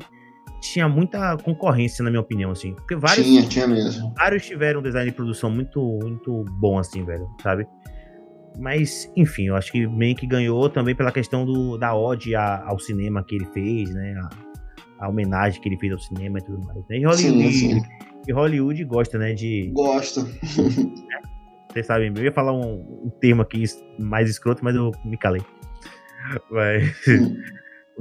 tinha 0.61 0.87
muita 0.87 1.35
concorrência, 1.37 2.03
na 2.03 2.09
minha 2.09 2.21
opinião, 2.21 2.51
assim. 2.51 2.73
Porque 2.75 2.95
vários. 2.95 3.25
Tinha, 3.25 3.45
tinha 3.47 3.67
mesmo. 3.67 4.13
Vários 4.15 4.45
tiveram 4.45 4.79
um 4.79 4.83
design 4.83 5.09
de 5.09 5.15
produção 5.15 5.49
muito, 5.49 5.81
muito 6.01 6.45
bom, 6.59 6.77
assim, 6.77 7.03
velho, 7.03 7.27
sabe? 7.41 7.67
Mas, 8.59 9.11
enfim, 9.15 9.47
eu 9.47 9.55
acho 9.55 9.71
que 9.71 9.87
meio 9.87 10.15
que 10.15 10.27
ganhou 10.27 10.69
também 10.69 10.95
pela 10.95 11.11
questão 11.11 11.45
do, 11.45 11.77
da 11.77 11.95
ode 11.95 12.35
ao 12.35 12.77
cinema 12.79 13.23
que 13.23 13.35
ele 13.35 13.45
fez, 13.53 13.89
né? 13.93 14.13
A, 14.99 15.05
a, 15.05 15.09
homenagem 15.09 15.59
que 15.59 15.67
ele 15.67 15.77
fez 15.77 15.91
ao 15.91 15.99
cinema 15.99 16.37
e 16.37 16.43
tudo 16.43 16.63
mais. 16.65 16.79
Né? 16.89 16.97
E 16.97 17.05
Hollywood, 17.05 17.53
sim, 17.53 17.73
sim. 17.73 17.81
E 18.27 18.31
Hollywood 18.31 18.83
gosta, 18.85 19.17
né? 19.17 19.33
De. 19.33 19.71
Gosta. 19.73 20.21
Vocês 21.71 21.85
sabem, 21.85 22.11
eu 22.13 22.23
ia 22.23 22.33
falar 22.33 22.51
um, 22.51 22.81
um, 23.05 23.09
termo 23.21 23.41
aqui 23.41 23.63
mais 23.97 24.29
escroto, 24.29 24.63
mas 24.63 24.75
eu 24.75 24.91
me 25.05 25.17
calei. 25.17 25.41
Mas, 26.51 26.93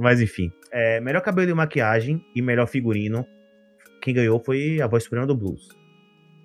mas 0.01 0.19
enfim. 0.19 0.51
É, 0.71 0.99
melhor 0.99 1.21
cabelo 1.21 1.51
e 1.51 1.53
maquiagem 1.53 2.25
e 2.35 2.41
melhor 2.41 2.67
figurino. 2.67 3.25
Quem 4.01 4.13
ganhou 4.13 4.39
foi 4.43 4.81
a 4.81 4.87
voz 4.87 5.03
suprema 5.03 5.27
do 5.27 5.35
blues. 5.35 5.67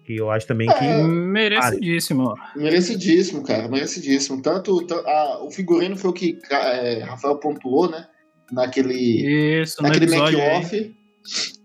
Que 0.05 0.17
eu 0.17 0.31
acho 0.31 0.47
também 0.47 0.69
que. 0.69 0.85
É, 0.85 1.03
merecidíssimo. 1.03 2.35
Merecidíssimo, 2.55 3.43
cara. 3.43 3.67
Merecidíssimo. 3.67 4.41
Tanto, 4.41 4.87
a, 5.05 5.45
o 5.45 5.51
figurino 5.51 5.97
foi 5.97 6.11
o 6.11 6.13
que 6.13 6.39
é, 6.51 7.03
Rafael 7.03 7.39
pontuou, 7.39 7.91
né? 7.91 8.07
Naquele. 8.53 9.63
Isso, 9.63 9.83
naquele 9.83 10.07
make-off. 10.07 10.95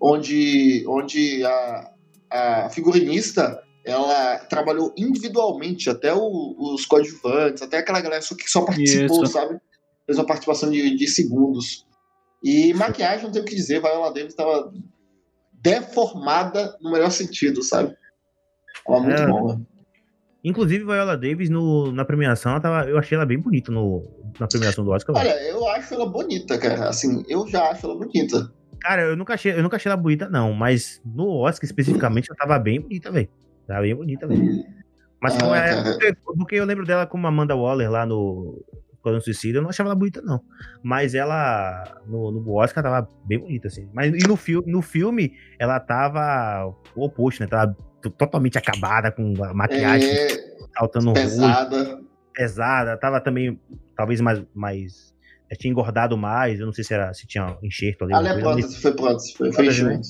Onde, 0.02 0.84
onde 0.88 1.44
a, 1.46 1.92
a 2.32 2.70
figurinista 2.72 3.62
ela 3.86 4.38
trabalhou 4.40 4.94
individualmente, 4.98 5.90
até 5.90 6.14
o, 6.14 6.56
os 6.58 6.86
coadjuvantes, 6.86 7.62
até 7.62 7.78
aquela 7.78 8.02
galera 8.02 8.22
que 8.22 8.50
só 8.50 8.62
participou, 8.62 9.24
Isso. 9.24 9.34
sabe? 9.34 9.60
Fez 10.06 10.18
uma 10.18 10.26
participação 10.26 10.70
de, 10.70 10.96
de 10.96 11.08
segundos. 11.08 11.86
E 12.44 12.74
maquiagem, 12.74 13.26
não 13.26 13.32
tem 13.32 13.42
o 13.42 13.46
que 13.46 13.56
dizer, 13.56 13.82
Viola 13.82 14.12
Davis 14.14 14.30
estava 14.32 14.72
deformada 15.54 16.76
no 16.82 16.92
melhor 16.92 17.12
sentido, 17.12 17.62
sabe? 17.62 17.96
Ela 18.88 19.00
muito 19.00 19.22
é. 19.22 19.28
boa. 19.28 19.62
Inclusive, 20.44 20.84
Viola 20.84 21.16
Davis, 21.16 21.50
no, 21.50 21.92
na 21.92 22.04
premiação, 22.04 22.60
tava, 22.60 22.90
eu 22.90 22.98
achei 22.98 23.16
ela 23.16 23.28
bem 23.28 23.38
bonita 23.38 23.72
no, 23.72 24.04
na 24.40 24.48
premiação 24.48 24.84
do 24.84 24.90
Oscar. 24.90 25.16
Olha, 25.16 25.40
eu 25.44 25.68
acho 25.70 25.94
ela 25.94 26.10
bonita, 26.10 26.58
cara. 26.58 26.90
Assim, 26.90 27.24
eu 27.30 27.48
já 27.48 27.70
acho 27.70 27.86
ela 27.86 27.96
bonita. 27.96 28.52
Cara, 28.80 29.04
eu 29.04 29.16
nunca 29.16 29.36
achei, 29.36 29.54
eu 29.54 29.62
nunca 29.62 29.76
achei 29.76 29.92
ela 29.92 30.02
bonita, 30.02 30.28
não, 30.28 30.52
mas 30.54 31.00
no 31.06 31.28
Oscar 31.38 31.66
especificamente 31.66 32.30
ela 32.32 32.38
tava 32.38 32.58
bem 32.58 32.82
bonita, 32.82 33.12
velho. 33.12 33.30
Tava 33.68 33.82
bem 33.82 33.96
bonita, 33.96 34.26
velho. 34.26 34.66
Mas 35.22 35.38
ah, 35.40 35.56
é, 35.56 35.84
porque, 35.84 36.16
porque, 36.36 36.56
eu 36.56 36.66
lembro 36.66 36.84
dela 36.84 37.06
como 37.06 37.28
Amanda 37.28 37.56
Waller 37.56 37.92
lá 37.92 38.08
no 38.08 38.66
Quando 39.02 39.22
Suicida, 39.22 39.58
eu 39.58 39.62
não 39.62 39.70
achava 39.70 39.90
ela 39.90 39.96
bonita, 39.96 40.22
não. 40.22 40.42
Mas 40.84 41.16
ela 41.16 41.84
no, 42.06 42.32
no 42.32 42.54
Oscar 42.54 42.84
tava 42.84 43.08
bem 43.26 43.40
bonita, 43.40 43.68
assim. 43.68 43.90
Mas 43.94 44.14
e 44.14 44.28
no, 44.28 44.36
filme, 44.36 44.72
no 44.72 44.82
filme, 44.82 45.34
ela 45.58 45.80
tava 45.80 46.68
o 46.96 47.06
oposto, 47.06 47.42
né? 47.42 47.48
Tava 47.48 47.76
totalmente 48.18 48.58
acabada, 48.58 49.12
com 49.12 49.34
a 49.44 49.54
maquiagem 49.54 50.10
é, 50.10 50.28
saltando 50.78 51.14
pesada. 51.14 52.00
pesada. 52.34 52.98
Tava 52.98 53.20
também, 53.20 53.60
talvez 53.96 54.22
mais, 54.22 54.44
mais 54.54 55.12
tinha 55.58 55.72
engordado 55.72 56.18
mais, 56.18 56.60
eu 56.60 56.66
não 56.66 56.74
sei 56.74 56.84
se 56.84 56.94
era 56.94 57.14
se 57.14 57.28
tinha 57.28 57.58
enxerto 57.62 58.04
ali. 58.04 58.14
Ah, 58.14 58.24
é 58.24 58.40
prótese, 58.40 58.82
foi 58.82 58.94
prótese, 58.94 59.34
foi, 59.34 59.52
foi 59.52 59.68
enxerto. 59.68 60.08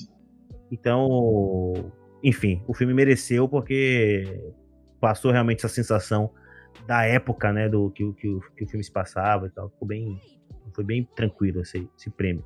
Então, 0.71 1.91
enfim, 2.23 2.61
o 2.67 2.73
filme 2.73 2.93
mereceu 2.93 3.47
porque 3.47 4.51
passou 4.99 5.31
realmente 5.31 5.65
essa 5.65 5.73
sensação 5.73 6.31
da 6.87 7.03
época, 7.05 7.51
né, 7.51 7.69
do 7.69 7.89
que, 7.91 8.11
que, 8.13 8.39
que 8.57 8.63
o 8.63 8.67
filme 8.67 8.83
se 8.83 8.91
passava 8.91 9.47
e 9.47 9.49
tal. 9.49 9.69
Ficou 9.69 9.87
bem, 9.87 10.19
foi 10.73 10.83
bem 10.83 11.07
tranquilo 11.15 11.61
esse, 11.61 11.87
esse 11.97 12.09
prêmio. 12.09 12.43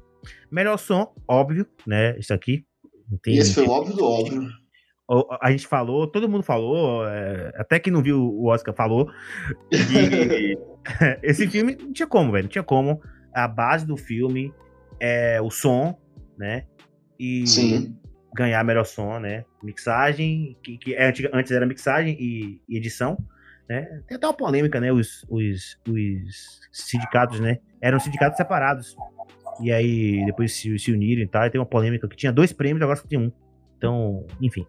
Melhor 0.51 0.77
som, 0.77 1.13
óbvio, 1.27 1.65
né, 1.85 2.17
isso 2.17 2.33
aqui. 2.33 2.65
Tem, 3.21 3.37
esse 3.37 3.53
foi 3.53 3.67
óbvio 3.67 3.95
do 3.95 4.03
óbvio. 4.03 4.49
A 5.39 5.51
gente 5.51 5.67
falou, 5.67 6.07
todo 6.07 6.27
mundo 6.27 6.43
falou, 6.43 7.07
é, 7.07 7.53
até 7.57 7.79
que 7.79 7.91
não 7.91 8.01
viu 8.01 8.19
o 8.19 8.47
Oscar 8.47 8.73
falou. 8.73 9.07
Que 9.69 10.57
esse 11.21 11.47
filme 11.47 11.75
não 11.75 11.93
tinha 11.93 12.07
como, 12.07 12.31
velho, 12.31 12.45
não 12.45 12.49
tinha 12.49 12.63
como. 12.63 12.99
A 13.31 13.47
base 13.47 13.85
do 13.85 13.95
filme 13.95 14.51
é 14.99 15.39
o 15.41 15.51
som, 15.51 15.95
né? 16.37 16.65
E 17.19 17.45
Sim. 17.45 17.95
ganhar 18.33 18.63
melhor 18.63 18.85
som, 18.85 19.19
né? 19.19 19.45
Mixagem, 19.61 20.57
que, 20.63 20.77
que 20.77 20.95
é, 20.95 21.13
antes 21.33 21.51
era 21.51 21.65
mixagem 21.67 22.17
e, 22.19 22.61
e, 22.67 22.77
edição, 22.77 23.15
né? 23.67 24.01
Tem 24.07 24.17
até 24.17 24.27
uma 24.27 24.33
polêmica, 24.33 24.79
né? 24.79 24.91
Os, 24.91 25.25
os, 25.29 25.77
os 25.87 26.59
sindicatos, 26.71 27.39
né? 27.39 27.59
Eram 27.81 27.99
sindicatos 27.99 28.37
separados. 28.37 28.95
E 29.61 29.71
aí 29.71 30.25
depois 30.25 30.53
se, 30.53 30.77
se 30.77 30.91
uniram 30.91 31.21
e 31.21 31.27
tal. 31.27 31.45
E 31.45 31.49
tem 31.49 31.59
uma 31.59 31.65
polêmica 31.65 32.07
que 32.07 32.15
tinha 32.15 32.31
dois 32.31 32.53
prêmios, 32.53 32.81
agora 32.81 32.97
só 32.97 33.07
tem 33.07 33.19
um. 33.19 33.31
Então, 33.77 34.25
enfim. 34.41 34.65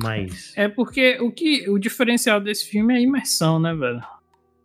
Mas. 0.00 0.52
É 0.56 0.68
porque 0.68 1.18
o 1.20 1.32
que 1.32 1.68
o 1.68 1.78
diferencial 1.78 2.40
desse 2.40 2.66
filme 2.66 2.94
é 2.94 2.98
a 2.98 3.00
imersão, 3.00 3.58
né, 3.58 3.74
velho? 3.74 4.00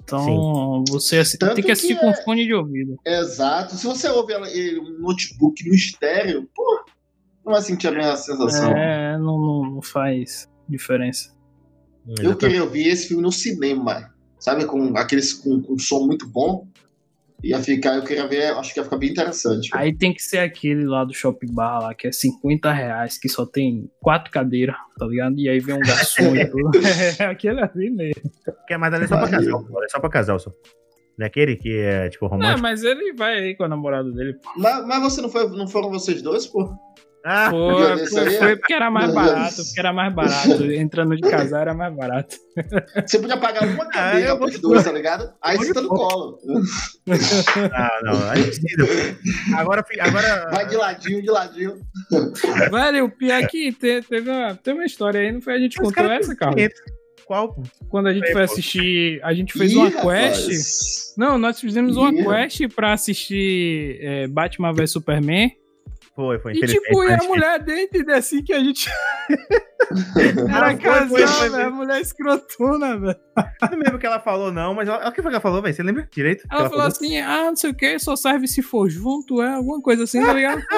Então, 0.04 0.84
Sim. 0.86 0.94
você 0.94 1.38
Tanto 1.38 1.56
tem 1.56 1.64
que 1.64 1.72
assistir 1.72 1.96
que 1.96 2.02
com 2.02 2.10
é... 2.10 2.24
fone 2.24 2.46
de 2.46 2.54
ouvido. 2.54 2.98
Exato. 3.06 3.76
Se 3.76 3.86
você 3.86 4.10
ouve 4.10 4.36
um 4.36 5.00
notebook 5.00 5.68
no 5.68 5.74
estéreo, 5.74 6.48
pô, 6.54 6.86
não 7.46 7.54
vai 7.54 7.62
sentir 7.62 7.88
a 7.88 7.92
mesma 7.92 8.18
sensação. 8.18 8.72
É, 8.72 9.18
não, 9.18 9.40
não, 9.40 9.72
não 9.76 9.82
faz 9.82 10.50
diferença. 10.68 11.34
Eu 12.20 12.36
queria 12.36 12.64
ouvir 12.64 12.88
esse 12.88 13.08
filme 13.08 13.24
no 13.24 13.32
cinema, 13.32 14.14
sabe? 14.40 14.66
Com 14.66 14.98
aqueles 14.98 15.34
com, 15.34 15.62
com 15.62 15.78
som 15.78 16.06
muito 16.06 16.28
bom 16.28 16.68
ia 17.44 17.60
ficar, 17.60 17.96
eu 17.96 18.04
queria 18.04 18.26
ver, 18.26 18.54
acho 18.54 18.74
que 18.74 18.80
ia 18.80 18.84
ficar 18.84 18.98
bem 18.98 19.10
interessante. 19.10 19.70
Aí 19.74 19.94
tem 19.94 20.14
que 20.14 20.24
ser 20.24 20.40
aquele 20.40 20.86
lá 20.86 21.04
do 21.04 21.14
Shopping 21.14 21.54
Bar 21.54 21.82
lá, 21.82 21.94
que 21.94 22.08
é 22.08 22.12
50 22.12 22.72
reais, 22.72 23.18
que 23.18 23.28
só 23.28 23.46
tem 23.46 23.92
quatro 24.00 24.32
cadeiras, 24.32 24.76
tá 24.98 25.06
ligado? 25.06 25.38
E 25.38 25.50
aí 25.50 25.60
vem 25.60 25.76
um 25.76 25.80
garçom 25.80 26.36
e 26.36 26.46
tudo. 26.46 26.72
É 27.20 27.26
aquele 27.26 27.62
assim 27.62 27.90
mesmo. 27.90 28.32
Que 28.66 28.74
é 28.74 28.78
mais 28.78 28.94
ali 28.94 29.08
só 29.08 29.18
pra 29.18 29.30
casal, 29.30 29.68
é 29.84 29.90
só 29.90 30.00
pra 30.00 30.10
casal 30.10 30.40
só. 30.40 30.52
Daquele 31.18 31.56
que 31.56 31.78
é, 31.78 32.10
tipo, 32.10 32.26
romântico. 32.26 32.56
Não, 32.56 32.62
mas 32.62 32.84
ele 32.84 33.14
vai 33.14 33.38
aí 33.38 33.56
com 33.56 33.66
a 33.66 33.68
namorada 33.68 34.10
dele. 34.12 34.36
Mas, 34.58 34.88
mas 34.88 35.02
você 35.04 35.22
não, 35.22 35.30
foi, 35.30 35.48
não 35.50 35.68
foram 35.68 35.90
vocês 35.90 36.22
dois, 36.22 36.48
pô? 36.48 36.74
Ah, 37.26 37.50
foi, 37.50 38.06
foi, 38.08 38.30
foi, 38.32 38.56
porque 38.58 38.74
era 38.74 38.92
mais 38.92 39.14
barato, 39.14 39.56
porque 39.56 39.80
era 39.80 39.94
mais 39.94 40.14
barato. 40.14 40.72
Entrando 40.74 41.16
de 41.16 41.22
casar 41.22 41.62
era 41.62 41.74
mais 41.74 41.96
barato. 41.96 42.36
Você 43.06 43.18
podia 43.18 43.38
pagar 43.38 43.66
uma 43.66 43.86
cadeira 43.86 44.34
ah, 44.34 44.38
pros 44.38 44.60
dois, 44.60 44.84
tá 44.84 44.92
ligado? 44.92 45.34
Aí 45.42 45.58
você 45.58 45.74
tá 45.74 45.82
no 45.82 45.88
colo. 45.88 46.38
Ah, 47.74 48.00
não, 48.04 48.30
aí 48.30 48.44
precisa. 48.44 49.18
Agora, 49.56 49.86
agora. 50.02 50.50
Vai 50.52 50.68
de 50.68 50.76
ladinho, 50.76 51.22
de 51.22 51.32
ladinho. 51.32 51.80
Velho, 52.70 53.06
o 53.06 53.10
pior 53.10 53.42
é 53.42 53.48
que 53.48 53.72
teve 53.72 54.30
uma, 54.30 54.56
teve 54.56 54.80
uma 54.80 54.86
história 54.86 55.22
aí, 55.22 55.32
não 55.32 55.42
foi 55.42 55.54
a 55.54 55.60
gente 55.60 55.78
Mas 55.78 55.88
contou 55.88 56.12
essa, 56.12 56.36
cara? 56.36 56.56
Qual? 57.26 57.56
Quando 57.90 58.08
a 58.08 58.14
gente 58.14 58.32
foi 58.34 58.44
assistir. 58.44 59.22
A 59.24 59.34
gente 59.34 59.54
fez 59.54 59.72
Ih, 59.72 59.78
uma 59.78 59.90
rapaz. 59.90 60.46
quest. 60.46 61.18
Não, 61.18 61.38
nós 61.38 61.60
fizemos 61.60 61.96
Ih. 61.96 62.00
uma 62.00 62.14
quest 62.14 62.68
pra 62.76 62.92
assistir 62.94 63.98
é, 64.02 64.28
Batman 64.28 64.74
vs 64.74 64.92
Superman. 64.92 65.52
Foi, 66.16 66.38
foi 66.38 66.54
E 66.54 66.62
tipo, 66.68 67.04
e 67.04 67.12
a 67.12 67.24
mulher 67.24 67.60
dentro 67.60 68.14
assim 68.14 68.44
que 68.44 68.54
a 68.54 68.60
gente. 68.60 68.88
Era 70.48 70.78
casal, 70.78 71.50
velho. 71.50 71.74
Mulher 71.74 72.02
escrotona, 72.02 73.00
velho. 73.00 73.20
Não 73.62 73.70
lembro 73.78 73.96
o 73.96 74.00
que 74.00 74.06
ela 74.06 74.20
falou, 74.20 74.52
não, 74.52 74.76
mas 74.76 74.88
ela, 74.88 75.10
o 75.10 75.12
que 75.12 75.24
foi 75.24 75.32
que 75.32 75.36
ela 75.36 75.42
falou, 75.42 75.62
velho? 75.62 75.74
Você 75.74 75.82
lembra 75.82 76.08
direito? 76.12 76.46
Ela, 76.52 76.62
ela 76.62 76.70
falou, 76.70 76.84
falou, 76.84 76.96
assim: 76.96 77.18
ah, 77.18 77.46
não 77.46 77.56
sei 77.56 77.72
o 77.72 77.76
que, 77.76 77.98
só 77.98 78.16
serve 78.16 78.48
se 78.48 78.62
for 78.62 78.88
junto, 78.88 79.42
é 79.42 79.56
alguma 79.56 79.82
coisa 79.82 80.04
assim, 80.04 80.24
tá 80.24 80.34
ligado? 80.34 80.62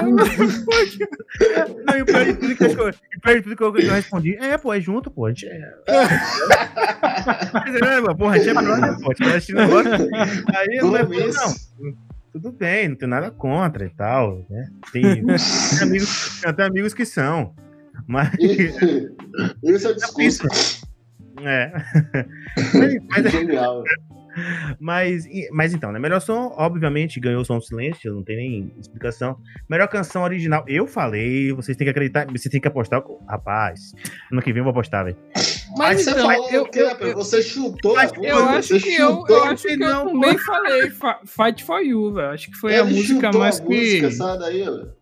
não, 1.86 1.98
e 1.98 2.02
o 2.02 2.06
pior 2.06 2.26
de 2.26 2.34
tudo 2.36 2.56
que 2.56 2.64
eu, 2.64 2.70
o 2.70 3.22
pior 3.22 3.36
de 3.36 3.42
tudo 3.42 3.56
que 3.58 3.64
eu, 3.64 3.78
eu 3.78 3.94
respondi: 3.94 4.38
é, 4.38 4.58
pô, 4.58 4.74
é 4.74 4.80
junto, 4.80 5.12
pô. 5.12 5.26
A 5.26 5.30
gente 5.30 5.48
é. 5.48 5.60
Mas, 7.54 7.76
é, 7.76 8.14
porra, 8.14 8.36
a 8.36 8.38
gente 8.38 8.50
é 8.50 8.54
brother, 8.54 8.98
pô. 9.02 9.12
A 9.12 9.14
gente 9.14 9.26
vai 9.26 9.36
assistir 9.36 9.54
negócio. 9.54 9.92
Aí, 9.92 10.78
não, 10.78 10.92
não 10.92 12.05
tudo 12.36 12.52
bem, 12.52 12.90
não 12.90 12.98
tem 12.98 13.08
nada 13.08 13.32
contra 13.32 13.86
e 13.86 13.90
tal, 13.90 14.46
né? 14.50 14.68
Tem, 14.92 15.02
tem 15.24 15.82
amigos, 15.82 16.42
tem 16.42 16.66
amigos 16.66 16.94
que 16.94 17.06
são. 17.06 17.56
Mas. 18.06 18.30
Isso 19.64 19.88
é 19.88 19.92
o 19.92 19.96
discurso. 19.96 20.86
É. 21.42 21.72
Mas, 22.74 22.96
mas, 23.10 23.32
Genial. 23.32 23.84
Mas, 24.80 25.26
mas 25.52 25.74
então, 25.74 25.92
né? 25.92 26.00
Melhor 26.00 26.20
som, 26.20 26.54
obviamente, 26.58 27.20
ganhou 27.20 27.42
o 27.42 27.46
som 27.46 27.58
do 27.58 27.64
silêncio, 27.64 28.14
não 28.14 28.24
tem 28.24 28.36
nem 28.36 28.74
explicação. 28.80 29.38
Melhor 29.70 29.88
canção 29.88 30.24
original, 30.24 30.64
eu 30.68 30.88
falei, 30.88 31.54
vocês 31.54 31.78
têm 31.78 31.86
que 31.86 31.92
acreditar, 31.92 32.26
vocês 32.26 32.52
têm 32.52 32.60
que 32.60 32.68
apostar. 32.68 33.02
Rapaz, 33.28 33.94
ano 34.32 34.42
que 34.42 34.52
vem 34.52 34.60
eu 34.60 34.64
vou 34.66 34.72
apostar, 34.72 35.06
velho. 35.06 35.18
Mas, 35.78 36.04
você 36.04 36.12
então, 36.12 36.28
falou 36.30 36.50
eu, 36.50 36.70
eu, 36.74 37.14
você 37.14 37.42
chutou 37.42 37.96
mas, 37.96 38.12
Eu 38.22 38.38
acho 38.50 38.80
que 38.80 38.96
eu, 38.96 39.26
eu 39.28 39.44
acho 39.44 39.64
que 39.64 39.74
eu 39.74 40.06
também 40.06 40.38
falei 40.38 40.92
Fight 41.26 41.64
for 41.64 41.82
You, 41.82 42.14
velho. 42.14 42.30
Acho 42.30 42.52
que 42.52 42.58
foi 42.58 42.72
Ele 42.74 42.82
a 42.82 42.86
música 42.86 43.32
mais 43.32 43.60
a 43.60 43.64
que. 43.64 44.02
Música, 44.02 44.12
sai 44.12 44.40
daí, 44.40 44.64
velho. 44.64 44.96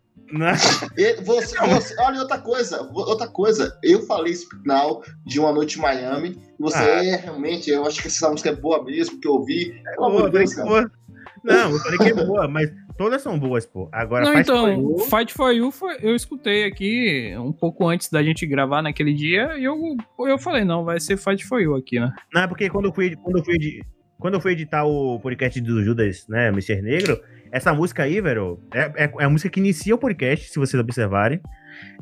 Você, 1.24 1.58
você, 1.60 1.96
olha 2.02 2.22
outra 2.22 2.40
coisa, 2.40 2.90
outra 2.92 3.28
coisa. 3.28 3.78
Eu 3.84 4.04
falei 4.08 4.34
Spinal 4.34 5.04
de 5.24 5.40
Uma 5.40 5.52
Noite 5.52 5.78
em 5.78 5.82
Miami. 5.82 6.42
Você 6.60 6.78
ah. 6.78 7.06
é 7.06 7.16
realmente, 7.18 7.70
eu 7.70 7.86
acho 7.86 8.02
que 8.02 8.08
essa 8.08 8.30
música 8.30 8.50
é 8.50 8.56
boa 8.56 8.84
mesmo, 8.84 9.20
que 9.20 9.28
eu 9.28 9.34
ouvi. 9.34 9.80
É 9.88 9.96
boa, 9.96 10.30
Deus, 10.30 10.56
boa. 10.56 10.92
Não, 11.44 11.72
eu 11.72 11.80
falei 11.80 11.98
que 12.00 12.10
é 12.10 12.26
boa, 12.26 12.48
mas 12.48 12.72
todas 12.98 13.22
são 13.22 13.38
boas, 13.40 13.66
pô. 13.66 13.90
Agora, 13.92 14.26
Não, 14.26 14.34
Fight 14.34 14.50
então, 14.50 14.66
for 14.66 14.72
You... 14.72 15.00
Fight 15.00 15.34
for 15.34 15.52
You 15.52 15.72
foi, 15.72 15.98
eu 16.02 16.16
escutei 16.16 16.66
aqui 16.66 17.34
um 17.38 17.52
pouco 17.52 17.88
antes 17.88 18.10
da 18.10 18.24
gente 18.24 18.46
gravar 18.46 18.82
naquele 18.82 19.14
dia 19.14 19.58
e 19.58 19.64
eu, 19.64 19.78
eu 20.20 20.38
falei, 20.38 20.64
não, 20.64 20.84
vai 20.84 21.00
ser 21.00 21.18
Fight 21.18 21.46
for 21.46 21.62
You 21.62 21.76
aqui, 21.76 22.00
né? 22.00 22.12
Não, 22.34 22.44
é 22.44 22.48
porque 22.48 22.70
quando 22.70 22.86
eu 22.86 22.94
fui, 22.94 23.16
quando 23.16 23.40
eu 23.40 23.44
fui, 23.44 23.82
quando 24.20 24.34
eu 24.36 24.42
fui 24.42 24.52
editar 24.54 24.86
o 24.86 25.20
podcast 25.20 25.60
do 25.62 25.84
Judas, 25.84 26.26
né, 26.28 26.50
Mr. 26.50 26.82
Negro, 26.82 27.20
essa 27.52 27.74
música 27.74 28.04
aí, 28.04 28.20
velho, 28.20 28.60
é, 28.74 29.04
é, 29.04 29.14
é, 29.20 29.24
a 29.26 29.30
música 29.30 29.50
que 29.50 29.60
inicia 29.60 29.94
o 29.94 29.98
podcast, 29.98 30.50
se 30.50 30.58
vocês 30.58 30.82
observarem. 30.82 31.40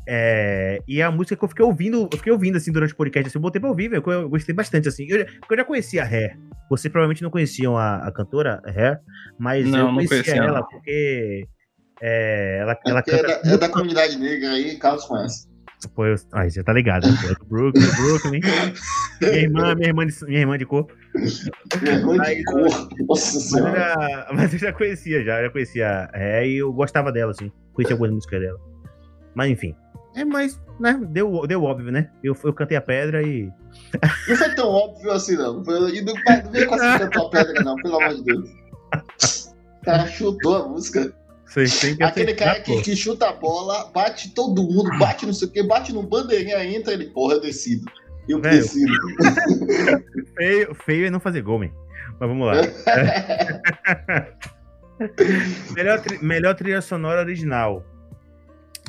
É, 0.07 0.81
e 0.87 0.99
é 0.99 1.03
a 1.03 1.11
música 1.11 1.35
que 1.35 1.43
eu 1.43 1.49
fiquei 1.49 1.63
ouvindo, 1.63 2.09
eu 2.11 2.17
fiquei 2.17 2.33
ouvindo 2.33 2.57
assim 2.57 2.71
durante 2.71 2.93
o 2.93 2.97
podcast, 2.97 3.27
assim, 3.27 3.37
eu 3.37 3.41
botei 3.41 3.61
pra 3.61 3.69
ouvir, 3.69 3.87
velho, 3.87 4.03
eu 4.05 4.29
gostei 4.29 4.53
bastante, 4.53 4.87
assim. 4.87 5.05
Eu, 5.07 5.19
eu 5.19 5.57
já 5.57 5.63
conhecia 5.63 6.03
a 6.03 6.05
Hair. 6.05 6.37
Vocês 6.69 6.91
provavelmente 6.91 7.21
não 7.21 7.29
conheciam 7.29 7.77
a, 7.77 8.07
a 8.07 8.11
cantora 8.11 8.61
Hair, 8.65 8.99
mas 9.37 9.65
não, 9.67 9.89
eu 9.89 9.93
conhecia, 9.93 10.23
conhecia 10.23 10.43
ela 10.43 10.63
porque 10.63 11.47
é, 12.01 12.59
ela, 12.61 12.77
ela 12.85 12.99
é 12.99 13.03
canta. 13.03 13.31
É 13.31 13.41
da, 13.43 13.53
é 13.53 13.57
da 13.57 13.69
comunidade 13.69 14.17
negra 14.17 14.51
aí, 14.51 14.75
Carlos 14.77 15.05
conhece. 15.05 15.51
Pô, 15.95 16.05
eu, 16.05 16.15
aí 16.33 16.49
você 16.49 16.63
tá 16.63 16.73
ligado, 16.73 17.07
né? 17.07 17.17
Do 17.39 17.45
Brooklyn, 17.45 17.81
do 17.81 17.95
Brooklyn. 17.95 18.39
minha 19.21 19.33
irmã, 19.33 19.75
minha 19.75 19.87
irmã 19.89 20.05
de, 20.05 20.25
minha 20.25 20.39
irmã 20.39 20.57
de 20.57 20.65
cor. 20.65 20.87
Minha 21.81 21.95
irmã 21.95 22.17
de 22.17 22.43
cor. 22.43 22.89
Nossa 23.07 23.61
mas 23.61 23.65
eu, 23.65 23.75
já, 23.75 24.27
mas 24.33 24.53
eu 24.53 24.59
já 24.59 24.73
conhecia, 24.73 25.23
já, 25.23 25.41
já 25.41 25.49
conhecia. 25.49 26.09
É, 26.13 26.47
e 26.47 26.57
eu 26.57 26.71
gostava 26.71 27.11
dela, 27.11 27.31
assim. 27.31 27.51
Conhecia 27.73 27.95
algumas 27.95 28.13
músicas 28.13 28.41
dela. 28.41 28.70
Mas 29.35 29.51
enfim. 29.51 29.75
É, 30.15 30.25
mas, 30.25 30.59
né, 30.79 30.99
deu, 31.09 31.45
deu 31.47 31.63
óbvio, 31.63 31.91
né? 31.91 32.09
Eu, 32.23 32.35
eu 32.43 32.53
cantei 32.53 32.77
a 32.77 32.81
pedra 32.81 33.23
e. 33.23 33.51
Não 34.27 34.35
foi 34.35 34.55
tão 34.55 34.67
óbvio 34.67 35.11
assim, 35.11 35.37
não. 35.37 35.63
Foi, 35.63 35.95
e 35.95 36.01
não, 36.01 36.13
não 36.13 36.51
veio 36.51 36.67
com 36.67 36.75
essa 36.75 36.99
cantar 36.99 37.21
a 37.21 37.29
pedra, 37.29 37.63
não, 37.63 37.75
pelo 37.77 38.01
amor 38.01 38.15
de 38.15 38.23
Deus. 38.23 38.49
O 39.81 39.85
cara 39.85 40.05
chutou 40.07 40.57
a 40.57 40.67
música. 40.67 41.13
Aquele 42.01 42.33
cara 42.33 42.59
que, 42.61 42.81
que, 42.81 42.95
chuta 42.95 43.29
a 43.29 43.33
bola, 43.33 43.91
bate 43.93 44.33
todo 44.33 44.63
mundo, 44.63 44.89
bate 44.97 45.25
não 45.25 45.33
sei 45.33 45.49
o 45.49 45.51
que, 45.51 45.61
bate 45.63 45.91
no 45.91 46.03
bandeirinha, 46.03 46.63
entra 46.63 46.93
ele, 46.93 47.07
porra, 47.07 47.33
eu 47.35 47.41
decido. 47.41 47.83
Eu 48.27 48.39
Velho, 48.39 48.61
decido. 48.61 48.93
feio, 50.37 50.75
feio 50.75 51.07
é 51.07 51.09
não 51.09 51.19
fazer 51.19 51.41
gol, 51.41 51.59
man. 51.59 51.71
Mas 52.19 52.29
vamos 52.29 52.47
lá. 52.47 52.53
melhor, 55.75 56.01
melhor 56.21 56.55
trilha 56.55 56.81
sonora 56.81 57.19
original. 57.19 57.83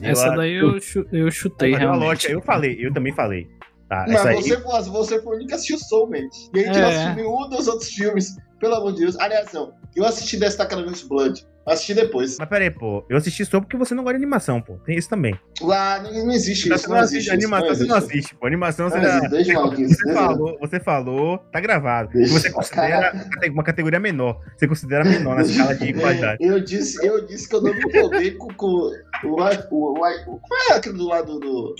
Essa 0.00 0.28
eu, 0.28 0.36
daí 0.36 0.54
eu, 0.54 0.78
eu 1.12 1.30
chutei, 1.30 1.74
realmente. 1.74 2.04
Lógica, 2.04 2.32
eu 2.32 2.40
falei, 2.40 2.76
eu 2.80 2.92
também 2.92 3.12
falei. 3.12 3.46
Tá, 3.88 4.06
Mas 4.08 4.22
você, 4.22 4.28
aí... 4.28 4.62
você 4.90 5.22
foi 5.22 5.32
o 5.32 5.36
único 5.36 5.48
que 5.48 5.54
assistiu 5.54 5.78
Soulmate. 5.78 6.50
E 6.54 6.60
a 6.60 6.64
gente 6.64 6.78
é. 6.78 6.80
não 6.80 6.88
assistiu 6.88 7.14
nenhum 7.14 7.48
dos 7.50 7.68
outros 7.68 7.90
filmes, 7.90 8.36
pelo 8.58 8.74
amor 8.74 8.92
de 8.94 9.00
Deus. 9.00 9.18
Aliás, 9.18 9.52
não, 9.52 9.74
eu 9.94 10.04
assisti 10.06 10.38
Destacamento 10.38 11.06
Blood. 11.08 11.46
Assisti 11.64 11.94
depois. 11.94 12.36
Mas 12.38 12.48
peraí, 12.48 12.70
pô. 12.70 13.04
Eu 13.08 13.16
assisti 13.16 13.44
só 13.44 13.60
porque 13.60 13.76
você 13.76 13.94
não 13.94 14.02
gosta 14.02 14.18
de 14.18 14.24
animação, 14.24 14.60
pô. 14.60 14.78
Tem 14.84 14.96
isso 14.96 15.08
também. 15.08 15.38
Lá 15.60 16.00
não, 16.00 16.26
não 16.26 16.32
existe 16.32 16.72
isso. 16.72 16.88
Não, 16.88 16.96
não 16.96 17.04
existe 17.04 17.30
animação, 17.30 17.68
isso, 17.68 17.82
você 17.82 17.86
não 17.86 17.96
assiste, 17.96 18.34
pô. 18.34 18.46
Animação 18.46 18.90
você, 18.90 19.00
já, 19.00 19.20
você, 19.20 19.86
você 19.86 20.12
falou, 20.12 20.58
você 20.60 20.80
falou, 20.80 21.38
tá 21.52 21.60
gravado. 21.60 22.10
Deixa 22.12 22.32
você 22.32 22.50
considera 22.50 23.12
uma 23.50 23.62
categoria 23.62 24.00
menor. 24.00 24.40
Você 24.56 24.66
considera 24.66 25.04
menor 25.04 25.36
na 25.36 25.42
escala 25.42 25.74
de 25.74 25.92
qualidade. 25.94 26.44
Eu 26.44 26.58
disse, 26.60 27.04
eu 27.06 27.24
disse 27.26 27.48
que 27.48 27.54
eu 27.54 27.62
não 27.62 27.72
me 27.72 27.80
empolguei 27.80 28.32
com, 28.32 28.48
com 28.54 28.66
o, 28.66 28.92
o, 29.24 29.36
o, 29.70 29.92
o, 29.92 30.40
Qual 30.40 30.60
é 30.70 30.74
aquele 30.74 30.96
do 30.96 31.06
lado 31.06 31.38
do. 31.38 31.74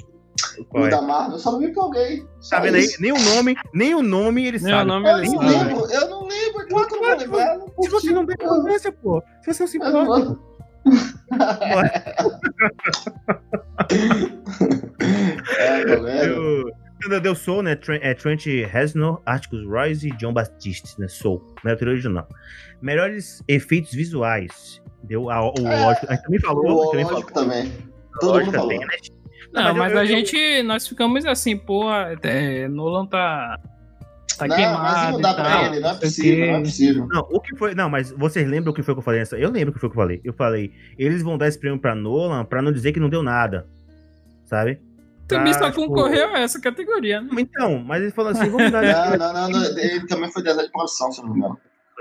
O 0.70 0.88
da 0.88 1.02
Marvel, 1.02 1.34
eu 1.34 1.38
só 1.38 1.52
não 1.52 1.60
me 1.60 1.66
empolguei. 1.66 2.24
Tá 2.48 2.60
vendo 2.60 2.76
aí? 2.76 2.88
Nem 2.98 3.12
o 3.12 3.18
nome, 3.18 3.56
nem 3.72 3.94
o 3.94 4.02
nome 4.02 4.46
ele 4.46 4.58
nem 4.58 4.72
sabe. 4.72 4.82
O 4.82 4.94
nome 4.94 5.08
eu, 5.08 5.32
não 5.32 5.48
lembro, 5.48 5.86
eu 5.90 6.08
não 6.08 6.21
lembro, 6.58 6.68
claro 6.68 6.86
que 7.18 7.24
eu 7.24 7.30
não. 7.30 7.72
Se 7.82 7.90
você 7.90 8.10
não 8.10 8.26
tem 8.26 8.34
importância, 8.34 8.92
pô. 8.92 9.22
Se 9.42 9.52
você 9.52 9.62
não 9.62 9.68
se 9.68 9.78
importa. 9.78 10.38
é, 15.58 15.84
tá 15.84 15.96
vendo? 15.96 16.72
Eu, 17.10 17.20
deu 17.20 17.34
Soul, 17.34 17.62
né? 17.62 17.76
É 18.00 18.14
Trent 18.14 18.46
Reznor, 18.46 19.20
Articus 19.24 19.64
Royce 19.66 20.08
e 20.08 20.16
John 20.16 20.32
Baptiste, 20.32 21.00
né? 21.00 21.08
Soul, 21.08 21.44
melhor 21.64 21.76
trilha 21.76 21.92
original. 21.92 22.28
Melhores 22.80 23.42
efeitos 23.46 23.92
visuais. 23.92 24.82
Deu 25.04 25.30
a, 25.30 25.50
o 25.50 25.54
é, 25.58 25.84
lógico. 25.84 26.06
A 26.08 26.14
gente 26.14 26.24
também 26.24 26.40
falou. 26.40 26.64
O 26.64 26.90
também 26.90 27.04
lógico 27.04 27.32
falou. 27.32 27.48
também. 27.48 27.72
Todo 28.20 28.40
mundo 28.40 28.52
falou. 28.52 28.68
Tem, 28.68 28.80
né? 28.80 28.86
Não, 29.52 29.74
mas, 29.74 29.76
mas 29.76 29.92
eu, 29.92 29.98
a 29.98 30.02
eu, 30.02 30.06
gente, 30.06 30.62
nós 30.62 30.86
ficamos 30.86 31.26
assim, 31.26 31.56
pô, 31.56 31.92
é, 32.22 32.68
Nolan 32.68 33.06
tá 33.06 33.58
Tá 34.42 34.48
não, 34.48 34.56
queimado. 34.56 34.82
Mas 34.82 35.12
não 35.12 35.20
dá 35.20 35.34
pra 35.34 35.66
ele, 35.66 35.80
não 35.80 35.90
é 35.90 35.94
possível, 35.94 36.46
não 36.46 36.54
é 36.54 36.60
possível. 36.60 37.06
Não, 37.06 37.28
o 37.30 37.40
que 37.40 37.56
foi. 37.56 37.74
Não, 37.74 37.88
mas 37.88 38.10
vocês 38.10 38.48
lembram 38.48 38.72
o 38.72 38.74
que 38.74 38.82
foi 38.82 38.94
que 38.94 38.98
eu 38.98 39.02
falei? 39.02 39.22
Eu 39.32 39.50
lembro 39.50 39.70
o 39.70 39.74
que 39.74 39.80
foi 39.80 39.88
que 39.88 39.96
eu 39.96 40.02
falei. 40.02 40.20
Eu 40.24 40.32
falei, 40.32 40.72
eles 40.98 41.22
vão 41.22 41.38
dar 41.38 41.48
esse 41.48 41.58
prêmio 41.58 41.78
pra 41.78 41.94
Nolan 41.94 42.44
pra 42.44 42.62
não 42.62 42.72
dizer 42.72 42.92
que 42.92 43.00
não 43.00 43.08
deu 43.08 43.22
nada. 43.22 43.66
Sabe? 44.44 44.80
Também 45.28 45.54
só 45.54 45.70
tipo, 45.70 45.86
concorreu 45.86 46.34
a 46.34 46.40
essa 46.40 46.60
categoria, 46.60 47.20
né? 47.20 47.28
Então, 47.38 47.78
mas 47.78 48.02
ele 48.02 48.10
falou 48.10 48.32
assim, 48.32 48.50
vamos 48.50 48.70
dar. 48.72 48.82
não, 49.18 49.32
não, 49.32 49.50
não, 49.50 49.78
ele 49.78 50.06
também 50.06 50.30
foi 50.30 50.42
design 50.42 50.66
de 50.66 50.72
produção, 50.72 51.10
se 51.10 51.22
não 51.22 51.30
me 51.30 51.38
engano. 51.38 51.58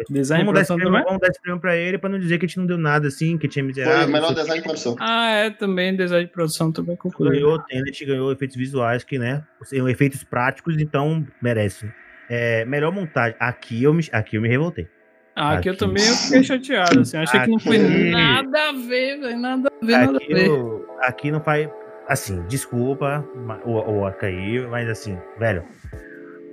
Design 0.09 0.45
vamos, 0.45 0.55
dar 0.55 0.61
esse 0.61 0.73
prêmio, 0.73 1.03
vamos 1.03 1.21
dar 1.21 1.27
esse 1.27 1.41
prêmio 1.41 1.61
pra 1.61 1.75
ele 1.75 1.97
pra 1.97 2.09
não 2.09 2.17
dizer 2.17 2.39
que 2.39 2.45
a 2.45 2.47
gente 2.47 2.57
não 2.57 2.65
deu 2.65 2.77
nada 2.77 3.07
assim, 3.07 3.37
que 3.37 3.47
tinha 3.47 3.63
miserável. 3.63 3.99
Foi 3.99 4.09
o 4.09 4.11
melhor 4.11 4.33
design 4.33 4.55
de 4.55 4.63
produção. 4.63 4.95
Ah, 4.99 5.29
é, 5.31 5.49
também 5.49 5.95
design 5.95 6.25
de 6.25 6.31
produção 6.31 6.71
também 6.71 6.95
concorreu. 6.95 7.33
Ganhou, 7.33 7.59
Tenet 7.59 8.05
ganhou 8.05 8.31
efeitos 8.31 8.55
visuais 8.55 9.03
que, 9.03 9.19
né, 9.19 9.43
efeitos 9.71 10.23
práticos, 10.23 10.77
então 10.79 11.25
merece. 11.41 11.91
É, 12.34 12.63
melhor 12.63 12.93
montagem. 12.93 13.36
Aqui 13.38 13.84
eu 13.84 13.93
me, 13.93 14.07
aqui 14.09 14.38
eu 14.38 14.41
me 14.41 14.47
revoltei. 14.47 14.88
Ah, 15.36 15.49
aqui, 15.49 15.57
aqui 15.57 15.69
eu 15.69 15.77
também 15.77 16.07
eu 16.07 16.13
fiquei 16.13 16.43
chateado, 16.43 17.01
assim. 17.01 17.17
Achei 17.17 17.38
aqui... 17.38 17.45
que 17.47 17.51
não 17.51 17.59
foi 17.59 17.77
nada 18.09 18.69
a 18.69 18.71
ver, 18.71 19.19
velho. 19.19 19.38
Nada 19.38 19.69
a 19.69 19.86
ver, 19.86 19.97
nada 19.97 20.17
a 20.17 20.34
ver. 20.34 20.47
Eu, 20.47 20.88
aqui 21.01 21.29
não 21.29 21.43
faz. 21.43 21.69
Assim, 22.07 22.41
desculpa 22.47 23.27
o, 23.65 23.71
o 23.71 23.99
Orca 23.99 24.27
aí, 24.27 24.65
mas 24.65 24.88
assim, 24.88 25.17
velho. 25.38 25.65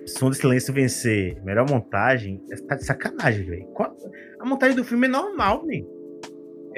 Som 0.05 0.31
do 0.31 0.35
Silêncio 0.35 0.75
vencer, 0.75 1.41
melhor 1.45 1.69
montagem, 1.71 2.43
tá 2.67 2.75
de 2.75 2.85
sacanagem, 2.85 3.47
velho. 3.47 3.69
A 4.41 4.45
montagem 4.45 4.75
do 4.75 4.83
filme 4.83 5.07
é 5.07 5.11
normal, 5.11 5.65
velho. 5.65 5.87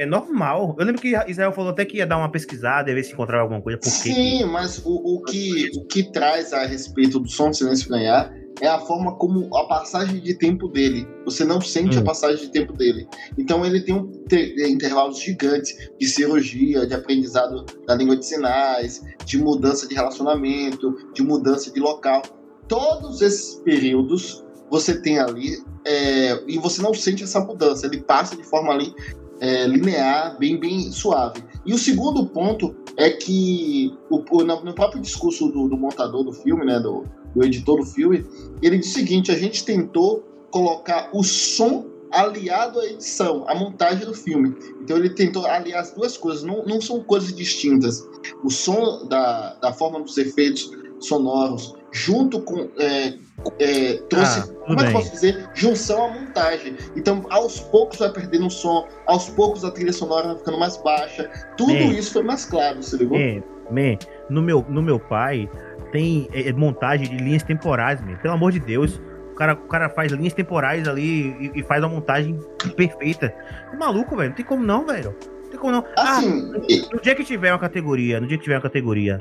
É 0.01 0.07
normal. 0.07 0.75
Eu 0.79 0.87
lembro 0.87 0.99
que 0.99 1.15
Israel 1.29 1.53
falou 1.53 1.73
até 1.73 1.85
que 1.85 1.99
ia 1.99 2.07
dar 2.07 2.17
uma 2.17 2.33
pesquisada 2.33 2.91
e 2.91 2.95
ver 2.95 3.05
se 3.05 3.13
encontrava 3.13 3.43
alguma 3.43 3.61
coisa. 3.61 3.79
Sim, 3.83 4.39
que... 4.39 4.45
mas 4.47 4.81
o, 4.83 4.89
o, 4.89 5.23
que, 5.25 5.71
o 5.77 5.85
que 5.85 6.11
traz 6.11 6.55
a 6.55 6.65
respeito 6.65 7.21
do 7.21 7.29
Som 7.29 7.51
do 7.51 7.57
Silêncio 7.57 7.91
ganhar 7.91 8.33
é 8.63 8.67
a 8.67 8.79
forma 8.79 9.15
como 9.17 9.55
a 9.55 9.69
passagem 9.69 10.19
de 10.19 10.33
tempo 10.39 10.69
dele. 10.69 11.07
Você 11.27 11.45
não 11.45 11.61
sente 11.61 11.99
hum. 11.99 12.01
a 12.01 12.05
passagem 12.05 12.47
de 12.47 12.51
tempo 12.51 12.73
dele. 12.73 13.07
Então 13.37 13.63
ele 13.63 13.83
tem, 13.83 13.95
um, 13.95 14.11
tem 14.27 14.73
intervalos 14.73 15.21
gigantes 15.21 15.77
de 15.99 16.09
cirurgia, 16.09 16.87
de 16.87 16.95
aprendizado 16.95 17.67
da 17.87 17.95
língua 17.95 18.17
de 18.17 18.25
sinais, 18.25 19.03
de 19.27 19.37
mudança 19.37 19.87
de 19.87 19.95
relacionamento, 19.95 20.97
de 21.13 21.23
mudança 21.23 21.71
de 21.71 21.79
local. 21.79 22.23
Todos 22.67 23.21
esses 23.21 23.57
períodos 23.57 24.43
você 24.71 24.99
tem 25.03 25.19
ali 25.19 25.59
é, 25.85 26.43
e 26.47 26.59
você 26.59 26.81
não 26.81 26.95
sente 26.95 27.25
essa 27.25 27.41
mudança. 27.41 27.87
Ele 27.87 28.01
passa 28.01 28.37
de 28.37 28.45
forma 28.45 28.73
ali 28.73 28.95
é, 29.41 29.67
linear, 29.67 30.39
bem, 30.39 30.59
bem 30.59 30.93
suave. 30.93 31.43
E 31.65 31.73
o 31.73 31.79
segundo 31.79 32.27
ponto 32.27 32.77
é 32.97 33.11
que 33.11 33.97
o, 34.11 34.23
o, 34.31 34.45
no 34.45 34.75
próprio 34.75 35.01
discurso 35.01 35.49
do, 35.49 35.69
do, 35.69 35.77
montador 35.77 36.23
do 36.23 36.33
filme, 36.33 36.65
né, 36.65 36.79
do, 36.79 37.05
do 37.35 37.45
editor 37.45 37.79
do 37.79 37.87
filme, 37.87 38.25
ele 38.63 38.79
diz 38.79 38.91
o 38.91 38.95
seguinte: 38.95 39.33
a 39.33 39.37
gente 39.37 39.65
tentou 39.65 40.23
colocar 40.51 41.11
o 41.13 41.23
som 41.23 41.87
aliado 42.11 42.81
à 42.81 42.87
edição, 42.87 43.45
à 43.49 43.55
montagem 43.55 44.05
do 44.05 44.15
filme. 44.15 44.55
Então 44.83 44.97
ele 44.97 45.11
tentou 45.11 45.47
aliar 45.47 45.81
as 45.81 45.93
duas 45.93 46.17
coisas, 46.17 46.43
não, 46.43 46.65
não 46.65 46.81
são 46.81 47.03
coisas 47.03 47.35
distintas. 47.35 48.07
O 48.43 48.51
som 48.51 49.07
da, 49.07 49.55
da 49.55 49.73
forma 49.73 50.01
dos 50.01 50.19
efeitos 50.19 50.71
sonoros, 50.99 51.75
junto 51.93 52.41
com. 52.43 52.69
É, 52.79 53.15
é, 53.59 53.95
trouxe, 54.09 54.41
ah, 54.41 54.65
como 54.67 54.81
é 54.81 54.87
que 54.87 54.93
posso 54.93 55.11
dizer? 55.13 55.49
Junção 55.55 56.05
à 56.05 56.09
montagem. 56.09 56.77
Então, 56.95 57.25
aos 57.31 57.61
poucos 57.61 57.99
vai 57.99 58.11
perdendo 58.13 58.47
o 58.47 58.51
som, 58.51 58.87
aos 59.07 59.29
poucos 59.31 59.65
a 59.65 59.71
trilha 59.71 59.93
sonora 59.93 60.29
vai 60.29 60.39
ficando 60.39 60.59
mais 60.59 60.77
baixa. 60.77 61.31
Tudo 61.57 61.73
man, 61.73 61.93
isso 61.93 62.13
foi 62.13 62.23
mais 62.23 62.45
claro, 62.45 62.83
você 62.83 62.97
ligou? 62.97 63.19
Man, 63.19 63.43
man, 63.71 63.99
no, 64.29 64.43
meu, 64.43 64.65
no 64.69 64.83
meu 64.83 65.01
pai, 65.01 65.49
tem 65.91 66.29
é, 66.33 66.49
é, 66.49 66.53
montagem 66.53 67.09
de 67.09 67.17
linhas 67.17 67.43
temporais, 67.43 68.01
man. 68.01 68.17
pelo 68.17 68.35
amor 68.35 68.53
de 68.53 68.61
Deus. 68.61 69.01
O 69.33 69.35
cara, 69.35 69.55
o 69.55 69.69
cara 69.69 69.89
faz 69.89 70.13
linhas 70.13 70.35
temporais 70.35 70.87
ali 70.87 71.35
e, 71.41 71.61
e 71.61 71.63
faz 71.63 71.83
uma 71.83 71.89
montagem 71.89 72.39
perfeita. 72.77 73.35
É 73.73 73.77
maluco, 73.77 74.17
velho. 74.17 74.31
Não 74.31 74.37
tem 74.37 74.45
como 74.45 74.63
não, 74.63 74.85
velho. 74.85 75.17
Não 75.45 75.51
tem 75.51 75.59
como 75.59 75.73
não. 75.73 75.85
Assim, 75.97 76.53
ah, 76.55 76.95
no 76.95 77.01
dia 77.01 77.15
que 77.15 77.25
tiver 77.25 77.51
uma 77.51 77.59
categoria, 77.59 78.21
no 78.21 78.27
dia 78.27 78.37
que 78.37 78.45
tiver 78.45 78.57
uma 78.57 78.63
categoria 78.63 79.19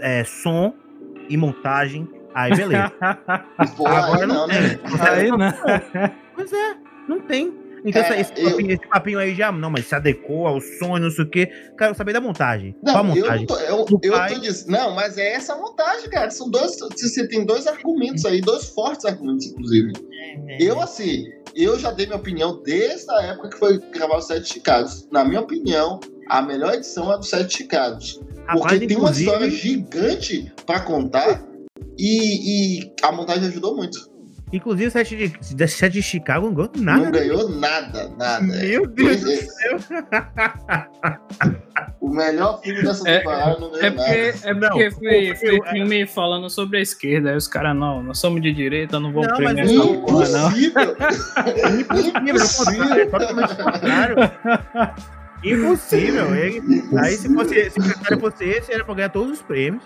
é, 0.00 0.22
som 0.22 0.74
e 1.28 1.36
montagem, 1.36 2.08
aí 2.34 2.54
beleza. 2.54 2.92
Pô, 3.76 3.86
Agora 3.86 4.26
não, 4.26 4.46
não 4.46 4.48
tem. 4.48 4.60
Né? 4.62 4.78
Aí 5.00 5.30
não. 5.30 5.52
Pois 6.34 6.52
é, 6.52 6.76
não 7.08 7.20
tem. 7.20 7.64
Então, 7.84 8.02
é, 8.02 8.20
esse, 8.20 8.32
eu... 8.36 8.50
papinho, 8.50 8.72
esse, 8.72 8.88
papinho, 8.88 9.18
aí 9.18 9.34
já, 9.34 9.52
não, 9.52 9.68
mas 9.68 9.86
se 9.86 9.94
adequou 9.94 10.46
ao 10.46 10.58
sonho, 10.58 11.02
não 11.02 11.10
sei 11.10 11.24
o 11.24 11.28
quê. 11.28 11.50
Quero 11.76 11.94
saber 11.94 12.14
da 12.14 12.20
montagem. 12.20 12.74
Não, 12.82 12.94
Qual 12.94 13.04
a 13.04 13.06
montagem? 13.06 13.42
Eu, 13.42 13.46
tô, 13.46 13.58
eu, 13.58 13.86
eu 14.02 14.12
pai... 14.12 14.32
tô 14.32 14.40
dizendo, 14.40 14.70
não, 14.72 14.94
mas 14.94 15.18
é 15.18 15.34
essa 15.34 15.54
montagem, 15.54 16.08
cara. 16.08 16.30
São 16.30 16.50
dois, 16.50 16.78
você 16.78 17.28
tem 17.28 17.44
dois 17.44 17.66
argumentos 17.66 18.24
aí, 18.24 18.40
dois 18.40 18.70
fortes 18.70 19.04
argumentos, 19.04 19.46
inclusive. 19.46 19.92
É, 20.10 20.54
é. 20.54 20.62
Eu, 20.62 20.80
assim, 20.80 21.26
eu 21.54 21.78
já 21.78 21.90
dei 21.90 22.06
minha 22.06 22.18
opinião 22.18 22.62
desde 22.62 23.10
a 23.10 23.22
época 23.22 23.50
que 23.50 23.58
foi 23.58 23.78
gravar 23.90 24.16
os 24.16 24.26
Sete 24.26 24.54
Chicados. 24.54 25.06
Na 25.12 25.22
minha 25.22 25.42
opinião, 25.42 26.00
a 26.30 26.40
melhor 26.40 26.72
edição 26.72 27.12
é 27.12 27.18
do 27.18 27.24
Sete 27.24 27.58
Chicados. 28.44 28.62
Porque 28.62 28.86
tem 28.86 28.96
uma 28.96 29.10
história 29.10 29.50
gigante 29.50 30.52
para 30.66 30.80
contar 30.80 31.42
e, 31.98 32.80
e 32.80 32.92
a 33.02 33.12
montagem 33.12 33.48
ajudou 33.48 33.76
muito. 33.76 34.14
Inclusive, 34.52 34.86
o 34.86 34.90
set 34.90 35.16
de, 35.16 35.68
set 35.68 35.92
de 35.92 36.00
Chicago 36.00 36.46
não 36.46 36.54
ganhou 36.54 36.70
nada. 36.76 37.04
Não 37.04 37.10
ganhou 37.10 37.48
nada, 37.48 38.08
nada. 38.16 38.40
Meu 38.44 38.86
Deus 38.86 39.20
do 39.20 39.30
céu. 39.30 39.78
o 42.00 42.08
melhor 42.08 42.60
filme 42.62 42.82
dessa 42.82 43.08
é, 43.08 43.18
temporada 43.18 43.58
não 43.58 43.70
ganhou 43.72 43.84
é 43.84 43.90
porque, 43.90 44.54
nada. 44.54 44.66
É 44.66 44.90
porque 44.90 44.90
foi, 44.92 45.34
foi 45.34 45.70
filme 45.72 46.06
falando 46.06 46.48
sobre 46.48 46.78
a 46.78 46.80
esquerda. 46.82 47.30
Aí 47.30 47.36
os 47.36 47.48
caras, 47.48 47.74
não, 47.74 48.00
nós 48.00 48.18
somos 48.18 48.40
de 48.42 48.52
direita, 48.52 49.00
não 49.00 49.12
vamos 49.12 49.32
premiar 49.32 49.58
essa 49.58 49.74
porra, 49.74 50.28
não. 50.28 50.48
Impossível. 50.56 50.96
Impossível. 52.28 53.10
Totalmente 53.10 53.56
contrário. 53.56 54.16
Impossível. 55.44 56.26
Aí, 56.98 57.16
se 57.16 57.32
fosse, 57.32 57.70
se 57.70 57.78
o 58.14 58.20
fosse 58.20 58.44
esse, 58.44 58.72
era 58.72 58.84
pra 58.84 58.94
ganhar 58.94 59.10
todos 59.10 59.32
os 59.32 59.42
prêmios. 59.42 59.82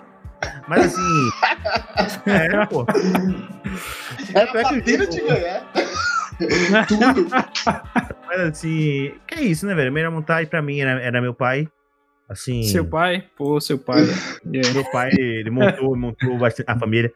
Mas 0.68 0.86
assim. 0.86 1.30
é, 2.30 2.66
pô. 2.66 2.86
É 4.35 4.47
pra 4.47 4.64
que 4.68 4.82
te 4.82 5.20
ganhar. 5.20 5.66
Tudo. 6.86 7.28
Mas 8.28 8.40
assim, 8.40 9.14
que 9.26 9.35
é 9.35 9.43
isso, 9.43 9.66
né, 9.66 9.74
velho? 9.74 9.89
A 9.89 9.93
melhor 9.93 10.12
montagem 10.12 10.47
pra 10.47 10.62
mim 10.62 10.80
era, 10.80 11.01
era 11.01 11.20
meu 11.20 11.35
pai. 11.35 11.68
Assim. 12.28 12.62
Seu 12.64 12.85
pai? 12.85 13.24
Pô, 13.36 13.60
seu 13.60 13.78
pai. 13.78 14.02
yeah. 14.47 14.72
Meu 14.72 14.89
pai, 14.90 15.10
ele 15.12 15.51
montou, 15.51 15.97
montou 15.97 16.39
bastante 16.39 16.70
a 16.70 16.78
família. 16.78 17.12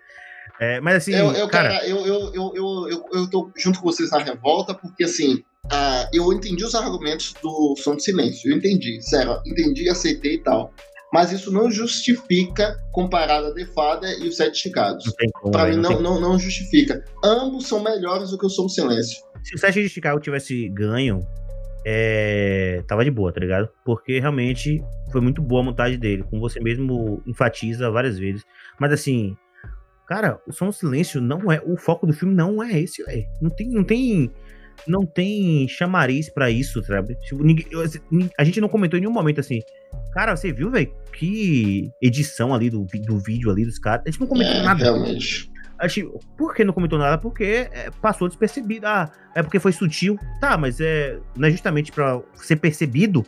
É, 0.58 0.80
mas 0.80 0.96
assim. 0.96 1.14
Eu, 1.14 1.32
eu, 1.32 1.48
cara, 1.48 1.68
cara 1.70 1.86
eu, 1.86 1.98
eu, 2.06 2.34
eu, 2.34 2.52
eu, 2.88 3.08
eu, 3.12 3.30
tô 3.30 3.52
junto 3.56 3.80
com 3.80 3.90
vocês 3.90 4.10
na 4.10 4.18
revolta, 4.18 4.74
porque 4.74 5.04
assim, 5.04 5.44
uh, 5.66 6.08
eu 6.12 6.32
entendi 6.32 6.64
os 6.64 6.74
argumentos 6.74 7.34
do 7.42 7.74
Som 7.76 7.96
do 7.96 8.02
Silêncio. 8.02 8.50
Eu 8.50 8.56
entendi, 8.56 9.00
sério, 9.02 9.40
entendi, 9.46 9.88
aceitei 9.88 10.34
e 10.34 10.42
tal 10.42 10.72
mas 11.12 11.30
isso 11.30 11.52
não 11.52 11.70
justifica 11.70 12.74
comparado 12.90 13.48
a 13.48 13.50
Defada 13.50 14.10
e 14.14 14.26
os 14.26 14.36
Sete 14.38 14.56
Chicados. 14.56 15.04
Para 15.52 15.68
mim, 15.68 15.76
não, 15.76 16.00
não, 16.00 16.18
não, 16.18 16.38
justifica. 16.38 17.04
Ambos 17.22 17.68
são 17.68 17.82
melhores 17.82 18.30
do 18.30 18.38
que 18.38 18.46
o 18.46 18.48
Som 18.48 18.66
Silêncio. 18.66 19.22
Se 19.44 19.54
o 19.54 19.58
Sete 19.58 19.82
de 19.82 19.90
Chicago 19.90 20.18
tivesse 20.18 20.70
ganho, 20.70 21.20
é, 21.84 22.82
tava 22.88 23.04
de 23.04 23.10
boa, 23.10 23.30
tá 23.30 23.40
ligado? 23.40 23.68
Porque 23.84 24.20
realmente 24.20 24.82
foi 25.10 25.20
muito 25.20 25.42
boa 25.42 25.60
a 25.60 25.64
montagem 25.64 25.98
dele, 25.98 26.24
como 26.30 26.40
você 26.40 26.58
mesmo 26.60 27.22
enfatiza 27.26 27.90
várias 27.90 28.18
vezes. 28.18 28.42
Mas 28.80 28.90
assim, 28.92 29.36
cara, 30.08 30.40
o 30.48 30.52
Som 30.52 30.66
do 30.66 30.72
Silêncio 30.72 31.20
não 31.20 31.52
é. 31.52 31.60
O 31.66 31.76
foco 31.76 32.06
do 32.06 32.14
filme 32.14 32.34
não 32.34 32.62
é 32.62 32.80
esse, 32.80 33.04
velho. 33.04 33.26
Não 33.42 33.50
tem, 33.50 33.68
não 33.68 33.84
tem. 33.84 34.32
Não 34.86 35.06
tem 35.06 35.66
chamariz 35.68 36.28
para 36.28 36.50
isso, 36.50 36.82
sabe? 36.82 37.14
Tipo, 37.20 37.44
ninguém, 37.44 37.66
a 38.38 38.44
gente 38.44 38.60
não 38.60 38.68
comentou 38.68 38.98
em 38.98 39.02
nenhum 39.02 39.12
momento 39.12 39.40
assim. 39.40 39.60
Cara, 40.12 40.36
você 40.36 40.52
viu, 40.52 40.70
velho? 40.70 40.92
Que 41.12 41.90
edição 42.00 42.54
ali 42.54 42.68
do, 42.68 42.84
do 42.84 43.18
vídeo 43.18 43.50
ali 43.50 43.64
dos 43.64 43.78
caras. 43.78 44.02
A 44.06 44.10
gente 44.10 44.20
não 44.20 44.26
comentou 44.26 44.54
é, 44.54 44.62
nada. 44.62 44.84
Realmente. 44.84 45.50
Gente, 45.84 46.08
por 46.36 46.54
que 46.54 46.64
não 46.64 46.72
comentou 46.72 46.98
nada? 46.98 47.18
Porque 47.18 47.68
é, 47.72 47.90
passou 48.00 48.28
despercebido. 48.28 48.86
Ah, 48.86 49.10
é 49.34 49.42
porque 49.42 49.58
foi 49.58 49.72
sutil. 49.72 50.18
Tá, 50.40 50.56
mas 50.56 50.80
é, 50.80 51.18
não 51.36 51.48
é 51.48 51.50
justamente 51.50 51.90
para 51.90 52.20
ser 52.34 52.56
percebido, 52.56 53.24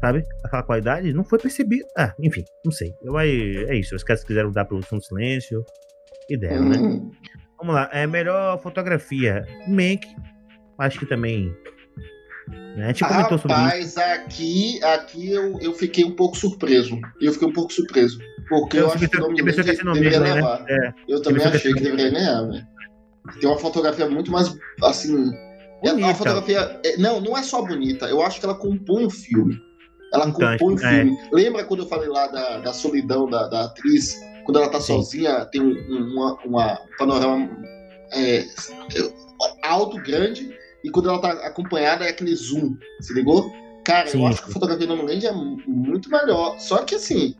sabe? 0.00 0.24
Aquela 0.44 0.62
qualidade. 0.62 1.12
Não 1.12 1.24
foi 1.24 1.38
percebido. 1.38 1.84
Ah, 1.96 2.14
enfim, 2.20 2.44
não 2.64 2.72
sei. 2.72 2.94
Eu, 3.02 3.16
aí, 3.16 3.64
é 3.68 3.76
isso. 3.76 3.94
Os 3.94 4.02
caras 4.02 4.24
quiseram 4.24 4.50
dar 4.50 4.64
pro 4.64 4.82
som 4.82 4.96
do 4.96 5.04
silêncio. 5.04 5.64
Ideia, 6.28 6.60
né? 6.60 6.76
uhum. 6.76 7.06
né? 7.06 7.10
Vamos 7.58 7.74
lá. 7.74 7.88
É 7.92 8.06
melhor 8.06 8.60
fotografia. 8.60 9.44
Mank. 9.68 10.06
Acho 10.78 10.98
que 10.98 11.06
também 11.06 11.54
né? 12.76 12.84
A 12.84 12.86
gente 12.88 13.04
comentou 13.04 13.38
sobre 13.38 13.78
isso. 13.78 13.98
aqui, 13.98 14.84
aqui 14.84 15.30
eu, 15.30 15.58
eu 15.60 15.72
fiquei 15.72 16.04
um 16.04 16.12
pouco 16.12 16.36
surpreso. 16.36 17.00
Eu 17.20 17.32
fiquei 17.32 17.48
um 17.48 17.52
pouco 17.52 17.72
surpreso. 17.72 18.18
Porque 18.48 18.76
eu, 18.76 18.82
eu 18.82 18.92
acho 18.92 19.08
que 19.08 19.16
o 19.16 19.20
Dominic 19.20 19.44
deveria 19.44 20.20
né? 20.20 20.34
levar. 20.34 20.64
É. 20.68 20.92
Eu 21.08 21.22
também 21.22 21.44
achei 21.44 21.72
que, 21.72 21.78
que 21.78 21.84
deveria 21.84 22.10
ganhar, 22.10 22.42
velho. 22.42 22.66
Tem 23.40 23.48
uma 23.48 23.58
fotografia 23.58 24.08
muito 24.08 24.30
mais, 24.30 24.54
assim... 24.82 25.32
É 25.82 25.90
bonita. 25.90 26.10
A 26.10 26.14
fotografia... 26.14 26.80
É, 26.84 26.96
não, 26.98 27.20
não 27.20 27.36
é 27.36 27.42
só 27.42 27.62
bonita. 27.62 28.06
Eu 28.06 28.22
acho 28.22 28.38
que 28.38 28.46
ela 28.46 28.54
compõe 28.54 29.06
o 29.06 29.10
filme. 29.10 29.58
Ela 30.12 30.30
compõe 30.30 30.74
o 30.74 30.78
filme. 30.78 31.18
É. 31.18 31.34
Lembra 31.34 31.64
quando 31.64 31.82
eu 31.82 31.88
falei 31.88 32.08
lá 32.08 32.28
da, 32.28 32.58
da 32.58 32.72
solidão 32.72 33.28
da, 33.28 33.48
da 33.48 33.64
atriz? 33.64 34.20
Quando 34.44 34.58
ela 34.58 34.68
tá 34.68 34.80
Sim. 34.80 34.94
sozinha, 34.94 35.44
tem 35.46 35.60
um, 35.60 35.72
uma, 36.12 36.34
uma 36.44 36.80
panorama 36.98 37.50
é, 38.12 38.44
alto, 39.64 39.96
grande 40.02 40.54
e 40.84 40.90
quando 40.90 41.08
ela 41.08 41.20
tá 41.20 41.30
acompanhada 41.46 42.04
é 42.04 42.10
aquele 42.10 42.34
zoom, 42.34 42.76
se 43.00 43.12
ligou? 43.12 43.52
Cara, 43.84 44.08
Sim. 44.08 44.20
eu 44.20 44.26
acho 44.26 44.42
que 44.42 44.50
a 44.50 44.52
fotografia 44.52 44.86
do 44.86 44.94
Homeland 44.94 45.26
é 45.26 45.32
muito 45.32 46.10
melhor. 46.10 46.58
Só 46.58 46.78
que 46.82 46.96
assim, 46.96 47.36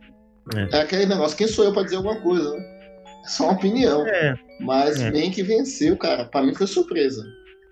é. 0.55 0.77
é, 0.77 0.81
aquele 0.81 1.07
negócio, 1.07 1.37
quem 1.37 1.49
sou 1.49 1.65
eu 1.65 1.73
pra 1.73 1.83
dizer 1.83 1.97
alguma 1.97 2.21
coisa, 2.21 2.55
né? 2.55 2.77
É 3.25 3.29
só 3.29 3.45
uma 3.45 3.55
opinião. 3.55 4.07
É. 4.07 4.37
Mas 4.61 5.01
é. 5.01 5.11
bem 5.11 5.31
que 5.31 5.43
venceu, 5.43 5.97
cara. 5.97 6.25
Pra 6.25 6.43
mim 6.43 6.55
foi 6.55 6.67
surpresa. 6.67 7.25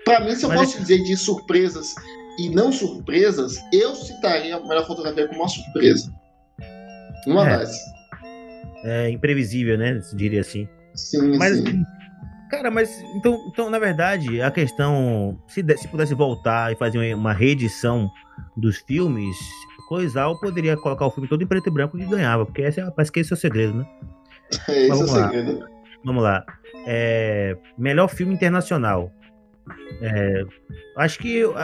Pra 0.04 0.20
mim, 0.20 0.34
se 0.34 0.44
eu 0.44 0.48
Mas 0.48 0.60
posso 0.60 0.80
dizer 0.80 1.02
de 1.04 1.16
surpresas 1.16 1.94
e 2.38 2.50
não 2.50 2.72
surpresas, 2.72 3.58
eu 3.72 3.94
citaria 3.94 4.56
a 4.56 4.60
melhor 4.60 4.86
fotografia 4.86 5.28
como 5.28 5.40
uma 5.40 5.48
surpresa. 5.48 6.12
Uma 7.26 7.48
é. 7.48 7.58
das. 7.58 7.78
É 8.84 9.10
imprevisível, 9.10 9.78
né? 9.78 10.00
Diria 10.14 10.40
assim. 10.40 10.68
Sim, 10.94 11.38
Mas, 11.38 11.56
sim. 11.56 11.84
Cara, 12.56 12.70
mas 12.70 13.00
então, 13.14 13.46
então 13.48 13.70
na 13.70 13.78
verdade, 13.78 14.40
a 14.40 14.50
questão. 14.50 15.38
Se, 15.48 15.64
se 15.76 15.88
pudesse 15.88 16.14
voltar 16.14 16.72
e 16.72 16.76
fazer 16.76 17.14
uma 17.14 17.32
reedição 17.32 18.10
dos 18.56 18.78
filmes, 18.78 19.36
Coisal 19.88 20.38
poderia 20.38 20.76
colocar 20.76 21.06
o 21.06 21.10
filme 21.10 21.28
todo 21.28 21.42
em 21.42 21.46
preto 21.46 21.68
e 21.68 21.72
branco 21.72 21.98
e 21.98 22.04
ganhava, 22.06 22.46
porque 22.46 22.62
esse 22.62 22.80
é, 22.80 22.90
parece 22.90 23.12
que 23.12 23.20
esse 23.20 23.32
é 23.32 23.36
o 23.36 23.38
segredo, 23.38 23.74
né? 23.74 23.86
esse 24.68 24.90
é 24.90 24.94
o 24.94 25.06
segredo. 25.06 25.68
Vamos 26.04 26.22
lá. 26.22 26.44
É, 26.86 27.56
melhor 27.78 28.08
filme 28.08 28.34
internacional. 28.34 29.12
É, 30.02 30.44
acho 30.98 31.18
que 31.18 31.42
o 31.44 31.54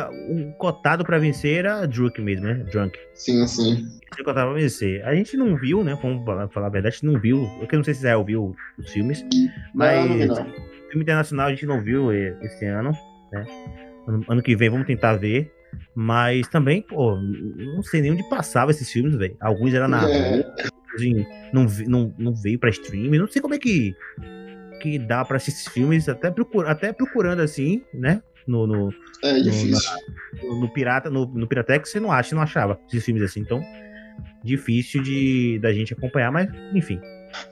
cotado 0.59 1.05
para 1.05 1.19
vencer 1.19 1.59
era 1.59 1.87
Drunk 1.87 2.21
mesmo, 2.21 2.47
né? 2.47 2.55
Drunk. 2.73 2.99
Sim, 3.15 3.47
sim. 3.47 3.87
Esse 4.11 4.25
cotado 4.25 4.51
pra 4.51 4.61
vencer. 4.61 5.05
A 5.05 5.15
gente 5.15 5.37
não 5.37 5.57
viu, 5.57 5.85
né? 5.85 5.99
Vamos 6.01 6.25
falar 6.25 6.67
a 6.67 6.71
verdade, 6.71 6.95
a 6.95 6.99
gente 6.99 7.07
não 7.07 7.21
viu. 7.21 7.43
Eu 7.61 7.69
não 7.77 7.85
sei 7.85 7.93
se 7.93 8.01
Israel 8.01 8.25
viu 8.25 8.57
os 8.79 8.91
filmes. 8.91 9.25
Mas 9.75 10.09
não, 10.09 10.17
não, 10.17 10.27
não. 10.27 10.70
Filme 10.91 11.03
internacional 11.03 11.47
a 11.47 11.51
gente 11.51 11.67
não 11.67 11.83
viu 11.83 12.13
esse 12.13 12.67
ano, 12.67 12.93
né? 13.33 13.45
Ano, 14.07 14.25
ano 14.29 14.43
que 14.43 14.57
vem 14.57 14.71
vamos 14.71 14.87
tentar 14.87 15.17
ver. 15.17 15.53
Mas 15.95 16.49
também, 16.49 16.83
pô, 16.83 17.17
não 17.17 17.83
sei 17.83 18.01
nem 18.01 18.13
onde 18.13 18.29
passava 18.29 18.71
esses 18.71 18.91
filmes, 18.91 19.15
velho. 19.15 19.37
Alguns 19.41 19.73
eram 19.73 19.89
na 19.89 20.09
é. 20.09 20.31
rua, 20.31 20.55
não, 21.53 21.67
não, 21.87 22.15
não 22.19 22.35
veio 22.35 22.59
pra 22.59 22.71
streaming. 22.71 23.19
Não 23.19 23.29
sei 23.29 23.41
como 23.41 23.55
é 23.55 23.59
que 23.59 23.95
que 24.81 24.99
dá 24.99 25.25
para 25.25 25.37
esses 25.37 25.69
filmes, 25.69 26.09
até, 26.09 26.33
até 26.67 26.93
procurando 26.93 27.41
assim, 27.43 27.83
né? 27.93 28.23
No, 28.47 28.67
no, 28.67 28.93
é 29.23 29.39
difícil. 29.39 29.91
No, 30.43 30.55
na, 30.55 30.61
no, 30.61 30.73
Pirata, 30.73 31.11
no, 31.11 31.27
no 31.27 31.47
Piratex 31.47 31.91
você 31.91 32.01
não 32.01 32.11
acha, 32.11 32.35
não 32.35 32.43
achava 32.43 32.81
esses 32.89 33.05
filmes 33.05 33.23
assim, 33.23 33.41
então 33.41 33.63
difícil 34.43 35.03
de 35.03 35.59
da 35.61 35.73
gente 35.73 35.93
acompanhar, 35.93 36.33
mas 36.33 36.49
enfim. 36.75 36.99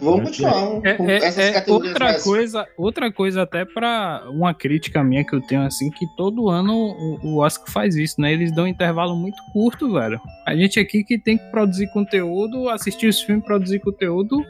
Vamos 0.00 0.30
continuar 0.30 0.80
é, 0.84 0.94
com 0.94 1.08
é, 1.08 1.16
essas 1.16 1.38
é, 1.38 1.52
categorias 1.52 1.92
outra 1.92 2.04
mais... 2.04 2.22
coisa, 2.22 2.66
outra 2.76 3.12
coisa 3.12 3.42
até 3.42 3.64
para 3.64 4.24
uma 4.30 4.54
crítica 4.54 5.02
minha 5.02 5.24
que 5.24 5.34
eu 5.34 5.40
tenho 5.40 5.62
assim 5.62 5.90
que 5.90 6.06
todo 6.16 6.48
ano 6.48 6.74
o, 6.74 7.18
o 7.22 7.38
Oscar 7.38 7.70
faz 7.70 7.96
isso, 7.96 8.20
né? 8.20 8.32
Eles 8.32 8.54
dão 8.54 8.64
um 8.64 8.68
intervalo 8.68 9.16
muito 9.16 9.36
curto, 9.52 9.92
velho. 9.92 10.20
A 10.46 10.54
gente 10.54 10.78
aqui 10.80 11.04
que 11.04 11.18
tem 11.18 11.38
que 11.38 11.50
produzir 11.50 11.90
conteúdo, 11.92 12.68
assistir 12.68 13.08
os 13.08 13.20
filmes, 13.20 13.44
produzir 13.44 13.80
conteúdo, 13.80 14.44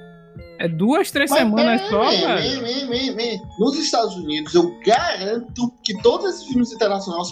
é 0.59 0.68
duas, 0.68 1.10
três 1.10 1.30
Mas 1.30 1.40
semanas 1.40 1.80
bem, 1.80 1.90
só, 1.90 2.05
bem, 2.09 2.60
bem, 2.60 2.86
bem, 2.88 3.14
bem, 3.14 3.42
Nos 3.59 3.78
Estados 3.78 4.16
Unidos, 4.16 4.55
eu 4.55 4.78
garanto 4.84 5.72
que 5.84 6.00
todos 6.02 6.26
esses 6.26 6.46
filmes 6.46 6.72
internacionais, 6.72 7.28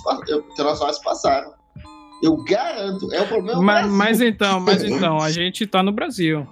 internacionais 0.52 0.98
passaram. 1.00 1.52
Eu 2.22 2.36
garanto. 2.44 3.12
É 3.12 3.20
o 3.20 3.26
problema. 3.26 3.60
Mas, 3.60 3.86
mas 3.90 4.20
então, 4.20 4.60
mas 4.60 4.82
então, 4.82 5.18
a 5.18 5.30
gente 5.30 5.66
tá 5.66 5.82
no 5.82 5.92
Brasil. 5.92 6.46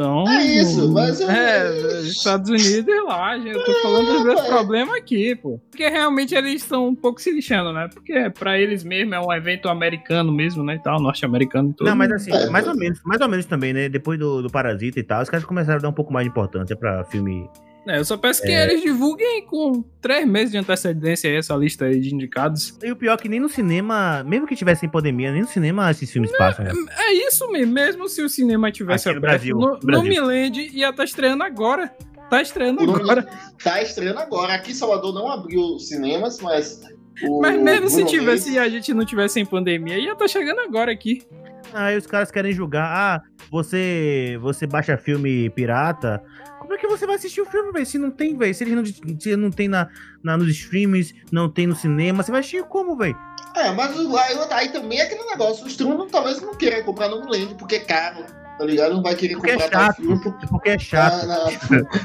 Então. 0.00 0.26
É 0.26 0.42
isso, 0.42 0.90
mas. 0.90 1.20
É, 1.20 2.00
Estados 2.00 2.48
Unidos 2.48 2.88
e 2.88 3.00
lá, 3.02 3.36
gente, 3.38 3.50
eu 3.50 3.64
tô 3.64 3.74
falando 3.82 4.06
dos 4.06 4.24
meus 4.24 4.40
problemas 4.42 4.94
aqui, 4.94 5.36
pô. 5.36 5.60
Porque 5.70 5.86
realmente 5.88 6.34
eles 6.34 6.62
estão 6.62 6.88
um 6.88 6.94
pouco 6.94 7.20
se 7.20 7.30
lixando, 7.30 7.70
né? 7.72 7.88
Porque 7.92 8.30
pra 8.30 8.58
eles 8.58 8.82
mesmo 8.82 9.14
é 9.14 9.20
um 9.20 9.30
evento 9.30 9.68
americano 9.68 10.32
mesmo, 10.32 10.64
né? 10.64 10.76
E 10.76 10.78
tal, 10.78 10.98
norte-americano 11.00 11.70
e 11.70 11.74
tudo. 11.74 11.86
Não, 11.88 11.96
mas 11.96 12.10
assim, 12.12 12.32
é, 12.32 12.48
mais 12.48 12.66
ou 12.66 12.74
menos, 12.74 13.00
mais 13.04 13.20
ou 13.20 13.28
menos 13.28 13.44
também, 13.44 13.74
né? 13.74 13.88
Depois 13.90 14.18
do, 14.18 14.40
do 14.42 14.48
Parasita 14.48 14.98
e 14.98 15.02
tal, 15.02 15.22
os 15.22 15.28
caras 15.28 15.44
começaram 15.44 15.78
a 15.78 15.82
dar 15.82 15.88
um 15.90 15.92
pouco 15.92 16.12
mais 16.12 16.24
de 16.24 16.30
importância 16.30 16.74
pra 16.74 17.04
filme 17.04 17.46
é, 17.86 17.98
eu 17.98 18.04
só 18.04 18.16
peço 18.16 18.42
que 18.42 18.50
é... 18.50 18.64
eles 18.64 18.82
divulguem 18.82 19.44
com 19.46 19.82
três 20.00 20.26
meses 20.26 20.50
de 20.50 20.58
antecedência 20.58 21.28
essa 21.28 21.54
lista 21.54 21.86
aí 21.86 21.98
de 21.98 22.14
indicados. 22.14 22.76
E 22.82 22.90
o 22.90 22.96
pior 22.96 23.14
é 23.14 23.16
que 23.16 23.28
nem 23.28 23.40
no 23.40 23.48
cinema, 23.48 24.22
mesmo 24.24 24.46
que 24.46 24.54
tivesse 24.54 24.84
em 24.84 24.88
pandemia, 24.88 25.32
nem 25.32 25.42
no 25.42 25.48
cinema 25.48 25.90
esses 25.90 26.10
filmes 26.10 26.30
Não, 26.30 26.38
passam. 26.38 26.64
Né? 26.64 26.72
É 26.98 27.12
isso 27.12 27.50
mesmo, 27.50 27.72
mesmo 27.72 28.08
se 28.08 28.22
o 28.22 28.28
cinema 28.28 28.70
tivesse 28.70 29.08
Aqui 29.08 29.18
aberto. 29.18 29.48
No, 29.48 29.58
Brasil, 29.58 29.80
no, 29.82 29.98
no 29.98 30.02
Miland 30.02 30.60
ia 30.60 30.90
estar 30.90 30.92
tá 30.92 31.04
estreando 31.04 31.42
agora. 31.42 31.92
Tá 32.28 32.42
estreando 32.42 32.82
agora. 32.82 33.26
Tá 33.62 33.82
estreando 33.82 34.20
agora. 34.20 34.54
Aqui 34.54 34.70
em 34.70 34.74
Salvador 34.74 35.12
não 35.12 35.30
abriu 35.30 35.78
cinemas, 35.78 36.38
mas. 36.40 36.80
O, 37.24 37.40
mas 37.40 37.60
mesmo 37.60 37.88
se 37.88 38.04
tivesse, 38.04 38.58
a 38.58 38.68
gente 38.68 38.94
não 38.94 39.04
tivesse 39.04 39.40
em 39.40 39.44
pandemia, 39.44 39.98
ia 39.98 40.12
estar 40.12 40.16
tá 40.16 40.28
chegando 40.28 40.60
agora 40.60 40.92
aqui. 40.92 41.22
Aí 41.72 41.96
os 41.96 42.06
caras 42.06 42.30
querem 42.30 42.52
julgar. 42.52 42.84
Ah, 42.84 43.22
você, 43.50 44.38
você 44.40 44.66
baixa 44.66 44.96
filme 44.96 45.50
pirata. 45.50 46.22
Como 46.58 46.74
é 46.74 46.78
que 46.78 46.86
você 46.86 47.06
vai 47.06 47.16
assistir 47.16 47.40
o 47.40 47.46
filme, 47.46 47.72
velho? 47.72 47.86
Se 47.86 47.98
não 47.98 48.10
tem, 48.10 48.36
velho. 48.36 48.54
Se 48.54 48.64
ele 48.64 48.74
não, 48.74 48.84
se 48.84 49.36
não 49.36 49.50
tem 49.50 49.68
na, 49.68 49.88
na, 50.22 50.36
nos 50.36 50.48
streams, 50.48 51.14
não 51.32 51.48
tem 51.48 51.66
no 51.66 51.74
cinema, 51.74 52.22
você 52.22 52.30
vai 52.30 52.40
assistir 52.40 52.64
como, 52.64 52.96
velho? 52.96 53.16
É, 53.56 53.72
mas 53.72 53.98
aí, 53.98 54.38
aí 54.50 54.68
também 54.72 55.00
é 55.00 55.02
aquele 55.02 55.24
negócio. 55.24 55.64
O 55.64 55.68
stream 55.68 56.08
talvez 56.08 56.40
não 56.40 56.54
queira 56.54 56.82
comprar 56.84 57.08
no 57.08 57.28
Land 57.28 57.54
porque 57.56 57.76
é 57.76 57.80
caro 57.80 58.24
tá 58.60 58.66
ligado? 58.66 58.94
Não 58.94 59.02
vai 59.02 59.14
querer 59.14 59.36
porque 59.36 59.52
comprar 59.52 59.66
é 59.66 59.70
chato, 59.70 59.96
filme. 59.96 60.20
Porque 60.50 60.68
é 60.68 60.78
chato. 60.78 61.26
Não, 61.26 61.44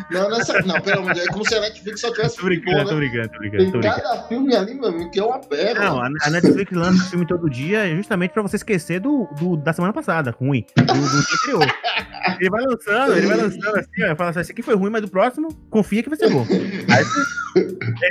não, 0.10 0.30
não, 0.30 0.38
não, 0.38 0.68
não 0.68 0.82
pelo 0.82 0.99
amor 0.99 1.14
de 1.14 1.19
Deus, 1.19 1.27
é 1.27 1.34
como 1.34 1.45
se 1.45 1.53
a 1.53 1.60
Netflix 1.60 1.99
só 1.99 2.11
tivesse 2.14 2.38
tô 2.38 2.45
brincando, 2.45 2.77
né? 2.77 2.86
tô 2.86 2.95
brincando, 2.95 3.30
tô 3.30 3.38
brincando. 3.40 3.82
Tem 3.82 3.91
cada 3.91 4.23
filme 4.23 4.56
ali, 4.56 4.73
meu 4.73 4.88
amigo, 4.88 5.11
que 5.11 5.19
é 5.19 5.23
uma 5.26 5.40
pérola. 5.40 6.10
Não, 6.10 6.18
a 6.22 6.30
Netflix 6.30 6.72
lança 6.72 7.10
filme 7.10 7.27
todo 7.27 7.49
dia 7.49 7.94
justamente 7.94 8.32
pra 8.32 8.41
você 8.41 8.56
esquecer 8.56 9.02
do, 9.02 9.27
do 9.38 9.57
da 9.57 9.73
semana 9.73 9.91
passada, 9.91 10.32
ruim, 10.32 10.65
do, 10.77 10.86
do 10.86 10.94
anterior. 10.94 11.76
Ele 12.40 12.49
vai 12.49 12.64
lançando, 12.64 13.18
ele 13.18 13.27
vai 13.27 13.38
lançando 13.38 13.77
assim, 13.77 14.03
ó, 14.10 14.15
fala 14.15 14.30
assim, 14.30 14.40
esse 14.40 14.52
aqui 14.53 14.61
foi 14.61 14.76
ruim, 14.76 14.90
mas 14.90 15.02
do 15.02 15.10
próximo, 15.10 15.53
confia 15.69 16.02
que 16.02 16.10
vai 16.10 16.18
ser 16.18 16.30
bom. 16.30 16.45
Aí 16.90 17.03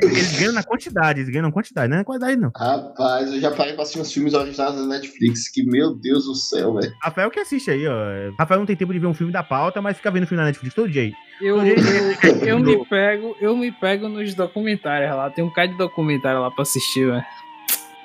eles 0.03 0.39
ganham 0.39 0.53
na 0.53 0.62
quantidade, 0.62 1.21
eles 1.21 1.31
ganham 1.31 1.47
na 1.47 1.53
quantidade, 1.53 1.89
não 1.89 1.97
é 1.97 1.99
na 1.99 2.05
qualidade, 2.05 2.37
não. 2.37 2.51
Rapaz, 2.57 3.33
eu 3.33 3.41
já 3.41 3.51
parei 3.51 3.75
pra 3.75 3.83
assistir 3.83 4.01
uns 4.01 4.12
filmes 4.12 4.33
originais 4.35 4.75
da 4.75 4.87
Netflix, 4.87 5.49
que 5.49 5.65
meu 5.65 5.95
Deus 5.95 6.25
do 6.25 6.35
céu, 6.35 6.75
velho. 6.75 6.93
Rafael 7.03 7.31
que 7.31 7.41
assiste 7.41 7.71
aí, 7.71 7.87
ó. 7.87 8.34
Rafael 8.39 8.61
não 8.61 8.66
tem 8.66 8.77
tempo 8.77 8.93
de 8.93 8.98
ver 8.98 9.06
um 9.06 9.15
filme 9.15 9.32
da 9.32 9.43
pauta, 9.43 9.81
mas 9.81 9.97
fica 9.97 10.11
vendo 10.11 10.27
filme 10.27 10.43
na 10.43 10.48
Netflix 10.48 10.74
todo 10.74 10.90
dia 10.90 11.02
aí. 11.02 11.12
Eu, 11.40 11.65
eu, 11.65 11.77
eu, 11.77 12.47
eu 12.47 12.59
me 12.61 12.85
pego, 12.86 13.36
eu 13.40 13.56
me 13.56 13.73
pego 13.73 14.09
nos 14.09 14.35
documentários 14.35 15.11
lá. 15.15 15.31
Tem 15.31 15.44
um 15.44 15.52
cara 15.52 15.69
de 15.69 15.77
documentário 15.77 16.40
lá 16.40 16.51
pra 16.51 16.62
assistir, 16.62 17.06
velho. 17.06 17.24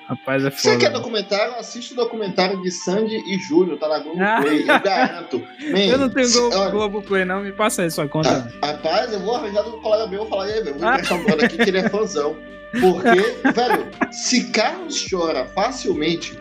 Rapaz, 0.10 0.44
é 0.44 0.50
foda. 0.50 0.74
Você 0.74 0.78
quer 0.78 0.90
documentário? 0.90 1.54
Assiste 1.54 1.94
o 1.94 1.96
documentário 1.96 2.60
de 2.64 2.72
Sandy 2.72 3.16
e 3.28 3.38
Júnior, 3.38 3.78
tá 3.78 3.88
na 3.88 4.00
Google 4.00 4.24
ah. 4.24 4.42
Play, 4.42 4.62
eu 4.62 4.80
garanto. 4.80 5.40
Man, 5.72 5.80
eu 5.86 5.98
não 6.00 6.10
tenho 6.10 6.32
Globo, 6.32 6.72
Globo 6.72 7.02
Play, 7.04 7.26
não, 7.26 7.42
me 7.42 7.52
passa 7.52 7.84
aí 7.84 7.92
sua 7.92 8.08
conta. 8.08 8.52
Ah, 8.60 8.68
rapaz, 8.68 9.14
eu 9.14 9.20
vou 9.20 9.36
arranjar 9.36 9.62
do 9.62 9.74
colega 9.74 10.08
meu, 10.08 10.22
vou 10.22 10.28
falar, 10.28 10.46
aí, 10.46 10.64
meu, 10.64 10.74
vou 10.74 10.90
emprestar 10.90 11.16
um 11.16 11.24
brother 11.26 11.46
aqui 11.46 11.58
que 11.58 11.70
ele 11.70 11.78
é 11.78 11.90
fãzão. 11.90 12.36
Porque, 12.72 13.22
velho, 13.54 13.88
se 14.12 14.50
Carlos 14.50 15.06
chora 15.08 15.46
facilmente, 15.46 16.36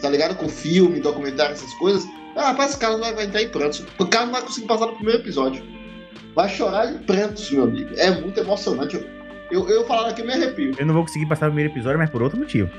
tá 0.00 0.08
ligado? 0.08 0.36
Com 0.36 0.48
filme, 0.48 1.00
documentário, 1.00 1.54
essas 1.54 1.74
coisas, 1.74 2.08
ah, 2.38 2.50
rapaz, 2.50 2.70
esse 2.70 2.78
Carlos 2.78 3.00
vai, 3.00 3.12
vai 3.14 3.24
entrar 3.24 3.42
em 3.42 3.48
prantos. 3.48 3.84
O 3.98 4.06
Carlos 4.06 4.30
não 4.30 4.38
vai 4.38 4.42
conseguir 4.42 4.68
passar 4.68 4.86
no 4.86 4.94
primeiro 4.94 5.20
episódio. 5.20 5.64
Vai 6.34 6.48
chorar 6.48 6.92
em 6.92 6.98
prantos, 6.98 7.50
meu 7.50 7.64
amigo. 7.64 7.90
É 7.96 8.12
muito 8.12 8.38
emocionante. 8.38 8.94
Eu, 8.94 9.04
eu, 9.50 9.68
eu 9.68 9.84
falar 9.86 10.10
aqui, 10.10 10.20
eu 10.20 10.26
me 10.26 10.32
arrepio. 10.32 10.76
Eu 10.78 10.86
não 10.86 10.94
vou 10.94 11.02
conseguir 11.02 11.26
passar 11.26 11.46
no 11.46 11.52
primeiro 11.52 11.72
episódio, 11.72 11.98
mas 11.98 12.10
por 12.10 12.22
outro 12.22 12.38
motivo. 12.38 12.70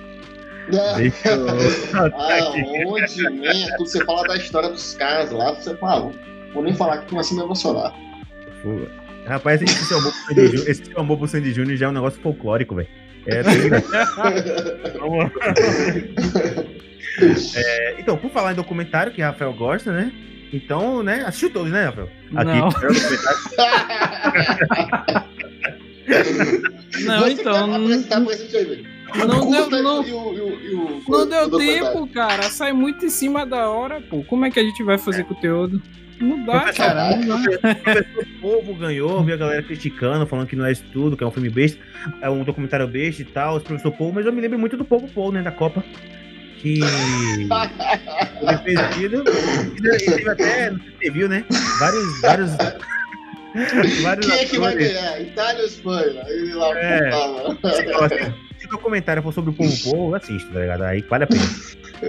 Eu... 0.71 0.79
Aonde, 2.87 3.29
né? 3.29 3.67
Você 3.79 4.05
fala 4.05 4.25
da 4.27 4.37
história 4.37 4.69
dos 4.69 4.93
caras 4.93 5.31
lá, 5.31 5.53
você 5.53 5.75
fala, 5.75 6.09
vou 6.53 6.63
nem 6.63 6.73
falar 6.73 6.99
que 6.99 7.09
começa 7.09 7.33
a 7.33 7.37
me 7.37 7.43
emocionar. 7.43 7.93
Rapaz, 9.25 9.61
esse 9.61 9.85
seu 9.85 9.97
amor 9.97 10.13
pro 10.13 10.35
Sandy 10.35 10.47
Júnior, 10.47 10.69
esse 10.69 10.83
amor 10.95 11.17
pro 11.17 11.27
Sandy 11.27 11.53
Júnior 11.53 11.75
já 11.77 11.87
é 11.87 11.89
um 11.89 11.93
negócio 11.93 12.21
folclórico, 12.21 12.75
velho. 12.75 12.87
É, 13.27 13.43
é, 17.55 17.95
então, 17.99 18.17
por 18.17 18.29
falar 18.31 18.53
em 18.53 18.55
documentário, 18.55 19.11
que 19.11 19.21
Rafael 19.21 19.53
gosta, 19.53 19.91
né? 19.91 20.11
Então, 20.51 21.03
né? 21.03 21.23
Assistiu 21.25 21.51
todos, 21.51 21.71
né, 21.71 21.85
Rafael? 21.85 22.09
Aqui, 22.35 22.57
não. 22.57 22.69
não, 27.19 27.27
então. 27.27 27.67
Não, 27.67 27.79
não 29.49 29.69
deu, 29.69 29.83
não, 29.83 30.03
não 31.07 31.27
deu 31.27 31.57
tempo, 31.57 32.07
cara. 32.07 32.43
Sai 32.43 32.73
muito 32.73 33.05
em 33.05 33.09
cima 33.09 33.45
da 33.45 33.69
hora, 33.69 34.01
pô. 34.01 34.23
Como 34.23 34.45
é 34.45 34.51
que 34.51 34.59
a 34.59 34.63
gente 34.63 34.83
vai 34.83 34.97
fazer 34.97 35.23
conteúdo? 35.23 35.81
Não 36.19 36.43
dá, 36.45 36.71
cara. 36.73 37.15
Não 37.17 37.41
dá. 37.41 37.49
O 38.21 38.41
povo 38.41 38.75
ganhou, 38.75 39.23
vi 39.23 39.33
a 39.33 39.37
galera 39.37 39.63
criticando, 39.63 40.27
falando 40.27 40.47
que 40.47 40.55
não 40.55 40.65
é 40.65 40.71
estudo, 40.71 41.15
que 41.15 41.23
é 41.23 41.27
um 41.27 41.31
filme 41.31 41.49
besta, 41.49 41.79
é 42.21 42.29
um 42.29 42.43
documentário 42.43 42.87
besta 42.87 43.21
e 43.21 43.25
tal, 43.25 43.57
o 43.57 43.61
professor 43.61 43.91
Paul, 43.91 44.11
mas 44.11 44.25
eu 44.25 44.33
me 44.33 44.41
lembro 44.41 44.59
muito 44.59 44.77
do 44.77 44.85
povo 44.85 45.07
Paul, 45.07 45.31
né, 45.31 45.41
da 45.41 45.51
Copa. 45.51 45.83
Que 46.59 46.81
ele 48.41 48.57
fez 48.63 48.95
vídeo. 48.95 49.23
E 49.77 49.81
teve 49.97 50.29
até, 50.29 50.71
não 50.71 50.79
sei 50.79 50.89
se 50.91 50.97
você 50.97 51.11
viu, 51.11 51.29
né? 51.29 51.45
Vários. 51.79 52.21
vários 52.21 52.51
Vários 54.03 54.27
Quem 54.27 54.39
é 54.39 54.45
que 54.45 54.59
vai 54.59 54.75
ganhar? 54.75 55.21
Itália 55.21 55.61
ou 55.61 55.67
Espanha? 55.67 56.23
Ele 56.27 56.53
lá 56.53 56.79
é, 56.79 57.11
Se 58.57 58.65
o 58.67 58.69
documentário 58.69 59.23
for 59.23 59.33
sobre 59.33 59.49
o 59.49 59.53
povo 59.53 59.73
povo, 59.83 60.15
assista, 60.15 60.51
tá 60.53 60.59
ligado? 60.59 60.83
Aí 60.83 61.01
vale 61.09 61.23
a 61.23 61.27
pena. 61.27 61.41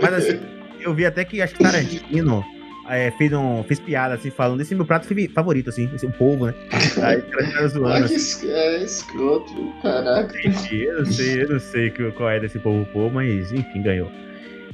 Mas 0.03 0.15
assim, 0.15 0.41
eu 0.81 0.93
vi 0.95 1.07
até 1.07 1.25
que 1.25 1.41
acho 1.41 1.55
que 1.55 1.63
Tarantino 1.63 2.45
é, 2.89 3.11
fez, 3.13 3.33
um, 3.33 3.63
fez 3.65 3.81
piada, 3.81 4.15
assim, 4.15 4.31
falando 4.31 4.61
esse 4.61 4.75
é 4.75 4.77
meu 4.77 4.85
prato 4.85 5.07
favorito, 5.33 5.71
assim, 5.71 5.89
esse, 5.95 6.05
o 6.05 6.13
povo, 6.13 6.47
né? 6.47 6.55
Aí 7.03 7.23
cara 7.23 7.69
zoando. 7.69 8.05
Ah, 8.05 8.09
que 8.09 8.15
assim. 8.15 8.51
é 8.51 8.83
escroto, 8.83 9.73
caraca. 9.83 10.37
Eu 10.71 10.99
não 10.99 11.07
sei, 11.07 11.43
eu 11.43 11.49
não 11.49 11.61
sei 11.61 11.91
qual 12.17 12.31
é 12.31 12.41
desse 12.41 12.59
povo 12.59 12.85
povo, 12.93 13.15
mas 13.15 13.53
enfim, 13.53 13.83
ganhou. 13.83 14.11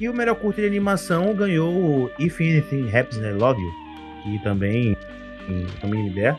E 0.01 0.09
o 0.09 0.15
melhor 0.15 0.35
curto 0.37 0.61
de 0.61 0.67
animação 0.67 1.35
ganhou 1.35 1.73
o 1.73 2.11
If 2.19 2.41
Anything 2.41 2.89
Happens, 2.95 3.19
né? 3.19 3.33
Love 3.33 3.61
You, 3.61 3.73
que 4.23 4.39
também, 4.43 4.97
também 5.81 6.05
me 6.05 6.11
der 6.11 6.37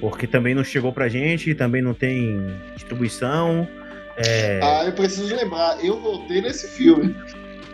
porque 0.00 0.26
também 0.26 0.54
não 0.54 0.64
chegou 0.64 0.92
pra 0.92 1.08
gente, 1.08 1.54
também 1.54 1.82
não 1.82 1.94
tem 1.94 2.54
distribuição. 2.74 3.66
É... 4.16 4.60
Ah, 4.62 4.84
eu 4.86 4.92
preciso 4.92 5.34
lembrar, 5.34 5.82
eu 5.84 6.00
voltei 6.00 6.40
nesse 6.40 6.68
filme. 6.68 7.14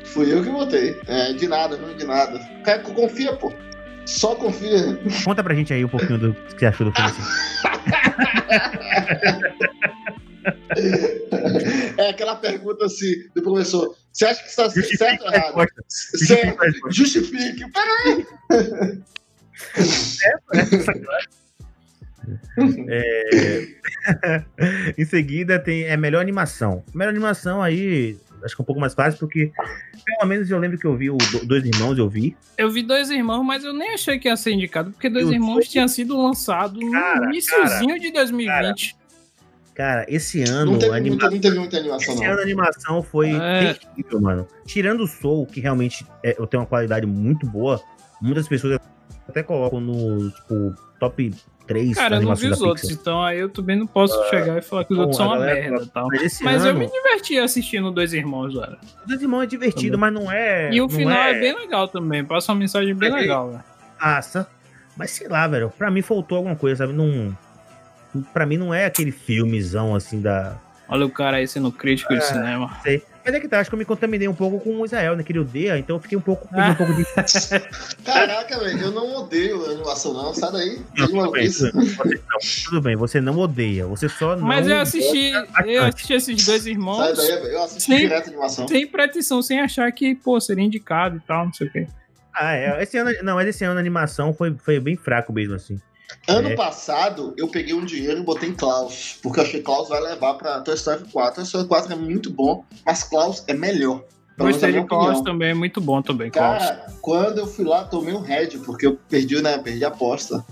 Fui 0.04 0.32
eu 0.32 0.42
que 0.42 0.50
votei. 0.50 0.98
É, 1.06 1.32
de 1.32 1.48
nada, 1.48 1.76
não 1.76 1.94
de 1.94 2.04
nada. 2.04 2.38
Cara, 2.64 2.80
confia, 2.80 3.34
pô. 3.34 3.52
Só 4.04 4.34
confia. 4.34 4.98
Conta 5.24 5.42
pra 5.42 5.54
gente 5.54 5.72
aí 5.72 5.84
um 5.84 5.88
pouquinho 5.88 6.18
do 6.18 6.34
que 6.34 6.58
você 6.58 6.66
achou 6.66 6.90
do 6.90 6.92
filme. 6.92 7.10
Assim. 7.10 7.22
é 11.98 12.10
aquela 12.10 12.36
pergunta 12.36 12.86
assim 12.86 13.28
do 13.35 13.43
professor: 13.43 13.97
você 14.12 14.27
acha 14.27 14.43
que 14.43 14.48
está 14.48 14.69
certo 14.70 15.24
ou 15.24 15.32
errado? 15.32 15.66
Justifique. 16.12 16.56
Justifique. 16.90 17.64
Peraí. 17.73 18.27
É, 22.59 23.69
em 24.97 25.05
seguida 25.05 25.59
tem 25.59 25.85
é 25.85 25.97
melhor 25.97 26.20
animação. 26.20 26.85
Melhor 26.94 27.10
animação 27.10 27.62
aí, 27.62 28.16
acho 28.44 28.55
que 28.55 28.60
é 28.60 28.62
um 28.62 28.66
pouco 28.66 28.81
mais 28.81 28.94
fácil, 28.94 29.19
porque 29.19 29.52
pelo 30.05 30.28
menos 30.28 30.51
eu 30.51 30.59
lembro 30.59 30.78
que 30.78 30.86
eu 30.86 30.97
vi 30.97 31.10
o 31.10 31.19
Dois 31.44 31.64
Irmãos, 31.64 31.98
eu 31.98 32.09
vi. 32.09 32.36
Eu 32.56 32.70
vi 32.70 32.82
Dois 32.82 33.10
Irmãos, 33.10 33.43
mas 33.43 33.64
eu 33.64 33.73
nem 33.73 33.94
achei 33.94 34.19
que 34.19 34.28
ia 34.28 34.36
ser 34.36 34.52
indicado, 34.52 34.93
porque 34.93 35.09
Dois 35.09 35.27
eu 35.27 35.32
Irmãos 35.32 35.69
tinha 35.69 35.89
sido 35.89 36.16
lançado 36.20 36.78
no 36.78 37.24
iníciozinho 37.24 37.98
de 37.98 38.12
2020. 38.12 38.47
Cara, 38.47 39.01
cara, 39.74 40.04
esse 40.08 40.42
ano. 40.42 40.72
Não 40.72 40.78
teve, 40.78 40.96
anima... 40.96 41.16
muita, 41.16 41.30
não 41.30 41.40
teve 41.40 41.58
muita 41.58 41.78
animação, 41.78 42.14
esse 42.14 42.22
não. 42.22 42.30
ano 42.30 42.40
a 42.40 42.42
animação 42.42 43.02
foi 43.02 43.30
é... 43.34 43.74
terrível, 43.74 44.20
mano. 44.20 44.48
Tirando 44.66 45.02
o 45.02 45.06
Soul, 45.06 45.46
que 45.46 45.60
realmente 45.60 46.06
é, 46.22 46.36
eu 46.38 46.46
tenho 46.46 46.62
uma 46.62 46.68
qualidade 46.68 47.06
muito 47.06 47.46
boa, 47.46 47.80
muitas 48.20 48.48
pessoas 48.48 48.78
até 49.28 49.42
colocam 49.42 49.80
no 49.80 50.30
tipo, 50.30 50.74
top 50.98 51.32
três 51.66 51.94
Cara, 51.94 52.16
eu 52.16 52.22
não 52.22 52.34
vi 52.34 52.48
os 52.48 52.60
outros, 52.60 52.90
então 52.90 53.22
aí 53.22 53.38
eu 53.38 53.48
também 53.48 53.76
não 53.76 53.86
posso 53.86 54.18
uh, 54.20 54.30
chegar 54.30 54.58
e 54.58 54.62
falar 54.62 54.84
que 54.84 54.92
os 54.92 54.98
bom, 54.98 55.04
outros 55.04 55.16
são 55.16 55.28
uma 55.28 55.38
merda 55.38 55.86
tal. 55.86 56.08
Mas, 56.08 56.40
mas 56.40 56.64
ano, 56.64 56.70
eu 56.70 56.78
me 56.78 56.92
diverti 56.92 57.38
assistindo 57.38 57.90
Dois 57.90 58.12
Irmãos, 58.12 58.54
cara. 58.54 58.78
Dois 59.06 59.22
Irmãos 59.22 59.42
é 59.42 59.46
divertido, 59.46 59.96
também. 59.96 60.12
mas 60.12 60.22
não 60.22 60.32
é. 60.32 60.72
E 60.72 60.80
o 60.80 60.88
final 60.88 61.16
é... 61.16 61.36
é... 61.36 61.40
bem 61.40 61.54
legal 61.54 61.88
também, 61.88 62.24
passa 62.24 62.52
uma 62.52 62.58
mensagem 62.58 62.94
bem 62.94 63.10
é, 63.10 63.14
legal, 63.14 63.50
velho. 63.50 63.64
Passa. 63.98 64.48
Mas 64.96 65.12
sei 65.12 65.28
lá, 65.28 65.46
velho, 65.46 65.72
pra 65.76 65.90
mim 65.90 66.02
faltou 66.02 66.36
alguma 66.36 66.56
coisa, 66.56 66.84
sabe? 66.84 66.92
Não. 66.92 67.36
Pra 68.32 68.47
mim 68.47 68.56
não 68.56 68.72
é 68.72 68.86
aquele 68.86 69.12
filmezão 69.12 69.94
assim 69.94 70.20
da. 70.20 70.59
Olha 70.89 71.06
o 71.06 71.10
cara 71.10 71.39
aí 71.39 71.48
sendo 71.48 71.72
crítico 71.72 72.12
é, 72.12 72.18
de 72.18 72.24
cinema. 72.24 72.78
Sei. 72.82 73.02
Mas 73.24 73.34
é 73.34 73.40
que 73.40 73.47
tá, 73.47 73.60
acho 73.60 73.70
que 73.70 73.74
eu 73.74 73.78
me 73.78 73.84
contaminei 73.84 74.26
um 74.26 74.34
pouco 74.34 74.59
com 74.59 74.80
o 74.80 74.84
Israel, 74.84 75.14
né? 75.14 75.22
Que 75.22 75.30
ele 75.30 75.39
odeia, 75.39 75.78
então 75.78 75.97
eu 75.97 76.01
fiquei 76.01 76.18
um 76.18 76.20
pouco, 76.20 76.48
ah. 76.52 76.70
um 76.70 76.74
pouco 76.74 76.93
de. 76.93 77.05
Caraca, 78.05 78.59
velho, 78.59 78.80
eu 78.80 78.90
não 78.90 79.14
odeio 79.16 79.64
a 79.64 79.70
animação, 79.70 80.12
não. 80.12 80.34
Sai 80.34 80.51
daí. 80.51 80.82
Não, 80.97 81.06
tudo, 81.06 81.30
bem, 81.30 81.51
tudo, 81.51 81.72
não, 81.72 82.39
tudo, 82.64 82.80
bem, 82.80 82.97
você 82.97 83.20
não 83.20 83.39
odeia, 83.39 83.86
você 83.86 84.09
só 84.09 84.34
não. 84.34 84.47
Mas 84.47 84.66
eu 84.66 84.76
assisti, 84.80 85.32
eu 85.64 85.84
assisti 85.84 86.12
esses 86.14 86.44
dois 86.44 86.66
irmãos. 86.66 86.97
Sai 86.97 87.14
daí, 87.14 87.43
velho. 87.43 87.52
Eu 87.52 87.62
assisti 87.62 87.82
sem, 87.84 87.98
direto 88.01 88.26
a 88.26 88.30
animação. 88.30 88.68
Sem 88.68 88.86
pretensão, 88.86 89.40
sem 89.40 89.60
achar 89.60 89.90
que, 89.93 90.16
pô, 90.16 90.40
seria 90.40 90.64
indicado 90.64 91.16
e 91.16 91.20
tal, 91.20 91.47
não 91.47 91.52
sei 91.52 91.68
o 91.68 91.70
quê. 91.70 91.86
Ah, 92.34 92.55
é. 92.55 92.82
Esse 92.82 92.97
ano, 92.97 93.12
não, 93.22 93.36
mas 93.36 93.47
esse 93.47 93.64
ano 93.64 93.76
a 93.76 93.80
animação 93.80 94.34
foi, 94.34 94.56
foi 94.59 94.80
bem 94.80 94.97
fraco 94.97 95.32
mesmo, 95.32 95.55
assim. 95.55 95.80
Ano 96.28 96.50
é. 96.50 96.54
passado, 96.54 97.34
eu 97.36 97.48
peguei 97.48 97.74
um 97.74 97.84
dinheiro 97.84 98.20
e 98.20 98.22
botei 98.22 98.48
em 98.48 98.54
Klaus, 98.54 99.18
porque 99.22 99.40
eu 99.40 99.44
achei 99.44 99.60
que 99.60 99.64
Klaus 99.66 99.88
vai 99.88 100.00
levar 100.00 100.34
pra 100.34 100.60
Toy 100.60 100.74
Story 100.74 101.04
4. 101.10 101.34
Toy 101.34 101.44
Story 101.44 101.66
4 101.66 101.92
é 101.92 101.96
muito 101.96 102.30
bom, 102.30 102.64
mas 102.84 103.02
Klaus 103.02 103.42
é 103.46 103.54
melhor. 103.54 104.04
Gostei 104.38 104.72
de 104.72 104.84
Klaus 104.84 105.20
também, 105.20 105.50
é 105.50 105.54
muito 105.54 105.80
bom 105.80 106.00
também, 106.00 106.30
Klaus. 106.30 106.58
Cara, 106.58 106.86
quando 107.00 107.38
eu 107.38 107.46
fui 107.46 107.64
lá, 107.64 107.84
tomei 107.84 108.14
um 108.14 108.20
head, 108.20 108.58
porque 108.58 108.86
eu 108.86 108.98
perdi, 109.08 109.40
né, 109.42 109.58
perdi 109.58 109.84
a 109.84 109.88
aposta. 109.88 110.44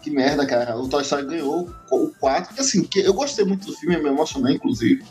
Que 0.00 0.10
merda, 0.10 0.46
cara. 0.46 0.76
O 0.76 0.88
Toy 0.88 1.02
Story 1.02 1.26
ganhou 1.26 1.68
o 1.90 2.12
4, 2.20 2.54
que 2.54 2.60
assim, 2.60 2.84
que 2.84 3.00
eu 3.00 3.12
gostei 3.12 3.44
muito 3.44 3.66
do 3.66 3.72
filme, 3.74 3.96
eu 3.96 4.02
me 4.02 4.08
emocionei, 4.08 4.54
inclusive. 4.54 5.04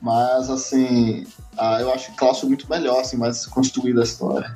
Mas, 0.00 0.48
assim, 0.50 1.26
ah, 1.56 1.80
eu 1.80 1.92
acho 1.92 2.10
que 2.10 2.16
Klaus 2.16 2.38
foi 2.38 2.48
muito 2.48 2.68
melhor, 2.70 3.00
assim, 3.00 3.16
mais 3.16 3.46
construída 3.46 4.00
a 4.00 4.04
história. 4.04 4.54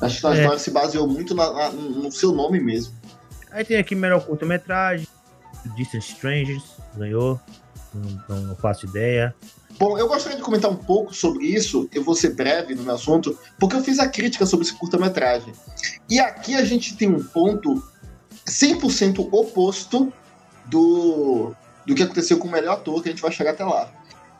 Acho 0.00 0.20
que 0.20 0.26
a 0.26 0.30
é. 0.30 0.38
história 0.38 0.58
se 0.58 0.70
baseou 0.70 1.06
muito 1.06 1.34
na, 1.34 1.52
na, 1.52 1.70
no 1.70 2.10
seu 2.10 2.32
nome 2.32 2.58
mesmo. 2.58 2.92
Aí 3.52 3.64
tem 3.64 3.76
aqui 3.76 3.94
melhor 3.94 4.24
curta-metragem, 4.24 5.06
Distant 5.76 6.02
Strangers, 6.02 6.64
ganhou, 6.96 7.38
não, 8.28 8.40
não 8.40 8.56
faço 8.56 8.86
ideia. 8.86 9.34
Bom, 9.78 9.98
eu 9.98 10.08
gostaria 10.08 10.36
de 10.36 10.42
comentar 10.42 10.70
um 10.70 10.76
pouco 10.76 11.14
sobre 11.14 11.46
isso, 11.46 11.88
eu 11.92 12.02
vou 12.02 12.14
ser 12.14 12.34
breve 12.34 12.74
no 12.74 12.82
meu 12.82 12.94
assunto, 12.94 13.38
porque 13.58 13.76
eu 13.76 13.82
fiz 13.82 13.98
a 13.98 14.08
crítica 14.08 14.46
sobre 14.46 14.64
esse 14.64 14.74
curta-metragem. 14.74 15.52
E 16.08 16.18
aqui 16.18 16.54
a 16.54 16.64
gente 16.64 16.96
tem 16.96 17.08
um 17.08 17.22
ponto 17.22 17.82
100% 18.46 19.28
oposto 19.30 20.12
do, 20.66 21.54
do 21.86 21.94
que 21.94 22.02
aconteceu 22.02 22.38
com 22.38 22.48
o 22.48 22.50
melhor 22.50 22.74
ator, 22.74 23.02
que 23.02 23.08
a 23.08 23.12
gente 23.12 23.22
vai 23.22 23.32
chegar 23.32 23.52
até 23.52 23.64
lá. 23.64 23.90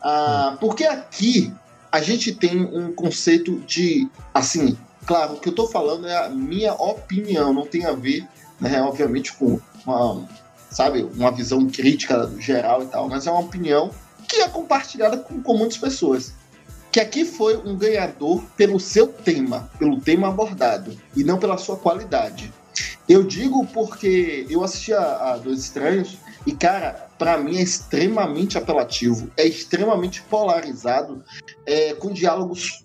Ah, 0.03 0.57
porque 0.61 0.85
aqui 0.85 1.53
a 1.91 2.01
gente 2.01 2.35
tem 2.35 2.65
um 2.65 2.93
conceito 2.93 3.59
de, 3.61 4.09
assim, 4.33 4.79
claro, 5.07 5.35
o 5.35 5.41
que 5.41 5.49
eu 5.49 5.55
tô 5.55 5.67
falando 5.67 6.09
é 6.09 6.17
a 6.25 6.29
minha 6.29 6.73
opinião, 6.75 7.53
não 7.53 7.67
tem 7.67 7.85
a 7.85 7.93
ver 7.93 8.27
né, 8.63 8.81
obviamente 8.81 9.33
com 9.33 9.61
uma, 9.85 10.25
sabe, 10.71 11.03
uma 11.03 11.33
visão 11.33 11.69
crítica 11.69 12.31
geral 12.39 12.85
e 12.85 12.87
tal, 12.87 13.09
mas 13.09 13.27
é 13.27 13.31
uma 13.31 13.41
opinião 13.41 13.91
que 14.29 14.37
é 14.37 14.49
compartilhada 14.49 15.19
com, 15.19 15.43
com 15.43 15.57
muitas 15.59 15.77
pessoas. 15.77 16.33
Que 16.93 17.01
aqui 17.01 17.25
foi 17.25 17.57
um 17.57 17.77
ganhador 17.77 18.45
pelo 18.57 18.79
seu 18.79 19.09
tema, 19.09 19.69
pelo 19.79 20.01
tema 20.01 20.29
abordado, 20.29 20.97
e 21.17 21.25
não 21.25 21.39
pela 21.39 21.59
sua 21.59 21.77
qualidade. 21.77 22.53
Eu 23.09 23.25
digo 23.25 23.67
porque 23.67 24.47
eu 24.49 24.63
assisti 24.63 24.93
a, 24.93 25.33
a 25.33 25.37
Dois 25.39 25.59
Estranhos 25.59 26.19
E, 26.47 26.53
cara, 26.53 27.09
para 27.19 27.37
mim 27.39 27.57
é 27.57 27.63
extremamente 27.63 28.57
apelativo, 28.59 29.31
é 29.37 29.47
extremamente 29.47 30.23
polarizado, 30.23 31.23
é, 31.67 31.95
com 31.95 32.13
diálogos, 32.13 32.85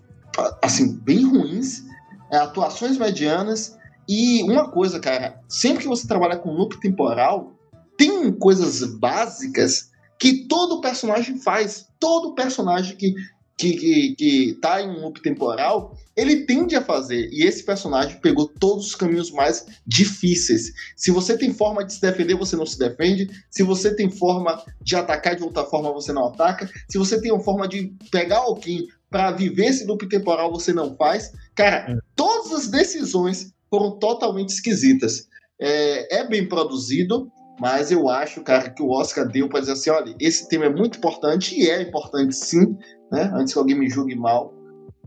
assim, 0.62 0.94
bem 0.94 1.24
ruins, 1.24 1.84
é, 2.32 2.38
atuações 2.38 2.98
medianas. 2.98 3.78
E 4.08 4.44
uma 4.44 4.70
coisa, 4.70 5.00
cara, 5.00 5.42
sempre 5.50 5.84
que 5.84 5.88
você 5.88 6.08
trabalha 6.08 6.38
com 6.38 6.54
loop 6.54 6.80
temporal, 6.80 7.54
tem 7.98 8.32
coisas 8.32 8.84
básicas 8.98 9.90
que 10.20 10.48
todo 10.48 10.82
personagem 10.82 11.38
faz. 11.40 11.88
Todo 12.00 12.36
personagem 12.36 12.96
que 12.96 13.14
que, 13.58 13.74
que, 13.76 14.16
que 14.16 14.54
tá 14.62 14.82
em 14.82 14.88
um 14.88 15.02
loop 15.02 15.20
temporal, 15.22 15.98
ele 16.16 16.46
tende 16.46 16.76
a 16.76 16.82
fazer. 16.82 17.28
E 17.32 17.44
esse 17.44 17.64
personagem 17.66 18.20
pegou 18.22 18.48
todos 18.48 18.88
os 18.88 18.96
caminhos 18.96 19.32
mais 19.32 19.66
difíceis. 19.86 20.72
Se 20.96 21.10
você 21.10 21.36
tem 21.36 21.52
forma 21.52 21.84
de 21.84 21.94
se 21.94 22.02
defender, 22.02 22.36
você 22.36 22.56
não 22.56 22.68
se 22.68 22.78
defende. 22.78 23.28
Se 23.50 23.64
você 23.64 23.96
tem 23.96 24.12
forma 24.12 24.64
de 24.82 24.96
atacar 24.96 25.36
de 25.36 25.44
outra 25.44 25.64
forma, 25.64 25.92
você 25.92 26.14
não 26.14 26.28
ataca. 26.28 26.70
Se 26.88 27.00
você 27.00 27.20
tem 27.20 27.32
uma 27.32 27.44
forma 27.44 27.68
de 27.68 27.92
pegar 28.12 28.38
alguém 28.38 28.88
para 29.10 29.32
viver 29.32 29.66
esse 29.66 29.86
loop 29.86 30.08
temporal, 30.08 30.52
você 30.52 30.72
não 30.72 30.96
faz. 30.96 31.32
Cara, 31.56 31.92
é. 31.92 31.98
todas 32.16 32.52
as 32.52 32.68
decisões 32.68 33.54
foram 33.70 33.92
totalmente 33.98 34.50
esquisitas. 34.50 35.28
É, 35.60 36.20
é 36.20 36.28
bem 36.28 36.48
produzido, 36.48 37.32
mas 37.60 37.92
eu 37.92 38.08
acho, 38.08 38.42
cara, 38.44 38.70
que 38.70 38.82
o 38.82 38.92
Oscar 38.92 39.28
deu 39.28 39.50
para 39.50 39.62
dizer 39.62 39.74
assim: 39.74 39.90
olha, 39.90 40.16
esse 40.20 40.48
tema 40.48 40.66
é 40.66 40.70
muito 40.70 40.98
importante, 40.98 41.60
e 41.60 41.70
é 41.70 41.82
importante 41.82 42.36
sim, 42.36 42.78
né? 43.12 43.32
Antes 43.34 43.54
que 43.54 43.60
alguém 43.60 43.78
me 43.78 43.90
julgue 43.90 44.16
mal. 44.16 44.54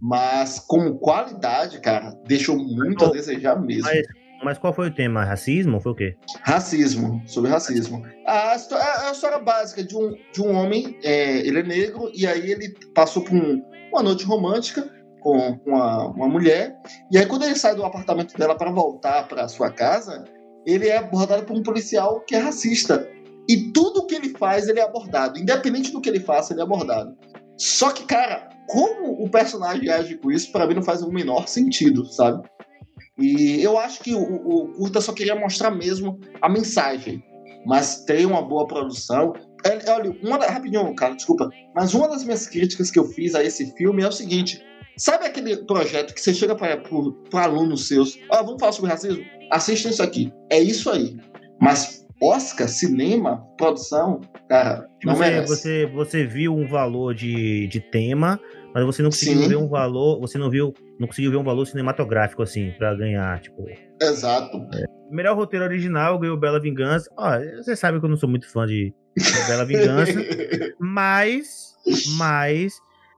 Mas 0.01 0.59
como 0.59 0.99
qualidade, 0.99 1.79
cara, 1.81 2.15
deixou 2.27 2.57
muito 2.57 3.05
a 3.05 3.11
desejar 3.11 3.61
mesmo. 3.61 3.85
Mas, 3.85 4.07
mas, 4.43 4.59
qual 4.59 4.73
foi 4.73 4.89
o 4.89 4.95
tema? 4.95 5.23
Racismo? 5.25 5.79
Foi 5.79 5.93
o 5.93 5.95
quê? 5.95 6.17
Racismo, 6.43 7.23
sobre 7.27 7.51
racismo. 7.51 8.03
A, 8.27 8.57
história, 8.57 9.09
a 9.09 9.13
história 9.13 9.39
básica 9.39 9.85
de 9.85 9.95
um, 9.95 10.15
de 10.33 10.41
um 10.41 10.55
homem, 10.55 10.99
é, 11.05 11.47
ele 11.47 11.61
é 11.61 11.63
negro, 11.63 12.11
e 12.15 12.27
aí 12.27 12.51
ele 12.51 12.75
passou 12.95 13.23
por 13.23 13.35
um, 13.35 13.63
uma 13.93 14.03
noite 14.03 14.25
romântica 14.25 14.91
com 15.21 15.61
uma, 15.67 16.07
uma 16.09 16.29
mulher, 16.29 16.77
e 17.11 17.19
aí 17.19 17.27
quando 17.27 17.45
ele 17.45 17.55
sai 17.55 17.75
do 17.75 17.85
apartamento 17.85 18.37
dela 18.37 18.57
para 18.57 18.71
voltar 18.71 19.29
para 19.29 19.49
sua 19.49 19.71
casa, 19.71 20.25
ele 20.67 20.89
é 20.89 20.99
abordado 20.99 21.45
por 21.45 21.57
um 21.57 21.63
policial 21.63 22.21
que 22.21 22.35
é 22.35 22.39
racista. 22.39 23.09
E 23.49 23.73
tudo 23.73 24.07
que 24.07 24.15
ele 24.15 24.31
faz, 24.31 24.69
ele 24.69 24.79
é 24.79 24.83
abordado. 24.83 25.39
Independente 25.39 25.91
do 25.93 26.01
que 26.01 26.09
ele 26.09 26.21
faça, 26.21 26.53
ele 26.53 26.61
é 26.61 26.65
abordado. 26.65 27.17
Só 27.57 27.91
que, 27.91 28.05
cara, 28.05 28.49
como 28.69 29.23
o 29.23 29.29
personagem 29.29 29.89
age 29.91 30.17
com 30.17 30.31
isso, 30.31 30.53
para 30.53 30.67
mim 30.67 30.75
não 30.75 30.83
faz 30.83 31.03
o 31.03 31.11
menor 31.11 31.49
sentido, 31.49 32.07
sabe? 32.07 32.49
E 33.19 33.63
eu 33.63 33.79
acho 33.79 34.01
que 34.01 34.15
o, 34.15 34.23
o 34.23 34.73
Curta 34.75 35.01
só 35.01 35.13
queria 35.13 35.35
mostrar 35.35 35.71
mesmo 35.71 36.19
a 36.41 36.49
mensagem, 36.49 37.23
mas 37.67 38.05
tem 38.05 38.25
uma 38.25 38.41
boa 38.41 38.67
produção. 38.67 39.33
É, 39.65 39.91
olha, 39.91 40.17
uma 40.23 40.39
rapidinho, 40.39 40.95
cara, 40.95 41.15
desculpa, 41.15 41.51
mas 41.75 41.93
uma 41.93 42.09
das 42.09 42.25
minhas 42.25 42.47
críticas 42.47 42.91
que 42.91 42.99
eu 42.99 43.05
fiz 43.05 43.35
a 43.35 43.45
esse 43.45 43.75
filme 43.77 44.03
é 44.03 44.09
o 44.09 44.13
seguinte: 44.13 44.65
sabe 45.01 45.27
aquele 45.27 45.57
projeto 45.65 46.15
que 46.15 46.21
você 46.21 46.35
chega 46.35 46.55
para 46.55 46.79
alunos 47.43 47.89
seus, 47.89 48.19
ó, 48.31 48.41
oh, 48.41 48.45
vamos 48.45 48.61
falar 48.61 48.73
sobre 48.73 48.91
racismo? 48.91 49.25
Assista 49.51 49.89
isso 49.89 50.03
aqui. 50.03 50.33
É 50.51 50.61
isso 50.61 50.91
aí. 50.91 51.17
Mas 51.61 52.07
Oscar, 52.23 52.69
cinema, 52.69 53.43
produção, 53.57 54.21
cara, 54.49 54.87
não 55.03 55.15
você, 55.15 55.21
merece. 55.21 55.49
Você, 55.49 55.87
você 55.87 56.27
viu 56.27 56.55
um 56.55 56.69
valor 56.69 57.15
de, 57.15 57.67
de 57.69 57.81
tema, 57.81 58.39
mas 58.75 58.85
você 58.85 59.03
não 59.03 59.09
conseguiu 59.09 59.43
Sim. 59.43 59.49
ver 59.49 59.57
um 59.57 59.69
valor, 59.69 60.21
você 60.21 60.37
não 60.37 60.51
viu, 60.51 60.75
não 60.99 61.09
conseguiu 61.09 61.31
ver 61.31 61.39
um 61.39 61.45
valor 61.45 61.67
cinematográfico 61.67 62.43
assim 62.43 62.73
para 62.73 62.95
ganhar, 62.95 63.41
tipo. 63.41 63.67
Exato. 64.03 64.59
É. 64.75 64.85
Melhor 65.11 65.35
roteiro 65.35 65.65
original 65.65 66.19
ganhou 66.19 66.37
Bela 66.37 66.61
Vingança. 66.61 67.11
Ó, 67.17 67.39
você 67.57 67.75
sabe 67.75 67.99
que 67.99 68.05
eu 68.05 68.11
não 68.11 68.19
sou 68.19 68.29
muito 68.29 68.49
fã 68.51 68.67
de, 68.67 68.95
de 69.17 69.47
Bela 69.49 69.65
Vingança, 69.65 70.13
mas, 70.79 71.75
mas 72.19 72.75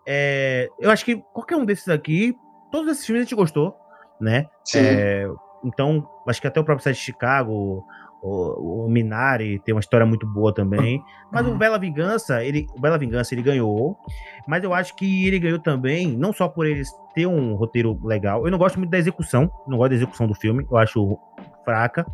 é, 0.06 0.68
eu 0.78 0.90
acho 0.90 1.04
que 1.04 1.16
qualquer 1.32 1.56
um 1.56 1.64
desses 1.64 1.88
aqui, 1.88 2.36
todos 2.70 2.90
esses 2.90 3.06
filmes 3.06 3.22
a 3.22 3.24
gente 3.24 3.34
gostou, 3.34 3.76
né? 4.20 4.46
É, 4.74 5.26
então, 5.64 6.08
acho 6.26 6.40
que 6.40 6.46
até 6.46 6.60
o 6.60 6.64
próprio 6.64 6.82
site 6.82 6.96
de 6.96 7.02
Chicago, 7.02 7.84
o, 8.22 8.84
o, 8.84 8.88
Minari 8.88 9.58
tem 9.58 9.74
uma 9.74 9.80
história 9.80 10.06
muito 10.06 10.26
boa 10.26 10.54
também. 10.54 11.02
Mas 11.30 11.46
o 11.46 11.56
Bela 11.56 11.76
Vingança, 11.76 12.44
ele, 12.44 12.66
o 12.74 12.80
Bela 12.80 12.96
Vingança 12.96 13.34
ele 13.34 13.42
ganhou. 13.42 13.98
Mas 14.46 14.62
eu 14.62 14.72
acho 14.72 14.94
que 14.94 15.26
ele 15.26 15.40
ganhou 15.40 15.58
também, 15.58 16.16
não 16.16 16.32
só 16.32 16.48
por 16.48 16.64
eles 16.64 16.88
ter 17.14 17.26
um 17.26 17.54
roteiro 17.54 17.98
legal. 18.04 18.44
Eu 18.44 18.50
não 18.50 18.58
gosto 18.58 18.78
muito 18.78 18.90
da 18.90 18.98
execução, 18.98 19.50
não 19.66 19.76
gosto 19.76 19.90
da 19.90 19.96
execução 19.96 20.28
do 20.28 20.34
filme, 20.34 20.64
eu 20.70 20.76
acho 20.76 21.18
fraca. 21.64 22.06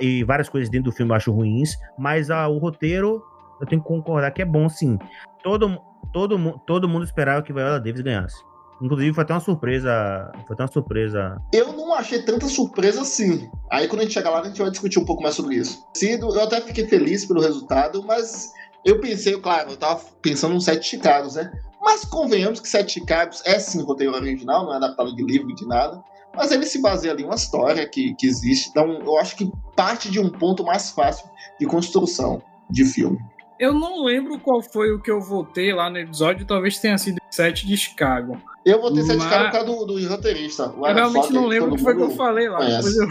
E 0.00 0.22
várias 0.22 0.48
coisas 0.48 0.70
dentro 0.70 0.90
do 0.90 0.96
filme 0.96 1.10
eu 1.10 1.16
acho 1.16 1.32
ruins. 1.32 1.76
Mas 1.98 2.30
a, 2.30 2.46
o 2.48 2.58
roteiro, 2.58 3.20
eu 3.60 3.66
tenho 3.66 3.82
que 3.82 3.88
concordar 3.88 4.30
que 4.30 4.40
é 4.40 4.44
bom 4.44 4.68
sim. 4.68 4.98
Todo, 5.42 5.80
todo, 6.12 6.60
todo 6.66 6.88
mundo 6.88 7.04
esperava 7.04 7.42
que 7.42 7.52
Viola 7.52 7.80
Davis 7.80 8.00
ganhasse. 8.00 8.36
Inclusive, 8.80 9.12
foi 9.12 9.24
até 9.24 9.34
uma 9.34 9.40
surpresa. 9.40 10.30
Foi 10.46 10.54
até 10.54 10.62
uma 10.62 10.72
surpresa. 10.72 11.36
Eu 11.52 11.72
não 11.72 11.94
achei 11.94 12.22
tanta 12.22 12.46
surpresa 12.46 13.02
assim. 13.02 13.50
Aí, 13.70 13.88
quando 13.88 14.00
a 14.00 14.04
gente 14.04 14.14
chegar 14.14 14.30
lá, 14.30 14.40
a 14.40 14.44
gente 14.44 14.60
vai 14.60 14.70
discutir 14.70 14.98
um 14.98 15.04
pouco 15.04 15.22
mais 15.22 15.34
sobre 15.34 15.56
isso. 15.56 15.84
Eu 16.00 16.42
até 16.42 16.60
fiquei 16.60 16.86
feliz 16.86 17.24
pelo 17.24 17.40
resultado, 17.40 18.02
mas 18.04 18.52
eu 18.84 19.00
pensei, 19.00 19.38
claro, 19.40 19.70
eu 19.70 19.76
tava 19.76 20.00
pensando 20.22 20.54
no 20.54 20.60
Sete 20.60 20.86
Chicagos, 20.86 21.34
né? 21.34 21.50
Mas 21.80 22.04
convenhamos 22.04 22.60
que 22.60 22.68
Sete 22.68 22.92
Chicagos 22.94 23.42
é 23.44 23.58
sim 23.58 23.82
roteiro 23.82 24.14
original, 24.14 24.64
não 24.64 24.74
é 24.74 24.76
adaptado 24.76 25.14
de 25.14 25.24
livro 25.24 25.52
de 25.54 25.66
nada. 25.66 26.02
Mas 26.36 26.52
ele 26.52 26.66
se 26.66 26.80
baseia 26.80 27.12
ali 27.12 27.24
em 27.24 27.26
uma 27.26 27.34
história 27.34 27.88
que, 27.88 28.14
que 28.14 28.26
existe. 28.26 28.68
Então, 28.70 29.00
eu 29.00 29.18
acho 29.18 29.36
que 29.36 29.50
parte 29.74 30.08
de 30.08 30.20
um 30.20 30.30
ponto 30.30 30.62
mais 30.62 30.90
fácil 30.90 31.28
de 31.58 31.66
construção 31.66 32.40
de 32.70 32.84
filme. 32.84 33.18
Eu 33.58 33.74
não 33.74 34.04
lembro 34.04 34.38
qual 34.38 34.62
foi 34.62 34.92
o 34.92 35.00
que 35.00 35.10
eu 35.10 35.20
votei 35.20 35.72
lá 35.72 35.90
no 35.90 35.98
episódio, 35.98 36.46
talvez 36.46 36.78
tenha 36.78 36.96
sido 36.96 37.18
7 37.30 37.66
de 37.66 37.76
Chicago. 37.76 38.40
Eu 38.64 38.80
votei 38.80 39.02
7 39.02 39.16
de 39.16 39.24
Chicago 39.24 39.44
por 39.44 39.52
causa 39.52 39.66
do, 39.66 39.84
do 39.86 40.08
roteirista. 40.08 40.74
Eu 40.76 40.94
realmente 40.94 41.32
não 41.32 41.46
lembro 41.46 41.72
o 41.72 41.76
que 41.76 41.82
foi 41.82 41.96
que 41.96 42.02
eu 42.02 42.10
falei 42.10 42.48
lá. 42.48 42.60
Eu... 42.68 43.08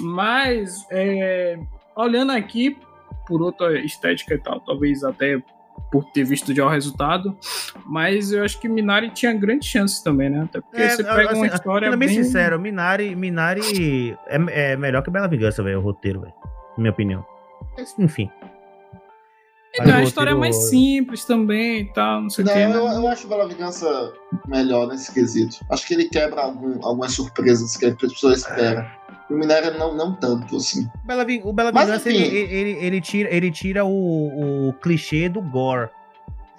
Mas, 0.00 0.86
é, 0.90 1.58
olhando 1.96 2.30
aqui, 2.30 2.78
por 3.26 3.42
outra 3.42 3.78
estética 3.80 4.34
e 4.34 4.38
tal, 4.38 4.60
talvez 4.60 5.02
até 5.02 5.42
por 5.90 6.04
ter 6.04 6.24
visto 6.24 6.54
já 6.54 6.64
o 6.64 6.68
resultado, 6.68 7.36
mas 7.84 8.32
eu 8.32 8.44
acho 8.44 8.58
que 8.58 8.68
Minari 8.68 9.10
tinha 9.10 9.32
grandes 9.32 9.68
chances 9.68 10.00
também, 10.00 10.30
né? 10.30 10.42
Até 10.44 10.60
porque 10.60 10.80
é, 10.80 10.88
você 10.88 11.04
pega 11.04 11.30
assim, 11.30 11.40
uma 11.40 11.46
história 11.46 11.90
bem... 11.90 11.98
bem 11.98 12.08
sincero, 12.08 12.58
Minari, 12.58 13.14
Minari 13.14 14.16
é, 14.26 14.72
é 14.72 14.76
melhor 14.76 15.02
que 15.02 15.10
Bela 15.10 15.28
Vingança, 15.28 15.62
velho, 15.62 15.78
o 15.78 15.82
roteiro, 15.82 16.20
velho, 16.20 16.32
na 16.76 16.82
minha 16.82 16.90
opinião. 16.90 17.24
Enfim, 17.98 18.30
então, 19.74 19.96
a 19.96 20.02
história 20.02 20.30
é 20.30 20.34
mais 20.34 20.56
simples 20.56 21.24
também 21.24 21.80
e 21.80 21.92
tal, 21.92 22.22
não 22.22 22.30
sei 22.30 22.44
o 22.44 22.48
quê. 22.48 22.54
Né? 22.54 22.76
Eu, 22.76 22.86
eu 22.86 23.08
acho 23.08 23.28
Bela 23.28 23.46
Vingança 23.46 24.12
melhor 24.46 24.88
nesse 24.88 25.12
quesito. 25.12 25.58
Acho 25.70 25.86
que 25.86 25.94
ele 25.94 26.08
quebra 26.08 26.42
algum, 26.42 26.84
algumas 26.84 27.12
surpresas 27.12 27.76
que 27.76 27.86
as 27.86 27.94
pessoas 27.94 28.38
esperam. 28.38 28.86
O 29.28 29.34
Minério 29.34 29.76
não, 29.76 29.94
não 29.94 30.14
tanto, 30.14 30.56
assim. 30.56 30.88
Bela, 31.04 31.26
o 31.44 31.52
Bela 31.52 31.72
Vingança, 31.72 32.08
ele, 32.08 32.22
ele, 32.22 32.70
ele, 32.84 33.00
tira, 33.00 33.34
ele 33.34 33.50
tira 33.50 33.84
o, 33.84 34.68
o 34.68 34.72
clichê 34.74 35.28
do 35.28 35.42
gore, 35.42 35.90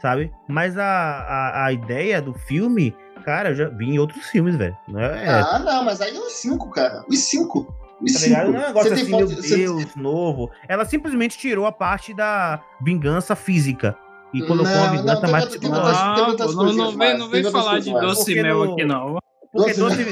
sabe? 0.01 0.31
Mas 0.47 0.77
a, 0.77 0.83
a, 0.83 1.65
a 1.65 1.73
ideia 1.73 2.21
do 2.21 2.33
filme, 2.33 2.93
cara, 3.23 3.49
eu 3.49 3.55
já 3.55 3.69
vi 3.69 3.85
em 3.85 3.99
outros 3.99 4.25
filmes, 4.27 4.55
velho. 4.55 4.77
É, 4.95 5.29
ah, 5.29 5.59
não, 5.59 5.85
mas 5.85 6.01
aí 6.01 6.15
é 6.15 6.19
os 6.19 6.33
cinco, 6.33 6.69
cara. 6.69 7.03
Os 7.07 7.19
cinco. 7.19 7.73
Tá 8.13 8.19
ligado? 8.19 8.51
Não 8.51 8.59
é 8.59 8.63
um 8.63 8.67
negócio 8.67 8.93
assim, 8.93 9.15
meu 9.15 9.27
Deus, 9.27 9.83
você... 9.85 9.99
novo. 9.99 10.51
Ela 10.67 10.85
simplesmente 10.85 11.37
tirou 11.37 11.65
a 11.65 11.71
parte 11.71 12.13
da 12.13 12.61
vingança 12.81 13.35
física. 13.35 13.97
E 14.33 14.41
colocou 14.41 14.71
não, 14.71 14.83
a 14.83 14.87
vingança 14.87 15.21
não, 15.21 15.31
mais. 15.31 15.45
Tem, 15.47 15.69
não, 15.69 16.53
não, 16.53 16.73
não, 16.73 16.97
vem, 16.97 17.17
não 17.17 17.29
vem 17.29 17.43
falar 17.43 17.79
de 17.79 17.91
doce 17.91 18.35
mel 18.41 18.73
aqui, 18.73 18.85
não. 18.85 19.17
Porque 19.51 19.73
doce, 19.73 20.03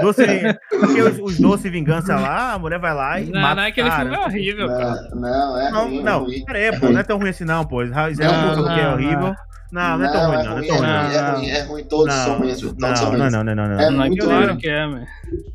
doce, 0.00 0.22
porque 0.78 1.02
os, 1.02 1.18
os 1.18 1.40
doce 1.40 1.70
vingança 1.70 2.14
lá, 2.14 2.52
a 2.52 2.58
mulher 2.58 2.78
vai 2.78 2.94
lá 2.94 3.18
e. 3.18 3.30
Não, 3.30 3.40
mata 3.40 3.54
não 3.56 3.62
é 3.62 3.68
aquele 3.68 3.90
filme 3.90 4.14
é 4.14 4.20
horrível, 4.20 4.68
cara. 4.68 5.10
Não, 5.14 5.58
é. 5.58 5.70
Não, 5.70 5.84
ruim, 5.86 6.02
não, 6.02 6.26
é 6.30 6.44
peraí, 6.44 6.64
é 6.64 6.78
pô, 6.78 6.88
não 6.90 7.00
é 7.00 7.02
tão 7.02 7.18
ruim 7.18 7.30
assim, 7.30 7.44
não, 7.44 7.64
pô. 7.64 7.82
Israel 7.82 8.10
é 8.20 8.60
um 8.60 8.64
que 8.64 8.80
é 8.80 8.88
horrível. 8.92 9.34
Não, 9.72 9.98
não 9.98 10.04
é 10.06 10.12
tão 10.12 10.26
ruim, 10.26 10.44
não. 10.44 10.52
É, 10.52 10.60
ruim, 10.60 10.68
é, 10.68 11.30
ruim, 11.30 11.48
é 11.48 11.62
ruim, 11.62 11.84
todos 11.84 12.14
não, 12.14 12.24
são 12.24 12.38
ruins. 12.38 12.60
Todos 12.60 12.76
não, 12.78 12.96
são 12.96 13.08
ruins. 13.08 13.32
Não, 13.32 13.44
não, 13.44 13.54
não, 13.54 13.68
não. 13.68 13.80
É 13.80 13.90
muito 13.90 14.24
claro 14.24 14.56
que 14.56 14.68
é, 14.68 14.86
velho. 14.86 15.06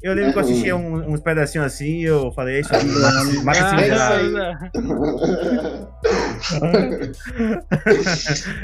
Eu 0.04 0.14
lembro 0.14 0.30
é 0.30 0.34
que 0.34 0.40
eu 0.40 0.44
assistia 0.44 0.76
um, 0.76 1.14
uns 1.14 1.22
pedacinhos 1.22 1.66
assim 1.68 2.00
e 2.00 2.04
eu 2.04 2.32
falei, 2.34 2.60
isso 2.60 2.76
aí, 2.76 2.84
mata 3.44 3.60
esse 3.60 3.76
desgraçado. 3.76 4.24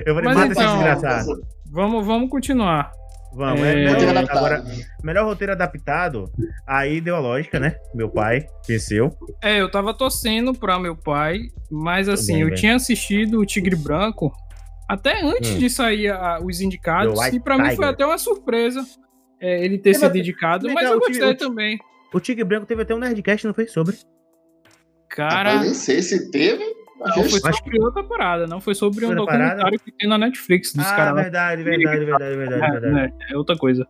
eu 0.06 0.16
falei, 0.16 0.34
mata 0.34 0.52
esse 0.52 0.62
então, 0.62 0.76
desgraçado. 0.76 1.48
Vamos, 1.72 2.06
vamos 2.06 2.30
continuar. 2.30 2.92
Vamos, 3.34 3.62
é, 3.62 3.72
é 3.72 3.76
melhor, 3.76 4.18
agora, 4.18 4.64
melhor 5.04 5.26
roteiro 5.26 5.54
adaptado, 5.54 6.32
aí 6.66 7.00
deu 7.00 7.16
a 7.16 7.20
lógica, 7.20 7.60
né? 7.60 7.76
Meu 7.94 8.10
pai 8.10 8.48
venceu. 8.68 9.16
É, 9.44 9.62
eu 9.62 9.70
tava 9.70 9.94
torcendo 9.94 10.54
pra 10.54 10.80
meu 10.80 10.96
pai, 10.96 11.42
mas 11.70 12.10
assim, 12.10 12.34
bem, 12.34 12.42
eu 12.42 12.48
bem. 12.48 12.56
tinha 12.56 12.76
assistido 12.76 13.40
o 13.40 13.46
Tigre 13.46 13.76
Branco 13.76 14.34
até 14.88 15.22
antes 15.22 15.52
hum. 15.52 15.58
de 15.58 15.70
sair 15.70 16.10
a, 16.10 16.40
os 16.42 16.62
indicados, 16.62 17.14
e 17.34 17.40
pra 17.40 17.56
Tiger. 17.56 17.72
mim 17.72 17.76
foi 17.76 17.86
até 17.86 18.06
uma 18.06 18.18
surpresa 18.18 18.86
é, 19.40 19.64
ele 19.64 19.78
ter 19.78 19.94
sido 19.94 20.18
indicado, 20.18 20.72
mas 20.72 20.90
eu 20.90 21.00
gostei 21.00 21.30
o, 21.30 21.36
também. 21.36 21.80
O 22.14 22.20
Tigre 22.20 22.44
Branco 22.44 22.66
teve 22.66 22.82
até 22.82 22.96
um 22.96 23.00
Nerdcast, 23.00 23.46
não 23.46 23.54
foi 23.54 23.68
sobre? 23.68 23.98
Cara. 25.10 25.62
nem 25.62 25.74
sei 25.74 26.02
se 26.02 26.32
teve. 26.32 26.64
Não, 27.00 27.14
foi 27.30 27.54
sobre 27.54 27.80
outra 27.80 28.04
parada, 28.04 28.48
não 28.48 28.60
foi 28.60 28.74
sobre 28.74 29.06
um 29.06 29.14
documentário 29.14 29.58
parada? 29.58 29.78
que 29.78 29.92
tem 29.92 30.10
na 30.10 30.18
Netflix 30.18 30.74
dos 30.74 30.86
ah, 30.86 30.96
caras. 30.96 31.24
Verdade, 31.24 31.62
verdade, 31.62 32.06
verdade, 32.06 32.36
verdade, 32.36 32.66
é, 32.66 32.80
verdade. 32.80 33.14
É, 33.30 33.34
é 33.34 33.38
outra 33.38 33.56
coisa. 33.56 33.88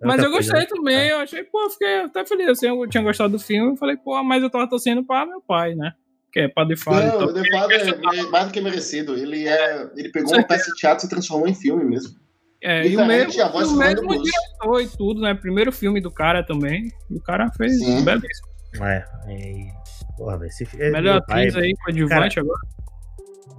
É 0.00 0.06
mas 0.06 0.22
eu 0.22 0.30
gostei 0.30 0.66
coisa, 0.66 0.68
também, 0.68 1.08
eu 1.08 1.18
achei, 1.18 1.42
pô, 1.42 1.68
fiquei 1.70 2.02
até 2.02 2.24
feliz. 2.24 2.48
Assim, 2.48 2.68
eu 2.68 2.88
tinha 2.88 3.02
gostado 3.02 3.32
do 3.32 3.38
filme, 3.40 3.76
falei, 3.76 3.96
pô, 3.96 4.22
mas 4.22 4.42
eu 4.42 4.50
tava 4.50 4.68
torcendo 4.68 5.04
pra 5.04 5.26
meu 5.26 5.40
pai, 5.40 5.74
né? 5.74 5.94
Que 6.34 6.40
é 6.40 6.48
Padre 6.48 6.76
Fábio. 6.76 7.06
Não, 7.06 7.30
então, 7.30 7.42
o 7.42 7.50
Father 7.52 7.80
é, 7.80 8.18
é 8.18 8.22
mais 8.24 8.46
do 8.46 8.52
que 8.52 8.60
merecido. 8.60 9.16
Ele, 9.16 9.46
é, 9.46 9.88
ele 9.96 10.08
pegou 10.08 10.34
uma 10.34 10.42
peça 10.42 10.64
de 10.72 10.80
teatro 10.80 11.06
e 11.06 11.08
transformou 11.08 11.46
em 11.46 11.54
filme 11.54 11.84
mesmo. 11.84 12.16
É, 12.60 12.84
e 12.84 12.96
o 12.96 13.06
mesmo, 13.06 13.40
a 13.40 13.48
voz 13.48 13.68
o 13.68 13.76
mesmo 13.76 14.08
diretor 14.08 14.80
e 14.82 14.88
tudo, 14.88 15.20
né? 15.20 15.32
Primeiro 15.32 15.70
filme 15.70 16.00
do 16.00 16.10
cara 16.10 16.42
também. 16.42 16.90
E 17.08 17.14
o 17.14 17.22
cara 17.22 17.48
fez 17.56 17.78
Sim. 17.78 18.04
belíssimo. 18.04 18.48
É, 18.80 19.04
e... 19.28 19.68
Porra, 20.16 20.38
véio, 20.38 20.48
esse... 20.48 20.68
É, 20.76 20.90
Melhor 20.90 21.18
atriz 21.18 21.54
aí, 21.54 21.72
coadjuvante 21.84 22.40
agora. 22.40 22.58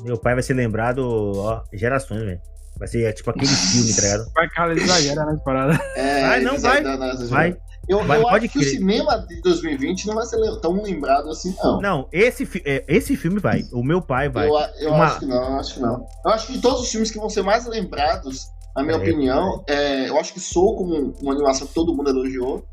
Meu 0.03 0.17
pai 0.17 0.33
vai 0.33 0.43
ser 0.43 0.55
lembrado, 0.55 0.99
ó, 1.37 1.63
gerações, 1.71 2.23
velho. 2.23 2.41
Vai 2.77 2.89
ser 2.89 3.13
tipo 3.13 3.29
aquele 3.29 3.47
filme, 3.47 3.95
tá 3.95 4.01
ligado? 4.01 4.33
Vai, 4.33 4.49
cara, 4.49 4.73
exagera 4.73 5.23
nas 5.23 5.41
paradas. 5.43 5.79
É, 5.95 6.27
vai, 6.27 6.41
não, 6.41 6.57
vai. 6.57 6.83
vai. 7.29 7.57
Eu, 7.87 8.03
vai, 8.03 8.19
eu 8.19 8.27
acho 8.27 8.41
que 8.41 8.59
crer. 8.59 8.65
o 8.65 8.69
cinema 8.69 9.25
de 9.27 9.41
2020 9.41 10.07
não 10.07 10.15
vai 10.15 10.25
ser 10.25 10.37
tão 10.59 10.81
lembrado 10.81 11.29
assim, 11.29 11.55
não. 11.63 11.81
Não, 11.81 12.09
esse, 12.11 12.47
é, 12.65 12.83
esse 12.87 13.15
filme 13.15 13.39
vai. 13.39 13.63
O 13.71 13.83
meu 13.83 14.01
pai 14.01 14.29
vai. 14.29 14.47
Eu, 14.47 14.55
eu 14.79 14.93
Uma... 14.93 15.05
acho 15.05 15.19
que 15.19 15.25
não, 15.25 15.43
eu 15.43 15.59
acho 15.59 15.73
que 15.75 15.79
não. 15.79 16.05
Eu 16.25 16.31
acho 16.31 16.47
que 16.47 16.59
todos 16.59 16.81
os 16.81 16.91
filmes 16.91 17.11
que 17.11 17.19
vão 17.19 17.29
ser 17.29 17.43
mais 17.43 17.65
lembrados, 17.67 18.45
na 18.75 18.83
minha 18.83 18.97
é, 18.97 18.99
opinião, 18.99 19.63
é, 19.67 20.09
eu 20.09 20.19
acho 20.19 20.33
que 20.33 20.39
Soul 20.39 20.77
como 20.77 21.13
uma 21.21 21.33
animação 21.33 21.67
que 21.67 21.73
todo 21.73 21.95
mundo 21.95 22.09
elogiou. 22.09 22.65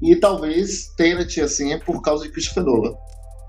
E 0.00 0.16
talvez 0.16 0.94
Tenet, 0.96 1.40
assim, 1.40 1.72
é 1.72 1.78
por 1.78 2.00
causa 2.00 2.24
de 2.24 2.30
Christopher 2.30 2.64
Nolan. 2.64 2.94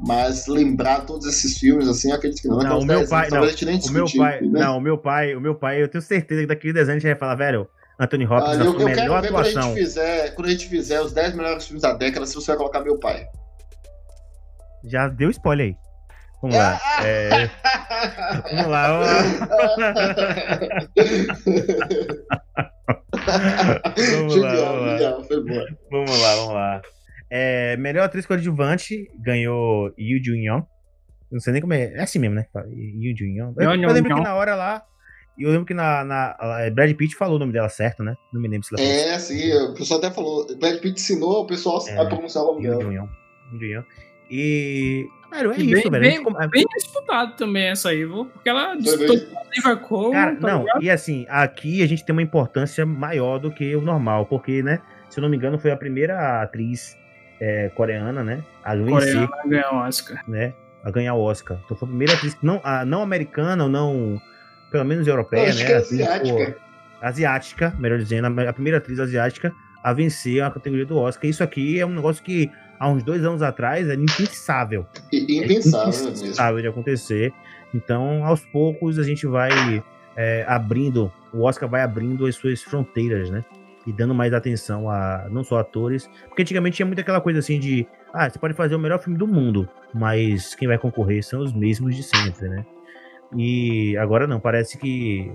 Mas 0.03 0.47
lembrar 0.47 1.05
todos 1.05 1.27
esses 1.27 1.57
filmes, 1.57 1.87
assim, 1.87 2.11
acredito 2.11 2.41
que 2.41 2.47
não. 2.47 2.57
Não, 2.57 2.79
o 2.79 2.85
meu 2.85 3.07
pai, 3.07 3.29
não, 3.29 3.43
o 3.43 3.91
meu 3.91 4.05
pai, 4.17 4.41
né? 4.41 4.59
não, 4.59 4.77
o 4.77 4.81
meu 4.81 4.97
pai, 4.97 5.35
o 5.35 5.39
meu 5.39 5.53
pai, 5.53 5.81
eu 5.81 5.87
tenho 5.87 6.01
certeza 6.01 6.41
que 6.41 6.47
daquele 6.47 6.73
desenho 6.73 6.97
a 6.97 6.99
gente 6.99 7.07
vai 7.07 7.17
falar, 7.17 7.35
velho, 7.35 7.67
Anthony 8.01 8.25
Hopkins, 8.25 8.57
ah, 8.59 8.63
eu, 8.63 8.79
eu 8.79 8.85
melhor 8.85 9.23
atuação. 9.23 9.53
Quando 9.53 9.57
a, 9.57 9.61
gente 9.61 9.73
fizer, 9.75 10.33
quando 10.33 10.47
a 10.47 10.49
gente 10.49 10.67
fizer 10.67 11.01
os 11.01 11.13
10 11.13 11.35
melhores 11.35 11.67
filmes 11.67 11.83
da 11.83 11.93
década, 11.93 12.25
se 12.25 12.33
você 12.33 12.47
vai 12.47 12.57
colocar 12.57 12.79
meu 12.79 12.97
pai. 12.97 13.27
Já 14.83 15.07
deu 15.07 15.29
spoiler 15.29 15.67
aí. 15.67 15.75
Vamos 16.41 16.57
lá. 16.57 16.79
É... 17.05 17.47
Vamos 18.49 18.67
lá. 18.71 18.87
vamos 23.95 24.35
lá, 24.35 24.55
vamos 24.55 24.85
lá. 24.87 25.65
Vamos 25.91 26.21
lá, 26.21 26.35
vamos 26.35 26.53
lá. 26.55 26.81
É, 27.29 27.77
melhor 27.77 28.05
atriz 28.05 28.25
coadjuvante 28.25 29.11
ganhou 29.19 29.93
Yu 29.95 30.23
Jun 30.23 30.37
Young. 30.37 30.65
Não 31.31 31.39
sei 31.39 31.53
nem 31.53 31.61
como 31.61 31.75
é. 31.75 31.93
É 31.93 32.01
assim 32.01 32.17
mesmo, 32.17 32.33
né? 32.33 32.47
Yu 32.65 33.15
Jun 33.15 33.27
Young. 33.27 33.53
Eu, 33.57 33.71
eu 33.75 33.93
lembro 33.93 34.15
que 34.15 34.21
na 34.21 34.33
hora 34.33 34.55
lá. 34.55 34.83
Eu 35.37 35.49
lembro 35.49 35.65
que 35.65 35.73
na, 35.73 36.03
na 36.03 36.35
Brad 36.73 36.93
Pitt 36.95 37.15
falou 37.15 37.37
o 37.37 37.39
nome 37.39 37.53
dela 37.53 37.69
certo, 37.69 38.03
né? 38.03 38.15
Não 38.31 38.39
me 38.39 38.47
lembro 38.47 38.67
se 38.67 38.75
ela 38.75 38.83
falou. 38.83 39.13
É, 39.13 39.19
sim, 39.19 39.53
o 39.53 39.73
pessoal 39.73 39.99
até 39.99 40.11
falou. 40.11 40.45
Brad 40.57 40.79
Pitt 40.79 40.99
ensinou 40.99 41.41
o 41.41 41.47
pessoal 41.47 41.83
é, 41.87 41.97
a 41.97 42.05
pronunciar 42.05 42.43
o 42.43 42.47
nome 42.47 42.67
dela. 42.67 43.85
E. 44.29 45.07
Cara, 45.29 45.55
é 45.55 45.59
e 45.59 45.71
isso, 45.71 45.89
bem, 45.89 46.01
velho. 46.01 46.23
Bem, 46.23 46.49
bem 46.49 46.65
disputado 46.75 47.35
também 47.35 47.67
essa 47.67 47.89
aí, 47.89 48.05
viu? 48.05 48.25
Porque 48.25 48.49
ela 48.49 48.75
disputou 48.75 49.17
Liverpool. 49.55 50.11
Cara, 50.11 50.35
tá 50.35 50.47
não, 50.47 50.59
ligado? 50.59 50.83
e 50.83 50.89
assim, 50.89 51.25
aqui 51.29 51.83
a 51.83 51.87
gente 51.87 52.05
tem 52.05 52.13
uma 52.13 52.21
importância 52.21 52.85
maior 52.85 53.39
do 53.39 53.51
que 53.51 53.75
o 53.75 53.81
normal, 53.81 54.25
porque, 54.25 54.61
né? 54.63 54.81
Se 55.09 55.19
eu 55.19 55.21
não 55.21 55.29
me 55.29 55.37
engano, 55.37 55.59
foi 55.59 55.71
a 55.71 55.77
primeira 55.77 56.41
atriz 56.41 56.97
é, 57.39 57.69
coreana, 57.69 58.23
né? 58.23 58.43
A 58.63 58.75
vencer. 58.75 59.17
a 59.17 59.47
ganhar 59.47 59.73
o 59.73 59.77
Oscar. 59.77 60.23
Né? 60.27 60.53
A 60.83 60.91
ganhar 60.91 61.13
o 61.15 61.21
Oscar. 61.21 61.59
Então 61.65 61.75
foi 61.75 61.87
a 61.87 61.89
primeira 61.89 62.13
atriz, 62.13 62.37
não, 62.41 62.61
a, 62.63 62.85
não 62.85 63.01
americana 63.01 63.63
ou 63.63 63.69
não, 63.69 64.21
pelo 64.71 64.85
menos 64.85 65.07
europeia, 65.07 65.53
né? 65.53 65.61
É 65.61 65.75
asiática. 65.75 66.57
asiática, 67.01 67.75
melhor 67.77 67.99
dizendo, 67.99 68.27
a 68.27 68.53
primeira 68.53 68.77
atriz 68.77 68.99
asiática 68.99 69.53
a 69.83 69.93
vencer 69.93 70.41
a 70.41 70.49
categoria 70.49 70.85
do 70.85 70.97
Oscar. 70.97 71.29
Isso 71.29 71.43
aqui 71.43 71.79
é 71.79 71.85
um 71.85 71.93
negócio 71.93 72.23
que 72.23 72.49
há 72.79 72.87
uns 72.89 73.03
dois 73.03 73.23
anos 73.25 73.41
atrás 73.41 73.87
era 73.87 73.99
impensável. 73.99 74.85
Impensável, 75.11 76.09
é 76.09 76.17
impensável 76.17 76.61
de 76.61 76.67
acontecer. 76.67 77.33
Então, 77.73 78.25
aos 78.25 78.45
poucos, 78.45 78.97
a 78.97 79.03
gente 79.03 79.25
vai 79.27 79.83
é, 80.15 80.45
abrindo, 80.47 81.11
o 81.33 81.43
Oscar 81.43 81.67
vai 81.67 81.81
abrindo 81.81 82.25
as 82.25 82.35
suas 82.35 82.61
fronteiras, 82.61 83.29
né? 83.29 83.43
e 83.85 83.91
dando 83.91 84.13
mais 84.13 84.33
atenção 84.33 84.89
a 84.89 85.27
não 85.29 85.43
só 85.43 85.59
atores, 85.59 86.09
porque 86.27 86.41
antigamente 86.41 86.77
tinha 86.77 86.85
muito 86.85 87.01
aquela 87.01 87.21
coisa 87.21 87.39
assim 87.39 87.59
de, 87.59 87.87
ah, 88.13 88.29
você 88.29 88.37
pode 88.37 88.53
fazer 88.53 88.75
o 88.75 88.79
melhor 88.79 88.99
filme 88.99 89.17
do 89.17 89.27
mundo, 89.27 89.67
mas 89.93 90.55
quem 90.55 90.67
vai 90.67 90.77
concorrer 90.77 91.23
são 91.23 91.41
os 91.41 91.53
mesmos 91.53 91.95
de 91.95 92.03
sempre, 92.03 92.47
né? 92.47 92.65
E 93.35 93.95
agora 93.97 94.27
não, 94.27 94.39
parece 94.39 94.77
que 94.77 95.31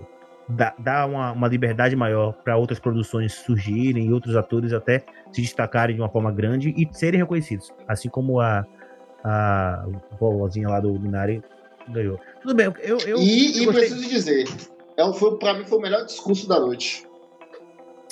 dá, 0.48 0.74
dá 0.78 1.06
uma, 1.06 1.32
uma 1.32 1.48
liberdade 1.48 1.96
maior 1.96 2.32
para 2.32 2.56
outras 2.56 2.78
produções 2.78 3.32
surgirem 3.32 4.06
e 4.06 4.12
outros 4.12 4.36
atores 4.36 4.72
até 4.72 5.04
se 5.32 5.40
destacarem 5.40 5.96
de 5.96 6.02
uma 6.02 6.08
forma 6.08 6.30
grande 6.30 6.74
e 6.76 6.88
serem 6.92 7.20
reconhecidos, 7.20 7.72
assim 7.88 8.08
como 8.08 8.40
a 8.40 8.64
a 9.26 9.84
vovozinha 10.20 10.68
lá 10.68 10.78
do 10.78 10.92
Minari 11.00 11.42
ganhou. 11.88 12.18
Tudo 12.40 12.54
bem, 12.54 12.66
eu. 12.66 12.98
eu 12.98 13.18
e, 13.18 13.64
eu 13.64 13.70
e 13.70 13.74
preciso 13.74 14.08
dizer, 14.08 14.44
é, 14.96 15.12
foi, 15.12 15.36
pra 15.36 15.54
mim 15.54 15.64
foi 15.64 15.78
o 15.78 15.82
melhor 15.82 16.04
discurso 16.04 16.48
da 16.48 16.60
noite. 16.60 17.04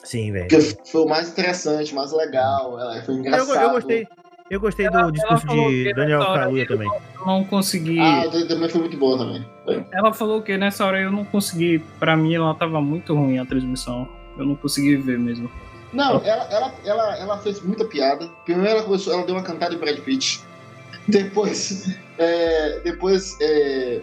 Sim, 0.03 0.33
velho. 0.33 0.49
foi 0.85 1.03
o 1.03 1.07
mais 1.07 1.31
interessante, 1.31 1.95
mais 1.95 2.13
legal, 2.13 2.77
foi 3.07 3.15
engraçado. 3.15 3.57
Eu, 3.57 3.63
eu 3.63 3.71
gostei. 3.71 4.09
Eu 4.51 4.61
gostei 4.61 4.87
ela, 4.87 5.05
do 5.05 5.13
discurso 5.13 5.47
de 5.47 5.93
Daniel 5.95 6.21
Kaluuya 6.21 6.67
também. 6.67 6.89
Eu 7.19 7.27
não 7.27 7.45
consegui. 7.45 7.99
Ah, 7.99 8.25
também 8.49 8.69
foi 8.69 8.81
muito 8.81 8.97
boa 8.97 9.19
também. 9.19 9.47
Ela 9.91 10.13
falou 10.13 10.43
que 10.43 10.57
nessa 10.59 10.85
hora 10.85 11.01
eu 11.01 11.11
não 11.11 11.25
consegui. 11.25 11.79
Pra 11.99 12.17
mim, 12.17 12.35
ela 12.35 12.55
tava 12.55 12.81
muito 12.81 13.15
ruim 13.15 13.39
a 13.39 13.47
transmissão. 13.47 14.09
Eu 14.37 14.45
não 14.45 14.55
consegui 14.55 14.97
ver 14.97 15.19
mesmo. 15.19 15.51
Não, 15.93 16.21
ela, 16.25 16.45
ela, 16.51 16.75
ela, 16.85 17.19
ela 17.19 17.39
fez 17.39 17.63
muita 17.63 17.85
piada. 17.85 18.29
Primeiro 18.45 18.71
ela 18.71 18.83
começou, 18.83 19.15
ela 19.15 19.25
deu 19.25 19.35
uma 19.35 19.43
cantada 19.43 19.75
em 19.75 19.79
Brad 19.79 19.99
Pitt. 20.01 20.43
Depois, 21.09 21.99
é, 22.17 22.81
depois 22.81 23.37
é, 23.39 24.01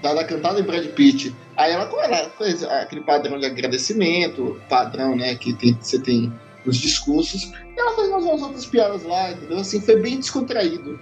da 0.00 0.22
cantada 0.22 0.60
em 0.60 0.62
Brad 0.62 0.86
Pitt, 0.88 1.34
Aí 1.56 1.72
ela, 1.72 1.90
ela 2.02 2.30
fez 2.36 2.62
aquele 2.62 3.00
padrão 3.00 3.38
de 3.38 3.46
agradecimento, 3.46 4.60
padrão, 4.68 5.16
né, 5.16 5.34
que 5.36 5.54
tem, 5.54 5.76
você 5.80 5.98
tem 5.98 6.32
nos 6.66 6.76
discursos. 6.76 7.44
E 7.44 7.80
ela 7.80 7.94
fez 7.94 8.08
umas, 8.08 8.42
outras 8.42 8.66
piadas 8.66 9.04
lá, 9.04 9.30
entendeu? 9.30 9.58
Assim, 9.58 9.80
foi 9.80 10.00
bem 10.00 10.18
descontraído, 10.18 10.98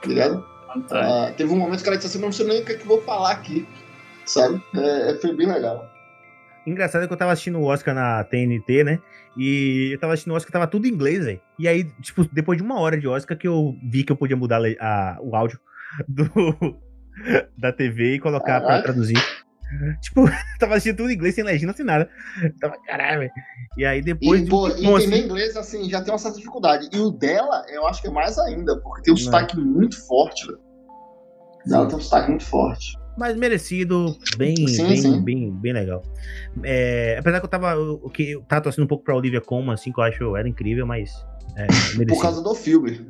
tá 0.00 0.08
ligado? 0.08 0.44
Ah, 0.90 1.32
teve 1.36 1.52
um 1.52 1.56
momento 1.56 1.82
que 1.82 1.88
ela 1.88 1.96
disse 1.96 2.08
assim, 2.08 2.24
não 2.24 2.32
sei 2.32 2.46
nem 2.46 2.62
o 2.62 2.64
que, 2.64 2.72
é 2.72 2.74
que 2.76 2.82
eu 2.82 2.86
vou 2.86 3.02
falar 3.02 3.32
aqui, 3.32 3.66
sabe? 4.24 4.62
É, 4.74 5.10
é, 5.10 5.14
foi 5.16 5.34
bem 5.34 5.48
legal. 5.48 5.90
Engraçado 6.66 7.02
é 7.02 7.06
que 7.06 7.12
eu 7.12 7.16
tava 7.16 7.32
assistindo 7.32 7.58
o 7.58 7.64
Oscar 7.64 7.94
na 7.94 8.22
TNT, 8.22 8.84
né? 8.84 9.00
E 9.36 9.90
eu 9.92 9.98
tava 9.98 10.12
assistindo 10.12 10.32
o 10.32 10.36
Oscar, 10.36 10.52
tava 10.52 10.66
tudo 10.66 10.86
em 10.86 10.90
inglês, 10.90 11.24
velho. 11.24 11.40
E 11.58 11.66
aí, 11.66 11.84
tipo, 12.00 12.24
depois 12.32 12.58
de 12.58 12.62
uma 12.62 12.78
hora 12.78 12.98
de 12.98 13.08
Oscar 13.08 13.36
que 13.36 13.48
eu 13.48 13.74
vi 13.82 14.04
que 14.04 14.12
eu 14.12 14.16
podia 14.16 14.36
mudar 14.36 14.60
a, 14.78 15.18
o 15.20 15.34
áudio 15.34 15.58
do, 16.06 16.28
da 17.58 17.72
TV 17.72 18.14
e 18.14 18.20
colocar 18.20 18.60
Caraca. 18.60 18.66
pra 18.66 18.82
traduzir. 18.82 19.18
Tipo, 20.00 20.24
tava 20.58 20.74
assistindo 20.74 20.96
tudo 20.96 21.10
em 21.10 21.14
inglês, 21.14 21.34
sem 21.34 21.44
legenda, 21.44 21.72
sem 21.72 21.84
nada. 21.84 22.08
Tava, 22.60 22.76
caralho, 22.84 23.20
velho. 23.20 23.32
E 23.76 23.84
aí 23.84 24.02
depois. 24.02 24.40
E, 24.40 24.44
de 24.44 24.50
pô, 24.50 24.68
entender 24.68 24.94
assim... 24.96 25.24
inglês, 25.24 25.56
assim, 25.56 25.90
já 25.90 26.02
tem 26.02 26.12
uma 26.12 26.18
certa 26.18 26.38
dificuldade. 26.38 26.88
E 26.92 26.98
o 26.98 27.10
dela, 27.10 27.64
eu 27.68 27.86
acho 27.86 28.02
que 28.02 28.08
é 28.08 28.10
mais 28.10 28.38
ainda, 28.38 28.78
porque 28.80 29.02
tem 29.02 29.14
um 29.14 29.16
sotaque 29.16 29.56
muito 29.58 30.00
forte, 30.06 30.46
velho. 30.46 30.60
Ela 31.70 31.86
tem 31.86 31.96
um 31.96 32.00
sotaque 32.00 32.30
muito 32.30 32.44
forte. 32.44 32.98
Mas 33.18 33.36
merecido, 33.36 34.16
bem, 34.36 34.56
sim, 34.66 34.88
bem, 34.88 34.96
sim. 34.96 35.20
bem, 35.20 35.52
bem 35.52 35.72
legal. 35.72 36.02
É, 36.62 37.16
apesar 37.18 37.40
que 37.40 37.46
eu 37.46 37.50
tava. 37.50 37.78
O 37.78 38.08
que 38.08 38.30
eu 38.30 38.42
tava 38.42 38.62
torcendo 38.62 38.84
um 38.84 38.88
pouco 38.88 39.04
pra 39.04 39.16
Olivia 39.16 39.40
Colman, 39.40 39.74
assim, 39.74 39.92
que 39.92 40.00
eu 40.00 40.04
acho 40.04 40.36
era 40.36 40.48
incrível, 40.48 40.86
mas. 40.86 41.12
É, 41.56 41.66
Por 42.06 42.22
causa 42.22 42.42
do 42.42 42.54
filme. 42.54 43.06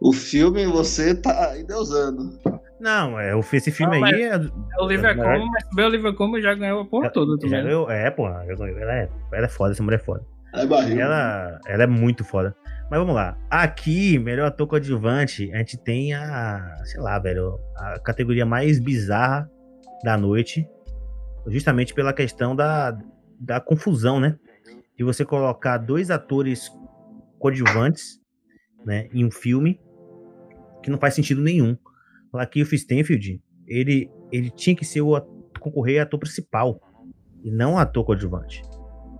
O 0.00 0.12
filme 0.12 0.66
você 0.66 1.14
tá 1.14 1.56
endeusando. 1.58 2.38
Não, 2.82 3.18
é, 3.18 3.38
esse 3.52 3.70
filme 3.70 4.00
não, 4.00 4.04
aí. 4.04 4.22
É, 4.24 4.34
é 4.34 4.82
Olivia 4.82 5.14
Colman, 5.14 5.48
mas 5.52 5.64
o 5.72 5.86
Olivia 5.86 6.12
Colman 6.12 6.42
já 6.42 6.52
ganhou 6.52 6.80
a 6.80 6.84
porra 6.84 7.10
toda 7.10 7.38
também. 7.38 7.50
Já 7.50 7.62
ganhou, 7.62 7.88
é, 7.88 8.10
pô, 8.10 8.26
ela 8.26 8.92
é, 8.92 9.08
ela 9.32 9.46
é 9.46 9.48
foda, 9.48 9.70
essa 9.70 9.82
mulher 9.84 10.00
é 10.00 10.02
foda. 10.02 10.26
É 10.52 10.66
barril, 10.66 11.00
ela, 11.00 11.60
ela 11.64 11.84
é 11.84 11.86
muito 11.86 12.24
foda. 12.24 12.56
Mas 12.90 12.98
vamos 12.98 13.14
lá. 13.14 13.38
Aqui, 13.48 14.18
melhor 14.18 14.48
ator 14.48 14.66
coadjuvante, 14.66 15.48
a 15.54 15.58
gente 15.58 15.78
tem 15.78 16.12
a, 16.12 16.76
sei 16.84 17.00
lá, 17.00 17.16
velho, 17.20 17.56
a 17.76 18.00
categoria 18.00 18.44
mais 18.44 18.80
bizarra 18.80 19.48
da 20.02 20.18
noite. 20.18 20.68
Justamente 21.46 21.94
pela 21.94 22.12
questão 22.12 22.54
da, 22.56 22.98
da 23.38 23.60
confusão, 23.60 24.18
né? 24.18 24.36
De 24.98 25.04
você 25.04 25.24
colocar 25.24 25.78
dois 25.78 26.10
atores 26.10 26.68
coadjuvantes, 27.38 28.20
né, 28.84 29.08
em 29.12 29.24
um 29.24 29.30
filme 29.30 29.80
que 30.82 30.90
não 30.90 30.98
faz 30.98 31.14
sentido 31.14 31.40
nenhum. 31.40 31.76
Lakeith 32.32 32.72
Stanfield, 32.72 33.40
ele, 33.66 34.10
ele 34.30 34.50
tinha 34.50 34.74
que 34.74 34.84
ser 34.84 35.00
o 35.00 35.20
concorrer 35.60 36.02
ator 36.02 36.18
principal 36.18 36.80
e 37.44 37.50
não 37.50 37.78
ator 37.78 38.04
coadjuvante. 38.04 38.62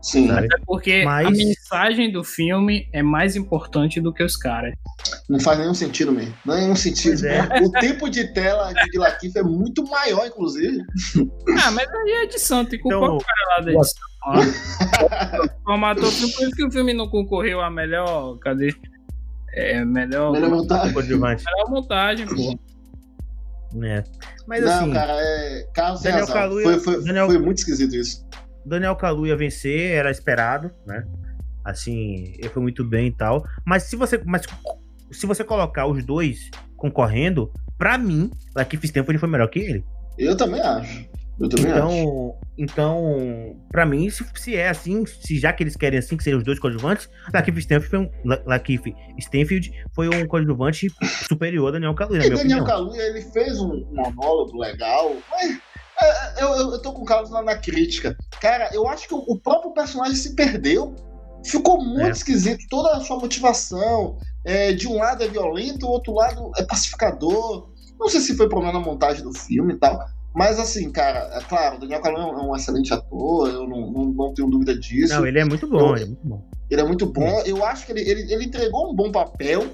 Sim. 0.03 0.27
Sabe? 0.27 0.47
Até 0.47 0.65
porque 0.67 1.05
Mas... 1.05 1.27
a 1.29 1.31
mensagem 1.31 2.11
do 2.11 2.25
filme 2.25 2.89
é 2.93 3.03
mais 3.03 3.37
importante 3.37 4.01
do 4.01 4.13
que 4.13 4.23
os 4.23 4.37
caras. 4.37 4.75
Não 5.29 5.39
faz 5.39 5.59
nenhum 5.59 5.75
sentido, 5.75 6.11
mesmo. 6.11 6.35
Nenhum 6.45 6.75
sentido. 6.75 7.25
É. 7.25 7.63
O 7.63 7.71
tempo 7.71 8.11
de 8.11 8.33
tela 8.35 8.73
de 8.73 8.99
Latif 8.99 9.37
é 9.37 9.43
muito 9.43 9.85
maior, 9.89 10.27
inclusive. 10.27 10.79
Ah, 11.65 11.71
mas 11.71 11.89
aí 11.89 12.11
é 12.11 12.25
edição, 12.25 12.65
tem 12.65 12.81
culpar 12.81 12.99
então... 12.99 13.17
o 13.17 13.21
cara 13.21 13.59
lá 13.59 13.65
da 13.65 13.73
edição. 13.79 14.03
Formatou 15.65 16.11
filme, 16.11 16.33
por 16.33 16.43
isso 16.43 16.57
que 16.57 16.67
o 16.67 16.71
filme 16.71 16.93
não 16.93 17.09
concorreu 17.09 17.61
a 17.61 17.71
melhor. 17.71 18.37
Cadê? 18.39 18.75
É, 19.55 19.85
melhor. 19.85 20.33
Melhor 20.33 20.51
montagem. 20.51 20.95
Melhor 20.95 21.69
montagem, 21.69 22.27
pô. 22.27 22.59
É. 23.83 24.05
Mas 24.47 24.65
não, 24.65 24.73
assim. 24.73 24.93
cara, 24.93 25.13
é. 25.17 25.67
Carlos 25.75 26.03
Daniel 26.03 26.27
Kaluuya, 26.27 26.65
foi, 26.65 26.81
foi, 26.81 27.05
Daniel... 27.05 27.27
foi 27.27 27.39
muito 27.39 27.59
esquisito 27.59 27.95
isso. 27.95 28.27
Daniel 28.65 28.97
Kaluuya 28.97 29.37
vencer 29.37 29.93
era 29.93 30.11
esperado, 30.11 30.71
né? 30.87 31.05
Assim, 31.65 32.35
ele 32.39 32.49
foi 32.49 32.63
muito 32.63 32.85
bem 32.85 33.09
e 33.09 33.13
tal. 33.13 33.45
Mas 33.65 33.85
se 33.85 33.97
você, 33.97 34.21
mas 34.25 34.43
se 35.11 35.27
você 35.27 35.45
colocar 35.45 35.87
os 35.87 36.05
dois 36.05 36.51
concorrendo, 36.77 37.53
para 37.79 37.97
mim, 37.97 38.31
Lakeith 38.55 38.85
Stanfield 38.85 39.19
foi 39.19 39.29
melhor 39.29 39.49
que 39.49 39.61
ele. 39.61 39.85
Eu 40.19 40.37
também 40.37 40.61
acho. 40.61 41.09
Eu 41.43 41.49
também 41.49 41.71
então, 41.73 41.89
acho. 41.89 42.35
Então, 42.57 43.57
para 43.71 43.85
mim, 43.85 44.09
se, 44.09 44.25
se, 44.35 44.55
é 44.55 44.69
assim, 44.69 45.05
se 45.05 45.39
já 45.41 45.53
que 45.53 45.65
eles 45.65 45.77
querem 45.77 45.99
assim, 45.99 46.17
que 46.17 46.23
sejam 46.23 46.39
os 46.39 46.45
dois 46.45 46.61
coadjuvantes, 46.61 47.09
Lakeith 47.35 47.59
Stanfield 47.59 47.91
foi 47.91 47.99
um, 47.99 48.11
Lakeith 48.47 48.95
Stanfield 49.19 49.73
foi 49.93 50.09
um 50.09 50.27
coadjuvante 50.27 50.89
superior 51.27 51.69
a 51.69 51.73
Daniel 51.73 51.95
Kaluuya. 51.95 52.25
E 52.25 52.31
Daniel 52.31 52.65
Kaluuya, 52.65 53.03
ele 53.03 53.23
fez 53.23 53.59
um 53.61 53.85
monólogo 53.91 54.57
legal, 54.57 55.17
mas 55.31 55.59
é, 56.01 56.45
eu, 56.45 56.49
eu, 56.51 56.73
eu 56.73 56.83
tô 56.83 56.93
com 56.93 57.03
o 57.03 57.05
Carlos 57.05 57.31
na, 57.31 57.43
na, 57.43 57.57
crítica. 57.57 58.17
Cara, 58.41 58.71
eu 58.73 58.87
acho 58.89 59.09
que 59.09 59.15
o, 59.15 59.25
o 59.27 59.41
próprio 59.41 59.73
personagem 59.73 60.15
se 60.15 60.37
perdeu. 60.37 60.95
Ficou 61.45 61.83
muito 61.83 62.07
é. 62.07 62.11
esquisito 62.11 62.65
toda 62.71 62.97
a 62.97 63.01
sua 63.01 63.19
motivação. 63.19 64.17
É, 64.45 64.73
de 64.73 64.87
um 64.87 64.97
lado 64.97 65.25
é 65.25 65.29
violento, 65.29 65.79
do 65.79 65.89
outro 65.89 66.15
lado 66.15 66.53
é 66.57 66.63
pacificador. 66.63 67.69
Não 67.99 68.09
sei 68.09 68.21
se 68.21 68.37
foi 68.37 68.49
problema 68.49 68.79
na 68.79 68.85
montagem 68.85 69.25
do 69.25 69.33
filme 69.33 69.75
e 69.75 69.77
tal. 69.77 69.99
Mas 70.35 70.59
assim, 70.59 70.91
cara, 70.91 71.31
é 71.35 71.41
claro, 71.41 71.77
o 71.77 71.81
Daniel 71.81 72.01
Kaluuya 72.01 72.41
é 72.41 72.47
um 72.47 72.57
excelente 72.57 72.93
ator, 72.93 73.49
eu 73.49 73.69
não, 73.69 73.91
não, 73.91 74.05
não, 74.07 74.35
tenho 74.35 74.49
dúvida 74.49 74.79
disso. 74.79 75.15
Não, 75.15 75.27
ele 75.27 75.39
é 75.39 75.45
muito 75.45 75.67
bom, 75.67 75.91
eu, 75.91 75.97
ele 75.97 76.03
é 76.03 76.07
muito 76.07 76.27
bom. 76.27 76.43
Ele 76.71 76.81
é 76.81 76.85
muito 76.85 77.07
bom. 77.07 77.43
Eu 77.45 77.65
acho 77.65 77.85
que 77.85 77.93
ele, 77.93 78.01
ele, 78.01 78.33
ele 78.33 78.45
entregou 78.45 78.91
um 78.91 78.95
bom 78.95 79.13
papel, 79.13 79.67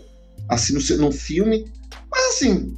assim, 0.48 0.74
no, 0.74 0.98
no 0.98 1.12
filme. 1.12 1.64
Mas 2.10 2.34
assim, 2.34 2.76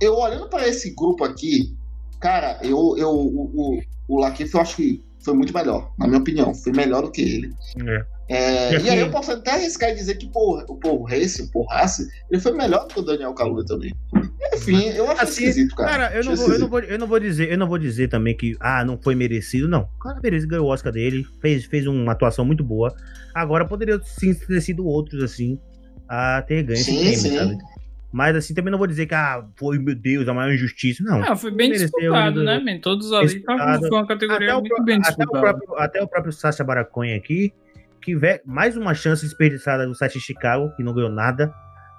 eu 0.00 0.16
olhando 0.16 0.48
para 0.48 0.66
esse 0.66 0.94
grupo 0.94 1.24
aqui, 1.24 1.76
Cara, 2.20 2.58
eu, 2.62 2.94
eu, 2.98 3.08
o, 3.08 3.50
o, 3.54 3.82
o 4.06 4.20
Lakeith 4.20 4.52
eu 4.52 4.60
acho 4.60 4.76
que 4.76 5.02
foi 5.24 5.32
muito 5.32 5.54
melhor, 5.54 5.90
na 5.98 6.06
minha 6.06 6.20
opinião. 6.20 6.54
Foi 6.54 6.70
melhor 6.70 7.02
do 7.02 7.10
que 7.10 7.22
ele. 7.22 7.50
É. 7.88 8.04
É, 8.30 8.78
e, 8.80 8.88
aí 8.88 9.00
eu 9.00 9.10
posso 9.10 9.32
até 9.32 9.50
arriscar 9.50 9.90
e 9.90 9.94
dizer 9.96 10.14
que 10.14 10.28
porra, 10.28 10.64
o 10.68 10.76
Paul 10.76 11.02
Race, 11.02 11.42
o 11.42 11.50
Paul 11.50 11.66
Race, 11.66 12.08
ele 12.30 12.40
foi 12.40 12.52
melhor 12.52 12.86
do 12.86 12.94
que 12.94 13.00
o 13.00 13.02
Daniel 13.02 13.34
Kaluuya 13.34 13.66
também. 13.66 13.92
Enfim, 14.54 14.88
eu 14.90 15.10
acho 15.10 15.22
assim, 15.22 15.44
esquisito, 15.44 15.74
cara. 15.74 15.90
Cara, 15.90 16.16
eu 16.16 16.24
não, 16.24 16.36
vou, 16.36 16.52
eu, 16.52 16.58
não 16.58 16.68
vou, 16.68 16.78
eu 16.80 16.98
não 16.98 17.06
vou 17.08 17.18
dizer, 17.18 17.50
eu 17.50 17.58
não 17.58 17.66
vou 17.66 17.78
dizer 17.78 18.08
também 18.08 18.36
que 18.36 18.56
ah, 18.60 18.84
não 18.84 18.96
foi 18.96 19.16
merecido, 19.16 19.68
não. 19.68 19.82
O 19.82 19.98
cara 19.98 20.20
merece 20.22 20.46
ganhou 20.46 20.66
o 20.66 20.70
Oscar 20.70 20.92
dele, 20.92 21.26
fez, 21.40 21.64
fez 21.64 21.86
uma 21.88 22.12
atuação 22.12 22.44
muito 22.44 22.62
boa. 22.62 22.94
Agora 23.34 23.66
poderia 23.66 24.00
sim 24.04 24.32
ter 24.32 24.60
sido 24.60 24.86
outros 24.86 25.22
assim 25.22 25.58
a 26.08 26.42
ter 26.42 26.62
ganho 26.62 26.78
sim, 26.78 27.02
esse 27.08 27.28
prêmio, 27.28 27.38
sabe? 27.38 27.58
Mas 28.12 28.34
assim, 28.34 28.54
também 28.54 28.72
não 28.72 28.78
vou 28.78 28.88
dizer 28.88 29.06
que 29.06 29.14
ah, 29.14 29.44
foi, 29.56 29.78
meu 29.78 29.94
Deus, 29.94 30.28
a 30.28 30.34
maior 30.34 30.52
injustiça. 30.52 31.02
Não. 31.02 31.22
Ah, 31.22 31.36
foi 31.36 31.50
bem 31.50 31.70
disputado, 31.70 32.42
né, 32.42 32.58
man? 32.58 32.78
Todos 32.80 33.12
ali 33.12 33.40
tavam, 33.40 33.78
foi 33.78 33.90
uma 33.90 34.06
categoria 34.06 34.54
muito 34.54 34.80
o, 34.80 34.84
bem 34.84 35.00
disputada. 35.00 35.30
Até 35.30 35.38
o 35.38 35.40
próprio, 35.40 35.78
até 35.78 36.02
o 36.02 36.08
próprio 36.08 36.32
Sacha 36.32 36.64
Baraconha 36.64 37.16
aqui, 37.16 37.52
que 38.00 38.16
vê 38.16 38.40
mais 38.44 38.76
uma 38.76 38.94
chance 38.94 39.24
desperdiçada 39.24 39.86
do 39.86 39.94
site 39.94 40.18
Chicago, 40.20 40.72
que 40.76 40.82
não 40.82 40.94
ganhou 40.94 41.10
nada. 41.10 41.52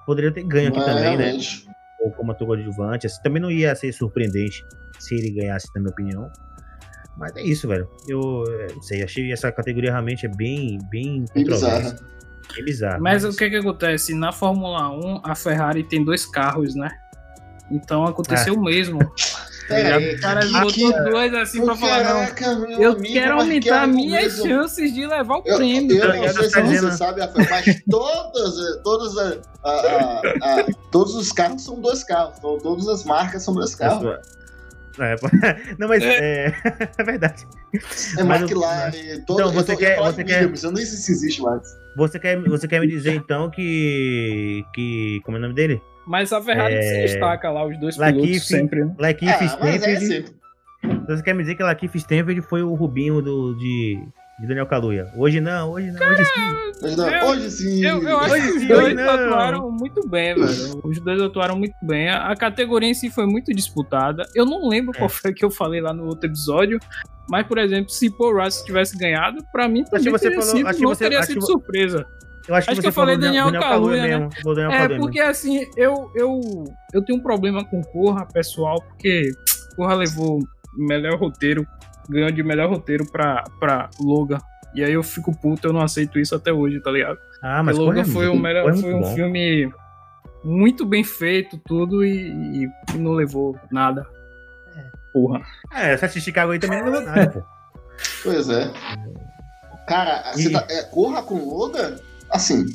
Poderia 0.04 0.32
ter 0.32 0.42
ganho 0.42 0.68
aqui 0.68 0.80
é, 0.80 0.84
também, 0.84 1.16
né? 1.16 1.38
Ou 2.00 2.10
como 2.10 2.32
ator 2.32 2.46
coadjuvante. 2.46 3.06
Assim, 3.06 3.22
também 3.22 3.40
não 3.40 3.50
ia 3.50 3.74
ser 3.74 3.92
surpreendente 3.92 4.64
se 4.98 5.14
ele 5.14 5.30
ganhasse, 5.30 5.68
na 5.74 5.80
minha 5.80 5.92
opinião. 5.92 6.30
Mas 7.16 7.36
é 7.36 7.42
isso, 7.42 7.68
velho. 7.68 7.88
Eu 8.08 8.44
não 8.74 8.82
sei, 8.82 9.02
achei 9.02 9.32
essa 9.32 9.52
categoria 9.52 9.90
realmente 9.90 10.26
é 10.26 10.28
bem, 10.28 10.78
bem 10.90 11.24
controversa. 11.32 12.04
É 12.58 12.62
bizarro. 12.62 13.02
Mas, 13.02 13.22
mas, 13.24 13.34
o 13.34 13.38
que 13.38 13.48
que 13.48 13.56
acontece? 13.56 14.14
Na 14.14 14.32
Fórmula 14.32 14.90
1, 14.90 15.22
a 15.24 15.34
Ferrari 15.34 15.84
tem 15.84 16.04
dois 16.04 16.26
carros, 16.26 16.74
né? 16.74 16.90
Então 17.70 18.04
aconteceu 18.04 18.54
é. 18.54 18.56
o 18.56 18.62
mesmo. 18.62 18.98
É, 19.68 20.14
o 20.14 20.20
cara 20.20 20.40
botou 20.46 21.04
dois 21.04 21.34
assim 21.34 21.64
pra 21.64 21.76
falar, 21.76 22.02
caraca, 22.04 22.54
não. 22.54 22.70
Eu 22.70 22.92
amigo, 22.92 23.12
quero 23.14 23.40
aumentar 23.40 23.86
minhas 23.86 24.36
mesmo. 24.36 24.48
chances 24.48 24.92
de 24.92 25.06
levar 25.06 25.36
o 25.36 25.42
eu, 25.44 25.56
prêmio. 25.56 25.96
Eu, 25.96 26.14
eu 26.14 26.34
não 26.34 26.50
sei 26.50 26.66
se 26.66 26.78
você 26.78 26.92
sabe, 26.92 27.20
mas 27.50 27.82
todos, 27.88 28.82
todos, 28.82 29.18
a, 29.18 29.38
a, 29.64 30.20
a, 30.42 30.66
todos 30.90 31.14
os 31.14 31.32
carros 31.32 31.64
são 31.64 31.80
dois 31.80 32.04
carros. 32.04 32.38
Todas 32.40 32.88
as 32.88 33.04
marcas 33.04 33.42
são 33.42 33.54
dois 33.54 33.74
carros. 33.74 34.18
É, 34.98 35.16
não, 35.78 35.88
mas 35.88 36.02
é, 36.02 36.46
é, 36.46 36.54
é 36.98 37.04
verdade. 37.04 37.46
É 38.18 38.22
mas, 38.22 38.42
McLaren, 38.42 38.90
todo, 39.26 39.40
então, 39.40 39.52
você 39.52 39.76
quer, 39.76 39.98
você 39.98 40.24
quer, 40.24 40.40
Williams, 40.40 40.64
eu 40.64 40.72
nem 40.72 40.84
sei 40.84 40.98
se 40.98 41.12
existe 41.12 41.40
mais. 41.40 41.62
Você 41.96 42.18
quer, 42.18 42.38
você 42.42 42.68
quer 42.68 42.80
me 42.80 42.86
dizer 42.86 43.14
então 43.14 43.50
que, 43.50 44.64
que 44.74 45.20
como 45.24 45.36
é 45.36 45.40
o 45.40 45.42
nome 45.42 45.54
dele? 45.54 45.80
Mas 46.06 46.32
a 46.32 46.40
Ferrari 46.42 46.74
é... 46.74 46.82
se 46.82 47.12
destaca 47.12 47.50
lá, 47.50 47.66
os 47.66 47.78
dois 47.78 47.96
Latif, 47.96 48.22
pilotos 48.22 48.46
sempre. 48.46 48.84
Né? 48.84 48.94
Ah, 49.00 49.44
Stanfield. 49.44 49.84
É 49.84 49.96
sempre. 50.00 50.42
Você 51.06 51.22
quer 51.22 51.34
me 51.34 51.42
dizer 51.42 51.54
que 51.54 51.62
Latif 51.62 51.94
Stanfield 51.96 52.42
foi 52.42 52.62
o 52.62 52.74
Rubinho 52.74 53.22
do, 53.22 53.54
de, 53.54 53.98
de 54.40 54.46
Daniel 54.46 54.66
Kaluuya. 54.66 55.12
Hoje 55.16 55.40
não, 55.40 55.70
hoje 55.70 55.90
não, 55.92 55.98
Cara, 55.98 56.12
hoje 56.12 56.24
sim. 56.24 56.84
Hoje, 56.84 56.96
não, 56.96 57.28
hoje 57.28 57.50
sim. 57.50 57.84
Eu, 57.84 58.02
eu 58.02 58.18
acho 58.18 58.34
que 58.34 58.48
os 58.58 58.68
dois 58.68 58.98
atuaram 58.98 59.70
muito 59.70 60.08
bem, 60.08 60.34
velho. 60.34 60.80
Os 60.84 61.00
dois 61.00 61.22
atuaram 61.22 61.56
muito 61.56 61.74
bem. 61.82 62.10
A, 62.10 62.34
categoria 62.34 62.88
em 62.88 62.94
si 62.94 63.10
foi 63.10 63.26
muito 63.26 63.52
disputada. 63.52 64.26
Eu 64.34 64.44
não 64.44 64.68
lembro 64.68 64.92
é. 64.96 64.98
qual 64.98 65.08
foi 65.08 65.32
que 65.32 65.44
eu 65.44 65.50
falei 65.50 65.80
lá 65.80 65.92
no 65.92 66.06
outro 66.06 66.28
episódio. 66.28 66.80
Mas, 67.30 67.46
por 67.46 67.58
exemplo, 67.58 67.90
se 67.90 68.10
Paul 68.10 68.42
Russ 68.42 68.62
tivesse 68.62 68.98
ganhado, 68.98 69.44
pra 69.52 69.68
mim 69.68 69.84
também 69.84 70.10
você 70.10 70.28
teria 70.28 70.42
falou, 70.42 70.56
sido, 70.56 70.82
não 70.82 70.88
você, 70.88 71.04
teria 71.04 71.22
sido 71.22 71.46
surpresa. 71.46 72.04
Eu 72.48 72.54
acho, 72.54 72.70
acho 72.70 72.80
que, 72.80 72.82
que 72.82 72.88
eu 72.88 72.92
falei 72.92 73.16
Daniel, 73.16 73.46
Daniel 73.46 73.62
Kaluuya, 73.62 74.18
né? 74.18 74.28
Daniel 74.44 74.70
é, 74.72 74.98
porque 74.98 75.20
assim, 75.20 75.64
eu, 75.76 76.10
eu, 76.14 76.40
eu 76.92 77.04
tenho 77.04 77.18
um 77.18 77.22
problema 77.22 77.64
com 77.64 77.80
Corra, 77.82 78.26
pessoal, 78.26 78.82
porque 78.82 79.30
Corra 79.76 79.94
levou 79.94 80.40
melhor 80.76 81.18
roteiro 81.18 81.66
ganhou 82.08 82.30
de 82.30 82.42
melhor 82.42 82.68
roteiro 82.68 83.06
pra, 83.10 83.44
pra 83.58 83.90
Logan. 84.00 84.38
E 84.74 84.82
aí 84.82 84.92
eu 84.92 85.02
fico 85.02 85.36
puto, 85.36 85.68
eu 85.68 85.72
não 85.72 85.82
aceito 85.82 86.18
isso 86.18 86.34
até 86.34 86.52
hoje, 86.52 86.80
tá 86.80 86.90
ligado? 86.90 87.18
Ah, 87.42 87.62
mas 87.62 87.76
Logan 87.76 88.04
foi, 88.04 88.28
um, 88.28 88.38
melhor, 88.38 88.74
foi 88.74 88.94
um 88.94 89.04
filme 89.14 89.72
muito 90.42 90.86
bem 90.86 91.04
feito, 91.04 91.58
tudo, 91.58 92.04
e, 92.04 92.64
e 92.64 92.98
não 92.98 93.12
levou 93.12 93.58
nada. 93.70 94.06
Porra. 95.12 95.42
É, 95.74 95.92
essa 95.92 96.08
Chicago 96.08 96.52
aí 96.52 96.58
também 96.58 96.82
não 96.82 96.90
levou 96.90 97.02
nada, 97.02 97.30
pô. 97.30 97.42
Pois 98.22 98.48
é. 98.48 98.72
Cara, 99.86 100.32
e... 100.34 100.42
você 100.42 100.50
tá, 100.50 100.66
é, 100.70 100.82
Corra 100.84 101.22
com 101.22 101.36
Logan? 101.36 101.96
Assim. 102.32 102.66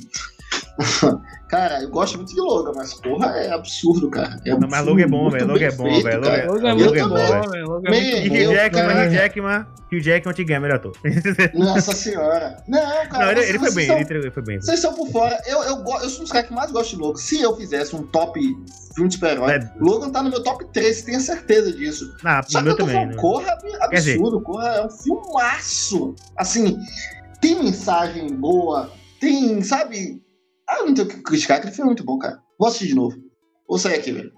Cara, 1.48 1.82
eu 1.82 1.90
gosto 1.90 2.18
muito 2.18 2.34
de 2.34 2.42
Logan, 2.42 2.74
mas 2.76 2.94
porra, 2.96 3.28
é 3.38 3.54
absurdo, 3.54 4.10
cara. 4.10 4.38
É 4.46 4.50
não, 4.54 4.68
mas 4.68 4.86
Logan 4.86 5.04
é 5.04 5.08
bom, 5.08 5.30
velho. 5.30 5.48
Logan 5.48 5.66
é 5.66 5.72
bom, 5.72 6.02
velho. 6.02 6.52
Logan 6.52 6.70
é 6.70 7.04
bom, 7.06 7.82
velho. 7.82 7.96
E 7.96 8.28
Hugh 8.28 8.54
Jackman, 8.54 9.08
Hugh 9.08 9.14
Jackman, 9.14 9.66
Hugh 9.90 10.02
Jackman 10.02 10.36
te 10.36 10.44
ganha 10.44 10.60
melhor 10.60 10.76
ator. 10.76 10.92
Nossa 11.56 11.94
senhora. 11.94 12.62
Não, 12.68 12.82
cara. 13.08 13.26
Não, 13.26 13.32
ele, 13.32 13.44
ele 13.44 13.60
foi 13.60 13.74
bem, 13.74 13.88
são, 13.88 13.98
ele 13.98 14.32
foi 14.32 14.44
bem. 14.44 14.60
Vocês 14.60 14.80
estão 14.80 14.94
por 14.94 15.10
fora. 15.10 15.42
Eu, 15.48 15.64
eu, 15.64 15.86
eu 15.86 16.10
sou 16.10 16.20
um 16.20 16.24
dos 16.24 16.32
caras 16.34 16.50
que 16.50 16.54
mais 16.54 16.70
gosto 16.70 16.98
de 16.98 17.02
Logan. 17.02 17.18
Se 17.18 17.42
eu 17.42 17.56
fizesse 17.56 17.96
um 17.96 18.04
top 18.04 18.42
filme 18.94 19.08
de 19.08 19.16
super-herói, 19.16 19.54
é. 19.54 19.72
Logan 19.80 20.10
tá 20.10 20.22
no 20.22 20.30
meu 20.30 20.44
top 20.44 20.66
3, 20.74 21.02
tenha 21.04 21.20
certeza 21.22 21.72
disso. 21.72 22.14
Ah, 22.26 22.44
Só 22.46 22.62
que 22.62 22.68
eu 22.68 22.76
tô 22.76 22.84
também, 22.84 22.96
falando, 22.96 23.12
né? 23.12 23.22
Corra 23.22 23.58
é 23.64 23.86
absurdo, 23.86 24.42
Corra 24.42 24.68
é 24.68 24.86
um 24.86 24.90
filmaço. 24.90 26.14
Assim, 26.36 26.78
tem 27.40 27.56
mensagem 27.64 28.34
boa, 28.36 28.92
tem, 29.20 29.62
sabe 29.62 30.22
ah, 30.68 30.84
não 30.84 30.94
tenho 30.94 31.08
o 31.08 31.10
que 31.10 31.22
criticar, 31.22 31.58
aquele 31.58 31.74
filme 31.74 31.88
é 31.88 31.92
muito 31.92 32.04
bom, 32.04 32.20
cara. 32.20 32.40
Vou 32.60 32.68
assistir 32.68 32.88
de 32.88 32.96
novo. 32.96 33.16
Vou 33.68 33.80
sair 33.80 33.96
aqui, 33.96 34.12
velho. 34.12 34.32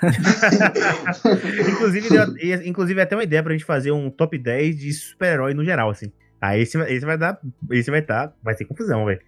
inclusive, 1.68 2.08
deu, 2.08 2.66
inclusive, 2.66 3.00
até 3.00 3.14
uma 3.16 3.24
ideia 3.24 3.42
pra 3.42 3.52
gente 3.52 3.64
fazer 3.64 3.90
um 3.90 4.08
top 4.10 4.38
10 4.38 4.78
de 4.78 4.92
super-herói 4.92 5.52
no 5.52 5.64
geral, 5.64 5.90
assim. 5.90 6.10
Aí 6.40 6.62
esse, 6.62 6.78
esse 6.78 7.04
vai 7.04 7.18
dar. 7.18 7.38
Esse 7.70 7.90
vai 7.90 8.00
estar. 8.00 8.28
Tá, 8.28 8.34
vai 8.42 8.54
ter 8.54 8.64
confusão, 8.64 9.04
velho. 9.04 9.20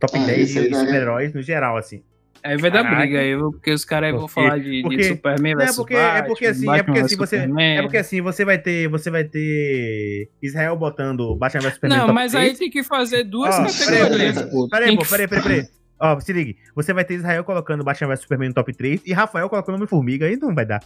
Top 0.00 0.16
ah, 0.16 0.24
10 0.24 0.48
de 0.48 0.58
é 0.58 0.74
super-heróis 0.74 1.34
no 1.34 1.42
geral, 1.42 1.76
assim. 1.76 2.02
Aí 2.44 2.56
vai 2.56 2.70
dar 2.70 2.82
briga 2.82 3.20
aí, 3.20 3.36
porque 3.36 3.70
os 3.70 3.84
caras 3.84 4.12
vão 4.12 4.26
falar 4.26 4.58
de, 4.58 4.82
porque, 4.82 4.96
de 4.96 5.04
Superman 5.04 5.56
versus 5.56 5.76
é 5.76 5.80
porque, 5.80 5.94
Batman, 5.94 6.18
é 6.18 6.22
porque 6.22 6.46
assim, 6.46 6.70
é 6.70 6.82
porque 6.82 6.98
assim 6.98 7.16
você 7.16 7.36
é 7.36 7.82
porque 7.82 7.96
assim 7.96 8.20
você 8.20 8.44
vai 8.44 8.58
ter 8.58 8.88
você 8.88 9.10
vai 9.10 9.24
ter 9.24 10.28
Israel 10.42 10.76
botando 10.76 11.36
Batman 11.36 11.60
vs 11.60 11.74
Superman. 11.74 11.98
Não, 11.98 12.12
mas 12.12 12.32
3. 12.32 12.44
aí 12.50 12.56
tem 12.56 12.70
que 12.70 12.82
fazer 12.82 13.22
duas 13.24 13.56
oh, 13.56 13.62
categorias. 13.62 14.42
Peraí, 14.70 14.96
peraí, 14.96 15.28
peraí, 15.28 15.42
peraí. 15.42 15.81
Ó, 16.04 16.18
se 16.18 16.32
ligue, 16.32 16.56
você 16.74 16.92
vai 16.92 17.04
ter 17.04 17.14
Israel 17.14 17.44
colocando 17.44 17.84
Batman 17.84 18.08
vs 18.08 18.22
Superman 18.22 18.48
no 18.48 18.54
top 18.56 18.72
3 18.72 19.02
e 19.06 19.12
Rafael 19.12 19.48
colocando 19.48 19.76
Homem-Formiga, 19.76 20.26
aí 20.26 20.36
não 20.36 20.52
vai 20.52 20.66
dar. 20.66 20.82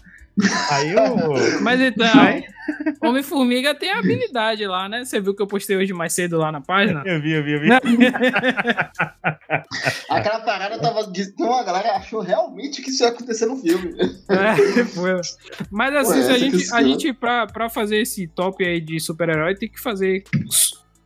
Aí 0.70 0.92
eu. 0.92 1.16
Mas 1.64 1.80
então, 1.80 2.06
Homem-Formiga 3.00 3.74
tem 3.74 3.90
habilidade 3.92 4.66
lá, 4.66 4.90
né? 4.90 5.06
Você 5.06 5.18
viu 5.18 5.34
que 5.34 5.40
eu 5.40 5.46
postei 5.46 5.74
hoje 5.74 5.94
mais 5.94 6.12
cedo 6.12 6.36
lá 6.36 6.52
na 6.52 6.60
página? 6.60 7.02
Eu 7.06 7.18
vi, 7.22 7.32
eu 7.32 7.42
vi, 7.42 7.52
eu 7.54 7.60
vi. 7.60 7.68
Aquela 10.10 10.40
parada 10.40 10.78
tava. 10.78 11.10
Então 11.16 11.58
a 11.58 11.64
galera 11.64 11.96
achou 11.96 12.20
realmente 12.20 12.82
que 12.82 12.90
isso 12.90 13.02
ia 13.02 13.08
acontecer 13.08 13.46
no 13.46 13.56
filme. 13.56 13.94
É, 14.28 14.84
foi. 14.84 15.18
Mas 15.70 15.94
assim, 15.94 16.20
Ué, 16.20 16.30
a 16.30 16.38
gente, 16.38 16.74
a 16.74 16.82
gente 16.82 17.14
pra, 17.14 17.46
pra 17.46 17.70
fazer 17.70 18.02
esse 18.02 18.26
top 18.26 18.62
aí 18.62 18.82
de 18.82 19.00
super-herói, 19.00 19.54
tem 19.54 19.70
que 19.70 19.80
fazer 19.80 20.24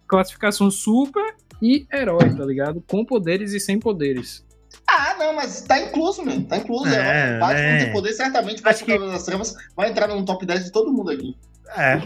classificação 0.08 0.68
super 0.68 1.36
e 1.62 1.86
herói, 1.92 2.34
tá 2.34 2.44
ligado? 2.44 2.82
Com 2.86 3.04
poderes 3.04 3.52
e 3.52 3.60
sem 3.60 3.78
poderes. 3.78 4.44
Ah, 4.88 5.14
não, 5.18 5.34
mas 5.34 5.62
tá 5.62 5.80
incluso, 5.80 6.24
mano. 6.24 6.44
Tá 6.44 6.56
incluso. 6.56 6.88
É, 6.88 7.38
Batman 7.38 7.60
é. 7.60 7.84
tem 7.84 7.92
poder, 7.92 8.12
certamente 8.12 8.62
Acho 8.64 8.84
que... 8.84 8.98
das 8.98 9.24
Tramas 9.24 9.54
vai 9.76 9.90
entrar 9.90 10.08
no 10.08 10.24
top 10.24 10.44
10 10.44 10.64
de 10.64 10.72
todo 10.72 10.92
mundo 10.92 11.10
aqui. 11.10 11.36
É. 11.76 12.00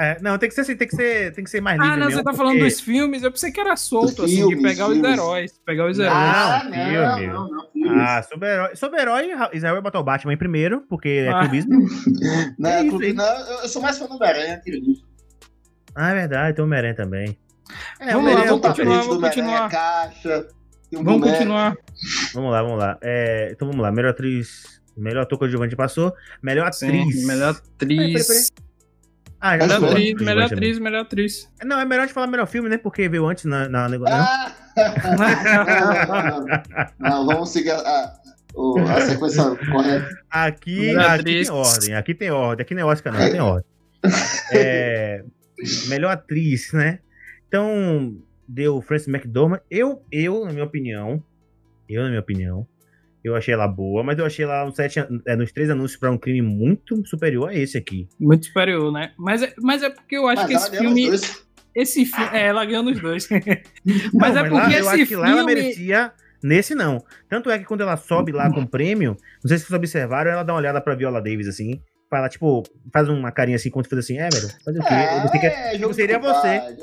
É, 0.00 0.16
não, 0.20 0.38
tem 0.38 0.48
que 0.48 0.54
ser 0.54 0.60
assim, 0.60 0.76
tem 0.76 0.86
que 0.86 0.94
ser, 0.94 1.34
tem 1.34 1.42
que 1.42 1.50
ser 1.50 1.60
mais 1.60 1.76
livre. 1.76 1.92
Ah, 1.92 1.96
não, 1.96 2.06
mesmo, 2.06 2.20
você 2.20 2.24
tá 2.24 2.30
porque... 2.30 2.36
falando 2.36 2.60
dos 2.60 2.80
filmes, 2.80 3.22
eu 3.24 3.32
pensei 3.32 3.50
que 3.50 3.58
era 3.58 3.74
solto, 3.76 4.22
assim, 4.22 4.36
filmes, 4.36 4.56
de 4.58 4.62
pegar 4.62 4.84
filmes. 4.86 5.02
os 5.02 5.12
heróis. 5.12 5.60
Pegar 5.66 5.90
os 5.90 5.98
heróis. 5.98 6.14
Ah, 6.14 6.62
não, 6.70 7.26
não, 7.26 7.48
não, 7.48 7.70
não 7.74 8.00
Ah, 8.00 8.22
sobre 8.22 8.48
herói. 8.48 8.76
Sobre 8.76 9.00
herói, 9.00 9.30
Israel 9.54 9.82
botar 9.82 9.98
o 9.98 10.04
Batman 10.04 10.34
em 10.34 10.36
primeiro, 10.36 10.82
porque 10.88 11.08
é 11.08 11.28
ah. 11.30 11.40
clubismo. 11.40 11.88
não, 12.56 12.70
é 12.70 12.88
clubismo, 12.88 13.16
não, 13.16 13.62
eu 13.62 13.68
sou 13.68 13.82
mais 13.82 13.98
fã 13.98 14.06
do 14.06 14.14
Homem-Aranha, 14.14 14.54
acredito. 14.54 15.04
Ah, 15.96 16.10
é 16.10 16.14
verdade, 16.14 16.54
tem 16.54 16.62
o 16.62 16.66
Homem-Aranha 16.66 16.94
também. 16.94 17.36
É, 18.00 18.12
vamos 18.12 18.34
lá, 18.34 18.44
vamos 18.44 18.66
continuar, 18.66 19.02
vamos 19.02 19.20
continuar. 19.20 19.70
Caixa, 19.70 20.48
um 20.92 21.04
vamos 21.04 21.20
boneco. 21.20 21.36
continuar. 21.36 21.76
Vamos 22.34 22.52
lá, 22.52 22.62
vamos 22.62 22.78
lá. 22.78 22.98
É, 23.02 23.50
então 23.52 23.68
vamos 23.68 23.82
lá, 23.82 23.92
melhor 23.92 24.10
atriz. 24.10 24.78
Melhor 24.96 25.22
ator 25.22 25.38
coadjuvante 25.38 25.76
passou. 25.76 26.12
Melhor 26.42 26.66
atriz. 26.66 27.20
Sim, 27.20 27.26
melhor 27.26 27.50
atriz. 27.50 27.70
Peraí, 27.78 28.12
peraí, 28.12 28.26
peraí. 28.26 28.46
Ah, 29.40 29.56
já 29.56 29.78
melhor, 29.78 29.92
atriz, 29.92 30.20
melhor 30.20 30.44
atriz, 30.44 30.78
melhor 30.80 31.00
atriz. 31.02 31.48
Não, 31.64 31.78
é 31.78 31.84
melhor 31.84 32.08
de 32.08 32.12
falar 32.12 32.26
melhor 32.26 32.46
filme, 32.46 32.68
né? 32.68 32.76
Porque 32.76 33.08
veio 33.08 33.24
antes 33.24 33.44
na, 33.44 33.68
na 33.68 33.88
negócio. 33.88 34.16
Ah! 34.16 34.52
não, 36.98 37.24
vamos 37.24 37.50
seguir 37.50 37.70
a, 37.70 37.78
a, 37.78 38.18
a 38.96 39.00
sequência 39.02 39.44
correta. 39.70 40.08
Aqui, 40.28 40.96
aqui 40.96 41.24
tem 41.24 41.50
ordem, 41.50 41.94
aqui 41.94 42.14
tem 42.14 42.30
ordem, 42.30 42.64
aqui 42.64 42.74
não 42.74 42.82
é 42.82 42.86
Oscar, 42.86 43.12
não, 43.12 43.30
tem 43.30 43.40
ordem. 43.40 43.64
É, 44.52 45.22
melhor 45.86 46.10
atriz, 46.10 46.72
né? 46.72 46.98
Então, 47.48 48.16
deu 48.46 48.80
Francis 48.80 49.08
McDormand. 49.08 49.60
Eu, 49.70 50.02
eu, 50.12 50.44
na 50.44 50.52
minha 50.52 50.64
opinião, 50.64 51.22
eu, 51.88 52.02
na 52.02 52.08
minha 52.08 52.20
opinião, 52.20 52.66
eu 53.24 53.34
achei 53.34 53.52
ela 53.52 53.66
boa, 53.66 54.02
mas 54.02 54.18
eu 54.18 54.26
achei 54.26 54.44
ela 54.44 54.64
nos, 54.64 54.76
sete, 54.76 55.00
é, 55.26 55.36
nos 55.36 55.50
três 55.50 55.70
anúncios 55.70 55.98
para 55.98 56.10
um 56.10 56.18
crime 56.18 56.42
muito 56.42 57.04
superior 57.06 57.48
a 57.48 57.54
esse 57.54 57.76
aqui. 57.76 58.08
Muito 58.20 58.46
superior, 58.46 58.92
né? 58.92 59.12
Mas 59.18 59.42
é, 59.42 59.54
mas 59.60 59.82
é 59.82 59.90
porque 59.90 60.16
eu 60.16 60.28
acho 60.28 60.42
mas 60.42 60.46
que 60.46 60.54
esse 60.54 60.78
filme. 60.78 61.10
Esse 61.74 62.06
filme. 62.06 62.30
É, 62.32 62.46
ela 62.46 62.64
ganhou 62.64 62.82
nos 62.82 63.00
dois. 63.00 63.28
mas 64.14 64.34
não, 64.34 64.46
é 64.46 64.48
porque 64.48 64.54
mas 64.54 64.68
lá, 64.68 64.68
esse 64.68 64.80
eu 64.80 64.88
acho 64.88 65.06
que 65.06 65.16
lá 65.16 65.30
ela 65.30 65.44
merecia. 65.44 66.12
Nesse 66.42 66.74
não. 66.74 67.02
Tanto 67.28 67.50
é 67.50 67.58
que 67.58 67.64
quando 67.64 67.80
ela 67.80 67.96
sobe 67.96 68.30
lá 68.30 68.52
com 68.52 68.60
o 68.60 68.68
prêmio, 68.68 69.16
não 69.42 69.48
sei 69.48 69.58
se 69.58 69.64
vocês 69.64 69.76
observaram, 69.76 70.30
ela 70.30 70.44
dá 70.44 70.52
uma 70.52 70.60
olhada 70.60 70.80
pra 70.80 70.94
Viola 70.94 71.20
Davis 71.20 71.48
assim 71.48 71.80
fala, 72.10 72.28
tipo, 72.28 72.62
faz 72.92 73.08
uma 73.08 73.30
carinha 73.30 73.56
assim, 73.56 73.70
quando 73.70 73.88
faz 73.88 74.04
assim, 74.04 74.18
é, 74.18 74.28
velho, 74.28 74.48
fazer 74.64 74.78
o 74.78 74.84
quê? 74.84 74.94
É, 74.94 75.20
você 75.20 75.38
quer, 75.38 75.72
tipo, 75.72 75.94
seria 75.94 76.18
você. 76.18 76.48
É, 76.48 76.76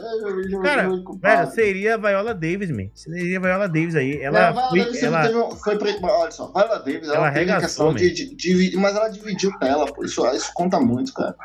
Cara, 0.61 0.89
velho, 0.89 1.51
seria 1.51 1.97
Viola 1.97 2.33
Davis, 2.33 2.69
man. 2.71 2.89
Seria 2.93 3.39
Viola 3.39 3.67
Davis 3.67 3.95
aí. 3.95 4.21
Ela, 4.21 4.51
não, 4.51 4.69
foi, 4.69 4.79
Davis 4.79 5.03
ela... 5.03 5.21
Teve, 5.23 5.99
foi 5.99 6.09
olha 6.09 6.31
só, 6.31 6.51
Viola 6.51 6.79
Davis, 6.79 7.07
ela, 7.07 7.17
ela 7.17 7.31
teve 7.31 7.51
a 7.51 7.59
questão 7.59 7.93
de, 7.93 8.11
de, 8.11 8.35
de, 8.35 8.77
Mas 8.77 8.95
ela 8.95 9.09
dividiu 9.09 9.51
tela, 9.59 9.85
pô. 9.91 10.03
Isso, 10.03 10.25
isso 10.33 10.51
conta 10.53 10.79
muito, 10.79 11.13
cara. 11.13 11.35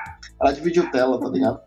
Ela 0.40 0.52
dividiu 0.52 0.90
tela, 0.90 1.19
tá 1.19 1.28
ligado? 1.28 1.61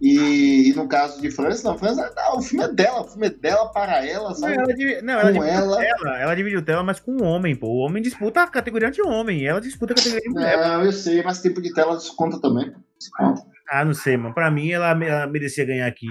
E, 0.00 0.70
e, 0.70 0.74
no 0.74 0.88
caso 0.88 1.20
de 1.20 1.30
França, 1.30 1.68
não, 1.68 1.76
França, 1.76 2.10
não, 2.16 2.38
o 2.38 2.42
filme 2.42 2.64
é 2.64 2.68
dela, 2.72 3.02
o 3.02 3.04
filme 3.04 3.26
é 3.26 3.30
dela 3.30 3.70
para 3.70 4.06
ela, 4.06 4.34
sabe? 4.34 4.56
Não, 4.56 4.62
ela, 4.62 4.74
dividiu, 4.74 5.02
não, 5.04 5.20
ela, 5.20 5.32
com 5.32 5.44
ela... 5.44 5.76
Tela, 5.76 6.18
ela 6.18 6.34
dividiu 6.34 6.62
tela, 6.62 6.82
mas 6.82 6.98
com 6.98 7.12
o 7.12 7.22
homem, 7.22 7.54
pô. 7.54 7.66
O 7.66 7.86
homem 7.86 8.02
disputa 8.02 8.42
a 8.42 8.46
categoria 8.46 8.90
de 8.90 9.02
homem, 9.02 9.46
ela 9.46 9.60
disputa 9.60 9.92
a 9.92 9.96
categoria 9.96 10.22
de 10.22 10.30
mulher. 10.30 10.56
Não, 10.56 10.84
eu 10.84 10.92
sei, 10.92 11.22
mas 11.22 11.42
tempo 11.42 11.60
de 11.60 11.74
tela 11.74 11.96
desconta 11.96 12.40
também. 12.40 12.72
Desconta. 12.98 13.42
Ah, 13.70 13.84
não 13.84 13.92
sei, 13.92 14.16
mano. 14.16 14.34
Pra 14.34 14.50
mim, 14.50 14.70
ela, 14.70 14.90
ela 15.04 15.26
merecia 15.26 15.66
ganhar 15.66 15.86
aqui. 15.86 16.08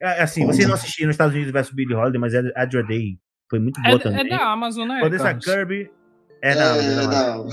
É, 0.00 0.22
assim, 0.22 0.46
vocês 0.46 0.66
não 0.66 0.74
assistiram 0.74 1.08
nos 1.08 1.14
Estados 1.14 1.34
Unidos 1.34 1.52
vs 1.52 1.70
Billy 1.70 1.94
Holiday, 1.94 2.20
mas 2.20 2.34
a 2.34 2.40
Adria 2.56 2.82
Day 2.82 3.18
foi 3.50 3.60
muito 3.60 3.80
boa 3.82 3.96
é, 3.96 3.98
também. 3.98 4.20
É 4.20 4.28
da 4.30 4.44
Amazon, 4.50 4.88
né? 4.88 5.00
Vanessa 5.00 5.34
Kirby. 5.34 5.90
É, 6.42 6.54
da 6.54 6.72
Amazon. 6.72 7.04
É, 7.04 7.06
da... 7.06 7.44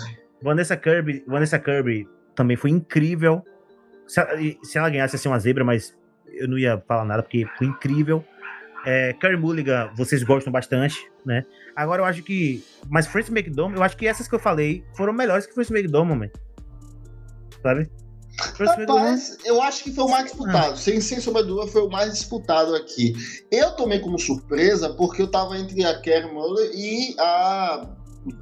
Vanessa 0.42 0.78
Kirby, 0.78 1.24
Vanessa 1.28 1.60
Kirby 1.60 2.08
também 2.36 2.58
foi 2.58 2.72
incrível. 2.72 3.44
Se 4.08 4.20
ela, 4.20 4.32
se 4.64 4.78
ela 4.78 4.90
ganhasse, 4.90 5.16
ia 5.16 5.20
ser 5.20 5.28
uma 5.28 5.40
zebra, 5.40 5.64
mas 5.64 5.96
eu 6.28 6.48
não 6.48 6.58
ia 6.58 6.82
falar 6.88 7.06
nada 7.06 7.24
porque 7.24 7.46
foi 7.58 7.68
incrível. 7.68 8.24
É, 8.86 9.14
Carrie 9.14 9.38
Mulligan, 9.38 9.92
vocês 9.96 10.24
gostam 10.24 10.52
bastante, 10.52 11.10
né? 11.26 11.46
Agora 11.76 12.02
eu 12.02 12.06
acho 12.06 12.22
que. 12.22 12.64
Mas 12.90 13.08
Francis 13.08 13.32
McDormand, 13.32 13.78
eu 13.78 13.84
acho 13.84 13.96
que 13.96 14.06
essas 14.06 14.28
que 14.28 14.36
eu 14.36 14.40
falei 14.40 14.84
foram 14.96 15.14
melhores 15.14 15.46
que 15.46 15.54
Francis 15.54 15.72
McDormand, 15.76 16.16
man. 16.16 16.30
Sabe? 17.62 17.90
Rapaz, 18.40 19.38
eu 19.46 19.62
acho 19.62 19.84
que 19.84 19.92
foi 19.94 20.04
o 20.04 20.10
mais 20.10 20.26
disputado. 20.26 20.74
Ah. 20.74 20.76
Sem, 20.76 21.00
sem 21.00 21.20
sombra 21.20 21.44
dúvida, 21.44 21.72
foi 21.72 21.84
o 21.84 21.90
mais 21.90 22.14
disputado 22.14 22.76
aqui. 22.76 23.14
Eu 23.52 23.72
tomei 23.76 24.00
como 24.00 24.18
surpresa 24.18 24.90
porque 24.96 25.22
eu 25.22 25.30
tava 25.30 25.58
entre 25.58 25.86
a 25.86 26.02
Carrie 26.02 26.32
Mulligan 26.32 26.72
e 26.74 27.16
a 27.20 27.88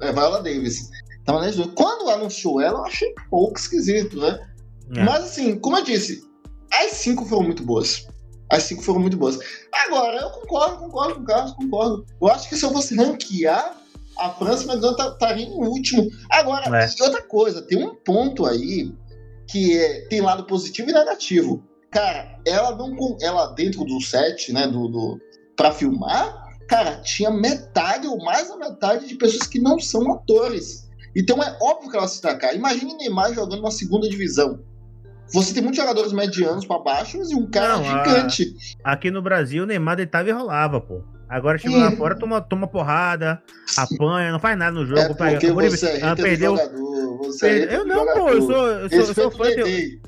é, 0.00 0.12
Viola 0.12 0.42
Davis. 0.42 0.90
Tava 1.24 1.40
nas 1.40 1.56
duas. 1.56 1.70
Quando 1.74 2.08
anunciou 2.10 2.60
ela, 2.60 2.80
eu 2.80 2.84
achei 2.84 3.14
pouco 3.30 3.58
esquisito, 3.58 4.18
né? 4.18 4.40
É. 4.94 5.04
Mas 5.04 5.24
assim, 5.24 5.58
como 5.58 5.78
eu 5.78 5.84
disse, 5.84 6.24
as 6.72 6.92
cinco 6.92 7.24
foram 7.24 7.44
muito 7.44 7.62
boas. 7.62 8.06
As 8.50 8.64
cinco 8.64 8.82
foram 8.82 9.00
muito 9.00 9.16
boas. 9.16 9.38
Agora, 9.86 10.20
eu 10.20 10.30
concordo, 10.30 10.78
concordo 10.78 11.14
com 11.14 11.20
o 11.22 11.24
Carlos, 11.24 11.52
concordo. 11.52 12.06
Eu 12.20 12.28
acho 12.28 12.48
que 12.48 12.56
se 12.56 12.64
eu 12.64 12.72
fosse 12.72 12.94
ranquear, 12.94 13.76
a 14.18 14.30
França 14.30 14.66
mas 14.66 14.82
estaria 14.82 15.18
tá, 15.18 15.36
em 15.38 15.66
último. 15.66 16.10
Agora, 16.30 16.84
é. 16.84 16.86
e 16.86 17.02
outra 17.02 17.22
coisa, 17.22 17.62
tem 17.62 17.82
um 17.82 17.94
ponto 17.94 18.44
aí 18.44 18.92
que 19.48 19.78
é, 19.78 20.06
tem 20.08 20.20
lado 20.20 20.44
positivo 20.44 20.90
e 20.90 20.92
negativo. 20.92 21.62
Cara, 21.90 22.38
ela 22.46 22.74
não 22.76 23.16
ela 23.20 23.46
dentro 23.48 23.84
do 23.84 24.00
set, 24.00 24.52
né, 24.52 24.66
do, 24.66 24.88
do 24.88 25.20
para 25.56 25.72
filmar, 25.72 26.56
cara, 26.66 26.96
tinha 27.02 27.30
metade 27.30 28.06
ou 28.06 28.16
mais 28.24 28.48
da 28.48 28.56
metade 28.56 29.06
de 29.06 29.14
pessoas 29.16 29.46
que 29.46 29.60
não 29.60 29.78
são 29.78 30.12
atores. 30.12 30.88
Então 31.14 31.42
é 31.42 31.56
óbvio 31.60 31.90
que 31.90 31.96
ela 31.96 32.06
se 32.06 32.14
destacar. 32.14 32.54
Imagine 32.54 32.94
Neymar 32.96 33.34
jogando 33.34 33.60
uma 33.60 33.70
segunda 33.70 34.08
divisão. 34.08 34.58
Você 35.32 35.54
tem 35.54 35.62
muitos 35.62 35.80
jogadores 35.80 36.12
medianos 36.12 36.66
para 36.66 36.78
baixo 36.78 37.18
e 37.18 37.34
um 37.34 37.46
cara 37.48 37.78
não, 37.78 37.84
gigante. 37.84 38.54
A... 38.84 38.92
Aqui 38.92 39.10
no 39.10 39.22
Brasil, 39.22 39.64
o 39.64 39.66
Neymar 39.66 39.96
deitava 39.96 40.28
e 40.28 40.32
rolava, 40.32 40.80
pô. 40.80 41.02
Agora 41.28 41.56
chegou 41.56 41.78
lá 41.78 41.90
fora, 41.92 42.14
toma, 42.14 42.42
toma 42.42 42.66
porrada, 42.66 43.42
apanha, 43.78 44.30
não 44.30 44.38
faz 44.38 44.58
nada 44.58 44.72
no 44.72 44.84
jogo. 44.84 45.00
É 45.00 45.08
porque 45.08 45.46
pega, 45.46 45.70
você 45.70 45.86
é 45.86 46.04
ah, 46.04 46.14
perdeu. 46.14 46.56
Jogador, 46.56 47.16
você 47.18 47.48
é 47.48 47.76
eu 47.76 47.86
não, 47.86 48.04
pô, 48.04 48.28
eu 48.28 48.42
sou, 48.42 48.66
eu 48.66 48.90
sou, 48.90 48.98
eu 48.98 49.14
sou 49.14 49.30
fã. 49.30 49.48
De... 49.48 49.98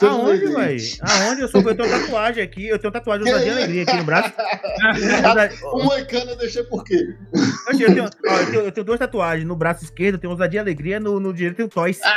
Aonde, 0.00 0.46
velho? 0.46 0.78
Aonde 1.00 1.40
eu 1.42 1.48
sou? 1.48 1.62
Eu 1.62 1.74
tenho 1.74 1.88
tatuagem 1.88 2.42
aqui, 2.42 2.68
eu 2.68 2.78
tenho 2.78 2.92
tatuagem 2.92 3.24
de 3.24 3.32
ousadia 3.32 3.52
alegria 3.52 3.82
aqui 3.82 3.96
no 3.96 4.04
braço. 4.04 4.32
o 5.72 5.84
moicano 5.84 6.32
eu 6.32 6.36
deixei 6.36 6.62
por 6.64 6.84
quê? 6.84 7.16
Eu 7.68 7.94
tenho, 7.94 8.04
ó, 8.04 8.36
eu, 8.36 8.46
tenho, 8.50 8.62
eu 8.64 8.72
tenho, 8.72 8.84
duas 8.84 8.98
tatuagens. 8.98 9.46
No 9.46 9.56
braço 9.56 9.84
esquerdo 9.84 10.14
eu 10.16 10.20
tenho 10.20 10.32
ousadia 10.32 10.60
alegria, 10.60 11.00
no, 11.00 11.18
no 11.18 11.32
direito 11.32 11.60
eu 11.60 11.68
tenho 11.68 11.68
toys. 11.68 11.98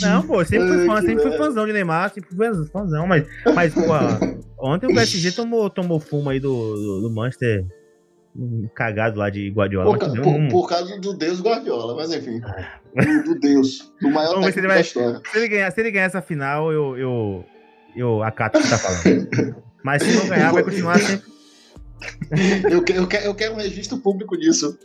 Não, 0.00 0.22
pô, 0.26 0.44
sempre 0.44 0.68
fui 0.68 0.86
fã, 0.86 1.00
sempre 1.00 1.22
fui 1.22 1.36
fãzão 1.36 1.66
de 1.66 1.72
Neymar, 1.72 2.12
sempre 2.12 2.30
fui 2.34 2.66
fãzão, 2.68 3.06
mas, 3.06 3.26
mas 3.54 3.74
pô, 3.74 3.82
ontem 4.58 4.86
o 4.86 4.94
PSG 4.94 5.32
tomou, 5.32 5.68
tomou 5.68 5.98
fumo 5.98 6.30
aí 6.30 6.38
do, 6.38 6.74
do, 6.74 7.00
do 7.02 7.10
Manchester 7.10 7.64
um 7.64 7.68
cagado 8.74 9.18
lá 9.18 9.30
de 9.30 9.50
Guardiola. 9.50 9.98
Por, 9.98 10.08
por, 10.08 10.26
um... 10.26 10.48
por, 10.48 10.68
causa 10.68 10.98
do 11.00 11.14
Deus 11.14 11.40
Guardiola, 11.40 11.94
mas 11.94 12.12
enfim. 12.12 12.40
do, 12.40 13.22
do, 13.24 13.40
Deus. 13.40 13.92
Do 14.00 14.10
maior 14.10 14.40
técnico 14.40 14.68
vai, 14.68 14.76
da 14.76 14.80
história. 14.80 15.20
Se 15.30 15.38
ele, 15.38 15.48
ganhar, 15.48 15.70
se 15.70 15.80
ele 15.80 15.90
ganhar 15.90 16.04
essa 16.04 16.22
final, 16.22 16.72
eu, 16.72 16.96
eu, 16.96 17.44
eu 17.96 18.22
acato 18.22 18.58
o 18.58 18.62
que 18.62 18.68
tá 18.68 18.78
falando. 18.78 19.28
mas 19.82 20.02
se 20.02 20.12
não 20.16 20.28
ganhar, 20.28 20.52
vai 20.52 20.62
continuar 20.62 20.98
sempre. 20.98 21.30
eu, 22.70 22.84
eu, 22.94 23.06
quero, 23.06 23.24
eu 23.24 23.34
quero 23.34 23.54
um 23.54 23.58
registro 23.58 23.98
público 23.98 24.36
disso. 24.36 24.78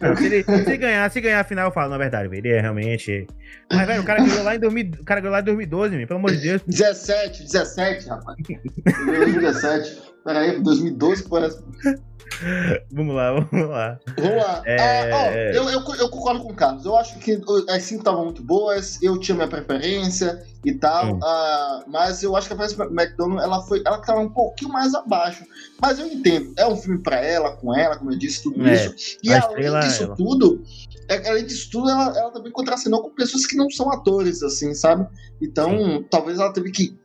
Não, 0.00 0.16
se, 0.16 0.26
ele, 0.26 0.44
se, 0.44 0.76
ganhar, 0.76 1.10
se 1.10 1.20
ganhar 1.20 1.40
a 1.40 1.44
final, 1.44 1.68
eu 1.68 1.72
falo, 1.72 1.90
na 1.90 1.98
verdade, 1.98 2.34
ele 2.34 2.48
é 2.48 2.60
realmente. 2.60 3.26
Mas, 3.70 3.86
velho, 3.86 4.02
o 4.02 4.04
cara 4.04 4.24
ganhou 4.24 4.44
lá 4.44 4.54
em, 4.54 4.60
2000, 4.60 4.90
o 5.00 5.04
cara 5.04 5.20
ganhou 5.20 5.32
lá 5.32 5.40
em 5.40 5.44
2012, 5.44 5.96
meu, 5.96 6.06
pelo 6.06 6.18
amor 6.20 6.30
de 6.30 6.38
Deus. 6.38 6.62
17, 6.66 7.42
17, 7.42 8.08
rapaz. 8.08 8.36
2017. 8.84 10.15
Peraí, 10.26 10.60
2012 10.60 11.28
parece. 11.28 11.62
vamos 12.90 13.14
lá, 13.14 13.30
vamos 13.32 13.68
lá. 13.68 14.00
Vamos 14.18 14.36
lá. 14.36 14.62
É... 14.66 15.12
Ah, 15.12 15.16
ó, 15.16 15.30
eu, 15.30 15.70
eu, 15.70 15.94
eu, 16.00 16.08
concordo 16.08 16.42
com 16.42 16.50
o 16.50 16.54
Carlos. 16.54 16.84
Eu 16.84 16.96
acho 16.96 17.16
que 17.20 17.40
as 17.68 17.84
cinco 17.84 18.00
estavam 18.00 18.24
muito 18.24 18.42
boas, 18.42 19.00
eu 19.00 19.16
tinha 19.20 19.36
minha 19.36 19.46
preferência 19.46 20.44
e 20.64 20.74
tal. 20.74 21.14
Hum. 21.14 21.18
Uh, 21.18 21.84
mas 21.86 22.24
eu 22.24 22.34
acho 22.34 22.48
que 22.48 22.54
a 22.54 22.56
Frances 22.56 22.76
McDonald 22.76 23.40
ela 23.40 23.62
foi, 23.62 23.80
ela 23.86 23.98
estava 23.98 24.18
um 24.18 24.28
pouquinho 24.28 24.72
mais 24.72 24.96
abaixo. 24.96 25.44
Mas 25.80 26.00
eu 26.00 26.06
entendo, 26.08 26.52
é 26.56 26.66
um 26.66 26.76
filme 26.76 27.00
para 27.00 27.24
ela, 27.24 27.56
com 27.58 27.72
ela, 27.72 27.96
como 27.96 28.10
eu 28.10 28.18
disse, 28.18 28.42
tudo 28.42 28.66
é, 28.66 28.74
isso. 28.74 29.18
E 29.22 29.32
além 29.32 29.78
disso 29.78 30.02
ela. 30.02 30.16
tudo, 30.16 30.60
é, 31.08 31.30
além 31.30 31.46
disso 31.46 31.70
tudo, 31.70 31.88
ela, 31.88 32.18
ela 32.18 32.32
também 32.32 32.50
contracenou 32.50 33.00
com 33.00 33.10
pessoas 33.10 33.46
que 33.46 33.56
não 33.56 33.70
são 33.70 33.92
atores, 33.92 34.42
assim, 34.42 34.74
sabe? 34.74 35.06
Então, 35.40 36.04
talvez 36.10 36.40
ela 36.40 36.52
teve 36.52 36.72
que 36.72 36.98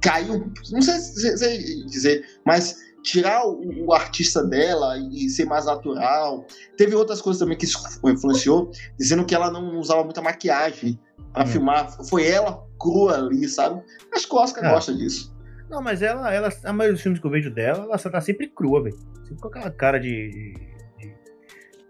cair, 0.00 0.28
não 0.70 0.82
sei 0.82 1.84
dizer, 1.86 2.24
mas 2.44 2.76
tirar 3.02 3.46
o, 3.46 3.86
o, 3.86 3.92
artista 3.92 4.44
dela 4.44 4.98
e 4.98 5.28
ser 5.28 5.44
mais 5.46 5.66
natural. 5.66 6.46
Teve 6.76 6.94
outras 6.94 7.20
coisas 7.20 7.40
também 7.40 7.56
que 7.56 7.66
influenciou, 8.04 8.70
dizendo 8.98 9.24
que 9.24 9.34
ela 9.34 9.50
não 9.50 9.78
usava 9.78 10.04
muita 10.04 10.20
maquiagem 10.20 10.98
para 11.32 11.44
hum. 11.44 11.46
filmar. 11.46 11.96
Foi 12.08 12.26
ela 12.26 12.62
crua 12.78 13.16
ali, 13.16 13.48
sabe? 13.48 13.82
Acho 14.14 14.28
que 14.28 14.34
o 14.34 14.38
Oscar 14.38 14.64
é. 14.64 14.70
gosta 14.70 14.94
disso. 14.94 15.36
Não, 15.70 15.82
mas 15.82 16.00
ela, 16.00 16.32
ela, 16.32 16.48
a 16.64 16.72
maioria 16.72 16.94
dos 16.94 17.02
filmes 17.02 17.20
que 17.20 17.26
eu 17.26 17.30
vejo 17.30 17.50
dela, 17.50 17.84
ela 17.84 17.98
tá 17.98 18.20
sempre 18.20 18.48
crua, 18.48 18.82
velho. 18.82 18.96
Sempre 19.24 19.42
com 19.42 19.48
aquela 19.48 19.70
cara 19.70 19.98
de. 19.98 20.54
de, 20.98 21.14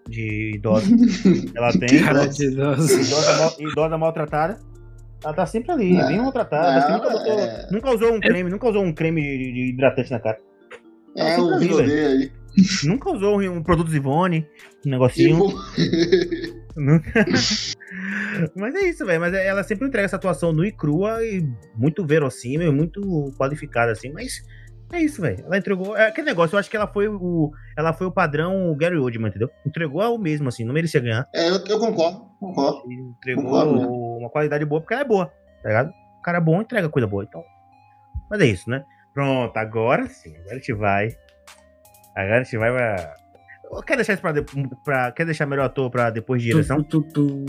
de 0.08 0.52
idosa. 0.56 0.86
ela 1.54 1.70
tem. 1.72 2.02
Cara 2.02 2.26
de 2.26 2.46
idosa. 2.46 2.92
Idosa, 2.92 3.56
idosa 3.60 3.98
maltratada. 3.98 4.58
Ela 5.24 5.34
tá 5.34 5.46
sempre 5.46 5.72
ali, 5.72 5.92
não, 5.94 6.06
bem 6.06 6.18
maltratada. 6.18 6.88
Não, 6.88 6.98
nunca, 6.98 7.10
botou, 7.10 7.38
é... 7.40 7.68
nunca, 7.70 7.90
usou 7.90 8.12
um 8.12 8.20
creme, 8.20 8.50
nunca 8.50 8.68
usou 8.68 8.84
um 8.84 8.92
creme 8.92 9.20
de 9.20 9.68
hidratante 9.70 10.10
na 10.10 10.20
cara. 10.20 10.38
É, 11.16 11.38
o 11.38 11.58
rolê 11.58 12.06
aí. 12.06 12.32
Nunca 12.84 13.10
usou 13.10 13.40
um 13.40 13.62
produto 13.62 13.90
Zivone, 13.90 14.46
um 14.86 14.90
negocinho. 14.90 15.38
Nunca. 16.76 17.24
Mas 18.56 18.74
é 18.74 18.88
isso, 18.88 19.04
velho. 19.04 19.20
Mas 19.20 19.34
ela 19.34 19.62
sempre 19.62 19.86
entrega 19.86 20.06
essa 20.06 20.16
atuação 20.16 20.52
nua 20.52 20.66
e 20.66 20.72
crua 20.72 21.24
e 21.24 21.44
muito 21.76 22.06
verossímil, 22.06 22.72
muito 22.72 23.32
qualificada, 23.36 23.92
assim. 23.92 24.12
Mas 24.12 24.42
é 24.92 25.02
isso, 25.02 25.20
velho. 25.20 25.44
Ela 25.44 25.58
entregou. 25.58 25.96
É 25.96 26.08
aquele 26.08 26.26
negócio, 26.26 26.54
eu 26.54 26.60
acho 26.60 26.70
que 26.70 26.76
ela 26.76 26.86
foi 26.86 27.08
o. 27.08 27.50
Ela 27.76 27.92
foi 27.92 28.06
o 28.06 28.12
padrão 28.12 28.74
Gary 28.76 28.96
Oldman, 28.96 29.28
entendeu? 29.28 29.50
Entregou 29.66 30.02
o 30.14 30.18
mesmo, 30.18 30.48
assim, 30.48 30.64
não 30.64 30.72
merecia 30.72 31.00
ganhar. 31.00 31.28
É, 31.34 31.48
eu, 31.50 31.62
eu 31.66 31.78
concordo, 31.78 32.26
concordo. 32.40 32.90
Entregou 32.90 33.44
concordo, 33.44 33.80
né? 33.80 33.86
uma 34.20 34.30
qualidade 34.30 34.64
boa 34.64 34.80
porque 34.80 34.94
ela 34.94 35.02
é 35.02 35.06
boa, 35.06 35.26
tá 35.62 35.68
ligado? 35.68 35.90
O 36.18 36.22
cara 36.22 36.38
é 36.38 36.40
bom 36.40 36.60
entrega 36.60 36.88
coisa 36.88 37.06
boa, 37.06 37.24
então. 37.24 37.42
Mas 38.30 38.40
é 38.40 38.46
isso, 38.46 38.68
né? 38.70 38.84
Pronto, 39.12 39.56
agora 39.56 40.06
sim. 40.06 40.34
Agora 40.36 40.52
a 40.52 40.58
gente 40.58 40.72
vai. 40.72 41.08
Agora 42.14 42.40
a 42.40 42.42
gente 42.42 42.56
vai 42.56 42.72
pra. 42.72 43.14
Quer 43.86 43.96
deixar 43.96 44.14
isso 44.14 44.22
pra, 44.22 44.32
de... 44.32 44.42
pra... 44.82 45.12
Quer 45.12 45.26
deixar 45.26 45.44
melhor 45.44 45.66
ator 45.66 45.90
pra 45.90 46.08
depois 46.08 46.40
de 46.40 46.48
direção? 46.48 46.82
Tu, 46.82 47.02
tu, 47.02 47.12
tu, 47.12 47.44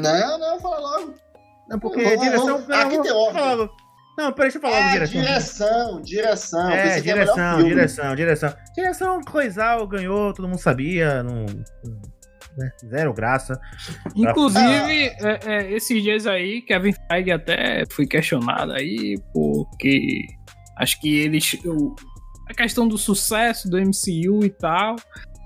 não, 0.00 0.38
não, 0.38 0.60
fala 0.60 0.78
logo. 0.78 1.14
Não, 1.68 1.78
porque 1.78 2.02
vou, 2.02 2.18
direção. 2.18 2.58
Vou... 2.62 2.74
Aqui 2.74 3.02
tem 3.02 3.12
ordem. 3.12 3.68
Não, 4.18 4.32
peraí, 4.32 4.50
deixa 4.50 4.58
eu 4.58 4.62
falar 4.62 4.80
é, 4.80 5.06
direção. 5.06 5.22
Direção, 5.22 6.02
direção. 6.02 6.70
É, 6.70 7.00
direção, 7.00 7.62
direção, 7.62 8.16
direção. 8.16 8.54
Direção, 8.74 9.20
Coisal 9.22 9.86
ganhou, 9.86 10.34
todo 10.34 10.48
mundo 10.48 10.58
sabia. 10.58 11.22
Não, 11.22 11.46
né? 12.56 12.72
Zero 12.84 13.14
graça. 13.14 13.60
Inclusive, 14.16 14.60
ah. 14.60 15.28
é, 15.28 15.40
é, 15.46 15.72
esses 15.72 16.02
dias 16.02 16.26
aí, 16.26 16.60
Kevin 16.62 16.92
Feige 17.08 17.30
até 17.30 17.84
foi 17.92 18.08
questionado 18.08 18.72
aí, 18.72 19.16
porque 19.32 20.26
acho 20.76 21.00
que 21.00 21.20
eles. 21.20 21.56
A 22.50 22.54
questão 22.54 22.88
do 22.88 22.98
sucesso 22.98 23.70
do 23.70 23.78
MCU 23.78 24.44
e 24.44 24.50
tal. 24.50 24.96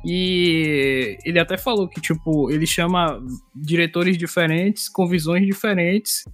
E 0.02 1.18
ele 1.24 1.38
até 1.38 1.58
falou 1.58 1.86
que, 1.86 2.00
tipo, 2.00 2.50
ele 2.50 2.66
chama 2.66 3.22
diretores 3.54 4.16
diferentes, 4.16 4.88
com 4.88 5.06
visões 5.06 5.46
diferentes, 5.46 6.24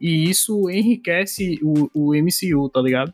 e 0.00 0.28
isso 0.28 0.68
enriquece 0.70 1.58
o, 1.62 1.90
o 1.94 2.14
MCU, 2.14 2.68
tá 2.68 2.80
ligado? 2.80 3.12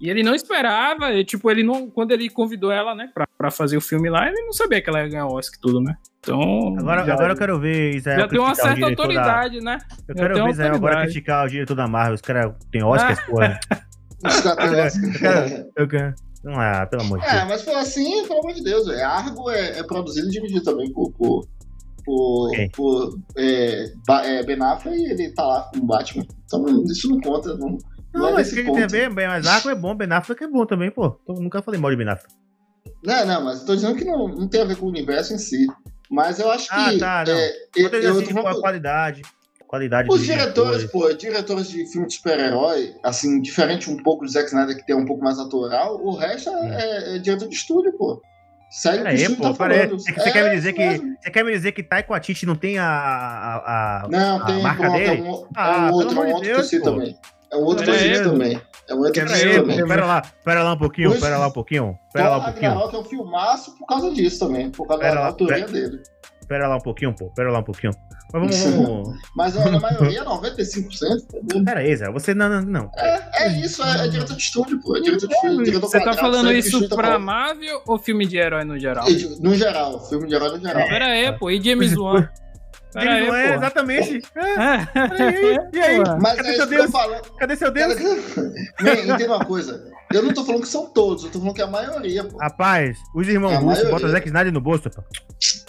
E 0.00 0.10
ele 0.10 0.22
não 0.22 0.34
esperava, 0.34 1.12
e, 1.12 1.24
tipo, 1.24 1.50
ele 1.50 1.62
não. 1.62 1.88
Quando 1.88 2.12
ele 2.12 2.28
convidou 2.28 2.70
ela, 2.70 2.94
né, 2.94 3.10
pra, 3.14 3.26
pra 3.38 3.50
fazer 3.50 3.76
o 3.76 3.80
filme 3.80 4.10
lá, 4.10 4.28
ele 4.28 4.42
não 4.42 4.52
sabia 4.52 4.82
que 4.82 4.90
ela 4.90 5.00
ia 5.00 5.08
ganhar 5.08 5.26
o 5.26 5.34
Oscar 5.34 5.56
e 5.56 5.60
tudo, 5.60 5.80
né? 5.80 5.94
Então. 6.18 6.76
Agora, 6.78 7.04
já, 7.04 7.14
agora 7.14 7.32
eu 7.32 7.36
quero 7.36 7.60
ver 7.60 7.96
Israel. 7.96 8.20
Já 8.20 8.28
tem 8.28 8.38
uma 8.38 8.54
certa 8.54 8.86
autoridade, 8.86 9.58
da... 9.60 9.64
né? 9.64 9.78
Eu 10.08 10.14
quero 10.14 10.34
ver 10.34 10.50
Israel 10.50 10.74
agora 10.74 11.02
criticar 11.02 11.46
o 11.46 11.48
diretor 11.48 11.74
da 11.74 11.86
Marvel. 11.86 12.14
Os 12.14 12.20
caras 12.20 12.54
têm 12.70 12.82
Oscars, 12.82 13.18
ah. 13.18 13.22
porra. 13.30 13.60
Os 14.26 14.40
caras 14.40 14.70
têm 14.70 15.10
Oscar. 15.10 15.66
Eu 15.76 15.88
quero. 15.88 16.14
Não 16.44 16.60
é, 16.60 16.84
pelo 16.84 17.02
amor 17.02 17.20
de 17.20 17.24
é, 17.24 17.30
Deus. 17.30 17.42
É, 17.42 17.44
mas 17.46 17.62
foi 17.62 17.74
assim, 17.74 18.26
pelo 18.28 18.40
amor 18.40 18.52
de 18.52 18.62
Deus. 18.62 18.86
É, 18.90 19.02
Argo 19.02 19.50
é, 19.50 19.78
é 19.78 19.82
produzido 19.82 20.28
e 20.28 20.30
dirigido 20.30 20.62
também 20.62 20.92
por, 20.92 21.10
por, 21.12 21.48
por, 22.04 22.48
okay. 22.48 22.68
por 22.70 23.18
é, 23.36 23.92
é, 24.24 24.42
Ben 24.44 24.62
Affleck 24.62 24.96
e 24.96 25.10
ele 25.10 25.30
tá 25.30 25.44
lá 25.44 25.70
com 25.72 25.78
o 25.78 25.86
Batman. 25.86 26.26
Então 26.44 26.84
isso 26.84 27.08
não 27.08 27.20
conta, 27.20 27.56
não. 27.56 27.78
Não, 28.12 28.30
não 28.30 28.38
é 28.38 28.44
que 28.44 28.58
ele 28.60 28.70
tem 28.70 28.84
a 28.84 28.86
ver, 28.86 29.12
bem, 29.12 29.26
mas 29.26 29.46
Argo 29.46 29.70
é 29.70 29.74
bom, 29.74 29.94
Ben 29.94 30.12
Affleck 30.12 30.44
é 30.44 30.48
bom 30.48 30.64
também, 30.64 30.90
pô. 30.90 31.18
Eu 31.28 31.34
nunca 31.36 31.62
falei 31.62 31.80
mal 31.80 31.90
de 31.90 31.96
Ben 31.96 32.08
Affleck. 32.08 32.34
Não, 33.04 33.26
não, 33.26 33.44
mas 33.44 33.64
tô 33.64 33.74
dizendo 33.74 33.96
que 33.96 34.04
não, 34.04 34.28
não 34.28 34.48
tem 34.48 34.62
a 34.62 34.64
ver 34.64 34.76
com 34.76 34.86
o 34.86 34.90
universo 34.90 35.34
em 35.34 35.38
si. 35.38 35.66
Mas 36.10 36.38
eu 36.38 36.50
acho 36.50 36.68
ah, 36.70 36.90
que. 36.90 36.96
Ah, 36.96 37.24
tá, 37.24 37.24
não. 37.26 37.38
É, 37.38 37.52
eu, 37.76 37.88
eu, 37.88 38.18
assim, 38.18 38.38
eu, 38.38 38.46
a 38.46 38.60
qualidade. 38.60 39.22
Qualidade 39.66 40.08
Os 40.08 40.22
diretores, 40.22 40.84
pô, 40.84 41.12
diretores 41.12 41.68
de 41.68 41.84
filme 41.90 42.06
de 42.06 42.14
super-herói, 42.14 42.94
assim, 43.02 43.40
diferente 43.40 43.90
um 43.90 43.96
pouco 43.96 44.24
do 44.24 44.30
Zack 44.30 44.46
Snyder, 44.46 44.76
que 44.76 44.86
tem 44.86 44.94
um 44.94 45.04
pouco 45.04 45.24
mais 45.24 45.36
natural, 45.36 46.00
o 46.00 46.14
resto 46.14 46.50
é, 46.50 47.14
é, 47.14 47.16
é 47.16 47.18
diretor 47.18 47.48
de 47.48 47.56
estúdio, 47.56 47.92
pô. 47.98 48.22
Sério 48.74 49.04
Pera 49.04 49.10
aí, 49.10 49.36
pô, 49.36 49.42
tá 49.44 49.54
parece. 49.54 49.94
Você, 49.94 50.10
é, 50.10 50.32
quer 50.32 50.48
me 50.48 50.56
dizer 50.56 50.72
que, 50.72 50.96
você 51.22 51.30
quer 51.30 51.44
me 51.44 51.52
dizer 51.52 51.70
que 51.70 51.80
Taiko 51.80 52.12
Atiti 52.12 52.44
não 52.44 52.56
tem 52.56 52.76
a, 52.76 52.84
a, 52.84 54.02
a, 54.02 54.08
não, 54.08 54.42
a 54.42 54.46
tem, 54.46 54.60
marca 54.60 54.82
pronto, 54.82 54.98
dele? 54.98 55.20
É 55.20 55.22
um, 55.22 55.46
ah, 55.54 55.76
é 55.76 55.78
um 55.78 55.92
outro, 55.92 56.18
é 56.18 56.24
um 56.24 56.32
outro 56.32 56.42
Deus, 56.42 56.70
que 56.70 56.80
também. 56.80 57.18
É 57.52 57.56
um 57.56 57.60
outro 57.60 57.84
que 57.84 58.20
também. 58.20 58.60
É 58.88 58.94
um 58.94 58.98
outro 58.98 59.12
que 59.12 59.20
também. 59.20 59.86
Pera 59.86 60.04
lá, 60.04 60.22
pera 60.44 60.62
lá 60.64 60.72
um 60.72 60.76
pouquinho, 60.76 61.20
pera 61.20 61.38
lá 61.38 61.46
um 61.46 61.52
pouquinho. 61.52 61.96
Pera 62.12 62.28
lá 62.30 62.38
um 62.38 62.42
pouquinho. 62.42 62.72
é 62.72 62.98
um 62.98 63.04
filmaço 63.04 63.78
por 63.78 63.86
causa 63.86 64.10
disso 64.10 64.40
também, 64.44 64.68
por 64.70 64.88
causa 64.88 65.04
pera 65.04 65.20
da 65.20 65.26
autoria 65.26 65.68
dele. 65.68 66.02
Pera 66.48 66.66
lá 66.66 66.74
um 66.74 66.80
pouquinho, 66.80 67.14
pô, 67.14 67.30
pera 67.30 67.52
lá 67.52 67.60
um 67.60 67.64
pouquinho. 67.64 67.92
Mas 68.34 68.64
vamos. 68.64 68.74
vamos... 68.74 69.20
Mas 69.34 69.56
a 69.56 69.80
maioria, 69.80 70.24
95%. 70.24 71.64
Pera 71.64 71.80
aí, 71.80 71.96
Zé, 71.96 72.10
você 72.10 72.34
não. 72.34 72.62
não, 72.62 72.90
É, 72.96 73.44
é 73.44 73.60
isso, 73.60 73.82
é, 73.82 74.06
é 74.06 74.08
diretor 74.08 74.36
de 74.36 74.42
estúdio, 74.42 74.80
pô. 74.80 74.96
É 74.96 75.00
diretor 75.00 75.28
de 75.28 75.34
estúdio. 75.34 75.64
Diretor 75.64 75.88
você 75.88 76.00
tá 76.00 76.12
falando 76.14 76.52
isso 76.52 76.88
pra 76.88 77.18
Marvel 77.18 77.80
ou 77.86 77.96
filme 77.96 78.26
de 78.26 78.36
herói 78.36 78.64
no 78.64 78.78
geral? 78.78 79.06
No 79.40 79.54
geral, 79.54 80.04
filme 80.08 80.26
de 80.26 80.34
herói 80.34 80.50
no 80.50 80.60
geral. 80.60 80.88
Pera 80.88 81.06
aí, 81.06 81.32
pô, 81.38 81.50
e 81.50 81.62
James 81.62 81.94
Wan? 81.96 82.28
James 82.94 83.28
Wan, 83.28 83.38
é, 83.38 83.54
exatamente. 83.54 84.22
É. 84.36 85.76
E 85.76 85.80
aí? 85.80 85.98
Mas 86.20 86.36
Cadê 86.36 86.48
é 86.48 86.54
seu 86.54 86.66
Deus? 86.66 86.90
Cadê 87.38 87.56
seu 87.56 87.70
Deus? 87.70 87.94
Entenda 88.80 89.36
uma 89.36 89.44
coisa. 89.44 89.92
Eu 90.12 90.22
não 90.22 90.32
tô 90.32 90.44
falando 90.44 90.62
que 90.62 90.68
são 90.68 90.86
todos, 90.86 91.24
eu 91.24 91.30
tô 91.30 91.40
falando 91.40 91.54
que 91.54 91.60
é 91.60 91.64
a 91.64 91.68
maioria, 91.68 92.22
pô. 92.24 92.36
Rapaz, 92.38 92.96
os 93.14 93.26
irmãos 93.26 93.52
é 93.52 93.56
russos 93.56 93.90
botam 93.90 94.08
Zack 94.10 94.26
Snyder 94.28 94.52
no 94.52 94.60
bolso, 94.60 94.88
pô. 94.90 95.02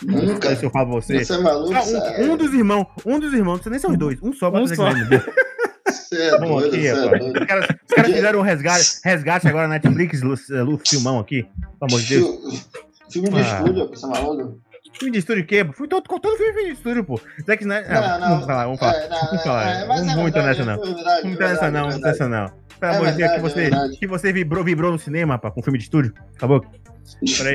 Nunca. 0.04 0.56
Se 0.56 0.66
eu 0.66 0.70
falo 0.70 0.92
pra 0.92 1.02
você. 1.02 1.26
Você 1.26 1.34
é 1.34 1.38
maluco? 1.38 1.74
Ah, 1.74 2.22
um, 2.22 2.34
um, 2.34 2.38
dos 2.38 2.54
irmãos, 2.54 2.86
um 3.06 3.20
dos 3.20 3.34
irmãos, 3.34 3.62
não 3.66 3.72
nem 3.72 3.80
são 3.80 3.92
os 3.92 3.98
dois, 3.98 4.22
um 4.22 4.34
só 4.34 4.52
bota 4.52 4.64
um 4.64 4.68
Zack 4.68 4.82
Snyder 4.82 5.04
no 5.04 5.10
bolso. 5.10 5.46
Você 5.88 6.22
é 6.22 6.40
Bom, 6.40 6.60
doido, 6.60 6.76
aqui, 6.76 6.88
é 6.88 6.94
doido. 6.96 7.40
Os 7.40 7.46
caras, 7.46 7.68
os 7.70 7.96
caras 7.96 8.12
fizeram 8.12 8.40
um 8.40 8.42
resgate, 8.42 9.00
resgate 9.04 9.48
agora 9.48 9.68
na 9.68 9.76
Netflix, 9.76 10.22
Lu, 10.22 10.80
filmão 10.86 11.20
aqui. 11.20 11.44
Pelo 11.44 11.92
amor 11.92 12.02
de 12.02 12.08
Deus. 12.08 12.68
Filme 13.10 13.30
de 13.30 13.40
ah. 13.40 13.42
estúdio, 13.42 13.88
você 13.88 14.06
é 14.06 14.10
maluco? 14.10 14.62
Filme 14.98 15.12
de 15.12 15.20
estúdio 15.20 15.44
o 15.44 15.48
quê? 15.48 15.66
Fui 15.74 15.88
todo, 15.88 16.04
todo 16.04 16.38
filme 16.38 16.66
de 16.66 16.72
estúdio, 16.72 17.04
pô. 17.04 17.20
Zack 17.46 17.64
Snyder. 17.64 17.90
Não, 17.90 18.04
ah, 18.04 18.18
não, 18.18 18.30
vamos 18.30 18.46
falar, 18.46 18.64
vamos 18.66 18.80
falar. 18.80 18.96
É, 18.96 19.10
não, 19.10 19.20
vamos 19.20 19.44
falar. 19.44 19.68
É, 19.68 19.86
vamos 19.86 20.08
é 20.08 20.16
muito 20.16 20.42
nessa, 20.42 20.66
não. 20.66 20.78
Muito 20.78 21.40
nessa, 21.40 21.72
não, 21.72 21.88
muito 21.88 22.02
nessa, 22.02 22.30
não. 22.30 22.52
Pelo 22.80 22.94
amor 22.94 23.12
de 23.12 23.18
Deus, 23.18 23.32
que 23.32 23.40
você, 23.40 23.70
que 24.00 24.08
você 24.08 24.34
vibrou, 24.34 24.64
vibrou 24.64 24.92
no 24.92 25.00
cinema, 25.00 25.38
pá, 25.38 25.52
com 25.52 25.62
filme 25.62 25.78
de 25.78 25.86
estúdio. 25.86 26.14
Acabou? 26.36 26.66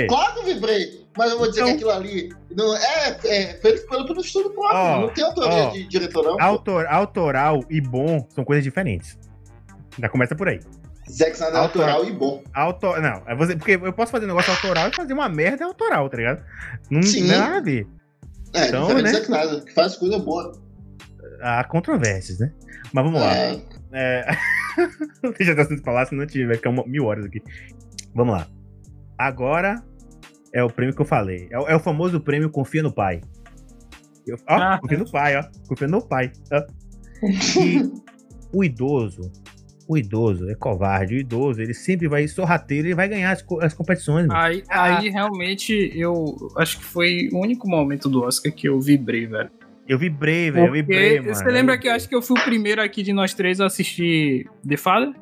Claro 0.09 0.35
que 0.35 0.41
eu 0.41 0.45
vibrei, 0.45 1.07
mas 1.17 1.31
eu 1.31 1.39
vou 1.39 1.49
dizer 1.49 1.63
então, 1.63 1.73
que 1.73 1.85
aquilo 1.85 1.91
ali 1.91 2.33
não 2.55 2.77
é, 2.77 3.19
é 3.25 3.55
feito 3.55 3.87
pelo, 3.89 4.07
pelo 4.07 4.21
estúdio 4.21 4.51
próprio, 4.51 4.81
oh, 4.81 5.01
não 5.01 5.09
tem 5.09 5.25
autoria 5.25 5.69
oh, 5.69 5.71
de 5.73 5.89
diretor, 5.89 6.23
não. 6.25 6.41
Autor, 6.41 6.87
autoral 6.87 7.65
e 7.69 7.81
bom 7.81 8.25
são 8.31 8.45
coisas 8.45 8.63
diferentes. 8.63 9.19
Já 9.99 10.09
começa 10.09 10.37
por 10.37 10.49
aí. 10.49 10.61
Zack 11.11 11.33
Snyder 11.33 11.57
é 11.57 11.59
autoral 11.59 12.05
e 12.05 12.13
bom. 12.13 12.43
Autor, 12.55 13.01
não, 13.01 13.23
é 13.27 13.35
você, 13.35 13.57
porque 13.57 13.73
eu 13.73 13.93
posso 13.93 14.13
fazer 14.13 14.25
um 14.27 14.29
negócio 14.29 14.53
autoral 14.53 14.89
e 14.89 14.97
fazer 14.97 15.13
uma 15.13 15.29
merda 15.29 15.65
autoral, 15.65 16.09
tá 16.09 16.17
ligado? 16.17 16.45
Não 16.91 17.01
tem 17.01 17.25
nada 17.25 17.57
a 17.57 17.61
ver. 17.61 17.87
É, 18.55 18.69
então, 18.69 18.87
diferente 18.87 19.05
né? 19.05 19.13
Zack 19.13 19.25
Snyder, 19.25 19.65
que 19.65 19.73
faz 19.73 19.97
coisa 19.97 20.19
boa. 20.19 20.53
Há 21.43 21.65
controvérsias, 21.65 22.39
né? 22.39 22.53
Mas 22.93 23.05
vamos 23.05 23.21
lá. 23.21 23.35
É... 23.35 23.61
É... 23.93 24.27
Deixa 25.37 25.53
eu 25.53 25.65
sendo 25.67 25.83
falar, 25.83 26.07
senão 26.07 26.27
vai 26.27 26.57
ficar 26.57 26.73
mil 26.87 27.07
horas 27.07 27.25
aqui. 27.25 27.43
Vamos 28.15 28.35
lá. 28.35 28.47
Agora 29.19 29.83
é 30.53 30.63
o 30.63 30.71
prêmio 30.71 30.95
que 30.95 31.03
eu 31.03 31.07
falei. 31.07 31.49
É, 31.51 31.73
é 31.73 31.77
o 31.77 31.81
famoso 31.81 32.21
prêmio 32.21 32.51
Confia 32.51 32.83
no 32.83 32.93
Pai. 32.93 33.21
Eu, 34.27 34.37
ó, 34.49 34.55
ah. 34.55 34.79
confia 34.81 34.99
no 34.99 35.11
pai, 35.11 35.37
ó. 35.37 35.45
Confia 35.69 35.89
no 35.89 36.03
pai. 36.03 36.33
Ó. 36.53 36.67
E 37.23 37.91
o 38.53 38.65
idoso, 38.65 39.31
o 39.91 39.99
idoso 39.99 40.49
é 40.49 40.55
covarde. 40.55 41.17
O 41.17 41.19
idoso, 41.19 41.61
ele 41.61 41.75
sempre 41.75 42.07
vai 42.07 42.29
sorrateiro 42.29 42.87
e 42.87 42.95
vai 42.95 43.09
ganhar 43.09 43.33
as, 43.33 43.45
as 43.61 43.75
competições. 43.75 44.29
Mano. 44.29 44.41
Aí, 44.41 44.63
ah. 44.69 44.99
aí 44.99 45.09
realmente 45.09 45.91
eu 45.97 46.37
acho 46.57 46.79
que 46.79 46.85
foi 46.85 47.29
o 47.33 47.41
único 47.41 47.69
momento 47.69 48.09
do 48.09 48.23
Oscar 48.23 48.53
que 48.53 48.69
eu 48.69 48.81
vibrei, 48.81 49.27
velho. 49.27 49.51
Eu 49.89 49.99
vibrei, 49.99 50.49
velho. 50.53 50.69
Eu 50.69 50.73
vibrei, 50.73 51.21
mano. 51.21 51.35
Você 51.35 51.51
lembra 51.51 51.77
que 51.77 51.89
eu 51.89 51.93
acho 51.93 52.09
que 52.09 52.15
eu 52.15 52.23
fui 52.23 52.39
o 52.39 52.45
primeiro 52.45 52.81
aqui 52.81 53.03
de 53.03 53.13
nós 53.13 53.35
três 53.35 53.61
a 53.61 53.67
assistir 53.67 54.49
The 54.67 54.77
Father? 54.77 55.13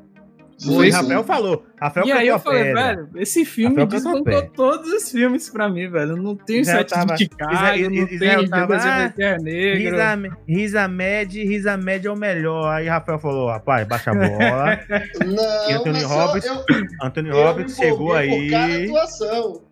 Foi, 0.64 0.90
Rafael 0.90 1.22
falou. 1.22 1.64
Rafael 1.80 2.06
e 2.06 2.12
aí 2.12 2.26
eu 2.26 2.38
falei, 2.38 2.64
pedra. 2.64 2.82
velho, 2.82 3.08
esse 3.16 3.44
filme 3.44 3.86
descontou 3.86 4.42
todos 4.50 4.92
os 4.92 5.10
filmes 5.10 5.48
pra 5.48 5.68
mim, 5.68 5.88
velho. 5.88 6.16
Não 6.16 6.34
tem 6.34 6.64
sete 6.64 6.90
tava, 6.90 7.14
de 7.14 7.24
Chicago, 7.24 7.54
não 7.90 8.06
tem 8.06 8.48
tava, 8.48 8.76
ah, 8.76 9.38
Negro. 9.40 9.78
Risa, 9.78 10.36
Risa 10.48 10.88
Med, 10.88 11.44
Risa 11.44 11.76
Med 11.76 12.06
é 12.06 12.10
o 12.10 12.16
melhor. 12.16 12.68
Aí 12.72 12.88
Rafael 12.88 13.20
falou, 13.20 13.48
rapaz, 13.48 13.86
baixa 13.86 14.10
a 14.10 14.14
bola. 14.14 14.80
não, 15.24 15.70
e 15.70 15.72
Anthony 15.74 16.02
Robbins, 16.02 16.44
eu, 16.44 16.64
Anthony 17.02 17.30
Robbins 17.30 17.76
chegou 17.76 18.14
aí. 18.14 18.88
Nossa, 18.88 19.62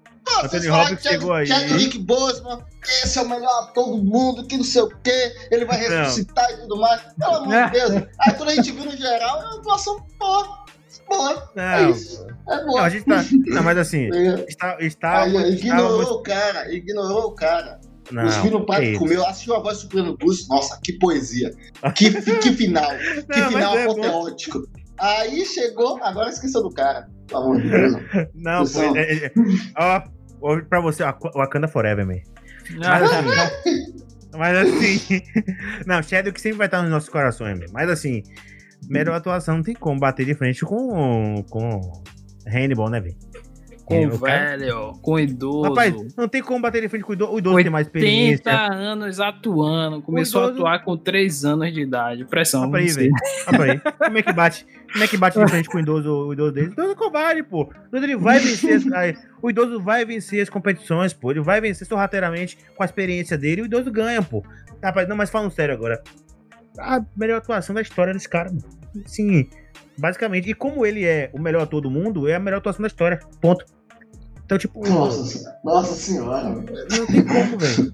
Anthony 0.45 0.69
Robbins 0.69 1.03
chegou 1.03 1.33
aí. 1.33 1.47
Chadwick 1.47 1.99
Boseman, 1.99 2.65
esse 2.83 3.19
é 3.19 3.23
o 3.23 3.29
melhor 3.29 3.65
ator 3.65 3.97
do 3.97 4.05
mundo, 4.05 4.47
que 4.47 4.57
não 4.57 4.65
sei 4.65 4.83
o 4.83 4.89
quê, 5.03 5.35
ele 5.51 5.65
vai 5.65 5.79
ressuscitar 5.79 6.49
não. 6.49 6.59
e 6.59 6.61
tudo 6.63 6.81
mais. 6.81 7.03
Pelo 7.19 7.35
amor 7.35 7.67
de 7.67 7.71
Deus. 7.73 7.93
Aí 8.21 8.35
quando 8.35 8.49
a 8.51 8.55
gente 8.55 8.71
viu 8.71 8.85
no 8.85 8.97
geral, 8.97 9.43
é 9.43 9.45
uma 9.47 9.59
atuação 9.59 10.07
boa 10.19 10.67
boa. 11.09 11.51
Não, 11.55 11.63
é 11.63 11.91
isso. 11.91 12.27
É. 12.49 12.65
Não, 12.65 12.79
a 12.79 12.89
gente 12.89 13.05
tá. 13.05 13.25
Não, 13.47 13.63
mas 13.63 13.79
assim. 13.79 14.09
está, 14.49 14.77
está, 14.81 15.23
Aí, 15.23 15.53
ignorou 15.53 16.03
está... 16.03 16.15
o 16.15 16.23
cara, 16.23 16.75
ignorou 16.75 17.25
o 17.27 17.35
cara. 17.35 17.81
Não, 18.11 18.25
Os 18.25 18.37
filhos 18.37 18.65
prato 18.65 18.83
é 18.83 18.95
comeu, 18.95 19.27
assistiu 19.27 19.57
a 19.57 19.59
voz 19.59 19.83
do 19.83 20.17
Nossa, 20.49 20.79
que 20.83 20.93
poesia. 20.99 21.51
Que, 21.95 22.11
que 22.39 22.53
final. 22.53 22.89
que 23.33 23.41
não, 23.41 23.49
final 23.49 23.77
é 23.77 23.83
apoteótico. 23.83 24.61
Bom. 24.61 24.67
Aí 24.99 25.45
chegou, 25.45 26.03
agora 26.03 26.31
esqueceu 26.31 26.63
do 26.63 26.71
cara. 26.71 27.09
Pelo 27.27 27.43
amor 27.43 27.61
de 27.61 27.69
Deus. 27.69 27.95
Não, 28.35 28.65
pô, 28.65 28.97
é, 28.97 29.01
é, 29.01 29.27
é, 29.27 29.33
ó, 29.77 30.03
pra 30.69 30.81
você, 30.81 31.03
Wakanda 31.35 31.69
Forever, 31.69 32.07
man. 32.07 32.21
Mas 32.79 33.03
assim. 33.03 33.95
mas 34.37 34.57
assim. 34.57 35.23
Não, 35.85 36.03
Shadow 36.03 36.33
que 36.33 36.41
sempre 36.41 36.59
vai 36.59 36.67
estar 36.67 36.83
nos 36.83 36.91
nossos 36.91 37.09
corações, 37.09 37.59
man. 37.59 37.67
Mas 37.73 37.91
assim, 37.91 38.23
melhor 38.89 39.15
atuação 39.15 39.57
não 39.57 39.63
tem 39.63 39.75
como 39.75 39.99
bater 39.99 40.27
de 40.27 40.35
frente 40.35 40.65
com, 40.65 41.45
com 41.51 41.81
Hannibal, 42.47 42.91
né, 42.91 43.01
velho? 43.01 43.17
Com 43.87 44.05
o 44.05 44.11
velho, 44.19 44.93
com 45.01 45.13
o 45.13 45.21
idoso. 45.21 45.69
Rapaz, 45.69 45.95
não 46.17 46.27
tem 46.27 46.43
como 46.43 46.61
bater 46.61 46.83
de 46.83 46.89
frente 46.89 47.05
com 47.05 47.13
o 47.13 47.15
idoso. 47.15 47.33
O 47.33 47.39
idoso 47.39 47.57
tem 47.59 47.71
mais 47.71 47.87
experiência. 47.87 48.53
80 48.53 48.73
anos 48.73 49.21
atuando. 49.21 50.03
Começou 50.03 50.43
idoso... 50.43 50.67
a 50.67 50.75
atuar 50.75 50.85
com 50.85 50.97
3 50.97 51.45
anos 51.45 51.73
de 51.73 51.83
idade. 51.83 52.25
Pressão. 52.25 52.69
Olha 52.69 52.81
aí, 52.81 52.89
velho. 52.89 53.13
aí. 53.47 53.79
Como 53.79 54.19
é 54.19 54.23
que 54.23 54.33
bate? 54.33 54.67
Como 54.93 55.05
é 55.05 55.07
que 55.07 55.17
bate 55.17 55.39
de 55.39 55.47
frente 55.49 55.69
com 55.69 55.77
o 55.77 55.81
idoso, 55.81 56.11
o 56.11 56.33
idoso 56.33 56.53
dele? 56.53 56.69
O 56.71 56.73
idoso 56.73 56.91
é 56.91 56.95
covarde, 56.97 57.45
pô. 57.45 57.71
O 57.93 57.97
idoso 57.97 58.19
vai 58.19 58.41
vencer. 58.41 58.81
o 59.41 59.51
idoso 59.51 59.81
vai 59.81 60.05
vencer 60.05 60.43
as 60.43 60.51
competições, 60.51 61.13
pô. 61.13 61.31
Ele 61.31 61.41
vai 61.41 61.61
vencer 61.61 61.87
sorrateiramente 61.87 62.59
com 62.77 62.83
a 62.83 62.87
experiência 62.87 63.39
dele. 63.39 63.63
O 63.63 63.67
idoso 63.67 63.93
ganha, 63.93 64.21
pô. 64.21 64.43
Rapaz, 64.83 65.09
não, 65.09 65.15
mas 65.15 65.31
falando 65.31 65.53
sério 65.53 65.73
agora 65.73 66.03
a 66.79 67.05
melhor 67.17 67.39
atuação 67.39 67.75
da 67.75 67.83
história 67.83 68.13
desse 68.13 68.29
cara. 68.29 68.53
Sim, 69.07 69.49
basicamente. 69.99 70.51
E 70.51 70.55
como 70.55 70.85
ele 70.85 71.05
é 71.05 71.31
o 71.33 71.41
melhor 71.41 71.63
ator 71.63 71.81
do 71.81 71.91
mundo, 71.91 72.29
é 72.29 72.35
a 72.35 72.41
melhor 72.41 72.59
atuação 72.59 72.83
da 72.83 72.89
história. 72.89 73.21
Ponto. 73.41 73.65
Então, 74.45 74.59
tipo. 74.59 74.87
Nossa, 74.89 75.59
nossa 75.65 75.95
senhora. 75.95 76.51
Não 76.51 77.07
tem 77.07 77.25
como, 77.25 77.59
velho. 77.59 77.93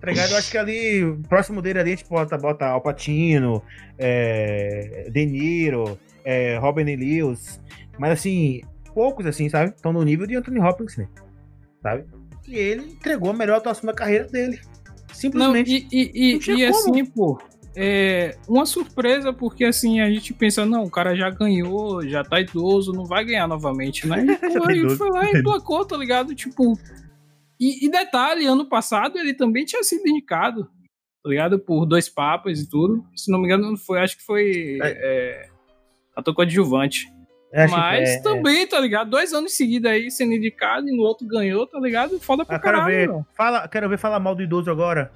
Tá 0.00 0.12
Eu 0.12 0.36
acho 0.38 0.50
que 0.50 0.56
ali, 0.56 1.18
próximo 1.28 1.60
dele 1.60 1.78
ali, 1.78 1.92
a 1.92 1.96
gente 1.96 2.08
bota, 2.08 2.38
bota 2.38 2.66
Alpatino, 2.66 3.62
é, 3.98 5.08
De 5.12 5.26
Niro, 5.26 5.98
é, 6.24 6.56
Robin 6.56 6.84
Lewis. 6.84 7.60
Mas 7.98 8.12
assim, 8.12 8.62
poucos 8.94 9.26
assim, 9.26 9.48
sabe? 9.50 9.74
Estão 9.76 9.92
no 9.92 10.02
nível 10.02 10.26
de 10.26 10.36
Anthony 10.36 10.58
Hopkins, 10.58 10.96
né? 10.96 11.06
Sabe? 11.82 12.06
E 12.48 12.56
ele 12.56 12.92
entregou 12.92 13.30
a 13.30 13.34
melhor 13.34 13.58
atuação 13.58 13.86
da 13.86 13.92
carreira 13.92 14.26
dele. 14.26 14.58
Simplesmente. 15.12 15.70
Não, 15.70 15.88
e, 15.92 16.10
e, 16.14 16.38
e, 16.38 16.56
e 16.56 16.64
assim, 16.64 17.04
pô, 17.04 17.38
é 17.82 18.36
uma 18.46 18.66
surpresa, 18.66 19.32
porque 19.32 19.64
assim, 19.64 20.02
a 20.02 20.10
gente 20.10 20.34
pensa, 20.34 20.66
não, 20.66 20.84
o 20.84 20.90
cara 20.90 21.16
já 21.16 21.30
ganhou, 21.30 22.06
já 22.06 22.22
tá 22.22 22.38
idoso, 22.38 22.92
não 22.92 23.06
vai 23.06 23.24
ganhar 23.24 23.48
novamente, 23.48 24.06
né? 24.06 24.26
E, 24.44 24.58
pô, 24.58 24.64
tá 24.66 24.72
ele 24.72 24.90
foi 24.90 25.08
lá 25.08 25.30
e 25.30 25.42
placou, 25.42 25.86
tá 25.86 25.96
ligado? 25.96 26.34
Tipo. 26.34 26.78
E, 27.58 27.86
e, 27.86 27.90
detalhe, 27.90 28.44
ano 28.44 28.68
passado 28.68 29.18
ele 29.18 29.32
também 29.32 29.64
tinha 29.64 29.82
sido 29.82 30.06
indicado, 30.06 30.64
tá 31.22 31.30
ligado? 31.30 31.58
Por 31.58 31.86
dois 31.86 32.06
papas 32.06 32.60
e 32.60 32.68
tudo. 32.68 33.02
Se 33.16 33.32
não 33.32 33.38
me 33.38 33.46
engano, 33.46 33.74
foi, 33.78 33.98
acho 34.00 34.18
que 34.18 34.24
foi. 34.24 34.78
É. 34.82 34.90
É, 34.90 35.48
ator 36.14 36.34
coadjuvante. 36.34 37.06
Mas 37.70 38.10
é, 38.10 38.14
é, 38.16 38.22
também, 38.22 38.66
tá 38.66 38.78
ligado? 38.78 39.08
Dois 39.10 39.32
anos 39.32 39.56
seguidos 39.56 39.90
aí 39.90 40.10
sendo 40.10 40.34
indicado 40.34 40.86
e 40.86 40.94
no 40.94 41.02
outro 41.02 41.26
ganhou, 41.26 41.66
tá 41.66 41.80
ligado? 41.80 42.20
Foda 42.20 42.44
pra 42.44 42.56
ah, 42.56 42.60
quero 42.60 42.76
caralho. 42.76 43.14
Ver, 43.14 43.24
fala, 43.34 43.66
quero 43.66 43.88
ver 43.88 43.98
falar 43.98 44.20
mal 44.20 44.34
do 44.34 44.42
idoso 44.42 44.70
agora. 44.70 45.10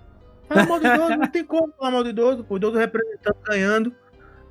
Falar 0.48 0.66
mal 0.66 0.80
do 0.80 0.86
idoso, 0.86 1.16
não 1.16 1.30
tem 1.30 1.44
como 1.44 1.72
falar 1.78 1.90
mal 1.90 2.02
do 2.02 2.10
idoso, 2.10 2.46
o 2.48 2.56
idoso 2.56 2.78
representando, 2.78 3.36
ganhando. 3.44 3.94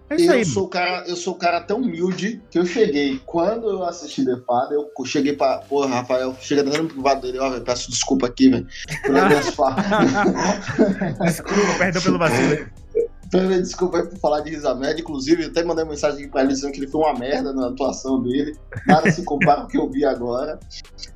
É 0.09 0.15
isso 0.15 0.31
eu 0.31 0.33
aí. 0.33 0.45
Sou 0.45 0.67
cara, 0.67 1.07
eu 1.07 1.15
sou 1.15 1.33
o 1.33 1.37
cara 1.37 1.61
tão 1.61 1.77
humilde 1.77 2.41
que 2.49 2.59
eu 2.59 2.65
cheguei. 2.65 3.21
Quando 3.25 3.69
eu 3.69 3.83
assisti 3.83 4.25
The 4.25 4.37
Father, 4.45 4.77
eu 4.77 4.91
cheguei 5.05 5.33
pra. 5.33 5.59
Porra, 5.59 5.87
Rafael, 5.87 6.35
chega 6.39 6.63
dando 6.63 6.83
no 6.83 6.89
privado 6.89 7.21
dele, 7.21 7.39
ó, 7.39 7.49
velho, 7.49 7.63
peço 7.63 7.89
desculpa 7.89 8.27
aqui, 8.27 8.49
velho. 8.49 8.67
desculpa, 11.21 11.77
perdão 11.77 12.01
pelo 12.01 12.19
vacilo. 12.19 12.67
Desculpa 13.61 13.97
aí 13.97 14.07
por 14.07 14.19
falar 14.19 14.41
de 14.41 14.51
Risamed. 14.51 15.01
Inclusive, 15.01 15.43
eu 15.43 15.49
até 15.49 15.63
mandei 15.63 15.83
uma 15.83 15.91
mensagem 15.91 16.29
pra 16.29 16.41
ele 16.41 16.53
dizendo 16.53 16.71
que 16.71 16.79
ele 16.79 16.87
foi 16.87 17.01
uma 17.01 17.17
merda 17.17 17.51
na 17.51 17.69
atuação 17.69 18.21
dele. 18.21 18.55
Nada 18.85 19.09
se 19.11 19.23
compara 19.23 19.61
com 19.61 19.67
o 19.67 19.69
que 19.69 19.77
eu 19.77 19.89
vi 19.89 20.05
agora. 20.05 20.59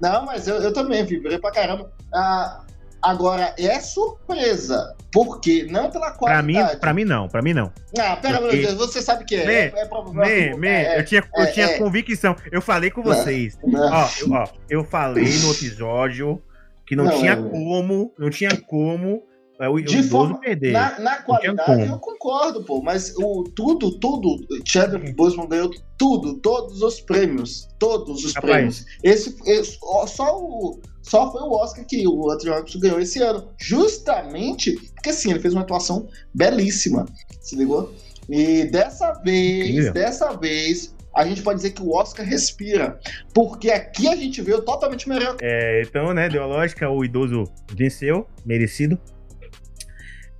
Não, 0.01 0.25
mas 0.25 0.47
eu, 0.47 0.55
eu 0.55 0.73
também 0.73 1.05
vibrei 1.05 1.37
pra 1.37 1.51
caramba. 1.51 1.91
Ah, 2.11 2.63
Agora, 3.01 3.53
é 3.57 3.79
surpresa. 3.79 4.95
Porque 5.11 5.63
não 5.69 5.89
pela 5.89 6.11
qualidade. 6.11 6.47
Pra 6.47 6.73
mim, 6.73 6.79
pra 6.79 6.93
mim 6.93 7.05
não, 7.05 7.27
pra 7.27 7.41
mim 7.41 7.53
não. 7.53 7.71
Ah, 7.97 8.17
pera, 8.17 8.39
porque... 8.39 8.57
Deus, 8.57 8.73
você 8.73 9.01
sabe 9.01 9.25
que 9.25 9.35
é. 9.35 9.45
Me, 9.45 9.53
é, 9.53 10.49
é. 10.49 10.55
Me, 10.55 10.67
é, 10.67 10.99
eu 10.99 11.05
tinha, 11.05 11.23
eu 11.35 11.43
é, 11.43 11.47
tinha 11.47 11.65
é. 11.67 11.77
convicção. 11.77 12.35
Eu 12.51 12.61
falei 12.61 12.91
com 12.91 13.01
vocês. 13.01 13.57
Não, 13.63 13.79
não. 13.79 13.93
Ó, 13.93 14.09
eu, 14.19 14.31
ó, 14.31 14.47
eu 14.69 14.83
falei 14.83 15.23
no 15.23 15.51
episódio 15.51 16.41
que 16.85 16.95
não, 16.95 17.05
não 17.05 17.19
tinha 17.19 17.37
como, 17.37 18.13
não 18.17 18.29
tinha 18.29 18.55
como 18.61 19.23
é 19.59 19.67
o, 19.67 19.79
de 19.81 20.03
forma, 20.03 20.39
perder. 20.39 20.71
Na, 20.71 20.99
na 20.99 21.21
qualidade 21.23 21.87
eu 21.87 21.97
concordo, 21.97 22.63
pô, 22.63 22.81
mas 22.81 23.13
o 23.17 23.43
tudo, 23.55 23.97
tudo, 23.99 24.45
Chadwick 24.63 25.13
Boseman 25.13 25.47
ganhou 25.47 25.71
tudo, 25.97 26.35
todos 26.39 26.81
os 26.81 27.01
prêmios, 27.01 27.67
todos 27.79 28.23
os 28.23 28.35
Rapaz. 28.35 28.51
prêmios. 28.51 28.85
Esse, 29.03 29.35
esse, 29.47 29.79
só 30.07 30.37
o 30.37 30.79
só 31.07 31.31
foi 31.31 31.41
o 31.41 31.51
Oscar 31.51 31.85
que 31.85 32.05
o 32.05 32.29
Anthony 32.29 32.51
Hopkins 32.51 32.81
ganhou 32.81 32.99
esse 32.99 33.21
ano, 33.21 33.47
justamente 33.57 34.73
porque 34.93 35.13
sim, 35.13 35.31
ele 35.31 35.39
fez 35.39 35.53
uma 35.53 35.61
atuação 35.61 36.09
belíssima, 36.33 37.05
se 37.39 37.55
ligou? 37.55 37.93
E 38.27 38.65
dessa 38.65 39.13
vez, 39.13 39.69
Incrível. 39.69 39.93
dessa 39.93 40.33
vez, 40.35 40.93
a 41.15 41.25
gente 41.25 41.41
pode 41.41 41.57
dizer 41.57 41.71
que 41.71 41.81
o 41.81 41.95
Oscar 41.95 42.25
respira. 42.25 42.99
Porque 43.33 43.71
aqui 43.71 44.09
a 44.09 44.15
gente 44.17 44.41
veio 44.41 44.61
totalmente 44.61 45.07
melhor. 45.07 45.37
É, 45.41 45.81
então, 45.81 46.13
né, 46.13 46.27
deu 46.27 46.43
a 46.43 46.45
lógica, 46.45 46.89
o 46.89 47.05
idoso 47.05 47.45
venceu, 47.73 48.27
merecido. 48.45 48.99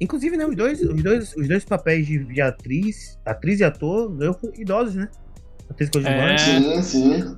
Inclusive, 0.01 0.35
né, 0.35 0.45
os 0.45 0.55
dois, 0.55 0.81
os 0.81 1.01
dois, 1.01 1.35
os 1.35 1.47
dois 1.47 1.63
papéis 1.63 2.05
de, 2.05 2.23
de 2.25 2.41
atriz, 2.41 3.17
atriz 3.25 3.61
e 3.61 3.63
ator, 3.63 4.11
ganhou 4.11 4.37
idosos, 4.55 4.95
né? 4.95 5.09
Atriz 5.69 5.89
coadjuvante. 5.89 6.41
É. 6.43 6.81
Sim, 6.81 6.83
sim. 6.83 7.37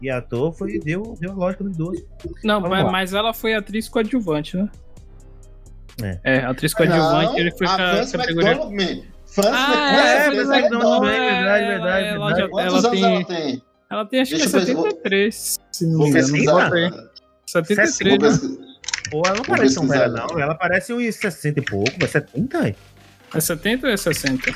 E 0.00 0.10
ator 0.10 0.52
foi, 0.52 0.78
deu, 0.78 1.16
deu 1.18 1.32
a 1.32 1.34
lógica 1.34 1.64
do 1.64 1.70
idoso. 1.70 2.06
Não, 2.44 2.60
mas, 2.60 2.84
mas, 2.90 3.14
ela 3.14 3.32
foi 3.32 3.54
atriz 3.54 3.88
coadjuvante, 3.88 4.56
né? 4.56 4.68
É, 6.02 6.20
é 6.24 6.44
atriz 6.44 6.74
coadjuvante, 6.74 7.32
não, 7.32 7.38
ele 7.38 7.50
foi 7.52 7.66
a 7.66 7.76
França 7.76 8.18
categoria... 8.18 8.50
McDormand. 8.50 9.02
França 9.26 9.50
ah, 9.52 9.96
é, 9.96 10.26
é, 10.26 10.28
McDormand, 10.28 11.08
verdade, 11.08 11.66
verdade, 11.66 12.06
ela, 12.06 12.26
verdade. 12.26 12.50
Quantos 12.50 12.84
ela 12.84 12.90
tem, 12.90 13.04
ela 13.04 13.24
tem? 13.24 13.62
Ela 13.90 14.06
tem 14.06 14.20
acho 14.20 14.30
Deixa 14.32 14.50
que 14.50 14.56
é 14.56 14.60
73, 14.60 15.58
se 15.72 15.86
não 15.86 15.98
me 15.98 16.40
engano. 16.40 17.10
73, 17.46 18.42
né? 18.42 18.66
Pô, 19.10 19.22
ela 19.24 19.36
não 19.36 19.44
Vou 19.44 19.56
parece 19.56 19.74
tão 19.76 19.86
velha, 19.86 20.08
não. 20.08 20.40
Ela 20.40 20.54
parece 20.54 20.92
uns 20.92 21.14
60 21.14 21.60
e 21.60 21.62
pouco, 21.62 21.90
vai 21.98 22.08
70, 22.08 22.74
É 23.34 23.40
70 23.40 23.86
ou 23.86 23.92
é 23.92 23.96
60? 23.96 24.52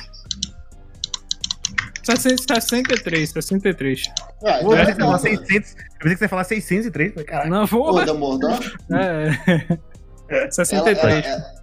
63, 2.17 3.31
63. 3.31 4.03
Ah, 4.45 4.61
então 4.61 4.75
é, 4.75 4.83
eu, 4.83 4.87
pensei 4.87 4.95
que 4.95 5.03
você 5.03 5.29
600, 5.29 5.71
eu 5.71 5.77
pensei 5.99 6.13
que 6.13 6.19
você 6.19 6.25
ia 6.25 6.29
falar 6.29 6.45
603. 6.45 7.13
Caraca. 7.25 7.49
Não, 7.49 7.67
vou. 7.67 7.93
Pô, 7.93 8.05
da 8.05 8.15
Mordor? 8.15 8.59
É. 8.93 10.49
63. 10.51 11.25
Ela, 11.25 11.27
ela, 11.27 11.35
ela, 11.37 11.61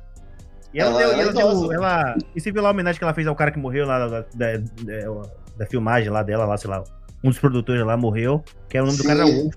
e 0.73 0.79
ela, 0.79 0.89
ela, 0.89 0.99
deu, 0.99 1.11
ela, 1.19 1.33
deu, 1.33 1.73
ela, 1.73 2.15
E 2.35 2.41
você 2.41 2.51
viu 2.51 2.61
lá 2.61 2.69
a 2.69 2.71
homenagem 2.71 2.99
que 2.99 3.03
ela 3.03 3.13
fez 3.13 3.25
ao 3.25 3.35
cara 3.35 3.51
que 3.51 3.59
morreu 3.59 3.85
lá 3.85 3.99
da, 3.99 4.21
da, 4.21 4.57
da, 4.57 5.21
da 5.57 5.65
filmagem 5.65 6.09
lá 6.09 6.21
dela, 6.23 6.45
lá, 6.45 6.57
sei 6.57 6.69
lá. 6.69 6.83
Um 7.23 7.29
dos 7.29 7.39
produtores 7.39 7.83
lá 7.83 7.97
morreu, 7.97 8.43
que 8.69 8.77
era 8.77 8.83
o 8.83 8.87
nome 8.87 8.97
Sim. 8.97 9.03
do 9.03 9.07
cara 9.07 9.21
era 9.21 9.31
Wolf. 9.31 9.55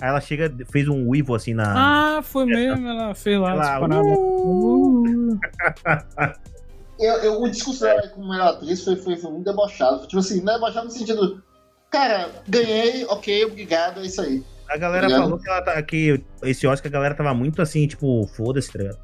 Aí 0.00 0.08
ela 0.08 0.20
chega, 0.20 0.52
fez 0.70 0.86
um 0.86 1.08
uivo 1.08 1.34
assim 1.34 1.54
na. 1.54 2.18
Ah, 2.18 2.22
foi 2.22 2.44
mesmo, 2.44 2.86
ela 2.86 3.14
fez 3.14 3.40
lá 3.40 3.52
ela, 3.52 3.88
uh... 3.88 5.38
eu, 6.98 7.14
eu, 7.18 7.42
o 7.42 7.50
discurso 7.50 7.80
dela 7.80 8.08
como 8.08 8.28
melhor 8.28 8.48
atriz 8.48 8.84
foi, 8.84 8.96
foi, 8.96 9.16
foi 9.16 9.30
muito 9.30 9.44
debochado. 9.44 10.06
Tipo 10.06 10.18
assim, 10.18 10.42
não 10.42 10.52
é 10.52 10.56
debochado 10.56 10.86
no 10.86 10.92
sentido. 10.92 11.42
Cara, 11.90 12.30
ganhei, 12.46 13.04
ok, 13.06 13.44
obrigado, 13.46 14.00
é 14.00 14.06
isso 14.06 14.20
aí. 14.20 14.44
A 14.68 14.76
galera 14.76 15.06
Obrigado. 15.06 15.22
falou 15.22 15.38
que, 15.38 15.48
ela 15.48 15.62
tá, 15.62 15.82
que 15.82 16.22
esse 16.42 16.66
Oscar 16.66 16.90
a 16.90 16.92
galera 16.92 17.14
tava 17.14 17.32
muito 17.32 17.62
assim, 17.62 17.86
tipo, 17.86 18.26
foda-se, 18.36 18.70
tá 18.70 18.78
ligado? 18.78 18.98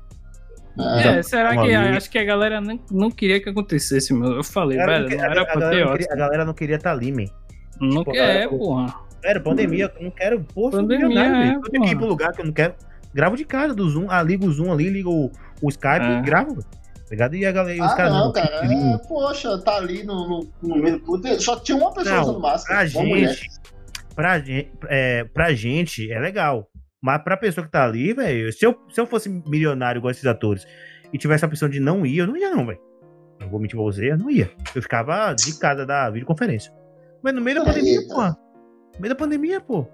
É, 0.79 1.23
será 1.23 1.57
que 1.57 1.73
acho 1.73 2.11
que 2.11 2.19
a 2.19 2.25
galera 2.25 2.61
não, 2.61 2.79
não 2.91 3.11
queria 3.11 3.41
que 3.41 3.49
acontecesse, 3.49 4.13
meu? 4.13 4.33
Eu 4.33 4.45
falei, 4.45 4.77
velho, 4.77 5.09
não, 5.09 5.25
era 5.25 5.43
a, 5.43 5.47
pra 5.47 5.71
ter 5.71 5.87
Oscar. 5.87 6.13
A 6.13 6.17
galera 6.17 6.45
não 6.45 6.53
queria 6.53 6.77
estar 6.77 6.91
tá 6.91 6.97
ali, 6.97 7.13
man. 7.13 7.25
Não 7.81 7.99
tipo, 7.99 8.13
quer, 8.13 8.49
porra. 8.49 8.95
Sério, 9.23 9.43
pandemia, 9.43 9.91
eu 9.97 10.05
não 10.05 10.11
quero, 10.11 10.41
porra, 10.41 10.73
pandemia, 10.73 11.31
nada, 11.31 11.47
é, 11.47 11.55
eu 11.55 11.61
tenho 11.63 11.85
que 11.85 11.91
ir 11.93 11.97
pro 11.97 12.07
lugar 12.07 12.33
que 12.33 12.43
eu 12.43 12.45
não 12.45 12.53
quero. 12.53 12.75
Gravo 13.15 13.37
de 13.37 13.45
casa 13.45 13.73
do 13.73 13.89
Zoom, 13.89 14.11
ah, 14.11 14.23
ligo 14.23 14.45
o 14.47 14.53
Zoom 14.53 14.71
ali, 14.71 14.91
ligo 14.91 15.11
o, 15.11 15.31
o 15.63 15.69
Skype 15.71 16.05
é. 16.05 16.19
e 16.19 16.23
gravo. 16.23 16.59
Ligado? 17.11 17.37
E 17.37 17.45
a 17.45 17.53
galera, 17.53 17.83
ah, 17.83 17.87
os 17.87 17.95
caras. 17.95 18.13
Não, 18.13 18.33
cara, 18.33 18.65
é, 18.65 18.99
poxa, 19.07 19.59
tá 19.59 19.77
ali 19.77 20.03
no, 20.05 20.49
no, 20.63 20.77
meio 20.77 20.99
do 20.99 21.05
tudo. 21.05 21.41
Só 21.41 21.59
tinha 21.61 21.77
uma 21.77 21.93
pessoa 21.93 22.17
não, 22.17 22.23
usando 22.23 22.41
máscara. 22.41 22.79
Pra 22.79 22.87
gente, 22.87 23.07
mulher. 23.07 23.39
pra, 24.15 24.43
é, 24.89 25.25
pra 25.25 25.53
gente 25.53 26.11
é 26.11 26.19
legal. 26.19 26.69
Mas 27.03 27.23
pra 27.23 27.37
pessoa 27.37 27.67
que 27.67 27.71
tá 27.71 27.85
ali, 27.85 28.15
velho, 28.15 28.51
se 28.51 28.65
eu, 28.65 28.75
se 28.89 28.99
eu 28.99 29.07
fosse 29.07 29.29
milionário 29.29 29.99
igual 29.99 30.11
esses 30.11 30.25
atores 30.25 30.67
e 31.13 31.19
tivesse 31.19 31.45
a 31.45 31.49
opção 31.49 31.69
de 31.69 31.79
não 31.79 32.07
ir, 32.07 32.19
eu 32.19 32.27
não 32.27 32.37
ia, 32.37 32.51
não, 32.51 32.65
velho. 32.65 32.81
Não 33.41 33.51
vou 33.51 33.61
mentir 33.61 33.77
pra 33.77 33.85
você, 33.85 34.11
eu 34.11 34.17
não 34.17 34.31
ia. 34.31 34.51
Eu 34.75 34.81
ficava 34.81 35.35
de 35.35 35.59
casa 35.59 35.85
da 35.85 36.09
videoconferência. 36.09 36.73
Mas 37.23 37.35
no 37.35 37.43
meio 37.43 37.59
da 37.59 37.65
pandemia, 37.65 38.01
pô. 38.09 38.23
No 38.23 39.01
meio 39.01 39.15
da 39.15 39.19
pandemia, 39.19 39.61
pô. 39.61 39.87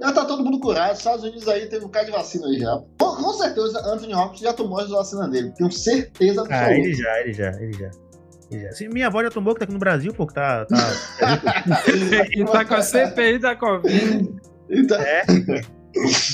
Já 0.00 0.12
tá 0.12 0.24
todo 0.24 0.44
mundo 0.44 0.60
curado. 0.60 0.92
Os 0.92 0.98
Estados 0.98 1.24
Unidos 1.24 1.48
aí 1.48 1.66
teve 1.66 1.84
um 1.84 1.88
cara 1.88 2.04
de 2.04 2.12
vacina 2.12 2.46
aí 2.46 2.58
já. 2.58 2.78
Com, 2.98 3.16
com 3.16 3.32
certeza, 3.32 3.80
Anthony 3.86 4.14
Hopkins 4.14 4.40
já 4.40 4.52
tomou 4.52 4.80
as 4.80 4.90
vacinas 4.90 5.30
dele. 5.30 5.52
Tenho 5.56 5.72
certeza 5.72 6.42
absoluta. 6.42 6.66
Ah, 6.66 6.78
ele 6.78 6.94
já, 6.94 7.20
ele 7.20 7.32
já, 7.32 7.50
ele 7.60 7.72
já. 7.72 7.90
Ele 8.50 8.62
já. 8.62 8.72
Se 8.72 8.88
minha 8.88 9.06
avó 9.06 9.22
já 9.22 9.30
tomou, 9.30 9.54
que 9.54 9.60
tá 9.60 9.64
aqui 9.64 9.72
no 9.72 9.78
Brasil, 9.78 10.12
pô, 10.12 10.26
que 10.26 10.34
tá. 10.34 10.66
tá... 10.66 10.76
e 12.30 12.44
tá 12.44 12.64
com 12.64 12.74
a 12.74 12.82
CPI 12.82 13.38
da 13.38 13.56
Covid. 13.56 14.34
Então... 14.70 15.00
É. 15.00 15.24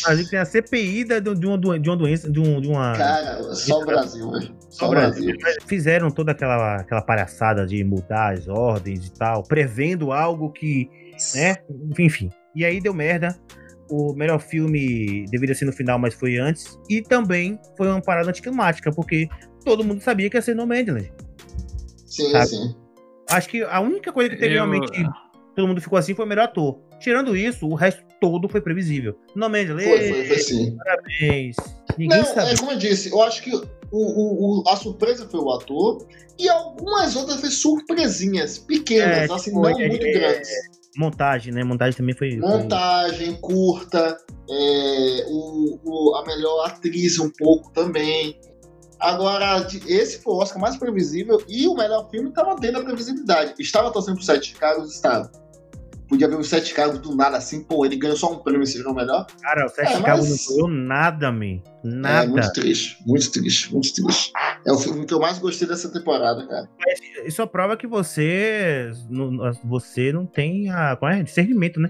A 0.06 0.16
gente 0.16 0.28
tem 0.28 0.38
a 0.40 0.44
CPI 0.44 1.04
de, 1.04 1.20
de, 1.20 1.46
uma, 1.46 1.78
de 1.78 1.88
uma 1.88 1.96
doença, 1.96 2.28
de, 2.28 2.40
um, 2.40 2.60
de 2.60 2.66
uma. 2.66 2.94
Cara, 2.96 3.54
só 3.54 3.80
o 3.80 3.86
Brasil, 3.86 4.28
velho. 4.28 4.56
Só 4.68 4.88
o 4.88 4.90
Brasil. 4.90 5.38
Brasil. 5.38 5.60
Fizeram 5.66 6.10
toda 6.10 6.32
aquela, 6.32 6.76
aquela 6.76 7.00
palhaçada 7.00 7.64
de 7.64 7.84
mudar 7.84 8.32
as 8.32 8.48
ordens 8.48 9.06
e 9.06 9.12
tal, 9.12 9.44
prevendo 9.44 10.10
algo 10.10 10.50
que. 10.50 10.90
né? 11.36 11.58
Enfim. 11.96 12.28
E 12.54 12.64
aí 12.64 12.80
deu 12.80 12.94
merda. 12.94 13.38
O 13.90 14.14
melhor 14.14 14.40
filme 14.40 15.26
deveria 15.30 15.54
ser 15.54 15.66
no 15.66 15.72
final, 15.72 15.98
mas 15.98 16.14
foi 16.14 16.38
antes. 16.38 16.78
E 16.88 17.02
também 17.02 17.58
foi 17.76 17.88
uma 17.88 18.00
parada 18.00 18.30
anticlimática, 18.30 18.90
porque 18.90 19.28
todo 19.64 19.84
mundo 19.84 20.00
sabia 20.00 20.30
que 20.30 20.36
ia 20.36 20.42
ser 20.42 20.54
No 20.54 20.66
Mandyland. 20.66 21.12
Sim, 22.06 22.30
sabe? 22.30 22.46
sim. 22.46 22.74
Acho 23.30 23.48
que 23.48 23.62
a 23.62 23.80
única 23.80 24.12
coisa 24.12 24.30
que 24.30 24.36
teve 24.36 24.54
Eu... 24.54 24.64
realmente 24.64 24.90
todo 25.54 25.68
mundo 25.68 25.80
ficou 25.80 25.98
assim 25.98 26.14
foi 26.14 26.24
o 26.24 26.28
melhor 26.28 26.44
ator. 26.44 26.78
Tirando 27.00 27.36
isso, 27.36 27.66
o 27.66 27.74
resto 27.74 28.02
todo 28.20 28.48
foi 28.48 28.60
previsível. 28.60 29.18
No 29.34 29.48
Mandyland. 29.48 29.84
Foi, 29.84 30.08
foi, 30.08 30.24
foi 30.26 30.38
sim. 30.38 30.76
Parabéns. 30.76 31.56
Ninguém 31.98 32.18
Não, 32.18 32.24
sabe. 32.24 32.52
É 32.52 32.56
como 32.56 32.72
eu 32.72 32.78
disse, 32.78 33.10
eu 33.10 33.22
acho 33.22 33.42
que 33.42 33.54
o, 33.54 33.62
o, 33.90 34.62
o, 34.62 34.68
a 34.68 34.76
surpresa 34.76 35.28
foi 35.28 35.40
o 35.40 35.50
ator 35.50 36.06
e 36.38 36.48
algumas 36.48 37.14
outras 37.16 37.40
foi 37.40 37.50
surpresinhas 37.50 38.58
pequenas, 38.58 39.30
é, 39.30 39.32
assim, 39.32 39.50
tipo, 39.50 39.62
não 39.62 39.68
é, 39.68 39.88
muito 39.88 40.06
é, 40.06 40.12
grandes. 40.12 40.48
Montagem, 40.96 41.52
né? 41.52 41.64
Montagem 41.64 41.96
também 41.96 42.14
foi. 42.14 42.36
Montagem, 42.36 43.34
curta, 43.40 44.16
é, 44.48 45.26
o, 45.28 45.78
o, 45.84 46.16
a 46.16 46.26
melhor 46.26 46.66
atriz 46.66 47.18
um 47.18 47.30
pouco 47.30 47.72
também. 47.72 48.38
Agora, 49.00 49.66
esse 49.88 50.22
foi 50.22 50.34
o 50.34 50.36
Oscar 50.36 50.60
mais 50.60 50.76
previsível 50.76 51.42
e 51.48 51.66
o 51.66 51.74
melhor 51.74 52.08
filme 52.08 52.28
estava 52.28 52.54
dentro 52.54 52.78
da 52.78 52.84
previsibilidade. 52.84 53.54
Estava 53.58 53.90
torcendo 53.90 54.16
pro 54.16 54.24
Sete 54.24 54.54
Cargos? 54.54 54.94
Estava. 54.94 55.41
Podia 56.12 56.28
ver 56.28 56.36
o 56.36 56.44
Sete 56.44 56.74
Cargos 56.74 56.98
do 56.98 57.16
nada 57.16 57.38
assim, 57.38 57.64
pô, 57.64 57.86
ele 57.86 57.96
ganhou 57.96 58.18
só 58.18 58.30
um 58.30 58.38
prêmio, 58.40 58.66
seja 58.66 58.86
o 58.86 58.94
melhor. 58.94 59.26
Cara, 59.40 59.64
o 59.64 59.68
Sete 59.70 59.94
é, 59.94 60.02
Cargos 60.02 60.28
mas... 60.28 60.46
não 60.46 60.56
ganhou 60.56 60.68
nada, 60.68 61.32
man. 61.32 61.62
Nada. 61.82 62.24
É 62.24 62.28
muito 62.28 62.52
triste, 62.52 62.98
muito 63.06 63.32
triste, 63.32 63.72
muito 63.72 63.94
triste. 63.94 64.30
É 64.66 64.70
o 64.70 64.76
filme 64.76 65.06
que 65.06 65.14
eu 65.14 65.18
mais 65.18 65.38
gostei 65.38 65.66
dessa 65.66 65.90
temporada, 65.90 66.46
cara. 66.46 66.68
Isso 67.24 67.46
prova 67.46 67.78
que 67.78 67.86
você, 67.86 68.92
você 69.64 70.12
não 70.12 70.26
tem 70.26 70.68
a, 70.68 70.96
qual 70.96 71.10
é, 71.10 71.22
discernimento, 71.22 71.80
né? 71.80 71.88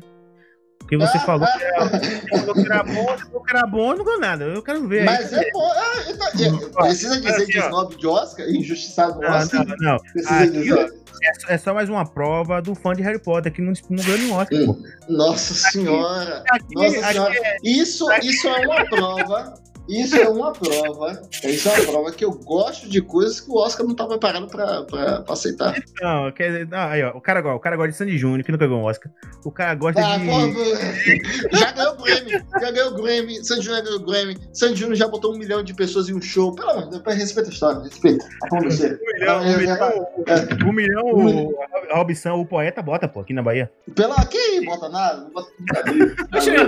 Porque 0.92 1.06
você 1.06 1.18
falou 1.20 1.46
que 1.46 1.64
era, 1.64 1.88
falou 1.88 2.54
que 2.54 2.60
era 2.60 2.82
bom, 2.82 3.06
você 3.06 3.24
falou 3.24 3.42
que 3.42 3.56
era 3.56 3.66
bom, 3.66 3.94
não 3.94 4.04
ganhou 4.04 4.20
nada. 4.20 4.44
Eu 4.44 4.62
quero 4.62 4.86
ver. 4.86 5.04
Mas 5.04 5.32
é 5.32 5.50
bom. 5.50 5.72
Ah, 5.74 6.04
então, 6.06 6.28
é, 6.28 6.82
precisa 6.82 7.16
dizer 7.16 7.30
assim, 7.30 7.46
que 7.46 7.58
snob 7.58 7.96
de 7.96 8.06
Oscar, 8.06 8.46
injustiçado 8.46 9.18
no 9.18 9.26
Oscar. 9.26 9.66
Não, 9.66 9.76
não, 9.76 9.92
não. 9.92 9.98
Precisa 10.12 10.34
Aqui, 10.34 10.50
dizer. 10.50 11.02
É, 11.48 11.54
é, 11.54 11.58
só 11.58 11.72
mais 11.72 11.88
uma 11.88 12.04
prova 12.04 12.60
do 12.60 12.74
fã 12.74 12.92
de 12.92 13.02
Harry 13.02 13.18
Potter 13.18 13.50
que 13.50 13.62
não, 13.62 13.72
não 13.88 14.04
ganhou 14.04 14.18
nenhum 14.18 14.34
Oscar. 14.34 14.58
Hum. 14.58 14.82
Nossa 15.08 15.54
senhora! 15.54 16.44
Aqui, 16.50 16.74
Nossa 16.74 16.98
aqui, 16.98 17.12
senhora! 17.12 17.34
É, 17.36 17.56
isso, 17.62 18.12
isso 18.22 18.48
é 18.48 18.66
uma 18.66 18.84
prova 18.84 19.54
isso 19.88 20.16
é 20.16 20.28
uma 20.28 20.52
prova. 20.52 21.22
Isso 21.44 21.68
é 21.68 21.72
uma 21.72 21.86
prova 21.86 22.12
que 22.12 22.24
eu 22.24 22.32
gosto 22.32 22.88
de 22.88 23.00
coisas 23.00 23.40
que 23.40 23.50
o 23.50 23.56
Oscar 23.56 23.86
não 23.86 23.94
tá 23.94 24.06
preparado 24.06 24.46
pra, 24.46 24.82
pra, 24.84 25.20
pra 25.20 25.32
aceitar. 25.32 25.74
Não, 26.00 26.30
quer 26.32 26.46
dizer, 26.52 26.68
não, 26.68 26.78
aí, 26.78 27.02
ó, 27.02 27.16
o 27.16 27.20
cara, 27.20 27.54
o 27.54 27.60
cara 27.60 27.76
gosta 27.76 27.90
de 27.90 27.96
Sandy 27.96 28.18
Júnior, 28.18 28.44
que 28.44 28.52
nunca 28.52 28.66
ganhou 28.66 28.82
um 28.82 28.84
Oscar. 28.84 29.10
O 29.44 29.50
cara 29.50 29.74
gosta 29.74 30.00
ah, 30.00 30.18
de. 30.18 30.26
Pô, 30.26 31.56
já 31.56 31.72
ganhou 31.72 31.94
o 31.94 31.96
Grammy, 31.96 32.30
já 32.30 32.70
ganhou 32.70 32.90
o 32.90 32.94
Grammy, 32.94 33.44
Sandy 33.44 33.62
Júnior 33.62 33.82
ganhou 33.82 33.98
o 33.98 34.04
Grammy, 34.04 34.36
Sandy 34.52 34.76
Júnior 34.76 34.96
já 34.96 35.08
botou 35.08 35.34
um 35.34 35.38
milhão 35.38 35.62
de 35.62 35.74
pessoas 35.74 36.08
em 36.08 36.14
um 36.14 36.22
show. 36.22 36.54
Pelo 36.54 36.70
amor 36.70 36.84
de 36.84 37.02
Deus, 37.02 37.16
respeita 37.16 37.50
a 37.50 37.52
história, 37.52 37.80
respeita. 37.82 38.24
Um 38.52 38.60
milhão, 38.60 39.42
um 39.42 39.58
milhão, 39.58 40.06
é. 40.26 40.64
um 40.64 40.72
milhão 40.72 41.04
o, 41.12 41.54
a 41.90 41.96
Robson, 41.96 42.40
o 42.40 42.46
poeta, 42.46 42.82
bota, 42.82 43.08
pô, 43.08 43.20
aqui 43.20 43.32
na 43.32 43.42
Bahia. 43.42 43.70
Pela 43.94 44.24
que 44.26 44.64
bota 44.64 44.88
nada, 44.88 45.28
bota 45.32 45.50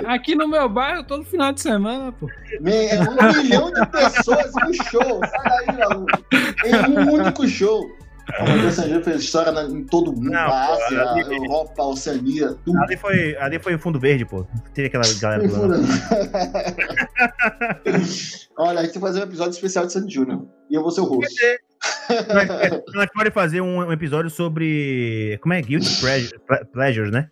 aqui 0.06 0.34
no 0.34 0.48
meu 0.48 0.68
bairro, 0.68 1.04
todo 1.04 1.24
final 1.24 1.52
de 1.52 1.60
semana, 1.60 2.12
pô. 2.12 2.28
É 2.64 3.04
um 3.20 3.42
milhão 3.42 3.72
de 3.72 3.86
pessoas 3.86 4.52
em 4.56 4.70
um 4.70 4.72
show. 4.84 5.20
Sai 5.24 5.66
daí, 5.66 5.78
maluco. 5.78 6.24
Em 6.64 6.98
um 6.98 7.12
único 7.12 7.46
show. 7.48 7.90
A 8.32 8.54
Los 8.54 8.76
fez 9.04 9.22
história 9.22 9.50
em 9.64 9.84
todo 9.84 10.10
mundo, 10.12 10.30
não, 10.30 10.38
a 10.40 10.72
Ásia, 10.72 11.02
a 11.02 11.18
Europa, 11.20 11.82
a 11.82 11.88
Oceania, 11.88 12.54
tudo. 12.64 12.82
Ali 12.82 12.96
foi, 12.96 13.36
ali 13.36 13.58
foi 13.58 13.74
o 13.74 13.78
fundo 13.78 14.00
verde, 14.00 14.24
pô. 14.24 14.46
Teve 14.72 14.88
aquela 14.88 15.04
galera 15.20 15.46
do 15.46 15.54
Olha, 18.56 18.80
a 18.80 18.84
gente 18.84 18.98
vai 18.98 19.10
fazer 19.10 19.20
um 19.20 19.24
episódio 19.24 19.52
especial 19.52 19.86
de 19.86 19.92
Sandy 19.92 20.14
Júnior. 20.14 20.46
E 20.70 20.74
eu 20.74 20.80
vou 20.82 20.90
ser 20.90 21.02
o 21.02 21.04
host. 21.04 21.34
Nós 22.94 23.10
pode 23.14 23.30
fazer 23.30 23.60
um 23.60 23.92
episódio 23.92 24.30
sobre. 24.30 25.38
Como 25.42 25.52
é? 25.52 25.60
Guilty 25.60 26.00
Pleasures, 26.72 27.10
né? 27.12 27.28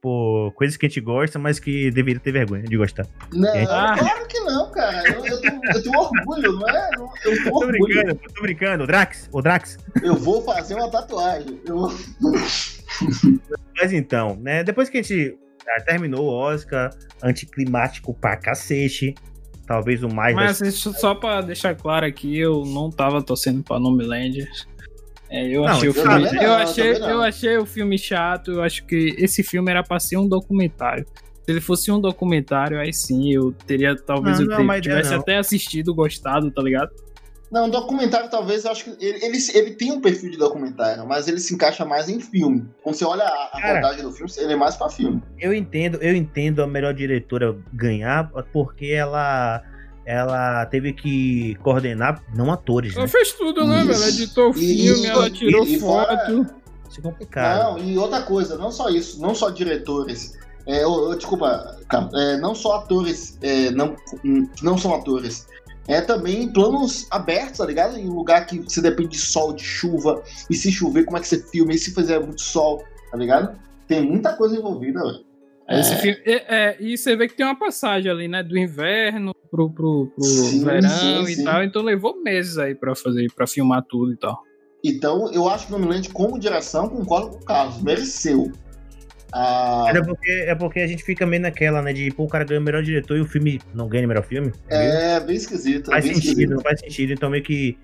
Tipo, 0.00 0.50
coisas 0.56 0.76
que 0.76 0.86
a 0.86 0.88
gente 0.88 1.00
gosta, 1.00 1.38
mas 1.38 1.60
que 1.60 1.90
deveria 1.90 2.18
ter 2.18 2.32
vergonha 2.32 2.62
de 2.62 2.76
gostar. 2.76 3.06
Não, 3.32 3.52
gente... 3.52 3.66
claro 3.66 4.26
que 4.26 4.40
não, 4.40 4.70
cara. 4.70 5.08
Eu, 5.08 5.26
eu, 5.26 5.40
tenho, 5.40 5.60
eu 5.74 5.82
tenho 5.82 6.00
orgulho, 6.00 6.52
não 6.52 6.68
é? 6.68 6.90
Eu, 6.96 7.08
eu 7.24 7.44
tô, 7.44 7.60
tô 7.60 7.66
brincando, 7.66 8.14
tô 8.34 8.42
brincando. 8.42 8.84
O 8.84 8.86
Drax, 8.86 9.28
o 9.30 9.42
Drax. 9.42 9.78
Eu 10.02 10.16
vou 10.16 10.42
fazer 10.42 10.74
uma 10.74 10.90
tatuagem. 10.90 11.60
Eu... 11.66 11.88
mas 13.76 13.92
então, 13.92 14.36
né? 14.36 14.64
Depois 14.64 14.88
que 14.88 14.98
a 14.98 15.02
gente 15.02 15.38
ah, 15.68 15.82
terminou 15.82 16.24
o 16.24 16.32
Oscar, 16.32 16.90
anticlimático 17.22 18.14
pra 18.14 18.36
cacete. 18.36 19.14
Talvez 19.66 20.02
o 20.02 20.08
mais. 20.08 20.34
Mas 20.34 20.58
das... 20.58 20.74
só 20.74 21.14
pra 21.14 21.42
deixar 21.42 21.76
claro 21.76 22.04
aqui, 22.04 22.38
eu 22.38 22.64
não 22.64 22.90
tava 22.90 23.22
torcendo 23.22 23.62
pra 23.62 23.78
Nomeland. 23.78 24.48
É, 25.30 25.46
eu, 25.46 25.62
não, 25.62 25.68
achei 25.68 25.88
o 25.88 25.94
filme, 25.94 26.08
não, 26.08 26.42
eu, 26.42 26.52
achei, 26.54 26.92
eu 26.92 27.22
achei 27.22 27.56
o 27.56 27.64
filme 27.64 27.96
chato. 27.96 28.50
Eu 28.50 28.62
acho 28.62 28.84
que 28.84 29.14
esse 29.16 29.44
filme 29.44 29.70
era 29.70 29.82
pra 29.82 30.00
ser 30.00 30.16
um 30.16 30.28
documentário. 30.28 31.06
Se 31.44 31.50
ele 31.52 31.60
fosse 31.60 31.90
um 31.90 32.00
documentário, 32.00 32.80
aí 32.80 32.92
sim 32.92 33.32
eu 33.32 33.52
teria, 33.52 33.96
talvez 33.96 34.40
não, 34.40 34.60
eu 34.60 34.66
ter, 34.66 34.80
tivesse 34.80 35.14
até 35.14 35.38
assistido, 35.38 35.94
gostado, 35.94 36.50
tá 36.50 36.60
ligado? 36.60 36.90
Não, 37.50 37.68
documentário 37.68 38.30
talvez, 38.30 38.64
eu 38.64 38.70
acho 38.70 38.84
que 38.84 39.04
ele, 39.04 39.24
ele, 39.24 39.38
ele, 39.54 39.70
tem 39.72 39.90
um 39.90 40.00
perfil 40.00 40.30
de 40.30 40.36
documentário, 40.36 41.04
mas 41.06 41.26
ele 41.26 41.40
se 41.40 41.52
encaixa 41.52 41.84
mais 41.84 42.08
em 42.08 42.20
filme. 42.20 42.68
Quando 42.82 42.94
você 42.94 43.04
olha 43.04 43.24
a, 43.24 43.50
a 43.52 43.74
rodagem 43.74 44.02
do 44.02 44.12
filme, 44.12 44.32
ele 44.36 44.52
é 44.52 44.56
mais 44.56 44.76
pra 44.76 44.88
filme. 44.88 45.20
Eu 45.38 45.52
entendo, 45.52 45.98
eu 46.00 46.14
entendo 46.14 46.62
a 46.62 46.66
melhor 46.66 46.94
diretora 46.94 47.56
ganhar, 47.72 48.30
porque 48.52 48.86
ela 48.86 49.62
ela 50.10 50.66
teve 50.66 50.92
que 50.92 51.54
coordenar, 51.62 52.20
não 52.34 52.52
atores. 52.52 52.94
Ela 52.94 53.04
né? 53.04 53.08
fez 53.08 53.32
tudo, 53.32 53.64
né, 53.64 53.84
velho? 53.84 54.04
Editou 54.08 54.50
o 54.50 54.52
filme, 54.52 55.06
ela 55.06 55.30
tirou 55.30 55.64
e, 55.64 55.78
foto. 55.78 56.46
Isso 56.88 56.98
é 56.98 57.02
complicado. 57.02 57.78
Não, 57.78 57.78
e 57.78 57.96
outra 57.96 58.22
coisa, 58.22 58.58
não 58.58 58.72
só 58.72 58.88
isso, 58.88 59.20
não 59.20 59.36
só 59.36 59.50
diretores. 59.50 60.36
É, 60.66 60.82
eu, 60.82 61.10
eu, 61.10 61.16
desculpa, 61.16 61.78
é, 62.14 62.36
não 62.38 62.56
só 62.56 62.78
atores, 62.78 63.38
é, 63.40 63.70
não, 63.70 63.94
não 64.60 64.76
são 64.76 64.94
atores. 64.94 65.46
É 65.86 66.00
também 66.00 66.52
planos 66.52 67.06
abertos, 67.10 67.58
tá 67.58 67.66
ligado? 67.66 67.96
Em 67.96 68.08
um 68.08 68.14
lugar 68.14 68.46
que 68.46 68.58
você 68.58 68.80
depende 68.80 69.10
de 69.10 69.18
sol, 69.18 69.52
de 69.52 69.62
chuva. 69.62 70.22
E 70.48 70.56
se 70.56 70.72
chover, 70.72 71.04
como 71.04 71.18
é 71.18 71.20
que 71.20 71.28
você 71.28 71.38
filma? 71.38 71.72
E 71.72 71.78
se 71.78 71.94
fizer 71.94 72.18
muito 72.18 72.42
sol, 72.42 72.82
tá 73.10 73.16
ligado? 73.16 73.56
Tem 73.86 74.02
muita 74.02 74.32
coisa 74.32 74.56
envolvida, 74.56 75.00
velho. 75.00 75.29
É. 75.70 75.82
Filme, 75.84 76.18
é, 76.26 76.32
é, 76.48 76.76
e 76.80 76.98
você 76.98 77.14
vê 77.14 77.28
que 77.28 77.36
tem 77.36 77.46
uma 77.46 77.56
passagem 77.56 78.10
ali, 78.10 78.26
né? 78.26 78.42
Do 78.42 78.58
inverno 78.58 79.32
pro, 79.50 79.70
pro, 79.70 80.12
pro 80.16 80.24
sim, 80.24 80.64
verão 80.64 80.88
sim, 80.88 81.22
e 81.32 81.36
sim. 81.36 81.44
tal. 81.44 81.62
Então 81.62 81.80
levou 81.80 82.20
meses 82.20 82.58
aí 82.58 82.74
pra 82.74 82.96
fazer, 82.96 83.32
para 83.32 83.46
filmar 83.46 83.84
tudo 83.88 84.12
e 84.12 84.16
tal. 84.16 84.42
Então, 84.82 85.30
eu 85.32 85.48
acho 85.48 85.68
que 85.68 85.74
o 85.74 85.78
Nomeland, 85.78 86.08
como 86.08 86.40
direção, 86.40 86.88
concordo 86.88 87.30
com 87.30 87.36
o 87.36 87.44
Carlos, 87.44 87.80
mereceu. 87.82 88.50
Ah... 89.32 89.86
É, 89.94 90.02
porque, 90.02 90.30
é 90.30 90.54
porque 90.56 90.80
a 90.80 90.86
gente 90.88 91.04
fica 91.04 91.24
meio 91.24 91.42
naquela, 91.42 91.80
né? 91.80 91.92
De 91.92 92.10
pô, 92.10 92.24
o 92.24 92.28
cara 92.28 92.42
ganha 92.42 92.60
o 92.60 92.64
melhor 92.64 92.82
diretor 92.82 93.16
e 93.16 93.20
o 93.20 93.26
filme 93.26 93.60
não 93.72 93.88
ganha 93.88 94.06
o 94.06 94.08
melhor 94.08 94.24
filme. 94.24 94.52
É, 94.68 95.20
bem 95.20 95.36
esquisito. 95.36 95.90
Faz 95.90 96.04
bem 96.04 96.14
sentido, 96.14 96.30
esquisito. 96.30 96.50
não 96.50 96.60
faz 96.62 96.80
sentido. 96.80 97.12
Então, 97.12 97.30
meio 97.30 97.44
que 97.44 97.78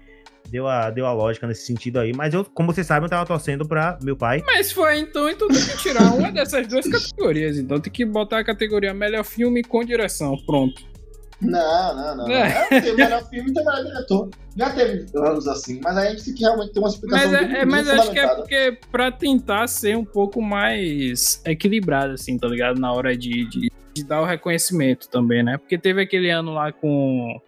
deu 0.48 0.66
a, 0.68 0.90
deu 0.90 1.06
a 1.06 1.12
lógica 1.12 1.47
nesse 1.47 1.66
sentido 1.66 1.98
aí. 1.98 2.12
Mas 2.12 2.35
eu, 2.35 2.44
como 2.44 2.73
vocês 2.73 2.86
sabem, 2.86 3.05
eu 3.05 3.10
tava 3.10 3.27
torcendo 3.27 3.66
pra 3.66 3.98
meu 4.02 4.16
pai. 4.16 4.43
Mas 4.47 4.73
foi 4.73 4.98
então, 4.98 5.28
então 5.28 5.48
tem 5.48 5.62
que 5.62 5.77
tirar 5.78 6.14
uma 6.14 6.31
dessas 6.31 6.66
duas 6.66 6.86
categorias. 6.86 7.59
Então 7.59 7.81
tem 7.81 7.93
que 7.93 8.05
botar 8.05 8.39
a 8.39 8.44
categoria 8.44 8.94
melhor 8.94 9.24
filme 9.24 9.62
com 9.62 9.85
direção. 9.85 10.36
Pronto. 10.47 10.97
Não, 11.40 11.97
não, 11.97 12.16
não. 12.16 12.28
É. 12.31 12.66
é 12.70 12.81
tem 12.81 12.94
melhor 12.94 13.28
filme 13.28 13.51
e 13.51 13.55
tem 13.55 13.64
melhor 13.64 13.85
diretor. 13.85 14.31
Já 14.56 14.70
teve 14.70 15.06
anos 15.14 15.47
assim, 15.47 15.81
mas 15.85 15.97
aí 15.97 16.09
a 16.09 16.10
gente 16.10 16.24
tem 16.24 16.35
que 16.35 16.40
realmente 16.40 16.73
ter 16.73 16.78
uma 16.78 16.89
explicação 16.89 17.31
Mas, 17.31 17.43
é, 17.43 17.59
é 17.59 17.64
mas 17.66 17.89
acho 17.89 18.10
que 18.10 18.18
é 18.18 18.35
porque 18.35 18.78
pra 18.90 19.12
tentar 19.12 19.66
ser 19.66 19.97
um 19.97 20.05
pouco 20.05 20.40
mais 20.40 21.43
equilibrado, 21.44 22.14
assim, 22.14 22.39
tá 22.39 22.48
ligado? 22.48 22.81
Na 22.81 22.90
hora 22.90 23.14
de, 23.14 23.47
de, 23.51 23.70
de 23.93 24.05
dar 24.05 24.23
o 24.23 24.24
reconhecimento 24.24 25.10
também, 25.10 25.43
né? 25.43 25.59
Porque 25.59 25.77
teve 25.77 26.01
aquele 26.01 26.31
ano 26.31 26.55
lá 26.55 26.73
com 26.73 27.39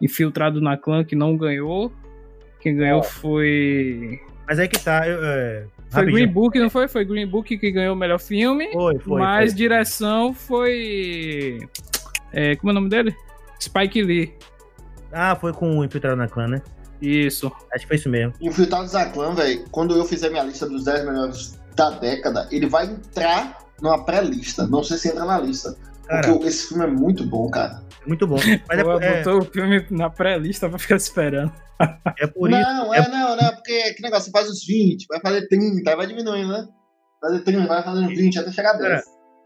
Infiltrado 0.00 0.60
na 0.60 0.76
Clã 0.76 1.02
que 1.02 1.16
não 1.16 1.36
ganhou. 1.36 1.90
Quem 2.62 2.76
ganhou 2.76 3.00
oh. 3.00 3.02
foi. 3.02 4.20
Mas 4.46 4.58
aí 4.58 4.68
que 4.68 4.78
tá. 4.78 5.06
Eu, 5.06 5.18
é... 5.22 5.64
Foi 5.90 6.06
Green 6.06 6.28
Book, 6.28 6.58
não 6.58 6.70
foi? 6.70 6.88
Foi 6.88 7.04
Green 7.04 7.26
Book 7.26 7.58
que 7.58 7.70
ganhou 7.70 7.94
o 7.94 7.98
melhor 7.98 8.18
filme. 8.18 8.72
Foi, 8.72 8.98
foi. 8.98 9.20
Mas 9.20 9.50
foi. 9.50 9.58
direção 9.58 10.32
foi. 10.32 11.58
É, 12.32 12.56
como 12.56 12.70
é 12.70 12.72
o 12.72 12.74
nome 12.74 12.88
dele? 12.88 13.14
Spike 13.60 14.02
Lee. 14.02 14.32
Ah, 15.12 15.36
foi 15.36 15.52
com 15.52 15.78
o 15.78 15.84
Infiltrado 15.84 16.16
na 16.16 16.28
Clã, 16.28 16.48
né? 16.48 16.62
Isso. 17.00 17.52
Acho 17.74 17.82
que 17.82 17.88
foi 17.88 17.96
isso 17.96 18.08
mesmo. 18.08 18.32
Infiltrados 18.40 18.92
na 18.92 19.06
Clã, 19.06 19.34
velho, 19.34 19.64
quando 19.70 19.94
eu 19.96 20.04
fizer 20.04 20.30
minha 20.30 20.44
lista 20.44 20.66
dos 20.68 20.84
10 20.84 21.04
melhores 21.04 21.60
da 21.74 21.90
década, 21.90 22.48
ele 22.50 22.66
vai 22.66 22.86
entrar 22.86 23.58
numa 23.82 24.04
pré-lista. 24.04 24.66
Não 24.66 24.82
sei 24.82 24.96
se 24.96 25.08
entra 25.08 25.24
na 25.24 25.38
lista. 25.38 25.76
Cara, 26.06 26.28
porque 26.28 26.48
esse 26.48 26.68
filme 26.68 26.84
é 26.84 26.86
muito 26.88 27.24
bom, 27.24 27.50
cara. 27.50 27.82
É 28.04 28.08
muito 28.08 28.26
bom. 28.26 28.36
Mas 28.68 28.82
Pô, 28.82 29.00
é, 29.00 29.22
botou 29.22 29.40
o 29.40 29.44
filme 29.44 29.86
na 29.90 30.10
pré-lista 30.10 30.68
pra 30.68 30.78
ficar 30.78 30.96
esperando. 30.96 31.52
É 32.18 32.26
por 32.26 32.48
não, 32.48 32.60
isso. 32.60 32.70
Não, 32.70 32.94
é, 32.94 32.98
é 32.98 33.08
não, 33.08 33.36
não, 33.36 33.54
porque 33.54 33.94
que 33.94 34.02
negócio, 34.02 34.26
você 34.26 34.30
faz 34.30 34.48
os 34.48 34.64
20, 34.64 35.06
vai 35.08 35.20
fazer 35.20 35.48
30, 35.48 35.96
vai 35.96 36.06
diminuindo, 36.06 36.52
né? 36.52 36.68
Vai 37.20 37.32
fazer 37.32 37.44
30, 37.44 37.66
vai 37.66 37.82
fazendo 37.82 38.08
20 38.08 38.38
até 38.38 38.52
chegar 38.52 38.70
a 38.70 38.78
10. 38.78 38.88
Cara, 38.88 39.02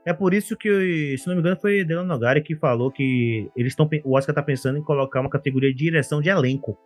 é 0.06 0.12
por 0.12 0.32
isso 0.34 0.56
que, 0.56 1.16
se 1.18 1.26
não 1.26 1.34
me 1.34 1.40
engano, 1.40 1.58
foi 1.60 1.84
Delano 1.84 2.08
Nogari 2.08 2.42
que 2.42 2.54
falou 2.54 2.92
que 2.92 3.50
eles 3.56 3.72
estão, 3.72 3.88
o 4.04 4.16
Oscar 4.16 4.32
está 4.32 4.42
pensando 4.42 4.78
em 4.78 4.82
colocar 4.82 5.20
uma 5.20 5.30
categoria 5.30 5.70
de 5.70 5.78
direção 5.78 6.20
de 6.20 6.28
elenco, 6.28 6.78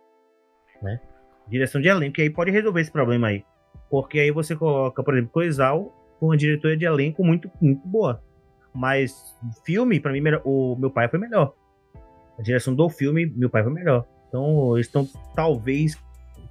né? 0.81 0.99
Direção 1.47 1.81
de 1.81 1.87
elenco, 1.87 2.13
que 2.13 2.21
aí 2.21 2.29
pode 2.29 2.49
resolver 2.49 2.81
esse 2.81 2.91
problema 2.91 3.27
aí. 3.27 3.43
Porque 3.89 4.19
aí 4.19 4.31
você 4.31 4.55
coloca, 4.55 5.03
por 5.03 5.13
exemplo, 5.13 5.31
Coisal 5.31 5.93
com 6.19 6.27
uma 6.27 6.37
diretoria 6.37 6.77
de 6.77 6.85
elenco 6.85 7.23
muito, 7.23 7.51
muito 7.61 7.87
boa. 7.87 8.23
Mas 8.73 9.35
filme, 9.65 9.99
para 9.99 10.11
mim, 10.11 10.21
o 10.45 10.75
meu 10.75 10.89
pai 10.89 11.07
foi 11.07 11.19
melhor. 11.19 11.53
A 12.37 12.41
direção 12.41 12.73
do 12.73 12.89
filme, 12.89 13.25
meu 13.25 13.49
pai 13.49 13.63
foi 13.63 13.71
melhor. 13.71 14.05
Então, 14.27 14.75
eles 14.75 14.87
estão, 14.87 15.07
talvez, 15.35 15.97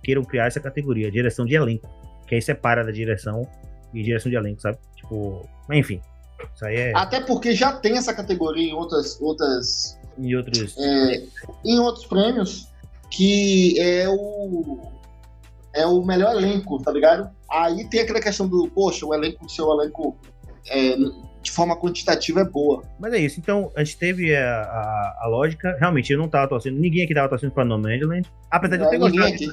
queiram 0.02 0.22
criar 0.22 0.47
essa 0.47 0.60
categoria, 0.60 1.10
direção 1.10 1.47
de 1.47 1.55
elenco. 1.55 1.88
Que 2.26 2.34
aí 2.34 2.42
separa 2.42 2.84
da 2.84 2.92
direção 2.92 3.48
e 3.92 4.02
direção 4.02 4.30
de 4.30 4.36
elenco, 4.36 4.60
sabe? 4.60 4.78
Tipo, 4.97 5.48
enfim. 5.72 6.01
Isso 6.55 6.64
aí 6.64 6.76
é... 6.76 6.92
Até 6.97 7.20
porque 7.20 7.55
já 7.55 7.72
tem 7.72 7.97
essa 7.97 8.14
categoria 8.14 8.70
em 8.70 8.74
outras. 8.74 9.20
outras 9.20 9.98
em 10.18 10.34
outros. 10.34 10.76
É, 10.78 11.22
em 11.64 11.78
outros 11.78 12.06
prêmios, 12.06 12.68
que 13.10 13.80
é 13.80 14.09
o. 14.09 14.78
É 15.72 15.86
o 15.86 16.02
melhor 16.05 16.36
elenco, 16.36 16.82
tá 16.82 16.90
ligado? 16.90 17.30
Aí 17.48 17.88
tem 17.88 18.01
aquela 18.01 18.20
questão 18.20 18.48
do, 18.48 18.68
poxa, 18.68 19.06
o 19.06 19.14
elenco, 19.14 19.48
seu 19.48 19.70
elenco 19.72 20.16
é, 20.68 20.97
de 21.42 21.50
forma 21.50 21.76
quantitativa 21.76 22.40
é 22.40 22.44
boa. 22.44 22.82
Mas 22.98 23.12
é 23.12 23.18
isso, 23.18 23.40
então 23.40 23.70
a 23.76 23.82
gente 23.82 23.98
teve 23.98 24.34
a, 24.34 24.62
a, 24.62 25.18
a 25.22 25.28
lógica. 25.28 25.76
Realmente, 25.78 26.12
eu 26.12 26.18
não 26.18 26.28
tava 26.28 26.48
torcendo, 26.48 26.78
ninguém 26.78 27.04
aqui 27.04 27.14
tava 27.14 27.28
torcendo 27.28 27.52
pra 27.52 27.64
No 27.64 27.78
Man's 27.78 28.26
Apesar 28.50 28.76
de 28.76 28.84
eu 28.84 28.90
ter 28.90 28.98
gostado. 28.98 29.34
Aqui. 29.34 29.46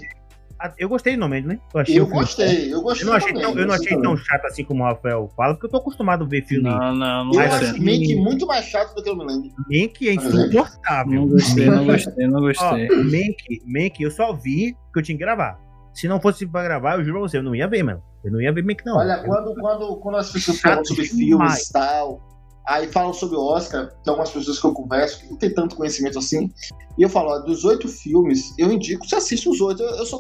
Eu 0.78 0.90
gostei 0.90 1.16
do 1.16 1.20
Nomadland, 1.20 1.48
né? 1.48 1.60
Eu, 1.74 1.80
achei 1.80 2.00
eu 2.00 2.08
gostei, 2.08 2.74
eu 2.74 2.82
gostei. 2.82 3.04
Eu 3.04 3.12
não 3.12 3.18
achei, 3.18 3.34
tão, 3.34 3.58
eu 3.58 3.68
não 3.68 3.76
achei 3.76 4.02
tão 4.02 4.18
chato 4.18 4.46
assim 4.46 4.64
como 4.64 4.84
o 4.84 4.88
Rafael 4.88 5.32
fala, 5.38 5.54
porque 5.54 5.68
eu 5.68 5.70
tô 5.70 5.78
acostumado 5.78 6.24
a 6.24 6.28
ver 6.28 6.44
filme. 6.46 6.68
Não, 6.68 6.96
não, 6.96 7.26
não. 7.26 7.34
Eu 7.34 7.40
acho 7.42 7.82
Mank 7.82 8.16
muito 8.16 8.48
mais 8.48 8.66
chato 8.66 8.96
do 8.96 9.04
que 9.04 9.10
o 9.10 9.16
Nomadland. 9.16 9.54
Mank 9.70 10.08
é 10.08 10.14
insuportável. 10.16 11.22
Não 11.22 11.28
gostei, 11.28 11.66
não 11.68 11.86
gostei, 11.86 12.28
não 12.28 12.42
gostei. 12.42 12.88
Mank, 12.88 13.62
Mank, 13.66 14.02
eu 14.02 14.10
só 14.10 14.34
vi 14.34 14.76
que 14.92 15.00
eu 15.00 15.04
tinha 15.04 15.18
que 15.18 15.24
gravar. 15.24 15.60
Se 15.94 16.08
não 16.08 16.20
fosse 16.20 16.46
pra 16.48 16.64
gravar, 16.64 16.98
eu 16.98 17.04
juro 17.04 17.20
pra 17.20 17.30
você, 17.30 17.38
eu 17.38 17.44
não 17.44 17.56
ia 17.56 17.68
ver, 17.68 17.84
mano. 17.84 18.02
Eu 18.28 18.34
não 18.34 18.42
ia 18.42 18.54
ver 18.54 18.64
Mank, 18.64 18.86
não. 18.86 18.98
Olha, 18.98 19.24
quando, 19.24 19.56
quando, 19.56 19.96
quando 19.98 20.18
as 20.18 20.32
pessoas 20.32 20.60
falam 20.60 20.84
sobre 20.86 21.06
filmes 21.06 21.70
e 21.70 21.74
tal 21.74 22.22
Aí 22.68 22.86
falam 22.92 23.14
sobre 23.14 23.38
o 23.38 23.42
Oscar, 23.42 23.88
tem 24.04 24.12
algumas 24.12 24.30
pessoas 24.30 24.60
que 24.60 24.66
eu 24.66 24.74
converso 24.74 25.22
que 25.22 25.30
não 25.30 25.38
tem 25.38 25.54
tanto 25.54 25.78
conhecimento 25.78 26.20
assim. 26.20 26.52
E 26.98 27.02
eu 27.02 27.08
falo, 27.08 27.30
ó, 27.30 27.40
dos 27.40 27.64
oito 27.64 27.88
filmes, 27.88 28.54
eu 28.58 28.70
indico 28.70 29.08
você 29.08 29.16
assista 29.16 29.50
os 29.50 29.62
oito. 29.62 29.82
Eu, 29.82 29.90
eu 29.96 30.06
sou 30.06 30.20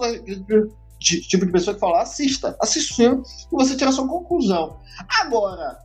de, 0.98 1.22
tipo 1.28 1.46
de 1.46 1.52
pessoa 1.52 1.74
que 1.74 1.80
fala, 1.82 2.02
assista, 2.02 2.56
assista 2.62 2.94
o 2.94 2.96
filme 2.96 3.24
e 3.52 3.56
você 3.56 3.76
tira 3.76 3.90
a 3.90 3.94
sua 3.94 4.08
conclusão. 4.08 4.78
Agora, 5.22 5.78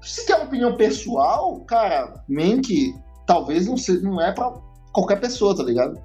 se 0.00 0.24
quer 0.24 0.36
uma 0.36 0.46
opinião 0.46 0.74
pessoal, 0.78 1.60
cara, 1.66 2.24
Mank 2.26 2.94
talvez 3.26 3.66
não, 3.66 3.76
seja, 3.76 4.00
não 4.00 4.18
é 4.18 4.32
para 4.32 4.50
qualquer 4.94 5.20
pessoa, 5.20 5.54
tá 5.54 5.62
ligado? 5.62 6.02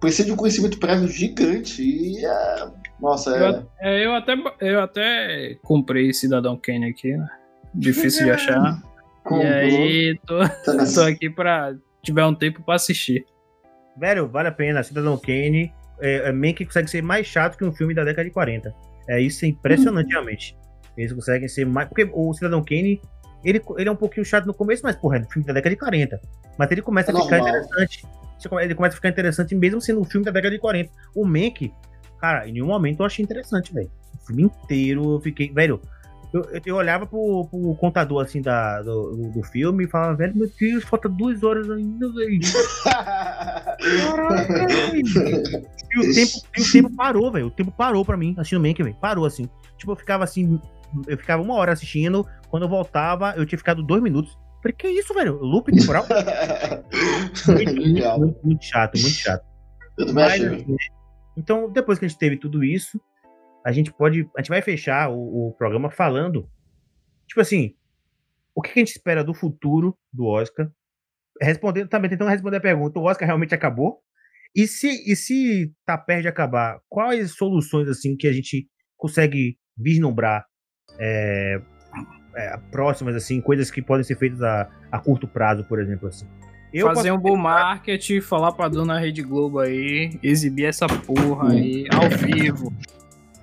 Precisa 0.00 0.24
de 0.24 0.32
um 0.32 0.36
conhecimento 0.36 0.78
prévio 0.78 1.06
gigante 1.08 1.82
e 1.82 2.24
é, 2.24 2.70
Nossa, 3.00 3.36
é... 3.36 3.48
Eu, 3.48 3.66
é, 3.80 4.06
eu, 4.06 4.14
até, 4.14 4.34
eu 4.60 4.80
até 4.80 5.56
comprei 5.62 6.12
Cidadão 6.12 6.56
Kane 6.56 6.90
aqui, 6.90 7.16
né? 7.16 7.28
Difícil 7.74 8.24
de 8.24 8.30
achar. 8.30 8.82
E 9.30 9.46
aí, 9.46 10.18
tô, 10.26 10.38
tô 10.94 11.02
aqui 11.02 11.28
pra 11.28 11.74
tiver 12.02 12.24
um 12.24 12.34
tempo 12.34 12.62
pra 12.62 12.76
assistir. 12.76 13.24
Velho, 13.96 14.26
vale 14.26 14.48
a 14.48 14.52
pena. 14.52 14.82
Cidadão 14.82 15.16
Kane 15.18 15.72
é, 16.00 16.30
é 16.30 16.32
meio 16.32 16.54
que 16.54 16.64
consegue 16.64 16.90
ser 16.90 17.02
mais 17.02 17.26
chato 17.26 17.56
que 17.56 17.64
um 17.64 17.70
filme 17.70 17.94
da 17.94 18.02
década 18.02 18.24
de 18.24 18.32
40. 18.32 18.74
É 19.08 19.20
isso 19.20 19.44
é 19.44 19.48
impressionante, 19.48 20.06
hum. 20.06 20.10
realmente. 20.12 20.56
Eles 20.96 21.12
conseguem 21.12 21.46
ser 21.48 21.66
mais. 21.66 21.88
Porque 21.88 22.10
o 22.12 22.32
Cidadão 22.32 22.64
Kane, 22.64 23.00
ele, 23.44 23.62
ele 23.76 23.88
é 23.88 23.92
um 23.92 23.96
pouquinho 23.96 24.24
chato 24.24 24.46
no 24.46 24.54
começo, 24.54 24.82
mas, 24.82 24.96
porra, 24.96 25.18
é 25.18 25.20
um 25.20 25.30
filme 25.30 25.46
da 25.46 25.52
década 25.52 25.74
de 25.74 25.78
40. 25.78 26.20
Mas 26.58 26.70
ele 26.70 26.82
começa 26.82 27.12
é 27.12 27.14
a 27.14 27.22
ficar 27.22 27.38
normal. 27.38 27.62
interessante. 27.62 28.06
Ele 28.62 28.74
começa 28.74 28.94
a 28.94 28.96
ficar 28.96 29.08
interessante 29.10 29.54
mesmo 29.54 29.80
sendo 29.80 30.00
um 30.00 30.04
filme 30.04 30.24
da 30.24 30.30
década 30.30 30.54
de 30.54 30.60
40. 30.60 30.90
O 31.14 31.26
Mank, 31.26 31.72
cara, 32.20 32.48
em 32.48 32.52
nenhum 32.52 32.66
momento 32.66 33.00
eu 33.00 33.06
achei 33.06 33.24
interessante, 33.24 33.72
velho. 33.72 33.90
O 34.22 34.26
filme 34.26 34.42
inteiro 34.42 35.14
eu 35.14 35.20
fiquei. 35.20 35.50
Velho, 35.52 35.80
eu, 36.32 36.46
eu 36.64 36.76
olhava 36.76 37.06
pro, 37.06 37.48
pro 37.50 37.74
contador 37.74 38.22
assim 38.24 38.40
da, 38.40 38.80
do, 38.82 39.30
do 39.34 39.42
filme 39.42 39.84
e 39.84 39.88
falava, 39.88 40.14
velho, 40.14 40.36
meu 40.36 40.48
Deus, 40.58 40.84
falta 40.84 41.08
duas 41.08 41.42
horas 41.42 41.68
ainda, 41.68 42.08
velho. 42.12 42.40
e, 45.92 45.98
o 45.98 46.14
tempo, 46.14 46.32
e 46.56 46.62
o 46.62 46.72
tempo 46.72 46.94
parou, 46.94 47.32
velho. 47.32 47.46
O 47.46 47.50
tempo 47.50 47.72
parou 47.72 48.04
pra 48.04 48.16
mim, 48.16 48.34
assistindo 48.38 48.60
Mank, 48.62 48.80
velho. 48.80 48.96
Parou 49.00 49.26
assim. 49.26 49.48
Tipo, 49.76 49.92
eu 49.92 49.96
ficava 49.96 50.22
assim, 50.22 50.60
eu 51.08 51.18
ficava 51.18 51.42
uma 51.42 51.54
hora 51.54 51.72
assistindo, 51.72 52.24
quando 52.48 52.62
eu 52.62 52.68
voltava, 52.68 53.34
eu 53.36 53.44
tinha 53.44 53.58
ficado 53.58 53.82
dois 53.82 54.02
minutos. 54.02 54.38
Falei, 54.62 54.74
que 54.76 54.88
isso, 54.88 55.12
velho? 55.14 55.36
Loop 55.36 55.72
temporal? 55.72 56.06
muito, 57.48 57.74
muito, 57.74 58.38
muito, 58.44 58.64
chato, 58.64 59.00
muito 59.00 59.16
chato. 59.16 59.42
Eu 59.98 60.06
também 60.06 60.24
Mas, 60.24 60.44
achei. 60.44 60.76
Então, 61.36 61.70
depois 61.70 61.98
que 61.98 62.04
a 62.04 62.08
gente 62.08 62.18
teve 62.18 62.36
tudo 62.36 62.64
isso, 62.64 63.00
a 63.64 63.72
gente 63.72 63.92
pode. 63.92 64.28
A 64.36 64.40
gente 64.40 64.48
vai 64.48 64.62
fechar 64.62 65.10
o, 65.10 65.48
o 65.48 65.52
programa 65.52 65.90
falando. 65.90 66.48
Tipo 67.26 67.40
assim, 67.40 67.74
o 68.54 68.62
que 68.62 68.70
a 68.70 68.78
gente 68.78 68.92
espera 68.92 69.22
do 69.22 69.34
futuro 69.34 69.96
do 70.12 70.26
Oscar? 70.26 70.70
Respondendo, 71.40 71.88
também 71.88 72.10
tentando 72.10 72.30
responder 72.30 72.56
a 72.56 72.60
pergunta: 72.60 72.98
o 72.98 73.04
Oscar 73.04 73.26
realmente 73.26 73.54
acabou? 73.54 74.02
E 74.54 74.66
se, 74.66 74.88
e 75.10 75.14
se 75.14 75.72
tá 75.86 75.96
perto 75.96 76.22
de 76.22 76.28
acabar, 76.28 76.80
quais 76.88 77.36
soluções 77.36 77.88
assim 77.88 78.16
que 78.16 78.26
a 78.26 78.32
gente 78.32 78.68
consegue 78.96 79.56
vislumbrar 79.76 80.44
é, 80.98 81.60
é, 82.34 82.56
próximas, 82.70 83.14
assim, 83.14 83.40
coisas 83.40 83.70
que 83.70 83.80
podem 83.80 84.04
ser 84.04 84.16
feitas 84.16 84.42
a, 84.42 84.68
a 84.90 84.98
curto 84.98 85.28
prazo, 85.28 85.64
por 85.64 85.80
exemplo, 85.80 86.08
assim? 86.08 86.26
Eu 86.72 86.86
Fazer 86.86 87.10
um 87.10 87.18
bom 87.18 87.36
marketing, 87.36 88.20
falar 88.20 88.52
pra 88.52 88.68
dona 88.68 88.98
Rede 88.98 89.22
Globo 89.22 89.58
aí, 89.58 90.18
exibir 90.22 90.66
essa 90.66 90.86
porra 90.86 91.50
aí 91.50 91.86
ao 91.92 92.08
vivo. 92.08 92.72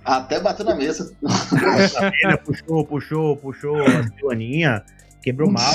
Até 0.03 0.39
bateu 0.39 0.65
na 0.65 0.73
mesa. 0.73 1.13
puxou, 2.45 2.85
puxou, 2.85 3.35
puxou 3.35 3.75
a 3.75 4.09
pilaninha, 4.15 4.81
quebrou 5.21 5.51
mal. 5.51 5.73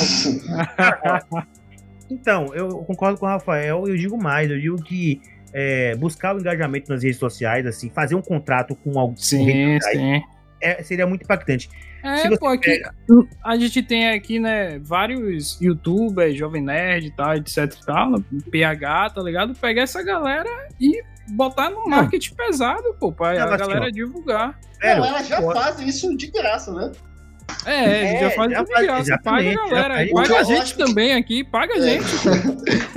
então, 2.11 2.55
eu 2.55 2.79
concordo 2.79 3.19
com 3.19 3.27
o 3.27 3.29
Rafael 3.29 3.87
e 3.87 3.91
eu 3.91 3.97
digo 3.99 4.17
mais, 4.17 4.51
eu 4.51 4.59
digo 4.59 4.83
que 4.83 5.21
é, 5.53 5.95
buscar 5.97 6.35
o 6.35 6.41
engajamento 6.41 6.91
nas 6.91 7.03
redes 7.03 7.19
sociais, 7.19 7.67
assim, 7.67 7.91
fazer 7.91 8.15
um 8.15 8.23
contrato 8.23 8.75
com 8.75 8.99
alguém. 8.99 9.19
Sim, 9.19 9.79
sim. 9.81 10.23
é, 10.59 10.83
seria 10.83 11.07
muito 11.07 11.25
impactante. 11.25 11.69
É, 12.03 12.37
pô, 12.37 12.49
aqui, 12.49 12.71
pega... 12.71 12.95
a 13.45 13.57
gente 13.57 13.83
tem 13.83 14.11
aqui, 14.11 14.41
né, 14.41 14.79
vários 14.81 15.61
youtubers, 15.61 16.37
Jovem 16.37 16.63
Nerd 16.63 17.07
e 17.07 17.11
tal, 17.13 17.37
etc 17.37 17.59
e 17.59 17.87
tal, 17.87 18.21
PH, 18.51 19.11
tá 19.11 19.23
ligado? 19.23 19.55
Pegar 19.55 19.83
essa 19.83 20.03
galera 20.03 20.51
e 20.81 21.03
botar 21.29 21.71
no 21.71 21.87
marketing 21.89 22.35
não. 22.37 22.47
pesado, 22.47 22.95
pô, 22.99 23.13
pra 23.13 23.35
não, 23.35 23.53
a 23.53 23.57
galera 23.57 23.85
assim, 23.85 23.93
divulgar. 23.93 24.59
Não, 24.83 25.05
elas 25.05 25.29
já 25.29 25.41
pô. 25.41 25.53
fazem 25.53 25.89
isso 25.89 26.17
de 26.17 26.27
graça, 26.27 26.73
né? 26.73 26.91
É, 27.65 28.17
é 28.17 28.21
já 28.21 28.31
faz 28.31 28.51
já 28.51 28.63
de 28.63 28.73
graça, 28.73 29.19
paga 29.23 29.51
a 29.51 29.55
galera. 29.55 30.07
Já, 30.07 30.13
paga 30.13 30.41
a 30.41 30.43
gente 30.43 30.77
também 30.77 31.09
que... 31.09 31.13
aqui, 31.13 31.45
paga 31.45 31.75
a 31.75 31.79
é. 31.79 31.83
gente. 31.83 32.07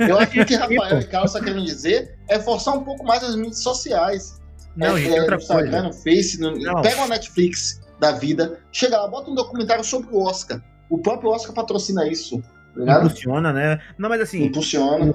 eu 0.08 0.18
acho 0.18 0.30
que 0.32 0.40
o 0.40 0.46
que 0.46 0.54
Rafael 0.56 1.00
e 1.00 1.04
Carlos 1.04 1.32
estão 1.32 1.44
querendo 1.44 1.64
dizer 1.64 2.16
é 2.28 2.40
forçar 2.40 2.74
um 2.74 2.82
pouco 2.82 3.04
mais 3.04 3.22
as 3.22 3.36
mídias 3.36 3.62
sociais. 3.62 4.40
Não, 4.76 4.96
é, 4.96 5.00
gente, 5.00 5.14
é, 5.14 5.20
outra 5.20 5.36
Instagram, 5.36 5.70
coisa. 5.70 5.82
no 5.82 5.92
Face, 5.92 6.40
no... 6.40 6.82
pega 6.82 6.96
uma 6.96 7.08
Netflix 7.08 7.80
da 7.98 8.12
vida, 8.12 8.60
chega 8.70 8.96
lá, 9.00 9.08
bota 9.08 9.30
um 9.30 9.34
documentário 9.34 9.84
sobre 9.84 10.08
o 10.14 10.22
Oscar. 10.22 10.62
O 10.88 10.98
próprio 10.98 11.30
Oscar 11.30 11.54
patrocina 11.54 12.06
isso. 12.06 12.42
Tá 12.84 12.98
Impulsiona, 12.98 13.52
né? 13.52 13.80
Não, 13.96 14.08
mas 14.08 14.20
assim. 14.20 14.44
Impulsiona, 14.44 15.12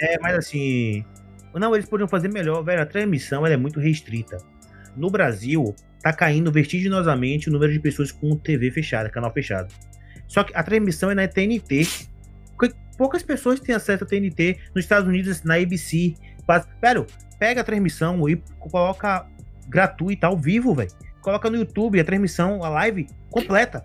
é. 0.00 0.14
É, 0.14 0.18
mas 0.20 0.36
assim. 0.36 1.04
Não, 1.52 1.74
eles 1.74 1.88
poderiam 1.88 2.08
fazer 2.08 2.28
melhor, 2.28 2.62
velho. 2.62 2.82
A 2.82 2.86
transmissão 2.86 3.44
é 3.44 3.56
muito 3.56 3.80
restrita. 3.80 4.38
No 4.96 5.10
Brasil, 5.10 5.74
tá 6.00 6.12
caindo 6.12 6.52
vertiginosamente 6.52 7.48
o 7.48 7.52
número 7.52 7.72
de 7.72 7.80
pessoas 7.80 8.12
com 8.12 8.36
TV 8.36 8.70
fechada, 8.70 9.10
canal 9.10 9.32
fechado. 9.32 9.74
Só 10.28 10.44
que 10.44 10.56
a 10.56 10.62
transmissão 10.62 11.10
é 11.10 11.14
na 11.14 11.26
TNT. 11.26 11.88
Poucas 12.96 13.22
pessoas 13.22 13.58
têm 13.58 13.74
acesso 13.74 14.04
a 14.04 14.06
TNT. 14.06 14.58
Nos 14.74 14.84
Estados 14.84 15.08
Unidos, 15.08 15.42
na 15.42 15.54
ABC. 15.54 16.14
Velho, 16.80 17.06
pega 17.38 17.62
a 17.62 17.64
transmissão 17.64 18.28
e 18.28 18.36
coloca 18.58 19.26
gratuita, 19.68 20.28
ao 20.28 20.36
vivo, 20.36 20.74
velho. 20.74 20.90
Coloca 21.20 21.50
no 21.50 21.56
YouTube 21.56 22.00
a 22.00 22.04
transmissão, 22.04 22.62
a 22.62 22.68
live 22.68 23.06
completa. 23.30 23.84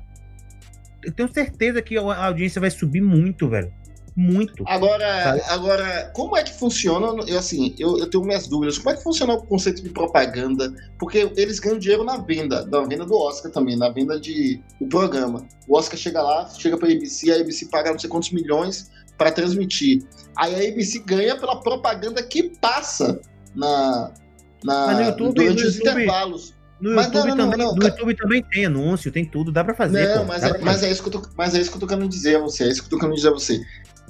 Eu 1.03 1.11
tenho 1.11 1.31
certeza 1.31 1.81
que 1.81 1.97
a 1.97 2.25
audiência 2.25 2.59
vai 2.59 2.71
subir 2.71 3.01
muito, 3.01 3.47
velho 3.47 3.71
muito. 4.15 4.63
Agora, 4.65 5.43
agora, 5.49 6.09
como 6.13 6.37
é 6.37 6.43
que 6.43 6.53
funciona? 6.53 7.07
Eu, 7.27 7.37
assim, 7.37 7.75
eu, 7.77 7.97
eu, 7.99 8.09
tenho 8.09 8.23
minhas 8.23 8.47
dúvidas. 8.47 8.77
Como 8.77 8.91
é 8.91 8.97
que 8.97 9.03
funciona 9.03 9.33
o 9.33 9.45
conceito 9.45 9.83
de 9.83 9.89
propaganda? 9.89 10.73
Porque 10.97 11.29
eles 11.35 11.59
ganham 11.59 11.77
dinheiro 11.77 12.03
na 12.03 12.17
venda, 12.17 12.65
na 12.65 12.81
venda 12.81 13.05
do 13.05 13.13
Oscar 13.13 13.51
também, 13.51 13.75
na 13.75 13.89
venda 13.89 14.17
de, 14.17 14.61
do 14.79 14.87
programa. 14.87 15.45
O 15.67 15.77
Oscar 15.77 15.97
chega 15.97 16.21
lá, 16.21 16.47
chega 16.57 16.77
pra 16.77 16.87
ABC, 16.87 17.29
a 17.31 17.41
ABC 17.41 17.65
paga 17.65 17.91
não 17.91 17.99
sei 17.99 18.09
quantos 18.09 18.31
milhões 18.31 18.89
para 19.17 19.31
transmitir. 19.31 20.05
Aí 20.37 20.55
a 20.55 20.71
ABC 20.71 20.99
ganha 20.99 21.37
pela 21.37 21.59
propaganda 21.59 22.23
que 22.23 22.43
passa 22.61 23.19
na, 23.53 24.13
na 24.63 25.01
YouTube, 25.01 25.33
durante 25.33 25.63
os 25.65 25.75
YouTube, 25.75 26.03
intervalos. 26.03 26.54
No 26.79 26.91
YouTube, 26.91 27.29
não, 27.29 27.35
não, 27.35 27.49
também, 27.49 27.65
não, 27.65 27.75
no 27.75 27.83
YouTube 27.83 28.15
também 28.15 28.43
tem 28.43 28.65
anúncio, 28.65 29.11
tem 29.11 29.23
tudo, 29.23 29.51
dá 29.51 29.63
pra 29.63 29.73
fazer. 29.73 30.09
Não, 30.09 30.19
pô, 30.19 30.25
mas, 30.25 30.43
é, 30.43 30.57
mas, 30.59 30.83
é 30.83 30.91
isso 30.91 31.01
que 31.01 31.07
eu 31.07 31.21
tô, 31.21 31.29
mas 31.37 31.55
é 31.55 31.61
isso 31.61 31.69
que 31.69 31.77
eu 31.77 31.79
tô 31.79 31.87
querendo 31.87 32.09
dizer 32.09 32.35
a 32.35 32.39
você. 32.39 32.65
É 32.65 32.67
isso 32.67 32.81
que 32.81 32.87
eu 32.87 32.91
tô 32.91 32.97
querendo 32.97 33.15
dizer 33.15 33.29
a 33.29 33.31
você 33.31 33.61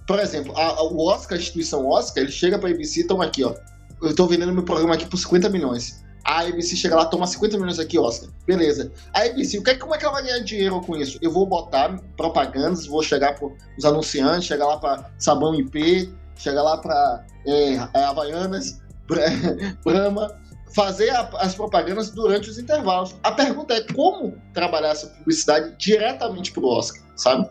por 0.07 0.19
exemplo, 0.19 0.55
a, 0.55 0.67
a, 0.67 0.83
o 0.83 1.07
Oscar, 1.07 1.37
a 1.37 1.41
instituição 1.41 1.87
Oscar, 1.87 2.23
ele 2.23 2.31
chega 2.31 2.59
pra 2.59 2.69
ABC, 2.69 3.01
então 3.01 3.21
aqui, 3.21 3.43
ó. 3.43 3.55
Eu 4.01 4.15
tô 4.15 4.27
vendendo 4.27 4.53
meu 4.53 4.63
programa 4.63 4.93
aqui 4.93 5.05
por 5.05 5.17
50 5.17 5.49
milhões. 5.49 6.03
A 6.23 6.41
ABC 6.41 6.75
chega 6.75 6.95
lá, 6.95 7.05
toma 7.05 7.25
50 7.25 7.57
milhões 7.57 7.79
aqui, 7.79 7.97
Oscar. 7.97 8.29
Beleza. 8.45 8.91
A 9.13 9.21
ABC, 9.21 9.57
o 9.57 9.63
que, 9.63 9.71
é, 9.71 9.75
como 9.75 9.95
é 9.95 9.97
que 9.97 10.05
ela 10.05 10.13
vai 10.13 10.23
ganhar 10.23 10.39
dinheiro 10.39 10.81
com 10.81 10.95
isso? 10.95 11.17
Eu 11.21 11.31
vou 11.31 11.45
botar 11.45 11.99
propagandas, 12.17 12.85
vou 12.85 13.01
chegar 13.01 13.35
pros 13.35 13.85
anunciantes, 13.85 14.45
chegar 14.45 14.65
lá 14.65 14.77
pra 14.77 15.09
Sabão 15.17 15.55
IP, 15.55 16.11
chegar 16.35 16.63
lá 16.63 16.77
pra 16.77 17.25
é, 17.45 17.73
é 17.75 18.03
Havaianas, 18.03 18.81
Brahma, 19.83 20.35
fazer 20.75 21.09
a, 21.09 21.21
as 21.39 21.55
propagandas 21.55 22.11
durante 22.11 22.49
os 22.49 22.59
intervalos. 22.59 23.15
A 23.23 23.31
pergunta 23.31 23.73
é 23.73 23.81
como 23.93 24.37
trabalhar 24.53 24.89
essa 24.89 25.07
publicidade 25.07 25.73
diretamente 25.77 26.51
pro 26.51 26.65
Oscar, 26.65 27.01
sabe? 27.15 27.49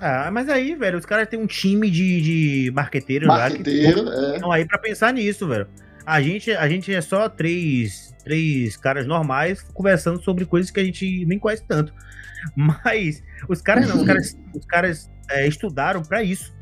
Ah, 0.00 0.30
mas 0.32 0.48
aí, 0.48 0.74
velho, 0.74 0.98
os 0.98 1.04
caras 1.04 1.28
têm 1.28 1.38
um 1.38 1.46
time 1.46 1.90
de, 1.90 2.20
de 2.20 2.70
marqueteiros 2.72 3.28
Marqueteiro, 3.28 4.04
lá 4.04 4.10
que 4.12 4.34
estão 4.34 4.54
é. 4.54 4.58
aí 4.58 4.66
pra 4.66 4.78
pensar 4.78 5.12
nisso, 5.12 5.46
velho. 5.46 5.68
A 6.06 6.20
gente, 6.20 6.50
a 6.52 6.68
gente 6.68 6.92
é 6.92 7.00
só 7.00 7.28
três, 7.28 8.12
três 8.24 8.76
caras 8.76 9.06
normais 9.06 9.62
conversando 9.74 10.20
sobre 10.22 10.44
coisas 10.44 10.70
que 10.70 10.80
a 10.80 10.84
gente 10.84 11.24
nem 11.26 11.38
conhece 11.38 11.64
tanto. 11.66 11.92
Mas 12.56 13.22
os 13.48 13.60
caras 13.60 13.88
não, 13.88 13.96
os 13.98 14.06
caras, 14.06 14.36
os 14.54 14.66
caras 14.66 15.10
é, 15.30 15.46
estudaram 15.46 16.02
para 16.02 16.22
isso. 16.22 16.52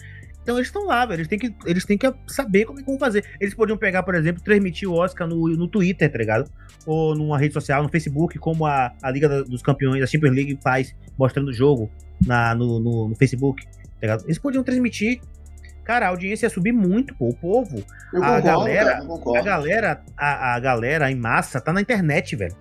Então 0.43 0.57
eles 0.57 0.69
estão 0.69 0.87
lá, 0.87 1.05
velho. 1.05 1.19
Eles 1.19 1.29
têm, 1.29 1.39
que, 1.39 1.55
eles 1.67 1.85
têm 1.85 1.99
que 1.99 2.13
saber 2.27 2.65
como 2.65 2.79
é 2.79 2.83
que 2.83 2.89
vão 2.89 2.99
fazer. 2.99 3.25
Eles 3.41 3.55
podiam 3.55 3.77
pegar, 3.77 4.03
por 4.03 4.15
exemplo, 4.15 4.43
transmitir 4.43 4.89
o 4.89 4.95
Oscar 4.95 5.29
no, 5.29 5.49
no 5.49 5.69
Twitter, 5.69 6.11
tá 6.11 6.19
ligado? 6.19 6.51
Ou 6.87 7.15
numa 7.15 7.39
rede 7.39 7.55
social, 7.55 7.83
no 7.83 7.89
Facebook, 7.89 8.39
como 8.39 8.67
a, 8.67 8.93
a 9.03 9.11
Liga 9.11 9.45
dos 9.45 9.63
Campeões, 9.63 10.03
a 10.03 10.07
Champions 10.07 10.35
League 10.35 10.59
faz, 10.63 10.95
mostrando 11.19 11.49
o 11.49 11.53
jogo 11.53 11.91
na, 12.27 12.55
no, 12.55 12.81
no, 12.81 13.09
no 13.09 13.17
Facebook, 13.17 13.65
tá 13.65 13.73
ligado? 14.03 14.25
Eles 14.25 14.39
podiam 14.39 14.65
transmitir. 14.65 15.21
Cara, 15.85 16.07
a 16.07 16.09
audiência 16.11 16.47
ia 16.47 16.51
subir 16.51 16.73
muito, 16.73 17.15
pô. 17.17 17.29
O 17.29 17.35
povo, 17.35 17.85
eu 18.13 18.23
a 18.23 18.37
concordo, 18.37 18.47
galera, 18.47 19.07
cara, 19.07 19.39
a 19.39 19.43
galera, 19.43 20.05
a, 20.17 20.55
a 20.55 20.61
galera 20.61 21.11
em 21.11 21.17
massa 21.17 21.61
tá 21.61 21.73
na 21.73 21.81
internet, 21.81 22.37
velho. 22.37 22.55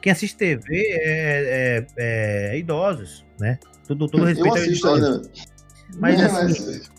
Quem 0.00 0.10
assiste 0.10 0.36
TV 0.36 0.64
é, 1.00 1.86
é, 1.96 2.52
é 2.54 2.58
idosos, 2.58 3.24
né? 3.38 3.58
Todo, 3.86 4.08
todo 4.08 4.24
respeito 4.24 4.56
eu 4.56 4.62
assisto, 4.62 4.88
idosos. 4.88 5.51
Mas, 5.98 6.18
não, 6.18 6.26
assim, 6.26 6.42
mas... 6.42 6.90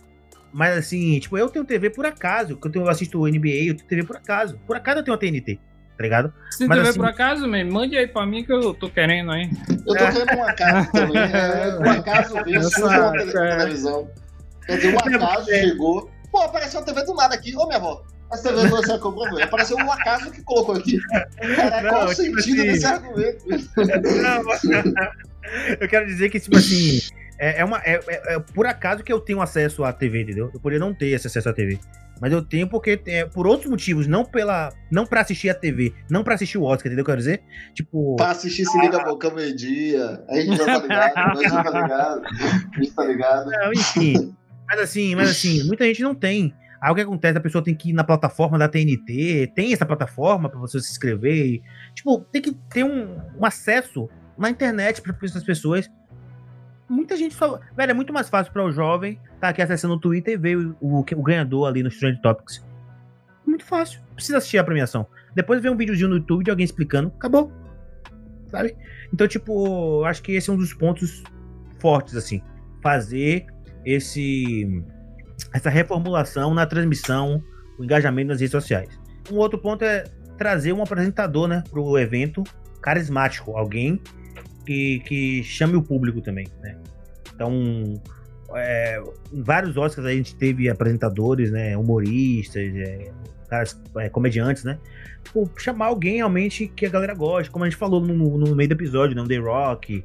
mas 0.52 0.78
assim, 0.78 1.20
tipo, 1.20 1.38
eu 1.38 1.50
tenho 1.50 1.66
TV 1.66 1.90
por 1.90 2.06
acaso. 2.06 2.60
Eu, 2.74 2.90
assisto 2.90 3.20
o 3.20 3.28
NBA, 3.28 3.68
eu 3.68 3.76
tenho 3.76 3.90
TV 3.90 4.04
por 4.04 4.18
acaso. 4.18 4.60
Por 4.66 4.76
acaso 4.76 5.00
eu 5.00 5.04
tenho 5.04 5.16
a 5.16 5.20
TNT 5.20 5.60
tá 5.98 6.04
ligado? 6.04 6.34
Se 6.50 6.68
Mas, 6.68 6.78
tiver 6.78 6.90
assim... 6.90 7.00
por 7.00 7.08
acaso, 7.08 7.48
man, 7.48 7.66
mande 7.66 7.98
aí 7.98 8.08
pra 8.08 8.26
mim 8.26 8.44
que 8.44 8.52
eu 8.52 8.74
tô 8.74 8.90
querendo 8.90 9.32
aí. 9.32 9.50
Eu 9.70 9.86
tô 9.86 9.94
querendo 9.94 10.38
um 10.38 10.44
acaso 10.44 10.92
também. 10.92 11.22
É, 11.22 11.72
por 11.78 11.88
acaso 11.88 12.44
veio, 12.44 12.64
surgiu 12.64 13.02
uma 13.02 13.12
televisão. 13.12 14.10
Quer 14.66 14.78
dizer, 14.78 14.96
um 14.96 14.98
acaso 14.98 15.46
chegou. 15.46 16.12
Pô, 16.32 16.42
apareceu 16.42 16.80
uma 16.80 16.86
TV 16.86 17.04
do 17.04 17.14
nada 17.14 17.36
aqui. 17.36 17.56
Ô, 17.56 17.68
minha 17.68 17.78
avó, 17.78 18.04
essa 18.32 18.52
TV 18.52 18.68
você 18.70 18.98
comprou, 18.98 19.26
velho. 19.26 19.44
Apareceu 19.44 19.78
um 19.78 19.92
acaso 19.92 20.32
que 20.32 20.42
colocou 20.44 20.76
aqui. 20.76 20.98
Cara, 21.56 21.90
qual 21.90 22.06
o 22.08 22.16
tipo 22.16 22.42
sentido 22.42 22.62
assim... 22.62 22.72
desse 22.72 22.86
argumento? 22.86 23.46
Não, 24.24 25.76
eu 25.80 25.88
quero 25.88 26.06
dizer 26.08 26.30
que, 26.30 26.40
tipo 26.40 26.58
assim. 26.58 27.00
É, 27.44 27.60
é, 27.60 27.66
uma, 27.66 27.80
é, 27.80 28.00
é, 28.08 28.36
é, 28.36 28.40
por 28.40 28.66
acaso 28.66 29.04
que 29.04 29.12
eu 29.12 29.20
tenho 29.20 29.42
acesso 29.42 29.84
à 29.84 29.92
TV, 29.92 30.22
entendeu? 30.22 30.50
Eu 30.54 30.62
poderia 30.62 30.80
não 30.80 30.94
ter 30.94 31.08
esse 31.08 31.28
acesso 31.28 31.50
à 31.50 31.54
TV. 31.54 31.78
Mas 32.22 32.32
eu 32.32 32.42
tenho 32.42 32.70
porque 32.70 33.02
é 33.06 33.26
por 33.26 33.46
outros 33.46 33.70
motivos, 33.70 34.08
não 34.08 34.24
pela 34.24 34.72
não 34.90 35.06
para 35.06 35.20
assistir 35.20 35.50
a 35.50 35.54
TV, 35.54 35.94
não 36.10 36.24
para 36.24 36.36
assistir 36.36 36.58
o 36.58 36.64
Oscar, 36.64 36.88
entendeu 36.88 37.02
o 37.02 37.06
que 37.06 37.12
eu 37.12 37.16
quero 37.16 37.18
dizer? 37.18 37.44
Tipo, 37.74 38.16
para 38.16 38.32
assistir 38.32 38.64
se 38.64 38.80
liga 38.80 39.02
a 39.02 39.04
boca 39.04 39.30
meio-dia. 39.30 40.24
A 40.30 40.40
gente 40.40 40.56
já 40.56 40.66
tá 40.66 40.80
ligado, 40.80 41.18
a 41.18 41.36
gente 41.36 41.52
tá 41.52 41.82
ligado. 41.82 42.22
A 42.24 42.82
gente 42.82 42.92
tá 42.94 43.04
ligado. 43.04 43.50
Não, 43.50 43.74
enfim. 43.74 44.36
mas 44.66 44.80
assim, 44.80 45.14
mas 45.14 45.30
assim, 45.30 45.68
muita 45.68 45.84
gente 45.84 46.02
não 46.02 46.16
tem. 46.16 46.56
Aí 46.82 46.92
o 46.94 46.96
que 46.96 47.02
acontece? 47.02 47.38
A 47.38 47.42
pessoa 47.42 47.62
tem 47.62 47.76
que 47.76 47.90
ir 47.90 47.94
na 47.94 48.06
plataforma 48.06 48.58
da 48.58 48.70
TNT, 48.70 49.52
tem 49.54 49.74
essa 49.74 49.86
plataforma 49.86 50.50
para 50.50 50.60
você 50.62 50.80
se 50.80 50.92
inscrever. 50.92 51.62
tipo, 51.94 52.22
tem 52.32 52.42
que 52.42 52.54
ter 52.70 52.86
um, 52.86 53.18
um 53.38 53.46
acesso 53.46 54.08
na 54.38 54.50
internet 54.50 55.02
para 55.02 55.14
essas 55.24 55.44
pessoas 55.44 55.90
muita 56.94 57.18
gente 57.18 57.34
só. 57.34 57.60
Velho, 57.76 57.92
é 57.92 57.94
muito 57.94 58.14
mais 58.14 58.30
fácil 58.30 58.54
para 58.54 58.64
o 58.64 58.72
jovem 58.72 59.20
tá 59.44 59.50
aqui 59.50 59.62
acessando 59.62 59.96
o 59.96 60.00
Twitter 60.00 60.36
e 60.36 60.38
ver 60.38 60.58
o, 60.58 60.74
o, 60.80 61.00
o 61.00 61.22
ganhador 61.22 61.68
ali 61.68 61.84
no 61.84 61.90
Strange 61.90 62.22
Topics. 62.22 62.66
Muito 63.46 63.66
fácil. 63.66 64.00
Precisa 64.16 64.38
assistir 64.38 64.58
a 64.58 64.64
premiação. 64.64 65.06
Depois 65.36 65.62
ver 65.62 65.70
um 65.70 65.76
videozinho 65.76 66.08
no 66.08 66.16
YouTube 66.16 66.46
de 66.46 66.50
alguém 66.50 66.64
explicando. 66.64 67.12
Acabou. 67.18 67.52
Sabe? 68.48 68.74
Então, 69.14 69.28
tipo, 69.28 70.06
acho 70.06 70.24
que 70.24 70.32
esse 70.32 70.50
é 70.50 70.54
um 70.54 70.56
dos 70.56 70.74
pontos 70.74 71.24
fortes, 71.78 72.16
assim. 72.16 72.42
Fazer 72.82 73.46
esse. 73.86 74.82
Essa 75.54 75.70
reformulação 75.70 76.54
na 76.54 76.66
transmissão, 76.66 77.44
o 77.78 77.84
engajamento 77.84 78.30
nas 78.30 78.40
redes 78.40 78.52
sociais. 78.52 78.98
Um 79.30 79.36
outro 79.36 79.60
ponto 79.60 79.84
é 79.84 80.06
trazer 80.38 80.72
um 80.72 80.82
apresentador, 80.82 81.50
né, 81.50 81.64
pro 81.70 81.98
evento 81.98 82.44
carismático, 82.82 83.58
alguém 83.58 84.02
que, 84.66 85.00
que 85.00 85.44
chame 85.44 85.76
o 85.76 85.82
público 85.82 86.22
também, 86.22 86.48
né? 86.62 86.78
Então, 87.34 88.02
é, 88.56 89.02
em 89.32 89.42
vários 89.42 89.76
Oscars 89.78 90.06
a 90.06 90.12
gente 90.12 90.36
teve 90.36 90.70
apresentadores, 90.70 91.52
né, 91.52 91.76
humoristas, 91.76 92.64
é, 92.76 93.12
caras, 93.50 93.82
é, 93.98 94.10
comediantes, 94.10 94.64
né? 94.64 94.78
Tipo, 95.24 95.50
chamar 95.58 95.88
alguém 95.88 96.18
realmente 96.18 96.68
que 96.68 96.86
a 96.86 96.90
galera 96.90 97.14
gosta, 97.14 97.52
como 97.52 97.66
a 97.66 97.70
gente 97.70 97.78
falou 97.78 98.02
no, 98.02 98.38
no 98.38 98.56
meio 98.56 98.70
do 98.70 98.74
episódio, 98.74 99.16
né? 99.16 99.22
Um 99.22 99.28
The 99.28 99.38
Rock, 99.38 100.04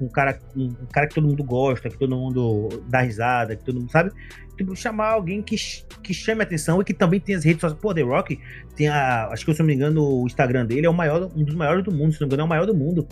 um 0.00 0.08
cara, 0.08 0.38
um, 0.56 0.72
cara 0.92 1.06
que 1.06 1.14
todo 1.14 1.26
mundo 1.26 1.42
gosta, 1.42 1.88
que 1.88 1.98
todo 1.98 2.14
mundo 2.16 2.82
dá 2.88 3.00
risada, 3.00 3.56
que 3.56 3.64
todo 3.64 3.80
mundo 3.80 3.90
sabe. 3.90 4.10
Tipo, 4.56 4.74
chamar 4.74 5.10
alguém 5.10 5.40
que, 5.40 5.56
que 6.02 6.12
chame 6.12 6.40
a 6.40 6.44
atenção 6.44 6.80
e 6.80 6.84
que 6.84 6.92
também 6.92 7.20
tem 7.20 7.34
as 7.34 7.44
redes 7.44 7.60
sociais. 7.60 7.80
Pô, 7.80 7.94
The 7.94 8.02
Rock 8.02 8.40
tem 8.76 8.88
a. 8.88 9.28
Acho 9.28 9.44
que 9.44 9.54
se 9.54 9.60
eu 9.60 9.64
não 9.64 9.68
me 9.68 9.74
engano, 9.74 10.22
o 10.22 10.26
Instagram 10.26 10.66
dele 10.66 10.86
é 10.86 10.90
o 10.90 10.94
maior, 10.94 11.30
um 11.34 11.44
dos 11.44 11.54
maiores 11.54 11.84
do 11.84 11.92
mundo, 11.92 12.12
se 12.12 12.20
não 12.20 12.26
me 12.26 12.34
engano, 12.34 12.42
é 12.42 12.44
o 12.44 12.48
maior 12.48 12.66
do 12.66 12.74
mundo. 12.74 13.06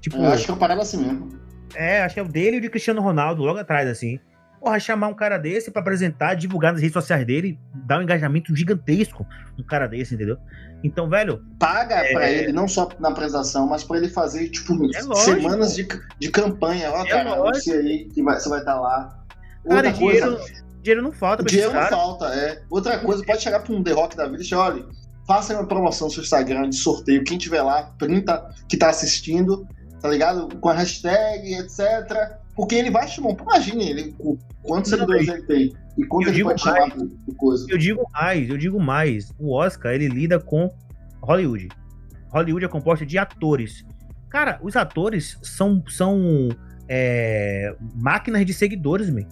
Tipo, 0.00 0.16
eu 0.18 0.26
acho 0.26 0.44
que 0.44 0.50
eu 0.50 0.56
parava 0.56 0.82
assim 0.82 0.98
mesmo. 0.98 1.28
É, 1.74 2.02
acho 2.02 2.14
que 2.14 2.20
é 2.20 2.22
o 2.22 2.28
dele 2.28 2.56
e 2.56 2.58
o 2.58 2.62
de 2.62 2.70
Cristiano 2.70 3.00
Ronaldo, 3.00 3.42
logo 3.42 3.58
atrás, 3.58 3.88
assim. 3.88 4.18
Porra, 4.60 4.80
chamar 4.80 5.08
um 5.08 5.14
cara 5.14 5.38
desse 5.38 5.70
para 5.70 5.82
apresentar, 5.82 6.34
divulgar 6.34 6.72
nas 6.72 6.80
redes 6.80 6.94
sociais 6.94 7.24
dele, 7.24 7.58
dar 7.86 7.98
um 7.98 8.02
engajamento 8.02 8.54
gigantesco 8.54 9.24
um 9.58 9.62
cara 9.62 9.86
desse, 9.86 10.14
entendeu? 10.14 10.36
Então, 10.82 11.08
velho. 11.08 11.44
Paga 11.58 11.96
é... 11.96 12.12
pra 12.12 12.30
ele, 12.30 12.52
não 12.52 12.68
só 12.68 12.88
na 12.98 13.08
apresentação, 13.08 13.66
mas 13.66 13.84
pra 13.84 13.98
ele 13.98 14.08
fazer, 14.08 14.48
tipo, 14.48 14.74
é 14.94 15.16
semanas 15.16 15.74
de, 15.74 15.86
de 16.18 16.30
campanha. 16.30 16.90
Ó, 16.92 17.04
é 17.04 17.08
cara, 17.08 17.36
você 17.36 17.72
aí 17.72 18.08
que 18.08 18.22
vai, 18.22 18.38
você 18.38 18.48
vai 18.48 18.60
estar 18.60 18.74
tá 18.74 18.80
lá. 18.80 19.24
Outra 19.64 19.82
cara, 19.82 19.98
coisa, 19.98 20.26
dinheiro, 20.26 20.44
dinheiro 20.82 21.02
não 21.02 21.12
falta 21.12 21.42
Dinheiro 21.42 21.72
não 21.72 21.82
falta, 21.88 22.26
é. 22.26 22.62
Outra 22.70 22.98
coisa, 22.98 23.24
pode 23.24 23.42
chegar 23.42 23.60
pra 23.60 23.72
um 23.72 23.82
The 23.82 23.92
Rock 23.92 24.16
da 24.16 24.24
vida 24.24 24.38
e 24.38 24.42
dizer, 24.42 24.54
olha, 24.54 24.84
faça 25.26 25.54
uma 25.54 25.66
promoção 25.66 26.06
no 26.06 26.12
seu 26.12 26.22
Instagram 26.22 26.70
de 26.70 26.76
sorteio. 26.76 27.24
Quem 27.24 27.36
tiver 27.36 27.62
lá, 27.62 27.94
printa 27.98 28.48
que 28.68 28.76
tá 28.76 28.88
assistindo, 28.88 29.66
tá 30.00 30.08
ligado? 30.08 30.48
Com 30.58 30.68
a 30.68 30.74
hashtag, 30.74 31.54
etc. 31.54 32.38
Porque 32.54 32.74
ele 32.74 32.90
vai 32.90 33.06
chamar. 33.06 33.36
Imagine 33.40 33.90
ele, 33.90 34.16
quantos 34.62 34.90
seguidores 34.90 35.28
ele 35.28 35.42
tem. 35.42 35.74
E 35.96 36.04
quanto 36.04 36.28
ele 36.28 36.44
pode 36.44 36.62
mais, 36.64 36.80
chamar 36.80 36.94
por, 36.94 37.34
coisa. 37.36 37.66
Eu 37.68 37.78
digo 37.78 38.08
mais, 38.12 38.48
eu 38.48 38.56
digo 38.56 38.80
mais. 38.80 39.32
O 39.38 39.54
Oscar, 39.54 39.92
ele 39.94 40.08
lida 40.08 40.38
com 40.38 40.72
Hollywood. 41.22 41.68
Hollywood 42.28 42.64
é 42.64 42.68
composto 42.68 43.04
de 43.04 43.18
atores. 43.18 43.84
Cara, 44.28 44.60
os 44.62 44.76
atores 44.76 45.38
são, 45.42 45.82
são 45.88 46.48
é, 46.88 47.74
máquinas 47.94 48.44
de 48.44 48.52
seguidores, 48.52 49.10
meu. 49.10 49.26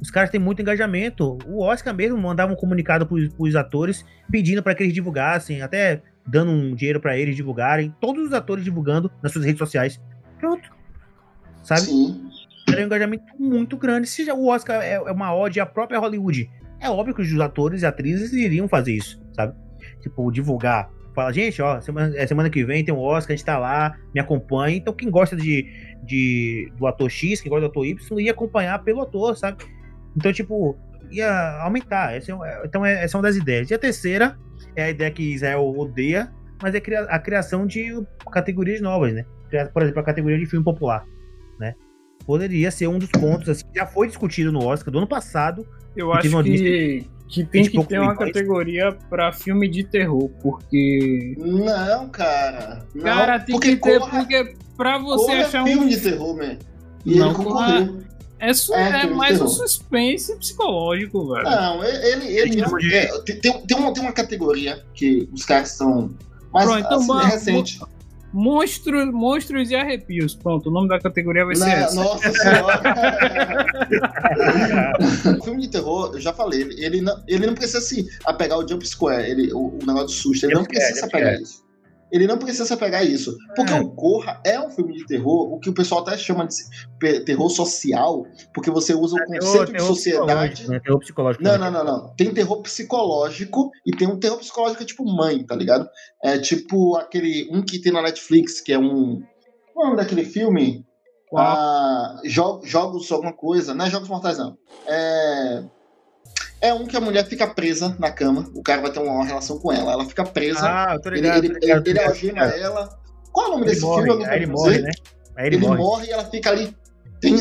Os 0.00 0.10
caras 0.10 0.30
têm 0.30 0.40
muito 0.40 0.62
engajamento. 0.62 1.38
O 1.46 1.60
Oscar 1.62 1.92
mesmo 1.94 2.16
mandava 2.16 2.52
um 2.52 2.56
comunicado 2.56 3.04
pros, 3.06 3.28
pros 3.28 3.56
atores 3.56 4.04
pedindo 4.30 4.62
para 4.62 4.74
que 4.74 4.82
eles 4.82 4.94
divulgassem, 4.94 5.60
até 5.60 6.02
dando 6.28 6.52
um 6.52 6.74
dinheiro 6.74 7.00
para 7.00 7.16
eles 7.16 7.34
divulgarem. 7.34 7.94
Todos 8.00 8.26
os 8.26 8.32
atores 8.32 8.64
divulgando 8.64 9.10
nas 9.22 9.32
suas 9.32 9.44
redes 9.44 9.58
sociais. 9.58 10.00
Pronto. 10.38 10.70
Sabe? 11.62 11.82
Sim 11.82 12.28
era 12.72 12.82
um 12.82 12.86
engajamento 12.86 13.24
muito 13.38 13.76
grande. 13.76 14.08
Se 14.08 14.30
o 14.30 14.46
Oscar 14.46 14.82
é, 14.82 14.94
é 14.94 15.12
uma 15.12 15.34
ode 15.34 15.60
à 15.60 15.66
própria 15.66 15.98
Hollywood, 15.98 16.50
é 16.80 16.88
óbvio 16.88 17.14
que 17.14 17.22
os 17.22 17.40
atores 17.40 17.82
e 17.82 17.86
atrizes 17.86 18.32
iriam 18.32 18.68
fazer 18.68 18.92
isso, 18.92 19.20
sabe? 19.32 19.54
Tipo, 20.00 20.30
divulgar. 20.30 20.90
Fala, 21.14 21.32
gente, 21.32 21.60
ó, 21.60 21.80
semana, 21.80 22.16
é, 22.16 22.26
semana 22.26 22.48
que 22.48 22.64
vem 22.64 22.84
tem 22.84 22.94
um 22.94 22.98
Oscar, 22.98 23.32
a 23.32 23.36
gente 23.36 23.44
tá 23.44 23.58
lá, 23.58 23.96
me 24.14 24.20
acompanha. 24.20 24.76
Então, 24.76 24.94
quem 24.94 25.10
gosta 25.10 25.34
de, 25.34 25.66
de, 26.04 26.72
do 26.76 26.86
ator 26.86 27.10
X, 27.10 27.40
quem 27.40 27.50
gosta 27.50 27.66
do 27.66 27.70
ator 27.70 27.86
Y, 27.86 28.20
ia 28.20 28.30
acompanhar 28.30 28.78
pelo 28.84 29.02
ator, 29.02 29.36
sabe? 29.36 29.64
Então, 30.16 30.32
tipo, 30.32 30.78
ia 31.10 31.60
aumentar. 31.62 32.14
Essa 32.14 32.32
é, 32.32 32.62
então, 32.64 32.84
essa 32.84 33.16
é 33.16 33.18
uma 33.18 33.22
das 33.22 33.36
ideias. 33.36 33.70
E 33.70 33.74
a 33.74 33.78
terceira 33.78 34.38
é 34.80 34.84
a 34.84 34.90
ideia 34.90 35.10
que 35.10 35.34
Israel 35.34 35.68
odeia, 35.76 36.32
mas 36.62 36.74
é 36.74 36.82
a 37.08 37.18
criação 37.18 37.66
de 37.66 38.02
categorias 38.32 38.80
novas, 38.80 39.12
né? 39.12 39.24
Por 39.72 39.82
exemplo, 39.82 40.00
a 40.00 40.04
categoria 40.04 40.38
de 40.38 40.46
filme 40.46 40.64
popular, 40.64 41.04
né? 41.58 41.74
poderia 42.28 42.70
ser 42.70 42.86
um 42.86 42.98
dos 42.98 43.10
pontos, 43.10 43.48
assim, 43.48 43.64
já 43.74 43.86
foi 43.86 44.06
discutido 44.06 44.52
no 44.52 44.62
Oscar 44.62 44.92
do 44.92 44.98
ano 44.98 45.06
passado. 45.06 45.66
Eu 45.96 46.12
acho 46.12 46.28
que, 46.42 47.06
que 47.26 47.42
tem 47.42 47.66
que 47.66 47.82
ter 47.86 47.98
uma 47.98 48.14
categoria 48.14 48.92
para 49.08 49.32
filme 49.32 49.66
de 49.66 49.82
terror, 49.82 50.28
porque. 50.42 51.34
Não, 51.38 52.10
cara. 52.10 52.86
Não, 52.94 53.02
cara, 53.02 53.40
tem 53.40 53.58
que 53.58 53.76
ter, 53.76 53.98
corra, 53.98 54.18
porque 54.18 54.54
pra 54.76 54.98
você 54.98 55.32
é 55.32 55.40
achar 55.40 55.62
um. 55.62 55.66
filme 55.66 55.88
de 55.88 56.00
terror, 56.02 56.36
man. 56.36 56.58
E 57.06 57.18
não, 57.18 57.28
ele 57.28 57.34
concorreu. 57.34 58.00
É, 58.40 58.54
su 58.54 58.72
é, 58.74 59.02
é 59.02 59.06
mais 59.06 59.40
um 59.40 59.48
suspense 59.48 60.36
psicológico, 60.36 61.34
velho. 61.34 61.44
Não, 61.44 61.84
ele. 61.84 62.06
ele, 62.06 62.60
ele 62.60 62.94
é, 62.94 63.06
tem, 63.22 63.40
tem, 63.40 63.76
uma, 63.76 63.92
tem 63.92 64.02
uma 64.02 64.12
categoria 64.12 64.84
que 64.94 65.28
os 65.32 65.44
caras 65.44 65.70
são. 65.70 66.14
Mas 66.52 66.64
Pronto, 66.64 66.80
então, 66.80 66.98
assim, 66.98 67.26
é 67.26 67.30
recente. 67.30 67.80
Monstro, 68.32 69.12
monstros 69.12 69.70
e 69.70 69.74
arrepios. 69.74 70.34
Pronto, 70.34 70.68
o 70.68 70.72
nome 70.72 70.88
da 70.88 71.00
categoria 71.00 71.44
vai 71.44 71.56
ser 71.56 71.64
não, 71.64 71.72
essa. 71.72 71.94
Nossa 71.94 72.30
senhora! 72.32 72.82
o 75.38 75.42
filme 75.44 75.62
de 75.62 75.68
terror, 75.68 76.10
eu 76.12 76.20
já 76.20 76.32
falei, 76.32 76.60
ele, 76.60 76.84
ele, 76.84 77.00
não, 77.00 77.22
ele 77.26 77.46
não 77.46 77.54
precisa 77.54 77.80
se 77.80 78.06
apegar 78.24 78.58
ao 78.58 78.68
jump 78.68 78.86
square, 78.86 79.28
ele, 79.28 79.52
o, 79.52 79.68
o 79.68 79.78
negócio 79.78 80.06
do 80.06 80.12
susto, 80.12 80.44
ele 80.44 80.54
não 80.54 80.64
precisa 80.64 81.00
se 81.00 81.04
apegar 81.04 81.34
a 81.34 81.40
isso. 81.40 81.67
Ele 82.10 82.26
não 82.26 82.38
precisa 82.38 82.64
se 82.64 82.72
apegar 82.72 83.02
a 83.02 83.04
isso. 83.04 83.36
Porque 83.54 83.72
é. 83.72 83.80
o 83.80 83.90
Corra 83.90 84.40
é 84.44 84.60
um 84.60 84.70
filme 84.70 84.94
de 84.94 85.06
terror, 85.06 85.52
o 85.52 85.58
que 85.58 85.70
o 85.70 85.74
pessoal 85.74 86.00
até 86.00 86.16
chama 86.16 86.46
de 86.46 87.20
terror 87.20 87.50
social, 87.50 88.24
porque 88.54 88.70
você 88.70 88.94
usa 88.94 89.16
o 89.16 89.34
é, 89.34 89.38
conceito 89.38 89.72
terror, 89.72 89.72
de 89.72 89.82
sociedade. 89.82 90.68
Né? 90.68 90.80
Terror 90.80 90.98
psicológico. 91.00 91.44
Não, 91.44 91.58
não, 91.58 91.70
não, 91.70 91.84
não. 91.84 92.14
Tem 92.14 92.32
terror 92.32 92.62
psicológico 92.62 93.70
e 93.86 93.90
tem 93.92 94.08
um 94.08 94.18
terror 94.18 94.38
psicológico 94.38 94.84
tipo 94.84 95.04
mãe, 95.04 95.44
tá 95.44 95.54
ligado? 95.54 95.88
É 96.22 96.38
tipo 96.38 96.96
aquele. 96.96 97.48
Um 97.52 97.62
que 97.62 97.80
tem 97.80 97.92
na 97.92 98.02
Netflix, 98.02 98.60
que 98.60 98.72
é 98.72 98.78
um. 98.78 99.22
Qual 99.74 99.84
é 99.84 99.88
o 99.88 99.90
nome 99.90 99.96
daquele 99.96 100.24
filme? 100.24 100.84
Ah, 101.36 102.20
jogos, 102.24 103.12
alguma 103.12 103.32
coisa. 103.34 103.74
Não 103.74 103.84
é 103.84 103.90
Jogos 103.90 104.08
Mortais, 104.08 104.38
não. 104.38 104.56
É. 104.86 105.62
É 106.60 106.74
um 106.74 106.86
que 106.86 106.96
a 106.96 107.00
mulher 107.00 107.24
fica 107.26 107.46
presa 107.46 107.96
na 107.98 108.10
cama, 108.10 108.50
o 108.54 108.62
cara 108.62 108.82
vai 108.82 108.90
ter 108.90 108.98
uma 108.98 109.24
relação 109.24 109.58
com 109.58 109.72
ela, 109.72 109.92
ela 109.92 110.04
fica 110.04 110.24
presa. 110.24 110.60
Ah, 110.62 110.94
eu 110.94 111.00
tô 111.00 111.10
ligado. 111.10 111.44
Ele, 111.44 111.56
ele, 111.62 111.72
ele, 111.72 111.90
ele 111.90 112.00
algema 112.00 112.44
ela. 112.46 112.98
Qual 113.32 113.46
é 113.46 113.48
o 113.48 113.52
nome 113.52 113.64
ele 113.64 113.70
desse 113.70 113.82
morre, 113.82 114.04
filme? 114.04 114.26
Aí 114.26 114.36
ele 114.38 114.46
morre, 114.46 114.78
né? 114.78 114.90
Aí 115.36 115.46
ele, 115.46 115.56
ele 115.56 115.66
morre. 115.66 115.78
morre. 115.78 116.06
e 116.06 116.10
ela 116.10 116.24
fica 116.24 116.50
ali. 116.50 116.76
Tem... 117.20 117.36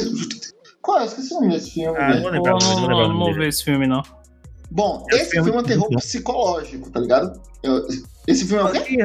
Qual 0.81 0.99
é? 0.99 1.01
Eu 1.01 1.05
esqueci 1.07 1.33
o 1.33 1.39
nome 1.39 1.53
desse 1.53 1.71
filme. 1.71 1.97
Ah, 1.97 2.15
não, 2.15 2.29
lembro, 2.29 2.59
não, 2.59 2.59
não, 2.59 2.89
não, 2.89 3.13
não 3.13 3.33
ver 3.33 3.47
esse 3.47 3.63
filme, 3.63 3.87
não. 3.87 4.03
Bom, 4.69 5.05
esse 5.11 5.31
filme 5.31 5.49
é 5.51 5.59
um 5.59 5.63
terror 5.63 5.89
psicológico, 5.89 6.89
tá 6.91 6.99
ligado? 6.99 7.41
Esse 8.27 8.45
filme 8.45 8.61
é 8.61 8.65
o 8.65 8.83
quê? 8.83 8.97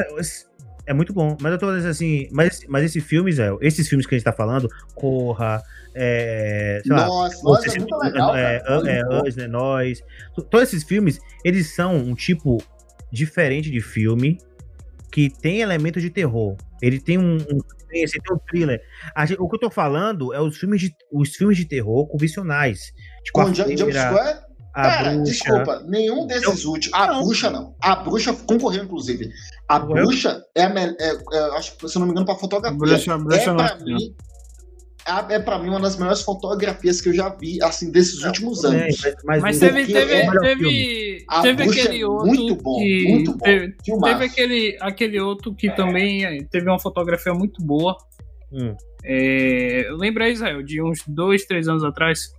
É 0.86 0.92
muito 0.92 1.12
bom, 1.12 1.36
mas 1.40 1.52
eu 1.52 1.58
tô 1.58 1.72
dizendo 1.72 1.90
assim, 1.90 2.28
mas, 2.32 2.64
mas 2.68 2.84
esse 2.84 3.00
filme, 3.00 3.30
Zé, 3.32 3.50
esses 3.60 3.88
filmes 3.88 4.06
que 4.06 4.14
a 4.14 4.18
gente 4.18 4.24
tá 4.24 4.32
falando, 4.32 4.68
Corra, 4.94 5.62
é, 5.94 6.82
Nossa, 6.86 7.36
lá, 7.36 7.42
nossa, 7.42 7.68
é 7.68 7.78
muito 7.78 7.96
legal, 7.98 8.36
é, 8.36 8.62
é, 8.66 8.98
é, 8.98 9.36
né, 9.36 9.46
Nós, 9.46 10.02
todos 10.50 10.68
esses 10.68 10.82
filmes, 10.82 11.20
eles 11.44 11.74
são 11.74 11.96
um 11.96 12.14
tipo 12.14 12.62
diferente 13.12 13.70
de 13.70 13.80
filme 13.80 14.38
que 15.10 15.28
tem 15.30 15.60
elementos 15.60 16.02
de 16.02 16.10
terror. 16.10 16.56
Ele 16.80 16.98
tem 16.98 17.18
um, 17.18 17.36
um 17.36 17.58
esse 17.92 18.18
tem 18.18 18.34
um 18.34 18.38
thriller. 18.38 18.80
Gente, 19.26 19.36
o 19.38 19.48
que 19.48 19.56
eu 19.56 19.60
tô 19.60 19.70
falando 19.70 20.32
é 20.32 20.40
os 20.40 20.56
filmes 20.56 20.80
de, 20.80 20.96
os 21.12 21.36
filmes 21.36 21.58
de 21.58 21.66
terror 21.66 22.06
convencionais. 22.08 22.92
Tipo, 23.22 23.42
Com 23.42 23.54
Jump 23.54 23.76
Square? 23.76 24.40
A 24.74 24.82
Cara, 24.82 25.10
bruxa. 25.10 25.24
desculpa, 25.24 25.84
nenhum 25.86 26.26
desses 26.26 26.64
últimos. 26.64 26.98
A 26.98 27.06
não. 27.08 27.22
bruxa 27.22 27.50
não. 27.50 27.74
A 27.80 27.96
bruxa 27.96 28.32
concorreu, 28.32 28.84
inclusive. 28.84 29.30
A 29.68 29.78
bruxa 29.78 30.42
é, 30.54 30.64
a, 30.64 30.70
é, 30.70 30.94
é, 31.32 31.38
acho 31.56 31.76
que, 31.76 31.88
se 31.88 31.96
eu 31.96 32.00
não 32.00 32.06
me 32.06 32.12
engano, 32.12 32.24
pra 32.24 32.36
fotografia. 32.36 32.78
Bruxa, 32.78 33.18
bruxa 33.18 33.50
é 33.50 33.54
pra 33.54 33.78
mim. 33.80 34.14
É, 35.06 35.34
é 35.34 35.38
pra 35.40 35.58
mim 35.58 35.68
uma 35.68 35.80
das 35.80 35.96
melhores 35.96 36.22
fotografias 36.22 37.00
que 37.00 37.08
eu 37.10 37.14
já 37.14 37.28
vi, 37.28 37.62
assim, 37.62 37.90
desses 37.90 38.22
últimos 38.22 38.64
anos. 38.64 38.96
Mas, 39.24 39.42
mas 39.42 39.58
teve, 39.58 39.84
teve, 39.84 40.12
é 40.12 40.30
teve, 40.30 41.26
teve 41.42 41.62
aquele 41.64 42.00
é 42.00 42.06
outro. 42.06 42.26
Muito 42.28 42.54
bom, 42.54 42.78
que, 42.78 43.08
muito 43.08 43.32
bom. 43.32 43.44
Teve, 43.44 43.74
teve, 43.76 44.24
aquele, 44.24 44.78
aquele 44.80 45.20
outro 45.20 45.54
que 45.54 45.70
também 45.74 46.44
teve 46.46 46.68
uma 46.68 46.78
fotografia 46.78 47.34
muito 47.34 47.62
boa. 47.62 47.96
Hum. 48.50 48.74
É, 49.04 49.88
lembra, 49.98 50.30
Israel, 50.30 50.62
de 50.62 50.80
uns 50.80 51.02
dois, 51.06 51.44
três 51.44 51.68
anos 51.68 51.84
atrás? 51.84 52.32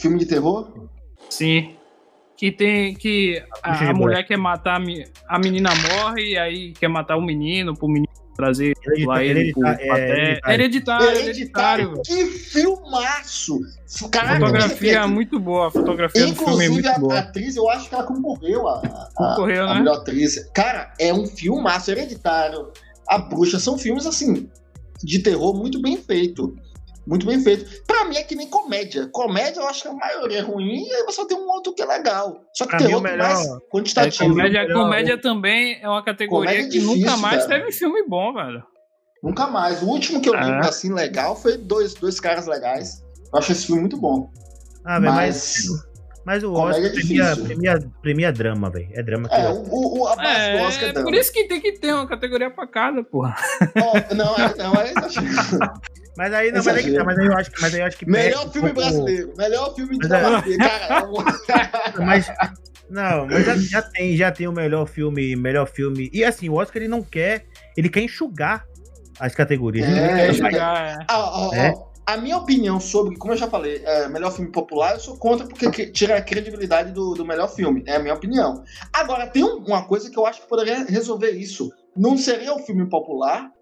Filme 0.00 0.18
de 0.18 0.26
terror? 0.26 0.88
Sim. 1.28 1.74
Que 2.36 2.52
tem. 2.52 2.94
Que 2.94 3.42
a, 3.62 3.90
a 3.90 3.94
mulher 3.94 4.26
quer 4.26 4.38
matar. 4.38 4.80
A 5.28 5.38
menina 5.38 5.70
morre 5.74 6.30
e 6.30 6.38
aí 6.38 6.72
quer 6.72 6.88
matar 6.88 7.16
o 7.16 7.22
menino 7.22 7.74
pro 7.76 7.88
menino 7.88 8.08
trazer 8.38 8.72
lá 9.04 9.24
ele 9.24 9.52
pro, 9.52 9.66
é, 9.66 10.38
hereditário, 10.46 11.10
hereditário, 11.10 12.02
Que 12.04 12.26
filmaço! 12.26 13.58
Cara, 14.12 14.38
fotografia 14.38 14.98
é 14.98 15.06
muito 15.06 15.40
boa, 15.40 15.66
a 15.66 15.70
fotografia 15.72 16.24
Inclusive, 16.24 16.44
do 16.44 16.50
filme 16.50 16.64
é 16.64 16.68
muito 16.68 16.88
a, 16.88 16.98
boa. 17.00 17.14
a 17.16 17.18
atriz, 17.18 17.56
eu 17.56 17.68
acho 17.68 17.88
que 17.88 17.94
ela 17.96 18.04
concorreu 18.04 18.68
a, 18.68 18.78
a, 18.78 19.10
concorreu, 19.16 19.64
a, 19.64 19.74
né? 19.74 19.80
melhor 19.80 19.96
atriz. 19.96 20.48
Cara, 20.54 20.94
é 21.00 21.12
um 21.12 21.26
filmaço, 21.26 21.90
hereditário. 21.90 22.68
A 23.08 23.18
Bruxa 23.18 23.58
são 23.58 23.76
filmes 23.76 24.06
assim 24.06 24.48
de 25.02 25.18
terror 25.18 25.52
muito 25.56 25.82
bem 25.82 25.96
feito. 25.96 26.56
Muito 27.08 27.24
bem 27.24 27.40
feito. 27.40 27.64
Pra 27.86 28.04
mim 28.04 28.16
é 28.16 28.22
que 28.22 28.34
nem 28.34 28.48
comédia. 28.48 29.08
Comédia 29.08 29.60
eu 29.60 29.66
acho 29.66 29.82
que 29.82 29.88
a 29.88 29.94
maioria 29.94 30.38
é 30.38 30.42
ruim 30.42 30.84
e 30.84 30.94
aí 30.94 31.04
você 31.04 31.26
tem 31.26 31.38
um 31.38 31.48
outro 31.48 31.74
que 31.74 31.80
é 31.80 31.86
legal. 31.86 32.38
Só 32.54 32.64
que 32.64 32.70
pra 32.70 32.78
terror 32.78 33.00
é 33.06 33.10
melhor, 33.10 33.34
mais 33.34 33.48
quantitativo. 33.72 34.24
É, 34.24 34.28
comédia, 34.28 34.72
comédia 34.74 35.18
também 35.18 35.78
é 35.80 35.88
uma 35.88 36.04
categoria 36.04 36.60
é 36.60 36.62
que 36.64 36.68
difícil, 36.68 36.96
nunca 36.96 37.16
mais 37.16 37.46
cara. 37.46 37.60
teve 37.60 37.72
filme 37.72 38.06
bom, 38.06 38.34
velho. 38.34 38.62
Nunca 39.22 39.46
mais. 39.46 39.82
O 39.82 39.86
último 39.86 40.20
que 40.20 40.28
eu 40.28 40.34
vi 40.34 40.50
é. 40.50 40.58
assim 40.58 40.92
legal 40.92 41.34
foi 41.34 41.56
dois, 41.56 41.94
dois 41.94 42.20
caras 42.20 42.46
legais. 42.46 43.02
Eu 43.32 43.38
acho 43.38 43.52
esse 43.52 43.66
filme 43.66 43.80
muito 43.80 43.96
bom. 43.96 44.30
Ah, 44.84 45.00
mas... 45.00 45.66
mas... 45.66 45.88
Mas 46.26 46.44
o 46.44 46.52
Oscar 46.52 46.84
é 46.84 46.90
premia, 46.90 47.36
premia, 47.36 47.90
premia, 48.02 48.30
drama, 48.30 48.68
velho. 48.68 48.90
É 48.92 49.02
drama 49.02 49.30
que 49.30 49.34
é. 49.34 49.48
O, 49.48 50.00
o, 50.00 50.06
a 50.08 50.14
base 50.14 50.28
é, 50.28 50.58
do 50.58 50.64
Oscar 50.64 50.88
é 50.90 50.92
drama. 50.92 51.08
Por 51.08 51.18
isso 51.18 51.32
que 51.32 51.44
tem 51.44 51.58
que 51.58 51.72
ter 51.72 51.94
uma 51.94 52.06
categoria 52.06 52.50
pra 52.50 52.66
cada, 52.66 53.02
porra. 53.02 53.34
Oh, 53.62 54.14
não, 54.14 54.36
é, 54.36 54.54
não, 54.58 54.74
é 54.74 54.92
Mas 56.18 56.34
aí, 56.34 56.50
não, 56.50 56.64
mas 56.64 56.76
aí, 56.76 56.92
tá, 56.92 57.04
mas 57.04 57.16
aí 57.16 57.26
eu 57.26 57.32
acho 57.32 57.50
que. 57.52 57.60
Mas 57.62 57.74
aí 57.74 57.80
eu 57.80 57.86
acho 57.86 57.96
que 57.96 58.10
melhor 58.10 58.50
filme 58.50 58.70
um 58.70 58.74
pouco... 58.74 58.90
brasileiro. 58.90 59.32
Melhor 59.38 59.74
filme 59.76 59.98
de 59.98 60.08
brasileiro, 60.08 60.58
cara. 60.58 61.08
mas. 62.04 62.26
Não, 62.90 63.26
mas 63.26 63.44
já, 63.44 63.56
já, 63.56 63.82
tem, 63.82 64.16
já 64.16 64.32
tem 64.32 64.48
o 64.48 64.52
melhor 64.52 64.88
filme, 64.88 65.36
melhor 65.36 65.68
filme. 65.68 66.10
E 66.12 66.24
assim, 66.24 66.48
o 66.48 66.54
Oscar 66.54 66.82
ele 66.82 66.88
não 66.88 67.04
quer. 67.04 67.46
Ele 67.76 67.88
quer 67.88 68.00
enxugar 68.00 68.66
as 69.20 69.32
categorias. 69.32 69.86
É, 69.86 69.90
ele 69.90 70.08
quer 70.08 70.30
enxugar. 70.30 70.98
É. 70.98 71.04
Ah, 71.06 71.18
ó, 71.20 71.88
a 72.04 72.16
minha 72.16 72.36
opinião 72.36 72.80
sobre, 72.80 73.16
como 73.16 73.34
eu 73.34 73.36
já 73.36 73.46
falei, 73.46 73.80
é, 73.84 74.08
melhor 74.08 74.32
filme 74.32 74.50
popular, 74.50 74.94
eu 74.94 75.00
sou 75.00 75.16
contra 75.16 75.46
porque 75.46 75.86
tira 75.92 76.16
a 76.16 76.22
credibilidade 76.22 76.90
do, 76.90 77.14
do 77.14 77.24
melhor 77.24 77.48
filme. 77.48 77.84
É 77.86 77.94
a 77.94 78.00
minha 78.00 78.14
opinião. 78.14 78.64
Agora, 78.92 79.28
tem 79.28 79.44
uma 79.44 79.86
coisa 79.86 80.10
que 80.10 80.18
eu 80.18 80.26
acho 80.26 80.40
que 80.40 80.48
poderia 80.48 80.84
resolver 80.84 81.30
isso. 81.30 81.70
Não 81.96 82.18
seria 82.18 82.52
o 82.54 82.58
filme 82.58 82.88
popular 82.88 83.52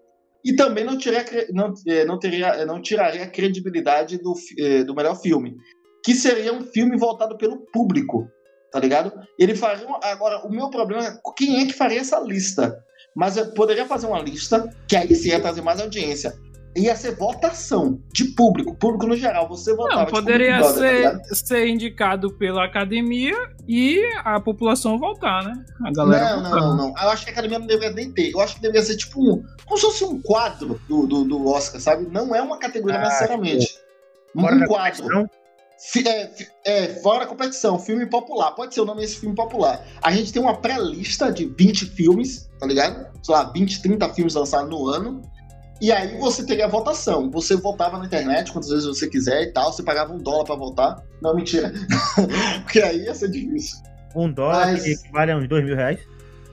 e 0.43 0.55
também 0.55 0.83
não, 0.83 0.97
tiria, 0.97 1.25
não, 1.51 1.73
é, 1.87 2.05
não, 2.05 2.19
teria, 2.19 2.47
é, 2.47 2.65
não 2.65 2.81
tiraria 2.81 3.23
a 3.23 3.29
credibilidade 3.29 4.17
do, 4.17 4.33
é, 4.57 4.83
do 4.83 4.95
melhor 4.95 5.15
filme. 5.15 5.55
Que 6.03 6.13
seria 6.13 6.53
um 6.53 6.61
filme 6.61 6.97
voltado 6.97 7.37
pelo 7.37 7.65
público, 7.71 8.27
tá 8.71 8.79
ligado? 8.79 9.11
Ele 9.37 9.55
faria. 9.55 9.85
Agora, 10.03 10.45
o 10.45 10.51
meu 10.51 10.69
problema 10.69 11.05
é 11.05 11.17
quem 11.35 11.61
é 11.61 11.65
que 11.65 11.73
faria 11.73 11.99
essa 11.99 12.19
lista? 12.19 12.77
Mas 13.15 13.35
eu 13.35 13.51
poderia 13.53 13.85
fazer 13.85 14.07
uma 14.07 14.21
lista 14.21 14.69
que 14.87 14.95
aí 14.95 15.13
sim 15.15 15.29
ia 15.29 15.41
trazer 15.41 15.61
mais 15.61 15.81
audiência 15.81 16.33
ia 16.77 16.95
ser 16.95 17.15
votação 17.15 17.99
de 18.13 18.25
público, 18.25 18.75
público 18.75 19.07
no 19.07 19.15
geral. 19.15 19.47
Você 19.49 19.75
votava. 19.75 20.03
Não, 20.03 20.11
poderia 20.11 20.57
tipo, 20.57 20.73
ser, 20.73 21.19
tá 21.19 21.35
ser 21.35 21.67
indicado 21.67 22.31
pela 22.33 22.65
academia 22.65 23.35
e 23.67 24.01
a 24.23 24.39
população 24.39 24.97
votar, 24.97 25.43
né? 25.43 25.53
A 25.85 25.91
galera. 25.91 26.37
Não, 26.37 26.43
não, 26.43 26.59
não, 26.59 26.77
não, 26.77 26.93
Eu 27.01 27.09
acho 27.09 27.23
que 27.23 27.29
a 27.29 27.33
academia 27.33 27.59
não 27.59 27.67
deveria 27.67 27.95
nem 27.95 28.11
ter. 28.11 28.31
Eu 28.31 28.39
acho 28.39 28.55
que 28.55 28.61
deveria 28.61 28.85
ser 28.85 28.97
tipo 28.97 29.19
um. 29.19 29.43
Como 29.65 29.77
se 29.77 29.85
fosse 29.85 30.03
um 30.03 30.21
quadro 30.21 30.79
do, 30.87 31.07
do, 31.07 31.23
do 31.23 31.47
Oscar, 31.47 31.81
sabe? 31.81 32.07
Não 32.11 32.35
é 32.35 32.41
uma 32.41 32.57
categoria 32.57 32.99
ah, 32.99 33.03
necessariamente. 33.03 33.67
Tipo, 33.67 33.87
um 34.35 34.65
quadro. 34.65 35.29
É, 36.05 36.29
é, 36.65 36.87
fora 37.01 37.19
da 37.19 37.27
competição, 37.27 37.77
filme 37.77 38.05
popular. 38.07 38.51
Pode 38.51 38.73
ser 38.73 38.81
o 38.81 38.85
nome 38.85 39.01
desse 39.01 39.19
filme 39.19 39.35
popular. 39.35 39.85
A 40.01 40.11
gente 40.11 40.33
tem 40.33 40.41
uma 40.41 40.57
pré-lista 40.57 41.31
de 41.31 41.45
20 41.45 41.85
filmes, 41.85 42.49
tá 42.59 42.65
ligado? 42.65 43.07
Sei 43.21 43.33
lá, 43.33 43.43
20, 43.43 43.81
30 43.83 44.13
filmes 44.13 44.33
lançados 44.33 44.69
no 44.69 44.87
ano. 44.87 45.21
E 45.79 45.91
aí 45.91 46.17
você 46.17 46.45
teria 46.45 46.65
a 46.65 46.69
votação. 46.69 47.29
Você 47.31 47.55
votava 47.55 47.97
na 47.97 48.05
internet 48.05 48.51
quantas 48.51 48.69
vezes 48.69 48.85
você 48.85 49.07
quiser 49.07 49.43
e 49.43 49.51
tal. 49.51 49.71
Você 49.71 49.83
pagava 49.83 50.13
um 50.13 50.17
dólar 50.17 50.45
para 50.45 50.55
votar. 50.55 51.03
Não, 51.21 51.35
mentira. 51.35 51.71
Porque 52.63 52.81
aí 52.81 53.03
ia 53.03 53.13
ser 53.13 53.29
difícil. 53.29 53.77
Um 54.15 54.31
dólar 54.31 54.71
Mas... 54.71 54.83
que 54.83 54.93
equivale 54.93 55.31
a 55.31 55.37
uns 55.37 55.47
dois 55.47 55.63
mil 55.63 55.75
reais? 55.75 55.99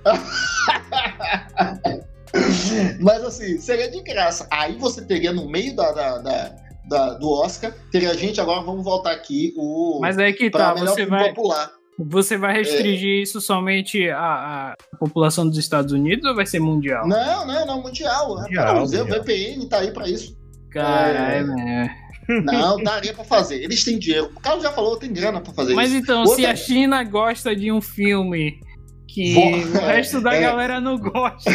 Mas 3.00 3.24
assim, 3.24 3.58
seria 3.58 3.90
de 3.90 4.02
graça. 4.02 4.46
Aí 4.50 4.76
você 4.76 5.02
teria 5.02 5.32
no 5.32 5.48
meio 5.48 5.74
da, 5.74 5.92
da, 5.92 6.18
da, 6.18 6.54
da 6.88 7.14
do 7.14 7.30
Oscar, 7.30 7.72
teria 7.90 8.14
gente, 8.14 8.40
agora 8.40 8.62
vamos 8.62 8.84
voltar 8.84 9.12
aqui, 9.12 9.54
o. 9.56 9.98
Mas 10.00 10.18
aí 10.18 10.32
que 10.32 10.50
tá, 10.50 10.74
você 10.74 11.06
vai. 11.06 11.28
Popular. 11.28 11.70
Você 11.98 12.36
vai 12.36 12.54
restringir 12.54 13.18
é... 13.18 13.22
isso 13.22 13.40
somente 13.40 14.08
à, 14.10 14.72
à, 14.72 14.76
população 14.98 15.48
dos 15.48 15.58
Estados 15.58 15.92
Unidos 15.92 16.28
ou 16.28 16.34
vai 16.34 16.44
ser 16.44 16.58
mundial? 16.58 17.06
Não, 17.06 17.46
não, 17.46 17.66
não, 17.66 17.82
mundial. 17.82 18.36
mundial, 18.36 18.80
mundial. 18.80 19.04
O 19.04 19.06
VPN 19.06 19.68
tá 19.68 19.78
aí 19.78 19.92
pra 19.92 20.08
isso. 20.08 20.36
Caralho, 20.70 21.52
é... 21.52 22.04
Não, 22.28 22.82
daria 22.82 23.12
pra 23.12 23.22
fazer. 23.22 23.62
Eles 23.62 23.84
têm 23.84 23.98
dinheiro. 23.98 24.30
O 24.34 24.40
Carlos 24.40 24.64
já 24.64 24.72
falou, 24.72 24.96
tem 24.96 25.12
grana 25.12 25.40
pra 25.40 25.52
fazer 25.52 25.74
Mas 25.74 25.90
isso. 25.90 25.98
Mas 25.98 26.02
então, 26.02 26.20
Outra... 26.20 26.36
se 26.36 26.46
a 26.46 26.56
China 26.56 27.04
gosta 27.04 27.54
de 27.54 27.70
um 27.70 27.80
filme 27.80 28.60
que 29.06 29.36
o 29.36 29.78
resto 29.86 30.20
da 30.20 30.34
é. 30.34 30.40
galera 30.40 30.80
não 30.80 30.98
gosta. 30.98 31.50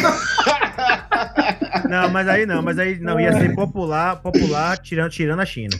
Não, 1.88 2.08
mas 2.08 2.28
aí 2.28 2.46
não, 2.46 2.62
mas 2.62 2.78
aí 2.78 2.98
não 2.98 3.20
ia 3.20 3.32
ser 3.32 3.52
popular, 3.56 4.22
popular 4.22 4.78
tirando, 4.78 5.10
tirando 5.10 5.40
a 5.40 5.46
China. 5.46 5.76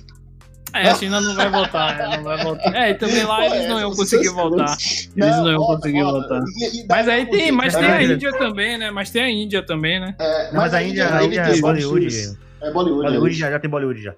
É, 0.72 0.88
a 0.88 0.94
China 0.94 1.20
não 1.20 1.34
vai 1.34 1.50
voltar, 1.50 2.00
é, 2.00 2.16
não 2.16 2.24
vai 2.24 2.42
voltar. 2.42 2.74
É, 2.74 2.90
e 2.90 2.94
também 2.94 3.24
lá 3.24 3.46
eles 3.46 3.68
não 3.68 3.80
iam 3.80 3.90
conseguir 3.94 4.28
voltar. 4.28 4.76
Eles 5.16 5.36
não 5.36 5.50
iam 5.50 5.66
conseguir 5.66 6.02
voltar. 6.02 6.42
Mas 6.88 7.08
aí 7.08 7.26
tem, 7.26 7.52
mas 7.52 7.74
tem 7.74 7.84
a 7.84 8.02
Índia 8.02 8.32
também, 8.38 8.78
né? 8.78 8.90
Mas 8.90 9.10
tem 9.10 9.22
a 9.22 9.30
Índia 9.30 9.62
também, 9.62 10.00
né? 10.00 10.14
É, 10.18 10.52
mas 10.52 10.72
a 10.72 10.82
Índia, 10.82 11.14
a 11.14 11.24
Índia 11.24 11.40
é 11.40 11.60
Bollywood. 11.60 12.38
É 12.62 12.70
Bollywood. 12.70 13.02
Bollywood 13.02 13.34
já, 13.34 13.50
já 13.50 13.58
tem 13.58 13.70
Bollywood 13.70 14.02
já. 14.02 14.14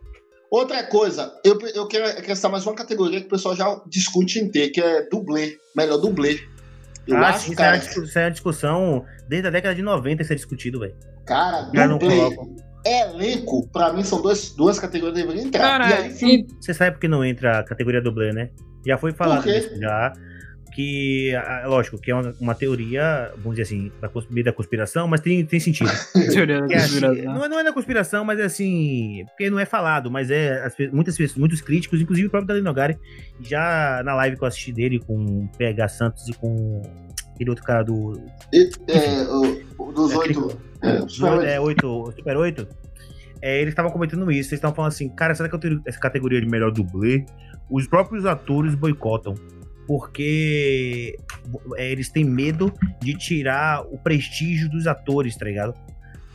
Outra 0.50 0.82
coisa, 0.84 1.32
eu, 1.42 1.58
eu 1.74 1.86
quero 1.86 2.06
acrescentar 2.06 2.50
mais 2.50 2.66
uma 2.66 2.74
categoria 2.74 3.20
que 3.20 3.26
o 3.26 3.30
pessoal 3.30 3.56
já 3.56 3.80
discute 3.86 4.38
em 4.38 4.50
ter, 4.50 4.68
que 4.68 4.82
é 4.82 5.08
dublê. 5.08 5.58
Melhor 5.74 5.96
dublê. 5.96 6.40
Eu 7.06 7.16
ah, 7.16 7.30
acho, 7.30 7.48
sim, 7.48 7.54
cara, 7.54 7.78
isso 7.78 8.18
é 8.18 8.24
uma 8.24 8.30
discussão 8.30 9.04
desde 9.26 9.48
a 9.48 9.50
década 9.50 9.74
de 9.74 9.82
90 9.82 10.22
isso 10.22 10.32
é 10.32 10.36
discutido, 10.36 10.80
velho. 10.80 10.94
Cara, 11.24 11.62
dublê. 11.62 12.36
Elenco, 12.84 13.68
pra 13.68 13.92
mim, 13.92 14.02
são 14.02 14.20
duas, 14.20 14.50
duas 14.50 14.78
categorias 14.78 15.16
que 15.16 15.22
deveriam 15.22 15.46
entrar. 15.46 15.62
Cara, 15.62 15.90
e 15.90 15.92
aí, 15.92 16.10
filme... 16.10 16.46
Você 16.60 16.74
sabe 16.74 16.92
por 16.92 17.00
que 17.00 17.08
não 17.08 17.24
entra 17.24 17.60
a 17.60 17.62
categoria 17.62 18.00
dublê, 18.00 18.32
né? 18.32 18.50
Já 18.84 18.98
foi 18.98 19.12
falado 19.12 19.48
isso 19.48 19.78
já. 19.78 20.12
Que, 20.74 21.32
lógico, 21.66 22.00
que 22.00 22.10
é 22.10 22.14
uma, 22.14 22.34
uma, 22.40 22.54
teoria, 22.54 23.30
vamos 23.36 23.58
dizer 23.58 23.62
assim, 23.62 23.92
da, 24.00 24.10
meio 24.30 24.44
da 24.46 24.52
conspiração, 24.54 25.06
mas 25.06 25.20
tem, 25.20 25.44
tem 25.44 25.60
sentido. 25.60 25.90
teoria 26.32 26.62
da 26.62 26.74
é 26.74 26.78
assim, 26.78 27.00
conspiração. 27.00 27.34
não, 27.34 27.48
não, 27.48 27.58
é 27.60 27.64
da 27.64 27.72
conspiração, 27.74 28.24
mas 28.24 28.40
é 28.40 28.44
assim, 28.44 29.22
porque 29.28 29.50
não 29.50 29.60
é 29.60 29.66
falado, 29.66 30.10
mas 30.10 30.30
é, 30.30 30.64
as, 30.64 30.74
muitas 30.90 31.14
pessoas, 31.14 31.38
muitos 31.38 31.60
críticos, 31.60 32.00
inclusive 32.00 32.26
o 32.26 32.30
próprio 32.30 32.48
Dalino 32.48 32.64
Nogari, 32.64 32.98
já 33.38 34.00
na 34.02 34.14
live 34.14 34.38
que 34.38 34.44
eu 34.44 34.48
assisti 34.48 34.72
dele 34.72 34.98
com 34.98 35.14
o 35.14 35.50
PH 35.58 35.88
Santos 35.88 36.26
e 36.26 36.32
com 36.32 36.80
aquele 37.34 37.50
outro 37.50 37.64
cara 37.64 37.82
do. 37.82 38.18
E, 38.50 38.70
é, 38.88 39.24
o, 39.78 39.92
dos 39.92 40.12
é, 40.12 40.16
oito. 40.16 40.71
É, 41.02 41.08
Super 41.08 41.44
é, 41.44 41.60
8, 41.60 42.12
Super 42.16 42.36
8. 42.36 42.68
É, 43.40 43.60
eles 43.60 43.72
estavam 43.72 43.90
comentando 43.90 44.30
isso. 44.30 44.50
Eles 44.50 44.52
estavam 44.52 44.74
falando 44.74 44.92
assim, 44.92 45.08
cara, 45.08 45.34
será 45.34 45.48
que 45.48 45.54
eu 45.54 45.58
tenho 45.58 45.82
essa 45.86 45.98
categoria 45.98 46.40
de 46.40 46.46
melhor 46.46 46.70
dublê? 46.70 47.24
Os 47.70 47.86
próprios 47.86 48.26
atores 48.26 48.74
boicotam. 48.74 49.34
Porque 49.86 51.16
é, 51.76 51.90
eles 51.90 52.08
têm 52.08 52.24
medo 52.24 52.72
de 53.00 53.14
tirar 53.14 53.82
o 53.82 53.98
prestígio 53.98 54.70
dos 54.70 54.86
atores, 54.86 55.36
tá 55.36 55.44
ligado? 55.44 55.74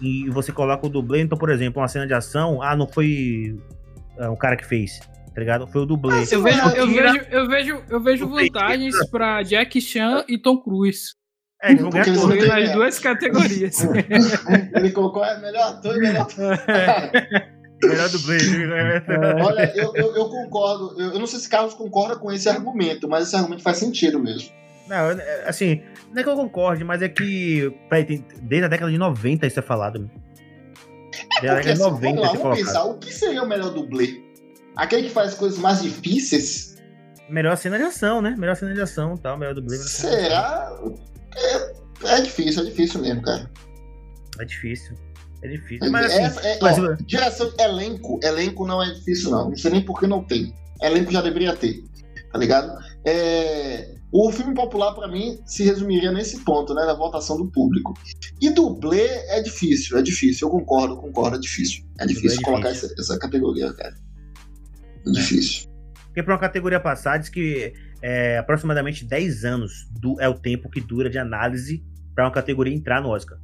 E 0.01 0.29
você 0.29 0.51
coloca 0.51 0.85
o 0.85 0.89
dublê, 0.89 1.21
então, 1.21 1.37
por 1.37 1.49
exemplo, 1.49 1.81
uma 1.81 1.87
cena 1.87 2.05
de 2.05 2.13
ação, 2.13 2.61
ah, 2.61 2.75
não 2.75 2.87
foi 2.87 3.57
é, 4.17 4.27
o 4.27 4.35
cara 4.35 4.55
que 4.55 4.65
fez, 4.65 4.99
tá 5.33 5.39
ligado? 5.39 5.65
Foi 5.65 5.81
o 5.81 5.85
dublê. 5.85 6.13
Ah, 6.13 6.25
eu, 6.29 6.43
vejo, 6.43 6.69
eu, 6.75 6.87
vejo, 6.87 7.25
eu, 7.31 7.47
vejo, 7.47 7.83
eu 7.89 7.99
vejo 8.01 8.27
vantagens 8.27 8.95
pra 9.09 9.41
Jack 9.43 9.79
Chan 9.81 10.23
e 10.27 10.37
Tom 10.37 10.57
Cruise. 10.57 11.15
É, 11.61 11.71
ele 11.71 11.81
Porque 11.81 11.97
eles 11.97 12.21
não 12.21 12.27
nas 12.27 12.71
duas 12.71 12.99
categorias. 12.99 13.77
ele 14.75 14.91
colocou 14.91 15.25
é 15.25 15.39
melhor 15.39 15.73
ator 15.73 15.97
e 15.97 15.99
melhor 15.99 16.21
ator. 16.29 16.57
melhor 17.83 18.09
dublê. 18.09 18.37
Né? 18.37 19.03
Olha, 19.43 19.71
eu, 19.75 19.91
eu, 19.95 20.15
eu 20.15 20.29
concordo. 20.29 21.01
Eu, 21.01 21.13
eu, 21.13 21.19
não 21.19 21.25
sei 21.25 21.39
se 21.39 21.49
Carlos 21.49 21.73
concorda 21.73 22.15
com 22.15 22.31
esse 22.31 22.47
argumento, 22.47 23.07
mas 23.07 23.27
esse 23.27 23.35
argumento 23.35 23.63
faz 23.63 23.77
sentido 23.77 24.19
mesmo. 24.19 24.51
Não, 24.87 25.17
assim, 25.45 25.81
não 26.13 26.21
é 26.21 26.23
que 26.23 26.29
eu 26.29 26.35
concorde, 26.35 26.83
mas 26.83 27.01
é 27.01 27.09
que 27.09 27.73
desde 28.41 28.65
a 28.65 28.69
década 28.69 28.91
de 28.91 28.97
90 28.97 29.47
isso 29.47 29.59
é 29.59 29.63
falado. 29.63 30.09
É 31.41 31.53
porque, 31.55 31.69
assim, 31.69 31.81
90 31.81 32.01
vamos 32.01 32.21
lá, 32.21 32.33
vamos 32.33 32.57
pensar, 32.59 32.83
o 32.83 32.97
que 32.97 33.11
seria 33.11 33.43
o 33.43 33.47
melhor 33.47 33.71
dublê? 33.71 34.21
Aquele 34.75 35.07
que 35.07 35.13
faz 35.13 35.33
coisas 35.33 35.57
mais 35.57 35.81
difíceis? 35.81 36.77
Melhor 37.29 37.57
cena 37.57 37.77
de 37.77 37.83
ação, 37.83 38.21
né? 38.21 38.35
Melhor 38.37 38.55
cena 38.55 38.73
de 38.73 38.81
ação 38.81 39.15
e 39.15 39.19
tal, 39.19 39.37
melhor 39.37 39.53
dublê. 39.53 39.75
Será? 39.77 40.71
É, 41.37 41.73
é 42.05 42.21
difícil, 42.21 42.63
é 42.63 42.65
difícil 42.65 43.01
mesmo, 43.01 43.21
cara. 43.21 43.49
É 44.39 44.45
difícil. 44.45 44.95
É 45.41 45.47
difícil. 45.47 45.91
Mas 45.91 46.05
assim. 46.07 46.47
É, 46.47 46.53
é, 46.53 46.59
mas... 46.61 46.79
Ó, 46.79 46.95
direção, 47.05 47.51
elenco. 47.59 48.19
Elenco 48.23 48.65
não 48.65 48.81
é 48.81 48.91
difícil, 48.91 49.31
não. 49.31 49.49
Não 49.49 49.57
sei 49.57 49.71
nem 49.71 49.81
por 49.81 49.99
que 49.99 50.07
não 50.07 50.23
tem. 50.23 50.53
Elenco 50.81 51.11
já 51.11 51.21
deveria 51.21 51.55
ter. 51.55 51.83
Tá 52.31 52.37
ligado? 52.37 52.77
É, 53.05 53.95
o 54.11 54.31
filme 54.31 54.53
popular, 54.53 54.93
para 54.93 55.07
mim, 55.07 55.39
se 55.45 55.63
resumiria 55.63 56.11
nesse 56.11 56.43
ponto, 56.43 56.73
né? 56.73 56.85
Da 56.85 56.93
votação 56.93 57.37
do 57.37 57.51
público. 57.51 57.93
E 58.41 58.49
dublê 58.49 59.05
é 59.05 59.41
difícil, 59.41 59.97
é 59.97 60.01
difícil. 60.01 60.47
Eu 60.47 60.51
concordo, 60.51 60.97
concordo, 60.97 61.37
é 61.37 61.39
difícil. 61.39 61.83
É 61.99 62.05
difícil, 62.05 62.29
é 62.29 62.31
difícil. 62.31 62.43
colocar 62.43 62.69
essa, 62.69 62.93
essa, 62.97 63.19
categoria, 63.19 63.71
cara. 63.73 63.95
É 65.05 65.11
difícil. 65.11 65.69
Porque 66.05 66.23
pra 66.23 66.33
uma 66.33 66.39
categoria 66.39 66.79
passada, 66.79 67.19
diz 67.19 67.29
que 67.29 67.73
é, 68.01 68.37
aproximadamente 68.37 69.05
10 69.05 69.45
anos 69.45 69.87
do, 69.99 70.19
é 70.21 70.27
o 70.27 70.33
tempo 70.33 70.69
que 70.69 70.81
dura 70.81 71.09
de 71.09 71.17
análise 71.17 71.83
para 72.13 72.25
uma 72.25 72.31
categoria 72.31 72.73
entrar 72.73 73.01
no 73.01 73.09
Oscar. 73.09 73.37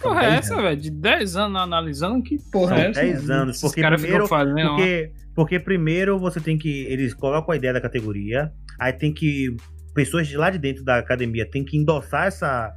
Porra, 0.00 0.24
é 0.24 0.36
essa, 0.36 0.56
velho? 0.60 0.80
De 0.80 0.90
10 0.90 1.36
anos 1.36 1.60
analisando, 1.60 2.22
que 2.22 2.38
porra 2.50 2.76
São 2.76 2.84
é 2.84 2.90
essa? 2.90 3.00
10 3.00 3.30
anos, 3.30 3.60
porque 3.60 3.82
primeiro, 3.82 4.28
porque, 4.28 5.12
porque 5.34 5.60
primeiro 5.60 6.18
você 6.18 6.40
tem 6.40 6.56
que. 6.56 6.84
Eles 6.84 7.12
colocam 7.12 7.52
a 7.52 7.56
ideia 7.56 7.74
da 7.74 7.80
categoria, 7.80 8.50
aí 8.78 8.92
tem 8.92 9.12
que. 9.12 9.54
Pessoas 9.94 10.26
de 10.26 10.36
lá 10.36 10.50
de 10.50 10.58
dentro 10.58 10.84
da 10.84 10.98
academia 10.98 11.48
tem 11.50 11.64
que 11.64 11.76
endossar 11.76 12.28
essa, 12.28 12.74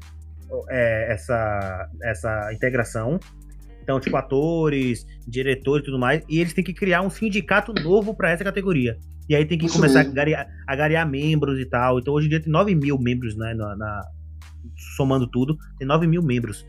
é, 0.70 1.14
essa, 1.14 1.90
essa 2.04 2.54
integração. 2.54 3.20
Então, 3.82 4.00
tipo, 4.00 4.16
atores, 4.18 5.06
diretores 5.28 5.84
e 5.84 5.86
tudo 5.86 6.00
mais. 6.00 6.24
E 6.28 6.40
eles 6.40 6.54
têm 6.54 6.64
que 6.64 6.74
criar 6.74 7.02
um 7.02 7.10
sindicato 7.10 7.74
novo 7.74 8.16
para 8.16 8.32
essa 8.32 8.44
categoria. 8.44 8.98
E 9.30 9.36
aí 9.36 9.46
tem 9.46 9.58
que 9.58 9.66
Isso 9.66 9.76
começar 9.76 10.02
a 10.02 10.04
garear, 10.04 10.48
a 10.68 10.76
garear, 10.76 11.10
membros 11.10 11.60
e 11.60 11.66
tal. 11.66 12.00
Então 12.00 12.14
hoje 12.14 12.28
em 12.28 12.30
dia 12.30 12.42
tem 12.42 12.52
9 12.52 12.76
mil 12.76 12.98
membros, 13.00 13.36
né? 13.36 13.54
Na, 13.54 13.76
na, 13.76 14.02
somando 14.96 15.28
tudo, 15.28 15.58
tem 15.78 15.88
9 15.88 16.08
mil 16.08 16.22
membros. 16.22 16.66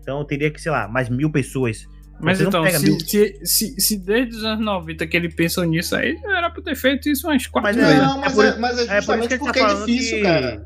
Então 0.00 0.24
teria 0.24 0.50
que, 0.50 0.60
sei 0.60 0.70
lá, 0.70 0.86
mais 0.86 1.08
mil 1.08 1.30
pessoas. 1.30 1.86
Mas 2.20 2.38
Você 2.38 2.46
então, 2.46 2.64
se, 2.66 3.00
se, 3.00 3.40
se, 3.44 3.80
se, 3.80 3.98
desde 3.98 4.36
os 4.36 4.44
anos 4.44 4.64
90 4.64 5.06
que 5.06 5.16
ele 5.16 5.28
pensou 5.28 5.64
nisso 5.64 5.96
aí, 5.96 6.16
era 6.24 6.48
pra 6.50 6.62
ter 6.62 6.76
feito 6.76 7.08
isso 7.08 7.26
umas 7.26 7.46
quatro 7.46 7.72
mas, 7.72 7.76
vezes. 7.76 8.02
Não, 8.02 8.20
mas 8.20 8.32
é, 8.32 8.36
por, 8.36 8.44
é, 8.44 8.58
mas 8.58 8.78
é 8.78 8.96
justamente 8.96 9.34
é 9.34 9.38
por 9.38 9.44
porque 9.46 9.60
tá 9.60 9.70
é 9.70 9.74
difícil, 9.74 10.16
que... 10.18 10.22
cara. 10.22 10.62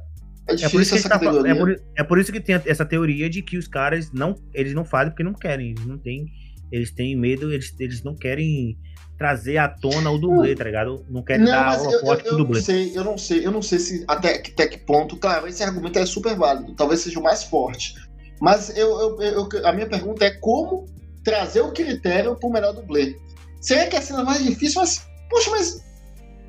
É, 0.49 0.65
é 0.65 0.69
por, 0.69 0.81
isso 0.81 0.97
que 0.97 1.09
tá, 1.09 1.21
é, 1.47 1.55
por, 1.55 1.81
é 1.97 2.05
por 2.05 2.19
isso 2.19 2.33
que 2.33 2.41
tem 2.41 2.61
essa 2.65 2.85
teoria 2.85 3.29
de 3.29 3.43
que 3.43 3.59
os 3.59 3.69
caras 3.69 4.11
não, 4.13 4.35
eles 4.55 4.73
não 4.75 4.85
fazem 4.85 5.11
porque 5.11 5.23
não 5.23 5.35
querem, 5.35 5.71
eles 5.73 5.87
não 5.87 5.99
têm 5.99 6.27
eles 6.71 6.91
têm 6.91 7.17
medo, 7.17 7.53
eles, 7.53 7.75
eles 7.79 8.03
não 8.03 8.15
querem 8.15 8.79
trazer 9.19 9.59
à 9.59 9.69
tona 9.69 10.11
o 10.11 10.17
dublê, 10.17 10.55
tá 10.55 10.63
ligado? 10.63 11.05
Não 11.11 11.23
querem 11.23 11.45
não, 11.45 11.51
dar 11.51 11.83
o 11.83 11.97
aporte 11.97 12.23
pro 12.23 12.37
dublê. 12.37 12.59
Não 12.59 12.65
sei, 12.65 12.97
eu 12.97 13.05
não 13.05 13.19
sei, 13.19 13.47
eu 13.47 13.51
não 13.51 13.63
sei 13.63 13.79
se 13.81 14.05
até, 14.07 14.37
até 14.37 14.69
que 14.69 14.79
ponto, 14.79 15.17
claro, 15.17 15.49
esse 15.49 15.63
argumento 15.63 15.99
é 15.99 16.07
super 16.07 16.37
válido, 16.37 16.73
talvez 16.75 17.01
seja 17.01 17.19
o 17.19 17.23
mais 17.23 17.43
forte. 17.43 17.95
Mas 18.41 18.75
eu, 18.77 19.21
eu, 19.21 19.49
eu 19.51 19.67
a 19.67 19.73
minha 19.73 19.89
pergunta 19.89 20.25
é 20.25 20.31
como 20.31 20.87
trazer 21.25 21.61
o 21.61 21.73
critério 21.73 22.37
pro 22.37 22.49
melhor 22.49 22.73
dublê. 22.73 23.17
Será 23.61 23.89
que 23.89 23.97
é 23.97 23.99
a 23.99 24.03
cena 24.03 24.23
mais 24.23 24.45
difícil? 24.45 24.81
Mas, 24.81 25.05
poxa, 25.29 25.51
mas 25.51 25.85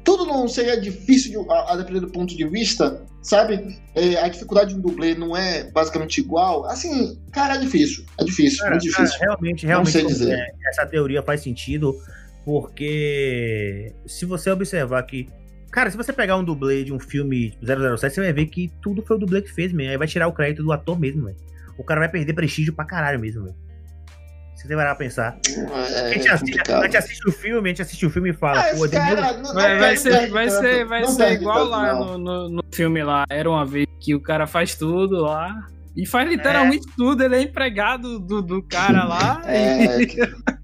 tudo 0.04 0.26
não 0.26 0.48
seria 0.48 0.80
difícil 0.80 1.44
de, 1.44 1.52
a, 1.52 1.74
a 1.74 1.76
depender 1.76 2.02
do 2.02 2.10
ponto 2.10 2.38
de 2.38 2.48
vista, 2.48 3.04
sabe? 3.24 3.80
É, 3.96 4.18
a 4.18 4.28
dificuldade 4.28 4.74
de 4.74 4.80
um 4.80 4.82
dublê 4.82 5.16
não 5.16 5.36
é 5.36 5.64
basicamente 5.72 6.20
igual. 6.20 6.66
Assim, 6.66 7.20
cara, 7.32 7.56
é 7.56 7.58
difícil. 7.58 8.06
É 8.20 8.24
difícil, 8.24 8.60
cara, 8.60 8.72
muito 8.72 8.84
difícil. 8.84 9.20
Cara, 9.20 9.32
realmente, 9.32 9.66
realmente 9.66 10.32
é, 10.32 10.48
essa 10.70 10.86
teoria 10.86 11.24
faz 11.24 11.42
sentido, 11.42 11.96
porque 12.46 13.94
se 14.06 14.26
você 14.26 14.50
observar 14.52 15.04
que. 15.04 15.30
Cara, 15.72 15.92
se 15.92 15.98
você 15.98 16.12
pegar 16.12 16.36
um 16.36 16.44
dublê 16.44 16.84
de 16.84 16.92
um 16.92 17.00
filme 17.00 17.54
007, 17.62 18.16
você 18.16 18.22
vai 18.22 18.34
ver 18.34 18.48
que 18.48 18.72
tudo 18.82 19.04
foi 19.04 19.18
o 19.18 19.20
dublê 19.20 19.42
que 19.42 19.54
fez 19.54 19.72
mesmo. 19.72 19.92
Aí 19.92 19.98
vai 19.98 20.08
tirar 20.08 20.28
o 20.28 20.34
crédito 20.34 20.64
do 20.64 20.72
ator 20.72 21.00
mesmo, 21.00 21.26
velho. 21.26 21.38
O 21.78 21.84
cara 21.84 22.00
vai 22.00 22.10
perder 22.10 22.34
prestígio 22.34 22.74
pra 22.74 22.86
caralho 22.86 23.20
mesmo, 23.20 23.44
velho. 23.44 23.56
Você 24.60 24.68
deverá 24.68 24.94
pensar. 24.94 25.38
É, 25.48 26.02
a, 26.02 26.14
gente 26.14 26.28
é 26.28 26.32
assiste, 26.32 26.72
a, 26.72 26.84
gente 26.84 26.98
assiste, 26.98 27.30
o 27.30 27.32
filme, 27.32 27.70
a 27.70 27.72
gente 27.72 27.82
assiste 27.82 28.06
o 28.06 28.10
filme 28.10 28.32
e 28.32 28.34
fala, 28.34 28.60
ah, 28.60 28.76
pô, 28.76 28.90
cara, 28.90 29.34
não, 29.38 29.54
vai, 29.54 29.80
vai, 29.80 29.96
ser, 29.96 30.30
vai 30.30 30.50
ser, 30.50 30.86
vai 30.86 31.06
ser 31.06 31.32
igual 31.34 31.64
lá 31.64 31.94
no, 31.94 32.18
no, 32.18 32.50
no, 32.50 32.64
filme 32.74 33.02
lá. 33.02 33.26
Era 33.30 33.50
uma 33.50 33.66
vez 33.66 33.88
que 34.02 34.14
o 34.14 34.20
cara 34.20 34.46
faz 34.46 34.76
tudo 34.76 35.22
lá. 35.22 35.56
E 35.96 36.06
faz 36.06 36.28
literalmente 36.28 36.86
é. 36.90 36.94
tudo, 36.98 37.24
ele 37.24 37.36
é 37.38 37.42
empregado 37.42 38.20
do, 38.20 38.42
do 38.42 38.62
cara 38.62 39.06
lá. 39.06 39.42
É, 39.46 40.02
e... 40.02 40.08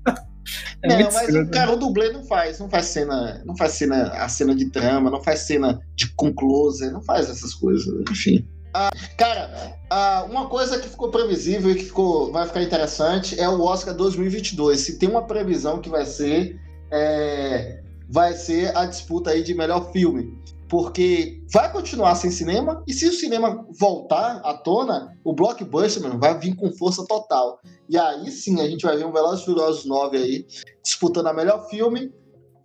é 0.82 0.88
não, 0.88 1.12
mas 1.12 1.34
o 1.34 1.50
cara, 1.50 1.74
o 1.74 1.78
dublê 1.78 2.12
não 2.12 2.24
faz, 2.24 2.60
não 2.60 2.70
faz 2.70 2.86
cena, 2.86 3.42
não 3.46 3.56
faz 3.56 3.74
cena, 3.74 4.10
a 4.14 4.28
cena 4.30 4.56
de 4.56 4.70
trama, 4.70 5.10
não 5.10 5.22
faz 5.22 5.42
cena 5.42 5.80
de 5.96 6.14
conclose, 6.16 6.92
não 6.92 7.02
faz 7.02 7.30
essas 7.30 7.54
coisas, 7.54 7.88
enfim. 8.10 8.48
Ah, 8.74 8.92
cara, 9.18 9.78
ah, 9.90 10.28
uma 10.30 10.48
coisa 10.48 10.78
que 10.78 10.90
ficou 10.90 11.10
previsível 11.10 11.72
e 11.72 11.76
que 11.76 11.86
ficou, 11.86 12.32
vai 12.32 12.46
ficar 12.46 12.62
interessante 12.62 13.40
é 13.40 13.48
o 13.48 13.62
Oscar 13.62 13.96
2022. 13.96 14.82
Se 14.82 15.00
tem 15.00 15.08
uma 15.08 15.26
previsão 15.26 15.80
que 15.80 15.90
vai 15.90 16.06
ser, 16.06 16.60
é, 16.92 17.82
vai 18.10 18.34
ser 18.34 18.76
a 18.76 18.86
disputa 18.86 19.32
aí 19.32 19.42
de 19.42 19.54
melhor 19.54 19.94
filme. 19.94 20.38
Porque 20.68 21.44
vai 21.54 21.72
continuar 21.72 22.16
sem 22.16 22.32
cinema, 22.32 22.84
e 22.88 22.94
se 22.94 23.08
o 23.08 23.14
cinema 23.14 23.66
voltar 23.80 24.42
à 24.44 24.54
tona, 24.54 25.16
o 25.24 25.34
blockbuster 25.34 26.02
mano, 26.02 26.20
vai 26.20 26.38
vir 26.40 26.56
com 26.56 26.72
força 26.72 27.06
total. 27.06 27.60
E 27.88 27.98
aí 27.98 28.32
sim 28.32 28.60
a 28.60 28.68
gente 28.68 28.84
vai 28.84 28.98
ver 28.98 29.06
um 29.06 29.12
Velozes 29.12 29.42
e 29.42 29.46
Furiosos 29.46 29.86
9 29.86 30.18
aí, 30.18 30.46
disputando 30.84 31.28
a 31.28 31.34
melhor 31.34 31.68
filme, 31.70 32.12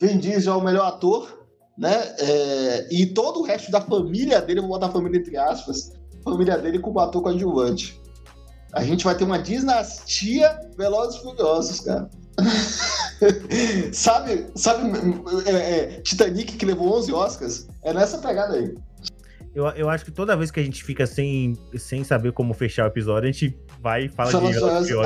Vin 0.01 0.19
Diesel 0.19 0.55
é 0.55 0.57
o 0.57 0.65
melhor 0.65 0.87
ator, 0.87 1.47
né? 1.77 2.15
É, 2.19 2.89
e 2.91 3.07
todo 3.07 3.41
o 3.41 3.43
resto 3.43 3.71
da 3.71 3.81
família 3.81 4.41
dele, 4.41 4.61
vou 4.61 4.71
botar 4.71 4.87
a 4.87 4.93
família 4.93 5.19
entre 5.19 5.37
aspas, 5.37 5.93
família 6.25 6.57
dele 6.57 6.79
com 6.79 6.91
o 6.91 7.01
ator 7.01 7.23
coadjuvante. 7.23 8.01
A 8.73 8.83
gente 8.83 9.05
vai 9.05 9.15
ter 9.15 9.25
uma 9.25 9.39
dinastia 9.39 10.59
Velozes 10.77 11.21
e 11.21 11.23
Furiosos, 11.23 11.81
cara. 11.81 12.09
sabe, 13.93 14.47
sabe 14.55 14.91
é, 15.47 15.51
é, 15.51 16.01
Titanic 16.03 16.57
que 16.57 16.67
levou 16.67 16.97
11 16.99 17.13
Oscars? 17.13 17.69
É 17.83 17.93
nessa 17.93 18.19
pegada 18.19 18.55
aí. 18.55 18.75
Eu, 19.55 19.67
eu 19.71 19.89
acho 19.89 20.05
que 20.05 20.13
toda 20.13 20.37
vez 20.37 20.51
que 20.51 20.61
a 20.61 20.63
gente 20.63 20.85
fica 20.85 21.07
sem, 21.07 21.59
sem 21.77 22.05
saber 22.05 22.33
como 22.33 22.55
fechar 22.55 22.85
o 22.85 22.87
episódio, 22.87 23.29
a 23.29 23.33
gente 23.33 23.59
vai 23.81 24.05
e 24.05 24.09
fala 24.09 24.31
de 24.31 24.53
Velozes 24.53 24.95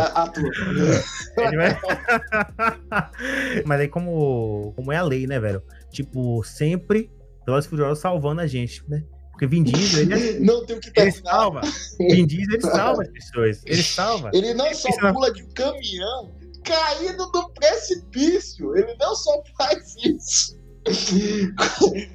vai... 1.36 1.81
Mas 3.65 3.81
aí 3.81 3.89
como, 3.89 4.74
como 4.77 4.93
é 4.93 4.97
a 4.97 5.03
lei, 5.03 5.27
né, 5.27 5.41
velho? 5.41 5.62
Tipo, 5.91 6.45
sempre 6.45 7.11
Velozes 7.47 7.69
Furiosos 7.70 8.01
salvando 8.01 8.43
a 8.43 8.47
gente, 8.47 8.82
né? 8.89 9.03
Porque 9.31 9.47
Vin 9.47 9.65
Diesel, 9.65 10.03
ele, 10.03 10.41
não 10.41 10.65
tem 10.65 10.77
o 10.77 10.81
que 10.81 10.93
ele 10.95 11.11
salva. 11.11 11.62
Vin 11.99 12.27
Diesel, 12.27 12.55
ele 12.55 12.62
salva 12.62 13.03
as 13.03 13.09
pessoas. 13.09 13.62
Ele 13.66 13.82
salva. 13.82 14.31
Ele 14.32 14.55
não 14.55 14.73
só 14.74 14.89
pula 15.12 15.32
de 15.32 15.43
um 15.43 15.49
caminhão 15.49 16.32
caído 16.65 17.31
do 17.31 17.49
precipício. 17.51 18.77
Ele 18.77 18.95
não 18.99 19.15
só 19.15 19.43
faz 19.57 19.95
isso. 20.05 20.59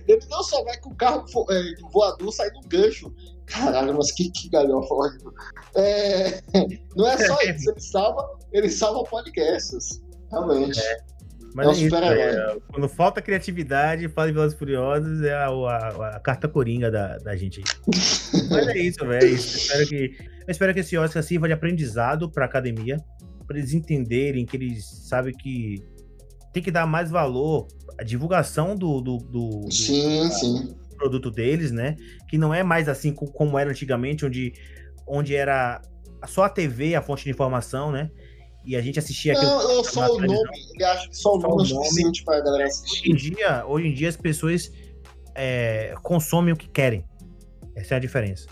Ele 0.08 0.26
não 0.30 0.44
só 0.44 0.64
vai 0.64 0.78
com 0.78 0.92
o 0.92 0.96
carro 0.96 1.26
é, 1.50 1.92
voador 1.92 2.32
sair 2.32 2.52
do 2.52 2.68
gancho. 2.68 3.14
Caralho, 3.48 3.96
mas 3.96 4.12
que, 4.12 4.30
que 4.32 4.50
galhofa 4.50 4.94
horrível. 4.94 5.34
É, 5.76 6.42
não 6.96 7.08
é 7.08 7.18
só 7.18 7.42
isso, 7.42 7.72
ele 7.72 7.80
salva, 7.80 8.40
ele 8.52 8.70
salva 8.70 9.04
podcasts. 9.10 10.02
Realmente. 10.30 10.80
É. 10.80 10.98
Mas 11.56 11.68
é, 11.68 11.70
é 11.70 11.86
isso, 11.86 11.96
é, 11.96 12.58
quando 12.72 12.88
falta 12.88 13.22
criatividade, 13.22 14.08
fala 14.10 14.30
em 14.30 14.34
Velozes 14.34 14.58
Furiosos, 14.58 15.24
é 15.24 15.34
a, 15.34 15.48
a, 15.48 16.16
a, 16.16 16.20
carta 16.20 16.48
coringa 16.48 16.92
da, 16.92 17.18
da 17.18 17.36
gente 17.36 17.60
aí. 17.60 17.66
Mas 18.52 18.68
é 18.68 18.78
isso, 18.78 19.06
velho. 19.06 19.26
É 19.26 19.32
espero 19.32 19.88
que, 19.88 20.16
eu 20.48 20.52
espero 20.52 20.74
que 20.74 20.80
esse 20.82 20.96
Oscar 20.96 21.24
sirva 21.24 21.48
de 21.48 21.54
aprendizado 21.54 22.30
pra 22.30 22.46
academia, 22.46 22.98
pra 23.50 23.58
eles 23.58 23.74
entenderem 23.74 24.46
que 24.46 24.56
eles 24.56 24.86
sabem 25.08 25.34
que 25.34 25.84
tem 26.54 26.62
que 26.62 26.70
dar 26.70 26.86
mais 26.86 27.10
valor 27.10 27.68
à 28.00 28.04
divulgação 28.04 28.76
do, 28.76 29.02
do, 29.02 29.18
do, 29.18 29.72
sim, 29.72 30.20
do, 30.20 30.32
sim. 30.32 30.76
produto 30.96 31.32
deles, 31.32 31.72
né? 31.72 31.96
Que 32.30 32.38
não 32.38 32.54
é 32.54 32.62
mais 32.62 32.88
assim 32.88 33.12
como 33.12 33.58
era 33.58 33.72
antigamente, 33.72 34.24
onde, 34.24 34.54
onde 35.08 35.36
era 35.36 35.82
só 36.28 36.44
a 36.44 36.50
TV 36.50 36.94
a 36.94 37.02
fonte 37.02 37.24
de 37.24 37.32
informação, 37.32 37.92
né? 37.92 38.12
e 38.64 38.76
a 38.76 38.82
gente 38.82 39.00
assistia 39.00 39.34
aquilo. 39.34 39.50
Não, 39.50 39.72
eu 39.72 39.84
só 39.84 40.14
o 40.14 40.22
nome, 40.22 40.50
ele 40.76 40.84
acha 40.84 41.10
que 41.10 41.18
só 41.18 41.34
o 41.34 41.40
nome 41.40 41.64
é 41.64 41.66
suficiente 41.66 42.24
para 42.24 42.38
a 42.38 42.42
galera 42.42 42.66
assistir. 42.66 43.12
Hoje 43.16 43.30
em 43.30 43.34
dia, 43.34 43.66
hoje 43.66 43.88
em 43.88 43.94
dia 43.96 44.10
as 44.10 44.18
pessoas 44.18 44.72
é, 45.34 45.96
consomem 46.04 46.54
o 46.54 46.58
que 46.58 46.68
querem. 46.68 47.04
Essa 47.76 47.96
é 47.96 47.98
a 47.98 48.00
diferença. 48.00 48.48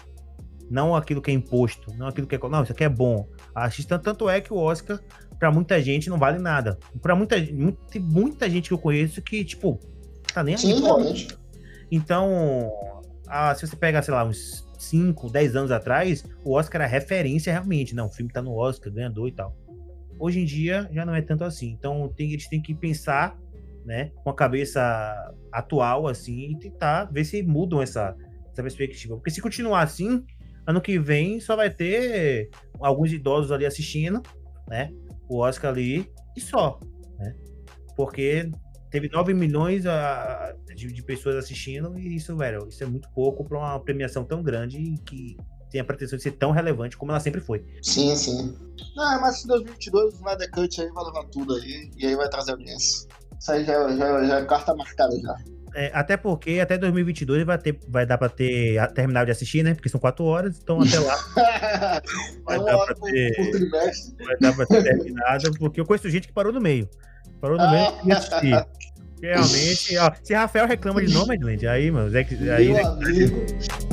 Não 0.71 0.95
aquilo 0.95 1.21
que 1.21 1.29
é 1.29 1.33
imposto, 1.33 1.93
não 1.95 2.07
aquilo 2.07 2.25
que 2.25 2.35
é. 2.35 2.39
Não, 2.49 2.63
isso 2.63 2.71
aqui 2.71 2.83
é 2.83 2.89
bom. 2.89 3.27
Assista, 3.65 3.97
tanto 3.97 4.29
é 4.29 4.39
que 4.39 4.53
o 4.53 4.57
Oscar, 4.57 4.99
para 5.39 5.51
muita 5.51 5.81
gente, 5.81 6.09
não 6.09 6.17
vale 6.17 6.37
nada. 6.37 6.77
Para 7.01 7.15
muita, 7.15 7.37
muita, 7.39 7.99
muita 7.99 8.49
gente 8.49 8.67
que 8.67 8.73
eu 8.73 8.77
conheço 8.77 9.21
que, 9.21 9.43
tipo, 9.43 9.79
tá 10.33 10.43
nem 10.43 10.55
Sim, 10.55 10.81
realmente. 10.81 11.27
Então, 11.91 12.71
ah, 13.27 13.55
se 13.55 13.65
você 13.65 13.75
pega, 13.75 14.01
sei 14.01 14.13
lá, 14.13 14.23
uns 14.23 14.67
5, 14.77 15.29
10 15.31 15.55
anos 15.55 15.71
atrás, 15.71 16.23
o 16.43 16.53
Oscar 16.53 16.81
era 16.81 16.89
referência 16.89 17.51
realmente. 17.51 17.95
Não, 17.95 18.07
o 18.07 18.11
filme 18.11 18.31
tá 18.31 18.41
no 18.41 18.53
Oscar, 18.55 18.93
ganhador 18.93 19.27
e 19.27 19.31
tal. 19.31 19.55
Hoje 20.19 20.39
em 20.39 20.45
dia 20.45 20.89
já 20.91 21.05
não 21.05 21.15
é 21.15 21.21
tanto 21.21 21.43
assim. 21.43 21.69
Então 21.71 22.11
tem, 22.15 22.31
eles 22.31 22.47
têm 22.47 22.61
que 22.61 22.73
pensar, 22.73 23.37
né, 23.85 24.11
com 24.23 24.29
a 24.29 24.35
cabeça 24.35 24.81
atual 25.51 26.07
assim 26.07 26.51
e 26.51 26.59
tentar 26.59 27.05
ver 27.05 27.23
se 27.23 27.41
mudam 27.43 27.81
essa, 27.81 28.15
essa 28.51 28.61
perspectiva. 28.61 29.15
Porque 29.15 29.31
se 29.31 29.41
continuar 29.41 29.81
assim, 29.81 30.23
ano 30.67 30.81
que 30.81 30.99
vem 30.99 31.39
só 31.39 31.55
vai 31.55 31.69
ter 31.69 32.49
alguns 32.79 33.11
idosos 33.11 33.51
ali 33.51 33.65
assistindo, 33.65 34.21
né? 34.67 34.91
O 35.29 35.39
Oscar 35.39 35.71
ali 35.71 36.11
e 36.35 36.41
só, 36.41 36.79
né? 37.17 37.33
Porque 37.95 38.51
teve 38.91 39.09
9 39.09 39.33
milhões 39.33 39.85
a, 39.85 40.53
de, 40.75 40.91
de, 40.91 41.03
pessoas 41.03 41.35
assistindo 41.37 41.97
e 41.97 42.15
isso, 42.15 42.35
velho, 42.35 42.67
isso 42.67 42.83
é 42.83 42.87
muito 42.87 43.09
pouco 43.11 43.43
para 43.43 43.57
uma 43.57 43.79
premiação 43.79 44.23
tão 44.23 44.43
grande 44.43 44.95
que 45.05 45.37
tem 45.69 45.81
a 45.81 45.85
pretensão 45.85 46.17
de 46.17 46.23
ser 46.23 46.31
tão 46.31 46.51
relevante 46.51 46.97
como 46.97 47.11
ela 47.11 47.19
sempre 47.19 47.41
foi. 47.41 47.65
Sim, 47.81 48.15
sim. 48.15 48.55
Não, 48.95 49.21
mas 49.21 49.43
em 49.43 49.47
2022 49.47 50.13
o 50.13 50.17
Snyder 50.17 50.51
Cut 50.51 50.81
aí 50.81 50.89
vai 50.91 51.03
levar 51.05 51.23
tudo 51.25 51.55
aí 51.55 51.91
e 51.97 52.05
aí 52.05 52.15
vai 52.15 52.29
trazer 52.29 52.51
audiência. 52.51 53.07
Isso 53.39 53.51
aí 53.51 53.63
já, 53.63 53.95
já, 53.95 54.23
já 54.23 54.39
é 54.39 54.45
carta 54.45 54.75
marcada 54.75 55.17
já. 55.19 55.35
É, 55.77 55.91
até 55.93 56.17
porque 56.17 56.59
até 56.59 56.75
2022 56.75 57.45
vai, 57.45 57.55
ter, 57.55 57.77
vai 57.87 58.03
dar 58.03 58.17
pra 58.17 58.27
ter 58.27 58.83
terminado 58.95 59.27
de 59.27 59.31
assistir, 59.31 59.61
né? 59.61 59.75
Porque 59.75 59.87
são 59.87 59.99
quatro 59.99 60.25
horas, 60.25 60.59
então 60.59 60.81
até 60.81 60.97
lá. 60.97 61.15
vai, 62.43 62.57
dar 62.57 62.77
pra 62.79 62.95
ter, 62.95 63.35
vai 64.25 64.37
dar 64.41 64.55
pra 64.55 64.65
ter 64.65 64.81
terminado, 64.81 65.51
porque 65.59 65.79
eu 65.79 65.85
conheço 65.85 66.09
gente 66.09 66.27
que 66.27 66.33
parou 66.33 66.51
no 66.51 66.59
meio. 66.59 66.89
Parou 67.39 67.59
no 67.59 67.69
meio 67.69 67.93
e 68.05 68.11
assistir. 68.11 68.65
Realmente, 69.21 69.97
ó, 69.99 70.11
se 70.23 70.33
Rafael 70.33 70.65
reclama 70.65 70.99
de 71.05 71.13
Nomadland, 71.13 71.67
aí, 71.67 71.91
mano, 71.91 72.09
Zé, 72.09 72.25
aí, 72.55 72.73
Meu 72.73 72.87
amigo. 72.87 73.45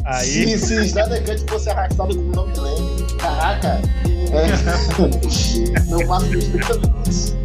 aí... 0.06 0.24
Se, 0.24 0.58
se 0.58 0.86
Snyder 0.86 1.22
Cut 1.22 1.50
fosse 1.50 1.68
arrastado 1.68 2.16
com 2.16 2.22
Nomadland, 2.22 3.16
caraca, 3.18 3.80
é, 4.32 4.48
não 5.90 5.98
30 5.98 6.78
minutos. 6.78 7.43